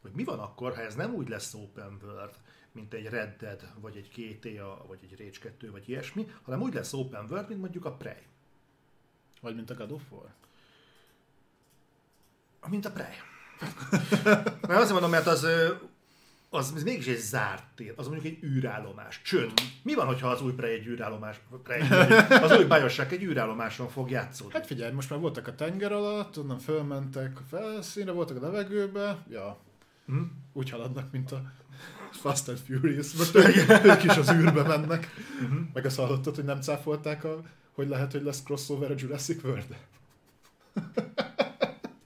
hogy 0.00 0.10
mi 0.14 0.24
van 0.24 0.38
akkor, 0.38 0.74
ha 0.74 0.80
ez 0.80 0.94
nem 0.94 1.14
úgy 1.14 1.28
lesz 1.28 1.54
open 1.54 1.98
world, 2.02 2.34
mint 2.72 2.94
egy 2.94 3.06
Red 3.06 3.36
Dead, 3.38 3.68
vagy 3.80 3.96
egy 3.96 4.10
GTA, 4.14 4.84
vagy 4.86 4.98
egy 5.02 5.18
Rage 5.18 5.38
2, 5.40 5.70
vagy 5.70 5.88
ilyesmi, 5.88 6.32
hanem 6.42 6.62
úgy 6.62 6.74
lesz 6.74 6.92
open 6.92 7.26
world, 7.30 7.48
mint 7.48 7.60
mondjuk 7.60 7.84
a 7.84 7.92
Prey. 7.92 8.22
Vagy 9.40 9.54
mint 9.54 9.70
a 9.70 9.74
God 9.74 9.90
of 9.90 10.02
War? 10.10 10.30
Mint 12.68 12.84
a 12.84 12.90
Prey. 12.90 13.14
mert 14.68 14.80
azért 14.80 14.90
mondom, 14.90 15.10
mert 15.10 15.26
az, 15.26 15.46
az, 16.50 16.72
az 16.74 16.82
mégis 16.82 17.06
egy 17.06 17.18
zárt 17.18 17.64
tér, 17.74 17.92
az 17.96 18.06
mondjuk 18.08 18.34
egy 18.34 18.44
űrállomás. 18.44 19.20
Sőt, 19.24 19.62
mi 19.82 19.94
van, 19.94 20.06
hogyha 20.06 20.28
az 20.28 20.42
új 20.42 20.52
Prey 20.52 20.72
egy 20.72 20.86
űrállomás, 20.86 21.40
Prey, 21.62 21.80
az 22.42 22.58
új 22.58 22.64
Bioshock 22.64 23.12
egy 23.12 23.22
űrállomáson 23.22 23.88
fog 23.88 24.10
játszódni? 24.10 24.52
Hát 24.52 24.66
figyelj, 24.66 24.92
most 24.92 25.10
már 25.10 25.18
voltak 25.18 25.46
a 25.46 25.54
tenger 25.54 25.92
alatt, 25.92 26.38
onnan 26.38 26.58
fölmentek 26.58 27.38
a 27.38 27.42
felszínre, 27.48 28.12
voltak 28.12 28.36
a 28.36 28.40
levegőbe, 28.40 29.24
ja, 29.30 29.58
hmm? 30.06 30.32
úgy 30.52 30.70
haladnak, 30.70 31.12
mint 31.12 31.32
a 31.32 31.42
Fast 32.22 32.48
and 32.48 32.58
Furious, 32.58 33.12
most 33.12 33.34
ők, 33.34 33.84
ők 33.84 34.04
is 34.04 34.16
az 34.16 34.32
űrbe 34.32 34.62
mennek. 34.62 35.08
Uh-huh. 35.42 35.58
Meg 35.72 35.84
azt 35.84 35.96
hallottad, 35.96 36.34
hogy 36.34 36.44
nem 36.44 36.60
cáfolták, 36.60 37.24
a, 37.24 37.40
hogy 37.72 37.88
lehet, 37.88 38.12
hogy 38.12 38.22
lesz 38.22 38.42
crossover 38.42 38.90
a 38.90 38.94
Jurassic 38.96 39.44
World? 39.44 39.76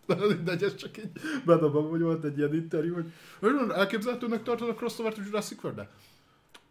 De 0.09 0.15
mindegy, 0.27 0.63
ez 0.63 0.75
csak 0.75 0.97
így 0.97 1.11
bedobom, 1.45 1.89
hogy 1.89 2.01
volt 2.01 2.25
egy 2.25 2.39
ilyen 2.39 2.55
interjú, 2.55 2.95
hogy 3.41 3.55
elképzelhetőnek 3.75 4.43
tartod 4.43 4.69
a 4.69 4.75
crossover 4.75 5.13
a 5.17 5.23
Jurassic 5.25 5.65
World? 5.65 5.87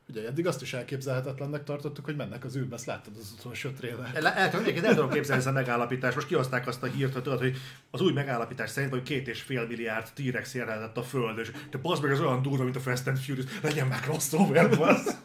Ugye 0.09 0.27
eddig 0.27 0.47
azt 0.47 0.61
is 0.61 0.73
elképzelhetetlennek 0.73 1.63
tartottuk, 1.63 2.05
hogy 2.05 2.15
mennek 2.15 2.43
az 2.43 2.55
űrbe, 2.55 2.75
ezt 2.75 2.85
láttad 2.85 3.13
az 3.19 3.35
utolsó 3.39 3.69
tréler. 3.69 4.11
El, 4.13 4.27
el, 4.27 4.51
el, 4.53 4.85
el 4.85 4.95
tudom 4.95 5.09
képzelni 5.09 5.41
ezt 5.41 5.49
a 5.49 5.51
megállapítást. 5.51 6.15
Most 6.15 6.27
kihozták 6.27 6.67
azt 6.67 6.83
a 6.83 6.85
hírt, 6.85 7.13
hogy, 7.13 7.23
tudod, 7.23 7.39
hogy 7.39 7.57
az 7.91 8.01
új 8.01 8.11
megállapítás 8.11 8.69
szerint, 8.69 8.91
hogy 8.91 9.03
két 9.03 9.27
és 9.27 9.41
fél 9.41 9.67
milliárd 9.67 10.07
T-rex 10.13 10.53
jelenetett 10.55 10.97
a 10.97 11.03
Föld, 11.03 11.37
és 11.37 11.51
te 11.69 11.77
basz 11.77 11.99
meg 11.99 12.11
az 12.11 12.19
olyan 12.19 12.41
durva, 12.41 12.63
mint 12.63 12.75
a 12.75 12.79
Fast 12.79 13.07
and 13.07 13.17
Furious, 13.17 13.45
legyen 13.61 13.87
már 13.87 13.99
crossover, 13.99 14.77
basz. 14.77 15.15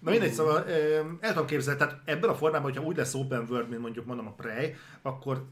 Na 0.00 0.10
mindegy, 0.10 0.32
szóval 0.32 0.64
el 1.20 1.32
tudom 1.32 1.46
képzelni, 1.46 1.78
tehát 1.78 2.00
ebben 2.04 2.30
a 2.30 2.34
formában, 2.34 2.70
hogyha 2.70 2.84
úgy 2.84 2.96
lesz 2.96 3.14
open 3.14 3.46
world, 3.48 3.68
mint 3.68 3.80
mondjuk 3.80 4.06
mondom 4.06 4.26
a 4.26 4.32
Prey, 4.32 4.74
akkor 5.02 5.44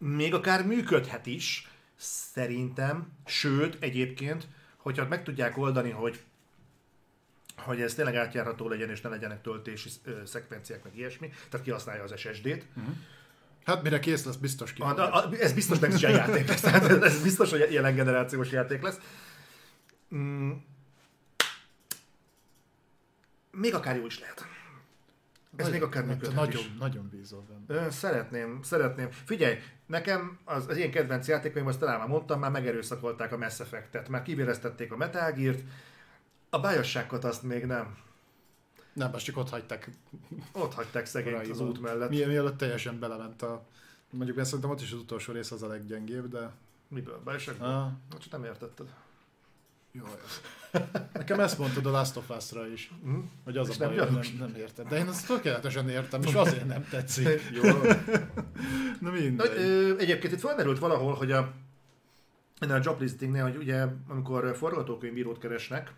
még 0.00 0.34
akár 0.34 0.66
működhet 0.66 1.26
is, 1.26 1.68
szerintem, 1.96 3.12
sőt, 3.26 3.76
egyébként, 3.80 4.48
hogyha 4.76 5.08
meg 5.08 5.22
tudják 5.22 5.58
oldani, 5.58 5.90
hogy 5.90 6.20
hogy 7.56 7.80
ez 7.80 7.94
tényleg 7.94 8.16
átjárható 8.16 8.68
legyen, 8.68 8.90
és 8.90 9.00
ne 9.00 9.08
legyenek 9.08 9.42
töltési 9.42 9.88
szekvenciák, 10.24 10.84
meg 10.84 10.96
ilyesmi, 10.96 11.28
tehát 11.48 11.66
kihasználja 11.66 12.02
az 12.02 12.14
SSD-t. 12.16 12.66
Uh-huh. 12.76 12.94
Hát 13.64 13.82
mire 13.82 13.98
kész 13.98 14.24
lesz, 14.24 14.36
biztos 14.36 14.72
ki. 14.72 14.82
A, 14.82 15.16
a, 15.16 15.32
ez 15.32 15.52
biztos 15.52 15.78
nem 15.78 15.90
is 15.90 16.00
játék 16.00 16.48
lesz, 16.48 16.60
tehát 16.60 17.02
ez 17.02 17.22
biztos, 17.22 17.50
hogy 17.50 17.72
jelen 17.72 17.94
generációs 17.94 18.50
játék 18.50 18.82
lesz. 18.82 18.98
Mm. 20.14 20.50
Még 23.50 23.74
akár 23.74 23.96
jó 23.96 24.06
is 24.06 24.20
lehet. 24.20 24.46
Ez 25.56 25.64
Nagy, 25.64 25.72
még 25.72 25.82
akár 25.82 26.04
működhet 26.04 26.34
nagyon, 26.34 26.60
is. 26.60 26.70
Nagyon 26.78 27.08
bízol 27.08 27.46
benne. 27.66 27.90
Szeretném, 27.90 28.62
szeretném. 28.62 29.10
Figyelj, 29.10 29.58
nekem 29.90 30.38
az, 30.44 30.68
az 30.68 30.76
én 30.76 30.90
kedvenc 30.90 31.28
játékaim, 31.28 31.66
azt 31.66 31.78
talán 31.78 31.98
már 31.98 32.08
mondtam, 32.08 32.40
már 32.40 32.50
megerőszakolták 32.50 33.32
a 33.32 33.36
Mass 33.36 33.60
Effect-et, 33.60 34.08
már 34.08 34.22
kivéreztették 34.22 34.92
a 34.92 34.96
Metal 34.96 35.32
Gear-t, 35.32 35.62
a 36.50 36.60
bájosságot 36.60 37.24
azt 37.24 37.42
még 37.42 37.64
nem. 37.64 37.96
Nem, 38.92 39.14
azt 39.14 39.24
csak 39.24 39.36
ott 39.36 39.48
hagyták. 39.48 39.90
Ott 40.52 40.74
hagyták 40.74 41.06
szegényt 41.06 41.48
az 41.48 41.60
út 41.60 41.80
mellett. 41.80 42.08
Milyen 42.08 42.28
mielőtt 42.28 42.56
teljesen 42.56 42.98
belement 42.98 43.42
a... 43.42 43.66
Mondjuk 44.10 44.44
szerintem 44.44 44.70
ott 44.70 44.80
is 44.80 44.92
az 44.92 44.98
utolsó 44.98 45.32
rész 45.32 45.50
az 45.50 45.62
a 45.62 45.66
leggyengébb, 45.66 46.28
de... 46.28 46.50
Miből? 46.88 47.20
Bájosságból? 47.24 47.66
Ah. 47.68 48.18
Csak 48.18 48.32
nem 48.32 48.44
értetted. 48.44 48.86
Jó. 49.92 50.04
Nekem 51.12 51.40
ezt 51.40 51.58
mondtad 51.58 51.86
a 51.86 51.90
Last 51.90 52.16
of 52.16 52.30
Us-ra 52.30 52.66
is, 52.66 52.92
mm. 53.06 53.20
hogy 53.44 53.56
az 53.56 53.68
és 53.68 53.78
a 53.78 53.86
baj, 53.86 53.96
nem, 53.96 54.12
nem, 54.12 54.22
nem 54.38 54.54
érted. 54.56 54.88
De 54.88 54.98
én 54.98 55.08
ezt 55.08 55.26
tökéletesen 55.26 55.88
értem, 55.88 56.22
és 56.22 56.34
azért 56.34 56.66
nem 56.66 56.86
tetszik. 56.90 57.42
Jó. 57.52 57.62
Na 59.00 59.10
mindegy. 59.10 59.52
Ö, 59.56 59.98
egyébként 59.98 60.32
itt 60.32 60.40
felmerült 60.40 60.78
valahol, 60.78 61.14
hogy 61.14 61.32
a, 61.32 61.38
a 62.58 62.78
job 62.82 63.00
listingnél, 63.00 63.42
hogy 63.42 63.56
ugye 63.56 63.86
amikor 64.08 64.56
forgatókönyvírót 64.56 65.38
keresnek, 65.38 65.92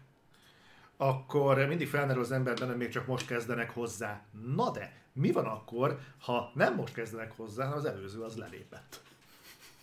akkor 0.97 1.66
mindig 1.66 1.89
felmerül 1.89 2.23
az 2.23 2.32
emberben, 2.32 2.69
hogy 2.69 2.77
még 2.77 2.89
csak 2.89 3.06
most 3.06 3.27
kezdenek 3.27 3.70
hozzá. 3.70 4.23
Na 4.55 4.70
de, 4.70 4.93
mi 5.12 5.32
van 5.32 5.44
akkor, 5.44 5.98
ha 6.19 6.51
nem 6.55 6.74
most 6.74 6.94
kezdenek 6.94 7.32
hozzá, 7.36 7.64
hanem 7.64 7.78
az 7.78 7.85
előző 7.85 8.20
az 8.20 8.36
lelépett? 8.36 9.01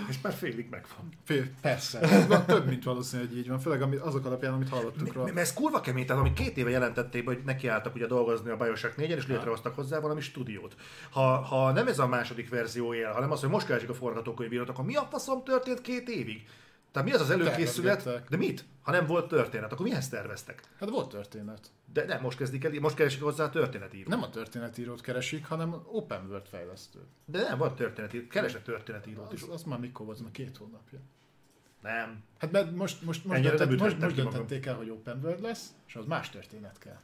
És 0.09 0.20
már 0.22 0.32
félig 0.32 0.66
megvan. 0.70 1.09
Fél, 1.24 1.44
persze. 1.60 2.26
Van 2.28 2.46
több, 2.46 2.68
mint 2.68 2.84
valószínű, 2.84 3.26
hogy 3.26 3.38
így 3.38 3.48
van. 3.48 3.59
Főleg 3.59 3.98
azok 4.00 4.24
alapján, 4.24 4.52
amit 4.52 4.68
hallottunk 4.68 5.12
róla. 5.12 5.26
Mert 5.26 5.38
ez 5.38 5.52
kurva 5.52 5.80
kemény, 5.80 6.06
tehát 6.06 6.22
ami 6.22 6.32
két 6.32 6.56
éve 6.56 6.70
jelentették, 6.70 7.26
hogy 7.26 7.38
nekiálltak 7.44 7.94
ugye 7.94 8.06
dolgozni 8.06 8.50
a 8.50 8.56
Bioshock 8.56 8.96
4 8.96 9.10
és 9.10 9.26
létrehoztak 9.26 9.74
hozzá 9.74 10.00
valami 10.00 10.20
stúdiót. 10.20 10.74
Ha, 11.10 11.36
ha 11.36 11.72
nem 11.72 11.86
ez 11.86 11.98
a 11.98 12.06
második 12.06 12.48
verzió 12.48 12.94
él, 12.94 13.12
hanem 13.12 13.30
az, 13.30 13.40
hogy 13.40 13.50
most 13.50 13.66
keresik 13.66 13.88
a 13.88 13.94
forgatókönyvírót, 13.94 14.68
akkor 14.68 14.84
mi 14.84 14.96
a 14.96 15.09
faszom 15.10 15.44
történt 15.44 15.80
két 15.80 16.09
évig? 16.09 16.46
Tehát 16.90 17.09
mi 17.09 17.15
az 17.15 17.20
az 17.20 17.31
előkészület? 17.31 18.28
De 18.28 18.36
mit? 18.36 18.65
Ha 18.82 18.90
nem 18.90 19.06
volt 19.06 19.28
történet, 19.28 19.73
akkor 19.73 19.86
mihez 19.86 20.09
terveztek? 20.09 20.62
Hát 20.81 20.89
volt 20.90 21.09
történet. 21.09 21.70
De 21.93 22.05
nem, 22.05 22.20
most 22.20 22.39
kezdik 22.39 22.65
el, 22.65 22.73
most 22.81 22.94
keresik 22.94 23.23
hozzá 23.23 23.44
a 23.44 23.51
történetírót. 23.51 24.09
Nem 24.09 24.23
a 24.23 24.31
történetírót 24.31 25.01
keresik, 25.01 25.47
hanem 25.47 25.82
open 25.93 26.27
world 26.27 26.47
fejlesztő. 26.47 26.98
De 27.24 27.43
nem, 27.43 27.59
van 27.59 27.74
történetíró. 27.74 28.27
Keresek 28.27 28.62
történetírót 28.62 29.32
is. 29.32 29.43
Az, 29.43 29.48
az 29.48 29.62
már 29.62 29.78
mikor 29.78 30.06
volt, 30.06 30.20
már 30.20 30.31
két 30.31 30.56
hónapja. 30.56 30.98
Nem. 31.82 32.23
Hát 32.39 32.51
mert 32.51 32.77
most, 32.77 33.02
most, 33.02 33.24
most, 33.24 33.43
döntett, 33.43 33.78
most, 33.78 33.98
most 33.98 34.15
döntették 34.15 34.66
el, 34.66 34.74
hogy 34.74 34.90
open 34.90 35.20
world 35.23 35.40
lesz, 35.40 35.74
és 35.86 35.97
az 35.97 36.05
más 36.05 36.31
történet 36.31 36.78
kell. 36.78 37.01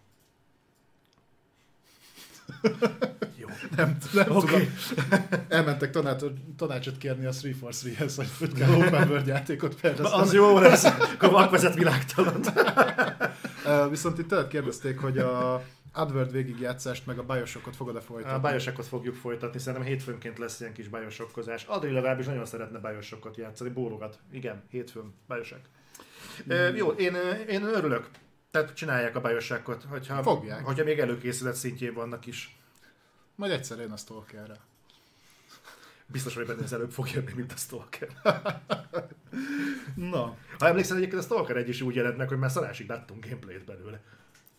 Jó. 3.36 3.46
Nem, 3.76 3.96
nem 4.12 4.36
okay. 4.36 4.68
tudom. 4.88 5.24
Elmentek 5.48 5.90
tanácsot, 5.90 6.32
tanácsot 6.56 6.98
kérni 6.98 7.26
a 7.26 7.30
343-hez, 7.30 8.12
hogy 8.16 8.28
hogy 8.38 8.52
kell 8.52 8.74
open 8.74 9.08
world 9.08 9.26
játékot 9.26 9.74
fejleszteni. 9.74 10.22
Az 10.22 10.32
jó 10.32 10.58
lesz, 10.58 10.84
akkor 10.84 11.50
vezet 11.50 11.74
világtalan. 11.74 12.40
Viszont 13.90 14.18
itt 14.18 14.28
tőled 14.28 14.48
kérdezték, 14.48 14.98
hogy 14.98 15.18
a 15.18 15.62
AdWord 15.92 16.32
végigjátszást, 16.32 17.06
meg 17.06 17.18
a 17.18 17.22
Bioshockot 17.22 17.76
fogod-e 17.76 18.00
folytatni? 18.00 18.36
A 18.36 18.48
Bioshockot 18.50 18.86
fogjuk 18.86 19.14
folytatni, 19.14 19.58
szerintem 19.58 19.88
hétfőnként 19.88 20.38
lesz 20.38 20.60
ilyen 20.60 20.72
kis 20.72 20.88
Bioshockkozás. 20.88 21.64
Adri 21.64 21.90
legalábbis 21.90 22.26
nagyon 22.26 22.46
szeretne 22.46 22.78
Bioshockot 22.78 23.36
játszani, 23.36 23.70
bólogat. 23.70 24.18
Igen, 24.32 24.62
hétfőn, 24.70 25.14
Bioshock. 25.28 25.62
Mm. 26.52 26.76
Jó, 26.76 26.88
én, 26.88 27.16
én 27.48 27.62
örülök. 27.62 28.08
Tehát 28.54 28.74
csinálják 28.74 29.16
a 29.16 29.20
Bioshockot, 29.20 29.84
hogyha, 29.88 30.22
Fogják. 30.22 30.64
hogyha 30.64 30.84
még 30.84 30.98
előkészület 30.98 31.54
szintjén 31.54 31.94
vannak 31.94 32.26
is. 32.26 32.58
Majd 33.34 33.52
egyszer 33.52 33.78
én 33.78 33.90
a 33.90 33.96
Stalkerre. 33.96 34.54
Biztos, 36.06 36.34
hogy 36.34 36.46
benne 36.46 36.62
ez 36.62 36.72
előbb 36.72 36.90
fog 36.90 37.08
jönni, 37.08 37.32
mint 37.36 37.52
a 37.52 37.56
Stalker. 37.56 38.08
Na, 40.12 40.36
Ha 40.58 40.66
emlékszel, 40.66 40.96
egyébként 40.96 41.20
a 41.20 41.24
Stalker 41.24 41.56
egy 41.56 41.68
is 41.68 41.80
úgy 41.80 41.94
jelent 41.94 42.16
meg, 42.16 42.28
hogy 42.28 42.38
már 42.38 42.50
szarásig 42.50 42.88
láttunk 42.88 43.24
gameplayt 43.24 43.64
belőle. 43.64 44.00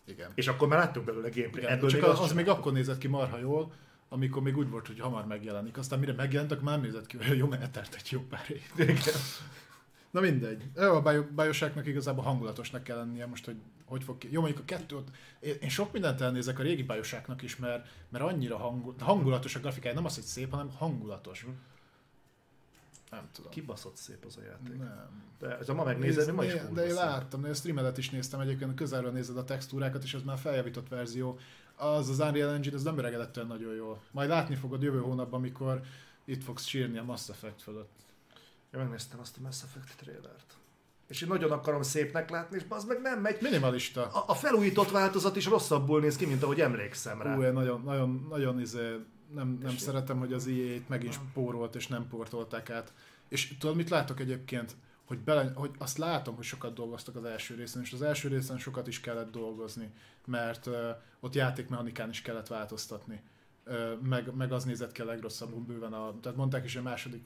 igen. 0.04 0.30
És 0.34 0.48
akkor 0.48 0.68
már 0.68 0.78
láttunk 0.78 1.06
belőle 1.06 1.28
gameplayt. 1.28 1.56
igen. 1.56 1.70
Ebből 1.70 1.90
Csak 1.90 2.00
még 2.00 2.10
az, 2.10 2.20
az 2.20 2.32
még 2.32 2.48
akkor 2.48 2.72
nézett 2.72 2.98
ki 2.98 3.08
marha 3.08 3.38
jól, 3.38 3.72
amikor 4.08 4.42
még 4.42 4.56
úgy 4.56 4.70
volt, 4.70 4.86
hogy 4.86 5.00
hamar 5.00 5.26
megjelenik. 5.26 5.78
Aztán 5.78 5.98
mire 5.98 6.12
megjelent, 6.12 6.52
akkor 6.52 6.64
már 6.64 6.80
nézett 6.80 7.06
ki 7.06 7.16
olyan 7.20 7.36
jó, 7.36 7.46
mert 7.46 7.62
eltelt 7.62 7.94
egy 7.94 8.08
jó 8.10 8.20
pár 8.20 8.46
év. 8.48 8.62
Igen. 8.76 8.96
Na 10.16 10.22
mindegy. 10.22 10.64
Jó, 10.76 10.94
A 10.94 11.02
Bio- 11.02 11.30
Biosáknak 11.30 11.86
igazából 11.86 12.24
hangulatosnak 12.24 12.82
kell 12.82 12.96
lennie 12.96 13.26
most, 13.26 13.44
hogy 13.44 13.56
hogy 13.84 14.04
fog 14.04 14.18
ki. 14.18 14.28
Jó, 14.32 14.40
mondjuk 14.40 14.62
a 14.62 14.64
kettőt, 14.64 15.10
én, 15.60 15.68
sok 15.68 15.92
mindent 15.92 16.20
elnézek 16.20 16.58
a 16.58 16.62
régi 16.62 16.82
Biosáknak 16.82 17.42
is, 17.42 17.56
mert, 17.56 17.88
mert 18.08 18.24
annyira 18.24 18.56
hangul, 18.56 18.94
hangulatos 18.98 19.54
a 19.54 19.60
grafikája, 19.60 19.94
nem 19.94 20.04
az, 20.04 20.14
hogy 20.14 20.24
szép, 20.24 20.50
hanem 20.50 20.70
hangulatos. 20.70 21.46
Nem 23.10 23.28
tudom. 23.32 23.50
Kibaszott 23.50 23.96
szép 23.96 24.24
az 24.24 24.36
a 24.36 24.42
játék. 24.42 24.78
Nem. 24.78 25.22
De 25.38 25.58
ez 25.58 25.68
a 25.68 25.74
ma 25.74 25.84
megnézed, 25.84 26.34
ma 26.34 26.44
is 26.44 26.52
kurva 26.52 26.74
de 26.74 26.82
én 26.82 26.88
szép. 26.88 26.98
láttam, 26.98 27.42
de 27.42 27.48
a 27.48 27.54
streamedet 27.54 27.98
is 27.98 28.10
néztem 28.10 28.40
egyébként, 28.40 28.74
közelről 28.74 29.12
nézed 29.12 29.36
a 29.36 29.44
textúrákat, 29.44 30.02
és 30.02 30.14
az 30.14 30.22
már 30.22 30.38
feljavított 30.38 30.88
verzió. 30.88 31.38
Az 31.74 32.08
az 32.08 32.18
Unreal 32.18 32.52
Engine, 32.52 32.74
ez 32.74 32.82
nem 32.82 32.98
öregedett 32.98 33.46
nagyon 33.46 33.74
jól. 33.74 34.00
Majd 34.10 34.28
látni 34.28 34.54
fogod 34.54 34.82
jövő 34.82 35.00
hónapban, 35.00 35.40
amikor 35.40 35.80
itt 36.24 36.42
fogsz 36.42 36.64
sírni 36.66 36.98
a 36.98 37.04
Mass 37.04 37.28
Effect 37.28 37.62
fölött. 37.62 38.05
Én 38.76 38.82
megnéztem 38.82 39.20
azt 39.20 39.36
a 39.36 39.40
Mass 39.42 39.62
Effect 39.62 39.96
trailert. 39.96 40.56
És 41.08 41.22
én 41.22 41.28
nagyon 41.28 41.50
akarom 41.50 41.82
szépnek 41.82 42.30
látni, 42.30 42.56
és 42.56 42.64
az 42.68 42.84
meg 42.84 43.00
nem 43.00 43.20
megy. 43.20 43.38
Minimalista. 43.40 44.06
A, 44.06 44.24
a 44.26 44.34
felújított 44.34 44.90
változat 44.90 45.36
is 45.36 45.46
rosszabbul 45.46 46.00
néz 46.00 46.16
ki, 46.16 46.26
mint 46.26 46.42
ahogy 46.42 46.60
emlékszem 46.60 47.22
rá. 47.22 47.36
Ú, 47.36 47.42
én 47.42 47.52
nagyon, 47.52 47.82
nagyon, 47.82 48.26
nagyon 48.28 48.60
izé, 48.60 48.96
nem, 49.34 49.58
nem 49.62 49.72
És- 49.72 49.80
szeretem, 49.80 50.18
hogy 50.18 50.32
az 50.32 50.46
EA-t 50.46 50.88
megint 50.88 51.12
spórolt 51.12 51.74
és 51.74 51.86
nem 51.86 52.08
portolták 52.08 52.70
át. 52.70 52.92
És 53.28 53.56
tudod, 53.58 53.76
mit 53.76 53.90
látok 53.90 54.20
egyébként? 54.20 54.76
Hogy, 55.04 55.18
bele, 55.18 55.52
hogy 55.54 55.70
azt 55.78 55.98
látom, 55.98 56.34
hogy 56.34 56.44
sokat 56.44 56.74
dolgoztak 56.74 57.16
az 57.16 57.24
első 57.24 57.54
részen, 57.54 57.82
és 57.82 57.92
az 57.92 58.02
első 58.02 58.28
részen 58.28 58.58
sokat 58.58 58.86
is 58.86 59.00
kellett 59.00 59.30
dolgozni, 59.30 59.90
mert 60.24 60.66
uh, 60.66 60.74
ott 61.20 61.34
játékmechanikán 61.34 62.08
is 62.08 62.22
kellett 62.22 62.46
változtatni. 62.46 63.22
Uh, 63.66 64.00
meg, 64.02 64.34
meg 64.34 64.52
az 64.52 64.64
nézett 64.64 64.92
ki 64.92 65.00
a 65.00 65.04
legrosszabbul 65.04 65.60
bőven. 65.60 65.92
A, 65.92 66.14
tehát 66.20 66.38
mondták 66.38 66.64
is, 66.64 66.74
hogy 66.74 66.86
a 66.86 66.88
második 66.88 67.22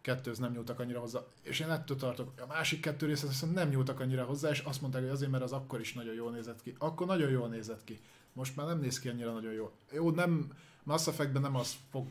kettőhöz 0.00 0.38
nem 0.38 0.52
nyúltak 0.52 0.80
annyira 0.80 1.00
hozzá. 1.00 1.20
És 1.42 1.60
én 1.60 1.70
ettől 1.70 1.96
tartok, 1.96 2.32
a 2.40 2.46
másik 2.46 2.80
kettő 2.80 3.06
részhez 3.06 3.28
viszont 3.28 3.54
nem 3.54 3.68
nyúltak 3.68 4.00
annyira 4.00 4.24
hozzá, 4.24 4.50
és 4.50 4.58
azt 4.58 4.80
mondták, 4.80 5.02
hogy 5.02 5.10
azért, 5.10 5.30
mert 5.30 5.42
az 5.42 5.52
akkor 5.52 5.80
is 5.80 5.92
nagyon 5.92 6.14
jól 6.14 6.30
nézett 6.30 6.62
ki. 6.62 6.74
Akkor 6.78 7.06
nagyon 7.06 7.30
jól 7.30 7.48
nézett 7.48 7.84
ki. 7.84 8.00
Most 8.32 8.56
már 8.56 8.66
nem 8.66 8.80
néz 8.80 8.98
ki 8.98 9.08
annyira 9.08 9.32
nagyon 9.32 9.52
jól. 9.52 9.72
Jó, 9.92 10.10
nem, 10.10 10.52
Mass 10.82 11.06
Effectben 11.06 11.42
nem 11.42 11.56
az 11.56 11.74
fog 11.90 12.06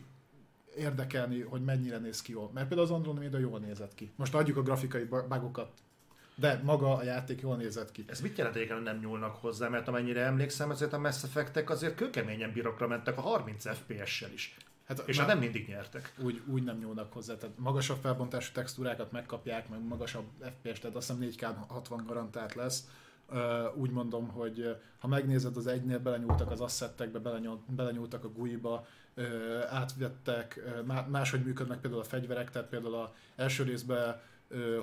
érdekelni, 0.76 1.40
hogy 1.40 1.64
mennyire 1.64 1.98
néz 1.98 2.22
ki 2.22 2.32
jól. 2.32 2.50
Mert 2.54 2.68
például 2.68 2.88
az 2.88 2.94
Andromeda 2.94 3.38
jól 3.38 3.58
nézett 3.58 3.94
ki. 3.94 4.10
Most 4.16 4.34
adjuk 4.34 4.56
a 4.56 4.62
grafikai 4.62 5.04
bu- 5.04 5.28
bugokat, 5.28 5.70
de 6.34 6.60
maga 6.64 6.96
a 6.96 7.02
játék 7.02 7.40
jól 7.40 7.56
nézett 7.56 7.92
ki. 7.92 8.04
Ez 8.06 8.20
mit 8.20 8.38
jelent 8.38 8.56
hogy 8.56 8.82
nem 8.82 8.98
nyúlnak 8.98 9.36
hozzá? 9.36 9.68
Mert 9.68 9.88
amennyire 9.88 10.20
emlékszem, 10.20 10.70
azért 10.70 10.92
a 10.92 10.98
Mass 10.98 11.24
Effectek 11.24 11.70
azért 11.70 11.94
kőkeményen 11.94 12.52
bírokra 12.52 12.86
mentek 12.86 13.18
a 13.18 13.20
30 13.20 13.76
FPS-sel 13.76 14.32
is. 14.32 14.56
Hát, 14.90 15.08
És 15.08 15.16
már 15.16 15.26
hát 15.26 15.34
nem 15.34 15.44
mindig 15.44 15.68
nyertek. 15.68 16.14
úgy, 16.18 16.42
úgy 16.46 16.62
nem 16.62 16.78
nyúlnak 16.78 17.12
hozzá, 17.12 17.36
tehát 17.36 17.58
magasabb 17.58 17.98
felbontású 18.00 18.52
textúrákat 18.52 19.12
megkapják, 19.12 19.68
meg 19.68 19.84
magasabb 19.84 20.24
FPS, 20.40 20.78
tehát 20.78 20.96
azt 20.96 21.12
hiszem 21.12 21.52
4K 21.52 21.66
60 21.68 22.04
garantált 22.06 22.54
lesz. 22.54 22.88
Úgy 23.74 23.90
mondom, 23.90 24.28
hogy 24.28 24.76
ha 24.98 25.08
megnézed 25.08 25.56
az 25.56 25.66
egynél, 25.66 25.98
belenyúltak 25.98 26.50
az 26.50 26.60
asszettekbe, 26.60 27.18
belenyúlt, 27.18 27.60
belenyúltak 27.74 28.24
a 28.24 28.28
GUI-ba, 28.28 28.86
átvettek, 29.70 30.60
má- 30.86 31.08
máshogy 31.08 31.44
működnek 31.44 31.80
például 31.80 32.02
a 32.02 32.04
fegyverek, 32.04 32.50
tehát 32.50 32.68
például 32.68 32.94
az 32.94 33.08
első 33.36 33.62
részben 33.62 34.20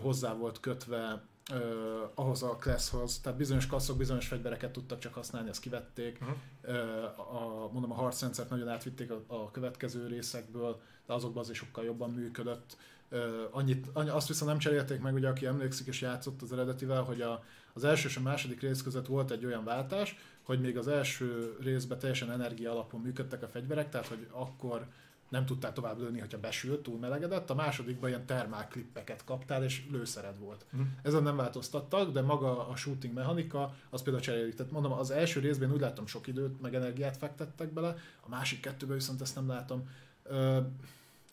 hozzá 0.02 0.34
volt 0.34 0.60
kötve 0.60 1.22
uh, 1.54 2.12
ahhoz 2.16 2.44
a 2.44 2.56
classhoz, 2.56 3.20
tehát 3.20 3.38
bizonyos 3.38 3.68
klasszok 3.68 3.98
bizonyos 3.98 4.28
fegyvereket 4.28 4.72
tudtak 4.72 5.00
csak 5.00 5.14
használni, 5.14 5.50
azt 5.50 5.60
kivették. 5.60 6.18
Uh-huh. 6.22 6.38
Ö, 6.62 7.04
a, 7.04 7.70
mondom, 7.72 7.92
a 7.92 7.96
harcrendszert 7.96 8.50
nagyon 8.50 8.68
átvitték 8.68 9.12
a, 9.12 9.24
a 9.28 9.52
következő 9.52 10.08
részekből, 10.08 10.82
de 11.06 11.14
azokban 11.14 11.44
azért 11.44 11.58
sokkal 11.58 11.84
jobban 11.84 12.12
működött. 12.12 12.78
Ö, 13.10 13.44
annyit, 13.52 13.88
annyi, 13.94 14.10
azt 14.10 14.28
viszont 14.28 14.50
nem 14.50 14.60
cserélték 14.60 15.02
meg, 15.02 15.14
ugye 15.14 15.28
aki 15.28 15.46
emlékszik 15.46 15.88
és 15.88 16.02
játszott 16.02 16.42
az 16.42 16.54
eredetivel, 16.54 17.02
hogy 17.02 17.22
a, 17.22 17.44
az 17.74 17.84
első 17.84 18.08
és 18.08 18.18
a 18.18 18.22
második 18.22 18.62
rész 18.62 18.82
között 18.82 19.06
volt 19.06 19.32
egy 19.32 19.46
olyan 19.46 19.64
váltás, 19.64 20.18
hogy 20.44 20.62
még 20.62 20.78
az 20.78 20.88
első 20.88 21.58
részben 21.62 22.00
teljesen 22.00 22.32
energia 22.32 22.72
alapon 22.72 23.02
működtek 23.02 23.44
a 23.44 23.48
fegyverek, 23.48 23.90
tehát 23.90 24.08
hogy 24.08 24.28
akkor 24.32 24.88
nem 25.30 25.46
tudtál 25.46 25.74
tovább 25.74 26.00
lőni, 26.00 26.20
hogyha 26.20 26.40
besült, 26.40 26.84
túl 26.84 27.00
melegedett, 27.00 27.50
a 27.50 27.56
másodikban 27.56 28.10
ilyen 28.10 28.26
termálklippeket 28.26 29.24
kaptál, 29.24 29.64
és 29.64 29.86
lőszered 29.92 30.40
volt. 30.40 30.66
Mhm. 30.70 30.82
Ezen 31.02 31.24
nem 31.24 31.36
változtattak, 31.36 32.12
de 32.12 32.22
maga 32.22 32.68
a 32.68 32.76
shooting 32.76 33.14
mechanika, 33.14 33.76
az 33.90 34.02
például 34.02 34.24
cserélik. 34.24 34.56
Tehát 34.56 34.72
mondom, 34.72 34.92
az 34.92 35.12
első 35.12 35.40
részben 35.40 35.72
úgy 35.72 35.80
láttam 35.80 36.08
sok 36.08 36.28
időt, 36.28 36.62
meg 36.62 36.76
energiát 36.76 37.18
fektettek 37.18 37.74
bele, 37.74 37.96
a 38.22 38.30
másik 38.30 38.60
kettőben 38.60 38.98
viszont 38.98 39.22
ezt 39.22 39.36
nem 39.36 39.48
látom. 39.48 39.90
Ö, 40.24 40.60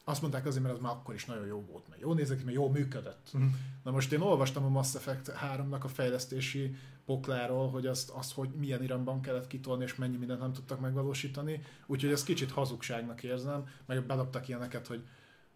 azt 0.04 0.20
mondták 0.20 0.46
azért, 0.46 0.62
mert 0.62 0.74
az 0.74 0.80
már 0.80 0.92
akkor 0.92 1.14
is 1.14 1.24
nagyon 1.24 1.46
jó 1.46 1.64
volt, 1.70 1.88
mert 1.88 2.00
jó 2.00 2.12
nézett 2.12 2.38
ki, 2.38 2.44
mert 2.44 2.56
jól 2.56 2.70
működött. 2.70 3.28
Mhm. 3.32 3.44
Na 3.84 3.90
most 3.90 4.12
én 4.12 4.20
olvastam 4.20 4.64
a 4.64 4.68
Mass 4.68 4.94
Effect 4.94 5.32
3-nak 5.44 5.80
a 5.80 5.88
fejlesztési 5.88 6.76
pokláról, 7.04 7.70
hogy 7.70 7.86
azt, 7.86 8.10
azt, 8.10 8.32
hogy 8.32 8.48
milyen 8.48 8.82
iramban 8.82 9.20
kellett 9.20 9.46
kitolni, 9.46 9.84
és 9.84 9.94
mennyi 9.94 10.16
mindent 10.16 10.40
nem 10.40 10.52
tudtak 10.52 10.80
megvalósítani, 10.80 11.62
úgyhogy 11.86 12.12
ezt 12.12 12.24
kicsit 12.24 12.50
hazugságnak 12.50 13.22
érzem, 13.22 13.68
meg 13.86 14.06
bedobtak 14.06 14.48
ilyeneket, 14.48 14.86
hogy 14.86 15.04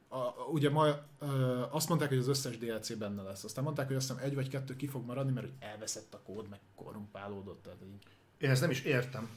a, 0.08 0.42
ugye 0.52 0.70
ma 0.70 0.86
ö, 1.18 1.62
azt 1.70 1.88
mondták, 1.88 2.08
hogy 2.08 2.18
az 2.18 2.28
összes 2.28 2.58
DLC 2.58 2.96
benne 2.96 3.22
lesz. 3.22 3.44
Aztán 3.44 3.64
mondták, 3.64 3.86
hogy 3.86 3.96
azt 3.96 4.08
hiszem 4.08 4.24
egy 4.24 4.34
vagy 4.34 4.48
kettő 4.48 4.76
ki 4.76 4.86
fog 4.86 5.04
maradni, 5.06 5.32
mert 5.32 5.46
hogy 5.46 5.56
elveszett 5.58 6.14
a 6.14 6.20
kód, 6.22 6.48
meg 6.48 6.60
korrumpálódott. 6.74 7.62
Tehát 7.62 7.78
így. 7.82 8.02
Én 8.38 8.50
ezt 8.50 8.60
nem 8.60 8.70
is 8.70 8.82
értem. 8.82 9.28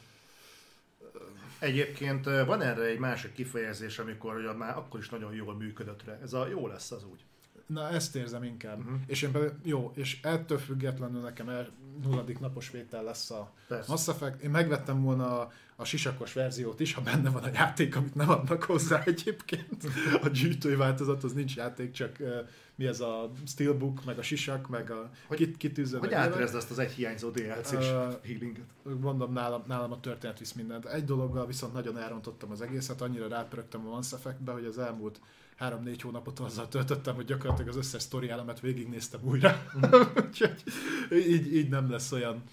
Egyébként 1.60 2.26
van 2.26 2.62
erre 2.62 2.84
egy 2.84 3.00
másik 3.00 3.34
kifejezés, 3.34 4.00
amikor 4.00 4.36
ugye 4.36 4.54
már 4.54 4.78
akkor 4.78 5.00
is 5.00 5.10
nagyon 5.10 5.34
jól 5.34 5.56
működött 5.56 6.04
rá. 6.04 6.20
Ez 6.22 6.34
a 6.34 6.48
jó 6.48 6.68
lesz 6.68 6.92
az 6.92 7.06
úgy. 7.06 7.26
Na, 7.74 7.90
ezt 7.90 8.16
érzem 8.16 8.44
inkább. 8.44 8.80
Uh-huh. 8.80 9.00
És 9.06 9.22
én 9.22 9.32
pedig, 9.32 9.50
jó, 9.64 9.92
és 9.96 10.20
ettől 10.22 10.58
függetlenül 10.58 11.22
nekem 11.22 11.50
el, 11.50 11.70
nulladik 12.04 12.40
napos 12.40 12.72
vétel 12.72 13.04
lesz 13.04 13.32
a 13.32 13.54
Persze. 13.68 13.92
Mass 13.92 14.08
Effect. 14.08 14.42
Én 14.42 14.50
megvettem 14.50 15.02
volna 15.02 15.40
a, 15.40 15.52
a 15.76 15.84
sisakos 15.86 16.34
verziót 16.34 16.80
is, 16.80 16.94
ha 16.94 17.02
benne 17.02 17.30
van 17.30 17.44
a 17.44 17.50
játék, 17.54 17.96
amit 17.96 18.16
nem 18.16 18.30
adnak 18.30 18.64
hozzá 18.64 19.04
egyébként. 19.04 19.84
A 20.22 20.28
gyűjtői 20.28 20.76
változat 20.76 21.24
az 21.24 21.34
nincs 21.34 21.56
játék, 21.56 21.92
csak 21.92 22.16
uh, 22.20 22.28
mi 22.76 22.86
ez 22.86 23.00
a 23.00 23.32
Steelbook, 23.48 24.06
meg 24.06 24.18
a 24.18 24.22
sisak, 24.22 24.68
meg 24.68 24.92
a 24.92 25.10
Hogy- 25.28 25.38
kit, 25.38 25.58
kitűző. 25.58 25.98
Hogy 25.98 26.14
átrezd 26.14 26.56
azt 26.56 26.72
az 26.72 26.80
egy 26.80 26.92
hiányzó 26.92 27.30
DLC-s 27.30 27.74
Ö, 27.74 28.10
healinget. 28.24 28.66
Mondom, 29.00 29.34
nálam, 29.34 29.64
nálam 29.68 29.92
a 29.92 30.00
történet 30.00 30.40
visz 30.40 30.54
mindent. 30.54 30.86
Egy 30.86 31.06
dologgal 31.06 31.46
viszont 31.46 31.74
nagyon 31.74 31.98
elrontottam 31.98 32.52
az 32.52 32.62
egészet, 32.62 33.02
annyira 33.02 33.28
rápörögtem 33.28 33.88
a 33.88 33.90
Mass 33.90 34.14
Effectbe, 34.14 34.52
hogy 34.52 34.66
az 34.66 34.78
elmúlt 34.78 35.20
3-4 35.62 35.98
hónapot 36.02 36.40
azzal 36.40 36.68
töltöttem, 36.68 37.16
hogy 37.16 37.26
gyakorlatilag 37.26 37.70
az 37.70 37.76
összes 37.76 38.02
sztori 38.02 38.30
elemet 38.30 38.60
végignéztem 38.60 39.20
újra. 39.24 39.64
Úgyhogy 40.28 40.64
így, 41.12 41.56
így 41.56 41.70
nem 41.70 41.90
lesz 41.92 42.12
olyan 42.12 42.44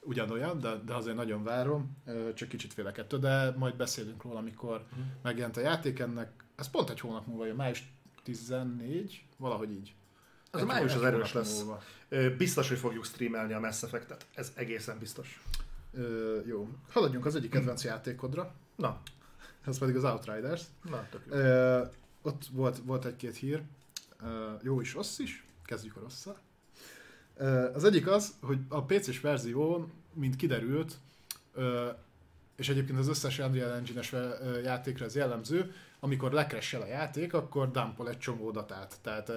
ugyanolyan, 0.00 0.60
de, 0.60 0.74
de 0.86 0.94
azért 0.94 1.16
nagyon 1.16 1.42
várom, 1.44 1.96
csak 2.34 2.48
kicsit 2.48 2.72
félek 2.72 2.98
ettől, 2.98 3.20
de 3.20 3.50
majd 3.56 3.76
beszélünk 3.76 4.22
róla, 4.22 4.38
amikor 4.38 4.84
megjelent 5.22 5.56
a 5.56 5.60
játék 5.60 5.98
ennek. 5.98 6.30
Ez 6.56 6.70
pont 6.70 6.90
egy 6.90 7.00
hónap 7.00 7.26
múlva 7.26 7.46
jön, 7.46 7.56
május 7.56 7.92
14, 8.22 9.24
valahogy 9.36 9.70
így. 9.70 9.94
Az 10.50 10.60
Egy- 10.60 10.66
május 10.66 10.94
az 10.94 11.02
erős 11.02 11.32
lesz. 11.32 11.58
múlva. 11.62 11.82
Biztos, 12.36 12.68
hogy 12.68 12.78
fogjuk 12.78 13.04
streamelni 13.04 13.52
a 13.52 13.60
Mass 13.60 13.82
Effect-et. 13.82 14.26
Ez 14.34 14.52
egészen 14.54 14.98
biztos. 14.98 15.40
Ö, 15.92 16.38
jó. 16.46 16.68
Haladjunk 16.92 17.26
az 17.26 17.34
egyik 17.36 17.50
kedvenc 17.50 17.84
játékodra, 17.84 18.54
Na, 18.76 19.00
ez 19.66 19.78
pedig 19.78 19.96
az 19.96 20.04
Outriders. 20.04 20.62
na, 20.82 21.06
tök 21.10 21.20
jó. 21.30 21.34
Ö, 21.34 21.82
ott 22.22 22.46
volt, 22.46 22.78
volt 22.84 23.04
egy-két 23.04 23.36
hír, 23.36 23.62
jó 24.62 24.80
is, 24.80 24.94
rossz 24.94 25.18
is, 25.18 25.46
kezdjük 25.64 25.96
a 25.96 26.00
rosszal. 26.00 26.38
Az 27.74 27.84
egyik 27.84 28.06
az, 28.06 28.34
hogy 28.40 28.58
a 28.68 28.84
PC-s 28.84 29.20
verzió, 29.20 29.90
mint 30.12 30.36
kiderült, 30.36 30.98
és 32.56 32.68
egyébként 32.68 32.98
az 32.98 33.08
összes 33.08 33.38
Unreal 33.38 33.82
ö, 34.12 34.60
játékra 34.62 35.04
ez 35.04 35.14
jellemző, 35.14 35.72
amikor 36.00 36.32
lekressel 36.32 36.80
a 36.80 36.86
játék, 36.86 37.34
akkor 37.34 37.70
dumpol 37.70 38.08
egy 38.08 38.18
csomó 38.18 38.48
adatát, 38.48 38.98
tehát 39.02 39.32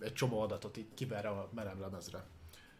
egy 0.00 0.12
csomó 0.12 0.40
adatot 0.40 0.76
így 0.76 0.94
kiver 0.94 1.26
a 1.26 1.50
meremlemezre. 1.54 2.24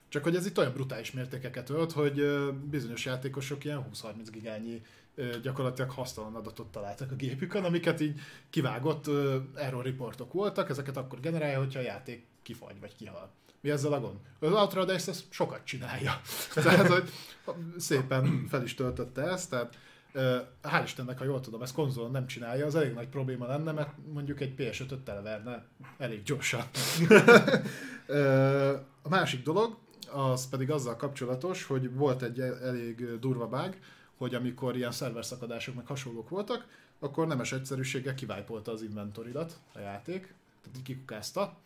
Csak 0.08 0.22
hogy 0.22 0.36
ez 0.36 0.46
itt 0.46 0.58
olyan 0.58 0.72
brutális 0.72 1.12
mértékeket 1.12 1.70
ölt, 1.70 1.92
hogy 1.92 2.44
bizonyos 2.70 3.04
játékosok 3.04 3.64
ilyen 3.64 3.86
20-30 3.92 4.26
gigányi 4.30 4.82
gyakorlatilag 5.42 5.90
hasztalan 5.90 6.34
adatot 6.34 6.66
találtak 6.66 7.10
a 7.10 7.14
gépükön, 7.14 7.64
amiket 7.64 8.00
így 8.00 8.20
kivágott 8.50 9.10
error 9.54 9.84
reportok 9.84 10.32
voltak, 10.32 10.70
ezeket 10.70 10.96
akkor 10.96 11.20
generálja, 11.20 11.58
hogyha 11.58 11.78
a 11.78 11.82
játék 11.82 12.26
kifagy 12.42 12.80
vagy 12.80 12.96
kihal. 12.96 13.30
Mi 13.60 13.70
ezzel 13.70 13.92
a 13.92 14.00
gond? 14.00 14.18
Az 14.40 14.52
Outriders 14.52 15.08
ezt 15.08 15.24
sokat 15.30 15.64
csinálja. 15.64 16.20
Tehát, 16.54 16.86
hogy 16.86 17.10
szépen 17.76 18.46
fel 18.48 18.62
is 18.62 18.74
töltötte 18.74 19.22
ezt, 19.22 19.50
tehát 19.50 19.76
Hál' 20.62 20.82
Istennek, 20.84 21.18
ha 21.18 21.24
jól 21.24 21.40
tudom, 21.40 21.62
ezt 21.62 21.74
konzolon 21.74 22.10
nem 22.10 22.26
csinálja, 22.26 22.66
az 22.66 22.74
elég 22.74 22.92
nagy 22.92 23.08
probléma 23.08 23.46
lenne, 23.46 23.72
mert 23.72 23.90
mondjuk 24.12 24.40
egy 24.40 24.54
PS5-öt 24.58 24.98
televerne 24.98 25.64
elég 25.98 26.22
gyorsan. 26.22 26.62
A 29.02 29.08
másik 29.08 29.42
dolog, 29.42 29.76
az 30.12 30.48
pedig 30.48 30.70
azzal 30.70 30.96
kapcsolatos, 30.96 31.64
hogy 31.64 31.94
volt 31.94 32.22
egy 32.22 32.40
elég 32.40 33.18
durva 33.20 33.48
bug, 33.48 33.76
hogy 34.18 34.34
amikor 34.34 34.76
ilyen 34.76 34.92
szerverszakadások 34.92 35.74
meg 35.74 35.86
hasonlók 35.86 36.28
voltak, 36.28 36.66
akkor 36.98 37.26
nemes 37.26 37.52
egyszerűséggel 37.52 38.14
kivájpolta 38.14 38.72
az 38.72 38.82
inventoridat 38.82 39.60
a 39.72 39.78
játék, 39.78 40.34
tehát 40.62 40.82
kikukázta. 40.82 41.56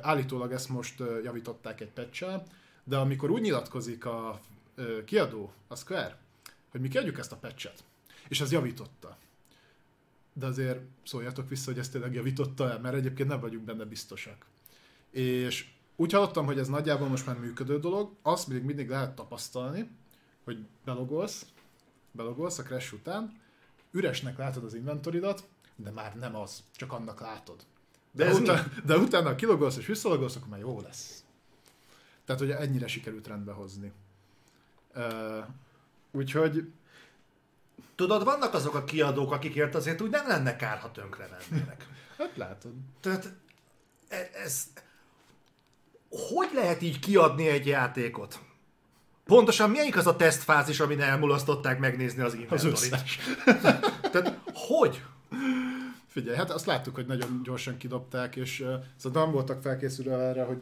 Állítólag 0.00 0.52
ezt 0.52 0.68
most 0.68 1.02
javították 1.24 1.80
egy 1.80 1.90
patch 1.90 2.42
de 2.84 2.96
amikor 2.96 3.30
úgy 3.30 3.40
nyilatkozik 3.40 4.04
a 4.04 4.40
kiadó, 5.04 5.52
a 5.66 5.76
Square, 5.76 6.18
hogy 6.70 6.80
mi 6.80 6.88
kiadjuk 6.88 7.18
ezt 7.18 7.32
a 7.32 7.36
patchet, 7.36 7.84
és 8.28 8.40
ez 8.40 8.52
javította. 8.52 9.16
De 10.32 10.46
azért 10.46 10.80
szóljatok 11.04 11.48
vissza, 11.48 11.70
hogy 11.70 11.78
ezt 11.78 11.92
tényleg 11.92 12.14
javította 12.14 12.70
el, 12.70 12.80
mert 12.80 12.94
egyébként 12.94 13.28
nem 13.28 13.40
vagyunk 13.40 13.64
benne 13.64 13.84
biztosak. 13.84 14.46
És 15.10 15.68
úgy 15.96 16.12
hallottam, 16.12 16.46
hogy 16.46 16.58
ez 16.58 16.68
nagyjából 16.68 17.08
most 17.08 17.26
már 17.26 17.38
működő 17.38 17.78
dolog, 17.78 18.12
azt 18.22 18.48
még 18.48 18.62
mindig 18.62 18.88
lehet 18.88 19.14
tapasztalni, 19.14 19.90
hogy 20.44 20.58
belogolsz, 20.84 21.46
belogolsz 22.18 22.58
a 22.58 22.62
crash 22.62 22.92
után, 22.92 23.40
üresnek 23.90 24.38
látod 24.38 24.64
az 24.64 24.74
inventoridat, 24.74 25.48
de 25.76 25.90
már 25.90 26.16
nem 26.16 26.36
az, 26.36 26.62
csak 26.76 26.92
annak 26.92 27.20
látod. 27.20 27.64
De, 28.10 28.24
de, 28.24 28.32
utána, 28.32 28.64
de 28.84 28.96
utána 28.96 29.34
kilogolsz 29.34 29.76
és 29.76 29.86
visszalogolsz, 29.86 30.36
akkor 30.36 30.48
már 30.48 30.60
jó 30.60 30.80
lesz. 30.80 31.24
Tehát, 32.24 32.40
hogy 32.40 32.50
ennyire 32.50 32.86
sikerült 32.86 33.26
rendbe 33.26 33.52
hozni. 33.52 33.92
Uh, 34.94 35.44
úgyhogy... 36.10 36.72
Tudod, 37.94 38.24
vannak 38.24 38.54
azok 38.54 38.74
a 38.74 38.84
kiadók, 38.84 39.32
akikért 39.32 39.74
azért 39.74 40.00
úgy 40.00 40.10
nem 40.10 40.26
lenne 40.26 40.56
kár, 40.56 40.78
ha 40.78 40.90
tönkre 40.90 41.28
mennének. 41.30 41.86
hát 42.18 42.36
látod. 42.36 42.72
Tehát 43.00 43.32
e- 44.08 44.30
ez... 44.34 44.66
Hogy 46.10 46.50
lehet 46.54 46.82
így 46.82 46.98
kiadni 46.98 47.48
egy 47.48 47.66
játékot? 47.66 48.40
Pontosan 49.28 49.70
melyik 49.70 49.96
az 49.96 50.06
a 50.06 50.16
tesztfázis, 50.16 50.80
amin 50.80 51.00
elmulasztották 51.00 51.78
megnézni 51.78 52.22
az 52.22 52.34
inventorit? 52.34 52.72
Az 52.72 52.84
összes. 52.84 53.18
Tehát 54.12 54.38
hogy? 54.54 55.02
Figyelj, 56.06 56.36
hát 56.36 56.50
azt 56.50 56.66
láttuk, 56.66 56.94
hogy 56.94 57.06
nagyon 57.06 57.40
gyorsan 57.44 57.76
kidobták, 57.76 58.36
és 58.36 58.60
uh, 58.60 58.74
szóval 58.96 59.22
nem 59.22 59.32
voltak 59.32 59.62
felkészülve 59.62 60.16
erre, 60.16 60.42
hogy 60.42 60.58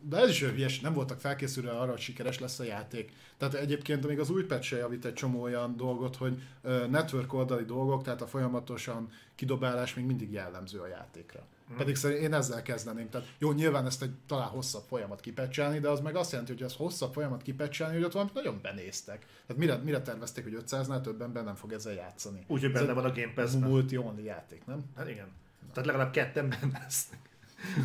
de 0.00 0.16
ez 0.16 0.28
is 0.28 0.42
hülyes, 0.42 0.80
nem 0.80 0.92
voltak 0.92 1.20
felkészülve 1.20 1.70
arra, 1.70 1.90
hogy 1.90 2.00
sikeres 2.00 2.38
lesz 2.38 2.58
a 2.58 2.64
játék. 2.64 3.12
Tehát 3.38 3.54
egyébként 3.54 4.06
még 4.06 4.20
az 4.20 4.30
új 4.30 4.44
patch 4.44 4.72
javít 4.72 5.04
egy 5.04 5.12
csomó 5.12 5.42
olyan 5.42 5.76
dolgot, 5.76 6.16
hogy 6.16 6.42
network 6.90 7.32
oldali 7.32 7.64
dolgok, 7.64 8.02
tehát 8.02 8.22
a 8.22 8.26
folyamatosan 8.26 9.10
kidobálás 9.34 9.94
még 9.94 10.04
mindig 10.04 10.32
jellemző 10.32 10.78
a 10.78 10.86
játékra. 10.86 11.46
Hmm. 11.68 11.76
Pedig 11.76 11.96
szerintem 11.96 12.24
én 12.24 12.34
ezzel 12.34 12.62
kezdeném. 12.62 13.10
Tehát 13.10 13.26
jó, 13.38 13.52
nyilván 13.52 13.86
ezt 13.86 14.02
egy 14.02 14.12
talán 14.26 14.48
hosszabb 14.48 14.82
folyamat 14.88 15.20
kipecselni, 15.20 15.78
de 15.78 15.88
az 15.88 16.00
meg 16.00 16.16
azt 16.16 16.30
jelenti, 16.30 16.52
hogy 16.52 16.62
ez 16.62 16.74
hosszabb 16.74 17.12
folyamat 17.12 17.42
kipecselni, 17.42 17.94
hogy 17.94 18.04
ott 18.04 18.12
valamit 18.12 18.34
nagyon 18.34 18.58
benéztek. 18.62 19.18
Tehát 19.18 19.56
mire, 19.56 19.76
mire 19.76 20.02
tervezték, 20.02 20.44
hogy 20.44 20.62
500-nál 20.66 21.00
több 21.00 21.22
ember 21.22 21.44
nem 21.44 21.54
fog 21.54 21.72
ezzel 21.72 21.92
játszani. 21.92 22.44
Úgyhogy 22.46 22.72
benne 22.72 22.92
van 22.92 23.04
a 23.04 23.12
Game 23.12 23.32
Pass-ben. 23.34 23.68
Multi-only 23.68 24.22
játék, 24.22 24.66
nem? 24.66 24.80
Hát 24.96 25.08
igen. 25.08 25.28
Tehát 25.72 25.86
legalább 25.86 26.12
ketten 26.12 26.48
benne 26.48 26.78
lesznek. 26.78 27.20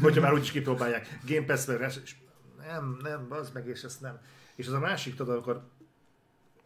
Hogyha 0.01 0.21
már 0.21 0.33
úgyis 0.33 0.51
kipróbálják. 0.51 1.19
Game 1.25 1.45
pass 1.45 1.67
és 2.03 2.15
nem, 2.67 2.99
nem, 3.03 3.27
az 3.29 3.49
meg, 3.53 3.67
és 3.67 3.83
ezt 3.83 4.01
nem. 4.01 4.19
És 4.55 4.67
az 4.67 4.73
a 4.73 4.79
másik, 4.79 5.15
tudod, 5.15 5.37
akkor 5.37 5.67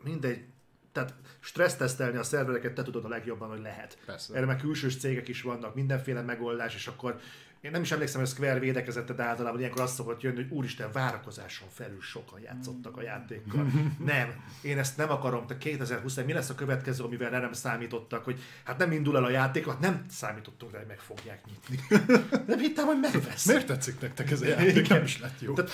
mindegy, 0.04 0.46
tehát 0.92 1.14
stressztesztelni 1.40 2.18
a 2.18 2.24
szervereket 2.24 2.74
te 2.74 2.84
tudod 2.84 3.06
a 3.06 3.08
legjobban, 3.08 3.50
hogy 3.50 3.62
lehet. 3.62 3.98
Persze. 4.06 4.36
Erre 4.36 4.46
meg 4.46 4.58
külsős 4.58 4.98
cégek 4.98 5.28
is 5.28 5.42
vannak, 5.42 5.76
mindenféle 5.76 6.22
megoldás, 6.22 6.76
és 6.76 6.88
akkor 6.88 7.20
én 7.62 7.72
nem 7.72 7.82
is 7.82 7.92
emlékszem, 7.92 8.20
hogy 8.20 8.30
a 8.30 8.34
Square 8.34 8.60
védekezett, 8.60 9.12
de 9.12 9.24
általában 9.24 9.60
ilyenkor 9.60 9.82
azt 9.82 9.96
szokott 9.96 10.22
jönni, 10.22 10.36
hogy 10.36 10.50
úristen, 10.50 10.92
várakozáson 10.92 11.68
felül 11.72 12.02
sokan 12.02 12.40
játszottak 12.40 12.98
a 12.98 13.02
játékkal. 13.02 13.68
nem, 14.06 14.44
én 14.62 14.78
ezt 14.78 14.98
nem 14.98 15.12
akarom, 15.12 15.48
te 15.48 15.58
2020 15.58 16.16
mi 16.16 16.34
lesz 16.34 16.50
a 16.50 16.56
következő, 16.56 17.04
amivel 17.04 17.30
nem 17.30 17.54
számítottak, 17.54 18.24
hogy 18.24 18.40
hát 18.64 18.78
nem 18.78 18.92
indul 18.92 19.18
el 19.18 19.24
a 19.24 19.30
játék, 19.30 19.66
hát 19.66 19.80
nem 19.80 20.06
számítottunk 20.10 20.72
rá, 20.72 20.78
hogy 20.78 20.88
meg 20.88 21.00
fogják 21.00 21.42
nyitni. 21.46 22.00
nem 22.48 22.60
hittem, 22.60 22.86
hogy 22.86 23.00
megvesz. 23.00 23.46
Miért 23.46 23.68
tetszik 23.68 24.00
nektek 24.00 24.32
ez 24.32 24.42
a 24.42 24.46
játék? 24.46 24.88
Nem 24.88 25.04
is 25.04 25.20
lett 25.20 25.42
jó. 25.42 25.54
Tehát, 25.54 25.72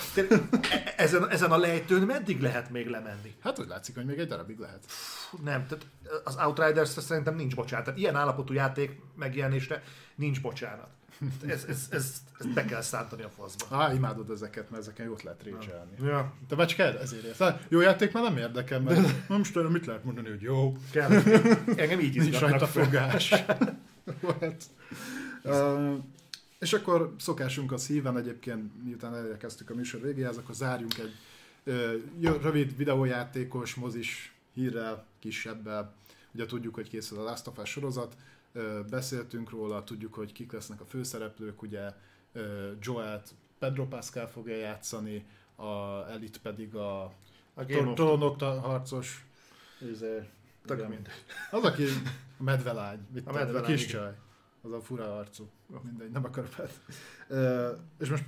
e- 0.70 0.94
ezen, 0.96 1.30
ezen 1.30 1.50
a 1.50 1.58
lejtőn 1.58 2.02
meddig 2.02 2.40
lehet 2.40 2.70
még 2.70 2.86
lemenni? 2.86 3.34
Hát 3.42 3.58
úgy 3.58 3.68
látszik, 3.68 3.94
hogy 3.94 4.04
még 4.04 4.18
egy 4.18 4.28
darabig 4.28 4.58
lehet. 4.58 4.84
Nem, 5.44 5.66
tehát 5.66 5.86
az 6.24 6.36
Outriders 6.36 6.88
szerintem 6.88 7.34
nincs 7.34 7.54
bocsánat. 7.54 7.84
Tehát 7.84 8.00
ilyen 8.00 8.16
állapotú 8.16 8.52
játék 8.52 9.00
megjelenésre 9.16 9.82
nincs 10.14 10.40
bocsánat. 10.40 10.96
Ez, 11.46 11.64
ez, 11.68 11.86
ez, 11.90 12.22
ez 12.38 12.46
be 12.54 12.64
kell 12.64 12.80
szántani 12.80 13.22
a 13.22 13.28
faszba. 13.28 13.76
Á, 13.76 13.92
imádod 13.92 14.30
ezeket, 14.30 14.70
mert 14.70 14.82
ezeken 14.82 15.06
jót 15.06 15.22
lehet 15.22 15.42
récselni. 15.42 15.90
Ja. 16.02 16.32
Te 16.48 16.66
kell 16.66 16.96
ezért 16.96 17.24
érsz. 17.24 17.38
Hát, 17.38 17.66
jó 17.68 17.80
játék 17.80 18.12
már 18.12 18.22
nem 18.22 18.36
érdekel, 18.36 18.80
mert 18.80 19.28
nem 19.28 19.40
is 19.40 19.50
tudom, 19.50 19.72
mit 19.72 19.86
lehet 19.86 20.04
mondani, 20.04 20.28
hogy 20.28 20.42
jó. 20.42 20.76
Kell. 20.90 21.10
Engem 21.76 22.00
így 22.00 22.16
Nincs 22.16 22.38
rajta 22.38 22.66
fogás. 22.66 23.34
uh, 25.44 25.94
és 26.58 26.72
akkor 26.72 27.14
szokásunk 27.18 27.72
az 27.72 27.86
híven 27.86 28.16
egyébként, 28.16 28.84
miután 28.84 29.14
elérkeztük 29.14 29.70
a 29.70 29.74
műsor 29.74 30.00
végéhez, 30.00 30.36
akkor 30.36 30.54
zárjunk 30.54 30.98
egy 30.98 31.14
uh, 32.22 32.42
rövid 32.42 32.76
videójátékos, 32.76 33.74
mozis 33.74 34.34
hírrel, 34.54 35.06
kisebbel. 35.18 35.94
Ugye 36.34 36.46
tudjuk, 36.46 36.74
hogy 36.74 36.88
készül 36.88 37.18
a 37.18 37.22
Last 37.22 37.46
of 37.46 37.58
Us 37.58 37.70
sorozat, 37.70 38.16
beszéltünk 38.90 39.50
róla, 39.50 39.84
tudjuk, 39.84 40.14
hogy 40.14 40.32
kik 40.32 40.52
lesznek 40.52 40.80
a 40.80 40.84
főszereplők, 40.84 41.62
ugye 41.62 41.92
Joelt 42.80 43.34
Pedro 43.58 43.86
Pascal 43.86 44.26
fogja 44.26 44.56
játszani, 44.56 45.26
a 45.56 46.04
Elit 46.10 46.38
pedig 46.38 46.74
a, 46.74 47.02
a 47.54 47.64
trónok 47.94 48.40
harcos. 48.40 49.26
Tök 50.66 50.88
mindegy. 50.88 51.12
Az, 51.50 51.64
aki 51.64 51.84
a 52.38 52.42
medvelány, 52.42 53.06
a, 53.24 53.32
medvelány, 53.32 53.62
a 53.62 53.66
kis 53.66 53.86
csaj. 53.86 54.14
Az 54.62 54.72
a 54.72 54.80
fura 54.80 55.16
arcú. 55.16 55.48
Mindegy, 55.82 56.10
nem 56.10 56.24
akarok 56.24 56.50
fel. 56.50 56.68
és 57.98 58.08
most 58.08 58.24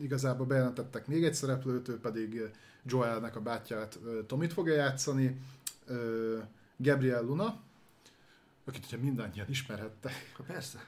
igazából 0.00 0.46
bejelentettek 0.46 1.06
még 1.06 1.24
egy 1.24 1.34
szereplőt, 1.34 1.88
ő 1.88 1.98
pedig 1.98 2.50
Joelnek 2.84 3.36
a 3.36 3.40
bátyját, 3.40 3.98
Tomit 4.26 4.52
fogja 4.52 4.74
játszani. 4.74 5.40
Gabriel 6.76 7.22
Luna, 7.22 7.60
akit 8.70 8.86
ugye 8.86 8.96
mindannyian 8.96 9.48
ismerhettek. 9.48 10.32
Ha 10.36 10.42
persze. 10.42 10.84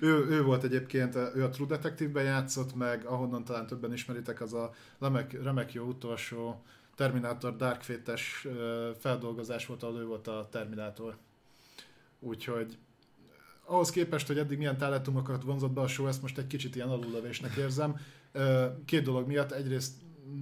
Ő, 0.00 0.26
ő 0.26 0.42
volt 0.42 0.64
egyébként, 0.64 1.14
ő 1.14 1.44
a 1.44 1.50
True 1.50 1.66
Detective-ben 1.66 2.24
játszott 2.24 2.74
meg, 2.74 3.04
ahonnan 3.04 3.44
talán 3.44 3.66
többen 3.66 3.92
ismeritek, 3.92 4.40
az 4.40 4.52
a 4.54 4.72
remek, 4.98 5.42
remek 5.42 5.72
jó 5.72 5.84
utolsó 5.84 6.62
Terminator 6.94 7.56
Dark 7.56 7.82
Fate-es 7.82 8.48
feldolgozás 8.98 9.66
volt, 9.66 9.82
ahol 9.82 10.00
ő 10.00 10.04
volt 10.06 10.28
a 10.28 10.48
Terminátor. 10.50 11.16
Úgyhogy 12.20 12.78
ahhoz 13.64 13.90
képest, 13.90 14.26
hogy 14.26 14.38
eddig 14.38 14.58
milyen 14.58 14.76
talentumokat 14.76 15.42
vonzott 15.42 15.72
be 15.72 15.80
a 15.80 15.88
show, 15.88 16.06
ezt 16.06 16.22
most 16.22 16.38
egy 16.38 16.46
kicsit 16.46 16.76
ilyen 16.76 16.88
alullövésnek 16.88 17.54
érzem. 17.56 17.96
Két 18.84 19.02
dolog 19.02 19.26
miatt, 19.26 19.52
egyrészt 19.52 19.94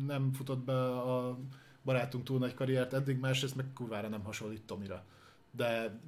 nem 0.07 0.33
futott 0.33 0.65
be 0.65 0.85
a 0.85 1.39
barátunk 1.85 2.25
túl 2.25 2.39
nagy 2.39 2.55
karriert 2.55 2.93
eddig, 2.93 3.19
másrészt 3.19 3.57
meg 3.57 3.67
kurvára 3.75 4.09
nem 4.09 4.23
hasonlít 4.23 4.63
Tomira. 4.63 5.05
De 5.51 6.01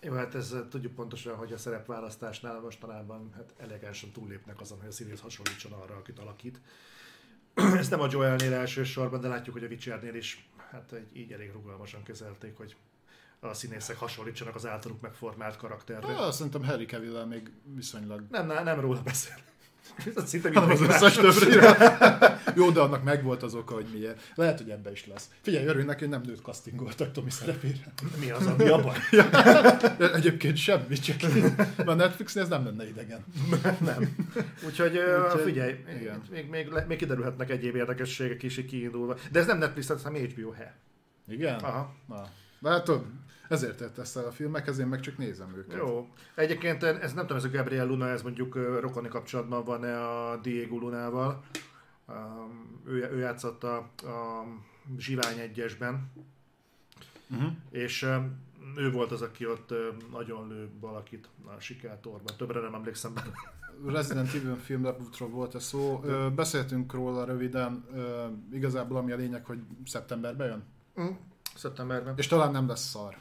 jó, 0.00 0.12
hát 0.12 0.34
ez 0.34 0.54
tudjuk 0.70 0.94
pontosan, 0.94 1.36
hogy 1.36 1.52
a 1.52 1.58
szerepválasztásnál 1.58 2.60
mostanában 2.60 3.32
hát 3.36 3.54
elegánsan 3.56 4.10
túllépnek 4.10 4.60
azon, 4.60 4.78
hogy 4.78 4.88
a 4.88 4.92
színész 4.92 5.20
hasonlítson 5.20 5.72
arra, 5.72 5.96
akit 5.96 6.18
alakít. 6.18 6.60
Ezt 7.80 7.90
nem 7.90 8.00
a 8.00 8.06
Joelnél 8.10 8.54
elsősorban, 8.54 9.20
de 9.20 9.28
látjuk, 9.28 9.54
hogy 9.54 9.64
a 9.64 9.68
Witchernél 9.68 10.14
is 10.14 10.48
hát 10.70 10.92
egy, 10.92 11.16
így 11.16 11.32
elég 11.32 11.52
rugalmasan 11.52 12.02
kezelték, 12.02 12.56
hogy 12.56 12.76
a 13.40 13.54
színészek 13.54 13.96
hasonlítsanak 13.96 14.54
az 14.54 14.66
általuk 14.66 15.00
megformált 15.00 15.56
karakterre. 15.56 16.06
Ah, 16.06 16.32
szerintem 16.32 16.64
Harry 16.64 16.84
cavill 16.84 17.24
még 17.24 17.50
viszonylag... 17.62 18.24
Nem, 18.30 18.46
nem, 18.46 18.64
nem 18.64 18.80
róla 18.80 19.02
beszél. 19.02 19.36
Szinte 20.24 20.60
az 20.60 20.80
összes 20.80 21.14
többre. 21.14 21.76
Jó, 22.56 22.70
de 22.70 22.80
annak 22.80 23.04
megvolt 23.04 23.42
az 23.42 23.54
oka, 23.54 23.74
hogy 23.74 23.86
miért. 23.92 24.20
Lehet, 24.34 24.58
hogy 24.58 24.70
ebbe 24.70 24.90
is 24.90 25.06
lesz. 25.06 25.30
Figyelj, 25.40 25.66
örülj 25.66 25.84
neki, 25.84 26.00
hogy 26.00 26.08
nem 26.08 26.20
nőtt 26.24 26.42
castingoltak 26.42 27.12
Tomi 27.12 27.30
szerepére. 27.30 27.92
Mi 28.20 28.30
az, 28.30 28.46
ami 28.46 28.68
a 28.68 28.80
baj? 28.80 28.96
Egyébként 30.14 30.56
semmi, 30.56 30.98
csak 30.98 31.16
a 31.86 31.92
Netflixnél 31.92 32.42
ez 32.42 32.48
nem 32.48 32.64
lenne 32.64 32.88
idegen. 32.88 33.24
nem. 33.78 34.16
Úgyhogy, 34.66 34.98
Úgyhogy 35.24 35.42
figyelj, 35.42 35.74
igen. 36.00 36.22
Még, 36.30 36.48
még, 36.48 36.68
még, 36.88 36.98
kiderülhetnek 36.98 37.50
egyéb 37.50 37.74
érdekességek 37.74 38.42
is 38.42 38.64
kiindulva. 38.68 39.16
De 39.30 39.38
ez 39.38 39.46
nem 39.46 39.58
Netflix, 39.58 40.02
hanem 40.02 40.22
HBO 40.22 40.50
He. 40.50 40.74
Igen? 41.28 41.58
Aha. 41.58 41.94
Na. 42.06 42.28
Látod? 42.60 43.04
Ezért 43.48 43.76
tett 43.76 43.98
ezt 43.98 44.16
a 44.16 44.30
filmek, 44.30 44.66
ezért 44.66 44.88
meg 44.88 45.00
csak 45.00 45.18
nézem 45.18 45.54
őket. 45.56 45.76
Jó. 45.78 46.08
Egyébként 46.34 46.82
ez 46.82 47.12
nem 47.12 47.26
tudom, 47.26 47.36
ez 47.36 47.44
a 47.44 47.50
Gabriel 47.50 47.86
Luna, 47.86 48.08
ez 48.08 48.22
mondjuk 48.22 48.54
rokoni 48.80 49.08
kapcsolatban 49.08 49.64
van-e 49.64 50.00
a 50.06 50.36
Diego 50.36 50.78
Lunával. 50.78 51.44
Um, 52.08 52.82
ő, 52.86 53.10
ő 53.10 53.18
játszott 53.18 53.64
a, 53.64 53.76
a 54.02 54.44
Zsivány 54.98 55.38
egyesben. 55.38 56.12
Uh-huh. 57.30 57.50
És 57.70 58.02
um, 58.02 58.46
ő 58.76 58.90
volt 58.90 59.12
az, 59.12 59.22
aki 59.22 59.46
ott 59.46 59.74
nagyon 60.12 60.48
lő 60.48 60.68
valakit 60.80 61.28
a 61.44 61.60
sikátorban. 61.60 62.36
Többre 62.36 62.60
nem 62.60 62.74
emlékszem 62.74 63.14
benne. 63.14 63.32
Resident 63.94 64.34
Evil 64.34 64.56
film 64.56 64.84
rebootról 64.84 65.28
volt 65.28 65.54
a 65.54 65.60
szó. 65.60 66.00
Ö, 66.04 66.28
beszéltünk 66.34 66.92
róla 66.92 67.24
röviden. 67.24 67.84
Ö, 67.94 68.26
igazából 68.52 68.96
ami 68.96 69.12
a 69.12 69.16
lényeg, 69.16 69.44
hogy 69.44 69.58
szeptemberben 69.84 70.46
jön. 70.46 70.62
Mm. 71.00 71.14
Szeptemberben. 71.54 72.14
És 72.16 72.26
talán 72.26 72.52
nem 72.52 72.68
lesz 72.68 72.88
szar. 72.88 73.18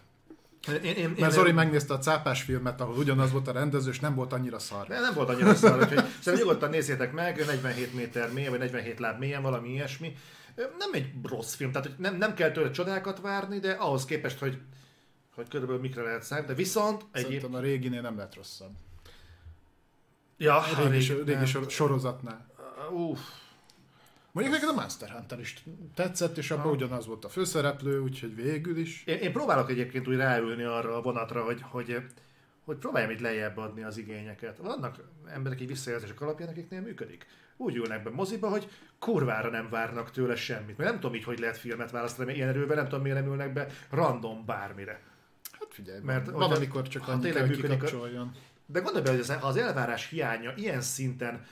Én, 0.68 0.76
én, 0.84 0.96
én, 0.96 1.16
Mert 1.20 1.34
Zori 1.34 1.52
megnézte 1.52 1.94
a 1.94 1.98
cápás 1.98 2.42
filmet, 2.42 2.82
ahol 2.82 2.96
ugyanaz 2.98 3.32
volt 3.32 3.48
a 3.48 3.52
rendező, 3.52 3.90
és 3.90 4.00
nem 4.00 4.16
volt 4.16 4.34
annyira 4.34 4.60
szar. 4.60 4.88
De 4.88 5.00
nem 5.00 5.14
volt 5.14 5.30
annyira 5.30 5.56
szar, 5.56 5.80
úgyhogy 5.80 5.98
szerintem 6.22 6.34
nyugodtan 6.34 6.70
nézzétek 6.70 7.14
meg, 7.14 7.38
47 7.46 7.94
méter 7.94 8.32
mély, 8.34 8.48
vagy 8.48 8.60
47 8.60 9.00
láb 9.00 9.20
mélyen, 9.20 9.42
valami 9.42 9.70
ilyesmi. 9.70 10.16
Nem 10.56 10.90
egy 10.94 11.14
rossz 11.24 11.54
film, 11.54 11.72
tehát 11.72 11.88
hogy 11.88 11.96
nem, 11.98 12.16
nem 12.16 12.34
kell 12.34 12.52
tőle 12.52 12.72
csodákat 12.72 13.20
várni, 13.22 13.60
de 13.60 13.72
ahhoz 13.72 14.06
képest, 14.06 14.40
hogy, 14.40 14.58
hogy 15.36 15.48
körülbelül 15.48 15.82
mikre 15.82 16.02
lehet 16.02 16.24
számít, 16.24 16.46
de 16.48 16.54
viszont 16.54 17.06
egyéb... 17.12 17.26
Szerintem 17.26 17.54
a 17.56 17.60
réginél 17.60 18.02
nem 18.02 18.18
lett 18.18 18.36
rosszabb. 18.36 18.72
Ja, 20.38 20.58
A 20.58 20.88
régi, 20.90 21.08
régi- 21.08 21.24
régi 21.32 21.46
sor- 21.46 21.70
sorozatnál. 21.70 22.46
Uff, 22.92 23.20
Mondjuk 24.38 24.60
neked 24.60 24.76
a 24.78 24.82
Monster 24.82 25.10
Hunter 25.10 25.40
is 25.40 25.64
tetszett, 25.96 26.38
és 26.38 26.52
abban 26.52 26.64
Ha. 26.64 26.72
ugyanaz 26.72 27.08
volt 27.08 27.26
a 27.26 27.30
főszereplő, 27.30 28.00
úgyhogy 28.00 28.36
végül 28.36 28.78
is. 28.78 29.04
Én, 29.06 29.18
én 29.18 29.32
próbálok 29.32 29.70
egyébként 29.70 30.08
úgy 30.08 30.16
ráülni 30.16 30.64
arra 30.64 30.96
a 30.96 31.02
vonatra, 31.02 31.44
hogy, 31.44 31.62
hogy, 31.62 31.98
hogy 32.66 32.78
próbáljam 32.78 33.12
itt 33.12 33.20
lejjebb 33.20 33.58
adni 33.58 33.84
az 33.84 33.98
igényeket. 33.98 34.58
Vannak 34.58 34.96
emberek 35.34 35.62
így 35.62 35.68
visszajelzések 35.68 36.22
alapján, 36.22 36.50
akiknél 36.50 36.82
működik. 36.82 37.26
Úgy 37.58 37.76
ülnek 37.76 38.04
be 38.04 38.10
moziba, 38.10 38.50
hogy 38.50 38.70
kurvára 39.00 39.50
nem 39.50 39.70
várnak 39.70 40.12
tőle 40.12 40.36
semmit. 40.36 40.78
Mert 40.78 40.90
nem 40.90 41.00
tudom 41.00 41.16
így, 41.16 41.24
hogy 41.24 41.40
lehet 41.40 41.58
filmet 41.58 41.92
választani, 41.92 42.26
mert 42.26 42.38
ilyen 42.38 42.50
erővel 42.50 42.76
nem 42.76 42.88
tudom, 42.88 43.02
miért 43.02 43.20
nem 43.20 43.28
ülnek 43.32 43.54
be 43.54 43.68
random 43.90 44.46
bármire. 44.46 45.02
Hát 45.60 45.68
figyelj, 45.70 46.00
Mert 46.04 46.30
van, 46.32 46.52
amikor 46.52 46.88
csak 46.88 47.04
ha 47.04 47.12
annyi 47.12 47.22
tényleg 47.22 47.42
kell, 47.42 47.52
hogy 47.56 47.62
kikapcsoljon. 47.62 48.32
De 48.66 48.80
gondolj 48.80 49.04
bele, 49.04 49.18
hogy 49.18 49.38
az- 49.42 49.58
elvárás 49.58 50.10
hiánya 50.10 50.54
ilyen 50.56 50.82
szinten 50.82 51.46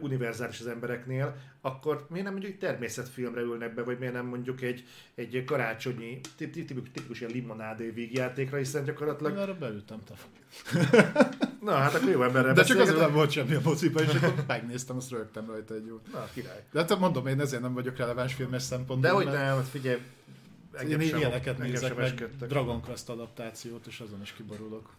univerzális 0.00 0.60
az 0.60 0.66
embereknél, 0.66 1.36
akkor 1.60 2.06
miért 2.08 2.24
nem 2.24 2.32
mondjuk 2.32 2.52
egy 2.52 2.58
természetfilmre 2.58 3.40
ülnek 3.40 3.74
be, 3.74 3.82
vagy 3.82 3.98
miért 3.98 4.14
nem 4.14 4.26
mondjuk 4.26 4.62
egy, 4.62 4.84
egy 5.14 5.44
karácsonyi, 5.46 6.20
tip- 6.36 6.52
tip- 6.52 6.66
tipikus, 6.66 6.90
tipikus 6.92 7.20
ilyen 7.20 7.32
limonádé 7.32 7.90
vígjátékra, 7.90 8.56
hiszen 8.56 8.84
gyakorlatilag 8.84 9.36
arra 9.36 9.54
beültem. 9.54 10.02
Te. 10.04 10.14
Na, 11.60 11.72
hát 11.72 11.94
akkor 11.94 12.08
jó 12.08 12.22
emberrel 12.22 12.54
De 12.54 12.62
csak 12.62 12.78
azért 12.78 12.98
nem 12.98 13.12
volt 13.12 13.30
semmi 13.30 13.54
a 13.54 13.60
moziba, 13.64 14.02
és 14.02 14.14
akkor 14.14 14.44
megnéztem, 14.46 14.96
azt 14.96 15.10
rögtem 15.10 15.46
rajta 15.46 15.74
egy 15.74 15.86
jót. 15.86 16.12
Na, 16.12 16.28
király. 16.34 16.64
De 16.72 16.78
hát 16.78 16.98
mondom, 16.98 17.26
én 17.26 17.40
ezért 17.40 17.62
nem 17.62 17.74
vagyok 17.74 17.96
releváns 17.96 18.34
filmes 18.34 18.62
szempontból. 18.62 19.10
De 19.10 19.16
hogy 19.16 19.24
mert 19.24 19.36
nem, 19.36 19.56
hát 19.56 19.68
figyelj, 19.68 19.98
Én 20.82 21.00
sem, 21.00 21.18
ilyeneket 21.18 21.54
engem 21.54 21.70
nézek 21.70 21.96
meg. 21.96 22.30
Dragon 22.48 22.82
Quest 22.82 23.08
adaptációt, 23.08 23.86
és 23.86 24.00
azon 24.00 24.20
is 24.22 24.32
kiborulok. 24.32 24.94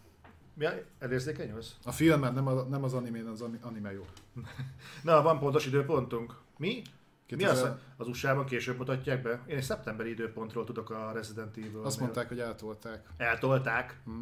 Ja, 0.58 0.72
elérzékenyülsz? 0.98 1.76
A 1.84 1.92
filmen 1.92 2.34
nem, 2.34 2.46
a, 2.46 2.62
nem 2.62 2.84
az 2.84 2.94
animén, 2.94 3.26
az 3.26 3.40
ani- 3.40 3.58
anime 3.62 3.92
jó. 3.92 4.06
Na, 5.02 5.22
van 5.22 5.38
pontos 5.38 5.66
időpontunk. 5.66 6.34
Mi? 6.56 6.82
Mi 7.28 7.44
az? 7.44 7.50
2000 7.58 7.78
Az 7.96 8.08
USA-ban 8.08 8.44
később 8.44 8.76
mutatják 8.76 9.22
be? 9.22 9.42
Én 9.46 9.56
egy 9.56 9.62
szeptemberi 9.62 10.10
időpontról 10.10 10.64
tudok 10.64 10.90
a 10.90 11.12
Resident 11.12 11.56
Evil. 11.56 11.80
Azt 11.84 12.00
mondták, 12.00 12.28
hogy 12.28 12.40
eltolták. 12.40 13.06
Eltolták. 13.16 14.00
Hm. 14.04 14.20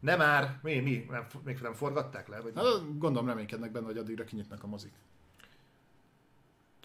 Nem 0.00 0.18
már. 0.18 0.58
Mi? 0.62 0.80
Mi? 0.80 1.06
Nem, 1.10 1.26
még 1.44 1.58
nem 1.60 1.72
forgatták 1.74 2.28
le? 2.28 2.40
Vagy? 2.40 2.52
Hát 2.54 2.98
gondolom 2.98 3.28
reménykednek 3.28 3.72
benne, 3.72 3.86
hogy 3.86 3.96
addigra 3.98 4.24
kinyitnak 4.24 4.62
a 4.62 4.66
mozik. 4.66 4.92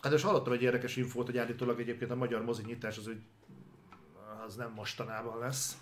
Hát 0.01 0.13
és 0.13 0.21
hallottam 0.21 0.53
egy 0.53 0.61
érdekes 0.61 0.95
infót, 0.95 1.25
hogy 1.25 1.37
állítólag 1.37 1.79
egyébként 1.79 2.11
a 2.11 2.15
magyar 2.15 2.43
mozi 2.43 2.63
nyitás 2.65 2.97
az, 2.97 3.07
úgy, 3.07 3.21
az 4.45 4.55
nem 4.55 4.71
mostanában 4.75 5.39
lesz. 5.39 5.77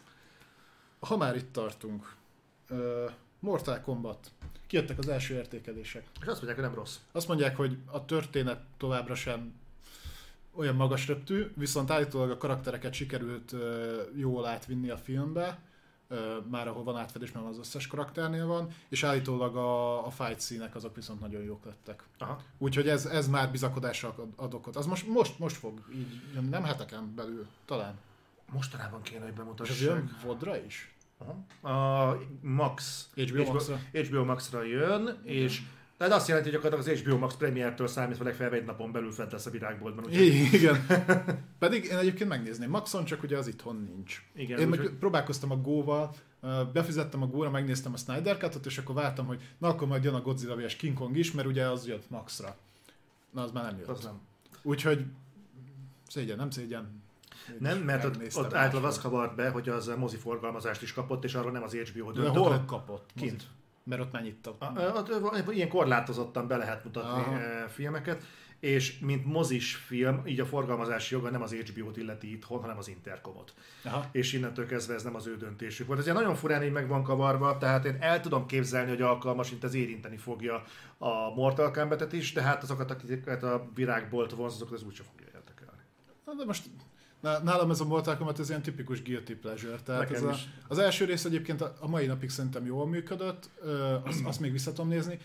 Ha 1.00 1.18
már 1.18 1.36
itt 1.36 1.52
tartunk, 1.52 2.16
uh, 2.70 3.12
Mortal 3.40 3.80
Kombat. 3.82 4.32
Kijöttek 4.68 4.98
az 4.98 5.08
első 5.08 5.34
értékelések. 5.36 6.04
És 6.22 6.28
azt 6.28 6.36
mondják, 6.36 6.56
hogy 6.56 6.66
nem 6.66 6.74
rossz. 6.76 6.98
Azt 7.12 7.28
mondják, 7.28 7.56
hogy 7.56 7.78
a 7.86 8.06
történet 8.06 8.62
továbbra 8.78 9.16
sem 9.16 9.54
olyan 10.56 10.76
magas 10.76 11.08
röptű, 11.08 11.52
viszont 11.56 11.92
állítólag 11.92 12.30
a 12.30 12.38
karaktereket 12.38 12.94
sikerült 12.94 13.52
ö, 13.54 14.02
jól 14.16 14.46
átvinni 14.46 14.90
a 14.90 14.98
filmbe, 14.98 15.60
ö, 16.08 16.38
már 16.50 16.68
ahol 16.68 16.84
van 16.84 16.98
átfedés, 16.98 17.32
mert 17.32 17.46
az 17.46 17.58
összes 17.58 17.88
karakternél 17.88 18.46
van, 18.46 18.70
és 18.90 19.04
állítólag 19.04 19.56
a, 19.56 20.06
a 20.06 20.10
fight 20.10 20.40
színek 20.40 20.76
azok 20.76 20.96
viszont 20.96 21.20
nagyon 21.20 21.44
jók 21.44 21.66
lettek. 21.66 22.04
Aha. 22.18 22.42
Úgyhogy 22.58 22.88
ez, 22.90 23.06
ez 23.06 23.28
már 23.28 23.52
bizakodásra 23.52 24.16
ad- 24.36 24.54
okot. 24.54 24.76
Az 24.76 24.86
most, 24.86 25.08
most, 25.08 25.40
most 25.40 25.56
fog 25.56 25.82
így, 25.96 26.22
nem 26.50 26.64
heteken 26.64 27.16
belül, 27.16 27.48
talán. 27.66 28.00
Mostanában 28.52 29.02
kéne, 29.02 29.20
hogy 29.20 29.28
És 29.28 29.34
ez 29.34 29.44
bemutassák. 29.44 29.80
jön 29.80 30.18
Vodra 30.24 30.58
is? 30.58 30.95
Aha. 31.18 31.46
A 31.74 32.18
Max. 32.42 33.08
HBO 33.16 33.52
Max-ra? 33.52 33.80
HBO 33.94 34.24
Max-ra 34.24 34.64
jön, 34.64 35.20
és 35.24 35.62
tehát 35.98 36.14
azt 36.14 36.28
jelenti, 36.28 36.50
hogy 36.50 36.58
gyakorlatilag 36.62 36.98
az 36.98 37.04
HBO 37.04 37.18
Max 37.18 37.36
premiertől 37.36 37.88
számítva 37.88 38.24
legfeljebb 38.24 38.54
egy 38.54 38.66
napon 38.66 38.92
belül 38.92 39.12
fent 39.12 39.32
lesz 39.32 39.46
a 39.46 39.50
virágboltban. 39.50 40.06
Úgyhogy, 40.06 40.26
Igen. 40.60 40.86
Pedig 41.60 41.84
én 41.84 41.98
egyébként 41.98 42.30
megnézném. 42.30 42.70
Maxon 42.70 43.06
csak 43.06 43.24
ugye 43.24 43.38
az 43.38 43.48
itthon 43.48 43.90
nincs. 43.96 44.24
igen, 44.36 44.60
Én 44.60 44.70
úgy, 44.70 44.78
meg 44.78 44.90
próbálkoztam 45.00 45.52
a 45.52 45.56
Go-val, 45.56 46.16
befizettem 46.74 47.22
a 47.22 47.28
Go-ra, 47.28 47.50
megnéztem 47.50 47.94
a 47.94 47.98
Snyder 47.98 48.38
Cut-ot, 48.38 48.66
és 48.66 48.78
akkor 48.78 48.96
vártam, 48.96 49.26
hogy 49.26 49.42
na 49.58 49.68
akkor 49.68 49.88
majd 49.88 50.04
jön 50.04 50.14
a 50.14 50.22
Godzilla 50.22 50.56
vs. 50.56 50.76
King 50.76 50.98
Kong 50.98 51.18
is, 51.18 51.32
mert 51.32 51.48
ugye 51.48 51.66
az 51.70 51.88
jött 51.88 52.10
Maxra. 52.10 52.58
Na 53.32 53.42
az 53.42 53.52
már 53.52 53.64
nem 53.64 53.78
jött. 53.80 53.88
az 53.88 54.04
nem. 54.04 54.20
Úgyhogy 54.62 55.06
szégyen, 56.08 56.38
nem 56.38 56.50
szégyen. 56.50 57.04
Nem, 57.60 57.78
mert 57.78 58.04
ott, 58.04 58.12
megnéztem 58.12 58.44
ott 58.44 58.54
általában 58.54 58.90
az 58.90 59.00
kavart 59.00 59.36
be, 59.36 59.50
hogy 59.50 59.70
az 59.70 59.92
mozi 59.98 60.18
forgalmazást 60.18 60.82
is 60.82 60.94
kapott, 60.94 61.24
és 61.24 61.34
arról 61.36 61.52
nem 61.52 61.64
az 61.64 61.74
HBO 61.74 62.12
De 62.12 62.22
döntött. 62.22 62.36
hol 62.42 62.50
hanem- 62.50 62.66
kapott? 62.66 63.10
Kint. 63.16 63.32
Mozi? 63.32 63.46
Mert 63.84 64.02
ott 64.02 64.12
mennyit 64.12 64.48
A- 64.48 64.66
a- 64.66 65.04
Ott 65.22 65.54
ilyen 65.54 65.70
korlátozottan 65.70 66.48
be 66.48 66.58
lehet 66.58 66.84
mutatni 66.84 67.10
Aha. 67.36 67.68
filmeket, 67.68 68.24
és 68.60 69.00
mint 69.00 69.26
mozis 69.26 69.76
film, 69.76 70.22
így 70.26 70.40
a 70.40 70.46
forgalmazási 70.46 71.16
joga 71.16 71.30
nem 71.30 71.42
az 71.42 71.54
HBO-t 71.54 71.98
illeti 71.98 72.32
itthon, 72.32 72.62
hanem 72.62 72.78
az 72.78 72.88
Intercomot. 72.88 73.54
Aha. 73.84 74.06
És 74.12 74.34
innentől 74.34 74.66
kezdve 74.66 74.94
ez 74.94 75.04
nem 75.04 75.16
az 75.16 75.28
ő 75.28 75.38
döntésük 75.38 75.88
volt. 75.88 76.00
Ez 76.00 76.06
ilyen 76.06 76.18
nagyon 76.18 76.36
furán 76.36 76.64
így 76.64 76.72
meg 76.72 76.88
van 76.88 77.04
kavarva, 77.04 77.58
tehát 77.58 77.86
én 77.86 77.98
el 78.00 78.20
tudom 78.22 78.46
képzelni, 78.46 78.90
hogy 78.90 79.02
alkalmas, 79.02 79.50
mint 79.50 79.64
ez 79.64 79.74
érinteni 79.74 80.18
fogja 80.18 80.64
a 80.98 81.34
Mortal 81.36 81.72
Kombat-et 81.72 82.14
is, 82.14 82.34
de 82.34 82.42
hát 82.42 82.64
azokat, 82.64 82.92
akiket 82.92 83.44
a 83.44 83.70
virágbolt 83.76 84.32
vonz, 84.32 84.54
azokat 84.54 84.74
az 84.74 84.84
úgyse 84.84 85.04
fogja 85.04 85.26
érdekelni. 85.36 85.82
Na, 86.26 86.34
de 86.34 86.46
most 86.46 86.66
nálam 87.44 87.70
ez 87.72 87.80
a 87.80 87.86
Mortal 87.86 88.18
Kombat 88.18 88.40
ez 88.40 88.50
ilyen 88.50 88.62
tipikus 88.62 89.02
guilty 89.04 89.34
pleasure. 89.34 89.76
Tehát 89.84 90.12
ez 90.12 90.24
a, 90.24 90.36
az 90.68 90.78
első 90.78 91.06
rész 91.06 91.26
egyébként 91.26 91.62
a, 91.62 91.88
mai 91.88 92.06
napig 92.06 92.30
szerintem 92.30 92.66
jól 92.66 92.88
működött, 92.88 93.50
azt, 94.04 94.26
azt 94.26 94.40
még 94.40 94.52
vissza 94.52 94.70
tudom 94.74 94.88
nézni. 94.88 95.20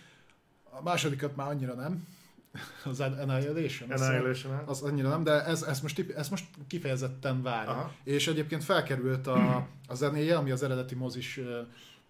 A 0.70 0.82
másodikat 0.82 1.36
már 1.36 1.48
annyira 1.48 1.74
nem. 1.74 2.06
Az 2.84 3.00
Annihilation. 3.00 3.90
azt 3.90 4.00
hiszem. 4.00 4.14
Annihilation 4.14 4.62
Az 4.66 4.82
annyira 4.82 5.08
nem, 5.08 5.22
de 5.24 5.44
ez, 5.44 5.62
ez, 5.62 5.80
most, 5.80 5.94
tipi- 5.94 6.14
ez 6.14 6.28
most 6.28 6.44
kifejezetten 6.66 7.42
várom. 7.42 7.74
Aha. 7.78 7.92
És 8.04 8.28
egyébként 8.28 8.64
felkerült 8.64 9.26
a, 9.26 9.68
a 9.88 9.94
zenéje, 9.94 10.36
ami 10.36 10.50
az 10.50 10.62
eredeti 10.62 10.94
mozis, 10.94 11.40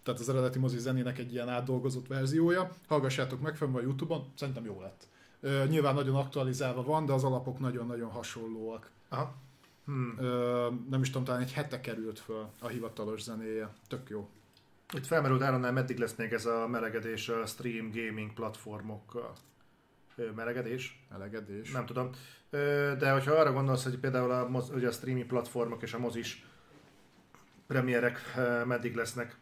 tehát 0.03 0.21
az 0.21 0.29
eredeti 0.29 0.59
mozi 0.59 0.79
zenének 0.79 1.19
egy 1.19 1.33
ilyen 1.33 1.49
átdolgozott 1.49 2.07
verziója. 2.07 2.71
Hallgassátok 2.89 3.41
meg 3.41 3.57
van 3.59 3.75
a 3.75 3.81
Youtube-on, 3.81 4.25
szerintem 4.35 4.65
jó 4.65 4.81
lett. 4.81 5.09
Ö, 5.41 5.65
nyilván 5.69 5.95
nagyon 5.95 6.17
aktualizálva 6.17 6.83
van, 6.83 7.07
de 7.07 7.13
az 7.13 7.25
alapok 7.25 7.59
nagyon-nagyon 7.59 8.11
hasonlóak. 8.11 8.91
Aha. 9.09 9.35
Hmm. 9.91 10.15
Ö, 10.19 10.69
nem 10.91 11.01
is 11.01 11.07
tudom, 11.07 11.25
talán 11.25 11.41
egy 11.41 11.53
hete 11.53 11.81
került 11.81 12.19
föl 12.19 12.49
a 12.61 12.69
hivatalos 12.69 13.23
zenéje. 13.23 13.69
Tök 13.89 14.09
jó. 14.11 14.29
Itt 14.93 15.07
felmerült 15.07 15.43
Áronnál, 15.43 15.73
meddig 15.73 15.99
lesz 15.99 16.15
még 16.17 16.33
ez 16.33 16.47
a 16.47 16.67
melegedés 16.67 17.29
a 17.29 17.47
stream 17.47 17.91
gaming 17.91 18.33
platformokkal. 18.33 19.33
Melegedés? 20.35 21.05
Elegedés. 21.13 21.71
Nem 21.71 21.87
tudom. 21.87 22.11
De 22.99 23.11
hogyha 23.13 23.33
arra 23.33 23.53
gondolsz, 23.53 23.83
hogy 23.85 23.99
például 23.99 24.31
a, 24.31 24.49
moz, 24.49 24.71
ugye 24.71 24.89
a 24.89 24.93
streaming 24.93 25.27
platformok 25.27 25.83
és 25.83 25.95
a 25.95 25.99
mozis 25.99 26.45
premierek 27.67 28.21
meddig 28.67 28.95
lesznek. 28.95 29.37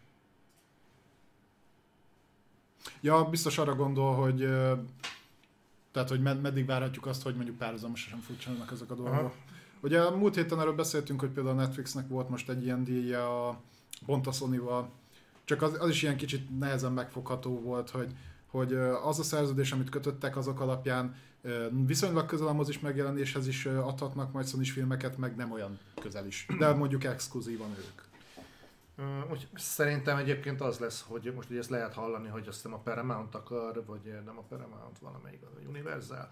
Ja, 3.01 3.25
biztos 3.25 3.59
arra 3.59 3.75
gondol, 3.75 4.15
hogy 4.15 4.39
tehát, 5.93 6.09
hogy 6.09 6.23
med- 6.23 6.41
meddig 6.41 6.67
várhatjuk 6.67 7.07
azt, 7.07 7.23
hogy 7.23 7.35
mondjuk 7.35 7.57
párhuzamosan 7.57 8.21
futsanak 8.21 8.71
ezek 8.73 8.91
a 8.91 8.95
dolgok. 8.95 9.15
Aha. 9.15 9.35
Ugye 9.81 10.01
a 10.01 10.17
múlt 10.17 10.35
héten 10.35 10.59
arról 10.59 10.75
beszéltünk, 10.75 11.21
hogy 11.21 11.31
például 11.31 11.59
a 11.59 11.61
Netflixnek 11.61 12.09
volt 12.09 12.29
most 12.29 12.49
egy 12.49 12.65
ilyen 12.65 12.85
díja 12.85 13.49
a 13.49 14.33
Sony-val, 14.33 14.91
csak 15.45 15.63
az, 15.63 15.77
az 15.81 15.89
is 15.89 16.03
ilyen 16.03 16.17
kicsit 16.17 16.59
nehezen 16.59 16.93
megfogható 16.93 17.61
volt, 17.61 17.91
hogy, 17.91 18.13
hogy 18.47 18.75
az 19.05 19.19
a 19.19 19.23
szerződés, 19.23 19.73
amit 19.73 19.89
kötöttek, 19.89 20.37
azok 20.37 20.61
alapján 20.61 21.17
viszonylag 21.87 22.27
közel 22.27 22.47
a 22.47 22.53
mozis 22.53 22.81
megjelenéshez 22.81 23.47
is 23.47 23.67
adhatnak 23.67 24.33
majd 24.33 24.49
sony 24.49 24.65
filmeket, 24.65 25.19
meg 25.19 25.37
nem 25.37 25.53
olyan 25.53 25.79
közel 26.01 26.27
is. 26.27 26.47
De 26.59 26.73
mondjuk 26.73 27.05
exkluzívan 27.05 27.71
ők. 27.71 28.07
Úgy, 29.31 29.49
szerintem 29.55 30.17
egyébként 30.17 30.61
az 30.61 30.79
lesz, 30.79 31.05
hogy 31.09 31.33
most 31.35 31.51
ugye 31.51 31.59
ezt 31.59 31.71
lehet 31.71 31.95
hallani, 31.95 32.29
hogy 32.29 32.47
azt 32.49 32.57
hiszem 32.57 32.73
a 32.73 32.79
Paramount 32.79 33.35
akar, 33.35 33.85
vagy 33.87 34.21
nem 34.25 34.39
a 34.39 34.43
Paramount, 34.49 34.99
valamelyik, 34.99 35.43
a 35.43 35.69
Universal. 35.69 36.29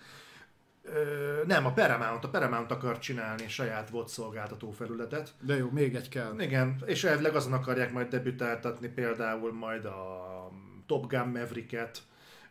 Ö, 0.94 1.42
nem, 1.46 1.66
a 1.66 1.72
Paramount, 1.72 2.24
a 2.24 2.28
Paramount 2.28 2.70
akar 2.70 2.98
csinálni 2.98 3.48
saját 3.48 3.90
VOD 3.90 4.08
szolgáltató 4.08 4.70
felületet. 4.70 5.34
De 5.40 5.56
jó, 5.56 5.70
még 5.70 5.94
egy 5.94 6.08
kell. 6.08 6.40
Igen, 6.40 6.82
és 6.84 7.04
elvileg 7.04 7.34
azon 7.34 7.52
akarják 7.52 7.92
majd 7.92 8.08
debütáltatni 8.08 8.88
például 8.88 9.52
majd 9.52 9.84
a 9.84 10.50
Top 10.86 11.06
Gun 11.06 11.28
Maverick-et, 11.28 12.02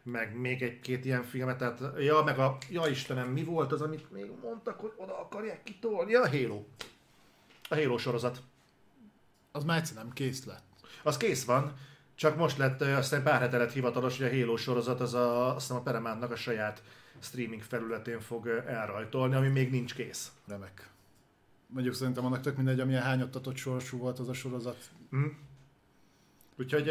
meg 0.03 0.37
még 0.37 0.61
egy-két 0.61 1.05
ilyen 1.05 1.23
filmet, 1.23 1.57
tehát, 1.57 1.79
ja, 1.97 2.23
meg 2.23 2.39
a, 2.39 2.57
ja 2.69 2.87
Istenem, 2.87 3.27
mi 3.27 3.43
volt 3.43 3.71
az, 3.71 3.81
amit 3.81 4.11
még 4.11 4.31
mondtak, 4.41 4.79
hogy 4.79 4.91
oda 4.95 5.19
akarják 5.19 5.63
kitolni? 5.63 6.11
Ja, 6.11 6.21
a 6.21 6.29
Halo. 6.29 6.63
A 7.69 7.75
Halo 7.75 7.97
sorozat. 7.97 8.41
Az 9.51 9.63
már 9.63 9.77
egyszer 9.77 9.95
nem 9.95 10.13
kész 10.13 10.45
lett. 10.45 10.63
Az 11.03 11.17
kész 11.17 11.45
van, 11.45 11.73
csak 12.15 12.35
most 12.35 12.57
lett, 12.57 12.81
ö, 12.81 12.93
azt 12.93 13.09
hiszem 13.09 13.23
pár 13.23 13.41
hete 13.41 13.57
lett 13.57 13.71
hivatalos, 13.71 14.17
hogy 14.17 14.27
a 14.27 14.39
Halo 14.39 14.55
sorozat 14.55 15.01
az 15.01 15.13
a, 15.13 15.55
azt 15.55 15.67
hiszem 15.67 15.77
a 15.77 15.83
Paramountnak 15.83 16.31
a 16.31 16.35
saját 16.35 16.81
streaming 17.25 17.61
felületén 17.61 18.19
fog 18.19 18.47
elrajtolni, 18.47 19.35
ami 19.35 19.47
még 19.47 19.71
nincs 19.71 19.93
kész. 19.93 20.31
Remek. 20.47 20.89
Mondjuk 21.67 21.95
szerintem 21.95 22.25
annak 22.25 22.41
tök 22.41 22.55
mindegy, 22.55 22.79
amilyen 22.79 23.01
hányattatott 23.01 23.55
sorsú 23.55 23.97
volt 23.97 24.19
az 24.19 24.29
a 24.29 24.33
sorozat. 24.33 24.89
Hm. 25.09 25.25
Úgyhogy 26.57 26.89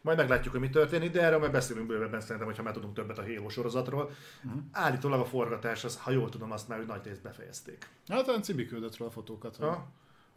majd 0.00 0.16
meglátjuk, 0.16 0.52
hogy 0.52 0.62
mi 0.62 0.70
történik, 0.70 1.10
de 1.10 1.22
erről 1.22 1.38
majd 1.38 1.52
beszélünk 1.52 1.86
bővebben 1.86 2.20
szerintem, 2.20 2.46
hogyha 2.46 2.62
már 2.62 2.72
tudunk 2.72 2.94
többet 2.94 3.18
a 3.18 3.22
Halo 3.22 3.48
sorozatról. 3.48 4.10
Uh-huh. 4.44 4.62
Állítólag 4.72 5.20
a 5.20 5.24
forgatás, 5.24 5.84
az, 5.84 5.98
ha 5.98 6.10
jól 6.10 6.28
tudom, 6.28 6.52
azt 6.52 6.68
már 6.68 6.78
hogy 6.78 6.86
nagy 6.86 7.04
részt 7.04 7.22
befejezték. 7.22 7.88
Hát 8.08 8.28
olyan 8.28 8.42
Cibi 8.42 8.66
küldött 8.66 8.96
róla 8.96 9.10
a 9.10 9.14
fotókat. 9.14 9.56
Ja. 9.60 9.86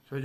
Úgyhogy 0.03 0.24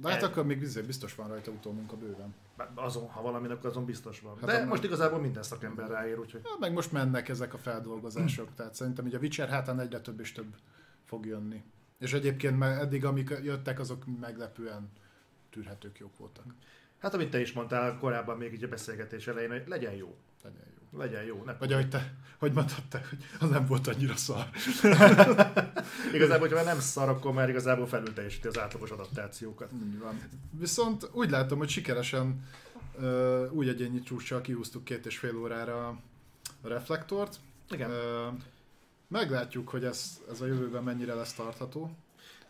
De 0.00 0.08
hát 0.08 0.22
El- 0.22 0.28
akkor 0.28 0.46
még 0.46 0.58
biztos 0.86 1.14
van 1.14 1.28
rajta 1.28 1.50
utómunka 1.50 1.96
bőven. 1.96 2.34
Azon, 2.74 3.08
ha 3.08 3.22
valaminek, 3.22 3.56
akkor 3.56 3.70
azon 3.70 3.84
biztos 3.84 4.20
van. 4.20 4.36
Hát 4.36 4.44
De 4.44 4.56
a- 4.56 4.64
most 4.64 4.84
igazából 4.84 5.18
minden 5.20 5.42
szakember 5.42 5.88
ráér, 5.88 6.18
úgyhogy 6.18 6.40
Ja, 6.44 6.50
meg 6.60 6.72
most 6.72 6.92
mennek 6.92 7.28
ezek 7.28 7.54
a 7.54 7.58
feldolgozások, 7.58 8.48
tehát 8.56 8.74
szerintem 8.74 9.06
így 9.06 9.14
a 9.14 9.18
Witcher 9.18 9.48
hátán 9.48 9.80
egyre 9.80 10.00
több 10.00 10.20
és 10.20 10.32
több 10.32 10.54
fog 11.04 11.26
jönni. 11.26 11.62
És 11.98 12.12
egyébként 12.12 12.58
már 12.58 12.80
eddig, 12.80 13.04
amik 13.04 13.28
jöttek, 13.42 13.78
azok 13.78 14.04
meglepően 14.20 14.90
tűrhetők 15.50 15.98
jók 15.98 16.16
voltak. 16.16 16.44
hát 16.98 17.14
amit 17.14 17.30
te 17.30 17.40
is 17.40 17.52
mondtál 17.52 17.98
korábban 17.98 18.36
még 18.38 18.52
így 18.52 18.64
a 18.64 18.68
beszélgetés 18.68 19.26
elején, 19.26 19.50
hogy 19.50 19.62
legyen 19.66 19.92
jó. 19.94 20.16
Legyen 20.42 20.66
jó. 20.76 20.81
Legyen 20.98 21.22
jó. 21.22 21.42
Ne 21.44 21.54
Vagy 21.54 21.72
ahogy 21.72 21.88
te, 21.88 22.14
hogy 22.38 22.52
mondtad 22.52 22.84
te, 22.88 23.04
hogy 23.08 23.18
az 23.40 23.48
nem 23.48 23.66
volt 23.66 23.86
annyira 23.86 24.16
szar. 24.16 24.48
Igazából, 26.14 26.48
hogyha 26.48 26.62
nem 26.62 26.80
szar, 26.80 27.08
akkor 27.08 27.32
már 27.32 27.48
igazából 27.48 27.86
felül 27.86 28.12
teljesíti 28.12 28.46
az 28.46 28.58
átlagos 28.58 28.90
adaptációkat. 28.90 29.72
Így 29.72 29.98
van. 29.98 30.20
Viszont 30.50 31.08
úgy 31.12 31.30
látom, 31.30 31.58
hogy 31.58 31.68
sikeresen 31.68 32.46
ö, 32.98 33.46
úgy 33.48 33.68
egyéni 33.68 34.02
csúcssal 34.02 34.40
kihúztuk 34.40 34.84
két 34.84 35.06
és 35.06 35.18
fél 35.18 35.36
órára 35.36 35.86
a 36.62 36.68
reflektort. 36.68 37.40
Igen. 37.70 37.90
Ö, 37.90 38.28
meglátjuk, 39.08 39.68
hogy 39.68 39.84
ez, 39.84 40.20
ez 40.30 40.40
a 40.40 40.46
jövőben 40.46 40.82
mennyire 40.82 41.14
lesz 41.14 41.32
tartható. 41.32 41.90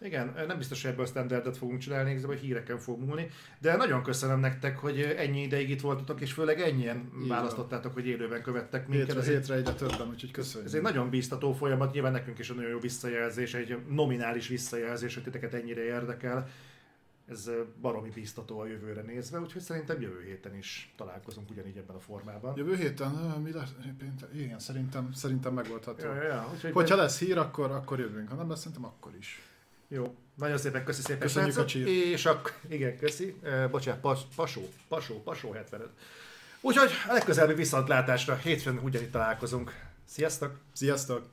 Igen, 0.05 0.35
nem 0.47 0.59
biztos, 0.59 0.83
hogy 0.83 0.91
ebből 0.91 1.07
standardet 1.07 1.57
fogunk 1.57 1.79
csinálni, 1.79 2.11
igazából 2.11 2.35
híreken 2.35 2.79
fog 2.79 3.01
múlni, 3.05 3.29
de 3.59 3.77
nagyon 3.77 4.03
köszönöm 4.03 4.41
nektek, 4.41 4.79
hogy 4.79 5.01
ennyi 5.01 5.43
ideig 5.43 5.71
itt 5.71 5.81
voltatok, 5.81 6.21
és 6.21 6.33
főleg 6.33 6.61
ennyien 6.61 7.11
van. 7.13 7.29
választottátok, 7.29 7.93
hogy 7.93 8.07
élőben 8.07 8.43
követtek 8.43 8.89
minket. 8.89 9.07
Hétre, 9.07 9.21
Ez 9.21 9.29
egy, 9.29 9.35
hétre 9.35 9.55
egyre 9.55 9.73
többen, 9.73 10.09
úgyhogy 10.09 10.31
köszönjük. 10.31 10.69
ez 10.69 10.75
egy 10.75 10.83
nagyon 10.83 11.11
bíztató 11.11 11.53
folyamat, 11.53 11.93
nyilván 11.93 12.13
nekünk 12.13 12.39
is 12.39 12.51
egy 12.51 12.57
nagyon 12.57 12.71
jó 12.71 12.79
visszajelzés, 12.79 13.55
egy 13.55 13.77
nominális 13.89 14.49
visszajelzés, 14.49 15.15
hogy 15.15 15.23
titeket 15.23 15.55
ennyire 15.55 15.83
érdekel. 15.83 16.49
Ez 17.29 17.51
baromi 17.81 18.11
bíztató 18.11 18.59
a 18.61 18.67
jövőre 18.67 19.03
nézve, 19.03 19.41
úgyhogy 19.41 19.63
szerintem 19.63 20.01
jövő 20.01 20.23
héten 20.27 20.57
is 20.57 20.93
találkozunk 20.97 21.51
ugyanígy 21.51 21.77
ebben 21.77 21.97
a 21.97 22.01
formában. 22.01 22.57
Jövő 22.57 22.77
héten, 22.77 23.11
mi 23.43 23.53
lesz? 23.53 23.75
Igen, 24.35 24.59
szerintem, 24.59 25.13
szerintem 25.13 25.53
megoldható. 25.55 26.07
Ja, 26.07 26.15
ja, 26.15 26.23
ja. 26.23 26.51
Úgyhogy 26.55 26.73
Hogyha 26.73 26.97
lesz 26.97 27.19
hír, 27.19 27.39
akkor, 27.39 27.71
akkor 27.71 27.99
jövünk. 27.99 28.29
Ha 28.29 28.35
nem 28.35 28.49
lesz, 28.49 28.59
szerintem 28.59 28.85
akkor 28.85 29.13
is. 29.19 29.43
Jó, 29.95 30.15
nagyon 30.35 30.59
szépen 30.59 30.85
köszi 30.85 31.01
szépen. 31.01 31.21
Köszönjük 31.21 31.53
srácok. 31.53 31.69
a 31.69 31.73
csírt. 31.73 31.89
És 31.89 32.27
akkor, 32.27 32.53
igen, 32.69 32.99
köszi. 32.99 33.35
Uh, 33.43 33.71
bocsánat, 33.71 34.01
pas, 34.01 34.21
pasó, 34.37 34.69
pasó, 34.89 35.23
pasó 35.23 35.53
75. 35.53 35.89
Úgyhogy 36.61 36.91
a 37.09 37.13
legközelebbi 37.13 37.55
viszontlátásra 37.55 38.35
hétfőn 38.35 38.79
ugyanitt 38.79 39.13
találkozunk. 39.13 39.73
Sziasztok! 40.05 40.59
Sziasztok! 40.73 41.27